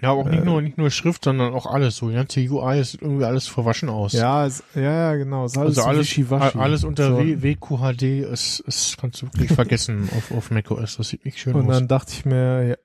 Ja, 0.00 0.10
aber 0.12 0.20
auch 0.20 0.28
nicht 0.28 0.42
Äh, 0.42 0.44
nur, 0.44 0.62
nicht 0.62 0.78
nur 0.78 0.90
Schrift, 0.90 1.24
sondern 1.24 1.54
auch 1.54 1.66
alles. 1.66 1.96
So, 1.96 2.08
die 2.08 2.14
ganze 2.14 2.40
UI 2.40 2.78
ist 2.78 3.00
irgendwie 3.02 3.24
alles 3.24 3.48
verwaschen 3.48 3.88
aus. 3.88 4.12
Ja, 4.12 4.46
es, 4.46 4.62
ja, 4.74 5.14
genau. 5.16 5.44
Es 5.46 5.52
ist 5.52 5.58
alles 5.58 5.68
also 5.70 5.82
so 5.82 5.88
alles, 5.88 6.00
wischiwaschi. 6.06 6.58
alles 6.58 6.84
unter 6.84 7.08
So. 7.08 7.18
WQHD 7.18 8.02
ist, 8.30 8.60
ist, 8.60 8.96
kannst 8.98 9.22
du 9.22 9.26
wirklich 9.26 9.52
vergessen 9.52 10.08
auf, 10.16 10.30
auf 10.30 10.50
macOS. 10.50 10.96
Das 10.98 11.08
sieht 11.08 11.24
nicht 11.24 11.38
schön 11.38 11.54
Und 11.54 11.66
aus. 11.68 11.76
dann 11.78 11.88
dachte 11.88 12.12
ich 12.12 12.24
mir, 12.24 12.62
ja, 12.68 12.76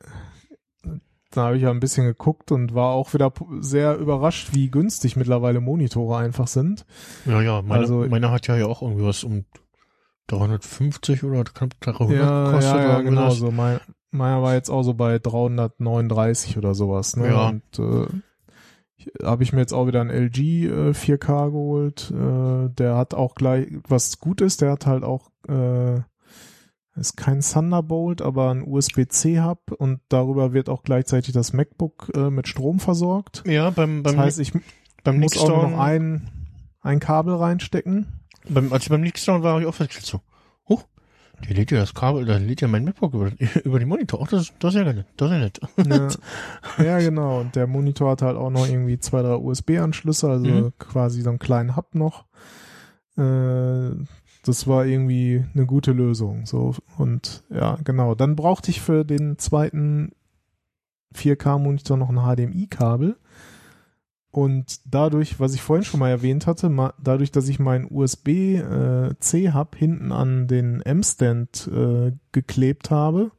da 1.32 1.46
habe 1.46 1.58
ich 1.58 1.64
ja 1.64 1.72
ein 1.72 1.80
bisschen 1.80 2.06
geguckt 2.06 2.52
und 2.52 2.74
war 2.76 2.92
auch 2.94 3.14
wieder 3.14 3.32
sehr 3.60 3.96
überrascht, 3.98 4.50
wie 4.54 4.70
günstig 4.70 5.16
mittlerweile 5.16 5.60
Monitore 5.62 6.18
einfach 6.18 6.48
sind. 6.48 6.86
Ja, 7.26 7.42
ja, 7.42 7.62
meine, 7.62 7.82
also- 7.82 8.06
meine 8.08 8.32
hat 8.32 8.48
ja 8.48 8.56
ja 8.56 8.66
auch 8.68 8.82
irgendwie 8.82 9.04
was 9.06 9.24
um 9.24 9.46
350 10.28 11.24
oder 11.24 11.44
knapp 11.44 11.72
300 11.82 12.18
Ja, 12.18 12.46
gekostet. 12.46 12.76
ja, 12.76 12.90
ja 12.90 13.02
genau 13.02 13.30
so. 13.32 13.52
Mein, 13.52 13.80
meiner 14.14 14.42
war 14.42 14.54
jetzt 14.54 14.70
auch 14.70 14.84
so 14.84 14.94
bei 14.94 15.20
339 15.20 16.58
oder 16.58 16.74
sowas. 16.74 17.16
Ne? 17.18 17.28
Ja. 17.28 17.50
Und 17.50 17.80
äh, 17.80 18.08
habe 19.24 19.44
ich 19.44 19.54
mir 19.54 19.60
jetzt 19.60 19.74
auch 19.74 19.88
wieder 19.88 20.02
ein 20.02 20.10
LG 20.10 20.40
äh, 20.40 20.92
4K 20.92 21.52
geholt. 21.52 22.12
Äh, 22.12 22.70
der 22.74 22.96
hat 22.96 23.14
auch 23.14 23.36
gleich, 23.36 23.68
was 23.88 24.20
gut 24.20 24.42
ist, 24.42 24.62
der 24.62 24.72
hat 24.72 24.86
halt 24.86 25.04
auch 25.04 25.30
äh, 25.48 26.02
ist 26.96 27.18
kein 27.18 27.42
Thunderbolt, 27.42 28.22
aber 28.22 28.52
ein 28.52 28.62
USB-C-Hub 28.62 29.72
und 29.78 30.00
darüber 30.10 30.54
wird 30.54 30.70
auch 30.70 30.84
gleichzeitig 30.84 31.34
das 31.34 31.54
MacBook 31.54 32.12
äh, 32.16 32.30
mit 32.30 32.48
Strom 32.48 32.80
versorgt. 32.80 33.44
Ja, 33.48 33.72
beim, 33.72 34.04
beim, 34.04 34.16
Das 34.16 34.26
heißt, 34.26 34.40
ich 34.40 34.54
beim 35.04 35.20
muss 35.20 35.38
auch 35.38 35.48
nur 35.48 35.58
Nickstone, 35.58 35.72
noch 35.72 35.80
ein, 35.80 36.30
ein 36.82 37.00
Kabel 37.00 37.36
reinstecken. 37.36 38.22
beim, 38.48 38.72
als 38.72 38.84
ich 38.84 38.90
beim 38.90 39.02
Nickstone 39.02 39.44
war, 39.44 39.54
habe 39.54 39.62
ich 39.62 39.68
auch 39.68 39.74
festgestellt 39.74 40.06
so, 40.06 40.22
der 41.48 41.56
lädt 41.56 41.72
ja 41.72 41.80
das 41.80 41.94
Kabel, 41.94 42.26
da 42.26 42.38
lädt 42.38 42.62
ja 42.62 42.68
mein 42.68 42.86
MacBook 42.86 43.14
über, 43.14 43.32
über 43.64 43.80
die 43.80 43.86
Monitor. 43.86 44.22
Ach, 44.24 44.28
das, 44.28 44.54
das 44.60 44.74
ist 44.76 44.80
ja 44.86 44.94
nett, 44.94 45.06
das 45.18 45.32
ist 45.32 45.34
ja 45.78 45.98
nett. 46.00 46.20
Ja. 46.78 46.84
ja, 46.84 47.00
genau. 47.00 47.40
Und 47.42 47.56
der 47.56 47.68
Monitor 47.68 48.12
hat 48.12 48.22
halt 48.22 48.38
auch 48.38 48.50
noch 48.50 48.68
irgendwie 48.68 49.00
zwei, 49.00 49.22
drei 49.22 49.36
USB-Anschlüsse, 49.36 50.30
also 50.30 50.46
Mhm. 50.46 50.74
quasi 50.80 51.22
so 51.22 51.30
einen 51.30 51.40
kleinen 51.40 51.76
Hub 51.76 51.96
noch. 51.96 52.26
Äh, 53.18 53.92
das 54.46 54.68
war 54.68 54.86
irgendwie 54.86 55.46
eine 55.54 55.66
gute 55.66 55.92
Lösung. 55.92 56.46
So 56.46 56.76
und 56.98 57.44
ja, 57.50 57.78
genau. 57.84 58.16
Dann 58.16 58.36
brauchte 58.36 58.72
ich 58.72 58.82
für 58.82 59.06
den 59.06 59.38
zweiten 59.38 60.12
4K-Monitor 61.16 61.98
noch 61.98 62.10
ein 62.10 62.18
HDMI-Kabel. 62.18 63.16
Und 64.34 64.82
dadurch, 64.92 65.40
was 65.40 65.54
ich 65.54 65.62
vorhin 65.62 65.86
schon 65.86 66.00
mal 66.00 66.10
erwähnt 66.10 66.48
hatte, 66.48 66.68
ma 66.68 66.94
dadurch, 67.02 67.32
dass 67.32 67.48
ich 67.48 67.60
meinen 67.60 67.88
USB-C-Hub 67.90 69.76
hinten 69.76 70.12
an 70.12 70.48
den 70.48 70.82
M-Stand 70.82 71.70
äh, 71.74 72.12
geklebt 72.32 72.90
habe, 72.92 73.32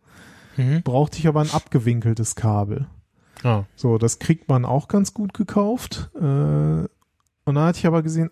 Mhm. 0.57 0.83
brauchte 0.85 1.19
ich 1.19 1.27
aber 1.27 1.41
ein 1.41 1.51
abgewinkeltes 1.51 2.37
Kabel. 2.37 2.87
Ah. 3.43 3.65
So, 3.75 3.99
das 3.99 4.21
kriegt 4.21 4.49
man 4.49 4.65
auch 4.65 4.87
ganz 4.87 5.13
gut 5.13 5.35
gekauft. 5.35 6.11
Äh, 6.15 6.21
und 6.23 6.89
dann 7.45 7.59
hatte 7.59 7.79
ich 7.81 7.87
aber 7.89 8.05
gesehen, 8.05 8.31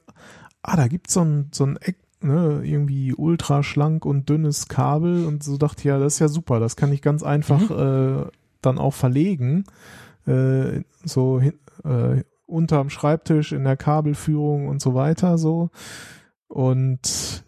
ah, 0.63 0.77
da 0.77 0.87
gibt's 0.87 1.15
so 1.15 1.23
ein, 1.23 1.49
so 1.51 1.65
ein 1.67 1.79
Eck, 1.79 1.97
ne, 2.21 2.61
irgendwie 2.63 3.13
ultra 3.13 3.65
schlank 3.65 4.05
und 4.07 4.29
dünnes 4.29 4.69
Kabel 4.69 5.27
und 5.27 5.43
so 5.43 5.57
dachte 5.59 5.81
ich, 5.81 5.85
ja, 5.87 5.99
das 5.99 6.15
ist 6.15 6.19
ja 6.21 6.29
super, 6.29 6.61
das 6.61 6.77
kann 6.77 6.93
ich 6.93 7.03
ganz 7.03 7.25
einfach 7.25 7.69
äh, 7.73 8.25
dann 8.61 8.79
auch 8.79 8.95
verlegen. 8.95 9.65
Äh, 10.25 10.83
so 11.05 11.41
hin, 11.41 11.55
äh, 11.85 12.23
unterm 12.53 12.91
Schreibtisch 12.91 13.53
in 13.53 13.65
der 13.65 13.77
Kabelführung 13.77 14.69
und 14.69 14.81
so 14.81 14.95
weiter 14.95 15.39
so. 15.39 15.71
Und 16.49 17.45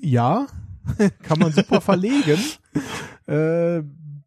ja, 0.00 0.46
kann 1.22 1.38
man 1.38 1.52
super 1.52 1.80
verlegen. 1.80 2.38
Äh, 3.26 3.82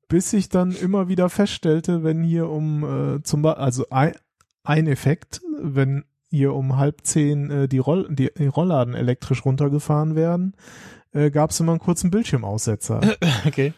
bis 0.10 0.32
ich 0.32 0.50
dann 0.50 0.74
immer 0.74 1.08
wieder 1.08 1.28
feststellte, 1.28 2.04
wenn 2.04 2.22
hier 2.22 2.50
um 2.50 2.84
äh, 3.16 3.24
zum 3.24 3.42
Beispiel, 3.42 3.64
also 3.64 3.86
ein, 3.90 4.14
ein 4.64 4.86
Effekt, 4.86 5.42
wenn 5.60 6.04
hier 6.30 6.54
um 6.54 6.78
halb 6.78 7.02
zehn 7.04 7.50
äh, 7.50 7.68
die, 7.68 7.80
Roll, 7.80 8.08
die, 8.14 8.30
die 8.38 8.46
Rollladen 8.46 8.94
elektrisch 8.94 9.44
runtergefahren 9.44 10.16
werden, 10.16 10.56
äh, 11.14 11.32
gab 11.32 11.50
es 11.50 11.60
immer 11.60 11.72
einen 11.72 11.80
kurzen 11.80 12.12
Bildschirmaussetzer. 12.12 13.02
Okay. 13.48 13.74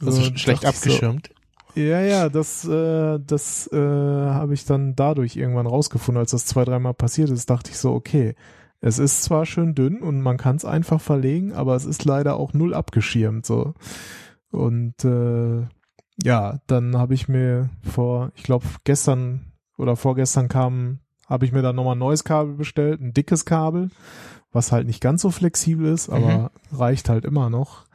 Also 0.00 0.20
So, 0.20 0.36
schlecht 0.36 0.64
ich 0.64 0.70
so, 0.70 0.90
abgeschirmt. 0.90 1.30
Ja, 1.74 2.00
ja, 2.00 2.28
das, 2.28 2.66
äh, 2.66 3.18
das 3.18 3.70
äh, 3.72 3.76
habe 3.76 4.54
ich 4.54 4.64
dann 4.64 4.94
dadurch 4.94 5.36
irgendwann 5.36 5.66
rausgefunden, 5.66 6.20
als 6.20 6.32
das 6.32 6.46
zwei, 6.46 6.64
dreimal 6.64 6.94
passiert 6.94 7.30
ist, 7.30 7.48
dachte 7.48 7.70
ich 7.70 7.78
so, 7.78 7.92
okay, 7.92 8.34
es 8.80 8.98
ist 8.98 9.22
zwar 9.22 9.46
schön 9.46 9.74
dünn 9.74 10.02
und 10.02 10.20
man 10.20 10.36
kann 10.36 10.56
es 10.56 10.64
einfach 10.64 11.00
verlegen, 11.00 11.52
aber 11.52 11.76
es 11.76 11.84
ist 11.84 12.04
leider 12.04 12.36
auch 12.36 12.52
null 12.52 12.74
abgeschirmt 12.74 13.46
so. 13.46 13.74
Und 14.50 15.04
äh, 15.04 15.62
ja, 16.22 16.58
dann 16.66 16.98
habe 16.98 17.14
ich 17.14 17.28
mir 17.28 17.70
vor, 17.82 18.32
ich 18.34 18.42
glaube 18.42 18.66
gestern 18.84 19.52
oder 19.78 19.96
vorgestern 19.96 20.48
kam, 20.48 20.98
habe 21.26 21.46
ich 21.46 21.52
mir 21.52 21.62
dann 21.62 21.76
nochmal 21.76 21.94
ein 21.94 22.00
neues 22.00 22.24
Kabel 22.24 22.54
bestellt, 22.54 23.00
ein 23.00 23.14
dickes 23.14 23.44
Kabel, 23.44 23.90
was 24.52 24.72
halt 24.72 24.86
nicht 24.86 25.00
ganz 25.00 25.22
so 25.22 25.30
flexibel 25.30 25.86
ist, 25.86 26.10
aber 26.10 26.50
reicht 26.72 27.08
halt 27.08 27.24
immer 27.24 27.48
noch. 27.50 27.86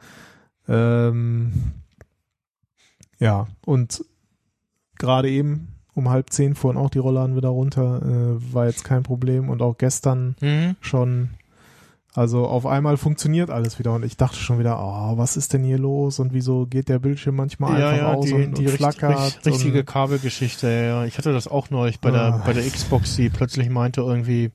Ähm, 0.66 1.52
ja, 3.18 3.46
und 3.64 4.04
gerade 4.98 5.30
eben 5.30 5.68
um 5.94 6.08
halb 6.10 6.30
zehn 6.30 6.54
fuhren 6.54 6.76
auch 6.76 6.90
die 6.90 6.98
Rollladen 7.00 7.34
wieder 7.36 7.48
runter, 7.48 8.00
äh, 8.02 8.54
war 8.54 8.66
jetzt 8.66 8.84
kein 8.84 9.02
Problem 9.02 9.48
und 9.48 9.62
auch 9.62 9.76
gestern 9.78 10.36
Mhm. 10.40 10.76
schon, 10.80 11.30
also 12.14 12.46
auf 12.46 12.66
einmal 12.66 12.96
funktioniert 12.96 13.50
alles 13.50 13.78
wieder 13.80 13.92
und 13.94 14.04
ich 14.04 14.16
dachte 14.16 14.36
schon 14.38 14.58
wieder, 14.60 14.78
oh, 14.80 15.16
was 15.18 15.36
ist 15.36 15.52
denn 15.52 15.64
hier 15.64 15.78
los 15.78 16.20
und 16.20 16.32
wieso 16.32 16.66
geht 16.66 16.88
der 16.88 17.00
Bildschirm 17.00 17.34
manchmal 17.36 17.80
Ja, 17.80 17.88
einfach 17.90 17.98
ja, 18.02 18.14
aus 18.14 18.24
die, 18.26 18.32
und, 18.32 18.58
die 18.58 18.66
und 18.66 18.72
flackert. 18.72 19.18
richt- 19.18 19.46
richtige 19.46 19.80
und, 19.80 19.86
Kabelgeschichte, 19.86 20.68
ja. 20.68 21.04
Ich 21.04 21.18
hatte 21.18 21.32
das 21.32 21.48
auch 21.48 21.70
neulich 21.70 21.98
bei 22.00 22.10
Ah. 22.10 22.30
der, 22.30 22.38
bei 22.46 22.52
der 22.52 22.62
Xbox, 22.68 23.16
die 23.16 23.28
plötzlich 23.28 23.68
meinte 23.68 24.00
irgendwie, 24.02 24.50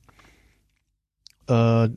äh, 1.48 1.88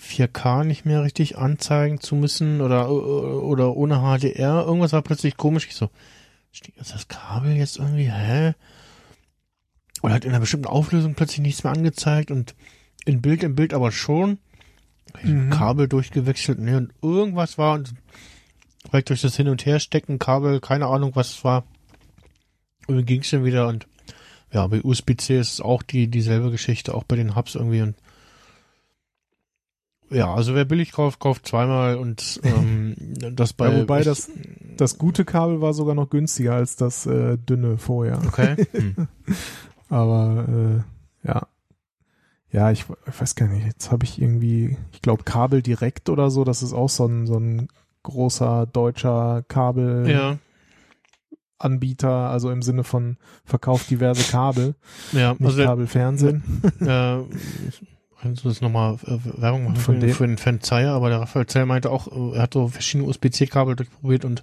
4K 0.00 0.64
nicht 0.64 0.84
mehr 0.84 1.02
richtig 1.02 1.38
anzeigen 1.38 2.00
zu 2.00 2.14
müssen 2.16 2.60
oder, 2.60 2.90
oder 2.90 3.76
ohne 3.76 4.00
HDR. 4.00 4.64
Irgendwas 4.66 4.92
war 4.92 5.02
plötzlich 5.02 5.36
komisch. 5.36 5.66
Ich 5.68 5.76
so, 5.76 5.90
steht 6.52 6.76
jetzt 6.76 6.94
das 6.94 7.08
Kabel 7.08 7.56
jetzt 7.56 7.78
irgendwie, 7.78 8.10
hä? 8.10 8.54
Oder 10.02 10.14
hat 10.14 10.24
in 10.24 10.30
einer 10.30 10.40
bestimmten 10.40 10.66
Auflösung 10.66 11.14
plötzlich 11.14 11.40
nichts 11.40 11.64
mehr 11.64 11.72
angezeigt 11.72 12.30
und 12.30 12.54
in 13.04 13.20
Bild, 13.20 13.42
im 13.42 13.54
Bild 13.54 13.74
aber 13.74 13.92
schon. 13.92 14.38
Mhm. 15.22 15.50
Kabel 15.50 15.88
durchgewechselt, 15.88 16.60
ne, 16.60 16.76
und 16.76 16.92
irgendwas 17.02 17.58
war 17.58 17.74
und 17.74 17.94
vielleicht 18.88 19.08
durch 19.08 19.20
das 19.20 19.36
Hin- 19.36 19.48
und 19.48 19.66
Herstecken, 19.66 20.18
Kabel, 20.18 20.60
keine 20.60 20.86
Ahnung, 20.86 21.12
was 21.14 21.30
es 21.30 21.44
war. 21.44 21.64
Und 22.86 23.04
ging 23.06 23.20
es 23.22 23.30
dann 23.30 23.44
wieder 23.44 23.66
und 23.68 23.86
ja, 24.52 24.66
bei 24.66 24.82
USB-C 24.82 25.38
ist 25.38 25.54
es 25.54 25.60
auch 25.60 25.82
die, 25.82 26.08
dieselbe 26.08 26.50
Geschichte, 26.50 26.94
auch 26.94 27.04
bei 27.04 27.16
den 27.16 27.36
Hubs 27.36 27.54
irgendwie 27.54 27.82
und 27.82 27.96
ja, 30.10 30.34
also 30.34 30.54
wer 30.54 30.64
billig 30.64 30.92
kauft, 30.92 31.20
kauft 31.20 31.46
zweimal 31.46 31.96
und 31.96 32.40
ähm, 32.42 32.94
das 33.36 33.52
bei 33.52 33.70
Ja, 33.70 33.80
wobei 33.80 34.02
das, 34.02 34.30
das 34.76 34.98
gute 34.98 35.24
Kabel 35.24 35.60
war 35.60 35.72
sogar 35.72 35.94
noch 35.94 36.10
günstiger 36.10 36.54
als 36.54 36.76
das 36.76 37.06
äh, 37.06 37.38
dünne 37.38 37.78
vorher. 37.78 38.20
okay. 38.26 38.66
Hm. 38.72 39.08
Aber 39.88 40.46
äh, 40.48 41.28
ja. 41.28 41.46
Ja, 42.52 42.70
ich, 42.70 42.86
ich 43.06 43.20
weiß 43.20 43.36
gar 43.36 43.46
nicht, 43.48 43.64
jetzt 43.66 43.92
habe 43.92 44.04
ich 44.04 44.20
irgendwie, 44.20 44.76
ich 44.92 45.02
glaube 45.02 45.22
Kabel 45.22 45.62
direkt 45.62 46.08
oder 46.08 46.30
so, 46.30 46.42
das 46.44 46.62
ist 46.62 46.72
auch 46.72 46.88
so 46.88 47.06
ein, 47.06 47.26
so 47.26 47.38
ein 47.38 47.68
großer 48.02 48.66
deutscher 48.66 49.44
Kabelanbieter, 49.46 50.40
Ja, 52.08 52.30
also 52.30 52.50
im 52.50 52.62
Sinne 52.62 52.82
von 52.82 53.18
verkauft 53.44 53.90
diverse 53.90 54.30
Kabel, 54.30 54.74
ja, 55.12 55.32
nicht 55.38 55.44
also 55.44 55.62
Kabelfernsehen. 55.62 56.42
äh, 56.80 57.18
kannst 58.20 58.44
du 58.44 58.48
das 58.48 58.60
nochmal 58.60 58.96
äh, 59.06 59.18
Werbung 59.40 59.64
machen 59.64 59.76
für, 59.76 59.94
dem- 59.94 60.14
für 60.14 60.26
den 60.26 60.38
Fan 60.38 60.60
Zeyer, 60.60 60.92
aber 60.92 61.08
der 61.10 61.20
Raphael 61.20 61.46
Zeyer 61.46 61.66
meinte 61.66 61.90
auch, 61.90 62.08
äh, 62.08 62.36
er 62.36 62.42
hat 62.42 62.54
so 62.54 62.68
verschiedene 62.68 63.08
USB-C-Kabel 63.08 63.76
durchprobiert 63.76 64.24
und 64.24 64.42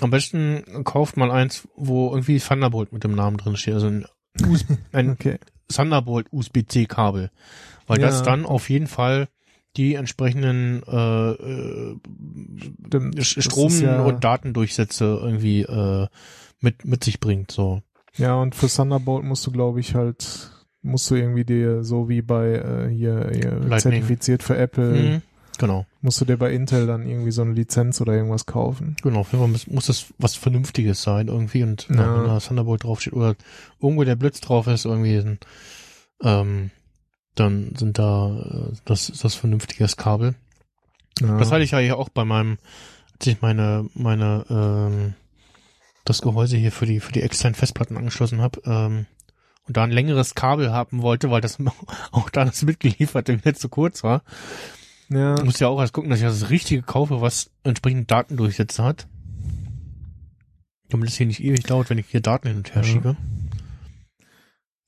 am 0.00 0.10
besten 0.10 0.84
kauft 0.84 1.16
man 1.16 1.30
eins, 1.30 1.68
wo 1.76 2.10
irgendwie 2.10 2.38
Thunderbolt 2.38 2.92
mit 2.92 3.04
dem 3.04 3.14
Namen 3.14 3.36
drin 3.36 3.56
steht, 3.56 3.74
also 3.74 3.88
ein, 3.88 4.06
US 4.46 4.64
ein 4.92 5.10
Okay. 5.10 5.38
Thunderbolt 5.68 6.26
USB-C-Kabel, 6.32 7.30
weil 7.86 8.00
Ja. 8.00 8.06
das 8.06 8.22
dann 8.22 8.44
auf 8.46 8.70
jeden 8.70 8.86
Fall 8.86 9.28
die 9.76 9.94
entsprechenden 9.94 10.82
äh, 10.84 11.30
äh, 11.32 11.96
Stimmt. 12.86 13.24
Strom- 13.24 13.80
ja- 13.80 14.00
und 14.02 14.24
Datendurchsätze 14.24 15.04
irgendwie 15.22 15.62
äh, 15.62 16.08
mit 16.60 16.84
mit 16.84 17.04
sich 17.04 17.20
bringt. 17.20 17.52
So. 17.52 17.82
Ja, 18.16 18.34
und 18.34 18.54
für 18.56 18.66
Thunderbolt 18.68 19.24
musst 19.24 19.46
du, 19.46 19.52
glaube 19.52 19.78
ich, 19.80 19.94
halt, 19.94 20.50
musst 20.82 21.10
du 21.10 21.14
irgendwie 21.14 21.44
dir, 21.44 21.84
so 21.84 22.08
wie 22.08 22.22
bei 22.22 22.52
äh, 22.54 22.88
hier, 22.88 23.30
hier 23.32 23.50
Lightning. 23.52 23.78
zertifiziert 23.78 24.42
für 24.42 24.56
Apple, 24.56 24.90
Mhm. 25.16 25.22
Genau, 25.58 25.84
musst 26.00 26.18
du 26.18 26.24
dir 26.24 26.38
bei 26.38 26.52
Intel 26.54 26.86
dann 26.86 27.06
irgendwie 27.06 27.32
so 27.32 27.42
eine 27.42 27.52
Lizenz 27.52 28.00
oder 28.00 28.14
irgendwas 28.14 28.46
kaufen. 28.46 28.96
genau. 29.02 29.20
Auf 29.20 29.32
jeden 29.32 29.42
Fall 29.44 29.50
muss, 29.52 29.66
muss 29.66 29.86
das 29.88 30.06
was 30.16 30.34
Vernünftiges 30.34 31.02
sein 31.02 31.28
irgendwie 31.28 31.62
und 31.64 31.86
Ja. 31.90 32.14
wenn 32.14 32.24
da 32.24 32.38
Thunderbolt 32.40 32.84
draufsteht 32.84 33.12
oder 33.12 33.34
irgendwo 33.78 34.04
der 34.04 34.16
Blitz 34.16 34.40
drauf 34.40 34.66
ist 34.68 34.86
irgendwie, 34.86 35.16
dann, 35.18 35.38
ähm, 36.22 36.70
dann 37.34 37.74
sind 37.76 37.98
da 37.98 38.38
äh, 38.70 38.76
das 38.86 39.10
ist 39.10 39.22
das 39.22 39.34
vernünftiges 39.34 39.98
Kabel. 39.98 40.34
Ja. 41.20 41.36
Das 41.38 41.52
hatte 41.52 41.62
ich 41.62 41.72
ja 41.72 41.78
hier 41.78 41.98
auch 41.98 42.08
bei 42.08 42.24
meinem, 42.24 42.56
als 43.18 43.26
ich 43.26 43.42
meine, 43.42 43.86
meine, 43.92 44.46
ähm, 44.48 45.12
das 46.06 46.22
Gehäuse 46.22 46.56
hier 46.56 46.72
für 46.72 46.86
die, 46.86 47.00
für 47.00 47.12
die 47.12 47.20
externen 47.20 47.54
Festplatten 47.54 47.98
angeschlossen 47.98 48.40
habe, 48.40 48.62
ähm, 48.64 49.04
und 49.70 49.76
da 49.76 49.84
ein 49.84 49.92
längeres 49.92 50.34
Kabel 50.34 50.72
haben 50.72 51.00
wollte, 51.00 51.30
weil 51.30 51.40
das 51.40 51.58
auch 52.10 52.28
da 52.28 52.44
das 52.44 52.62
mitgelieferte 52.64 53.38
wieder 53.38 53.54
zu 53.54 53.68
kurz 53.68 54.02
war. 54.02 54.22
ja. 55.10 55.38
Ich 55.38 55.44
muss 55.44 55.60
ja 55.60 55.68
auch 55.68 55.80
erst 55.80 55.92
gucken, 55.92 56.10
dass 56.10 56.18
ich 56.18 56.24
das 56.26 56.50
Richtige 56.50 56.82
kaufe, 56.82 57.20
was 57.20 57.50
entsprechend 57.62 58.10
Datendurchsätze 58.10 58.82
hat. 58.82 59.06
Damit 60.88 61.08
es 61.08 61.14
hier 61.16 61.26
nicht 61.26 61.42
ewig 61.42 61.62
dauert, 61.62 61.88
wenn 61.88 61.98
ich 61.98 62.06
hier 62.08 62.20
Daten 62.20 62.48
hin 62.48 62.56
und 62.56 62.74
her 62.74 62.82
Ja. 62.82 62.88
schiebe. 62.88 63.16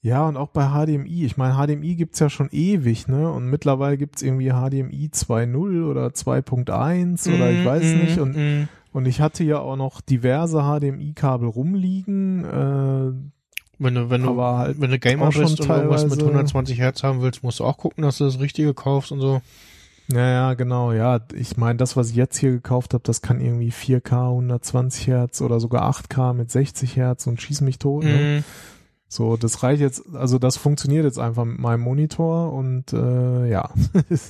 Ja, 0.04 0.26
und 0.26 0.36
auch 0.36 0.48
bei 0.48 0.66
HDMI. 0.66 1.24
Ich 1.24 1.36
meine, 1.36 1.54
HDMI 1.54 1.94
gibt's 1.94 2.18
ja 2.18 2.28
schon 2.28 2.48
ewig, 2.50 3.06
ne? 3.06 3.30
Und 3.30 3.46
mittlerweile 3.46 3.96
gibt's 3.96 4.20
irgendwie 4.20 4.50
HDMI 4.50 5.10
2.0 5.12 5.84
oder 5.88 6.08
2.1 6.08 7.32
oder 7.32 7.52
ich 7.52 7.64
weiß 7.64 7.94
Mm, 7.94 7.98
nicht. 8.00 8.18
Und, 8.18 8.34
mm, 8.36 8.68
und 8.92 9.06
ich 9.06 9.20
hatte 9.20 9.44
ja 9.44 9.60
auch 9.60 9.76
noch 9.76 10.00
diverse 10.00 10.62
HDMI-Kabel 10.62 11.46
rumliegen. 11.48 12.44
Äh, 12.44 13.12
Wenn 13.82 13.94
du, 13.94 14.10
wenn 14.10 14.22
du, 14.22 14.30
aber 14.30 14.58
halt 14.58 14.80
wenn 14.80 14.90
du 14.90 14.98
Gamer 14.98 15.30
bist 15.30 15.60
und 15.60 15.68
irgendwas 15.68 16.02
mit 16.04 16.12
teilweise- 16.12 16.24
120 16.26 16.78
Hertz 16.78 17.02
haben 17.02 17.20
willst, 17.22 17.42
musst 17.42 17.60
du 17.60 17.64
auch 17.64 17.78
gucken, 17.78 18.02
dass 18.02 18.18
du 18.18 18.24
das 18.24 18.38
Richtige 18.40 18.74
kaufst 18.74 19.12
und 19.12 19.20
so. 19.20 19.42
Ja, 20.08 20.28
ja, 20.28 20.54
genau, 20.54 20.92
ja. 20.92 21.20
Ich 21.34 21.56
meine, 21.56 21.78
das, 21.78 21.96
was 21.96 22.10
ich 22.10 22.16
jetzt 22.16 22.36
hier 22.36 22.50
gekauft 22.50 22.92
habe, 22.94 23.04
das 23.04 23.22
kann 23.22 23.40
irgendwie 23.40 23.70
4K, 23.70 24.30
120 24.30 25.06
Hertz 25.06 25.40
oder 25.40 25.60
sogar 25.60 25.82
8K 25.88 26.34
mit 26.34 26.50
60 26.50 26.96
Hertz 26.96 27.26
und 27.26 27.40
schieß 27.40 27.60
mich 27.62 27.78
tot. 27.78 28.04
Ne? 28.04 28.40
Mm. 28.40 28.44
So, 29.08 29.36
das 29.36 29.62
reicht 29.62 29.80
jetzt, 29.80 30.02
also 30.14 30.38
das 30.38 30.56
funktioniert 30.56 31.04
jetzt 31.04 31.18
einfach 31.18 31.44
mit 31.44 31.58
meinem 31.58 31.82
Monitor 31.82 32.52
und 32.52 32.92
äh, 32.92 33.48
ja. 33.48 33.70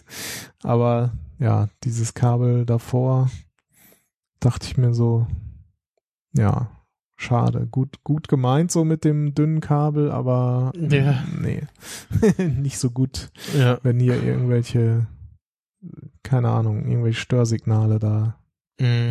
Aber 0.62 1.12
ja, 1.38 1.68
dieses 1.84 2.14
Kabel 2.14 2.66
davor 2.66 3.30
dachte 4.40 4.66
ich 4.66 4.76
mir 4.76 4.92
so, 4.92 5.26
ja, 6.32 6.68
schade. 7.22 7.66
Gut, 7.70 8.02
gut 8.04 8.28
gemeint 8.28 8.70
so 8.70 8.84
mit 8.84 9.04
dem 9.04 9.34
dünnen 9.34 9.60
Kabel, 9.60 10.10
aber 10.10 10.72
mm, 10.76 10.90
Ja. 10.92 11.24
nee. 11.40 11.62
Nicht 12.38 12.78
so 12.78 12.90
gut 12.90 13.30
Ja. 13.56 13.78
wenn 13.82 13.98
hier 14.00 14.22
irgendwelche, 14.22 15.06
keine 16.22 16.50
Ahnung, 16.50 16.86
irgendwelche 16.86 17.20
Störsignale 17.20 17.98
da 17.98 18.38
Mm. 18.80 19.10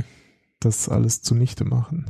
das 0.59 0.89
alles 0.89 1.21
zunichte 1.21 1.63
machen. 1.65 2.05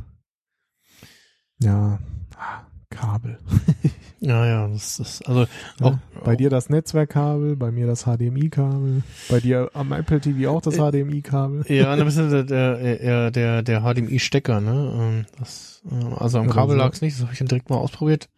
Ja, 1.60 1.98
ah, 2.36 2.62
Kabel. 2.90 3.38
Ja, 4.24 4.46
ja, 4.46 4.68
das 4.68 5.00
ist, 5.00 5.26
also, 5.28 5.46
auch, 5.80 5.90
Ja, 5.90 5.98
bei 6.22 6.36
dir 6.36 6.48
das 6.48 6.70
Netzwerkkabel, 6.70 7.56
bei 7.56 7.72
mir 7.72 7.88
das 7.88 8.04
HDMI-Kabel, 8.04 9.02
bei 9.28 9.40
dir 9.40 9.68
am 9.74 9.90
Apple 9.92 10.20
TV 10.20 10.48
auch 10.48 10.62
das 10.62 10.76
HDMI-Kabel. 10.76 11.64
Ja, 11.68 11.92
ein 11.94 12.04
bisschen 12.04 12.30
der, 12.30 12.44
der, 12.44 13.30
der, 13.32 13.62
der 13.62 13.80
HDMI-Stecker, 13.82 14.60
ne? 14.60 14.92
Ähm, 14.96 15.26
Das, 15.40 15.82
äh, 15.90 16.14
also 16.20 16.38
am 16.38 16.48
Kabel 16.50 16.76
so. 16.76 16.82
lag's 16.82 17.00
nicht, 17.00 17.16
das 17.16 17.22
habe 17.22 17.32
ich 17.32 17.38
dann 17.40 17.48
direkt 17.48 17.68
mal 17.68 17.78
ausprobiert. 17.78 18.28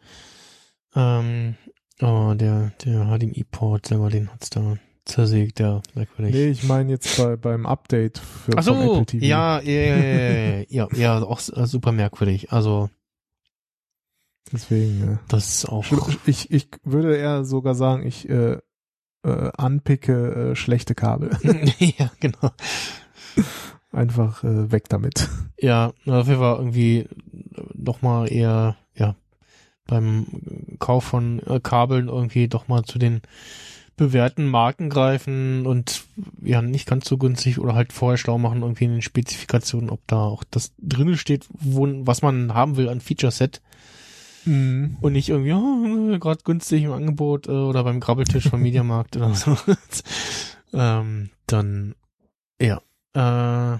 Ähm, 0.96 1.54
aber 2.00 2.34
der, 2.34 2.72
der 2.84 3.04
HDMI-Port 3.06 3.86
selber, 3.86 4.08
den 4.08 4.30
hat's 4.32 4.48
da 4.50 4.76
zersägt, 5.04 5.60
ja, 5.60 5.82
merkwürdig. 5.94 6.34
Nee, 6.34 6.48
ich 6.48 6.64
meine 6.64 6.92
jetzt 6.92 7.18
bei, 7.18 7.36
beim 7.36 7.66
Update 7.66 8.18
für 8.18 8.52
Ach 8.56 8.62
so, 8.62 8.72
Apple 8.74 9.04
TV. 9.04 9.24
ja, 9.26 9.60
ja, 9.60 9.70
ja, 9.70 9.96
ja, 9.98 10.64
ja, 10.68 10.88
ja, 10.96 11.22
auch 11.22 11.40
äh, 11.54 11.66
super 11.66 11.92
merkwürdig. 11.92 12.52
Also, 12.52 12.88
Deswegen, 14.52 15.00
ja. 15.04 15.18
das 15.28 15.48
ist 15.48 15.68
auch, 15.68 15.84
Ich, 16.26 16.50
ich 16.50 16.68
würde 16.84 17.16
eher 17.16 17.44
sogar 17.44 17.74
sagen, 17.74 18.06
ich 18.06 18.28
äh, 18.28 18.58
äh, 19.24 19.50
anpicke 19.56 20.52
äh, 20.52 20.56
schlechte 20.56 20.94
Kabel. 20.94 21.30
ja, 21.78 22.10
genau. 22.20 22.50
Einfach 23.90 24.44
äh, 24.44 24.70
weg 24.70 24.88
damit. 24.88 25.28
Ja, 25.58 25.92
dafür 26.04 26.40
war 26.40 26.58
irgendwie 26.58 27.08
doch 27.74 28.02
mal 28.02 28.30
eher, 28.30 28.76
ja, 28.94 29.16
beim 29.86 30.26
Kauf 30.78 31.04
von 31.04 31.40
äh, 31.40 31.60
Kabeln 31.60 32.08
irgendwie 32.08 32.48
doch 32.48 32.68
mal 32.68 32.84
zu 32.84 32.98
den 32.98 33.22
bewährten 33.96 34.48
Marken 34.48 34.90
greifen 34.90 35.66
und 35.66 36.04
ja, 36.42 36.60
nicht 36.62 36.86
ganz 36.86 37.08
so 37.08 37.16
günstig 37.16 37.60
oder 37.60 37.74
halt 37.74 37.92
vorher 37.92 38.18
schlau 38.18 38.38
machen 38.38 38.62
irgendwie 38.62 38.84
in 38.84 38.92
den 38.92 39.02
Spezifikationen, 39.02 39.90
ob 39.90 40.00
da 40.08 40.24
auch 40.24 40.42
das 40.50 40.72
drinnen 40.78 41.16
steht, 41.16 41.46
wo, 41.50 41.86
was 42.04 42.22
man 42.22 42.54
haben 42.54 42.76
will 42.76 42.88
an 42.88 43.00
Feature-Set 43.00 43.62
Mhm. 44.46 44.96
und 45.00 45.12
nicht 45.12 45.28
irgendwie, 45.28 45.52
oh, 45.52 46.18
gerade 46.18 46.42
günstig 46.44 46.82
im 46.84 46.92
Angebot 46.92 47.48
äh, 47.48 47.52
oder 47.52 47.84
beim 47.84 48.00
Grabbeltisch 48.00 48.48
vom 48.48 48.60
Mediamarkt 48.62 49.16
oder 49.16 49.34
so. 49.34 49.56
ähm, 50.72 51.30
dann, 51.46 51.94
ja, 52.60 52.80
äh, 53.14 53.78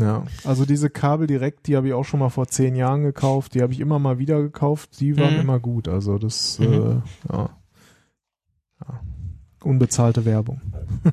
Ja, 0.00 0.24
also 0.44 0.64
diese 0.64 0.90
Kabel 0.90 1.26
direkt, 1.26 1.66
die 1.66 1.76
habe 1.76 1.88
ich 1.88 1.92
auch 1.94 2.04
schon 2.04 2.20
mal 2.20 2.28
vor 2.28 2.46
zehn 2.46 2.76
Jahren 2.76 3.02
gekauft. 3.02 3.54
Die 3.54 3.62
habe 3.62 3.72
ich 3.72 3.80
immer 3.80 3.98
mal 3.98 4.18
wieder 4.20 4.40
gekauft. 4.40 5.00
Die 5.00 5.16
waren 5.16 5.34
Mhm. 5.34 5.40
immer 5.40 5.58
gut. 5.58 5.88
Also 5.88 6.18
das, 6.18 6.60
Mhm. 6.60 6.66
äh, 6.72 7.32
ja. 7.32 7.50
ja. 8.80 9.00
Unbezahlte 9.64 10.24
Werbung. 10.24 10.60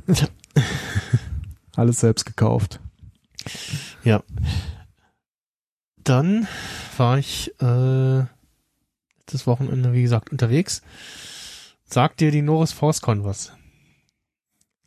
Alles 1.76 2.00
selbst 2.00 2.26
gekauft. 2.26 2.80
Dann 6.04 6.48
war 6.98 7.18
ich 7.18 7.52
äh, 7.60 8.24
das 9.28 9.48
Wochenende, 9.48 9.94
wie 9.94 10.02
gesagt, 10.02 10.32
unterwegs. 10.32 10.82
Sagt 11.86 12.20
dir 12.20 12.32
die 12.32 12.42
Norris 12.42 12.72
ForceCon 12.72 13.24
was? 13.24 13.54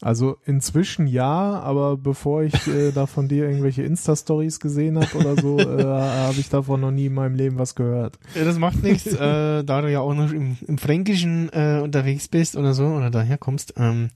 Also 0.00 0.36
inzwischen 0.44 1.08
ja, 1.08 1.58
aber 1.60 1.97
bevor 1.97 2.44
ich 2.44 2.55
äh, 2.68 2.92
da 2.92 3.07
von 3.07 3.26
dir 3.26 3.49
irgendwelche 3.49 3.83
Insta-Stories 3.83 4.60
gesehen 4.60 4.97
habe 4.97 5.18
oder 5.18 5.41
so, 5.41 5.58
äh, 5.58 5.83
habe 5.84 6.39
ich 6.39 6.49
davon 6.49 6.81
noch 6.81 6.92
nie 6.92 7.07
in 7.07 7.15
meinem 7.15 7.34
Leben 7.34 7.58
was 7.58 7.75
gehört. 7.75 8.18
Ja, 8.36 8.44
das 8.44 8.58
macht 8.58 8.83
nichts, 8.83 9.07
äh, 9.12 9.65
da 9.65 9.81
du 9.83 9.91
ja 9.91 10.00
auch 10.00 10.15
noch 10.15 10.31
im, 10.31 10.57
im 10.67 10.78
Fränkischen 10.78 11.49
äh, 11.52 11.81
unterwegs 11.83 12.28
bist 12.28 12.57
oder 12.57 12.75
so 12.75 12.86
oder 12.86 13.10
daher 13.10 13.39
kommst. 13.39 13.75
Ähm, 13.76 14.10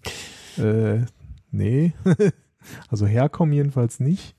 Äh, 0.56 1.06
nee. 1.50 1.94
also 2.88 3.06
herkommen 3.06 3.52
jedenfalls 3.52 3.98
nicht. 3.98 4.36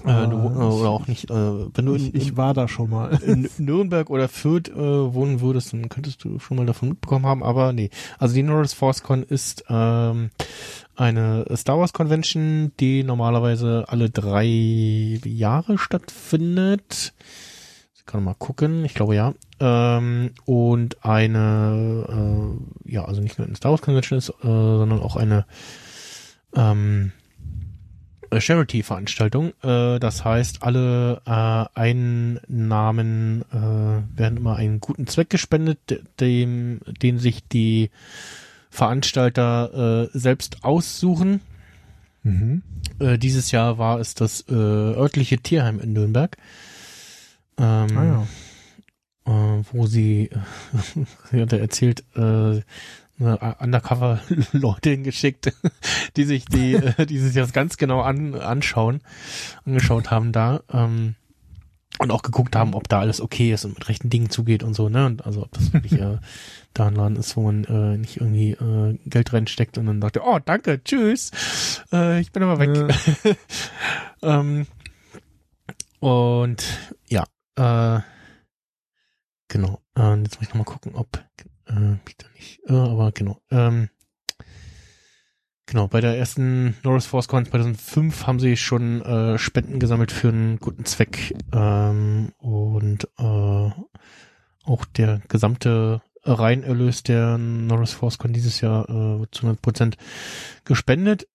Äh, 0.00 0.26
du, 0.28 0.36
Ah, 0.38 0.68
äh, 0.70 0.80
oder 0.80 0.90
auch 0.90 1.06
nicht, 1.06 1.30
äh, 1.30 1.34
wenn 1.34 1.86
du 1.86 1.94
in, 1.94 2.06
Ich, 2.06 2.14
ich 2.14 2.36
war 2.36 2.54
da 2.54 2.66
schon 2.66 2.90
mal. 2.90 3.18
in 3.26 3.48
Nürnberg 3.58 4.10
oder 4.10 4.28
Fürth 4.28 4.68
äh, 4.70 4.74
wohnen 5.14 5.40
würdest, 5.40 5.72
dann 5.72 5.88
könntest 5.88 6.24
du 6.24 6.38
schon 6.38 6.56
mal 6.56 6.66
davon 6.66 6.90
mitbekommen 6.90 7.26
haben, 7.26 7.42
aber 7.42 7.72
nee. 7.72 7.90
Also 8.18 8.34
die 8.34 8.42
Norris 8.42 8.72
ForceCon 8.72 9.22
ist 9.22 9.64
ähm, 9.68 10.30
eine 10.96 11.44
Star 11.56 11.78
Wars 11.78 11.92
Convention, 11.92 12.72
die 12.80 13.04
normalerweise 13.04 13.84
alle 13.88 14.10
drei 14.10 14.44
Jahre 15.24 15.78
stattfindet. 15.78 17.12
Ich 17.94 18.06
kann 18.06 18.24
mal 18.24 18.34
gucken, 18.34 18.84
ich 18.84 18.94
glaube 18.94 19.14
ja. 19.14 19.34
Ähm, 19.60 20.32
und 20.44 21.04
eine, 21.04 22.56
äh, 22.86 22.90
ja, 22.92 23.04
also 23.04 23.20
nicht 23.20 23.38
nur 23.38 23.46
eine 23.46 23.56
Star 23.56 23.70
Wars 23.70 23.82
Convention 23.82 24.18
ist, 24.18 24.30
äh, 24.30 24.34
sondern 24.42 25.00
auch 25.00 25.16
eine 25.16 25.46
ähm, 26.54 27.12
äh, 27.14 27.21
Charity-Veranstaltung. 28.40 29.52
Äh, 29.62 29.98
das 29.98 30.24
heißt, 30.24 30.62
alle 30.62 31.20
äh, 31.26 31.78
Einnahmen 31.78 33.42
äh, 33.52 34.18
werden 34.18 34.36
immer 34.38 34.56
einen 34.56 34.80
guten 34.80 35.06
Zweck 35.06 35.30
gespendet, 35.30 35.78
de- 35.90 36.00
dem, 36.20 36.80
den 37.02 37.18
sich 37.18 37.46
die 37.48 37.90
Veranstalter 38.70 40.08
äh, 40.14 40.18
selbst 40.18 40.64
aussuchen. 40.64 41.40
Mhm. 42.22 42.62
Äh, 42.98 43.18
dieses 43.18 43.50
Jahr 43.50 43.78
war 43.78 43.98
es 44.00 44.14
das 44.14 44.42
äh, 44.48 44.52
örtliche 44.54 45.38
Tierheim 45.38 45.80
in 45.80 45.92
Nürnberg. 45.92 46.36
Ähm, 47.58 47.98
Ah 47.98 48.04
ja. 49.26 49.58
äh, 49.58 49.62
wo 49.72 49.86
sie, 49.86 50.30
sie 51.30 51.42
hat 51.42 51.52
erzählt, 51.52 52.02
äh, 52.16 52.60
Undercover-Leute 53.22 54.90
hingeschickt, 54.90 55.52
die 56.16 56.24
sich 56.24 56.44
die, 56.44 56.74
äh, 56.98 57.06
die 57.06 57.18
sich 57.18 57.34
das 57.34 57.52
ganz 57.52 57.76
genau 57.76 58.00
an, 58.00 58.34
anschauen, 58.34 59.00
angeschaut 59.64 60.10
haben 60.10 60.32
da, 60.32 60.62
ähm, 60.72 61.14
und 61.98 62.10
auch 62.10 62.22
geguckt 62.22 62.56
haben, 62.56 62.74
ob 62.74 62.88
da 62.88 63.00
alles 63.00 63.20
okay 63.20 63.52
ist 63.52 63.64
und 63.64 63.74
mit 63.74 63.88
rechten 63.88 64.08
Dingen 64.08 64.30
zugeht 64.30 64.62
und 64.62 64.74
so, 64.74 64.88
ne, 64.88 65.06
und 65.06 65.26
also 65.26 65.42
ob 65.42 65.52
das 65.52 65.72
wirklich 65.72 66.00
äh, 66.00 66.18
da 66.72 66.86
ein 66.86 66.94
Laden 66.94 67.16
ist, 67.16 67.36
wo 67.36 67.42
man 67.42 67.64
äh, 67.64 67.98
nicht 67.98 68.16
irgendwie 68.16 68.52
äh, 68.52 68.98
Geld 69.04 69.32
reinsteckt 69.32 69.76
und 69.76 69.86
dann 69.86 70.00
dachte, 70.00 70.22
oh, 70.24 70.38
danke, 70.42 70.82
tschüss, 70.82 71.30
äh, 71.92 72.20
ich 72.20 72.32
bin 72.32 72.42
aber 72.42 72.58
weg. 72.58 73.36
ähm, 74.22 74.66
und 76.00 76.64
ja, 77.08 77.24
äh, 77.56 78.00
genau. 79.48 79.80
Äh, 79.96 80.16
jetzt 80.22 80.40
muss 80.40 80.48
ich 80.48 80.54
nochmal 80.54 80.64
gucken, 80.64 80.94
ob 80.94 81.22
äh, 81.66 81.96
da 82.18 82.26
nicht, 82.34 82.60
äh, 82.66 82.72
aber 82.72 83.12
genau. 83.12 83.40
Ähm, 83.50 83.88
genau, 85.66 85.88
bei 85.88 86.00
der 86.00 86.16
ersten 86.16 86.76
Norris 86.82 87.06
Force 87.06 87.28
Con 87.28 87.46
2005 87.46 88.26
haben 88.26 88.40
sie 88.40 88.56
schon 88.56 89.02
äh, 89.02 89.38
Spenden 89.38 89.78
gesammelt 89.78 90.12
für 90.12 90.28
einen 90.28 90.58
guten 90.58 90.84
Zweck 90.84 91.34
ähm, 91.52 92.32
und 92.38 93.08
äh, 93.18 93.70
auch 94.64 94.84
der 94.96 95.22
gesamte 95.28 96.02
Reinerlös 96.24 97.02
der 97.02 97.36
Norris 97.38 97.92
Force 97.92 98.18
Con 98.18 98.32
dieses 98.32 98.60
Jahr 98.60 98.88
äh, 98.88 99.26
zu 99.32 99.42
100 99.42 99.60
Prozent 99.60 99.96
gespendet. 100.64 101.26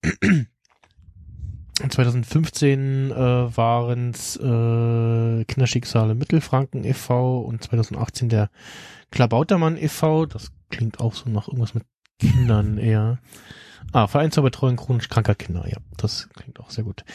2015 1.90 3.12
äh, 3.12 3.16
waren 3.16 4.10
es 4.10 4.36
äh, 4.38 5.46
Kinderschicksale 5.46 6.16
Mittelfranken 6.16 6.84
e.V. 6.84 7.42
und 7.42 7.64
2018 7.64 8.30
der 8.30 8.50
Klabautermann 9.12 9.78
e.V. 9.78 10.26
Das 10.26 10.52
klingt 10.70 11.00
auch 11.00 11.14
so 11.14 11.30
nach 11.30 11.48
irgendwas 11.48 11.74
mit 11.74 11.84
Kindern 12.20 12.78
eher. 12.78 13.20
Ah, 13.94 14.08
Verein 14.08 14.32
zur 14.32 14.44
Betreuung 14.44 14.76
chronisch 14.76 15.10
kranker 15.10 15.36
Kinder, 15.36 15.68
ja, 15.68 15.78
das 15.96 16.30
klingt 16.36 16.60
auch 16.60 16.70
sehr 16.70 16.84
gut. 16.84 17.06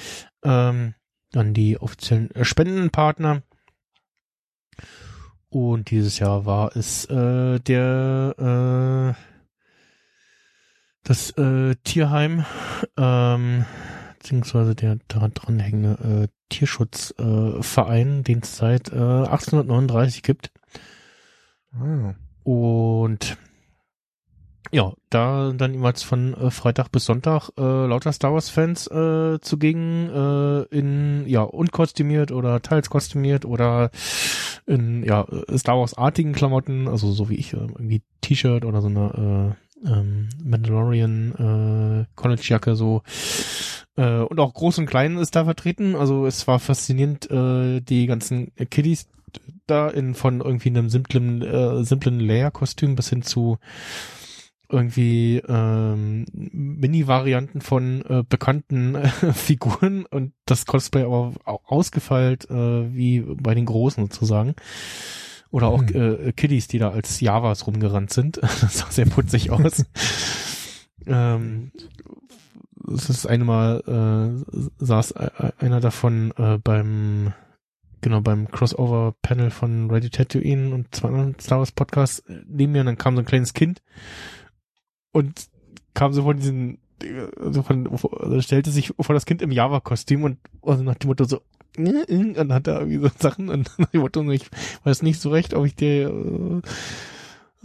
Ähm, 0.42 0.94
dann 1.32 1.54
die 1.54 1.78
offiziellen 1.78 2.30
äh, 2.34 2.44
Spendenpartner. 2.44 3.42
Und 5.48 5.90
dieses 5.90 6.18
Jahr 6.18 6.46
war 6.46 6.74
es 6.76 7.04
äh, 7.06 7.60
der 7.60 9.14
äh, 9.18 9.22
das 11.04 11.30
äh, 11.36 11.74
Tierheim, 11.84 12.46
ähm, 12.96 13.66
beziehungsweise 14.18 14.74
der 14.74 14.98
daran 15.08 15.34
dranhängende 15.34 16.22
äh, 16.22 16.28
Tierschutzverein, 16.48 18.20
äh, 18.20 18.22
den 18.22 18.38
es 18.38 18.56
seit 18.56 18.92
äh, 18.92 18.96
1839 18.96 20.22
gibt. 20.22 20.52
Ah. 21.72 22.14
Und 22.44 23.36
ja, 24.70 24.94
da 25.10 25.52
dann 25.52 25.74
jeweils 25.74 26.02
von 26.02 26.34
äh, 26.34 26.50
Freitag 26.50 26.90
bis 26.90 27.04
Sonntag 27.04 27.50
äh, 27.58 27.62
lauter 27.62 28.12
Star 28.12 28.32
Wars 28.32 28.48
Fans 28.48 28.86
äh, 28.86 29.38
zugegen 29.40 30.08
äh, 30.08 30.62
in 30.76 31.24
ja 31.26 31.42
unkostümiert 31.42 32.32
oder 32.32 32.62
teils 32.62 32.88
kostümiert 32.88 33.44
oder 33.44 33.90
in 34.66 35.02
ja 35.04 35.26
Star 35.56 35.78
Wars 35.78 35.94
artigen 35.94 36.32
Klamotten, 36.32 36.88
also 36.88 37.12
so 37.12 37.28
wie 37.28 37.34
ich 37.34 37.52
äh, 37.52 37.58
irgendwie 37.58 38.02
T-Shirt 38.22 38.64
oder 38.64 38.80
so 38.80 38.88
eine 38.88 39.56
äh, 39.84 39.88
ähm, 39.88 40.28
Mandalorian 40.42 42.06
äh, 42.06 42.14
College 42.14 42.42
Jacke 42.42 42.74
so 42.74 43.02
äh, 43.96 44.20
und 44.20 44.40
auch 44.40 44.54
groß 44.54 44.78
und 44.78 44.86
klein 44.86 45.18
ist 45.18 45.36
da 45.36 45.44
vertreten. 45.44 45.96
Also 45.96 46.24
es 46.24 46.46
war 46.46 46.58
faszinierend 46.58 47.30
äh, 47.30 47.80
die 47.80 48.06
ganzen 48.06 48.52
Kiddies 48.70 49.08
da 49.66 49.88
in 49.88 50.14
von 50.14 50.40
irgendwie 50.40 50.68
einem 50.70 50.88
simplen 50.88 51.42
äh, 51.42 51.84
simplen 51.84 52.20
Layer-Kostüm 52.20 52.94
bis 52.96 53.08
hin 53.08 53.22
zu 53.22 53.58
irgendwie 54.68 55.42
ähm, 55.46 56.24
Mini-Varianten 56.32 57.60
von 57.60 58.02
äh, 58.08 58.24
bekannten 58.26 58.94
äh, 58.94 59.08
Figuren 59.34 60.06
und 60.06 60.32
das 60.46 60.64
Cosplay 60.66 61.02
aber 61.02 61.34
auch 61.44 61.60
ausgefeilt 61.66 62.48
äh, 62.50 62.94
wie 62.94 63.20
bei 63.20 63.54
den 63.54 63.66
Großen 63.66 64.02
sozusagen. 64.04 64.54
Oder 65.50 65.68
auch 65.68 65.82
Hm. 65.86 66.28
äh, 66.28 66.32
Kiddies, 66.32 66.66
die 66.68 66.78
da 66.78 66.90
als 66.90 67.20
Javas 67.20 67.66
rumgerannt 67.66 68.10
sind. 68.10 68.38
Das 68.62 68.78
sah 68.78 68.90
sehr 68.90 69.04
putzig 69.04 69.50
aus. 69.50 69.84
ähm, 71.06 71.70
das 72.74 73.10
ist 73.10 73.26
einmal 73.26 73.82
äh, 73.86 74.64
saß 74.82 75.12
e- 75.12 75.52
einer 75.58 75.80
davon 75.80 76.32
äh, 76.38 76.58
beim 76.58 77.34
genau 78.02 78.20
beim 78.20 78.48
Crossover-Panel 78.50 79.50
von 79.50 79.90
Radio 79.90 80.10
Tatooine 80.10 80.74
und 80.74 80.94
zwei 80.94 81.08
anderen 81.08 81.38
Star 81.40 81.58
Wars 81.58 81.72
Podcasts 81.72 82.18
äh, 82.28 82.42
neben 82.46 82.72
mir 82.72 82.80
und 82.80 82.86
dann 82.86 82.98
kam 82.98 83.14
so 83.14 83.22
ein 83.22 83.26
kleines 83.26 83.54
Kind 83.54 83.80
und 85.12 85.48
kam 85.94 86.12
so 86.12 86.22
von 86.24 86.36
diesen 86.36 86.78
also 87.40 87.62
von, 87.62 87.88
also 87.88 88.40
stellte 88.40 88.70
sich 88.70 88.92
vor 89.00 89.14
das 89.14 89.26
Kind 89.26 89.42
im 89.42 89.50
Java-Kostüm 89.50 90.22
und 90.22 90.38
also 90.62 90.84
nach 90.84 90.94
dem 90.96 91.08
Motto 91.08 91.24
so 91.24 91.40
äh, 91.76 91.82
äh, 91.82 92.16
und 92.16 92.36
dann 92.36 92.52
hat 92.52 92.66
er 92.66 92.80
irgendwie 92.80 92.98
so 92.98 93.10
Sachen 93.18 93.48
und 93.48 93.70
nach 93.78 93.88
dem 93.88 94.02
Motto 94.02 94.28
ich 94.30 94.44
weiß 94.84 95.02
nicht 95.02 95.20
so 95.20 95.30
recht, 95.30 95.54
ob 95.54 95.64
ich 95.64 95.74
dir 95.74 96.10
äh, 96.10 96.60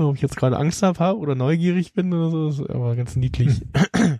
ob 0.01 0.15
ich 0.15 0.21
jetzt 0.21 0.37
gerade 0.37 0.57
Angst 0.57 0.83
habe 0.83 1.17
oder 1.17 1.35
neugierig 1.35 1.93
bin 1.93 2.13
oder 2.13 2.51
so, 2.51 2.69
aber 2.69 2.95
ganz 2.95 3.15
niedlich. 3.15 3.61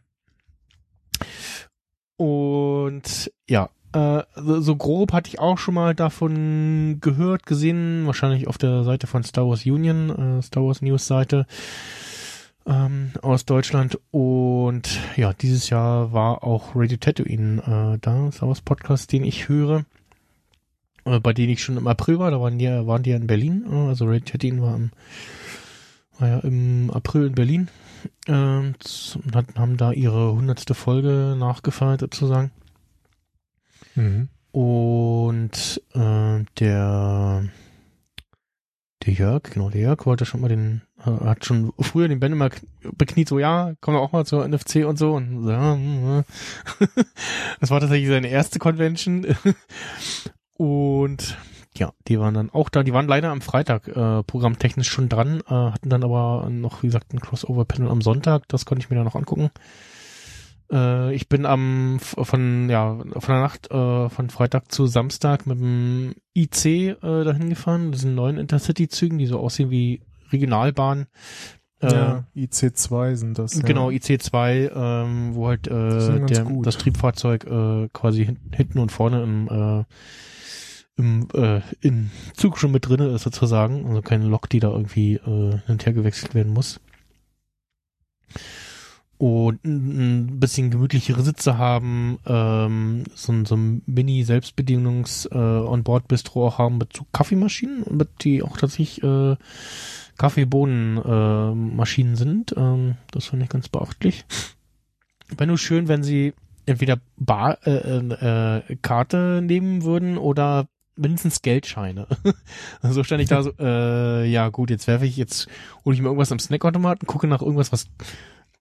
Und 2.17 3.31
ja, 3.47 3.69
äh, 3.97 4.23
so, 4.35 4.75
grob 4.75 5.11
hatte 5.11 5.29
ich 5.29 5.39
auch 5.39 5.57
schon 5.57 5.73
mal 5.73 5.95
davon 5.95 6.99
gehört, 7.01 7.47
gesehen, 7.47 8.05
wahrscheinlich 8.05 8.47
auf 8.47 8.59
der 8.59 8.83
Seite 8.83 9.07
von 9.07 9.23
Star 9.23 9.47
Wars 9.47 9.65
Union, 9.65 10.37
äh, 10.37 10.41
Star 10.43 10.63
Wars 10.63 10.83
News 10.83 11.07
Seite 11.07 11.47
ähm, 12.67 13.13
aus 13.23 13.45
Deutschland. 13.45 13.99
Und 14.11 14.99
ja, 15.15 15.33
dieses 15.33 15.71
Jahr 15.71 16.13
war 16.13 16.43
auch 16.43 16.75
Radio 16.75 16.97
Tatooine 16.97 17.95
äh, 17.95 17.97
da, 17.99 18.31
Star 18.31 18.49
Wars 18.49 18.61
Podcast, 18.61 19.11
den 19.11 19.23
ich 19.23 19.49
höre, 19.49 19.85
äh, 21.05 21.19
bei 21.19 21.33
denen 21.33 21.53
ich 21.53 21.63
schon 21.63 21.77
im 21.77 21.87
April 21.87 22.19
war. 22.19 22.29
Da 22.29 22.39
waren 22.39 22.59
die, 22.59 22.67
waren 22.67 23.01
die 23.01 23.09
ja 23.09 23.17
in 23.17 23.25
Berlin. 23.25 23.65
Äh, 23.67 23.87
also 23.87 24.05
Radio 24.05 24.25
Tatooine 24.25 24.61
war 24.61 24.75
im, 24.75 24.91
war 26.19 26.27
ja 26.27 26.39
im 26.39 26.91
April 26.91 27.27
in 27.27 27.35
Berlin 27.35 27.67
ähm, 28.27 28.75
und 29.15 29.57
haben 29.57 29.77
da 29.77 29.91
ihre 29.91 30.33
hundertste 30.33 30.75
Folge 30.75 31.35
nachgefeiert 31.39 32.01
sozusagen. 32.01 32.51
Mhm. 33.97 34.29
Und 34.51 35.81
äh, 35.93 36.45
der 36.59 37.43
der 39.07 39.13
Jörg, 39.13 39.43
genau, 39.43 39.69
der 39.69 39.81
Jörg 39.81 40.05
wollte 40.05 40.25
schon 40.25 40.41
mal 40.41 40.49
den, 40.49 40.81
äh, 40.99 41.25
hat 41.25 41.45
schon 41.45 41.71
früher 41.79 42.07
den 42.09 42.19
Ben 42.19 42.33
immer 42.33 42.49
bekniet, 42.97 43.29
so 43.29 43.39
ja, 43.39 43.73
kommen 43.79 43.95
wir 43.95 44.01
auch 44.01 44.11
mal 44.11 44.25
zur 44.25 44.45
NFC 44.45 44.85
und 44.85 44.97
so. 44.97 45.13
Und 45.13 45.43
so, 45.43 45.49
ja. 45.49 45.77
das 47.59 47.69
war 47.69 47.79
tatsächlich 47.79 48.09
seine 48.09 48.27
erste 48.27 48.59
Convention. 48.59 49.25
und 50.57 51.37
ja, 51.77 51.93
die 52.07 52.19
waren 52.19 52.33
dann 52.33 52.49
auch 52.49 52.69
da. 52.69 52.83
Die 52.83 52.93
waren 52.93 53.07
leider 53.07 53.29
am 53.29 53.41
Freitag 53.41 53.87
äh, 53.87 54.23
programmtechnisch 54.23 54.89
schon 54.89 55.09
dran, 55.09 55.41
äh, 55.47 55.53
hatten 55.53 55.89
dann 55.89 56.03
aber 56.03 56.49
noch, 56.49 56.83
wie 56.83 56.87
gesagt, 56.87 57.13
ein 57.13 57.21
Crossover-Panel 57.21 57.89
am 57.89 58.01
Sonntag. 58.01 58.47
Das 58.49 58.65
konnte 58.65 58.83
ich 58.83 58.89
mir 58.89 58.97
dann 58.97 59.05
noch 59.05 59.15
angucken. 59.15 59.51
Äh, 60.71 61.13
ich 61.13 61.29
bin 61.29 61.45
am 61.45 61.99
von 61.99 62.69
ja 62.69 62.97
von 62.97 63.33
der 63.33 63.41
Nacht 63.41 63.71
äh, 63.71 64.09
von 64.09 64.29
Freitag 64.29 64.71
zu 64.71 64.85
Samstag 64.85 65.45
mit 65.47 65.59
dem 65.59 66.15
IC 66.35 66.65
äh, 66.65 66.95
dahin 67.01 67.49
gefahren. 67.49 67.91
Das 67.91 68.01
sind 68.01 68.15
neuen 68.15 68.37
Intercity-Zügen, 68.37 69.17
die 69.17 69.27
so 69.27 69.39
aussehen 69.39 69.69
wie 69.69 70.01
Regionalbahn. 70.31 71.07
Äh, 71.79 71.93
ja, 71.93 72.23
IC2 72.35 73.15
sind 73.15 73.37
das. 73.37 73.61
Genau, 73.61 73.91
ja. 73.91 73.97
IC2, 73.97 74.71
ähm, 74.73 75.35
wo 75.35 75.47
halt 75.47 75.67
äh, 75.67 75.71
ganz 75.71 76.31
der, 76.31 76.45
das 76.63 76.77
Triebfahrzeug 76.77 77.45
äh, 77.45 77.87
quasi 77.93 78.25
hin, 78.25 78.39
hinten 78.51 78.79
und 78.79 78.91
vorne 78.91 79.21
im, 79.21 79.47
äh, 79.47 79.83
im, 80.99 81.27
äh, 81.35 81.61
im 81.81 82.09
Zug 82.33 82.57
schon 82.57 82.71
mit 82.71 82.87
drinne 82.87 83.09
ist 83.09 83.21
sozusagen. 83.23 83.85
Also 83.85 84.01
keine 84.01 84.25
Lok, 84.25 84.49
die 84.49 84.59
da 84.59 84.71
irgendwie 84.71 85.15
äh, 85.15 85.51
hin 85.51 85.61
und 85.67 85.85
her 85.85 85.93
gewechselt 85.93 86.33
werden 86.33 86.51
muss. 86.51 86.79
Und 89.19 89.65
ein 89.65 90.39
bisschen 90.39 90.69
gemütlichere 90.69 91.23
Sitze 91.23 91.57
haben, 91.57 92.19
ähm, 92.27 93.03
so, 93.15 93.31
ein- 93.31 93.45
so 93.45 93.55
ein 93.55 93.81
Mini-Selbstbedienungs- 93.87 95.27
äh, 95.31 95.67
auch 96.45 96.59
haben 96.59 96.77
mit 96.77 96.95
so 96.95 97.05
Kaffeemaschinen, 97.13 97.83
die 98.21 98.43
auch 98.43 98.57
tatsächlich 98.57 99.01
äh, 99.03 99.35
Kaffeebohnen-Maschinen 100.17 102.15
sind. 102.15 102.53
Ähm, 102.57 102.95
das 103.11 103.25
fand 103.25 103.43
ich 103.43 103.49
ganz 103.49 103.69
beachtlich. 103.69 104.25
Wäre 105.35 105.47
nur 105.47 105.57
schön, 105.57 105.87
wenn 105.87 106.03
sie 106.03 106.33
entweder 106.65 106.99
Bar, 107.17 107.57
äh, 107.65 107.71
äh, 107.97 108.57
äh, 108.69 108.75
Karte 108.81 109.41
nehmen 109.43 109.83
würden 109.83 110.17
oder 110.17 110.67
mindestens 110.95 111.41
Geldscheine. 111.41 112.07
so 112.81 113.03
stand 113.03 113.21
ich 113.21 113.29
da 113.29 113.41
so, 113.43 113.51
äh, 113.59 114.25
ja 114.29 114.49
gut, 114.49 114.69
jetzt 114.69 114.87
werfe 114.87 115.05
ich, 115.05 115.17
jetzt 115.17 115.47
hole 115.85 115.95
ich 115.95 116.01
mir 116.01 116.07
irgendwas 116.07 116.31
am 116.31 116.39
Snackautomaten, 116.39 117.07
gucke 117.07 117.27
nach 117.27 117.41
irgendwas, 117.41 117.71
was 117.71 117.87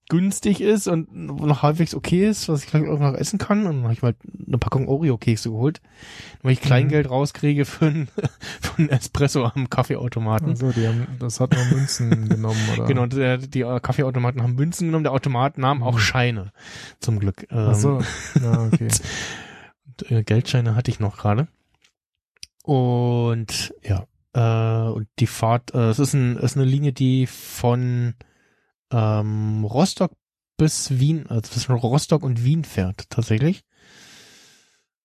günstig 0.09 0.61
ist 0.61 0.87
und 0.87 1.13
noch 1.15 1.63
halbwegs 1.63 1.95
okay 1.95 2.29
ist, 2.29 2.49
was 2.49 2.63
ich 2.63 2.71
vielleicht 2.71 2.89
auch 2.89 2.99
noch 2.99 3.15
essen 3.15 3.39
kann. 3.39 3.67
Und 3.67 3.77
dann 3.77 3.83
habe 3.85 3.93
ich 3.93 4.03
mal 4.03 4.15
eine 4.47 4.59
Packung 4.59 4.89
Oreo-Kekse 4.89 5.51
geholt, 5.51 5.81
weil 6.43 6.53
ich 6.53 6.61
Kleingeld 6.61 7.11
rauskriege 7.11 7.65
für 7.65 7.87
einen, 7.87 8.09
für 8.61 8.79
einen 8.79 8.89
Espresso 8.89 9.45
am 9.45 9.69
Kaffeeautomaten. 9.69 10.51
Also, 10.51 10.71
die 10.71 10.87
haben, 10.87 11.07
das 11.19 11.41
hat 11.41 11.53
nur 11.53 11.65
Münzen 11.67 12.29
genommen, 12.29 12.61
oder? 12.75 12.87
Genau, 12.87 13.07
der, 13.07 13.39
die 13.39 13.63
äh, 13.63 13.81
Kaffeeautomaten 13.81 14.43
haben 14.43 14.55
Münzen 14.55 14.89
genommen, 14.89 15.05
der 15.05 15.13
Automat 15.13 15.59
nahm 15.59 15.83
auch 15.83 15.99
Scheine, 15.99 16.53
zum 17.01 17.19
Glück. 17.19 17.47
Ähm, 17.51 17.69
Ach 17.71 17.75
so, 17.75 18.01
ja, 18.41 18.67
okay. 18.67 18.89
und, 19.87 20.11
äh, 20.11 20.23
Geldscheine 20.23 20.77
hatte 20.77 20.91
ich 20.91 21.01
noch 21.01 21.17
gerade. 21.17 21.49
Und 22.63 23.75
ja, 23.83 24.07
äh, 24.35 24.91
und 24.91 25.09
die 25.19 25.27
Fahrt, 25.27 25.75
äh, 25.75 25.89
es 25.89 25.99
ist, 25.99 26.15
ein, 26.15 26.37
ist 26.37 26.57
eine 26.57 26.65
Linie, 26.65 26.93
die 26.93 27.27
von 27.27 28.15
ähm, 28.91 29.65
Rostock 29.65 30.13
bis 30.57 30.99
Wien, 30.99 31.27
also 31.29 31.43
zwischen 31.43 31.73
Rostock 31.73 32.23
und 32.23 32.45
Wien 32.45 32.65
fährt 32.65 33.11
tatsächlich. 33.11 33.63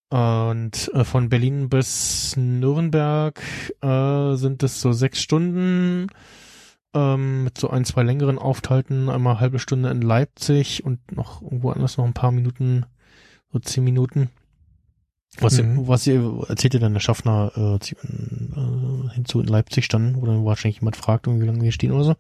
Und 0.10 0.92
äh, 0.94 1.04
von 1.06 1.30
Berlin 1.30 1.70
bis 1.70 2.36
Nürnberg 2.36 3.42
äh, 3.82 4.36
sind 4.36 4.62
es 4.64 4.82
so 4.82 4.92
sechs 4.92 5.22
Stunden 5.22 6.08
ähm, 6.94 7.46
mit 7.46 7.58
so 7.58 7.70
ein, 7.70 7.86
zwei 7.86 8.04
längeren 8.04 8.38
Aufenthalten, 8.38 9.10
einmal 9.10 9.40
halbe 9.40 9.60
Stunde 9.60 9.90
in 9.90 10.02
Leipzig 10.02 10.84
und 10.84 11.14
noch 11.16 11.42
irgendwo 11.42 11.72
anders 11.72 11.98
noch 11.98 12.06
ein 12.06 12.14
paar 12.14 12.32
Minuten, 12.32 12.86
so 13.54 13.60
zehn 13.60 13.86
Minuten. 13.86 14.30
Was, 15.40 15.62
Mhm. 15.62 15.88
was 15.88 16.06
ihr 16.08 16.44
erzählt 16.50 16.74
ihr 16.74 16.82
dann 16.82 16.92
der 16.94 17.00
Schaffner 17.00 17.54
äh, 17.56 17.76
äh, 17.76 19.10
hinzu 19.14 19.40
in 19.40 19.48
Leipzig 19.48 19.86
standen, 19.86 20.22
wo 20.22 20.26
dann 20.26 20.44
wahrscheinlich 20.44 20.82
jemand 20.82 20.98
fragt, 20.98 21.28
wie 21.28 21.46
lange 21.46 21.62
wir 21.62 21.72
stehen 21.72 21.94
oder 21.94 22.04
so. 22.04 22.16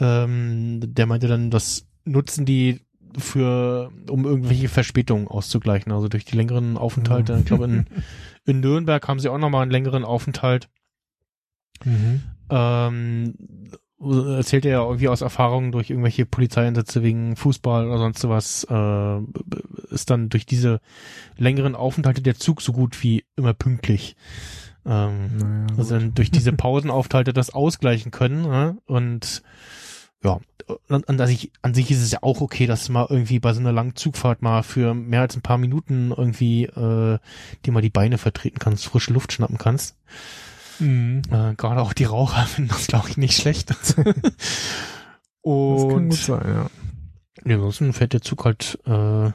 Ähm, 0.00 0.80
der 0.82 1.06
meinte 1.06 1.28
dann, 1.28 1.50
das 1.50 1.86
nutzen 2.04 2.44
die 2.46 2.80
für, 3.18 3.90
um 4.08 4.24
irgendwelche 4.24 4.68
Verspätungen 4.68 5.28
auszugleichen. 5.28 5.92
Also 5.92 6.08
durch 6.08 6.24
die 6.24 6.36
längeren 6.36 6.76
Aufenthalte. 6.76 7.36
Ich 7.38 7.46
glaube, 7.46 7.64
in, 7.64 7.86
in 8.46 8.60
Nürnberg 8.60 9.06
haben 9.06 9.20
sie 9.20 9.28
auch 9.28 9.38
nochmal 9.38 9.62
einen 9.62 9.70
längeren 9.70 10.04
Aufenthalt. 10.04 10.68
Mhm. 11.84 12.22
Ähm, 12.50 13.34
erzählt 14.00 14.64
er 14.64 14.72
ja 14.72 14.82
irgendwie 14.82 15.08
aus 15.08 15.20
Erfahrungen 15.20 15.72
durch 15.72 15.90
irgendwelche 15.90 16.24
Polizeieinsätze 16.24 17.02
wegen 17.02 17.36
Fußball 17.36 17.86
oder 17.86 17.98
sonst 17.98 18.26
was, 18.28 18.64
äh, 18.64 19.20
ist 19.90 20.10
dann 20.10 20.30
durch 20.30 20.46
diese 20.46 20.80
längeren 21.36 21.74
Aufenthalte 21.74 22.22
der 22.22 22.36
Zug 22.36 22.62
so 22.62 22.72
gut 22.72 23.02
wie 23.02 23.24
immer 23.36 23.52
pünktlich. 23.52 24.16
Ähm, 24.86 25.36
Naja, 25.36 25.66
also 25.76 25.98
durch 25.98 26.30
diese 26.30 26.52
Pausenaufenthalte 26.54 27.32
das 27.32 27.50
ausgleichen 27.50 28.10
können. 28.10 28.42
Ne? 28.42 28.78
Und 28.86 29.42
ja, 30.22 30.38
und, 30.88 31.08
und 31.08 31.20
an, 31.20 31.26
sich, 31.26 31.50
an 31.62 31.74
sich 31.74 31.90
ist 31.90 32.02
es 32.02 32.10
ja 32.12 32.18
auch 32.22 32.40
okay, 32.40 32.66
dass 32.66 32.86
du 32.86 32.92
mal 32.92 33.06
irgendwie 33.08 33.38
bei 33.38 33.52
so 33.52 33.60
einer 33.60 33.72
langen 33.72 33.96
Zugfahrt 33.96 34.42
mal 34.42 34.62
für 34.62 34.94
mehr 34.94 35.22
als 35.22 35.36
ein 35.36 35.42
paar 35.42 35.58
Minuten 35.58 36.12
irgendwie 36.16 36.64
äh, 36.64 37.18
dir 37.64 37.72
mal 37.72 37.82
die 37.82 37.90
Beine 37.90 38.18
vertreten 38.18 38.58
kannst, 38.58 38.86
frische 38.86 39.12
Luft 39.12 39.32
schnappen 39.32 39.58
kannst. 39.58 39.96
Mhm. 40.78 41.22
Äh, 41.30 41.54
Gerade 41.54 41.82
auch 41.82 41.92
die 41.92 42.04
Raucher 42.04 42.42
finden 42.46 42.70
das, 42.70 42.86
glaube 42.86 43.08
ich, 43.08 43.16
nicht 43.16 43.36
schlecht. 43.36 43.74
Das 43.84 43.96
kann 43.96 44.04
gut 44.04 44.22
Und 45.42 46.12
sein, 46.12 46.42
ja. 46.46 46.70
ja, 47.46 47.54
ansonsten 47.54 47.94
fährt 47.94 48.12
der 48.12 48.20
Zug 48.20 48.44
halt 48.44 48.78
äh, 48.84 49.30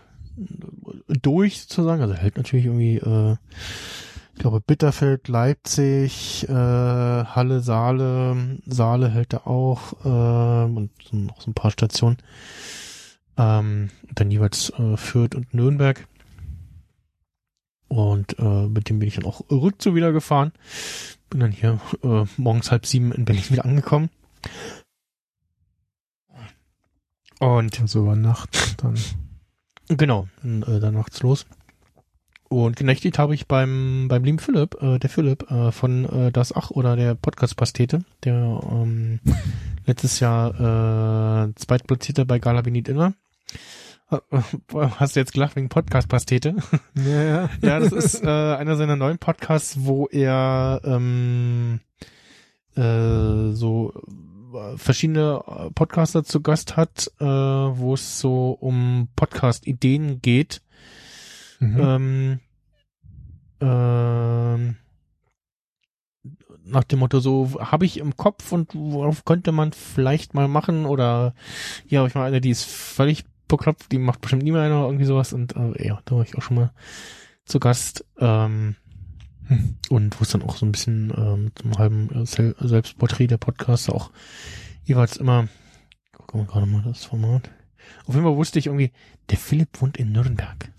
durch 1.07 1.61
sozusagen. 1.61 2.03
Also 2.03 2.13
hält 2.13 2.37
natürlich 2.37 2.65
irgendwie, 2.65 2.97
äh, 2.97 3.35
ich 4.35 4.41
glaube, 4.41 4.59
Bitterfeld, 4.59 5.29
Leipzig, 5.29 6.45
äh, 6.49 6.53
Halle, 6.53 7.61
Saale, 7.61 8.59
Saale 8.65 9.09
hält 9.09 9.33
er 9.33 9.47
auch 9.47 9.93
äh, 10.03 10.65
und 10.69 10.91
so, 11.09 11.15
noch 11.15 11.41
so 11.41 11.49
ein 11.49 11.53
paar 11.53 11.71
Stationen. 11.71 12.17
Ähm, 13.37 13.91
dann 14.13 14.31
jeweils 14.31 14.71
äh, 14.71 14.97
Fürth 14.97 15.35
und 15.35 15.53
Nürnberg. 15.53 16.05
Und 17.87 18.37
äh, 18.37 18.67
mit 18.67 18.89
dem 18.89 18.99
bin 18.99 19.07
ich 19.07 19.15
dann 19.15 19.25
auch 19.25 19.41
rückzu 19.49 19.95
wieder 19.95 20.11
gefahren. 20.11 20.51
Bin 21.29 21.39
dann 21.39 21.51
hier 21.51 21.79
äh, 22.03 22.25
morgens 22.35 22.71
halb 22.71 22.85
sieben 22.85 23.13
in 23.13 23.23
Berlin 23.23 23.49
wieder 23.49 23.63
angekommen. 23.63 24.09
Und 27.39 27.79
Also 27.79 28.01
über 28.01 28.17
Nacht 28.17 28.83
dann. 28.83 28.97
Genau, 29.87 30.27
dann, 30.43 30.63
äh, 30.63 30.79
dann 30.81 30.95
nachts 30.95 31.21
los. 31.21 31.45
Und 32.55 32.77
genächtigt 32.77 33.19
habe 33.19 33.35
ich 33.35 33.47
beim, 33.47 34.07
beim 34.07 34.23
lieben 34.23 34.39
Philipp, 34.39 34.81
äh, 34.81 34.97
der 34.97 35.09
Philipp 35.09 35.51
äh, 35.51 35.73
von 35.73 36.05
äh, 36.05 36.31
Das 36.31 36.55
Ach 36.55 36.71
oder 36.71 36.95
der 36.95 37.13
Podcast 37.13 37.57
Pastete, 37.57 38.05
der 38.23 38.61
ähm, 38.71 39.19
letztes 39.85 40.21
Jahr 40.21 40.51
äh, 41.47 41.53
zweitplatzierte 41.55 42.25
bei 42.25 42.39
Gala 42.39 42.61
Benit 42.61 42.87
Inner. 42.87 43.13
Äh, 44.09 44.19
Hast 44.73 45.17
du 45.17 45.19
jetzt 45.19 45.33
gelacht 45.33 45.57
wegen 45.57 45.67
Podcast 45.67 46.07
Pastete? 46.07 46.55
Ja, 46.95 47.23
ja. 47.23 47.49
ja, 47.61 47.79
das 47.81 47.91
ist 47.91 48.23
äh, 48.23 48.27
einer 48.27 48.77
seiner 48.77 48.95
neuen 48.95 49.17
Podcasts, 49.17 49.79
wo 49.81 50.07
er 50.07 50.79
ähm, 50.85 51.81
äh, 52.77 53.51
so 53.51 53.91
äh, 54.53 54.77
verschiedene 54.77 55.43
äh, 55.45 55.71
Podcaster 55.71 56.23
zu 56.23 56.39
Gast 56.39 56.77
hat, 56.77 57.11
äh, 57.19 57.25
wo 57.25 57.95
es 57.95 58.19
so 58.19 58.51
um 58.51 59.09
Podcast-Ideen 59.17 60.21
geht. 60.21 60.61
Mhm. 61.59 61.79
Ähm, 61.79 62.39
ähm, 63.61 64.75
nach 66.65 66.83
dem 66.83 66.99
Motto 66.99 67.19
so 67.19 67.59
habe 67.59 67.85
ich 67.85 67.97
im 67.97 68.17
Kopf 68.17 68.51
und 68.51 68.73
worauf 68.73 69.25
könnte 69.25 69.51
man 69.51 69.71
vielleicht 69.71 70.33
mal 70.33 70.47
machen 70.47 70.85
oder 70.85 71.35
ja, 71.87 72.01
hab 72.01 72.07
ich 72.07 72.15
mal 72.15 72.25
eine, 72.25 72.41
die 72.41 72.49
ist 72.49 72.65
völlig 72.65 73.25
bekloppt, 73.47 73.91
die 73.91 73.99
macht 73.99 74.21
bestimmt 74.21 74.43
nie 74.43 74.51
mehr 74.51 74.63
einer 74.63 74.85
irgendwie 74.85 75.05
sowas 75.05 75.33
und 75.33 75.55
äh, 75.55 75.87
ja, 75.87 76.01
da 76.05 76.15
war 76.15 76.23
ich 76.23 76.35
auch 76.35 76.41
schon 76.41 76.57
mal 76.57 76.71
zu 77.45 77.59
Gast 77.59 78.03
ähm, 78.19 78.75
Hm. 79.47 79.75
und 79.89 80.19
wo 80.19 80.23
es 80.23 80.29
dann 80.29 80.41
auch 80.41 80.57
so 80.57 80.65
ein 80.65 80.71
bisschen 80.71 81.13
ähm, 81.15 81.51
zum 81.55 81.77
halben 81.77 82.09
äh, 82.09 82.25
Sel 82.25 82.55
Selbstporträt 82.59 83.27
der 83.27 83.37
Podcaster 83.37 83.93
auch 83.93 84.09
jeweils 84.85 85.17
immer 85.17 85.47
gucken 86.11 86.41
wir 86.41 86.45
gerade 86.45 86.65
mal 86.65 86.81
das 86.81 87.05
Format. 87.05 87.51
Auf 88.07 88.15
jeden 88.15 88.25
Fall 88.25 88.37
wusste 88.37 88.57
ich 88.57 88.67
irgendwie, 88.67 88.91
der 89.29 89.37
Philipp 89.37 89.81
wohnt 89.81 89.97
in 89.97 90.11
Nürnberg. 90.11 90.71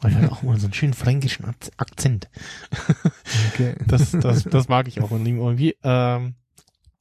Weil 0.00 0.12
er 0.12 0.22
hat 0.22 0.32
auch 0.32 0.42
mal 0.42 0.58
so 0.58 0.66
einen 0.66 0.74
schönen 0.74 0.94
fränkischen 0.94 1.44
Ak- 1.46 1.70
Akzent. 1.76 2.28
Okay. 3.52 3.74
Das, 3.86 4.12
das, 4.12 4.44
das 4.44 4.68
mag 4.68 4.88
ich 4.88 5.00
auch 5.00 5.10
an 5.10 5.24
ihm 5.24 5.38
irgendwie. 5.38 5.76
Ähm, 5.82 6.34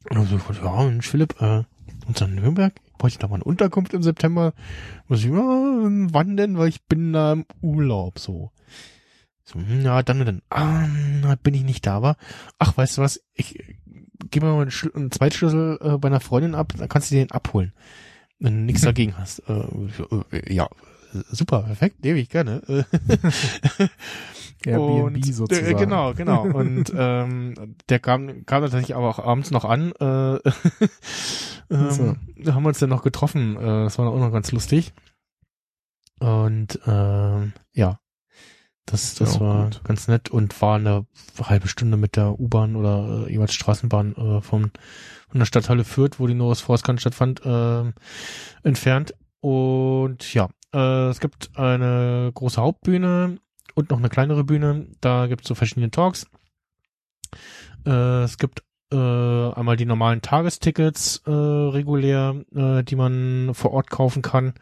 und 0.10 0.16
dann 0.18 0.28
so, 0.28 0.40
ja, 0.54 0.84
Mensch, 0.84 1.08
Philipp, 1.08 1.42
äh, 1.42 1.64
und 2.08 2.22
dann 2.22 2.36
Nürnberg, 2.36 2.74
brauche 2.98 3.10
ich 3.10 3.18
da 3.18 3.28
mal 3.28 3.36
eine 3.36 3.44
Unterkunft 3.44 3.94
im 3.94 4.04
September? 4.04 4.54
Muss 5.08 5.20
ich, 5.20 5.26
ja, 5.26 5.32
wann 5.34 6.38
denn? 6.38 6.58
Weil 6.58 6.70
ich 6.70 6.84
bin 6.86 7.12
da 7.14 7.34
im 7.34 7.46
Urlaub, 7.62 8.20
so. 8.20 8.52
So, 9.44 9.60
hm, 9.60 9.82
ja, 9.84 10.02
dann 10.04 10.20
und 10.22 10.26
dann, 10.26 10.42
ah, 10.50 11.36
bin 11.44 11.54
ich 11.54 11.64
nicht 11.64 11.86
da, 11.86 11.98
aber, 11.98 12.18
ach, 12.60 12.78
weißt 12.78 12.98
du 12.98 13.02
was, 13.02 13.22
ich 13.34 13.60
äh, 13.60 13.76
gebe 14.32 14.48
mal 14.48 14.62
einen, 14.62 14.72
Schl 14.72 14.92
einen 14.96 15.12
Zweitschlüssel 15.12 15.80
äh, 15.82 15.98
bei 15.98 16.08
einer 16.08 16.20
Freundin 16.20 16.56
ab, 16.56 16.74
dann 16.78 16.90
kannst 16.90 17.12
du 17.12 17.16
den 17.16 17.32
abholen. 17.32 17.74
Wenn 18.40 18.56
du 18.56 18.62
nichts 18.64 18.82
dagegen 18.84 19.18
hast. 19.18 19.40
Äh, 19.50 19.54
äh, 20.32 20.54
ja, 20.54 20.68
super, 21.30 21.64
perfekt, 21.64 22.04
nehme 22.04 22.20
ich 22.20 22.30
gerne. 22.30 22.62
Äh, 22.68 22.84
Airbnb 24.66 25.16
und, 25.16 25.26
sozusagen. 25.26 25.68
Äh, 25.68 25.74
genau, 25.76 26.14
genau. 26.14 26.44
Und 26.56 26.92
ähm, 26.96 27.76
der 27.90 28.00
kam, 28.00 28.46
kam 28.46 28.64
tatsächlich 28.64 28.96
aber 28.96 29.10
auch 29.10 29.20
abends 29.20 29.52
noch 29.52 29.66
an. 29.66 29.92
Äh, 30.00 30.36
ähm, 31.70 31.92
So. 31.92 32.16
Da 32.38 32.54
haben 32.56 32.64
wir 32.64 32.70
uns 32.70 32.80
dann 32.80 32.90
noch 32.90 33.04
getroffen. 33.04 33.58
Äh, 33.58 33.84
das 33.84 34.00
war 34.00 34.08
auch 34.08 34.20
noch 34.20 34.32
ganz 34.32 34.52
lustig. 34.52 34.94
Und 36.20 36.80
ähm, 36.88 37.54
ja, 37.74 38.00
das, 38.86 39.16
das 39.16 39.36
Ja, 39.36 39.40
war 39.42 39.64
gut. 39.66 39.84
ganz 39.84 40.08
nett 40.08 40.30
und 40.30 40.60
war 40.62 40.76
eine 40.78 41.06
halbe 41.42 41.68
Stunde 41.68 41.98
mit 41.98 42.16
der 42.16 42.40
U-Bahn 42.40 42.76
oder 42.76 43.26
äh, 43.28 43.32
jeweils 43.32 43.54
Straßenbahn 43.54 44.16
äh, 44.16 44.42
vom, 44.42 44.72
von 45.30 45.40
der 45.40 45.46
Stadthalle 45.46 45.84
Fürth, 45.84 46.20
wo 46.20 46.28
die 46.28 46.36
Norris 46.36 46.62
Force 46.62 46.82
stattfand, 46.82 47.46
äh, 47.46 47.92
entfernt. 48.64 49.14
Und 49.42 50.34
ja, 50.34 50.50
äh, 50.76 51.10
es 51.10 51.20
gibt 51.20 51.58
eine 51.58 52.32
große 52.34 52.62
Hauptbühne 52.62 53.38
und 53.76 53.90
noch 53.90 53.98
eine 53.98 54.10
kleinere 54.10 54.44
Bühne. 54.44 54.88
Da 55.02 55.28
gibt 55.28 55.44
es 55.44 55.48
so 55.48 55.56
verschiedene 55.56 55.90
Talks. 55.90 56.28
Äh, 57.86 58.24
es 58.24 58.38
gibt 58.38 58.64
äh, 58.92 58.96
einmal 58.96 59.78
die 59.78 59.86
normalen 59.86 60.22
Tagestickets 60.22 61.24
äh, 61.26 61.32
regulär, 61.32 62.44
äh, 62.54 62.84
die 62.84 62.96
man 62.96 63.54
vor 63.54 63.72
Ort 63.72 63.90
kaufen 63.90 64.22
kann. 64.22 64.54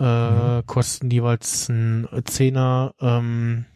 Äh, 0.00 0.04
Mhm. 0.04 0.66
Kosten 0.66 1.10
jeweils 1.10 1.68
ein 1.68 2.08
Zehner. 2.24 2.94
Ähm, 3.00 3.66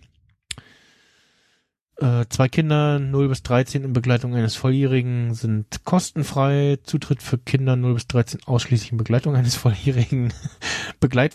äh, 1.99 2.27
zwei 2.29 2.49
Kinder 2.49 2.99
0 2.99 3.29
bis 3.29 3.43
13 3.43 3.85
in 3.85 3.93
Begleitung 3.93 4.35
eines 4.35 4.57
Volljährigen 4.57 5.35
sind 5.35 5.85
kostenfrei. 5.85 6.79
Zutritt 6.83 7.23
für 7.23 7.39
Kinder 7.39 7.77
0 7.77 7.95
bis 7.95 8.07
13 8.07 8.41
ausschließlich 8.45 8.93
in 8.93 8.99
Begleitung 8.99 9.35
eines 9.35 9.55
Volljährigen. 9.55 10.33
Begleit, 11.01 11.35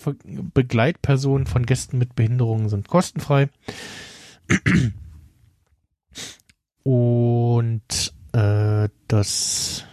Begleitpersonen 0.54 1.48
von 1.48 1.66
Gästen 1.66 1.98
mit 1.98 2.16
Behinderungen 2.16 2.70
sind 2.70 2.88
kostenfrei. 2.88 3.50
Und 6.84 8.14
äh, 8.34 8.90
das 9.08 9.86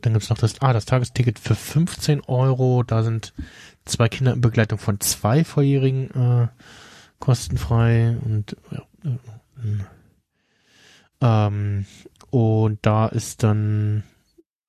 dann 0.00 0.12
gibt's 0.12 0.30
noch 0.30 0.38
das, 0.38 0.60
ah, 0.60 0.72
das 0.72 0.84
Tagesticket 0.84 1.38
für 1.38 1.54
15 1.56 2.22
Euro. 2.26 2.84
Da 2.84 3.02
sind 3.02 3.34
zwei 3.84 4.08
Kinder 4.08 4.32
in 4.32 4.40
Begleitung 4.40 4.78
von 4.78 5.00
zwei 5.00 5.44
Volljährigen 5.44 6.10
äh, 6.10 6.48
kostenfrei 7.18 8.16
und 8.24 8.56
ja, 8.70 8.82
äh, 9.04 9.18
ähm, 11.20 11.86
und 12.30 12.78
da 12.82 13.06
ist 13.06 13.42
dann 13.42 14.04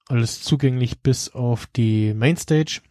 alles 0.08 0.42
zugänglich 0.42 1.02
bis 1.02 1.30
auf 1.30 1.68
die 1.68 2.14
Mainstage. 2.14 2.82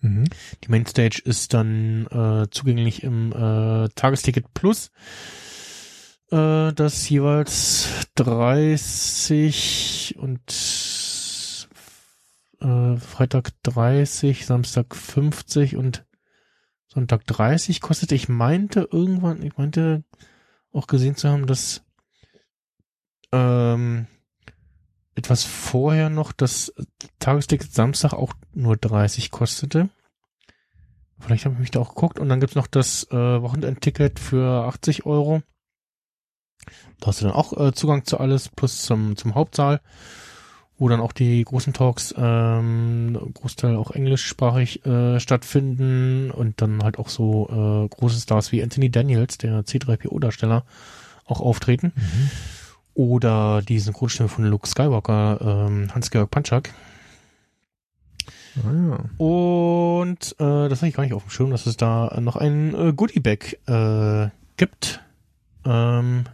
Mhm. 0.00 0.24
Die 0.64 0.68
Mainstage 0.68 1.22
ist 1.24 1.54
dann 1.54 2.06
äh, 2.06 2.48
zugänglich 2.50 3.02
im 3.02 3.32
äh, 3.32 3.88
Tagesticket 3.94 4.52
Plus. 4.54 4.90
Äh, 6.30 6.72
das 6.74 7.08
jeweils 7.08 7.88
30 8.16 10.16
und 10.18 11.68
äh, 12.60 12.96
Freitag 12.96 13.50
30, 13.62 14.44
Samstag 14.44 14.94
50 14.94 15.76
und 15.76 16.04
Sonntag 16.98 17.26
30 17.26 17.80
kostet. 17.80 18.10
Ich 18.10 18.28
meinte 18.28 18.88
irgendwann, 18.90 19.42
ich 19.42 19.56
meinte 19.56 20.02
auch 20.72 20.88
gesehen 20.88 21.14
zu 21.14 21.28
haben, 21.28 21.46
dass 21.46 21.84
ähm, 23.30 24.08
etwas 25.14 25.44
vorher 25.44 26.10
noch 26.10 26.32
das 26.32 26.74
Tagesticket 27.20 27.72
Samstag 27.72 28.14
auch 28.14 28.34
nur 28.52 28.76
30 28.76 29.30
kostete. 29.30 29.90
Vielleicht 31.20 31.44
habe 31.44 31.54
ich 31.54 31.60
mich 31.60 31.70
da 31.70 31.78
auch 31.78 31.94
geguckt. 31.94 32.18
Und 32.18 32.28
dann 32.28 32.40
gibt's 32.40 32.56
noch 32.56 32.66
das 32.66 33.04
äh, 33.12 33.42
Wochenendticket 33.42 34.18
für 34.18 34.66
80 34.66 35.06
Euro. 35.06 35.42
Da 36.98 37.06
hast 37.06 37.20
du 37.20 37.26
dann 37.26 37.34
auch 37.34 37.56
äh, 37.56 37.72
Zugang 37.72 38.04
zu 38.04 38.18
alles, 38.18 38.48
plus 38.48 38.82
zum, 38.82 39.16
zum 39.16 39.36
Hauptsaal, 39.36 39.80
wo 40.78 40.88
dann 40.88 41.00
auch 41.00 41.12
die 41.12 41.44
großen 41.44 41.72
Talks, 41.72 42.14
ähm, 42.16 43.18
Großteil 43.34 43.76
auch 43.76 43.90
englischsprachig 43.90 44.86
äh, 44.86 45.18
stattfinden 45.18 46.30
und 46.30 46.62
dann 46.62 46.82
halt 46.82 46.98
auch 46.98 47.08
so 47.08 47.48
äh, 47.48 47.88
große 47.88 48.20
Stars 48.20 48.52
wie 48.52 48.62
Anthony 48.62 48.90
Daniels, 48.90 49.38
der 49.38 49.64
C3PO-Darsteller, 49.64 50.64
auch 51.24 51.40
auftreten. 51.40 51.92
Mhm. 51.96 52.30
Oder 52.94 53.62
die 53.62 53.78
Synchronstimme 53.78 54.28
von 54.28 54.44
Luke 54.44 54.68
Skywalker, 54.68 55.66
ähm, 55.68 55.94
Hans-Georg 55.94 56.30
Panchak. 56.30 56.72
Ah, 58.64 58.72
ja. 58.72 59.24
Und 59.24 60.34
äh, 60.38 60.68
das 60.68 60.80
habe 60.80 60.88
ich 60.88 60.94
gar 60.94 61.04
nicht 61.04 61.12
auf 61.12 61.24
dem 61.24 61.30
Schirm, 61.30 61.50
dass 61.50 61.66
es 61.66 61.76
da 61.76 62.18
noch 62.20 62.36
ein 62.36 62.74
äh, 62.74 62.92
Goodie-Bag 62.92 63.58
äh, 63.66 64.30
gibt. 64.56 65.00
Ähm, 65.64 66.24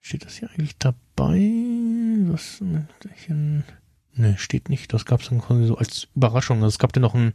steht 0.00 0.24
das 0.24 0.36
hier 0.36 0.50
eigentlich 0.50 0.78
dabei? 0.78 2.05
Das, 2.24 2.60
ne, 2.60 4.38
steht 4.38 4.68
nicht. 4.68 4.92
Das 4.92 5.04
gab 5.04 5.20
es 5.20 5.28
dann 5.28 5.40
quasi 5.40 5.66
so 5.66 5.76
als 5.76 6.08
Überraschung. 6.14 6.58
Also 6.58 6.68
es 6.68 6.78
gab 6.78 6.96
ja 6.96 7.00
noch 7.00 7.14
ein, 7.14 7.34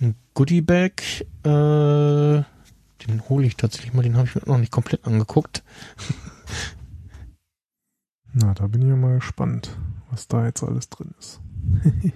ein 0.00 0.14
Goodie-Bag. 0.34 1.02
Äh, 1.44 2.42
den 3.06 3.28
hole 3.28 3.46
ich 3.46 3.56
tatsächlich 3.56 3.92
mal. 3.94 4.02
Den 4.02 4.16
habe 4.16 4.26
ich 4.26 4.34
mir 4.34 4.42
noch 4.46 4.58
nicht 4.58 4.72
komplett 4.72 5.06
angeguckt. 5.06 5.62
Na, 8.32 8.54
da 8.54 8.66
bin 8.66 8.82
ich 8.82 8.88
ja 8.88 8.96
mal 8.96 9.16
gespannt, 9.16 9.76
was 10.10 10.26
da 10.26 10.46
jetzt 10.46 10.62
alles 10.62 10.88
drin 10.88 11.14
ist. 11.18 11.40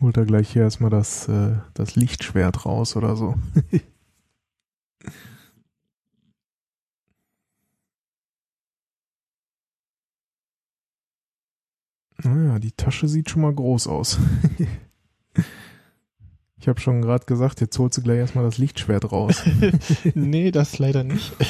Holt 0.00 0.16
er 0.16 0.26
gleich 0.26 0.50
hier 0.50 0.62
erstmal 0.62 0.90
das, 0.90 1.28
äh, 1.28 1.56
das 1.74 1.96
Lichtschwert 1.96 2.66
raus 2.66 2.96
oder 2.96 3.16
so. 3.16 3.36
Naja, 12.26 12.58
die 12.58 12.72
Tasche 12.72 13.08
sieht 13.08 13.30
schon 13.30 13.40
mal 13.42 13.54
groß 13.54 13.86
aus. 13.86 14.18
ich 16.58 16.66
habe 16.66 16.80
schon 16.80 17.02
gerade 17.02 17.24
gesagt, 17.24 17.60
jetzt 17.60 17.78
holst 17.78 17.98
du 17.98 18.02
gleich 18.02 18.18
erstmal 18.18 18.44
das 18.44 18.58
Lichtschwert 18.58 19.12
raus. 19.12 19.44
nee, 20.14 20.50
das 20.50 20.80
leider 20.80 21.04
nicht. 21.04 21.32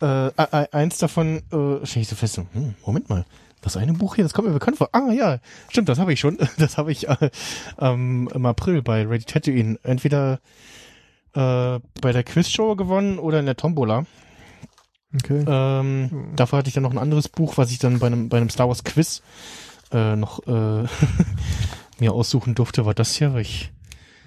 äh, 0.00 0.26
e- 0.26 0.32
e- 0.36 0.68
eins 0.72 0.98
davon 0.98 1.36
äh, 1.52 1.86
stelle 1.86 2.02
ich 2.02 2.08
so 2.08 2.16
fest, 2.16 2.38
hm, 2.38 2.74
Moment 2.84 3.08
mal, 3.08 3.24
das 3.60 3.76
eine 3.76 3.92
Buch 3.92 4.16
hier, 4.16 4.24
das 4.24 4.34
kommt 4.34 4.48
mir 4.48 4.54
bekannt 4.54 4.78
vor. 4.78 4.88
Ah 4.92 5.12
ja, 5.12 5.38
stimmt, 5.68 5.88
das 5.88 6.00
habe 6.00 6.12
ich 6.12 6.18
schon. 6.20 6.36
Das 6.58 6.78
habe 6.78 6.90
ich 6.90 7.08
äh, 7.08 7.30
ähm, 7.78 8.28
im 8.34 8.44
April 8.46 8.82
bei 8.82 9.06
Ready 9.06 9.24
Tatooine 9.24 9.78
entweder 9.84 10.40
äh, 11.34 11.78
bei 12.00 12.10
der 12.12 12.24
Quizshow 12.24 12.74
gewonnen 12.74 13.20
oder 13.20 13.38
in 13.38 13.46
der 13.46 13.56
Tombola. 13.56 14.04
Okay. 15.14 15.44
Ähm, 15.46 16.10
Hm. 16.10 16.36
Dafür 16.36 16.58
hatte 16.58 16.68
ich 16.68 16.74
dann 16.74 16.82
noch 16.82 16.90
ein 16.92 16.98
anderes 16.98 17.28
Buch, 17.28 17.56
was 17.56 17.70
ich 17.70 17.78
dann 17.78 17.98
bei 17.98 18.06
einem, 18.08 18.28
bei 18.28 18.36
einem 18.38 18.50
Star 18.50 18.68
Wars 18.68 18.84
Quiz 18.84 19.22
äh, 19.92 20.16
noch 20.16 20.46
äh, 20.46 20.84
mir 22.00 22.12
aussuchen 22.12 22.54
durfte, 22.54 22.84
war 22.86 22.94
das 22.94 23.14
hier, 23.14 23.32
weil 23.34 23.42
ich 23.42 23.70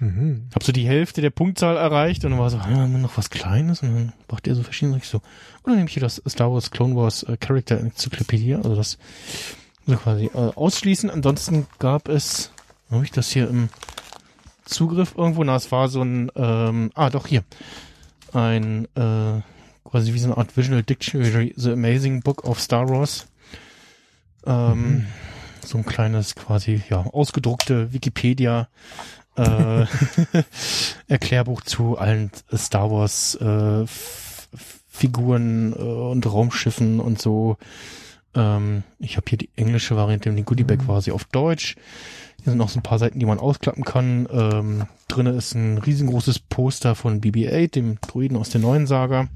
Mhm. 0.02 0.46
habe 0.54 0.64
so 0.64 0.72
die 0.72 0.88
Hälfte 0.88 1.20
der 1.20 1.28
Punktzahl 1.28 1.76
erreicht 1.76 2.24
und 2.24 2.30
dann 2.30 2.40
war 2.40 2.48
so, 2.48 2.56
ah, 2.56 2.64
haben 2.64 2.92
wir 2.92 2.98
noch 2.98 3.18
was 3.18 3.28
Kleines 3.28 3.82
und 3.82 3.94
dann 3.94 4.12
brachte 4.28 4.48
er 4.48 4.56
so 4.56 4.62
verschiedene, 4.62 4.96
ich 4.96 5.06
so, 5.06 5.18
und 5.18 5.24
dann 5.66 5.74
nehme 5.76 5.88
ich 5.88 5.92
hier 5.92 6.00
das 6.02 6.22
Star 6.26 6.50
Wars 6.50 6.70
Clone 6.70 6.96
Wars 6.96 7.22
äh, 7.24 7.36
Character 7.36 7.78
Enzyklopädie, 7.78 8.54
also 8.54 8.74
das 8.74 8.96
so 9.86 9.94
quasi 9.96 10.30
äh, 10.32 10.38
ausschließen. 10.54 11.10
Ansonsten 11.10 11.66
gab 11.78 12.08
es, 12.08 12.50
habe 12.90 13.04
ich 13.04 13.10
das 13.10 13.28
hier 13.30 13.46
im 13.50 13.68
Zugriff 14.64 15.14
irgendwo? 15.18 15.44
Na, 15.44 15.56
es 15.56 15.70
war 15.70 15.88
so 15.88 16.00
ein, 16.00 16.32
ähm, 16.34 16.90
ah, 16.94 17.10
doch 17.10 17.26
hier, 17.26 17.44
ein 18.32 18.86
äh, 18.96 19.42
quasi 19.84 20.14
wie 20.14 20.18
so 20.18 20.26
eine 20.26 20.36
Art 20.36 20.56
Visual 20.56 20.82
Dictionary, 20.82 21.52
The 21.56 21.72
Amazing 21.72 22.20
Book 22.22 22.44
of 22.44 22.60
Star 22.60 22.88
Wars. 22.88 23.26
Ähm, 24.46 25.06
So 25.62 25.78
ein 25.78 25.84
kleines 25.84 26.34
quasi, 26.34 26.82
ja, 26.88 27.00
ausgedruckte 27.04 27.92
Wikipedia 27.92 28.68
äh, 29.36 29.84
Erklärbuch 31.08 31.62
zu 31.62 31.98
allen 31.98 32.30
Star 32.56 32.90
Wars 32.90 33.34
äh, 33.36 33.84
Figuren 34.88 35.72
äh, 35.72 35.76
und 35.76 36.26
Raumschiffen 36.26 36.98
und 37.00 37.20
so. 37.20 37.56
Ähm, 38.34 38.82
ich 38.98 39.16
habe 39.16 39.26
hier 39.28 39.38
die 39.38 39.50
englische 39.56 39.96
Variante, 39.96 40.30
die 40.32 40.42
Goodie 40.44 40.64
Bag 40.64 40.78
quasi 40.84 41.10
auf 41.10 41.24
Deutsch. 41.24 41.76
Hier 42.42 42.52
sind 42.52 42.58
noch 42.58 42.70
so 42.70 42.78
ein 42.78 42.82
paar 42.82 42.98
Seiten, 42.98 43.18
die 43.18 43.26
man 43.26 43.38
ausklappen 43.38 43.84
kann. 43.84 44.26
Ähm, 44.30 44.86
drinne 45.08 45.30
ist 45.30 45.54
ein 45.54 45.76
riesengroßes 45.76 46.38
Poster 46.38 46.94
von 46.94 47.20
BB-8, 47.20 47.72
dem 47.72 48.00
Druiden 48.00 48.38
aus 48.38 48.48
der 48.48 48.62
neuen 48.62 48.86
Saga. 48.86 49.28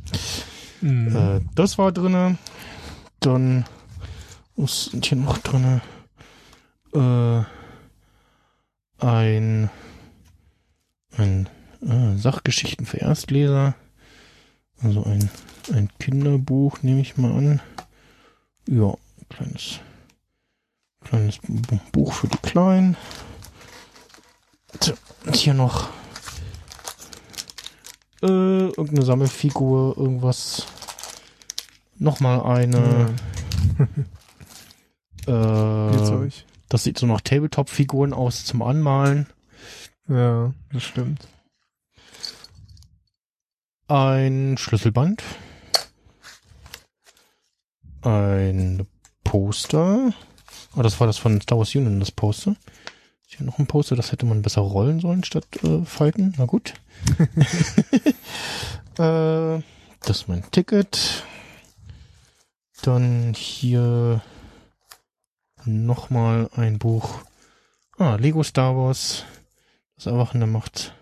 Mhm. 0.80 1.14
Äh, 1.14 1.40
das 1.54 1.76
war 1.76 1.92
drinne. 1.92 2.38
Dann 3.20 3.66
was 4.56 4.86
sind 4.86 5.04
hier 5.04 5.18
noch 5.18 5.38
drinne? 5.38 5.82
Äh, 6.94 7.42
ein 9.04 9.70
ein 11.16 11.48
äh, 11.82 12.16
Sachgeschichten 12.16 12.86
für 12.86 12.98
Erstleser. 12.98 13.74
Also 14.82 15.04
ein 15.04 15.28
ein 15.72 15.90
Kinderbuch 15.98 16.82
nehme 16.82 17.00
ich 17.00 17.16
mal 17.16 17.32
an. 17.32 17.60
Ja, 18.66 18.94
kleines 19.28 19.80
kleines 21.04 21.38
Bu- 21.46 21.78
Buch 21.92 22.12
für 22.12 22.28
die 22.28 22.38
Kleinen. 22.38 22.96
Und 25.26 25.36
hier 25.36 25.54
noch 25.54 25.88
äh, 28.22 28.26
irgendeine 28.26 29.04
Sammelfigur, 29.04 29.96
irgendwas. 29.96 30.66
Nochmal 31.98 32.42
eine. 32.42 33.14
Äh, 35.26 35.88
Spielzeug. 35.94 36.32
das 36.68 36.84
sieht 36.84 36.98
so 36.98 37.06
nach 37.06 37.22
Tabletop-Figuren 37.22 38.12
aus 38.12 38.44
zum 38.44 38.60
Anmalen. 38.60 39.26
Ja, 40.06 40.52
das 40.70 40.82
stimmt. 40.82 41.26
Ein 43.88 44.56
Schlüsselband. 44.58 45.22
Ein 48.02 48.86
Poster. 49.24 50.12
Ah, 50.76 50.82
das 50.82 50.98
war 51.00 51.06
das 51.06 51.18
von 51.18 51.40
Star 51.40 51.58
Wars 51.58 51.74
Union, 51.74 52.00
das 52.00 52.10
Poster. 52.10 52.56
Ist 53.26 53.36
Hier 53.36 53.46
noch 53.46 53.58
ein 53.58 53.66
Poster, 53.66 53.96
das 53.96 54.12
hätte 54.12 54.26
man 54.26 54.42
besser 54.42 54.62
rollen 54.62 55.00
sollen 55.00 55.24
statt 55.24 55.46
äh, 55.62 55.84
falten. 55.84 56.34
Na 56.38 56.46
gut. 56.46 56.74
äh, 58.98 59.62
das 60.06 60.18
ist 60.18 60.28
mein 60.28 60.44
Ticket. 60.50 61.24
Dann 62.82 63.32
hier 63.34 64.20
nochmal 65.64 66.50
ein 66.54 66.78
Buch. 66.78 67.20
Ah, 67.96 68.16
Lego 68.16 68.42
Star 68.42 68.76
Wars. 68.76 69.24
Das 69.96 70.06
Erwachen 70.06 70.50
Macht. 70.50 70.94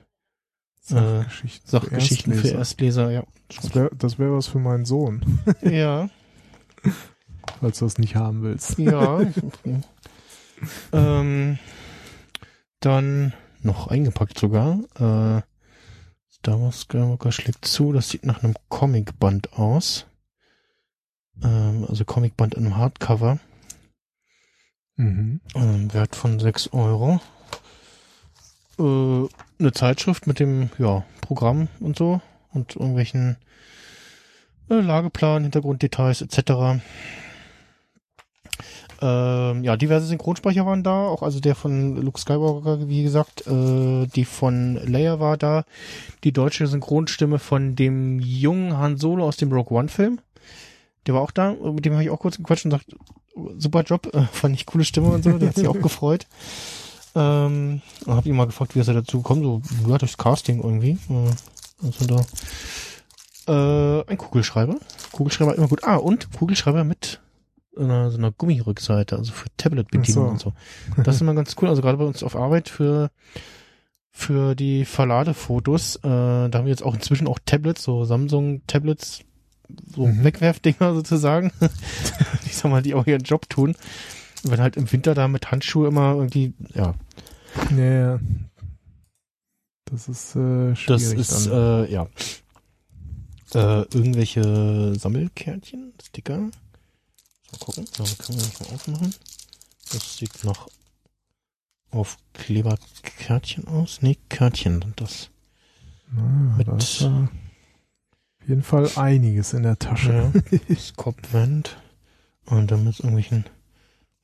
Äh, 0.90 0.94
Sachgeschichten. 0.94 1.70
Sachgeschichten 1.70 2.34
für 2.34 2.48
Erstleser. 2.48 3.10
Erstleser, 3.10 3.10
ja. 3.10 3.24
Das 3.48 3.74
wäre 3.74 4.18
wär 4.18 4.36
was 4.36 4.46
für 4.46 4.58
meinen 4.58 4.84
Sohn, 4.84 5.40
Ja, 5.62 6.08
falls 7.62 7.78
du 7.78 7.84
das 7.84 7.98
nicht 7.98 8.16
haben 8.16 8.42
willst. 8.42 8.76
ja. 8.78 9.20
ähm, 10.92 11.58
dann 12.80 13.32
noch 13.62 13.86
eingepackt 13.86 14.38
sogar. 14.38 14.80
Äh, 14.96 15.42
Star 16.28 16.60
Wars 16.60 16.80
Skywalker 16.80 17.30
schlägt 17.30 17.64
zu. 17.64 17.92
Das 17.92 18.08
sieht 18.08 18.26
nach 18.26 18.42
einem 18.42 18.54
Comicband 18.68 19.52
aus. 19.52 20.06
Ähm, 21.42 21.86
also 21.88 22.04
Comicband 22.04 22.54
in 22.54 22.66
einem 22.66 22.76
Hardcover. 22.76 23.38
Mhm. 24.96 25.40
Ähm, 25.54 25.94
Wert 25.94 26.16
von 26.16 26.40
6 26.40 26.72
Euro. 26.72 27.20
Äh, 28.76 29.28
eine 29.60 29.72
Zeitschrift 29.72 30.26
mit 30.26 30.40
dem 30.40 30.70
ja, 30.78 31.04
Programm 31.20 31.68
und 31.78 31.96
so 31.96 32.20
und 32.52 32.74
irgendwelchen 32.74 33.36
äh, 34.68 34.80
Lageplan, 34.80 35.44
Hintergrunddetails 35.44 36.22
etc. 36.22 36.82
Ähm, 39.00 39.64
ja, 39.64 39.76
diverse 39.76 40.06
Synchronsprecher 40.06 40.64
waren 40.64 40.84
da, 40.84 41.08
auch 41.08 41.22
also 41.22 41.40
der 41.40 41.56
von 41.56 41.96
Luke 41.96 42.20
Skywalker, 42.20 42.88
wie 42.88 43.02
gesagt, 43.02 43.46
äh, 43.48 44.06
die 44.06 44.24
von 44.24 44.76
Leia 44.86 45.18
war 45.18 45.36
da, 45.36 45.64
die 46.22 46.32
deutsche 46.32 46.68
Synchronstimme 46.68 47.40
von 47.40 47.74
dem 47.74 48.20
jungen 48.20 48.78
Han 48.78 48.98
Solo 48.98 49.26
aus 49.26 49.36
dem 49.36 49.52
Rogue 49.52 49.76
One 49.76 49.88
Film. 49.88 50.20
Der 51.06 51.14
war 51.14 51.22
auch 51.22 51.32
da, 51.32 51.52
mit 51.52 51.84
dem 51.84 51.94
habe 51.94 52.04
ich 52.04 52.10
auch 52.10 52.20
kurz 52.20 52.36
gequatscht 52.36 52.64
und 52.64 52.70
gesagt, 52.70 52.94
super 53.58 53.82
Job, 53.82 54.08
äh, 54.14 54.22
fand 54.32 54.54
ich 54.54 54.66
coole 54.66 54.84
Stimme 54.84 55.08
und 55.08 55.24
so, 55.24 55.36
der 55.36 55.48
hat 55.48 55.56
sich 55.56 55.66
auch 55.68 55.80
gefreut. 55.80 56.26
Ähm, 57.14 57.82
und 58.06 58.14
hab 58.14 58.24
ihn 58.24 58.36
mal 58.36 58.46
gefragt, 58.46 58.74
wie 58.74 58.80
ist 58.80 58.88
er 58.88 58.94
dazu 58.94 59.18
gekommen, 59.18 59.42
so, 59.42 59.62
ja, 59.88 59.98
durchs 59.98 60.16
Casting 60.16 60.62
irgendwie. 60.62 60.96
Äh, 61.10 61.84
also 61.84 62.06
da. 62.06 62.24
Äh, 63.48 64.04
ein 64.06 64.18
Kugelschreiber. 64.18 64.76
Kugelschreiber 65.10 65.56
immer 65.56 65.68
gut. 65.68 65.82
Ah, 65.82 65.96
und 65.96 66.32
Kugelschreiber 66.32 66.84
mit 66.84 67.20
einer, 67.76 68.10
so 68.10 68.18
einer 68.18 68.32
Gummirückseite, 68.32 69.16
also 69.16 69.32
für 69.32 69.48
Tablet-Bedienung 69.56 70.24
so. 70.26 70.30
und 70.30 70.40
so. 70.40 71.02
Das 71.02 71.14
ist 71.16 71.20
immer 71.22 71.34
ganz 71.34 71.54
cool. 71.60 71.68
Also 71.68 71.82
gerade 71.82 71.98
bei 71.98 72.04
uns 72.04 72.22
auf 72.22 72.36
Arbeit 72.36 72.68
für 72.68 73.10
für 74.14 74.54
die 74.54 74.84
Verladefotos, 74.84 75.96
äh, 75.96 76.00
da 76.02 76.50
haben 76.52 76.64
wir 76.66 76.70
jetzt 76.70 76.82
auch 76.82 76.94
inzwischen 76.94 77.26
auch 77.26 77.38
Tablets, 77.46 77.82
so 77.82 78.04
Samsung-Tablets, 78.04 79.20
so 79.94 80.06
Mhm. 80.06 80.22
Wegwerfdinger 80.24 80.92
sozusagen. 80.94 81.50
ich 82.44 82.54
sag 82.56 82.70
mal, 82.70 82.82
die 82.82 82.92
auch 82.94 83.06
ihren 83.06 83.22
Job 83.22 83.48
tun. 83.48 83.74
Wenn 84.42 84.60
halt 84.60 84.76
im 84.76 84.90
Winter 84.92 85.14
da 85.14 85.28
mit 85.28 85.50
Handschuhe 85.50 85.88
immer 85.88 86.14
irgendwie, 86.14 86.52
ja, 86.74 86.94
Ja, 87.74 87.84
ja. 87.84 88.20
Das 89.86 90.08
ist 90.08 90.36
äh, 90.36 90.74
schwierig 90.76 90.86
das 90.86 91.02
ist, 91.38 91.46
dann. 91.46 91.84
äh, 91.86 91.92
ja. 91.92 92.06
Äh, 93.54 93.82
irgendwelche 93.94 94.94
Sammelkärtchen, 94.98 95.92
Sticker. 96.02 96.50
Mal 97.52 97.58
gucken, 97.60 97.86
so, 97.92 98.04
können 98.04 98.38
wir 98.40 98.46
nicht 98.46 98.60
mal 98.60 98.74
aufmachen. 98.74 99.14
Das 99.92 100.16
sieht 100.16 100.42
noch 100.44 100.68
Aufkleberkärtchen 101.90 103.66
aus. 103.68 103.98
Nee, 104.00 104.16
Kärtchen 104.28 104.80
sind 104.82 105.00
das. 105.00 105.30
Ah, 106.16 106.56
mit- 106.56 106.68
da 106.68 106.76
ist 106.76 107.02
auf 107.02 107.28
jeden 108.48 108.62
Fall 108.62 108.90
einiges 108.96 109.52
in 109.52 109.62
der 109.62 109.78
Tasche. 109.78 110.32
Ja, 110.68 110.76
Scopwand. 110.76 111.76
Und 112.46 112.70
dann 112.70 112.84
mit 112.84 112.98
irgendwelchen 112.98 113.44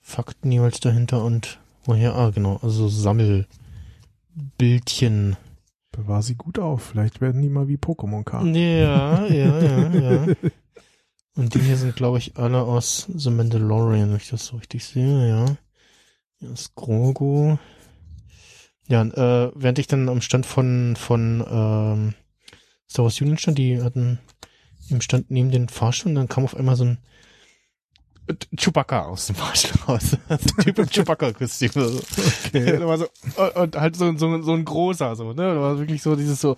Fakten 0.01 0.51
jeweils 0.51 0.81
dahinter 0.81 1.23
und 1.25 1.61
woher, 1.85 2.15
ah, 2.15 2.31
genau, 2.31 2.57
also 2.63 2.89
Sammelbildchen. 2.89 5.37
Bewahr 5.93 6.23
sie 6.23 6.35
gut 6.37 6.59
auf. 6.59 6.83
Vielleicht 6.83 7.21
werden 7.21 7.43
die 7.43 7.49
mal 7.49 7.69
wie 7.69 7.77
Pokémon-Karten. 7.77 8.55
Ja, 8.55 9.27
ja, 9.27 9.61
ja, 9.61 9.95
ja. 9.95 10.27
Und 11.39 11.55
die 11.55 11.61
hier 11.61 11.77
sind, 11.77 11.95
glaube 11.95 12.19
ich, 12.19 12.37
alle 12.37 12.63
aus 12.63 13.07
The 13.15 13.31
Mandalorian, 13.31 14.11
wenn 14.11 14.17
ich 14.17 14.29
das 14.29 14.47
so 14.47 14.57
richtig 14.57 14.85
sehe, 14.85 15.29
ja. 15.29 15.57
Hier 16.41 16.51
ist 16.51 16.75
Grogu. 16.75 17.59
Ja, 18.89 19.03
äh, 19.03 19.53
während 19.55 19.79
ich 19.79 19.87
dann 19.87 20.09
am 20.09 20.21
Stand 20.21 20.47
von, 20.47 20.97
von 20.97 21.45
ähm, 21.49 22.15
Star 22.91 23.05
Wars 23.05 23.21
Union 23.21 23.39
stand, 23.39 23.57
die 23.57 23.81
hatten 23.81 24.19
im 24.89 25.01
Stand 25.01 25.31
neben 25.31 25.53
den 25.53 25.69
Fahrstuhl 25.69 26.13
dann 26.13 26.27
kam 26.27 26.43
auf 26.43 26.57
einmal 26.57 26.75
so 26.75 26.87
ein 26.87 26.99
Chewbacca 28.57 29.07
aus 29.07 29.27
dem 29.27 29.37
Marshall 29.37 29.73
raus. 29.87 30.17
Typ 30.63 30.79
im 30.79 30.87
Chewbacca-Kostüm. 30.87 31.71
So. 31.73 32.01
Okay. 32.47 32.79
so, 32.79 33.61
und 33.61 33.77
halt 33.77 33.97
so, 33.97 34.17
so, 34.17 34.43
so 34.43 34.53
ein 34.53 34.65
großer, 34.65 35.17
so, 35.17 35.33
ne? 35.33 35.55
Da 35.55 35.61
war 35.61 35.79
wirklich 35.79 36.03
so 36.03 36.17
dieses 36.17 36.41
so, 36.41 36.57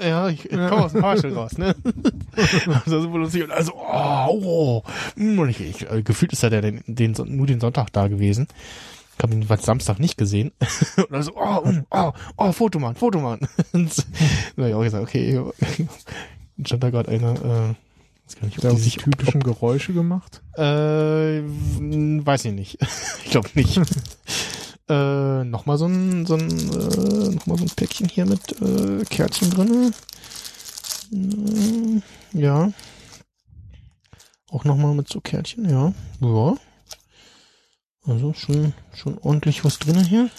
ja, 0.00 0.28
ich, 0.28 0.44
ich 0.44 0.50
komme 0.50 0.84
aus 0.84 0.92
dem 0.92 1.00
Marshall 1.00 1.32
raus, 1.34 1.58
ne? 1.58 1.74
also 2.84 3.02
super 3.02 3.18
lustig 3.18 3.44
und 3.44 3.50
also, 3.50 3.72
oh, 3.74 4.28
oh. 4.42 4.82
Und 5.16 5.48
ich, 5.48 5.60
ich, 5.60 5.90
äh, 5.90 6.02
gefühlt 6.02 6.32
ist 6.32 6.42
er 6.42 6.50
der 6.50 6.62
den, 6.62 6.82
den, 6.86 7.14
nur 7.26 7.46
den 7.46 7.60
Sonntag 7.60 7.92
da 7.92 8.08
gewesen. 8.08 8.46
Ich 9.16 9.22
habe 9.22 9.34
ihn 9.34 9.40
jedenfalls 9.40 9.66
Samstag 9.66 9.98
nicht 9.98 10.16
gesehen. 10.16 10.52
und 10.96 11.12
dann 11.12 11.22
so, 11.22 11.32
oh, 11.36 11.60
mm, 11.66 11.86
oh, 11.90 12.12
oh, 12.36 12.52
Fotomann, 12.52 12.94
Fotomann. 12.94 13.40
und 13.72 14.06
dann 14.56 14.64
hab 14.64 14.68
ich 14.68 14.74
auch 14.74 14.82
gesagt, 14.82 15.02
okay, 15.02 15.40
stand 16.64 16.82
da 16.82 16.90
gerade 16.90 17.10
einer, 17.10 17.34
äh, 17.34 17.74
nicht, 18.42 18.56
ob 18.58 18.62
Der 18.62 18.72
die 18.72 18.80
sich 18.80 18.96
typischen 18.96 19.42
Geräusche 19.42 19.92
gemacht. 19.92 20.42
äh, 20.56 20.62
weiß 21.42 22.44
ich 22.46 22.52
nicht. 22.52 22.78
ich 23.24 23.30
glaube 23.30 23.48
nicht. 23.54 23.80
äh, 24.88 25.44
nochmal 25.44 25.78
so 25.78 25.86
ein, 25.86 26.26
so 26.26 26.34
ein, 26.34 26.48
äh, 26.50 27.34
noch 27.34 27.46
mal 27.46 27.58
so 27.58 27.64
ein 27.64 27.70
Päckchen 27.76 28.08
hier 28.08 28.26
mit 28.26 28.60
äh, 28.60 29.04
Kärtchen 29.04 29.50
drinne. 29.50 29.90
Äh, 31.12 32.00
ja. 32.38 32.72
Auch 34.50 34.64
nochmal 34.64 34.94
mit 34.94 35.08
so 35.08 35.20
Kärtchen, 35.20 35.68
ja. 35.68 35.92
Ja. 36.20 36.56
Also 38.04 38.32
schon, 38.32 38.72
schon 38.94 39.18
ordentlich 39.18 39.64
was 39.64 39.78
drinne 39.78 40.02
hier. 40.02 40.30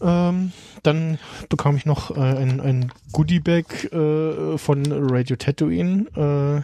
Ähm, 0.00 0.52
dann 0.82 1.18
bekam 1.48 1.76
ich 1.76 1.84
noch 1.86 2.16
äh, 2.16 2.20
ein, 2.20 2.60
ein 2.60 2.92
Goodie-Bag 3.12 3.92
äh, 3.92 4.58
von 4.58 4.84
Radio 4.90 5.36
Tatooine. 5.36 6.06
Äh, 6.16 6.62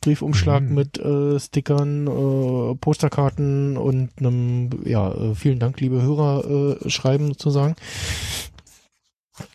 Briefumschlag 0.00 0.62
Mhm. 0.64 0.74
mit 0.74 0.98
äh, 0.98 1.40
Stickern, 1.40 2.06
äh, 2.06 2.74
Posterkarten 2.74 3.78
und 3.78 4.10
einem, 4.18 4.70
ja, 4.84 5.10
äh, 5.12 5.34
vielen 5.34 5.58
Dank, 5.58 5.80
liebe 5.80 6.02
Hörer, 6.02 6.78
äh, 6.84 6.90
schreiben 6.90 7.28
sozusagen. 7.28 7.74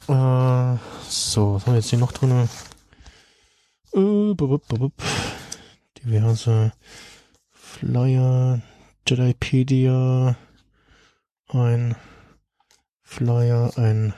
Äh, 0.07 0.77
so, 1.07 1.53
was 1.53 1.65
haben 1.65 1.73
wir 1.73 1.75
jetzt 1.75 1.89
hier 1.89 1.99
noch 1.99 2.11
drin? 2.11 2.49
Äh, 3.93 4.33
bup, 4.33 4.37
bup, 4.67 4.67
bup. 4.79 4.93
Diverse 6.03 6.71
Flyer, 7.51 8.61
Jedipedia, 9.07 10.35
ein 11.49 11.95
Flyer, 13.09 13.71
ein 13.75 14.13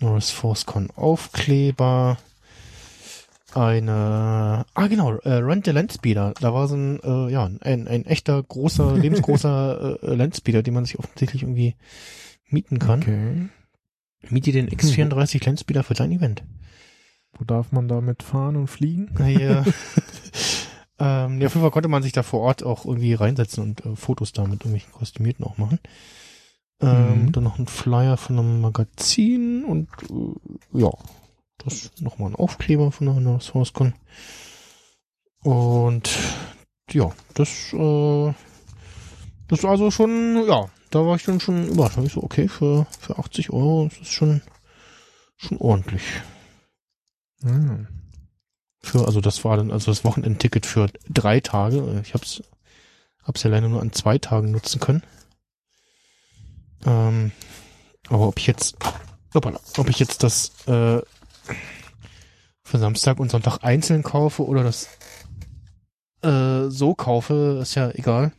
Norris 0.00 0.30
ForceCon 0.30 0.90
Aufkleber, 0.96 2.18
eine, 3.54 4.66
ah 4.74 4.86
genau, 4.88 5.14
äh, 5.18 5.34
Rent 5.34 5.66
the 5.66 5.70
Landspeeder. 5.70 6.34
Da 6.40 6.52
war 6.52 6.66
so 6.66 6.74
ein, 6.74 7.00
äh, 7.02 7.32
ja, 7.32 7.48
ein, 7.60 7.86
ein 7.86 8.04
echter 8.06 8.42
großer, 8.42 8.92
lebensgroßer 8.98 9.98
äh, 10.02 10.14
Landspeeder, 10.14 10.64
den 10.64 10.74
man 10.74 10.84
sich 10.84 10.98
offensichtlich 10.98 11.42
irgendwie 11.42 11.76
mieten 12.48 12.80
kann. 12.80 13.02
Okay. 13.02 13.48
Miete 14.30 14.50
den 14.50 14.68
X34 14.68 15.46
Landspeeder 15.46 15.84
für 15.84 15.94
dein 15.94 16.10
Event. 16.10 16.42
Wo 17.38 17.44
darf 17.44 17.70
man 17.70 17.86
damit 17.86 18.24
fahren 18.24 18.56
und 18.56 18.66
fliegen? 18.66 19.14
Naja. 19.16 19.64
ähm, 20.98 21.40
ja, 21.40 21.46
auf 21.46 21.54
jeden 21.54 21.62
Fall 21.62 21.70
konnte 21.70 21.88
man 21.88 22.02
sich 22.02 22.12
da 22.12 22.24
vor 22.24 22.40
Ort 22.40 22.64
auch 22.64 22.84
irgendwie 22.84 23.14
reinsetzen 23.14 23.62
und 23.62 23.86
äh, 23.86 23.94
Fotos 23.94 24.32
da 24.32 24.42
mit 24.42 24.62
irgendwelchen 24.62 24.92
Kostümierten 24.92 25.44
auch 25.44 25.56
machen. 25.56 25.78
Ähm, 26.80 27.22
Mhm. 27.24 27.32
Dann 27.32 27.44
noch 27.44 27.58
ein 27.58 27.66
Flyer 27.66 28.16
von 28.16 28.38
einem 28.38 28.60
Magazin 28.60 29.64
und 29.64 29.88
äh, 30.10 30.78
ja, 30.78 30.90
das 31.58 31.90
nochmal 32.00 32.30
ein 32.30 32.36
Aufkleber 32.36 32.92
von 32.92 33.08
einer 33.08 33.40
Sourcecon. 33.40 33.94
Und 35.42 36.10
ja, 36.90 37.10
das, 37.34 37.72
äh, 37.72 38.32
das 39.48 39.58
ist 39.60 39.64
also 39.64 39.90
schon, 39.90 40.46
ja, 40.46 40.66
da 40.90 41.04
war 41.04 41.16
ich 41.16 41.24
dann 41.24 41.40
schon 41.40 41.68
überrascht. 41.68 41.98
Da 41.98 42.02
ich 42.02 42.12
so, 42.12 42.22
okay, 42.22 42.48
für, 42.48 42.86
für 43.00 43.18
80 43.18 43.50
Euro, 43.50 43.88
das 43.88 43.98
ist 44.00 44.12
schon, 44.12 44.40
schon 45.36 45.58
ordentlich. 45.58 46.02
Ah. 47.44 47.78
Für, 48.80 49.04
also 49.06 49.20
das 49.20 49.44
war 49.44 49.56
dann 49.56 49.70
also 49.70 49.90
das 49.90 50.04
Wochenendticket 50.04 50.64
für 50.64 50.88
drei 51.08 51.40
Tage. 51.40 52.00
Ich 52.02 52.14
hab's, 52.14 52.42
hab's 53.22 53.42
ja 53.42 53.50
leider 53.50 53.68
nur 53.68 53.82
an 53.82 53.92
zwei 53.92 54.18
Tagen 54.18 54.52
nutzen 54.52 54.80
können. 54.80 55.02
Ähm, 56.86 57.32
aber 58.08 58.28
ob 58.28 58.38
ich 58.38 58.46
jetzt, 58.46 58.76
hoppala, 59.34 59.60
ob 59.76 59.88
ich 59.90 59.98
jetzt 59.98 60.22
das 60.22 60.50
äh, 60.66 61.00
für 62.62 62.78
Samstag 62.78 63.18
und 63.20 63.30
Sonntag 63.30 63.58
einzeln 63.62 64.02
kaufe 64.02 64.44
oder 64.46 64.62
das 64.62 64.88
äh, 66.22 66.68
so 66.68 66.94
kaufe, 66.94 67.58
ist 67.62 67.74
ja 67.74 67.90
egal. 67.90 68.32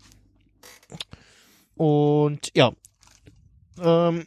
Und 1.76 2.52
ja, 2.56 2.72
ähm, 3.82 4.26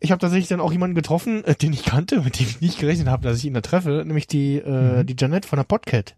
ich 0.00 0.10
habe 0.10 0.18
tatsächlich 0.20 0.48
dann 0.48 0.60
auch 0.60 0.72
jemanden 0.72 0.96
getroffen, 0.96 1.44
äh, 1.44 1.54
den 1.54 1.72
ich 1.72 1.84
kannte, 1.84 2.20
mit 2.22 2.38
dem 2.40 2.46
ich 2.46 2.60
nicht 2.60 2.78
gerechnet 2.78 3.08
habe, 3.08 3.22
dass 3.22 3.38
ich 3.38 3.44
ihn 3.44 3.54
da 3.54 3.60
treffe, 3.60 4.02
nämlich 4.04 4.26
die 4.26 4.56
äh, 4.56 5.02
Mhm. 5.02 5.06
die 5.06 5.16
Janette 5.18 5.46
von 5.48 5.58
der 5.58 5.64
Podcat. 5.64 6.16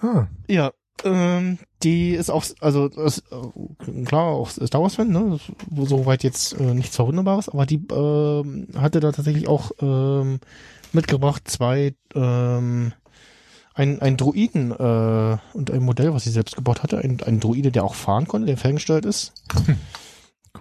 Ah, 0.00 0.26
Ja, 0.48 0.72
ähm, 1.02 1.58
die 1.82 2.10
ist 2.12 2.30
auch, 2.30 2.44
also 2.60 2.86
ist, 2.86 3.24
äh, 3.30 4.04
klar 4.04 4.26
auch 4.26 4.50
Star 4.50 4.80
Wars 4.80 4.94
Fan, 4.94 5.08
ne? 5.08 5.38
Soweit 5.76 6.22
jetzt 6.22 6.58
äh, 6.58 6.74
nichts 6.74 6.96
Verwunderbares, 6.96 7.48
aber 7.48 7.66
die 7.66 7.82
ähm, 7.90 8.68
hatte 8.76 9.00
da 9.00 9.12
tatsächlich 9.12 9.48
auch 9.48 9.72
ähm, 9.80 10.40
mitgebracht 10.92 11.42
zwei 11.46 11.94
ähm, 12.14 12.92
ein, 13.74 14.00
ein 14.00 14.16
Droiden 14.16 14.70
äh, 14.70 15.36
und 15.52 15.70
ein 15.70 15.82
Modell, 15.82 16.14
was 16.14 16.24
sie 16.24 16.30
selbst 16.30 16.54
gebaut 16.54 16.82
hatte, 16.82 16.98
ein, 16.98 17.20
ein 17.24 17.40
Droide, 17.40 17.72
der 17.72 17.84
auch 17.84 17.94
fahren 17.94 18.28
konnte, 18.28 18.46
der 18.46 18.56
ferngesteuert 18.56 19.04
ist. 19.04 19.32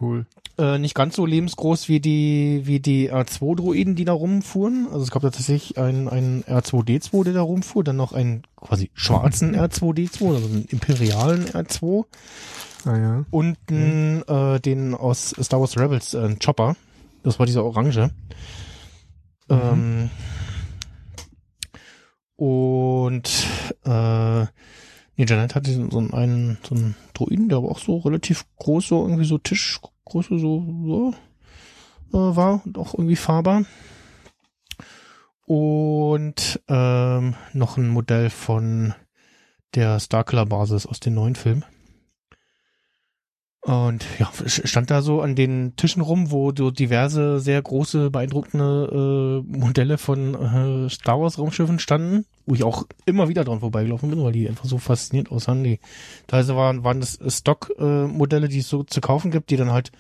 cool. 0.02 0.26
Äh, 0.56 0.78
nicht 0.78 0.94
ganz 0.94 1.16
so 1.16 1.26
lebensgroß 1.26 1.90
wie 1.90 2.00
die 2.00 2.62
wie 2.66 2.80
die 2.80 3.12
R2-Droiden, 3.12 3.96
die 3.96 4.06
da 4.06 4.14
rumfuhren. 4.14 4.86
Also 4.92 5.02
es 5.02 5.10
gab 5.10 5.24
tatsächlich 5.24 5.80
einen, 5.80 6.08
einen 6.08 6.44
R2D2, 6.44 7.24
der 7.24 7.34
da 7.34 7.42
rumfuhr, 7.42 7.84
dann 7.84 7.96
noch 7.96 8.14
einen 8.14 8.44
quasi 8.56 8.92
schwarzen 8.94 9.56
R2D2, 9.56 10.36
also 10.36 10.48
einen 10.48 10.66
imperialen 10.66 11.46
R2 11.46 12.06
Ah 12.86 12.98
ja. 12.98 13.26
und 13.32 13.58
einen, 13.72 14.22
äh, 14.28 14.60
den 14.60 14.94
aus 14.94 15.34
Star 15.42 15.60
Wars 15.60 15.76
Rebels, 15.78 16.14
äh, 16.14 16.20
einen 16.20 16.38
Chopper. 16.38 16.76
Das 17.24 17.40
war 17.40 17.48
dieser 17.48 17.64
Orange. 17.64 18.12
Ähm, 19.50 20.10
und 22.36 23.48
äh, 23.86 24.42
nee, 25.16 25.26
Janet 25.26 25.56
hatte 25.56 25.72
so 25.72 25.98
einen, 25.98 26.58
so 26.64 26.76
einen 26.76 26.96
Droiden, 27.14 27.50
der 27.50 27.58
aber 27.58 27.72
auch 27.72 27.80
so 27.80 27.98
relativ 27.98 28.46
groß, 28.58 28.88
so 28.88 29.02
irgendwie 29.04 29.26
so 29.26 29.38
Tischgröße 30.14 30.40
so, 30.40 30.64
so 30.86 31.14
äh, 32.14 32.36
war 32.36 32.62
und 32.66 32.78
auch 32.78 32.94
irgendwie 32.94 33.16
fahrbar. 33.16 33.66
Und 35.46 36.62
ähm, 36.68 37.36
noch 37.54 37.78
ein 37.78 37.90
Modell 37.90 38.30
von 38.30 38.94
der 39.76 40.00
Starkiller 40.00 40.46
Basis 40.46 40.86
aus 40.86 41.00
den 41.00 41.16
neuen 41.16 41.36
Filmen. 41.36 41.66
Und 43.64 44.06
ja, 44.20 44.30
stand 44.46 44.92
da 44.92 45.02
so 45.02 45.22
an 45.22 45.36
den 45.36 45.74
Tischen 45.78 46.02
rum, 46.02 46.32
wo 46.32 46.52
so 46.56 46.70
diverse, 46.70 47.40
sehr 47.40 47.62
große, 47.62 48.10
beeindruckende 48.10 49.44
äh, 49.48 49.58
Modelle 49.58 49.98
von 49.98 50.36
äh, 50.36 50.90
Star 50.90 51.22
Wars 51.22 51.40
Raumschiffen 51.40 51.80
standen, 51.80 52.26
wo 52.46 52.56
ich 52.56 52.64
auch 52.66 52.84
immer 53.06 53.30
wieder 53.30 53.46
dran 53.46 53.62
vorbeigelaufen 53.62 54.10
bin, 54.10 54.22
weil 54.22 54.34
die 54.34 54.50
einfach 54.50 54.66
so 54.66 54.80
faszinierend 54.80 55.32
aussahen. 55.32 55.64
Die 55.64 55.80
teilweise 56.28 56.58
waren, 56.58 56.84
waren 56.84 57.00
das 57.00 57.18
Stock-Modelle, 57.26 58.48
äh, 58.48 58.50
die 58.50 58.60
es 58.60 58.68
so 58.68 58.84
zu 58.84 59.00
kaufen 59.00 59.32
gibt, 59.32 59.50
die 59.50 59.56
dann 59.56 59.72
halt 59.72 59.94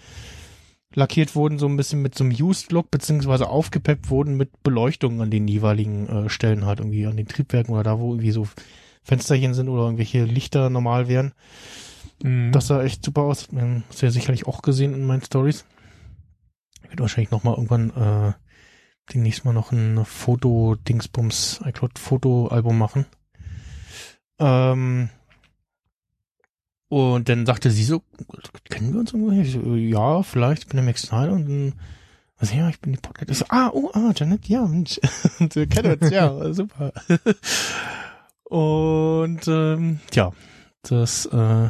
lackiert 0.93 1.33
wurden, 1.33 1.57
so 1.57 1.67
ein 1.67 1.77
bisschen 1.77 2.01
mit 2.01 2.15
so 2.15 2.25
einem 2.25 2.33
Used-Look, 2.33 2.91
beziehungsweise 2.91 3.47
aufgepeppt 3.47 4.09
wurden 4.09 4.35
mit 4.35 4.61
Beleuchtung 4.63 5.21
an 5.21 5.31
den 5.31 5.47
jeweiligen 5.47 6.07
äh, 6.07 6.29
Stellen, 6.29 6.65
halt 6.65 6.79
irgendwie 6.79 7.07
an 7.07 7.15
den 7.15 7.29
Triebwerken 7.29 7.73
oder 7.73 7.83
da, 7.83 7.99
wo 7.99 8.11
irgendwie 8.11 8.31
so 8.31 8.45
Fensterchen 9.03 9.53
sind 9.53 9.69
oder 9.69 9.83
irgendwelche 9.83 10.25
Lichter 10.25 10.69
normal 10.69 11.07
wären. 11.07 11.31
Mhm. 12.21 12.51
Das 12.51 12.67
sah 12.67 12.83
echt 12.83 13.03
super 13.03 13.21
aus. 13.21 13.47
Hast 13.89 14.01
du 14.01 14.05
ja 14.05 14.11
sicherlich 14.11 14.47
auch 14.47 14.61
gesehen 14.61 14.93
in 14.93 15.05
meinen 15.05 15.23
Stories. 15.23 15.65
Ich 16.83 16.89
werde 16.89 17.01
wahrscheinlich 17.01 17.31
noch 17.31 17.43
mal 17.43 17.53
irgendwann 17.53 17.89
äh, 17.91 18.33
demnächst 19.11 19.45
mal 19.45 19.53
noch 19.53 19.71
ein 19.71 20.05
Foto-Dingsbums, 20.05 21.61
iCloud-Foto-Album 21.65 22.77
machen. 22.77 23.05
Ähm, 24.39 25.09
und 26.89 27.27
dann 27.27 27.45
sagte 27.45 27.71
sie 27.71 27.83
so, 27.83 28.03
kennen 28.69 28.93
wir 28.93 28.99
uns 28.99 29.13
irgendwo? 29.13 29.31
Ich 29.31 29.53
so, 29.53 29.75
ja, 29.75 30.23
vielleicht, 30.23 30.63
ich 30.63 30.67
bin 30.67 30.77
der 30.77 30.85
Max 30.85 31.01
Snyder 31.03 31.33
und 31.33 31.49
dann, 31.49 31.73
was 32.37 32.53
ja, 32.53 32.69
ich 32.69 32.79
bin 32.79 32.93
die 32.93 32.99
Podcast. 32.99 33.31
Ich 33.31 33.37
so, 33.39 33.45
ah, 33.49 33.71
oh, 33.73 33.89
ah, 33.93 34.11
Janet, 34.15 34.47
ja, 34.47 34.65
Mensch. 34.65 34.99
und 35.39 35.55
wir 35.55 35.67
kennen 35.67 35.97
uns, 35.99 36.11
ja, 36.11 36.53
super. 36.53 36.93
und 38.43 39.47
ähm, 39.47 39.99
ja, 40.13 40.31
das 40.83 41.25
äh, 41.25 41.69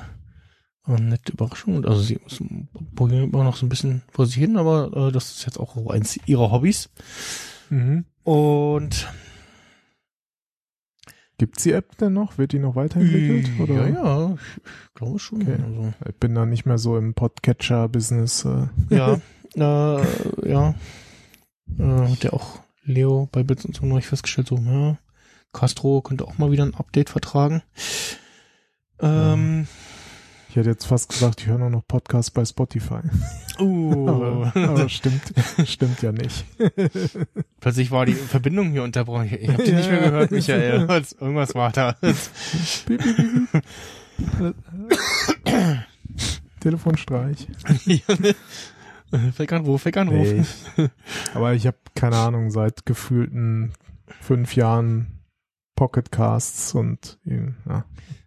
eine 0.85 1.01
nette 1.01 1.33
Überraschung. 1.33 1.77
Und 1.77 1.87
Also 1.87 2.01
sie 2.01 2.19
ist 2.25 2.41
immer 2.41 3.43
noch 3.43 3.55
so 3.55 3.65
ein 3.65 3.69
bisschen 3.69 4.03
vor 4.11 4.25
sich 4.25 4.35
hin, 4.35 4.57
aber 4.57 4.91
äh, 5.07 5.11
das 5.11 5.31
ist 5.31 5.45
jetzt 5.45 5.59
auch 5.59 5.75
eins 5.87 6.19
ihrer 6.25 6.51
Hobbys. 6.51 6.89
Mhm. 7.69 8.05
Und 8.23 9.07
Gibt's 11.39 11.63
die 11.63 11.71
App 11.71 11.97
denn 11.97 12.13
noch? 12.13 12.37
Wird 12.37 12.51
die 12.51 12.59
noch 12.59 12.75
weiterentwickelt? 12.75 13.59
Oder? 13.59 13.89
Ja, 13.89 14.29
ja, 14.29 14.35
ich 14.35 14.93
glaube 14.93 15.19
schon. 15.19 15.41
Okay. 15.41 15.57
Also, 15.61 15.93
Ich 16.07 16.15
bin 16.15 16.35
da 16.35 16.45
nicht 16.45 16.65
mehr 16.65 16.77
so 16.77 16.97
im 16.97 17.15
Podcatcher-Business. 17.15 18.45
Äh. 18.45 18.67
ja, 18.89 19.19
äh, 19.55 20.49
ja. 20.49 20.75
Äh, 21.79 22.11
hat 22.11 22.23
ja 22.23 22.33
auch 22.33 22.59
Leo 22.83 23.27
bei 23.31 23.43
Bits 23.43 23.65
und 23.65 23.75
so 23.75 23.85
neulich 23.85 24.07
festgestellt, 24.07 24.47
so, 24.47 24.57
ja, 24.57 24.97
Castro 25.53 26.01
könnte 26.01 26.25
auch 26.25 26.37
mal 26.37 26.51
wieder 26.51 26.63
ein 26.65 26.75
Update 26.75 27.09
vertragen. 27.09 27.61
Ähm, 28.99 29.67
Ich 30.53 30.57
hätte 30.57 30.69
jetzt 30.69 30.85
fast 30.85 31.09
gesagt, 31.09 31.41
ich 31.41 31.47
höre 31.47 31.57
nur 31.57 31.71
noch 31.71 31.81
Podcasts 31.87 32.29
bei 32.29 32.45
Spotify. 32.45 32.99
uh, 33.59 34.07
aber, 34.07 34.51
aber 34.55 34.87
stimmt, 34.87 35.33
stimmt 35.65 36.03
ja 36.03 36.11
nicht. 36.11 36.45
plötzlich 37.59 37.89
war 37.89 38.05
die 38.05 38.13
Verbindung 38.13 38.69
hier 38.69 38.83
unterbrochen. 38.83 39.33
Ich, 39.33 39.49
habe 39.49 39.63
dich 39.63 39.73
nicht 39.73 39.89
mehr 39.89 40.03
Ja. 40.03 40.09
gehört, 40.11 40.29
Michael. 40.31 40.87
Was- 40.87 41.13
Irgendwas 41.13 41.55
war 41.55 41.71
da. 41.71 41.95
Telefonstreich. 46.59 47.47
Fake-Anruf, 49.35 49.81
Fake-Anruf. 49.81 50.27
Nee, 50.77 50.89
aber 51.33 51.53
ich 51.53 51.67
habe 51.67 51.77
keine 51.95 52.17
Ahnung, 52.17 52.49
seit 52.51 52.85
gefühlten 52.85 53.73
fünf 54.21 54.55
Jahren 54.55 55.19
Pocketcasts 55.75 56.73
und 56.73 57.19
ja, 57.25 57.85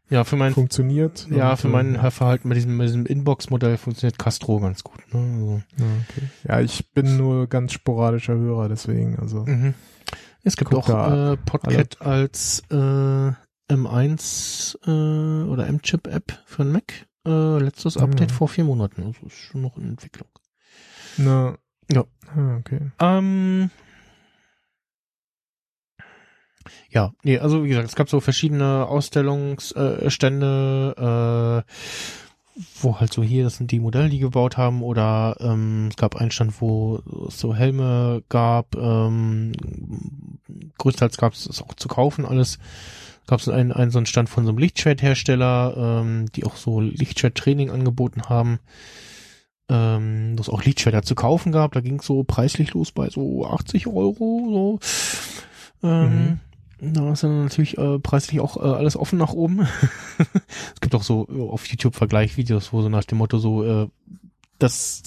Ja, 0.08 0.22
für 0.24 0.36
mein, 0.36 0.52
funktioniert. 0.54 1.26
ja, 1.30 1.56
für 1.56 1.68
mein 1.68 1.96
äh, 1.96 2.02
Hörverhalten 2.02 2.48
mit 2.48 2.56
diesem, 2.56 2.78
diesem 2.78 3.06
Inbox-Modell 3.06 3.76
funktioniert 3.76 4.18
Castro 4.18 4.60
ganz 4.60 4.84
gut. 4.84 4.98
Ne? 5.12 5.20
Also, 5.34 5.62
Ja, 5.78 5.84
okay. 6.08 6.28
ja, 6.48 6.60
ich 6.60 6.92
bin 6.92 7.16
nur 7.16 7.48
ganz 7.48 7.72
sporadischer 7.72 8.34
Hörer, 8.34 8.68
deswegen, 8.68 9.18
also. 9.18 9.44
Mhm. 9.46 9.74
Es 10.44 10.56
gibt 10.56 10.72
auch 10.72 10.88
äh, 10.88 11.36
Podcat 11.38 12.00
als 12.00 12.62
äh, 12.70 13.32
M1 13.68 14.76
äh, 14.86 15.48
oder 15.48 15.66
M-Chip-App 15.66 16.38
für 16.46 16.62
den 16.62 16.72
Mac. 16.72 16.84
Äh, 17.26 17.58
letztes 17.58 17.96
Update 17.96 18.30
Mhm. 18.30 18.34
vor 18.34 18.48
vier 18.48 18.62
Monaten. 18.64 19.02
Also 19.02 19.26
ist 19.26 19.34
schon 19.36 19.62
noch 19.62 19.76
in 19.76 19.88
Entwicklung. 19.88 20.28
Na, 21.16 21.56
Ja. 21.90 22.04
Ah, 22.34 22.56
okay. 22.58 22.80
Ähm, 23.00 23.70
ja, 26.90 27.12
nee, 27.22 27.38
also 27.38 27.64
wie 27.64 27.68
gesagt, 27.68 27.88
es 27.88 27.96
gab 27.96 28.08
so 28.08 28.20
verschiedene 28.20 28.86
Ausstellungsstände, 28.86 30.94
äh, 30.98 31.58
äh, 31.58 31.62
wo 32.80 33.00
halt 33.00 33.12
so 33.12 33.22
hier, 33.22 33.44
das 33.44 33.56
sind 33.56 33.70
die 33.70 33.80
Modelle, 33.80 34.08
die 34.08 34.18
gebaut 34.18 34.56
haben, 34.56 34.82
oder 34.82 35.36
ähm, 35.40 35.88
es 35.90 35.96
gab 35.96 36.16
einen 36.16 36.30
Stand, 36.30 36.58
wo 36.60 37.02
es 37.28 37.38
so 37.38 37.54
Helme 37.54 38.22
gab, 38.28 38.74
ähm, 38.76 39.52
größtenteils 40.78 41.18
gab 41.18 41.34
es 41.34 41.46
es 41.46 41.62
auch 41.62 41.74
zu 41.74 41.88
kaufen, 41.88 42.24
alles. 42.24 42.58
Gab 43.26 43.40
es 43.40 43.48
einen, 43.48 43.72
einen 43.72 43.90
so 43.90 43.98
einen 43.98 44.06
Stand 44.06 44.28
von 44.28 44.44
so 44.44 44.50
einem 44.50 44.58
Lichtschwerthersteller, 44.58 45.74
ähm, 45.76 46.26
die 46.32 46.44
auch 46.44 46.54
so 46.54 46.80
Lichtschwerttraining 46.80 47.70
angeboten 47.70 48.22
haben 48.28 48.60
ähm, 49.68 50.36
das 50.36 50.48
auch 50.48 50.62
Lichtschwerter 50.62 51.02
zu 51.02 51.14
kaufen 51.14 51.52
gab. 51.52 51.72
Da 51.72 51.80
ging 51.80 51.98
es 51.98 52.06
so 52.06 52.24
preislich 52.24 52.74
los 52.74 52.92
bei 52.92 53.08
so 53.08 53.46
80 53.46 53.86
Euro. 53.86 54.78
So. 55.82 55.88
Ähm, 55.88 56.40
Da 56.78 57.12
ist 57.12 57.22
dann 57.22 57.44
natürlich 57.44 57.78
äh, 57.78 57.98
preislich 57.98 58.40
auch 58.40 58.58
äh, 58.58 58.60
alles 58.60 58.96
offen 58.96 59.18
nach 59.18 59.32
oben. 59.32 59.60
es 60.74 60.80
gibt 60.80 60.94
auch 60.94 61.02
so 61.02 61.26
äh, 61.30 61.40
auf 61.40 61.66
YouTube 61.66 61.94
Vergleichvideos, 61.94 62.72
wo 62.72 62.82
so 62.82 62.88
nach 62.88 63.04
dem 63.04 63.18
Motto 63.18 63.38
so 63.38 63.64
äh, 63.64 63.88
das 64.58 65.02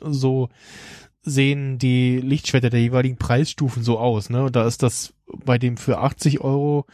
so 0.00 0.48
sehen 1.22 1.78
die 1.78 2.18
Lichtschwerter 2.18 2.70
der 2.70 2.80
jeweiligen 2.80 3.16
Preisstufen 3.16 3.82
so 3.82 3.98
aus. 3.98 4.28
Ne? 4.28 4.44
Und 4.44 4.56
da 4.56 4.66
ist 4.66 4.82
das 4.82 5.14
bei 5.26 5.56
dem 5.58 5.76
für 5.76 5.98
80 5.98 6.40
Euro 6.40 6.86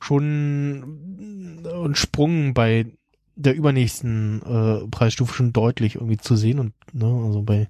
schon 0.00 1.62
ein 1.64 1.94
Sprung 1.94 2.52
bei 2.52 2.86
der 3.36 3.54
übernächsten 3.54 4.42
äh, 4.42 4.88
Preisstufe 4.88 5.34
schon 5.34 5.52
deutlich 5.52 5.96
irgendwie 5.96 6.16
zu 6.16 6.36
sehen 6.36 6.58
und 6.58 6.72
ne, 6.92 7.06
also 7.06 7.42
bei 7.42 7.68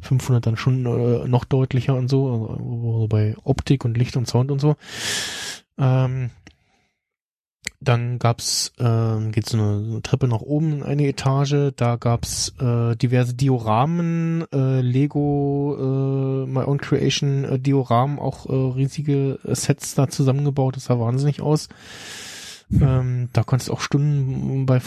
500 0.00 0.44
dann 0.46 0.56
schon 0.56 0.86
äh, 0.86 1.28
noch 1.28 1.44
deutlicher 1.44 1.94
und 1.94 2.08
so, 2.08 2.30
also, 2.30 2.48
also 2.48 3.06
bei 3.08 3.36
Optik 3.44 3.84
und 3.84 3.96
Licht 3.96 4.16
und 4.16 4.26
Sound 4.26 4.50
und 4.50 4.60
so. 4.60 4.76
Ähm, 5.78 6.30
dann 7.80 8.18
gab's, 8.20 8.72
ähm, 8.78 9.32
geht 9.32 9.48
so 9.48 9.58
eine, 9.58 9.84
eine 9.84 10.02
Treppe 10.02 10.28
nach 10.28 10.40
oben 10.40 10.72
in 10.72 10.82
eine 10.82 11.06
Etage. 11.08 11.72
Da 11.74 11.96
gab's 11.96 12.54
äh, 12.60 12.96
diverse 12.96 13.34
Dioramen, 13.34 14.44
äh, 14.52 14.80
Lego, 14.80 15.76
äh, 15.78 16.46
My 16.46 16.60
Own 16.64 16.78
Creation 16.78 17.44
äh, 17.44 17.58
Dioramen, 17.58 18.18
auch 18.18 18.46
äh, 18.46 18.52
riesige 18.52 19.40
Sets 19.42 19.94
da 19.94 20.08
zusammengebaut. 20.08 20.76
Das 20.76 20.84
sah 20.84 21.00
wahnsinnig 21.00 21.42
aus. 21.42 21.68
Ähm, 22.80 23.28
da 23.32 23.42
konntest 23.42 23.68
du 23.68 23.74
auch 23.74 23.80
Stunden 23.80 24.66
bei 24.66 24.80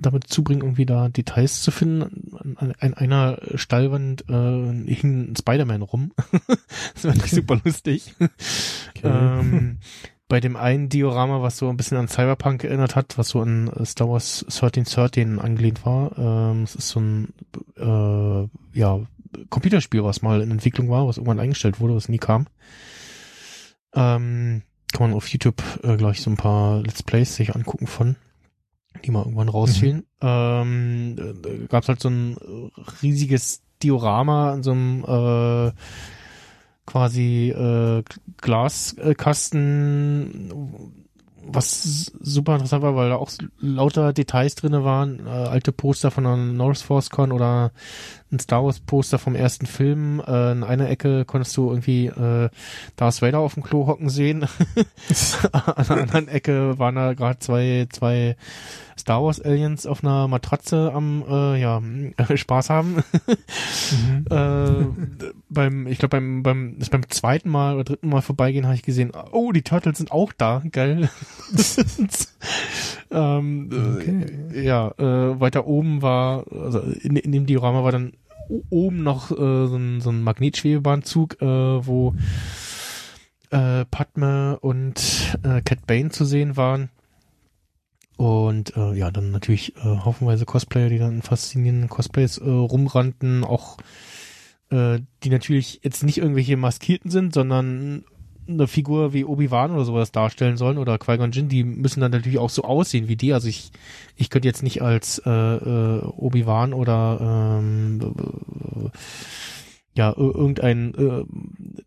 damit 0.00 0.28
zubringen, 0.28 0.62
irgendwie 0.62 0.86
da 0.86 1.08
Details 1.08 1.62
zu 1.62 1.70
finden. 1.70 2.56
An, 2.56 2.74
an 2.78 2.94
einer 2.94 3.38
Stallwand 3.54 4.24
äh, 4.28 4.94
hing 4.94 5.32
ein 5.32 5.36
Spider-Man 5.36 5.82
rum. 5.82 6.12
das 6.94 7.04
war 7.04 7.14
nicht 7.14 7.30
super 7.30 7.60
lustig. 7.64 8.14
Ähm, 9.02 9.78
bei 10.28 10.40
dem 10.40 10.56
einen 10.56 10.88
Diorama, 10.88 11.40
was 11.40 11.56
so 11.56 11.68
ein 11.68 11.76
bisschen 11.76 11.96
an 11.96 12.08
Cyberpunk 12.08 12.64
erinnert 12.64 12.96
hat, 12.96 13.16
was 13.16 13.30
so 13.30 13.40
an 13.40 13.70
Star 13.84 14.08
Wars 14.08 14.42
1313 14.44 15.38
angelehnt 15.38 15.86
war. 15.86 16.18
Ähm, 16.18 16.62
es 16.64 16.74
ist 16.74 16.88
so 16.88 17.00
ein 17.00 17.32
äh, 17.76 18.78
ja, 18.78 19.00
Computerspiel, 19.48 20.04
was 20.04 20.22
mal 20.22 20.42
in 20.42 20.50
Entwicklung 20.50 20.90
war, 20.90 21.06
was 21.06 21.16
irgendwann 21.16 21.40
eingestellt 21.40 21.80
wurde, 21.80 21.94
was 21.94 22.08
nie 22.08 22.18
kam. 22.18 22.46
Ähm, 23.94 24.62
kann 24.92 25.10
man 25.10 25.16
auf 25.16 25.28
YouTube 25.28 25.62
äh, 25.82 25.96
gleich 25.96 26.20
so 26.20 26.30
ein 26.30 26.36
paar 26.36 26.80
Let's 26.82 27.02
Plays 27.02 27.36
sich 27.36 27.54
angucken 27.54 27.86
von, 27.86 28.16
die 29.04 29.10
mal 29.10 29.24
irgendwann 29.24 29.48
rausfielen. 29.48 30.06
Ähm, 30.20 31.16
äh, 31.18 31.66
gab 31.66 31.82
es 31.82 31.88
halt 31.88 32.00
so 32.00 32.08
ein 32.08 32.36
riesiges 33.02 33.62
Diorama 33.82 34.54
in 34.54 34.62
so 34.62 34.72
einem 34.72 35.04
äh, 35.04 35.72
quasi 36.86 37.50
äh, 37.50 38.02
Glaskasten, 38.38 39.74
was 41.50 42.12
super 42.20 42.54
interessant 42.54 42.82
war, 42.82 42.96
weil 42.96 43.10
da 43.10 43.16
auch 43.16 43.30
lauter 43.58 44.12
Details 44.14 44.54
drinne 44.54 44.84
waren, 44.84 45.26
äh, 45.26 45.30
alte 45.30 45.72
Poster 45.72 46.10
von 46.10 46.24
der 46.24 46.36
North 46.36 46.78
Force 46.78 47.10
Con 47.10 47.30
oder 47.32 47.72
ein 48.30 48.38
Star 48.38 48.64
Wars 48.64 48.80
Poster 48.80 49.18
vom 49.18 49.34
ersten 49.34 49.66
Film. 49.66 50.22
Äh, 50.26 50.52
in 50.52 50.64
einer 50.64 50.88
Ecke 50.88 51.24
konntest 51.24 51.56
du 51.56 51.70
irgendwie 51.70 52.06
äh, 52.06 52.50
Darth 52.96 53.22
Vader 53.22 53.38
auf 53.38 53.54
dem 53.54 53.62
Klo 53.62 53.86
hocken 53.86 54.08
sehen. 54.08 54.42
An 55.52 55.86
der 55.88 55.96
anderen 55.96 56.28
Ecke 56.28 56.78
waren 56.78 56.94
da 56.94 57.14
gerade 57.14 57.38
zwei 57.38 57.86
zwei 57.90 58.36
Star 58.98 59.22
Wars 59.22 59.40
Aliens 59.40 59.86
auf 59.86 60.02
einer 60.02 60.28
Matratze 60.28 60.92
am 60.92 61.24
äh, 61.28 61.60
ja 61.60 61.80
Spaß 62.36 62.68
haben. 62.70 62.96
Mhm. 63.90 64.24
äh, 64.30 64.86
beim 65.48 65.86
ich 65.86 65.98
glaube 65.98 66.16
beim 66.16 66.42
beim 66.42 66.78
beim 66.90 67.08
zweiten 67.08 67.48
Mal 67.48 67.74
oder 67.74 67.84
dritten 67.84 68.08
Mal 68.08 68.22
vorbeigehen 68.22 68.66
habe 68.66 68.74
ich 68.74 68.82
gesehen, 68.82 69.12
oh 69.32 69.52
die 69.52 69.62
Turtles 69.62 69.98
sind 69.98 70.12
auch 70.12 70.32
da, 70.32 70.62
geil. 70.72 71.08
ähm, 73.10 73.70
Okay. 73.98 74.26
äh, 74.52 74.64
ja, 74.64 74.88
äh, 74.98 75.40
weiter 75.40 75.66
oben 75.66 76.02
war 76.02 76.44
also 76.50 76.80
in, 76.80 77.16
in 77.16 77.32
dem 77.32 77.46
Diorama 77.46 77.84
war 77.84 77.92
dann 77.92 78.12
oben 78.48 79.02
noch 79.02 79.30
äh, 79.30 79.66
so 79.66 79.76
ein, 79.76 80.00
so 80.00 80.10
ein 80.10 80.22
Magnetschwebebahnzug, 80.22 81.40
äh, 81.40 81.46
wo 81.86 82.14
äh, 83.50 83.84
Padme 83.86 84.58
und 84.60 85.38
äh, 85.42 85.60
Cat 85.62 85.86
Bane 85.86 86.10
zu 86.10 86.24
sehen 86.24 86.56
waren. 86.56 86.90
Und 88.16 88.76
äh, 88.76 88.94
ja, 88.94 89.10
dann 89.10 89.30
natürlich 89.30 89.76
äh, 89.76 89.80
haufenweise 89.82 90.44
Cosplayer, 90.44 90.88
die 90.88 90.98
dann 90.98 91.16
in 91.16 91.22
faszinierenden 91.22 91.88
Cosplays 91.88 92.38
äh, 92.38 92.48
rumrannten, 92.48 93.44
auch 93.44 93.76
äh, 94.70 94.98
die 95.22 95.30
natürlich 95.30 95.80
jetzt 95.84 96.02
nicht 96.02 96.18
irgendwelche 96.18 96.56
Maskierten 96.56 97.10
sind, 97.10 97.32
sondern 97.32 98.04
eine 98.48 98.66
Figur 98.66 99.12
wie 99.12 99.24
Obi-Wan 99.24 99.72
oder 99.72 99.84
sowas 99.84 100.10
darstellen 100.12 100.56
sollen 100.56 100.78
oder 100.78 100.98
Qui-Gon 100.98 101.32
Jinn, 101.32 101.48
die 101.48 101.64
müssen 101.64 102.00
dann 102.00 102.10
natürlich 102.12 102.38
auch 102.38 102.50
so 102.50 102.62
aussehen 102.64 103.08
wie 103.08 103.16
die. 103.16 103.32
Also 103.32 103.48
ich, 103.48 103.70
ich 104.16 104.30
könnte 104.30 104.48
jetzt 104.48 104.62
nicht 104.62 104.82
als 104.82 105.20
äh, 105.24 105.30
äh, 105.30 106.02
Obi-Wan 106.04 106.72
oder 106.72 107.58
ähm, 107.60 108.00
äh, 108.02 108.88
ja, 109.94 110.10
ir- 110.12 110.34
irgendeinen 110.36 110.94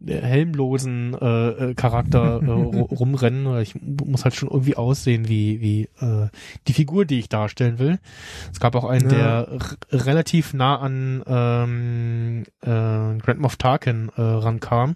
äh, 0.06 0.14
helmlosen 0.22 1.14
äh, 1.20 1.50
äh, 1.50 1.74
Charakter 1.76 2.42
äh, 2.42 2.46
ru- 2.46 2.94
rumrennen. 2.94 3.48
Oder 3.48 3.62
Ich 3.62 3.76
mu- 3.76 4.06
muss 4.06 4.26
halt 4.26 4.36
schon 4.36 4.50
irgendwie 4.50 4.76
aussehen 4.76 5.30
wie, 5.30 5.62
wie 5.62 5.84
äh, 6.06 6.28
die 6.68 6.74
Figur, 6.74 7.06
die 7.06 7.20
ich 7.20 7.30
darstellen 7.30 7.80
will. 7.80 8.00
Es 8.52 8.60
gab 8.60 8.76
auch 8.76 8.84
einen, 8.84 9.10
Ja. 9.10 9.44
der 9.46 9.60
relativ 9.92 10.54
nah 10.54 10.78
an 10.80 11.24
ähm, 11.26 12.44
äh, 12.62 13.18
Grand 13.20 13.40
Moff 13.40 13.56
Tarkin 13.56 14.10
äh, 14.18 14.22
rankam. 14.22 14.96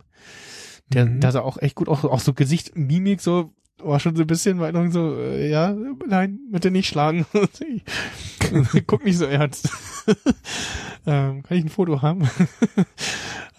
Der, 0.94 1.06
Mhm. 1.06 1.20
der 1.20 1.32
sah 1.32 1.42
auch 1.42 1.58
echt 1.58 1.76
gut, 1.76 1.90
auch, 1.90 2.04
auch 2.04 2.20
so 2.20 2.34
Gesicht, 2.34 2.76
Mimik, 2.78 3.22
so 3.22 3.52
war 3.80 4.00
schon 4.00 4.16
so 4.16 4.22
ein 4.24 4.28
bisschen 4.28 4.58
Meinung 4.58 4.92
so, 4.92 5.16
äh, 5.18 5.50
ja, 5.50 5.76
nein, 6.08 6.40
bitte 6.52 6.72
nicht 6.72 6.88
schlagen. 6.88 7.26
Guck 8.88 9.04
nicht 9.04 9.18
so 9.18 9.26
ernst. 9.26 9.70
ähm, 11.06 11.44
kann 11.44 11.58
ich 11.58 11.66
ein 11.66 11.70
Foto 11.70 12.02
haben? 12.02 12.30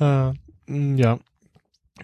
äh, 0.01 0.33
mh, 0.67 0.99
ja. 0.99 1.19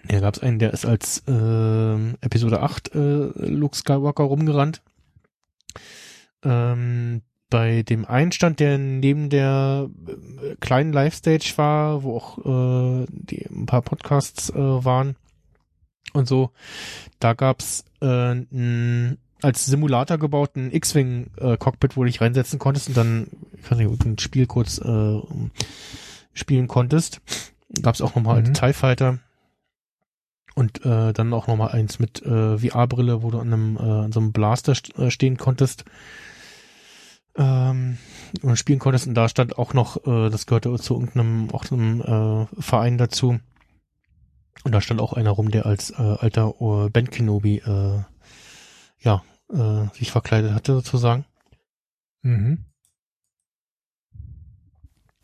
Ja, 0.09 0.19
gab 0.19 0.35
es 0.35 0.41
einen, 0.41 0.59
der 0.59 0.73
ist 0.73 0.85
als 0.85 1.23
äh, 1.27 2.09
Episode 2.21 2.61
8 2.61 2.93
äh, 2.95 3.29
Luke 3.47 3.75
Skywalker 3.75 4.23
rumgerannt. 4.23 4.81
Ähm, 6.43 7.21
bei 7.53 7.83
dem 7.83 8.03
Einstand, 8.03 8.59
der 8.59 8.79
neben 8.79 9.29
der 9.29 9.87
äh, 10.07 10.55
kleinen 10.59 10.91
Live-Stage 10.91 11.53
war, 11.57 12.01
wo 12.01 12.17
auch 12.17 12.39
äh, 12.39 13.05
die, 13.11 13.45
ein 13.45 13.67
paar 13.67 13.83
Podcasts 13.83 14.49
äh, 14.49 14.55
waren 14.55 15.15
und 16.13 16.27
so, 16.27 16.49
da 17.19 17.33
gab's 17.33 17.85
äh, 18.01 18.31
ein 18.33 19.19
als 19.43 19.67
Simulator 19.67 20.17
gebauten 20.17 20.71
X-Wing-Cockpit, 20.73 21.95
wo 21.95 22.01
du 22.01 22.07
dich 22.07 22.21
reinsetzen 22.21 22.57
konntest 22.57 22.87
und 22.87 22.97
dann, 22.97 23.27
ich 23.61 23.69
weiß 23.69 23.77
nicht, 23.77 24.03
ein 24.05 24.17
Spiel 24.17 24.47
kurz 24.47 24.79
äh, 24.79 25.19
spielen 26.33 26.67
konntest. 26.67 27.21
Gab's 27.83 28.01
auch 28.01 28.15
nochmal 28.15 28.39
Mhm. 28.41 28.47
als 28.47 28.59
TIE 28.59 28.73
Fighter. 28.73 29.19
Und 30.55 30.83
äh, 30.85 31.13
dann 31.13 31.33
auch 31.33 31.45
nochmal 31.45 31.69
eins 31.69 31.99
mit 31.99 32.23
äh, 32.23 32.57
VR-Brille, 32.57 33.21
wo 33.21 33.29
du 33.29 33.37
an 33.39 33.53
einem 33.53 33.77
äh, 33.77 34.05
an 34.05 34.11
so 34.11 34.21
einem 34.21 34.31
Blaster 34.31 34.73
st 34.73 34.97
äh, 34.97 35.11
stehen 35.11 35.37
konntest. 35.37 35.83
Ähm, 37.35 37.97
und 38.41 38.57
spielen 38.57 38.79
konntest. 38.79 39.07
Und 39.07 39.15
da 39.15 39.27
stand 39.27 39.57
auch 39.57 39.73
noch, 39.73 40.05
äh, 40.05 40.29
das 40.29 40.45
gehörte 40.45 40.73
zu 40.75 40.93
irgendeinem 40.93 41.49
auch 41.51 41.69
einem 41.71 42.01
äh, 42.01 42.61
Verein 42.61 42.97
dazu. 42.97 43.39
Und 44.63 44.71
da 44.71 44.81
stand 44.81 45.01
auch 45.01 45.13
einer 45.13 45.31
rum, 45.31 45.51
der 45.51 45.65
als 45.65 45.91
äh, 45.91 45.95
alter 46.01 46.53
äh, 46.59 46.89
Ben 46.89 47.09
Kenobi 47.09 47.57
äh, 47.57 48.03
ja, 48.99 49.23
äh, 49.51 49.95
sich 49.97 50.11
verkleidet 50.11 50.53
hatte 50.53 50.73
sozusagen. 50.73 51.25
Mhm. 52.21 52.65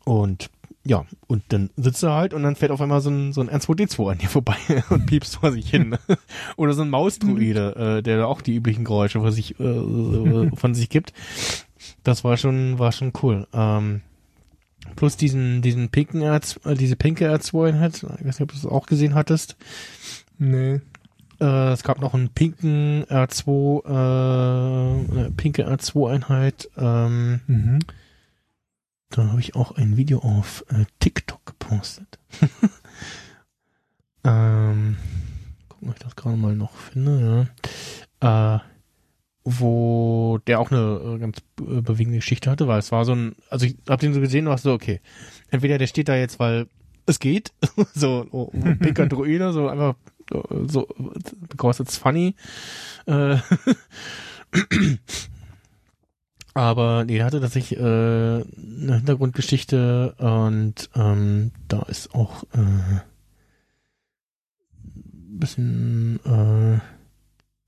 Und 0.04 0.50
ja, 0.82 1.04
und 1.26 1.44
dann 1.48 1.70
sitzt 1.76 2.02
er 2.02 2.14
halt 2.14 2.32
und 2.32 2.42
dann 2.42 2.56
fährt 2.56 2.70
auf 2.70 2.80
einmal 2.80 3.02
so 3.02 3.10
ein, 3.10 3.32
so 3.32 3.42
ein 3.42 3.50
R2D2 3.50 4.12
an 4.12 4.18
dir 4.18 4.28
vorbei 4.28 4.56
und 4.90 5.06
piepst 5.06 5.36
vor 5.36 5.52
sich 5.52 5.68
hin. 5.68 5.96
Oder 6.56 6.72
so 6.72 6.82
ein 6.82 6.90
Mausdruide, 6.90 7.98
äh, 7.98 8.02
der 8.02 8.18
da 8.18 8.24
auch 8.24 8.40
die 8.40 8.54
üblichen 8.54 8.84
Geräusche 8.84 9.20
von 9.20 9.30
sich, 9.30 9.60
äh, 9.60 10.50
von 10.56 10.74
sich 10.74 10.88
gibt. 10.88 11.12
Das 12.02 12.24
war 12.24 12.36
schon, 12.36 12.78
war 12.78 12.92
schon 12.92 13.12
cool. 13.22 13.46
Ähm, 13.52 14.02
plus 14.96 15.16
diesen, 15.16 15.62
diesen 15.62 15.90
pinken 15.90 16.22
R2, 16.22 16.70
äh, 16.70 16.74
diese 16.74 16.96
pinke 16.96 17.32
R2-Einheit, 17.32 17.96
ich 17.96 18.02
weiß 18.04 18.24
nicht, 18.24 18.42
ob 18.42 18.52
du 18.52 18.56
es 18.56 18.66
auch 18.66 18.86
gesehen 18.86 19.14
hattest. 19.14 19.56
Nee. 20.38 20.80
Äh, 21.40 21.72
es 21.72 21.82
gab 21.82 22.00
noch 22.00 22.14
einen 22.14 22.28
pinken 22.28 23.04
R2, 23.04 23.84
äh, 23.86 25.10
eine 25.12 25.30
pinke 25.30 25.68
R2-Einheit, 25.68 26.68
ähm, 26.76 27.40
Mhm. 27.46 27.78
Da 29.10 29.26
habe 29.26 29.40
ich 29.40 29.56
auch 29.56 29.72
ein 29.72 29.96
Video 29.96 30.20
auf 30.20 30.64
äh, 30.68 30.84
TikTok 31.00 31.44
gepostet. 31.44 32.20
ähm, 34.24 34.96
gucken, 35.68 35.88
ob 35.88 35.94
ich 35.96 36.02
das 36.02 36.14
gerade 36.14 36.36
mal 36.36 36.54
noch 36.54 36.76
finde, 36.76 37.48
ja. 38.22 38.56
Äh, 38.56 38.60
wo 39.44 40.38
der 40.46 40.60
auch 40.60 40.70
eine 40.70 41.00
äh, 41.16 41.18
ganz 41.18 41.38
äh, 41.60 41.80
bewegende 41.80 42.18
Geschichte 42.18 42.50
hatte, 42.50 42.68
weil 42.68 42.78
es 42.78 42.92
war 42.92 43.04
so 43.04 43.14
ein, 43.14 43.34
also 43.48 43.66
ich 43.66 43.76
habe 43.88 44.00
den 44.00 44.12
so 44.12 44.20
gesehen 44.20 44.46
und 44.46 44.50
war 44.50 44.58
so, 44.58 44.72
okay, 44.72 45.00
entweder 45.50 45.78
der 45.78 45.86
steht 45.86 46.08
da 46.08 46.16
jetzt, 46.16 46.38
weil 46.38 46.66
es 47.06 47.18
geht, 47.18 47.52
so 47.94 48.26
oh, 48.30 48.50
oh, 48.52 48.74
pinker 48.80 49.06
Druide, 49.06 49.52
so 49.52 49.68
einfach 49.68 49.94
äh, 50.32 50.38
so, 50.66 50.86
because 51.48 51.82
it's 51.82 51.96
funny. 51.96 52.34
Äh, 53.06 53.38
Aber 56.52 57.04
nee, 57.04 57.16
der 57.16 57.26
hatte 57.26 57.40
tatsächlich 57.40 57.78
äh, 57.78 57.82
eine 57.82 58.44
Hintergrundgeschichte 58.96 60.14
und 60.18 60.90
ähm, 60.96 61.52
da 61.68 61.82
ist 61.82 62.12
auch 62.14 62.42
äh, 62.52 62.58
ein 62.58 63.02
bisschen 65.38 66.18
äh, 66.24 66.80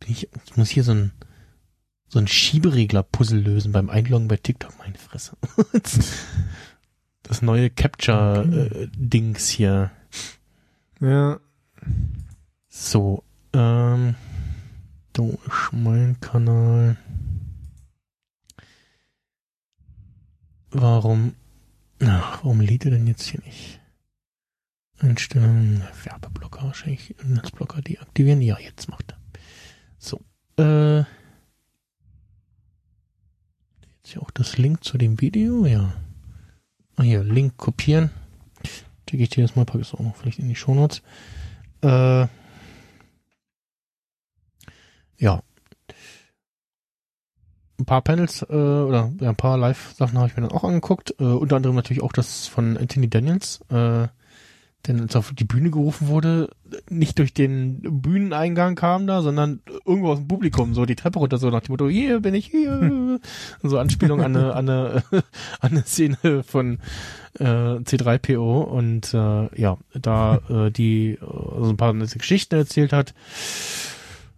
bin 0.01 0.10
ich 0.10 0.28
muss 0.57 0.70
hier 0.70 0.83
so 0.83 0.92
ein 0.92 1.12
so 2.12 2.18
ein 2.18 2.28
Schieberegler-Puzzle 2.28 3.41
lösen 3.41 3.73
beim 3.73 3.89
Einloggen 3.89 4.28
bei 4.28 4.36
TikTok, 4.36 4.76
meine 4.76 4.99
Fresse. 4.99 5.34
das 7.23 7.41
neue 7.41 7.70
Capture-Dings 7.70 9.49
hier. 9.49 9.91
Ja. 11.00 11.41
So, 12.68 13.24
ähm, 13.55 14.15
da 15.15 15.23
ist 15.23 15.73
mein 15.73 16.20
Kanal. 16.20 16.99
Warum, 20.68 21.34
ach, 22.05 22.44
warum 22.44 22.60
lädt 22.60 22.84
er 22.84 22.91
denn 22.91 23.07
jetzt 23.07 23.23
hier 23.23 23.41
nicht? 23.41 23.81
Einstellungen, 24.99 25.82
Werbeblocker 26.05 26.65
wahrscheinlich, 26.65 27.16
Netzblocker 27.24 27.81
deaktivieren. 27.81 28.42
Ja, 28.42 28.58
jetzt 28.58 28.91
macht 28.91 29.12
er. 29.12 29.18
So, 29.99 30.20
äh, 30.62 31.05
hier 34.12 34.23
auch 34.23 34.31
das 34.31 34.58
Link 34.58 34.84
zu 34.84 34.99
dem 34.99 35.20
Video, 35.20 35.66
ja. 35.66 35.92
Ah, 36.97 37.02
hier, 37.02 37.24
Link 37.24 37.57
kopieren. 37.57 38.10
Schicke 39.08 39.24
ich 39.24 39.31
dir 39.31 39.42
das 39.42 39.57
mal, 39.57 39.65
packe 39.65 39.81
es 39.81 39.92
auch 39.92 40.00
noch 40.00 40.16
vielleicht 40.16 40.39
in 40.39 40.49
die 40.49 40.55
Shownotes. 40.55 41.02
Äh, 41.82 42.26
ja. 45.18 45.42
Ein 47.78 47.84
paar 47.84 48.02
Panels 48.02 48.42
äh, 48.42 48.55
oder 48.55 49.12
ja, 49.20 49.31
ein 49.31 49.36
paar 49.36 49.58
Live-Sachen 49.58 50.16
habe 50.16 50.28
ich 50.28 50.36
mir 50.36 50.42
dann 50.42 50.57
auch 50.57 50.65
angeguckt. 50.65 51.15
Äh, 51.18 51.24
unter 51.24 51.57
anderem 51.57 51.76
natürlich 51.76 52.02
auch 52.02 52.12
das 52.12 52.47
von 52.47 52.76
Anthony 52.76 53.10
Daniels, 53.10 53.60
äh, 53.70 54.08
der 54.86 55.01
als 55.01 55.15
er 55.15 55.20
auf 55.20 55.33
die 55.33 55.44
Bühne 55.44 55.70
gerufen 55.70 56.09
wurde, 56.09 56.51
nicht 56.89 57.19
durch 57.19 57.33
den 57.33 57.81
Bühneneingang 58.02 58.75
kam 58.75 59.07
da, 59.07 59.23
sondern 59.23 59.61
irgendwo 59.85 60.11
aus 60.11 60.19
dem 60.19 60.28
Publikum, 60.28 60.75
so 60.75 60.86
die 60.86 60.97
Treppe 60.97 61.19
runter, 61.19 61.39
so 61.39 61.51
nach 61.51 61.61
dem 61.61 61.73
Motto, 61.73 61.89
hier 61.89 62.20
bin 62.20 62.35
ich 62.35 62.47
hier. 62.47 63.20
so 63.62 63.78
Anspielung 63.78 64.23
an 64.23 64.36
eine, 64.36 64.55
an 64.55 64.69
eine, 64.69 65.05
an 65.61 65.70
eine 65.70 65.83
Szene 65.83 66.43
von 66.43 66.78
äh, 67.39 67.44
C3PO 67.44 68.62
und 68.62 69.15
äh, 69.15 69.61
ja, 69.61 69.78
da 69.94 70.41
äh, 70.49 70.70
die 70.70 71.12
äh, 71.12 71.19
so 71.20 71.70
ein 71.70 71.77
paar 71.77 71.94
Geschichten 71.94 72.57
erzählt 72.57 72.93
hat. 72.93 73.15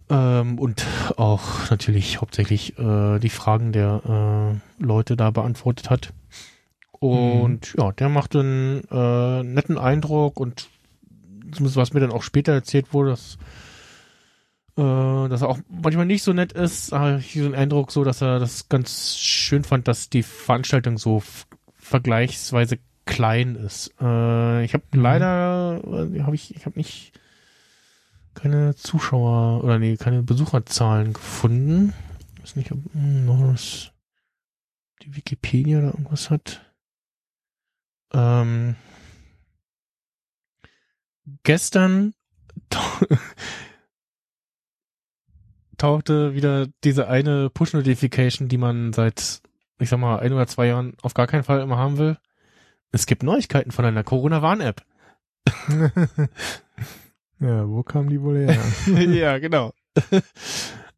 Ähm, 0.09 0.59
und 0.59 0.85
auch 1.17 1.71
natürlich 1.71 2.21
hauptsächlich 2.21 2.77
äh, 2.77 3.19
die 3.19 3.29
Fragen 3.29 3.71
der 3.71 4.59
äh, 4.79 4.83
Leute 4.83 5.17
da 5.17 5.31
beantwortet 5.31 5.89
hat. 5.89 6.13
Und 6.99 7.73
ja, 7.77 7.91
der 7.91 8.09
macht 8.09 8.35
einen 8.35 8.83
äh, 8.89 9.43
netten 9.43 9.77
Eindruck 9.77 10.39
und 10.39 10.69
zumindest 11.51 11.75
was 11.77 11.93
mir 11.93 11.99
dann 11.99 12.11
auch 12.11 12.23
später 12.23 12.53
erzählt 12.53 12.93
wurde, 12.93 13.11
dass, 13.11 13.37
äh, 14.77 15.29
dass 15.29 15.41
er 15.41 15.49
auch 15.49 15.59
manchmal 15.69 16.05
nicht 16.05 16.23
so 16.23 16.33
nett 16.33 16.53
ist, 16.53 16.91
habe 16.91 17.19
ich 17.19 17.33
so 17.33 17.45
einen 17.45 17.55
Eindruck 17.55 17.91
so, 17.91 18.03
dass 18.03 18.21
er 18.21 18.39
das 18.39 18.69
ganz 18.69 19.17
schön 19.17 19.63
fand, 19.63 19.87
dass 19.87 20.09
die 20.09 20.23
Veranstaltung 20.23 20.97
so 20.97 21.21
vergleichsweise 21.75 22.79
klein 23.05 23.55
ist. 23.55 23.93
Äh, 24.01 24.63
ich 24.65 24.73
habe 24.73 24.83
Mhm. 24.91 25.01
leider, 25.01 25.81
äh, 25.83 26.21
habe 26.21 26.35
ich, 26.35 26.55
ich 26.55 26.65
habe 26.65 26.77
nicht 26.77 27.11
keine 28.33 28.75
Zuschauer 28.75 29.63
oder 29.63 29.79
nee, 29.79 29.95
keine 29.95 30.23
Besucherzahlen 30.23 31.13
gefunden. 31.13 31.93
Ich 32.37 32.41
weiß 32.43 32.55
nicht, 32.57 32.71
ob 32.71 32.79
hm, 32.93 33.25
Norris 33.25 33.91
die 35.03 35.15
Wikipedia 35.15 35.81
da 35.81 35.87
irgendwas 35.87 36.29
hat. 36.29 36.64
Ähm, 38.13 38.75
gestern 41.43 42.13
tau- 42.69 43.07
tauchte 45.77 46.33
wieder 46.35 46.67
diese 46.83 47.07
eine 47.07 47.49
Push-Notification, 47.49 48.47
die 48.47 48.57
man 48.57 48.93
seit, 48.93 49.41
ich 49.79 49.89
sag 49.89 49.99
mal, 49.99 50.19
ein 50.19 50.33
oder 50.33 50.47
zwei 50.47 50.67
Jahren 50.67 50.95
auf 51.01 51.13
gar 51.13 51.27
keinen 51.27 51.43
Fall 51.43 51.61
immer 51.61 51.77
haben 51.77 51.97
will. 51.97 52.17
Es 52.91 53.05
gibt 53.05 53.23
Neuigkeiten 53.23 53.71
von 53.71 53.83
einer 53.85 54.03
Corona-Warn-App. 54.03 54.81
ja, 57.39 57.67
wo 57.67 57.83
kam 57.83 58.09
die 58.09 58.21
wohl 58.21 58.47
her? 58.47 58.57
ja, 59.09 59.37
genau. 59.39 59.73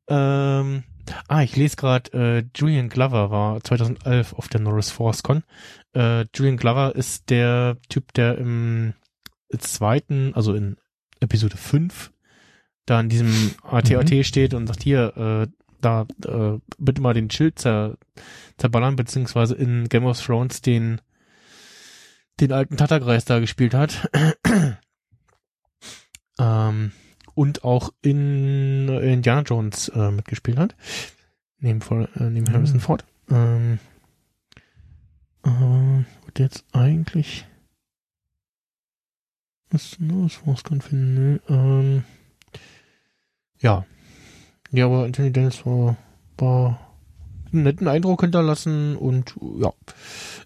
ähm, 0.07 0.83
ah, 1.27 1.41
ich 1.43 1.55
lese 1.55 1.75
gerade, 1.75 2.11
äh, 2.13 2.43
Julian 2.55 2.89
Glover 2.89 3.31
war 3.31 3.63
2011 3.63 4.33
auf 4.33 4.47
der 4.47 4.61
Norris 4.61 4.91
Force 4.91 5.23
Con. 5.23 5.43
Äh, 5.93 6.25
Julian 6.33 6.57
Glover 6.57 6.95
ist 6.95 7.29
der 7.29 7.77
Typ, 7.89 8.13
der 8.13 8.37
im 8.37 8.93
zweiten, 9.57 10.33
also 10.33 10.53
in 10.53 10.77
Episode 11.19 11.57
5, 11.57 12.11
da 12.85 12.99
in 12.99 13.09
diesem 13.09 13.55
AT-AT 13.63 14.25
steht 14.25 14.53
und 14.53 14.67
sagt, 14.67 14.83
hier, 14.83 15.17
äh, 15.17 15.47
da 15.81 16.07
äh, 16.25 16.59
bitte 16.77 17.01
mal 17.01 17.13
den 17.13 17.29
Schild 17.29 17.59
zer 17.59 17.97
zerballern, 18.57 18.95
beziehungsweise 18.95 19.55
in 19.55 19.87
Game 19.89 20.05
of 20.05 20.19
Thrones 20.19 20.61
den 20.61 20.99
den 22.39 22.51
alten 22.51 22.77
Tatterkreis 22.77 23.25
da 23.25 23.39
gespielt 23.39 23.73
hat. 23.73 24.09
ähm, 26.39 26.91
und 27.37 27.63
auch 27.63 27.93
in 28.01 28.89
äh, 28.89 29.13
Indiana 29.13 29.41
Jones 29.43 29.89
äh, 29.89 30.09
mitgespielt 30.09 30.57
hat. 30.57 30.75
Neben, 31.59 31.81
äh, 31.81 32.29
neben 32.31 32.51
Harrison 32.51 32.77
Mhm. 32.77 32.81
Ford. 32.81 33.05
Ähm, 33.29 33.79
aber 35.43 36.03
wird 36.25 36.39
jetzt 36.39 36.65
eigentlich 36.73 37.45
Was, 39.69 39.99
ne, 39.99 40.27
was 40.45 40.63
für 40.81 40.95
ne, 40.95 41.39
ähm, 41.47 42.05
ja. 43.59 43.85
Ja, 44.71 44.85
aber 44.85 45.03
Anthony 45.03 45.31
Dennis 45.31 45.63
war, 45.65 45.95
war 46.37 46.86
einen 47.51 47.63
netten 47.63 47.87
Eindruck 47.87 48.21
hinterlassen 48.21 48.95
und 48.95 49.35
ja. 49.59 49.71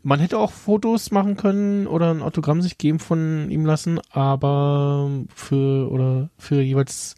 Man 0.03 0.19
hätte 0.19 0.37
auch 0.37 0.51
Fotos 0.51 1.11
machen 1.11 1.37
können 1.37 1.87
oder 1.87 2.11
ein 2.11 2.21
Autogramm 2.21 2.61
sich 2.61 2.77
geben 2.77 2.99
von 2.99 3.49
ihm 3.49 3.65
lassen, 3.65 3.99
aber 4.11 5.09
für 5.33 5.91
oder 5.91 6.29
für 6.37 6.61
jeweils 6.61 7.15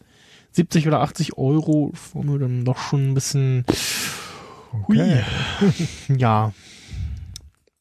70 0.52 0.86
oder 0.86 1.00
80 1.00 1.36
Euro 1.36 1.92
war 2.12 2.24
mir 2.24 2.38
dann 2.38 2.64
doch 2.64 2.78
schon 2.78 3.10
ein 3.10 3.14
bisschen 3.14 3.64
hui. 4.86 5.00
Okay. 5.00 5.24
Ja. 6.16 6.52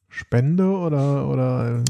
Spende 0.09 0.69
oder, 0.69 1.27
oder, 1.27 1.83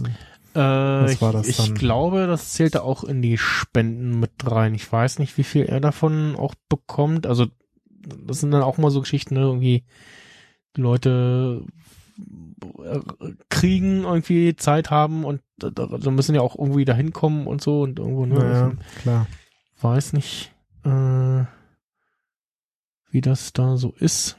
Äh, 0.55 0.59
Was 0.59 1.21
war 1.21 1.29
ich, 1.35 1.47
das 1.47 1.59
ich 1.59 1.73
glaube, 1.73 2.27
das 2.27 2.53
zählte 2.53 2.83
auch 2.83 3.03
in 3.03 3.21
die 3.21 3.37
Spenden 3.37 4.19
mit 4.19 4.31
rein. 4.45 4.75
Ich 4.75 4.89
weiß 4.89 5.19
nicht, 5.19 5.37
wie 5.37 5.43
viel 5.43 5.63
er 5.63 5.81
davon 5.81 6.35
auch 6.35 6.55
bekommt. 6.69 7.25
Also, 7.27 7.47
das 8.25 8.39
sind 8.39 8.51
dann 8.51 8.63
auch 8.63 8.77
mal 8.77 8.91
so 8.91 9.01
Geschichten, 9.01 9.35
ne? 9.35 9.41
irgendwie 9.41 9.83
die 10.75 10.81
Leute 10.81 11.63
äh, 12.83 12.99
kriegen 13.49 14.03
irgendwie 14.03 14.55
Zeit 14.55 14.89
haben 14.89 15.23
und 15.25 15.41
da, 15.57 15.69
da 15.69 16.11
müssen 16.11 16.35
ja 16.35 16.41
auch 16.41 16.57
irgendwie 16.57 16.85
dahin 16.85 17.13
kommen 17.13 17.47
und 17.47 17.61
so 17.61 17.81
und 17.81 17.99
irgendwo, 17.99 18.25
ne? 18.25 18.35
naja, 18.35 18.63
Also, 18.65 18.77
klar. 19.01 19.27
weiß 19.81 20.13
nicht, 20.13 20.51
äh, 20.83 21.43
wie 23.11 23.21
das 23.21 23.53
da 23.53 23.77
so 23.77 23.93
ist. 23.99 24.37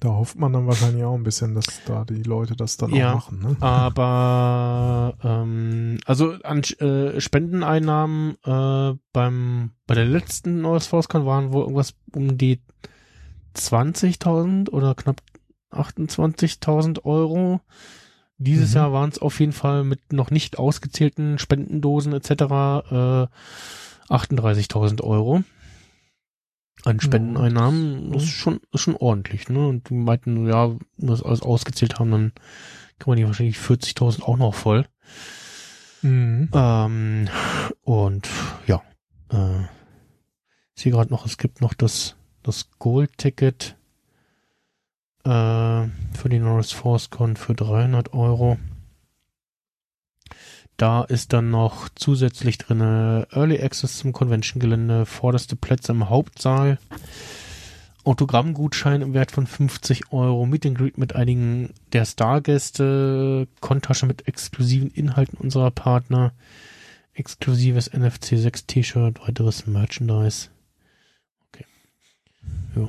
Da 0.00 0.08
hofft 0.10 0.36
man 0.38 0.52
dann 0.52 0.66
wahrscheinlich 0.66 1.04
auch 1.04 1.14
ein 1.14 1.22
bisschen, 1.22 1.54
dass 1.54 1.64
da 1.86 2.04
die 2.04 2.22
Leute 2.22 2.54
das 2.54 2.76
dann 2.76 2.90
Ja. 2.92 3.12
auch 3.12 3.14
machen, 3.16 3.38
ne? 3.40 3.56
Aber 3.60 5.14
ähm, 5.24 5.98
also 6.04 6.32
an 6.42 6.60
äh, 6.80 7.20
Spendeneinnahmen 7.20 8.36
äh, 8.44 8.94
beim 9.12 9.70
bei 9.86 9.94
der 9.94 10.04
letzten 10.04 10.60
North 10.60 10.84
ForceCon 10.84 11.24
waren 11.26 11.52
wohl 11.52 11.62
irgendwas 11.62 11.94
um 12.14 12.36
die 12.36 12.60
20.000 13.56 14.70
oder 14.70 14.94
knapp 14.94 15.22
28.000 15.72 17.04
Euro. 17.04 17.60
Dieses 18.38 18.70
Mhm. 18.72 18.76
Jahr 18.76 18.92
waren 18.92 19.10
es 19.10 19.18
auf 19.18 19.40
jeden 19.40 19.52
Fall 19.52 19.82
mit 19.82 20.12
noch 20.12 20.30
nicht 20.30 20.58
ausgezählten 20.58 21.38
Spendendosen 21.38 22.12
etc. 22.12 22.30
Äh, 22.90 23.26
38.000 24.12 25.02
Euro 25.02 25.42
an 26.84 27.00
Spendeneinnahmen. 27.00 28.12
Das 28.12 28.24
ist 28.24 28.30
schon, 28.30 28.60
ist 28.72 28.82
schon 28.82 28.96
ordentlich, 28.96 29.48
ne? 29.48 29.66
Und 29.66 29.90
die 29.90 29.94
meinten, 29.94 30.46
ja, 30.46 30.70
wenn 30.70 30.78
wir 30.96 31.08
das 31.08 31.22
alles 31.22 31.42
ausgezählt 31.42 31.98
haben, 31.98 32.10
dann 32.10 32.32
kann 32.98 33.10
man 33.10 33.16
die 33.16 33.26
wahrscheinlich 33.26 33.58
40.000 33.58 34.22
auch 34.22 34.36
noch 34.36 34.54
voll. 34.54 34.86
Mhm. 36.02 36.50
Ähm, 36.52 37.28
und 37.82 38.28
ja, 38.66 38.82
äh, 39.30 39.62
ich 40.74 40.82
sehe 40.82 40.92
gerade 40.92 41.10
noch, 41.10 41.26
es 41.26 41.38
gibt 41.38 41.60
noch 41.60 41.74
das, 41.74 42.16
das 42.42 42.70
Gold-Ticket 42.78 43.76
äh, 45.24 45.28
für 45.28 46.28
die 46.28 46.38
Norris 46.38 46.72
Force 46.72 47.10
Con 47.10 47.36
für 47.36 47.54
300 47.54 48.12
Euro. 48.12 48.58
Da 50.76 51.04
ist 51.04 51.32
dann 51.32 51.50
noch 51.50 51.88
zusätzlich 51.94 52.58
drinne 52.58 53.26
Early 53.30 53.62
Access 53.62 53.98
zum 53.98 54.12
Convention-Gelände, 54.12 55.06
vorderste 55.06 55.56
Plätze 55.56 55.92
im 55.92 56.10
Hauptsaal, 56.10 56.78
Autogrammgutschein 58.04 59.00
im 59.00 59.14
Wert 59.14 59.32
von 59.32 59.46
50 59.46 60.12
Euro, 60.12 60.44
Meet 60.44 60.66
and 60.66 60.78
Greet 60.78 60.98
mit 60.98 61.16
einigen 61.16 61.72
der 61.92 62.04
Stargäste, 62.04 63.48
Kontasche 63.60 64.06
mit 64.06 64.28
exklusiven 64.28 64.90
Inhalten 64.90 65.38
unserer 65.38 65.70
Partner, 65.70 66.32
exklusives 67.14 67.90
NFC 67.92 68.36
6 68.36 68.66
T-Shirt, 68.66 69.26
weiteres 69.26 69.66
Merchandise. 69.66 70.50
Okay. 71.48 71.64
Ja. 72.76 72.88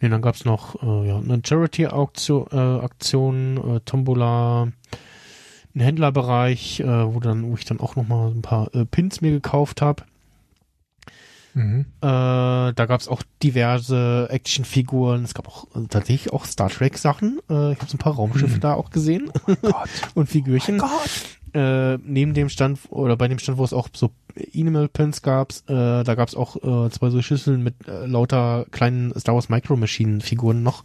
Nee, 0.00 0.08
dann 0.10 0.22
gab's 0.22 0.44
noch 0.44 0.80
äh, 0.82 1.08
ja, 1.08 1.18
eine 1.18 1.42
Charity-Aktion, 1.44 2.46
äh, 2.52 2.84
Aktion, 2.84 3.76
äh, 3.76 3.80
Tombola, 3.80 4.68
ein 5.74 5.80
Händlerbereich, 5.80 6.80
äh, 6.80 7.14
wo 7.14 7.20
dann, 7.20 7.44
wo 7.50 7.54
ich 7.56 7.64
dann 7.64 7.80
auch 7.80 7.96
noch 7.96 8.06
mal 8.06 8.30
ein 8.30 8.42
paar 8.42 8.74
äh, 8.74 8.84
Pins 8.84 9.20
mir 9.20 9.30
gekauft 9.32 9.82
habe. 9.82 10.04
Mhm. 11.54 11.86
Äh, 12.00 12.06
da 12.08 12.72
gab's 12.72 13.06
auch 13.06 13.22
diverse 13.42 14.26
Actionfiguren. 14.30 15.22
Es 15.24 15.34
gab 15.34 15.46
auch 15.48 15.66
äh, 15.76 15.86
tatsächlich 15.88 16.32
auch 16.32 16.44
Star 16.46 16.68
Trek 16.68 16.98
Sachen. 16.98 17.38
Äh, 17.48 17.72
ich 17.72 17.78
habe 17.78 17.86
so 17.90 17.94
ein 17.94 17.98
paar 17.98 18.14
Raumschiffe 18.14 18.54
Hm. 18.54 18.60
da 18.60 18.74
auch 18.74 18.90
gesehen 18.90 19.30
Gott. 19.62 19.88
und 20.14 20.28
Figürchen. 20.28 20.82
Äh, 21.52 21.98
neben 21.98 22.34
dem 22.34 22.48
Stand 22.48 22.80
oder 22.90 23.16
bei 23.16 23.28
dem 23.28 23.38
Stand, 23.38 23.58
wo 23.58 23.64
es 23.64 23.72
auch 23.72 23.88
so 23.94 24.10
Animal 24.52 24.88
Pins 24.88 25.22
gab, 25.22 25.52
äh, 25.68 26.02
da 26.02 26.14
gab's 26.16 26.34
auch 26.34 26.56
äh, 26.56 26.90
zwei 26.90 27.10
so 27.10 27.22
Schüsseln 27.22 27.62
mit 27.62 27.86
äh, 27.86 28.06
lauter 28.06 28.66
kleinen 28.72 29.16
Star 29.18 29.36
Wars 29.36 29.48
Micro 29.48 29.76
Machine 29.76 30.20
Figuren 30.20 30.64
noch. 30.64 30.82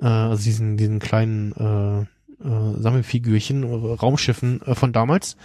Äh, 0.00 0.06
also 0.06 0.42
diesen, 0.42 0.76
diesen 0.76 0.98
kleinen 0.98 2.08
äh, 2.44 2.80
Sammelfigürchen, 2.80 3.62
äh, 3.64 3.92
Raumschiffen 3.94 4.62
äh, 4.62 4.74
von 4.74 4.92
damals. 4.92 5.36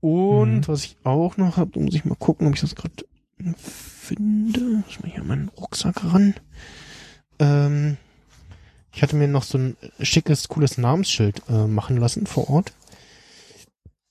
Und 0.00 0.56
Mhm. 0.62 0.68
was 0.68 0.84
ich 0.84 0.96
auch 1.04 1.36
noch 1.36 1.56
habe, 1.56 1.78
muss 1.80 1.94
ich 1.94 2.04
mal 2.04 2.16
gucken, 2.16 2.48
ob 2.48 2.54
ich 2.54 2.60
das 2.60 2.74
gerade 2.74 2.94
finde. 3.56 4.60
Muss 4.84 5.00
mal 5.00 5.10
hier 5.10 5.20
an 5.20 5.26
meinen 5.28 5.48
Rucksack 5.48 6.02
ran. 6.12 6.34
Ähm, 7.38 7.96
ich 8.92 9.02
hatte 9.02 9.16
mir 9.16 9.28
noch 9.28 9.42
so 9.44 9.58
ein 9.58 9.76
schickes, 10.00 10.48
cooles 10.48 10.76
Namensschild 10.78 11.42
äh, 11.48 11.66
machen 11.66 11.96
lassen 11.96 12.26
vor 12.26 12.50
Ort. 12.50 12.72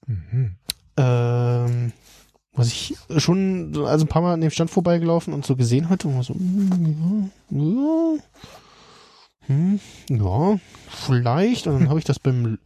Mhm. 0.08 0.56
Ähm, 0.98 1.94
was 2.54 2.68
ich 2.68 2.96
schon 3.18 3.74
so- 3.74 3.86
also 3.86 4.06
ein 4.06 4.10
paar 4.10 4.22
Mal 4.22 4.34
an 4.34 4.42
dem 4.42 4.50
Stand 4.52 4.70
vorbeigelaufen 4.72 5.34
und 5.34 5.46
so 5.46 5.56
gesehen 5.56 5.88
hatte 5.90 6.08
und 6.08 6.16
war 6.16 6.24
so, 6.24 6.34
mm, 6.34 7.30
ja, 7.52 7.60
ja, 7.60 8.18
hm, 9.52 9.80
ja, 10.10 10.60
vielleicht. 10.90 11.68
Und 11.68 11.80
dann 11.80 11.90
habe 11.90 12.00
ich 12.00 12.06
das 12.06 12.20
beim 12.20 12.58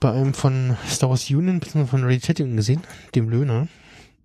bei 0.00 0.12
einem 0.12 0.34
von 0.34 0.76
Star 0.86 1.08
Wars 1.08 1.30
Union 1.30 1.60
bzw. 1.60 1.86
von 1.86 2.04
Ready 2.04 2.34
gesehen, 2.56 2.82
dem 3.14 3.30
Löhner. 3.30 3.68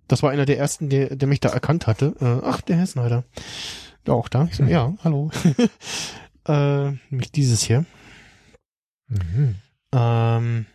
Das 0.08 0.22
war 0.22 0.30
einer 0.30 0.44
der 0.44 0.58
ersten, 0.58 0.90
der, 0.90 1.16
der 1.16 1.28
mich 1.28 1.40
da 1.40 1.48
erkannt 1.50 1.86
hatte. 1.86 2.14
Äh, 2.20 2.46
ach, 2.46 2.60
der 2.60 2.76
Herr 2.76 2.86
Snyder. 2.86 3.24
Auch 4.06 4.28
da. 4.28 4.46
Ich 4.50 4.56
so, 4.56 4.64
ja, 4.64 4.94
hallo. 5.04 5.30
äh, 6.48 6.90
nämlich 7.10 7.32
dieses 7.32 7.62
hier 7.62 7.86
Mhm. 9.10 9.56
ähm, 9.92 10.66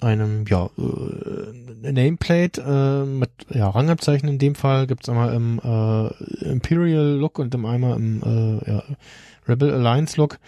einem 0.00 0.44
ja 0.46 0.70
äh, 0.78 1.92
Nameplate 1.92 2.62
äh, 2.62 3.04
mit 3.06 3.30
ja 3.50 3.68
Rangabzeichen 3.68 4.28
in 4.28 4.38
dem 4.38 4.54
Fall 4.54 4.86
gibt's 4.86 5.08
einmal 5.08 5.34
im 5.34 5.60
äh, 5.62 6.44
Imperial 6.48 7.16
Look 7.16 7.38
und 7.38 7.54
im 7.54 7.66
einmal 7.66 7.96
im 7.96 8.22
äh, 8.22 8.70
ja, 8.70 8.82
Rebel 9.50 9.72
Alliance 9.72 10.16
Look. 10.16 10.38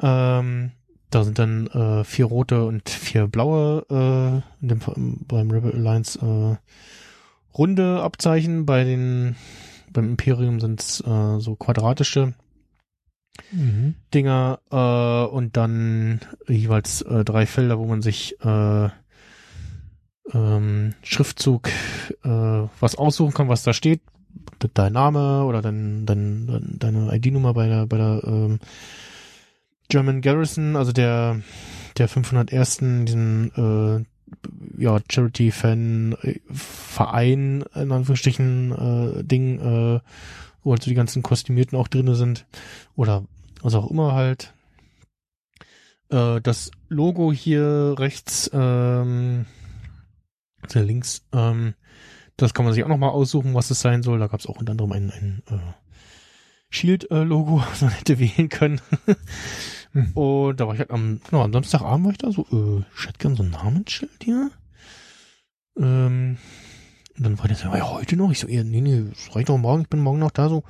Ähm, 0.00 0.72
da 1.10 1.24
sind 1.24 1.38
dann 1.38 1.68
äh, 1.68 2.04
vier 2.04 2.26
rote 2.26 2.64
und 2.64 2.88
vier 2.88 3.28
blaue 3.28 3.86
äh, 3.88 4.66
dem 4.66 4.80
beim 5.28 5.50
Rebel 5.50 5.72
Alliance 5.72 6.18
äh, 6.18 6.56
runde 7.56 8.02
Abzeichen. 8.02 8.66
Bei 8.66 8.84
den 8.84 9.36
beim 9.92 10.10
Imperium 10.10 10.60
sind's 10.60 11.00
äh, 11.00 11.38
so 11.38 11.56
quadratische 11.56 12.34
Mhm. 13.52 13.94
Dinger 14.14 14.60
äh, 14.70 15.34
und 15.34 15.56
dann 15.56 16.20
jeweils 16.48 17.02
äh, 17.02 17.24
drei 17.24 17.46
Felder, 17.46 17.78
wo 17.78 17.86
man 17.86 18.02
sich 18.02 18.36
äh, 18.40 18.88
ähm, 20.32 20.94
Schriftzug 21.02 21.68
äh, 22.24 22.28
was 22.80 22.96
aussuchen 22.96 23.34
kann, 23.34 23.48
was 23.48 23.62
da 23.62 23.72
steht. 23.72 24.00
De- 24.62 24.70
Dein 24.72 24.92
Name 24.92 25.44
oder 25.44 25.62
dein, 25.62 26.06
dein, 26.06 26.46
dein, 26.46 26.76
deine 26.78 27.14
ID-Nummer 27.16 27.54
bei 27.54 27.68
der 27.68 27.86
bei 27.86 27.96
der 27.96 28.22
ähm, 28.24 28.58
German 29.88 30.20
Garrison, 30.20 30.76
also 30.76 30.92
der 30.92 31.40
der 31.98 32.08
501. 32.08 32.78
diesen 33.06 33.52
äh, 33.56 34.82
ja 34.82 34.98
Charity-Fan 35.10 36.16
äh, 36.22 36.40
Verein 36.52 37.64
in 37.74 37.92
Anführungsstrichen 37.92 38.72
äh, 39.20 39.24
Ding, 39.24 39.58
äh, 39.60 40.00
wo 40.62 40.72
halt 40.72 40.82
so 40.82 40.90
die 40.90 40.94
ganzen 40.96 41.22
Kostümierten 41.22 41.78
auch 41.78 41.88
drinne 41.88 42.14
sind 42.16 42.46
oder 42.96 43.24
was 43.62 43.74
auch 43.74 43.90
immer 43.90 44.12
halt. 44.14 44.52
Äh, 46.10 46.40
das 46.40 46.70
Logo 46.88 47.32
hier 47.32 47.94
rechts, 47.98 48.50
ähm, 48.52 49.46
links, 50.74 51.22
ähm, 51.32 51.74
das 52.36 52.54
kann 52.54 52.64
man 52.64 52.74
sich 52.74 52.84
auch 52.84 52.88
nochmal 52.88 53.10
aussuchen, 53.10 53.54
was 53.54 53.70
es 53.70 53.80
sein 53.80 54.02
soll. 54.02 54.18
Da 54.18 54.26
gab 54.26 54.40
es 54.40 54.46
auch 54.46 54.58
unter 54.58 54.72
anderem 54.72 54.92
ein, 54.92 55.10
ein 55.10 55.42
äh, 55.48 55.58
Shield-Logo, 56.70 57.62
was 57.70 57.82
man 57.82 57.90
hätte 57.90 58.18
wählen 58.18 58.48
können. 58.48 58.80
Hm. 59.92 60.12
Und 60.12 60.60
da 60.60 60.66
war 60.66 60.74
ich 60.74 60.80
halt 60.80 60.90
am, 60.90 61.20
genau, 61.28 61.42
am 61.42 61.52
Samstagabend 61.52 62.04
war 62.04 62.12
ich 62.12 62.18
da 62.18 62.30
so, 62.30 62.42
äh, 62.52 62.84
ich 62.98 63.06
hätte 63.06 63.18
gern 63.18 63.36
so 63.36 63.42
ein 63.42 63.50
Namensschild 63.50 64.22
hier. 64.22 64.50
Ähm, 65.78 66.38
und 67.16 67.24
dann 67.24 67.38
war 67.38 67.48
der 67.48 67.56
so, 67.56 67.68
ja, 67.68 67.90
heute 67.90 68.16
noch? 68.16 68.30
Ich 68.30 68.40
so, 68.40 68.48
ja, 68.48 68.62
nee, 68.62 68.82
nee, 68.82 69.04
das 69.08 69.34
reicht 69.34 69.48
doch 69.48 69.56
morgen, 69.56 69.82
ich 69.82 69.88
bin 69.88 70.00
morgen 70.00 70.18
noch 70.18 70.30
da, 70.30 70.50
so, 70.50 70.64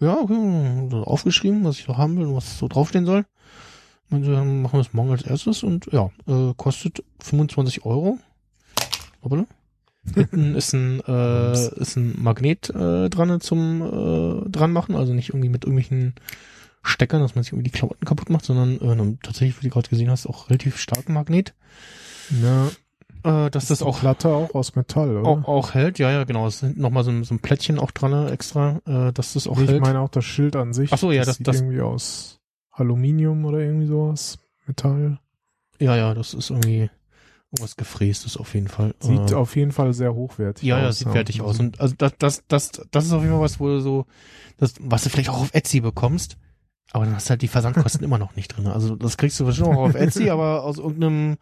ja, 0.00 0.16
okay, 0.16 0.88
so 0.90 1.04
aufgeschrieben, 1.04 1.64
was 1.64 1.78
ich 1.78 1.84
so 1.84 1.98
haben 1.98 2.16
will 2.16 2.26
und 2.26 2.36
was 2.36 2.58
so 2.58 2.66
draufstehen 2.66 3.04
soll. 3.04 3.26
Und 4.10 4.26
wir 4.26 4.42
machen 4.42 4.78
wir 4.78 4.82
das 4.82 4.92
morgen 4.92 5.10
als 5.10 5.22
erstes 5.22 5.62
und 5.62 5.86
ja, 5.92 6.10
äh, 6.26 6.54
kostet 6.56 7.04
25 7.20 7.84
Euro. 7.84 8.18
Hoppala. 9.22 9.46
Hinten 10.14 10.54
ist 10.56 10.72
ein, 10.72 11.00
äh, 11.06 11.80
ist 11.80 11.96
ein 11.96 12.20
Magnet 12.20 12.70
äh, 12.70 13.08
dran 13.08 13.40
zum 13.40 13.82
äh, 13.82 14.48
dran 14.50 14.72
machen, 14.72 14.96
also 14.96 15.12
nicht 15.14 15.28
irgendwie 15.30 15.48
mit 15.48 15.64
irgendwelchen 15.64 16.14
Steckern, 16.82 17.20
dass 17.22 17.34
man 17.36 17.44
sich 17.44 17.52
irgendwie 17.52 17.70
die 17.70 17.76
Klamotten 17.78 18.04
kaputt 18.04 18.28
macht, 18.28 18.44
sondern 18.44 18.80
äh, 18.80 19.16
tatsächlich, 19.22 19.58
wie 19.62 19.68
du 19.68 19.72
gerade 19.72 19.88
gesehen 19.88 20.10
hast, 20.10 20.26
auch 20.26 20.50
relativ 20.50 20.78
starken 20.78 21.12
Magnet. 21.12 21.54
Ja, 22.42 22.68
Äh, 23.46 23.50
dass 23.50 23.68
das 23.68 23.82
auch 23.82 24.00
Platte 24.00 24.30
auch 24.30 24.52
aus 24.56 24.74
Metall, 24.74 25.16
oder? 25.16 25.28
auch, 25.28 25.44
auch 25.46 25.74
hält, 25.74 26.00
ja, 26.00 26.10
ja, 26.10 26.24
genau. 26.24 26.48
Es 26.48 26.58
sind 26.58 26.76
nochmal 26.78 27.04
so 27.04 27.12
ein, 27.12 27.22
so 27.22 27.34
ein 27.34 27.38
Plättchen 27.38 27.78
auch 27.78 27.92
dran 27.92 28.26
extra, 28.28 28.80
äh, 28.84 29.12
dass 29.12 29.34
das 29.34 29.46
auch 29.46 29.56
Nee, 29.58 29.62
ich 29.64 29.70
hält. 29.70 29.82
meine 29.82 30.00
auch 30.00 30.08
das 30.08 30.24
Schild 30.24 30.56
an 30.56 30.72
sich. 30.72 30.92
Ach 30.92 30.98
so, 30.98 31.12
ja, 31.12 31.24
das- 31.24 31.36
sieht 31.36 31.46
das- 31.46 31.60
irgendwie 31.60 31.80
aus 31.82 32.40
Aluminium 32.72 33.44
oder 33.44 33.60
irgendwie 33.60 33.86
sowas. 33.86 34.38
Metall. 34.66 35.20
ja, 35.78 35.94
ja, 35.96 36.14
das 36.14 36.34
ist 36.34 36.50
irgendwie 36.50 36.90
irgendwas 37.52 37.76
gefrästes 37.76 38.36
auf 38.36 38.54
jeden 38.54 38.68
Fall. 38.68 38.94
Sieht 39.00 39.30
äh, 39.30 39.34
auf 39.34 39.56
jeden 39.56 39.72
Fall 39.72 39.92
sehr 39.92 40.14
hochwertig 40.14 40.64
ja, 40.64 40.76
aus. 40.76 40.82
ja, 40.82 40.92
sieht 40.92 41.08
fertig 41.10 41.40
aus. 41.42 41.60
Und 41.60 41.80
also 41.80 41.94
das, 41.96 42.12
das, 42.18 42.42
das, 42.48 42.70
das 42.90 43.04
ist 43.04 43.12
auf 43.12 43.20
jeden 43.22 43.34
Fall 43.34 43.42
was, 43.42 43.60
wo 43.60 43.68
du 43.68 43.80
so, 43.80 44.06
das, 44.56 44.74
was 44.80 45.04
du 45.04 45.10
vielleicht 45.10 45.28
auch 45.28 45.40
auf 45.40 45.54
Etsy 45.54 45.80
bekommst, 45.80 46.38
aber 46.92 47.04
dann 47.04 47.14
hast 47.14 47.26
du 47.26 47.30
halt 47.30 47.42
die 47.42 47.48
Versandkosten 47.48 48.02
immer 48.04 48.18
noch 48.18 48.36
nicht 48.36 48.56
drin. 48.56 48.66
Also 48.66 48.96
das 48.96 49.16
kriegst 49.18 49.38
du 49.38 49.44
bestimmt 49.44 49.68
auch 49.68 49.82
auf 49.82 49.94
Etsy, 49.94 50.30
aber 50.30 50.64
aus 50.64 50.78
irgendeinem 50.78 51.36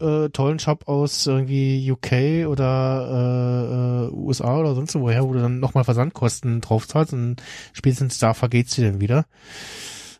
äh, 0.00 0.28
tollen 0.30 0.58
Shop 0.58 0.88
aus 0.88 1.26
irgendwie 1.26 1.90
UK 1.90 2.48
oder 2.48 4.08
äh, 4.10 4.12
äh, 4.12 4.16
USA 4.16 4.58
oder 4.58 4.74
sonst 4.74 4.94
woher, 4.96 5.24
wo 5.24 5.32
du 5.32 5.40
dann 5.40 5.60
nochmal 5.60 5.84
Versandkosten 5.84 6.60
drauf 6.60 6.86
zahlst 6.88 7.12
und 7.12 7.42
spätestens 7.72 8.18
da 8.18 8.34
vergeht's 8.34 8.74
dir 8.74 8.90
dann 8.90 9.00
wieder. 9.00 9.26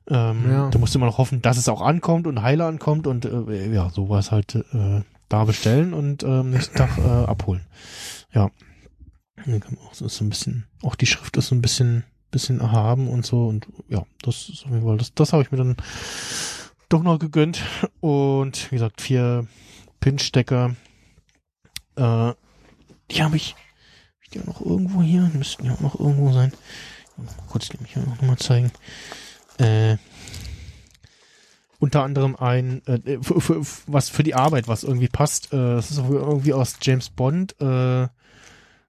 Ähm, 0.08 0.50
Ja. 0.50 0.70
Da 0.70 0.78
musst 0.78 0.94
du 0.94 0.98
immer 0.98 1.06
noch 1.06 1.18
hoffen, 1.18 1.42
dass 1.42 1.58
es 1.58 1.68
auch 1.68 1.80
ankommt 1.82 2.26
und 2.28 2.42
heile 2.42 2.64
ankommt 2.64 3.06
und 3.08 3.24
äh, 3.24 3.72
ja, 3.74 3.90
sowas 3.90 4.30
halt 4.30 4.54
äh, 4.72 5.02
da 5.28 5.44
bestellen 5.44 5.94
und 5.94 6.22
äh, 6.22 6.26
am 6.26 6.50
nächsten 6.50 6.76
Tag 6.76 6.98
äh, 6.98 7.02
abholen. 7.02 7.66
Ja. 8.32 8.50
Auch, 9.84 10.00
ist 10.00 10.20
ein 10.20 10.28
bisschen, 10.30 10.66
auch 10.82 10.94
die 10.94 11.06
Schrift 11.06 11.36
ist 11.36 11.48
so 11.48 11.54
ein 11.54 11.62
bisschen, 11.62 12.04
bisschen 12.30 12.60
erhaben 12.60 13.08
und 13.08 13.24
so 13.24 13.46
und 13.46 13.66
ja, 13.88 14.04
das 14.22 14.48
ist 14.48 14.64
auf 14.64 14.72
jeden 14.72 14.84
Fall, 14.84 14.96
das, 14.96 15.14
das 15.14 15.32
habe 15.32 15.42
ich 15.42 15.52
mir 15.52 15.58
dann 15.58 15.76
doch 16.88 17.02
noch 17.02 17.18
gegönnt 17.18 17.62
und 18.00 18.70
wie 18.70 18.76
gesagt, 18.76 19.00
vier 19.00 19.46
Pinstecker, 20.00 20.74
äh, 21.96 22.32
die 23.10 23.22
habe 23.22 23.36
ich, 23.36 23.54
hab 23.54 24.22
ich 24.22 24.30
die 24.30 24.40
auch 24.40 24.46
noch 24.46 24.60
irgendwo 24.60 25.02
hier, 25.02 25.30
müssten 25.34 25.64
ja 25.64 25.74
auch 25.74 25.80
noch 25.80 25.98
irgendwo 25.98 26.32
sein. 26.32 26.52
Kurz 27.48 27.72
mich 27.80 27.94
hier 27.94 28.02
noch 28.02 28.20
mal 28.22 28.36
zeigen. 28.36 28.70
Äh, 29.58 29.96
unter 31.78 32.02
anderem 32.02 32.36
ein, 32.36 32.82
äh, 32.86 33.18
für, 33.20 33.40
für, 33.40 33.62
was 33.86 34.08
für 34.08 34.22
die 34.22 34.34
Arbeit, 34.34 34.68
was 34.68 34.84
irgendwie 34.84 35.08
passt. 35.08 35.52
Äh, 35.52 35.56
das 35.56 35.90
ist 35.90 35.98
irgendwie 35.98 36.52
aus 36.52 36.76
James 36.80 37.10
Bond, 37.10 37.60
äh, 37.60 38.08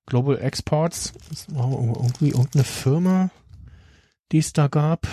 Global 0.05 0.37
Exports. 0.39 1.13
Irgendwie 1.49 2.29
irgendeine 2.29 2.63
Firma, 2.63 3.29
die 4.31 4.39
es 4.39 4.53
da 4.53 4.67
gab. 4.67 5.07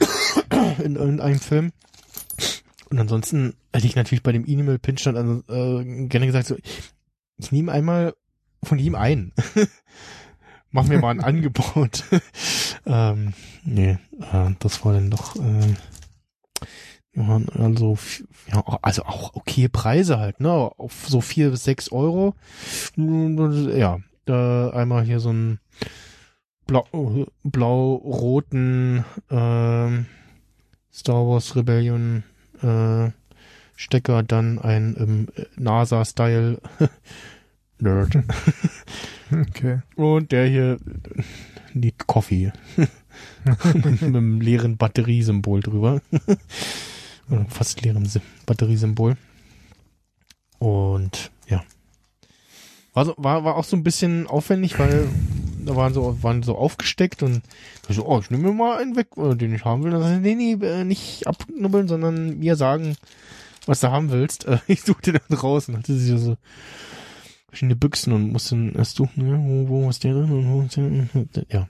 In 0.84 0.96
irgendeinem 0.96 1.40
Film. 1.40 1.72
Und 2.90 2.98
ansonsten 2.98 3.54
hätte 3.72 3.86
ich 3.86 3.94
natürlich 3.94 4.22
bei 4.22 4.32
dem 4.32 4.44
Animal 4.44 4.78
Pinch 4.78 5.04
dann 5.04 5.16
also, 5.16 5.42
äh, 5.48 6.06
gerne 6.06 6.26
gesagt, 6.26 6.48
so, 6.48 6.56
ich 7.36 7.52
nehme 7.52 7.70
einmal 7.70 8.14
von 8.62 8.78
ihm 8.78 8.94
ein. 8.94 9.32
Mach 10.72 10.86
mir 10.86 10.98
mal 10.98 11.10
ein 11.10 11.20
Angebot. 11.20 12.04
ähm, 12.86 13.32
nee, 13.64 13.98
äh, 14.32 14.50
das 14.58 14.84
war 14.84 14.92
dann 14.92 15.10
doch 15.10 15.36
äh, 15.36 15.74
also 17.16 17.98
ja, 18.52 18.62
also 18.82 19.04
auch 19.04 19.34
okay 19.34 19.68
Preise 19.68 20.18
halt, 20.18 20.40
ne? 20.40 20.50
Auf 20.50 21.06
so 21.08 21.20
vier 21.20 21.50
bis 21.50 21.64
sechs 21.64 21.90
Euro. 21.90 22.34
Ja, 22.96 23.98
da 24.26 24.70
einmal 24.70 25.04
hier 25.04 25.20
so 25.20 25.32
ein 25.32 25.58
blau, 26.66 27.26
blau-roten 27.42 29.04
ähm, 29.30 30.06
Star 30.92 31.26
Wars 31.26 31.56
Rebellion 31.56 32.22
äh, 32.62 33.10
Stecker, 33.76 34.22
dann 34.22 34.58
ein 34.58 34.94
im 34.94 35.28
NASA-Style 35.56 36.60
Nerd. 37.78 38.12
Okay. 39.32 39.78
Und 39.94 40.32
der 40.32 40.46
hier 40.48 40.78
die 41.74 41.92
Coffee. 41.92 42.52
mit 43.74 44.02
einem 44.02 44.40
leeren 44.40 44.76
Batteriesymbol 44.76 45.60
drüber. 45.60 46.00
Oder 47.30 47.46
fast 47.48 47.82
leerem 47.82 48.04
Batteriesymbol. 48.46 49.16
Und 50.58 51.30
ja. 51.48 51.62
War, 52.92 53.04
so, 53.04 53.14
war, 53.16 53.44
war 53.44 53.56
auch 53.56 53.64
so 53.64 53.76
ein 53.76 53.84
bisschen 53.84 54.26
aufwendig, 54.26 54.78
weil 54.78 55.08
da 55.64 55.76
waren 55.76 55.94
so, 55.94 56.22
waren 56.22 56.42
so 56.42 56.56
aufgesteckt 56.56 57.22
und 57.22 57.42
ich 57.88 57.96
so, 57.96 58.06
oh, 58.06 58.18
ich 58.20 58.30
nehme 58.30 58.48
mir 58.48 58.54
mal 58.54 58.78
einen 58.78 58.96
weg, 58.96 59.08
äh, 59.16 59.34
den 59.34 59.54
ich 59.54 59.64
haben 59.64 59.82
will. 59.82 59.90
Dann 59.90 60.02
sagte, 60.02 60.20
nee, 60.20 60.34
nee, 60.34 60.52
äh, 60.66 60.84
nicht 60.84 61.26
abknubbeln, 61.26 61.88
sondern 61.88 62.38
mir 62.38 62.56
sagen, 62.56 62.96
was 63.66 63.80
du 63.80 63.90
haben 63.90 64.10
willst. 64.10 64.46
Äh, 64.46 64.58
Ich 64.66 64.82
suchte 64.82 65.12
dann 65.12 65.38
raus 65.38 65.68
und 65.68 65.76
hatte 65.76 65.94
sie 65.94 66.18
so 66.18 66.36
verschiedene 67.50 67.76
Büchsen 67.76 68.12
und 68.12 68.32
musste 68.32 68.56
dann 68.56 68.74
erst 68.74 68.96
suchen, 68.96 69.26
ja, 69.28 69.38
wo, 69.38 69.68
wo 69.68 69.90
ist 69.90 70.02
der 70.04 70.14
drin 70.14 70.30
und 70.30 70.48
wo 70.52 70.62
ist 70.62 70.76
der 70.76 70.88
drin? 70.88 71.28
Ja. 71.50 71.68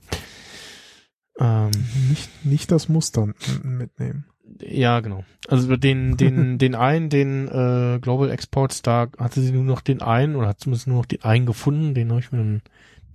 Ähm, 1.38 1.70
Nicht, 2.08 2.44
nicht 2.44 2.70
das 2.70 2.88
Muster 2.88 3.22
m- 3.22 3.34
mitnehmen. 3.78 4.26
ja, 4.60 5.00
genau. 5.00 5.24
Also 5.48 5.76
den, 5.76 6.16
den, 6.16 6.58
den 6.58 6.74
einen, 6.74 7.08
den 7.08 7.48
äh, 7.48 7.98
Global 8.00 8.30
Exports, 8.30 8.82
da 8.82 9.08
hatte 9.18 9.40
sie 9.40 9.52
nur 9.52 9.64
noch 9.64 9.80
den 9.80 10.02
einen 10.02 10.36
oder 10.36 10.48
hat 10.48 10.60
zumindest 10.60 10.86
nur 10.86 10.98
noch 10.98 11.06
den 11.06 11.22
einen 11.24 11.46
gefunden, 11.46 11.94
den 11.94 12.10
habe 12.10 12.20
ich 12.20 12.30
mir 12.32 12.38
dann, 12.38 12.62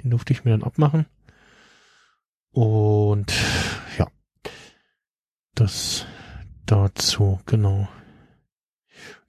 den 0.03 0.09
durfte 0.09 0.33
ich 0.33 0.43
mir 0.43 0.51
dann 0.51 0.63
abmachen. 0.63 1.05
Und 2.51 3.33
ja. 3.97 4.07
Das 5.53 6.05
dazu, 6.65 7.39
genau. 7.45 7.87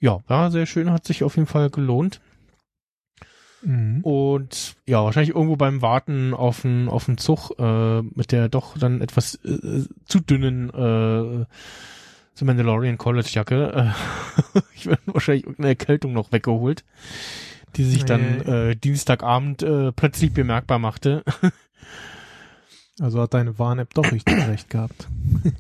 Ja, 0.01 0.21
war 0.27 0.51
sehr 0.51 0.67
schön, 0.67 0.91
hat 0.91 1.05
sich 1.05 1.23
auf 1.25 1.37
jeden 1.37 1.49
Fall 1.49 1.71
gelohnt. 1.71 2.21
Mhm. 3.63 4.01
Und 4.03 4.77
ja, 4.87 5.03
wahrscheinlich 5.03 5.35
irgendwo 5.35 5.57
beim 5.57 5.83
Warten 5.83 6.35
auf 6.35 6.63
den 6.63 6.89
auf 6.89 7.07
den 7.07 7.19
Zug 7.19 7.53
äh, 7.59 8.03
mit 8.03 8.33
der 8.33 8.49
doch 8.49 8.77
dann 8.79 9.01
etwas 9.01 9.37
äh, 9.45 9.85
zu 10.07 10.21
dünnen 10.21 10.71
äh, 10.71 11.47
The 12.35 12.45
Mandalorian 12.45 12.99
College 12.99 13.29
Jacke. 13.31 13.95
Äh, 14.55 14.61
ich 14.75 14.87
werde 14.87 15.03
wahrscheinlich 15.07 15.45
irgendeine 15.45 15.69
Erkältung 15.69 16.13
noch 16.13 16.33
weggeholt, 16.33 16.85
die 17.77 17.85
sich 17.85 18.05
dann 18.05 18.39
Nee. 18.39 18.71
äh, 18.71 18.75
Dienstagabend 18.77 19.63
äh, 19.63 19.93
plötzlich 19.93 20.33
bemerkbar 20.33 20.79
machte. 20.79 21.23
Also 22.99 23.21
hat 23.21 23.35
deine 23.35 23.59
Warn-App 23.59 23.93
doch 23.93 24.11
richtig 24.11 24.49
recht 24.49 24.71
gehabt. 24.71 25.07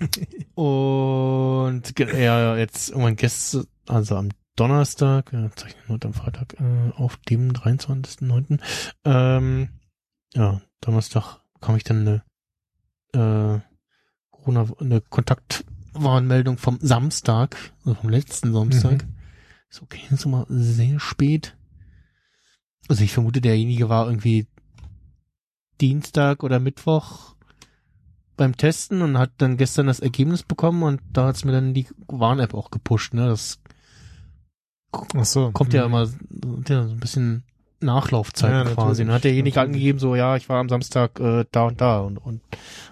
Und 0.54 1.98
ja, 1.98 2.56
jetzt 2.56 2.88
irgendwann 2.88 3.16
gestern, 3.16 3.66
also 3.86 4.16
am 4.16 4.30
Donnerstag, 4.56 5.34
ja, 5.34 5.50
zeichnen 5.54 5.82
wir 5.86 5.94
heute 5.94 6.08
am 6.08 6.14
Freitag, 6.14 6.58
äh, 6.58 6.90
auf 6.96 7.18
dem 7.18 7.52
23.09. 7.52 8.58
Ähm, 9.04 9.68
ja, 10.34 10.62
Donnerstag 10.80 11.40
kam 11.60 11.76
ich 11.76 11.84
dann 11.84 12.22
eine, 13.12 13.58
äh, 13.58 13.60
Corona, 14.30 14.66
eine 14.80 15.02
Kontaktwarnmeldung 15.02 16.56
vom 16.56 16.78
Samstag, 16.80 17.56
also 17.84 17.94
vom 17.94 18.08
letzten 18.08 18.54
Samstag. 18.54 19.04
Mhm. 19.04 19.16
Ist 19.68 19.82
okay, 19.82 20.00
ist 20.10 20.24
immer 20.24 20.46
sehr 20.48 21.00
spät. 21.00 21.54
Also 22.88 23.04
ich 23.04 23.12
vermute, 23.12 23.42
derjenige 23.42 23.90
war 23.90 24.06
irgendwie 24.06 24.46
Dienstag 25.82 26.42
oder 26.42 26.60
Mittwoch 26.60 27.34
beim 28.36 28.56
Testen 28.56 29.02
und 29.02 29.18
hat 29.18 29.32
dann 29.38 29.58
gestern 29.58 29.86
das 29.86 30.00
Ergebnis 30.00 30.42
bekommen 30.42 30.82
und 30.82 31.02
da 31.12 31.26
hat's 31.26 31.44
mir 31.44 31.52
dann 31.52 31.74
die 31.74 31.88
Warn-App 32.06 32.54
auch 32.54 32.70
gepusht, 32.70 33.12
ne? 33.12 33.26
Das 33.26 33.58
Ach 34.92 35.24
so. 35.24 35.50
kommt 35.52 35.72
ja 35.74 35.82
Mhm. 35.82 35.94
immer 35.94 36.06
so 36.06 36.16
ja, 36.68 36.84
so 36.86 36.92
ein 36.94 37.00
bisschen 37.00 37.42
Nachlaufzeit 37.80 38.52
Ja, 38.52 38.64
quasi. 38.74 39.02
Und 39.02 39.10
hat 39.12 39.24
derjenige 39.24 39.56
natürlich. 39.56 39.74
angegeben, 39.76 39.98
so 39.98 40.14
ja, 40.14 40.36
ich 40.36 40.48
war 40.48 40.58
am 40.60 40.68
Samstag 40.68 41.20
äh, 41.20 41.44
da 41.52 41.64
und 41.64 41.80
da 41.80 42.00
und, 42.00 42.18
und 42.18 42.40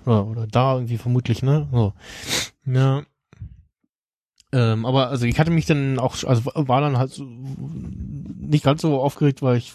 oder, 0.05 0.27
oder 0.27 0.47
da 0.47 0.75
irgendwie 0.75 0.99
vermutlich, 0.99 1.43
ne? 1.43 1.69
So. 1.73 1.93
Ja. 2.67 3.03
Ähm, 4.53 4.85
aber 4.87 5.09
also 5.09 5.27
ich 5.27 5.39
hatte 5.41 5.51
mich 5.51 5.67
dann 5.67 5.99
auch, 5.99 6.23
also 6.25 6.45
war 6.55 6.81
dann 6.81 6.99
halt 6.99 7.13
so, 7.13 7.25
nicht 7.25 8.65
ganz 8.65 8.83
so 8.83 9.01
aufgeregt, 9.01 9.43
weil 9.43 9.57
ich 9.57 9.73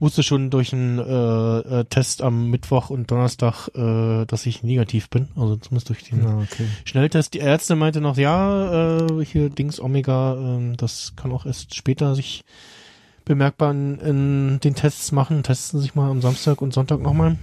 wusste 0.00 0.22
schon 0.22 0.50
durch 0.50 0.72
einen 0.72 0.98
äh, 0.98 1.80
äh, 1.80 1.84
Test 1.84 2.22
am 2.22 2.50
Mittwoch 2.50 2.90
und 2.90 3.10
Donnerstag, 3.10 3.68
äh, 3.74 4.24
dass 4.26 4.46
ich 4.46 4.62
negativ 4.62 5.08
bin. 5.08 5.28
Also 5.36 5.56
zumindest 5.56 5.88
durch 5.88 6.04
den 6.04 6.22
ja, 6.22 6.36
okay. 6.38 6.66
Schnelltest. 6.84 7.34
Die 7.34 7.38
Ärzte 7.38 7.76
meinte 7.76 8.00
noch, 8.00 8.16
ja, 8.16 8.98
äh, 8.98 9.24
hier 9.24 9.50
Dings 9.50 9.80
Omega, 9.80 10.34
ähm, 10.36 10.76
das 10.76 11.14
kann 11.16 11.32
auch 11.32 11.46
erst 11.46 11.74
später 11.74 12.14
sich 12.14 12.44
bemerkbar 13.24 13.70
in, 13.70 13.98
in 14.00 14.60
den 14.60 14.74
Tests 14.74 15.12
machen. 15.12 15.42
Testen 15.42 15.80
sich 15.80 15.94
mal 15.94 16.10
am 16.10 16.20
Samstag 16.20 16.60
und 16.60 16.74
Sonntag 16.74 17.00
nochmal. 17.00 17.38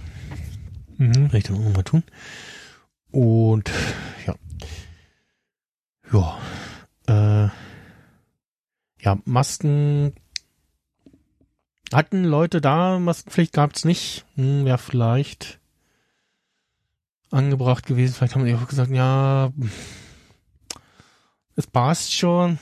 Mhm. 0.98 1.14
Werde 1.24 1.38
ich 1.38 1.44
dann 1.44 1.56
auch 1.56 1.64
nochmal 1.64 1.84
tun. 1.84 2.02
Und 3.10 3.70
ja. 4.26 4.34
Ja. 6.12 6.38
Äh, 7.46 7.50
ja, 9.00 9.18
Masken 9.24 10.12
hatten 11.94 12.24
Leute 12.24 12.60
da, 12.60 12.98
Maskenpflicht 12.98 13.52
gab's 13.52 13.84
nicht. 13.84 14.24
Hm, 14.36 14.64
Wäre 14.64 14.78
vielleicht 14.78 15.60
angebracht 17.30 17.86
gewesen. 17.86 18.14
Vielleicht 18.14 18.34
haben 18.34 18.44
die 18.44 18.54
auch 18.54 18.68
gesagt, 18.68 18.90
ja, 18.90 19.52
es 21.56 21.66
passt 21.66 22.12
schon. 22.12 22.58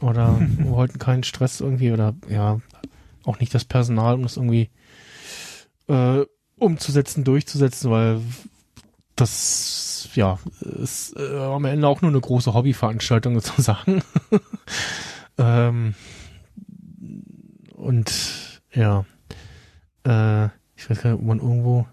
Oder 0.00 0.38
wir 0.58 0.70
wollten 0.70 0.98
keinen 0.98 1.24
Stress 1.24 1.60
irgendwie 1.60 1.92
oder 1.92 2.14
ja, 2.28 2.60
auch 3.24 3.40
nicht 3.40 3.54
das 3.54 3.64
Personal, 3.64 4.14
um 4.14 4.22
das 4.22 4.36
irgendwie 4.36 4.70
äh, 5.88 6.24
umzusetzen, 6.56 7.24
durchzusetzen, 7.24 7.90
weil 7.90 8.20
das 9.16 10.08
ja 10.14 10.38
ist 10.60 11.16
äh, 11.16 11.36
am 11.38 11.64
Ende 11.64 11.88
auch 11.88 12.02
nur 12.02 12.10
eine 12.10 12.20
große 12.20 12.54
Hobbyveranstaltung 12.54 13.34
sozusagen. 13.40 14.02
ähm, 15.38 15.94
und 17.74 18.53
ja, 18.74 19.04
äh, 20.04 20.46
ich 20.76 20.88
weiß 20.88 21.02
gar 21.02 21.12
nicht, 21.12 21.20
ob 21.20 21.26
man 21.26 21.38
irgendwo 21.38 21.86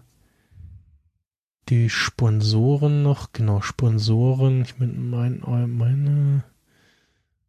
die 1.68 1.88
Sponsoren 1.88 3.02
noch, 3.02 3.32
genau, 3.32 3.60
Sponsoren, 3.60 4.62
ich 4.62 4.78
meine, 4.78 4.92
mein, 4.92 5.42
meine, 5.76 6.44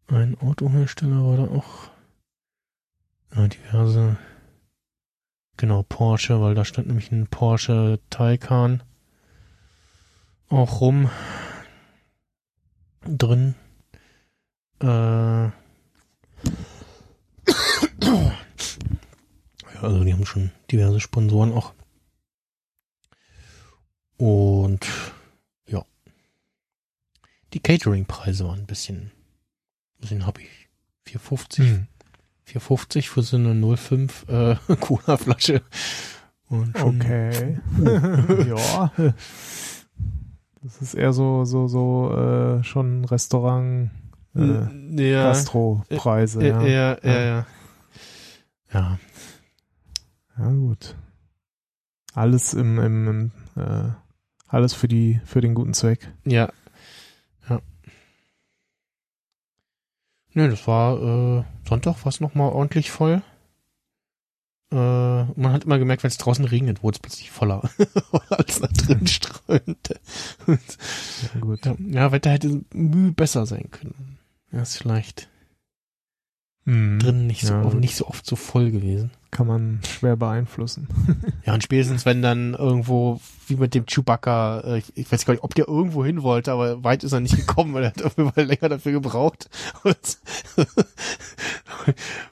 ein 0.07 0.37
Autohersteller 0.39 1.25
war 1.25 1.37
da 1.37 1.43
auch, 1.43 1.89
ja, 3.35 3.47
diverse, 3.47 4.17
genau, 5.57 5.83
Porsche, 5.83 6.39
weil 6.41 6.55
da 6.55 6.63
stand 6.63 6.87
nämlich 6.87 7.11
ein 7.11 7.27
Porsche 7.27 7.99
Taycan 8.09 8.83
auch 10.49 10.81
rum 10.81 11.09
drin. 13.05 13.55
Äh, 14.79 15.49
also 19.83 20.03
die 20.03 20.13
haben 20.13 20.25
schon 20.25 20.51
diverse 20.71 20.99
Sponsoren 20.99 21.53
auch. 21.53 21.73
Und 24.17 24.87
ja. 25.67 25.83
Die 27.53 27.59
Catering-Preise 27.59 28.45
waren 28.45 28.59
ein 28.59 28.65
bisschen, 28.65 29.11
ein 29.97 30.01
bisschen 30.01 30.25
hab 30.25 30.39
ich. 30.39 30.49
4,50. 31.07 31.57
Hm. 31.57 31.87
4,50 32.47 33.09
für 33.09 33.21
so 33.21 33.37
eine 33.37 33.77
05 33.77 34.25
äh, 34.29 34.55
Cola-Flasche. 34.79 35.61
Und 36.49 36.75
Okay. 36.81 37.59
ja. 38.47 38.91
Das 40.65 40.81
ist 40.81 40.93
eher 40.93 41.11
so, 41.11 41.43
so, 41.43 41.67
so, 41.67 42.15
äh, 42.15 42.63
schon 42.63 43.03
Restaurant, 43.03 43.91
äh, 44.33 45.09
ja, 45.11 45.23
Gastropreise, 45.25 46.41
ja. 46.47 46.61
äh, 46.61 46.73
ja, 46.73 46.97
ja, 47.03 47.21
ja. 47.21 47.45
Ja, 48.73 48.99
Ja, 50.37 50.49
gut. 50.51 50.95
Alles 52.13 52.53
im, 52.53 52.79
im, 52.79 53.07
im 53.07 53.61
äh, 53.61 53.91
alles 54.47 54.73
für 54.73 54.87
die, 54.87 55.19
für 55.25 55.41
den 55.41 55.55
guten 55.55 55.73
Zweck. 55.73 56.11
ja. 56.25 56.51
Ja. 57.49 57.61
Nö, 60.33 60.49
das 60.49 60.67
war 60.67 61.39
äh, 61.39 61.43
Sonntag, 61.67 62.03
war 62.05 62.09
es 62.09 62.19
nochmal 62.19 62.51
ordentlich 62.51 62.91
voll. 62.91 63.21
Äh, 64.71 64.75
man 64.75 65.51
hat 65.51 65.65
immer 65.65 65.77
gemerkt, 65.77 66.03
wenn 66.03 66.09
es 66.09 66.17
draußen 66.17 66.45
regnet, 66.45 66.81
wurde 66.81 66.95
es 66.95 66.99
plötzlich 66.99 67.29
voller, 67.29 67.69
als 68.29 68.59
da 68.59 68.67
drin 68.67 69.05
strömte. 69.05 69.99
Ja, 70.47 71.39
gut. 71.39 71.65
ja, 71.65 71.75
ja, 71.79 72.11
Wetter 72.11 72.31
hätte 72.31 72.63
mühe 72.73 73.11
besser 73.11 73.45
sein 73.45 73.69
können. 73.69 74.17
Ja, 74.51 74.61
ist 74.61 74.77
vielleicht 74.77 75.29
Mhm. 76.65 76.99
drin 76.99 77.27
nicht 77.27 77.45
so, 77.45 77.53
Ja, 77.53 77.63
nicht 77.73 77.95
so 77.95 78.07
oft 78.07 78.25
so 78.25 78.35
voll 78.35 78.71
gewesen. 78.71 79.11
Kann 79.31 79.47
man 79.47 79.79
schwer 79.85 80.15
beeinflussen. 80.15 80.87
Ja, 81.45 81.53
und 81.53 81.63
spätestens 81.63 82.05
wenn 82.05 82.21
dann 82.21 82.53
irgendwo, 82.53 83.19
wie 83.47 83.55
mit 83.57 83.73
dem 83.73 83.85
Chewbacca, 83.85 84.61
äh, 84.61 84.77
ich, 84.77 84.85
ich 84.95 85.11
weiß 85.11 85.25
gar 85.25 85.33
nicht, 85.33 85.43
ob 85.43 85.55
der 85.55 85.67
irgendwo 85.67 86.05
hin 86.05 86.21
wollte, 86.23 86.51
aber 86.53 86.83
weit 86.83 87.03
ist 87.03 87.11
er 87.11 87.19
nicht 87.19 87.35
gekommen, 87.35 87.73
weil 87.73 87.83
er 87.83 87.89
hat 87.89 88.03
auf 88.03 88.17
jeden 88.17 88.31
Fall 88.31 88.45
länger 88.45 88.69
dafür 88.69 88.93
gebraucht. 88.93 89.49
Und 89.83 90.17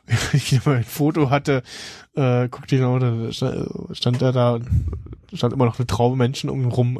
wenn 0.05 0.17
ich 0.33 0.65
mal 0.65 0.77
ein 0.77 0.83
Foto 0.83 1.29
hatte, 1.29 1.63
äh, 2.15 2.47
guckte 2.47 2.75
ich 2.75 2.81
noch, 2.81 2.99
da 2.99 3.31
stand, 3.31 3.97
stand 3.97 4.21
er 4.21 4.31
da 4.31 4.53
und 4.53 4.67
stand 5.33 5.53
immer 5.53 5.65
noch 5.65 5.79
eine 5.79 5.87
Traube 5.87 6.15
Menschen 6.15 6.49
um 6.49 6.61
ihn 6.61 6.69
rum, 6.71 6.99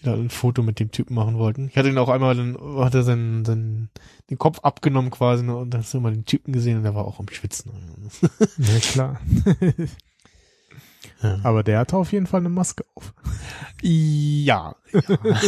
die 0.00 0.04
da 0.04 0.14
ein 0.14 0.30
Foto 0.30 0.62
mit 0.62 0.80
dem 0.80 0.90
Typen 0.90 1.14
machen 1.14 1.38
wollten. 1.38 1.68
Ich 1.68 1.76
hatte 1.76 1.88
ihn 1.88 1.98
auch 1.98 2.08
einmal, 2.08 2.36
dann 2.36 2.56
hat 2.78 2.94
er 2.94 3.02
seinen, 3.02 3.44
seinen 3.44 3.90
den 4.30 4.38
Kopf 4.38 4.60
abgenommen 4.60 5.10
quasi 5.10 5.46
und 5.46 5.70
dann 5.70 5.82
hast 5.82 5.94
du 5.94 6.00
mal 6.00 6.12
den 6.12 6.24
Typen 6.24 6.52
gesehen 6.52 6.78
und 6.78 6.84
der 6.84 6.94
war 6.94 7.04
auch 7.04 7.18
am 7.18 7.28
Schwitzen. 7.28 7.72
ja, 8.58 8.78
klar. 8.80 9.20
Ja. 11.22 11.40
Aber 11.42 11.62
der 11.62 11.80
hatte 11.80 11.96
auf 11.96 12.12
jeden 12.12 12.26
Fall 12.26 12.40
eine 12.40 12.48
Maske 12.48 12.84
auf. 12.94 13.12
Ja. 13.82 14.74
Ja. 14.92 15.02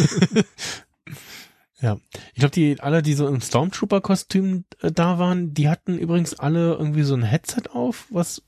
ja. 1.81 1.99
Ich 2.35 2.41
glaube, 2.41 2.51
die 2.51 2.81
alle, 2.81 3.03
die 3.03 3.15
so 3.15 3.29
im 3.29 3.41
Stormtrooper-Kostüm 3.41 4.65
äh, 4.81 4.91
da 4.91 5.19
waren, 5.19 5.55
die 5.55 5.69
hatten 5.69 5.99
übrigens 5.99 6.39
alle 6.39 6.75
irgendwie 6.75 7.03
so 7.03 7.15
ein 7.15 7.23
Headset 7.23 7.71
auf, 7.73 8.07
was 8.11 8.43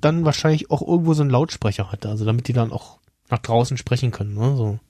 dann 0.00 0.24
wahrscheinlich 0.24 0.70
auch 0.70 0.82
irgendwo 0.82 1.14
so 1.14 1.22
einen 1.22 1.30
Lautsprecher 1.30 1.90
hatte, 1.90 2.08
also 2.08 2.24
damit 2.24 2.48
die 2.48 2.52
dann 2.52 2.72
auch 2.72 2.98
nach 3.30 3.38
draußen 3.38 3.76
sprechen 3.76 4.10
können, 4.10 4.34
ne? 4.34 4.56
So 4.56 4.80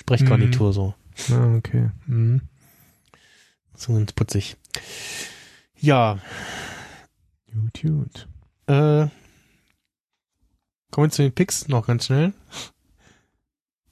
Sprechgarnitur 0.00 0.72
so. 0.72 0.94
Ah, 1.30 1.56
okay. 1.56 1.90
Mhm. 2.06 2.42
So 3.74 3.92
ganz 3.94 4.12
putzig. 4.12 4.56
Ja, 5.76 6.18
Gut, 7.52 7.82
gut. 7.82 8.28
äh, 8.66 9.08
kommen 10.90 11.06
wir 11.06 11.10
zu 11.10 11.22
den 11.22 11.32
Picks 11.32 11.68
noch 11.68 11.86
ganz 11.86 12.06
schnell. 12.06 12.32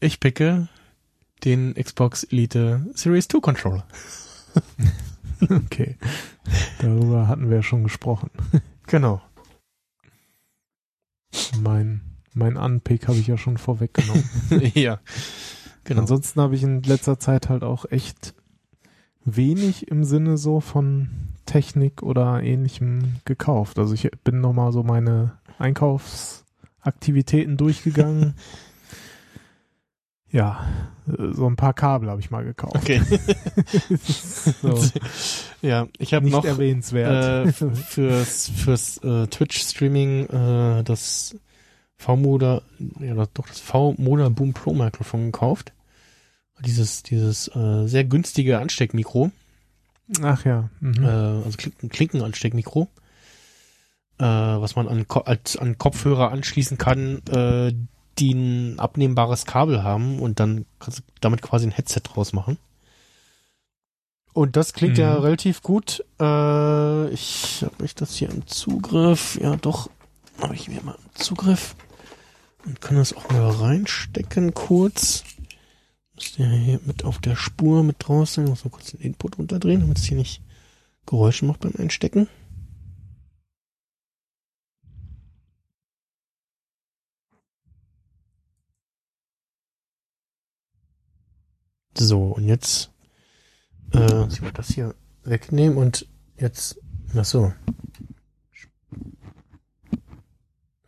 Ich 0.01 0.21
picke 0.21 0.69
den 1.45 1.75
Xbox 1.75 2.25
Elite 2.25 2.87
Series 2.95 3.29
2 3.29 3.41
Controller. 3.41 3.87
Okay. 5.51 5.99
Darüber 6.79 7.29
hatten 7.29 7.51
wir 7.51 7.57
ja 7.57 7.63
schon 7.63 7.83
gesprochen. 7.83 8.31
Genau. 8.87 9.21
Mein, 11.61 12.01
mein 12.33 12.57
Unpick 12.57 13.07
habe 13.07 13.19
ich 13.19 13.27
ja 13.27 13.37
schon 13.37 13.59
vorweggenommen. 13.59 14.25
ja. 14.75 14.99
Genau. 15.87 16.01
Ansonsten 16.01 16.41
habe 16.41 16.55
ich 16.57 16.63
in 16.63 16.83
letzter 16.83 17.19
Zeit 17.19 17.49
halt 17.49 17.63
auch 17.63 17.85
echt 17.91 18.35
wenig 19.25 19.89
im 19.89 20.05
Sinne 20.05 20.37
so 20.37 20.61
von 20.61 21.11
Technik 21.47 22.03
oder 22.03 22.43
ähnlichem 22.43 23.17
gekauft. 23.25 23.79
Also 23.79 23.95
ich 23.95 24.11
bin 24.25 24.41
nochmal 24.41 24.73
so 24.73 24.83
meine 24.83 25.39
Einkaufsaktivitäten 25.59 27.57
durchgegangen. 27.57 28.35
ja, 30.31 30.67
so 31.07 31.47
ein 31.47 31.55
paar 31.55 31.73
Kabel 31.73 32.11
habe 32.11 32.21
ich 32.21 32.33
mal 32.33 32.45
gekauft. 32.45 32.75
Okay. 32.75 33.01
so, 34.63 34.81
ja, 35.63 35.87
ich 35.99 36.15
habe 36.15 36.29
noch 36.29 36.45
erwähnenswert. 36.45 37.47
äh, 37.47 37.53
fürs 37.53 38.49
fürs 38.49 38.99
äh, 38.99 39.29
Twitch 39.29 39.61
Streaming 39.61 40.27
äh, 40.27 40.83
das 40.83 41.37
V-Moda 41.97 42.63
ja 43.01 43.15
doch 43.15 43.47
das 43.47 43.61
V-Moda 43.61 44.29
Boom 44.31 44.53
Pro 44.53 44.75
Mikrofon 44.75 45.27
gekauft. 45.27 45.73
Dieses 46.65 47.03
dieses 47.03 47.49
äh, 47.55 47.87
sehr 47.87 48.05
günstige 48.05 48.59
Ansteckmikro, 48.59 49.31
Ach 50.23 50.45
ja. 50.45 50.71
Mhm. 50.81 51.05
äh, 51.05 51.07
also 51.09 51.57
Klinken, 51.59 51.89
Klinkenansteckmikro, 51.91 52.89
äh, 54.19 54.25
was 54.25 54.75
man 54.77 54.89
an, 54.89 55.07
Ko- 55.09 55.21
als, 55.21 55.57
an 55.57 55.77
Kopfhörer 55.79 56.31
anschließen 56.33 56.79
kann, 56.79 57.19
äh, 57.27 57.73
die 58.19 58.33
ein 58.33 58.79
abnehmbares 58.79 59.45
Kabel 59.45 59.83
haben 59.83 60.19
und 60.21 60.41
dann 60.41 60.65
kannst 60.79 61.01
du 61.01 61.03
damit 61.21 61.43
quasi 61.43 61.67
ein 61.67 61.73
Headset 61.73 62.01
draus 62.05 62.33
machen. 62.33 62.57
Und 64.33 64.57
das 64.57 64.73
klingt 64.73 64.97
ja 64.99 65.15
Mhm. 65.17 65.23
relativ 65.25 65.63
gut. 65.63 66.05
Äh, 66.21 67.09
ich 67.11 67.63
habe 67.65 67.85
ich 67.85 67.95
das 67.95 68.15
hier 68.15 68.31
im 68.31 68.47
Zugriff. 68.47 69.39
Ja, 69.41 69.57
doch. 69.57 69.91
Habe 70.41 70.55
ich 70.55 70.69
mir 70.69 70.83
mal 70.83 70.95
im 70.95 71.15
Zugriff. 71.23 71.75
Und 72.65 72.81
kann 72.81 72.97
das 72.97 73.15
auch 73.15 73.29
mal 73.31 73.49
reinstecken 73.51 74.53
kurz. 74.55 75.25
Müsste 76.17 76.43
ja 76.43 76.49
hier 76.49 76.81
mit 76.85 77.05
auf 77.05 77.19
der 77.19 77.37
Spur 77.37 77.83
mit 77.83 77.97
draußen. 77.99 78.45
Ich 78.45 78.51
muss 78.51 78.65
mal 78.65 78.71
kurz 78.71 78.91
den 78.91 79.01
Input 79.01 79.39
runterdrehen, 79.39 79.81
damit 79.81 79.99
es 79.99 80.05
hier 80.05 80.17
nicht 80.17 80.43
Geräusche 81.05 81.45
macht 81.45 81.61
beim 81.61 81.75
Einstecken. 81.79 82.29
So, 91.99 92.23
und 92.25 92.45
jetzt 92.45 92.91
äh, 93.93 94.27
ich 94.27 94.41
das 94.53 94.69
hier 94.69 94.95
wegnehmen 95.25 95.79
und 95.79 96.07
jetzt, 96.39 96.79
ach 97.15 97.25
so. 97.25 97.53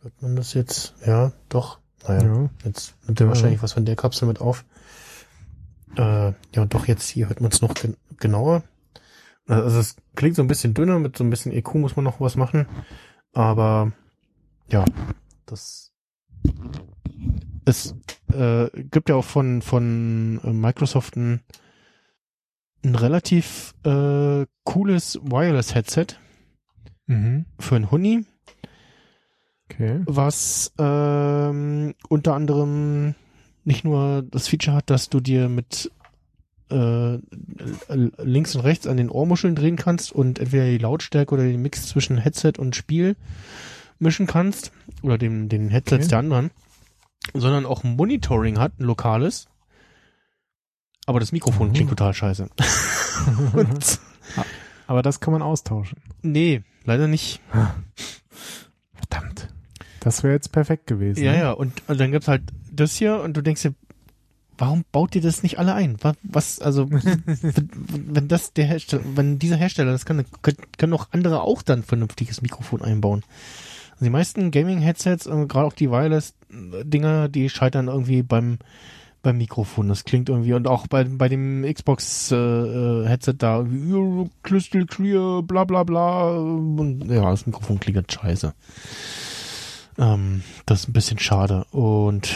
Hört 0.01 0.21
man 0.21 0.35
das 0.35 0.53
jetzt? 0.53 0.93
Ja, 1.05 1.33
doch. 1.49 1.79
Naja, 2.07 2.23
ja. 2.23 2.49
jetzt 2.63 2.95
nimmt 3.05 3.19
er 3.19 3.27
wahrscheinlich 3.27 3.61
was 3.61 3.73
von 3.73 3.85
der 3.85 3.95
Kapsel 3.95 4.27
mit 4.27 4.39
auf. 4.39 4.65
Äh, 5.97 6.33
ja, 6.55 6.65
doch 6.67 6.87
jetzt 6.87 7.09
hier 7.09 7.27
hört 7.29 7.41
man 7.41 7.51
es 7.51 7.61
noch 7.61 7.73
gen 7.73 7.97
genauer. 8.17 8.63
Also 9.47 9.79
es 9.79 9.95
klingt 10.15 10.35
so 10.35 10.43
ein 10.43 10.47
bisschen 10.47 10.73
dünner, 10.75 10.99
mit 10.99 11.17
so 11.17 11.23
ein 11.23 11.29
bisschen 11.31 11.51
EQ 11.51 11.75
muss 11.75 11.95
man 11.95 12.05
noch 12.05 12.19
was 12.21 12.35
machen. 12.35 12.67
Aber 13.33 13.91
ja, 14.69 14.85
das 15.45 15.91
es 17.65 17.95
äh, 18.33 18.67
gibt 18.75 19.09
ja 19.09 19.15
auch 19.15 19.25
von 19.25 19.61
von 19.61 20.39
äh, 20.43 20.53
Microsoft 20.53 21.15
ein, 21.15 21.41
ein 22.83 22.95
relativ 22.95 23.73
äh, 23.83 24.45
cooles 24.63 25.19
Wireless 25.23 25.73
Headset 25.75 26.07
Mhm. 27.07 27.45
für 27.59 27.75
ein 27.75 27.89
Huni, 27.89 28.23
Okay. 29.71 30.01
was 30.05 30.71
ähm, 30.77 31.95
unter 32.07 32.35
anderem 32.35 33.15
nicht 33.69 33.83
nur 33.83 34.23
das 34.23 34.47
Feature 34.47 34.75
hat, 34.75 34.89
dass 34.89 35.09
du 35.09 35.19
dir 35.19 35.47
mit 35.47 35.91
äh, 36.71 37.17
links 38.17 38.55
und 38.55 38.61
rechts 38.61 38.87
an 38.87 38.97
den 38.97 39.09
Ohrmuscheln 39.09 39.55
drehen 39.55 39.75
kannst 39.75 40.11
und 40.11 40.39
entweder 40.39 40.65
die 40.65 40.77
Lautstärke 40.79 41.33
oder 41.35 41.43
den 41.43 41.61
Mix 41.61 41.87
zwischen 41.87 42.17
Headset 42.17 42.53
und 42.57 42.75
Spiel 42.75 43.15
mischen 43.99 44.27
kannst 44.27 44.71
oder 45.03 45.17
dem, 45.17 45.49
den 45.49 45.69
Headsets 45.69 46.05
Okay. 46.05 46.09
der 46.09 46.19
anderen, 46.19 46.51
sondern 47.33 47.65
auch 47.65 47.83
ein 47.83 47.95
Monitoring 47.95 48.57
hat, 48.59 48.79
ein 48.79 48.83
lokales. 48.85 49.47
Aber 51.05 51.19
das 51.19 51.31
Mikrofon 51.31 51.69
Mhm. 51.69 51.73
klingt 51.73 51.89
total 51.89 52.13
scheiße. 52.13 52.49
und, 53.53 53.99
Aber 54.87 55.01
das 55.01 55.19
kann 55.19 55.31
man 55.33 55.41
austauschen. 55.41 55.99
nee, 56.21 56.63
leider 56.85 57.07
nicht. 57.07 57.41
Verdammt. 58.93 59.49
Das 59.99 60.23
wäre 60.23 60.33
jetzt 60.33 60.51
perfekt 60.51 60.87
gewesen. 60.87 61.23
Ja, 61.23 61.31
ne? 61.33 61.39
ja, 61.39 61.51
und, 61.51 61.81
und 61.87 61.99
dann 61.99 62.11
gibt's 62.11 62.27
halt 62.27 62.43
das 62.79 62.95
hier 62.95 63.21
und 63.21 63.35
du 63.35 63.41
denkst 63.41 63.61
dir, 63.61 63.73
warum 64.57 64.83
baut 64.91 65.15
ihr 65.15 65.21
das 65.21 65.43
nicht 65.43 65.59
alle 65.59 65.73
ein? 65.73 65.97
Was, 66.23 66.59
also, 66.59 66.89
wenn, 66.91 68.27
das 68.27 68.53
der 68.53 68.65
Hersteller, 68.65 69.03
wenn 69.15 69.39
dieser 69.39 69.55
Hersteller 69.55 69.91
das 69.91 70.05
kann, 70.05 70.25
können, 70.41 70.93
auch 70.93 71.07
andere 71.11 71.41
auch 71.41 71.61
dann 71.61 71.83
vernünftiges 71.83 72.41
Mikrofon 72.41 72.81
einbauen. 72.81 73.23
Also 73.93 74.05
die 74.05 74.11
meisten 74.11 74.51
Gaming-Headsets, 74.51 75.25
gerade 75.25 75.65
auch 75.65 75.73
die 75.73 75.91
Wireless-Dinger, 75.91 77.29
die 77.29 77.49
scheitern 77.49 77.87
irgendwie 77.87 78.23
beim 78.23 78.59
beim 79.21 79.37
Mikrofon. 79.37 79.89
Das 79.89 80.05
klingt 80.05 80.29
irgendwie 80.29 80.53
und 80.53 80.67
auch 80.67 80.87
bei 80.87 81.03
bei 81.03 81.27
dem 81.27 81.63
Xbox 81.63 82.31
äh, 82.31 82.35
äh, 82.37 83.05
Headset 83.05 83.35
da 83.37 83.57
irgendwie 83.57 84.23
"Ja, 84.23 84.29
Crystal 84.43 84.85
Clear, 84.85 85.43
bla 85.43 85.65
bla 85.65 85.83
bla 85.83 86.29
und 86.29 87.09
ja, 87.09 87.29
das 87.29 87.45
Mikrofon 87.45 87.81
klingt 87.81 87.97
halt 87.97 88.11
scheiße. 88.11 88.53
Ähm, 89.97 90.43
das 90.65 90.81
ist 90.81 90.89
ein 90.89 90.93
bisschen 90.93 91.19
schade. 91.19 91.65
Und 91.71 92.33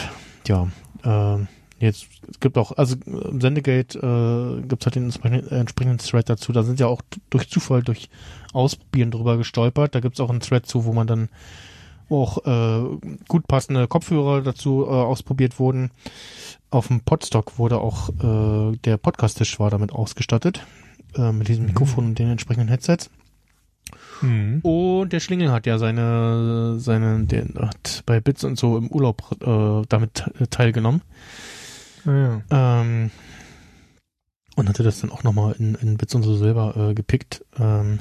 ja, 0.48 0.68
ähm, 1.04 1.48
jetzt 1.78 2.06
es 2.30 2.40
gibt 2.40 2.56
auch, 2.56 2.72
also 2.76 2.96
im 3.06 3.40
Sendegate 3.40 3.98
äh, 3.98 4.62
gibt 4.62 4.82
es 4.82 4.86
halt 4.86 4.94
den 4.94 5.04
entsprechenden, 5.04 5.48
äh, 5.50 5.60
entsprechenden 5.60 5.98
Thread 5.98 6.28
dazu. 6.28 6.52
Da 6.52 6.62
sind 6.62 6.80
ja 6.80 6.86
auch 6.86 7.02
durch 7.30 7.48
Zufall, 7.48 7.82
durch 7.82 8.08
Ausprobieren 8.52 9.10
drüber 9.10 9.36
gestolpert. 9.36 9.94
Da 9.94 10.00
gibt 10.00 10.14
es 10.14 10.20
auch 10.20 10.30
einen 10.30 10.40
Thread 10.40 10.66
zu, 10.66 10.84
wo 10.84 10.92
man 10.92 11.06
dann 11.06 11.28
auch 12.08 12.44
äh, 12.46 12.98
gut 13.28 13.48
passende 13.48 13.88
Kopfhörer 13.88 14.42
dazu 14.42 14.84
äh, 14.86 14.90
ausprobiert 14.90 15.58
wurden. 15.58 15.90
Auf 16.70 16.88
dem 16.88 17.00
Podstock 17.00 17.58
wurde 17.58 17.78
auch 17.78 18.10
äh, 18.10 18.76
der 18.84 18.96
Podcast-Tisch 18.96 19.58
war 19.58 19.70
damit 19.70 19.92
ausgestattet. 19.92 20.64
Äh, 21.16 21.32
mit 21.32 21.48
diesem 21.48 21.66
Mikrofon 21.66 22.06
und 22.06 22.18
den 22.18 22.30
entsprechenden 22.30 22.68
Headsets. 22.68 23.10
Mhm. 24.24 24.60
Und 24.60 25.12
der 25.12 25.20
Schlingel 25.20 25.50
hat 25.52 25.66
ja 25.66 25.78
seine, 25.78 26.78
seine, 26.78 27.24
der 27.24 27.44
hat 27.60 28.02
bei 28.06 28.20
Bits 28.20 28.44
und 28.44 28.58
so 28.58 28.76
im 28.78 28.88
Urlaub 28.88 29.36
äh, 29.42 29.86
damit 29.88 30.24
teilgenommen. 30.50 31.02
Ah, 32.06 32.10
ja. 32.50 32.80
Ähm, 32.82 33.10
und 34.56 34.68
hatte 34.68 34.82
das 34.82 35.00
dann 35.00 35.10
auch 35.10 35.22
nochmal 35.24 35.54
in, 35.58 35.74
in 35.76 35.96
Bits 35.96 36.14
und 36.14 36.22
so 36.22 36.36
selber 36.36 36.76
äh, 36.90 36.94
gepickt. 36.94 37.44
Ähm, 37.58 38.00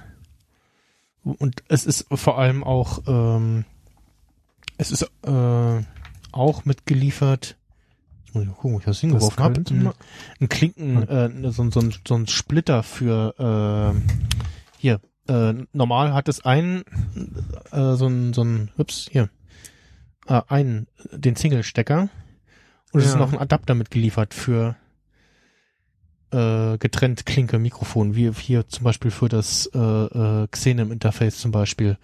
und 1.24 1.64
es 1.70 1.86
ist 1.86 2.06
vor 2.12 2.38
allem 2.38 2.64
auch, 2.64 3.02
ähm, 3.08 3.66
es 4.78 4.92
ist 4.92 5.04
äh, 5.26 5.82
auch 6.32 6.66
mitgeliefert. 6.66 7.56
Jetzt 8.26 8.36
muss 8.36 8.44
ich 8.44 8.50
mal 8.50 8.56
gucken, 8.56 8.74
wo 8.76 8.80
ich 8.80 8.86
das 8.86 9.00
hingeworfen 9.00 9.44
habe. 9.44 9.54
Ein, 9.88 9.94
ein 10.42 10.50
Klinken, 10.50 11.08
äh, 11.08 11.52
so, 11.52 11.64
ein- 11.64 11.72
so, 11.72 11.80
ein- 11.80 11.94
so 12.08 12.16
ein 12.16 12.28
Splitter 12.28 12.84
für 12.84 13.94
äh, 13.96 14.14
hier. 14.78 15.00
Äh, 15.28 15.54
normal 15.72 16.14
hat 16.14 16.28
es 16.28 16.44
einen, 16.46 16.84
äh, 17.72 17.96
so 17.96 18.08
ein, 18.08 18.34
so 18.34 18.44
ein, 18.44 18.72
ups, 18.78 19.08
hier, 19.12 19.30
äh, 20.28 20.42
einen, 20.48 20.88
den 21.12 21.36
Single-Stecker. 21.36 22.10
Und 22.92 23.00
es 23.00 23.08
ist 23.08 23.18
noch 23.18 23.34
ein 23.34 23.40
Adapter 23.40 23.74
mitgeliefert 23.74 24.36
für 24.36 24.76
äh, 26.34 26.78
getrennt 26.80 27.26
Klinke 27.26 27.60
Mikrofon, 27.60 28.16
wie 28.16 28.32
hier 28.34 28.68
zum 28.68 28.84
Beispiel 28.84 29.12
für 29.12 29.30
das 29.30 29.68
äh, 29.74 29.80
äh, 29.80 30.48
Xenem 30.48 30.92
Interface 30.92 31.38
zum 31.38 31.52
Beispiel. 31.52 31.98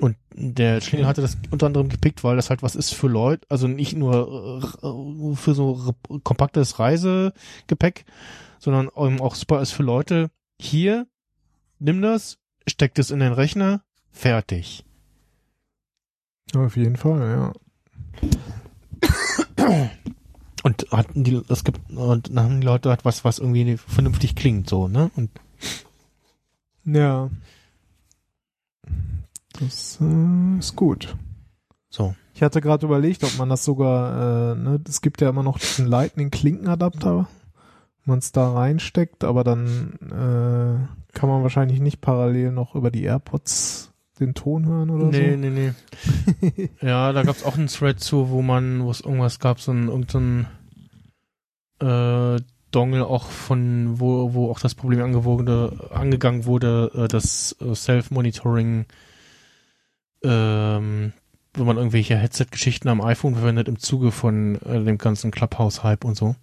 Und 0.00 0.16
der 0.32 0.80
Schlingel 0.80 1.06
hatte 1.06 1.20
das 1.20 1.36
unter 1.50 1.66
anderem 1.66 1.88
gepickt, 1.88 2.24
weil 2.24 2.36
das 2.36 2.50
halt 2.50 2.62
was 2.62 2.74
ist 2.74 2.94
für 2.94 3.08
Leute, 3.08 3.46
also 3.48 3.68
nicht 3.68 3.94
nur 3.94 4.62
äh, 4.82 5.36
für 5.36 5.54
so 5.54 5.94
kompaktes 6.24 6.78
Reisegepäck, 6.78 8.04
sondern 8.58 8.88
eben 8.96 9.20
auch 9.20 9.34
super 9.34 9.60
ist 9.60 9.72
für 9.72 9.82
Leute. 9.82 10.30
Hier, 10.58 11.06
nimm 11.78 12.00
das, 12.02 12.38
steck 12.68 12.98
es 12.98 13.10
in 13.10 13.20
den 13.20 13.32
Rechner, 13.32 13.82
fertig. 14.10 14.84
Auf 16.54 16.76
jeden 16.76 16.96
Fall, 16.96 17.52
ja. 19.58 19.96
Und 20.62 20.86
hatten 20.90 21.24
die, 21.24 21.42
es 21.48 21.64
gibt, 21.64 21.80
und 21.90 22.28
dann 22.28 22.44
haben 22.44 22.60
die 22.60 22.66
Leute 22.66 22.88
halt 22.90 23.04
was, 23.04 23.24
was 23.24 23.38
irgendwie 23.38 23.76
vernünftig 23.76 24.34
klingt, 24.34 24.68
so, 24.68 24.88
ne? 24.88 25.10
Und 25.16 25.30
Ja. 26.84 27.30
Das 29.58 29.98
äh, 30.00 30.58
ist 30.58 30.76
gut. 30.76 31.16
so. 31.88 32.14
Ich 32.34 32.42
hatte 32.42 32.60
gerade 32.60 32.84
überlegt, 32.84 33.24
ob 33.24 33.38
man 33.38 33.48
das 33.48 33.64
sogar, 33.64 34.52
äh, 34.52 34.54
ne, 34.56 34.80
es 34.86 35.00
gibt 35.00 35.22
ja 35.22 35.30
immer 35.30 35.42
noch 35.42 35.58
diesen 35.58 35.86
Lightning-Klinkenadapter, 35.86 37.26
man 38.06 38.18
es 38.18 38.32
da 38.32 38.52
reinsteckt, 38.52 39.24
aber 39.24 39.44
dann 39.44 39.98
äh, 40.06 41.12
kann 41.16 41.28
man 41.28 41.42
wahrscheinlich 41.42 41.80
nicht 41.80 42.00
parallel 42.00 42.52
noch 42.52 42.74
über 42.74 42.90
die 42.90 43.04
AirPods 43.04 43.92
den 44.18 44.34
Ton 44.34 44.66
hören 44.66 44.90
oder 44.90 45.06
Nee, 45.06 45.32
so. 45.32 45.36
nee, 45.36 45.50
nee. 45.50 46.70
ja, 46.80 47.12
da 47.12 47.22
gab's 47.22 47.44
auch 47.44 47.56
einen 47.58 47.66
Thread 47.68 48.00
zu, 48.00 48.30
wo 48.30 48.42
man, 48.42 48.82
wo 48.82 48.90
es 48.90 49.00
irgendwas 49.00 49.38
gab, 49.38 49.60
so 49.60 49.72
ein, 49.72 49.88
irgendein 49.88 50.46
äh, 51.80 52.40
Dongle 52.70 53.06
auch 53.06 53.30
von, 53.30 54.00
wo, 54.00 54.32
wo 54.34 54.50
auch 54.50 54.58
das 54.60 54.74
Problem 54.74 55.02
angewogen, 55.02 55.48
angegangen 55.90 56.46
wurde, 56.46 56.90
äh, 56.94 57.08
das 57.08 57.56
äh, 57.60 57.74
Self-Monitoring, 57.74 58.86
ähm, 60.22 61.12
wenn 61.54 61.66
man 61.66 61.76
irgendwelche 61.76 62.16
Headset-Geschichten 62.16 62.88
am 62.88 63.00
iPhone 63.00 63.34
verwendet 63.34 63.68
im 63.68 63.78
Zuge 63.78 64.12
von 64.12 64.56
äh, 64.62 64.82
dem 64.82 64.98
ganzen 64.98 65.30
Clubhouse-Hype 65.30 66.04
und 66.04 66.16
so. 66.16 66.36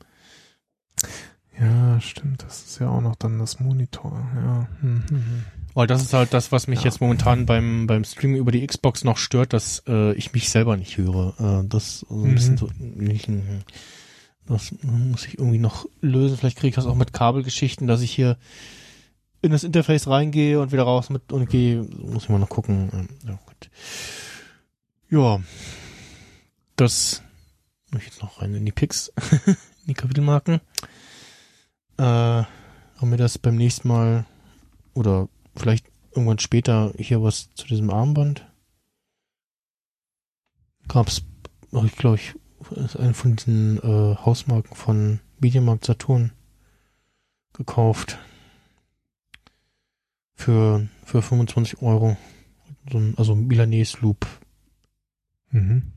Ja, 1.60 2.00
stimmt, 2.02 2.44
das 2.44 2.66
ist 2.66 2.80
ja 2.80 2.90
auch 2.90 3.02
noch 3.02 3.16
dann 3.16 3.38
das 3.40 3.60
Monitor, 3.60 4.12
ja. 4.36 4.68
Hm, 4.82 5.04
hm, 5.08 5.16
hm. 5.18 5.44
Weil 5.76 5.88
das 5.88 6.02
ist 6.04 6.14
halt 6.14 6.34
das, 6.34 6.52
was 6.52 6.68
mich 6.68 6.80
Ja. 6.80 6.86
jetzt 6.86 7.02
momentan 7.02 7.46
beim, 7.46 7.88
beim 7.88 8.04
Streaming 8.04 8.38
über 8.38 8.52
die 8.52 8.66
Xbox 8.66 9.04
noch 9.04 9.18
stört, 9.18 9.54
dass 9.54 9.84
äh, 9.88 10.14
ich 10.14 10.34
mich 10.34 10.50
selber 10.50 10.78
nicht 10.78 10.98
höre. 10.98 11.34
Äh, 11.64 11.68
das 11.68 12.00
so 12.02 12.16
ein 12.16 12.32
Mhm. 12.32 12.36
bisschen 12.36 12.58
so, 12.58 12.70
nicht, 12.80 13.30
das 14.48 14.74
muss 14.82 15.26
ich 15.26 15.38
irgendwie 15.40 15.58
noch 15.60 15.86
lösen. 16.02 16.38
Vielleicht 16.38 16.58
kriege 16.58 16.70
ich 16.70 16.76
das 16.76 16.86
auch 16.86 16.96
mit 16.96 17.14
Kabelgeschichten, 17.14 17.88
dass 17.88 18.02
ich 18.02 18.12
hier 18.12 18.38
in 19.42 19.52
das 19.52 19.64
Interface 19.64 20.08
reingehe 20.08 20.60
und 20.60 20.72
wieder 20.72 20.84
raus 20.84 21.10
mit 21.10 21.32
und 21.32 21.50
gehe. 21.50 21.84
Muss 21.84 22.24
ich 22.24 22.30
mal 22.30 22.40
noch 22.40 22.50
gucken. 22.50 22.90
Ähm, 22.94 23.08
Ja, 23.28 23.40
gut. 23.46 23.70
ja 25.10 25.40
das 26.76 27.22
muss 27.92 28.02
ich 28.02 28.08
jetzt 28.10 28.22
noch 28.24 28.42
rein 28.42 28.54
in 28.56 28.66
die 28.66 28.72
Picks, 28.72 29.12
in 29.46 29.56
die 29.88 29.94
Kapitelmarken. 29.94 30.60
Äh, 31.98 32.04
haben 32.04 33.12
wir 33.12 33.18
das 33.18 33.38
beim 33.38 33.56
nächsten 33.56 33.88
Mal 33.88 34.26
oder 34.94 35.28
vielleicht 35.56 35.86
irgendwann 36.12 36.40
später 36.40 36.94
hier 36.98 37.22
was 37.22 37.54
zu 37.56 37.68
diesem 37.68 37.90
Armband. 37.90 38.48
Gab's, 40.88 41.24
ich 41.72 41.96
glaube, 41.96 42.18
ich, 42.18 42.36
ist 42.72 42.98
eine 42.98 43.14
von 43.14 43.36
diesen 43.36 43.78
äh, 43.78 44.16
Hausmarken 44.16 44.76
von 44.76 45.20
Mediamarkt 45.40 45.86
Saturn 45.86 46.32
gekauft. 47.54 48.18
Für, 50.36 50.88
für 51.06 51.22
25 51.22 51.82
Euro. 51.82 52.18
So 52.92 52.98
ein, 52.98 53.14
also 53.18 53.36
Milanese 53.36 53.98
Loop. 54.02 54.28
Mhm. 55.52 55.94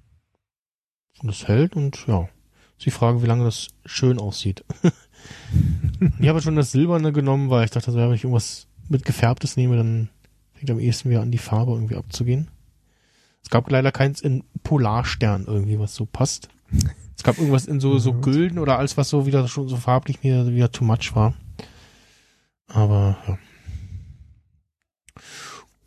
Und 1.21 1.27
das 1.29 1.49
hält 1.49 1.75
und 1.75 2.07
ja. 2.07 2.29
Ist 2.79 2.87
die 2.87 2.91
Frage, 2.91 3.23
wie 3.23 3.27
lange 3.27 3.45
das 3.45 3.69
schön 3.87 4.19
aussieht. 4.19 4.65
ich 6.19 6.29
habe 6.29 6.43
schon 6.43 6.57
das 6.57 6.73
Silberne 6.73 7.13
genommen, 7.13 7.51
weil 7.51 7.65
ich 7.65 7.71
dachte, 7.71 7.91
so, 7.91 7.99
ja, 7.99 8.09
wenn 8.09 8.15
ich 8.15 8.25
irgendwas 8.25 8.67
mit 8.89 9.05
gefärbtes 9.05 9.57
nehme, 9.57 9.77
dann 9.77 10.09
fängt 10.55 10.71
am 10.71 10.79
ehesten 10.81 11.11
wieder 11.11 11.23
an, 11.23 11.31
die 11.31 11.39
Farbe 11.39 11.73
irgendwie 11.73 11.97
abzugehen. 11.97 12.49
Es 13.43 13.51
gab 13.51 13.71
leider 13.71 13.93
keins 13.93 14.21
in 14.21 14.43
Polarstern 14.63 15.45
irgendwie, 15.47 15.79
was 15.79 15.95
so 15.95 16.05
passt. 16.07 16.49
Es 17.17 17.23
gab 17.23 17.39
irgendwas 17.39 17.67
in 17.67 17.81
so, 17.81 17.99
so 17.99 18.11
Ja. 18.11 18.21
Gülden 18.21 18.59
oder 18.59 18.79
alles, 18.79 18.97
was 18.97 19.09
so 19.09 19.27
wieder 19.27 19.47
schon 19.49 19.69
so 19.69 19.77
farblich 19.77 20.23
mir 20.23 20.47
wieder 20.49 20.71
too 20.73 20.85
much 20.85 21.15
war. 21.15 21.35
Aber 22.69 23.17
ja. 23.27 23.39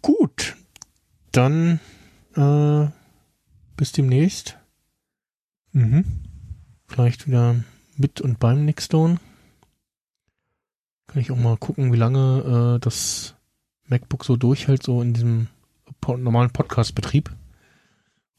Gut. 0.01 0.55
Dann 1.31 1.79
äh, 2.35 2.87
bis 3.75 3.91
demnächst. 3.91 4.57
Mhm. 5.73 6.05
Vielleicht 6.87 7.27
wieder 7.27 7.55
mit 7.99 8.21
und 8.21 8.39
beim 8.39 8.65
Nickstone. 8.65 9.19
Kann 11.07 11.21
ich 11.21 11.31
auch 11.31 11.37
mal 11.37 11.57
gucken, 11.57 11.91
wie 11.91 11.97
lange 11.97 12.75
äh, 12.77 12.79
das 12.79 13.35
MacBook 13.87 14.23
so 14.23 14.37
durchhält, 14.37 14.83
so 14.83 15.01
in 15.01 15.13
diesem 15.13 15.47
normalen 16.05 16.51
Podcast-Betrieb. 16.51 17.29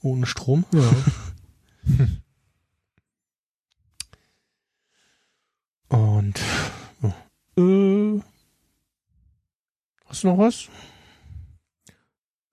Ohne 0.03 0.27
Strom. 0.27 0.65
Ja. 0.73 0.91
Und 5.89 6.39
äh, 7.57 8.21
hast 10.07 10.23
du 10.23 10.29
noch 10.29 10.39
was? 10.39 10.69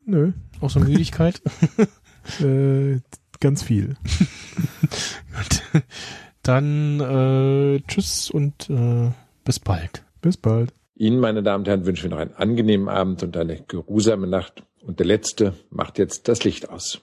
Nö. 0.06 0.34
Außer 0.60 0.80
Müdigkeit? 0.80 1.42
Äh, 2.42 3.00
ganz 3.40 3.64
viel. 3.64 3.95
Gut. 4.82 5.84
Dann 6.48 7.01
äh, 7.01 7.82
tschüss 7.88 8.32
und 8.32 8.69
äh, 8.69 9.11
bis 9.43 9.59
bald. 9.59 10.03
Bis 10.22 10.38
bald. 10.38 10.72
Ihnen, 10.95 11.19
meine 11.19 11.43
Damen 11.43 11.64
und 11.64 11.67
Herren, 11.67 11.85
wünschen 11.85 12.03
wir 12.06 12.11
noch 12.11 12.22
einen 12.22 12.35
angenehmen 12.35 12.88
Abend 12.88 13.22
und 13.22 13.35
eine 13.35 13.61
geruhsame 13.67 14.27
Nacht. 14.27 14.64
Und 14.82 15.00
der 15.00 15.06
Letzte 15.08 15.53
macht 15.69 16.00
jetzt 16.00 16.30
das 16.30 16.45
Licht 16.45 16.69
aus. 16.69 17.01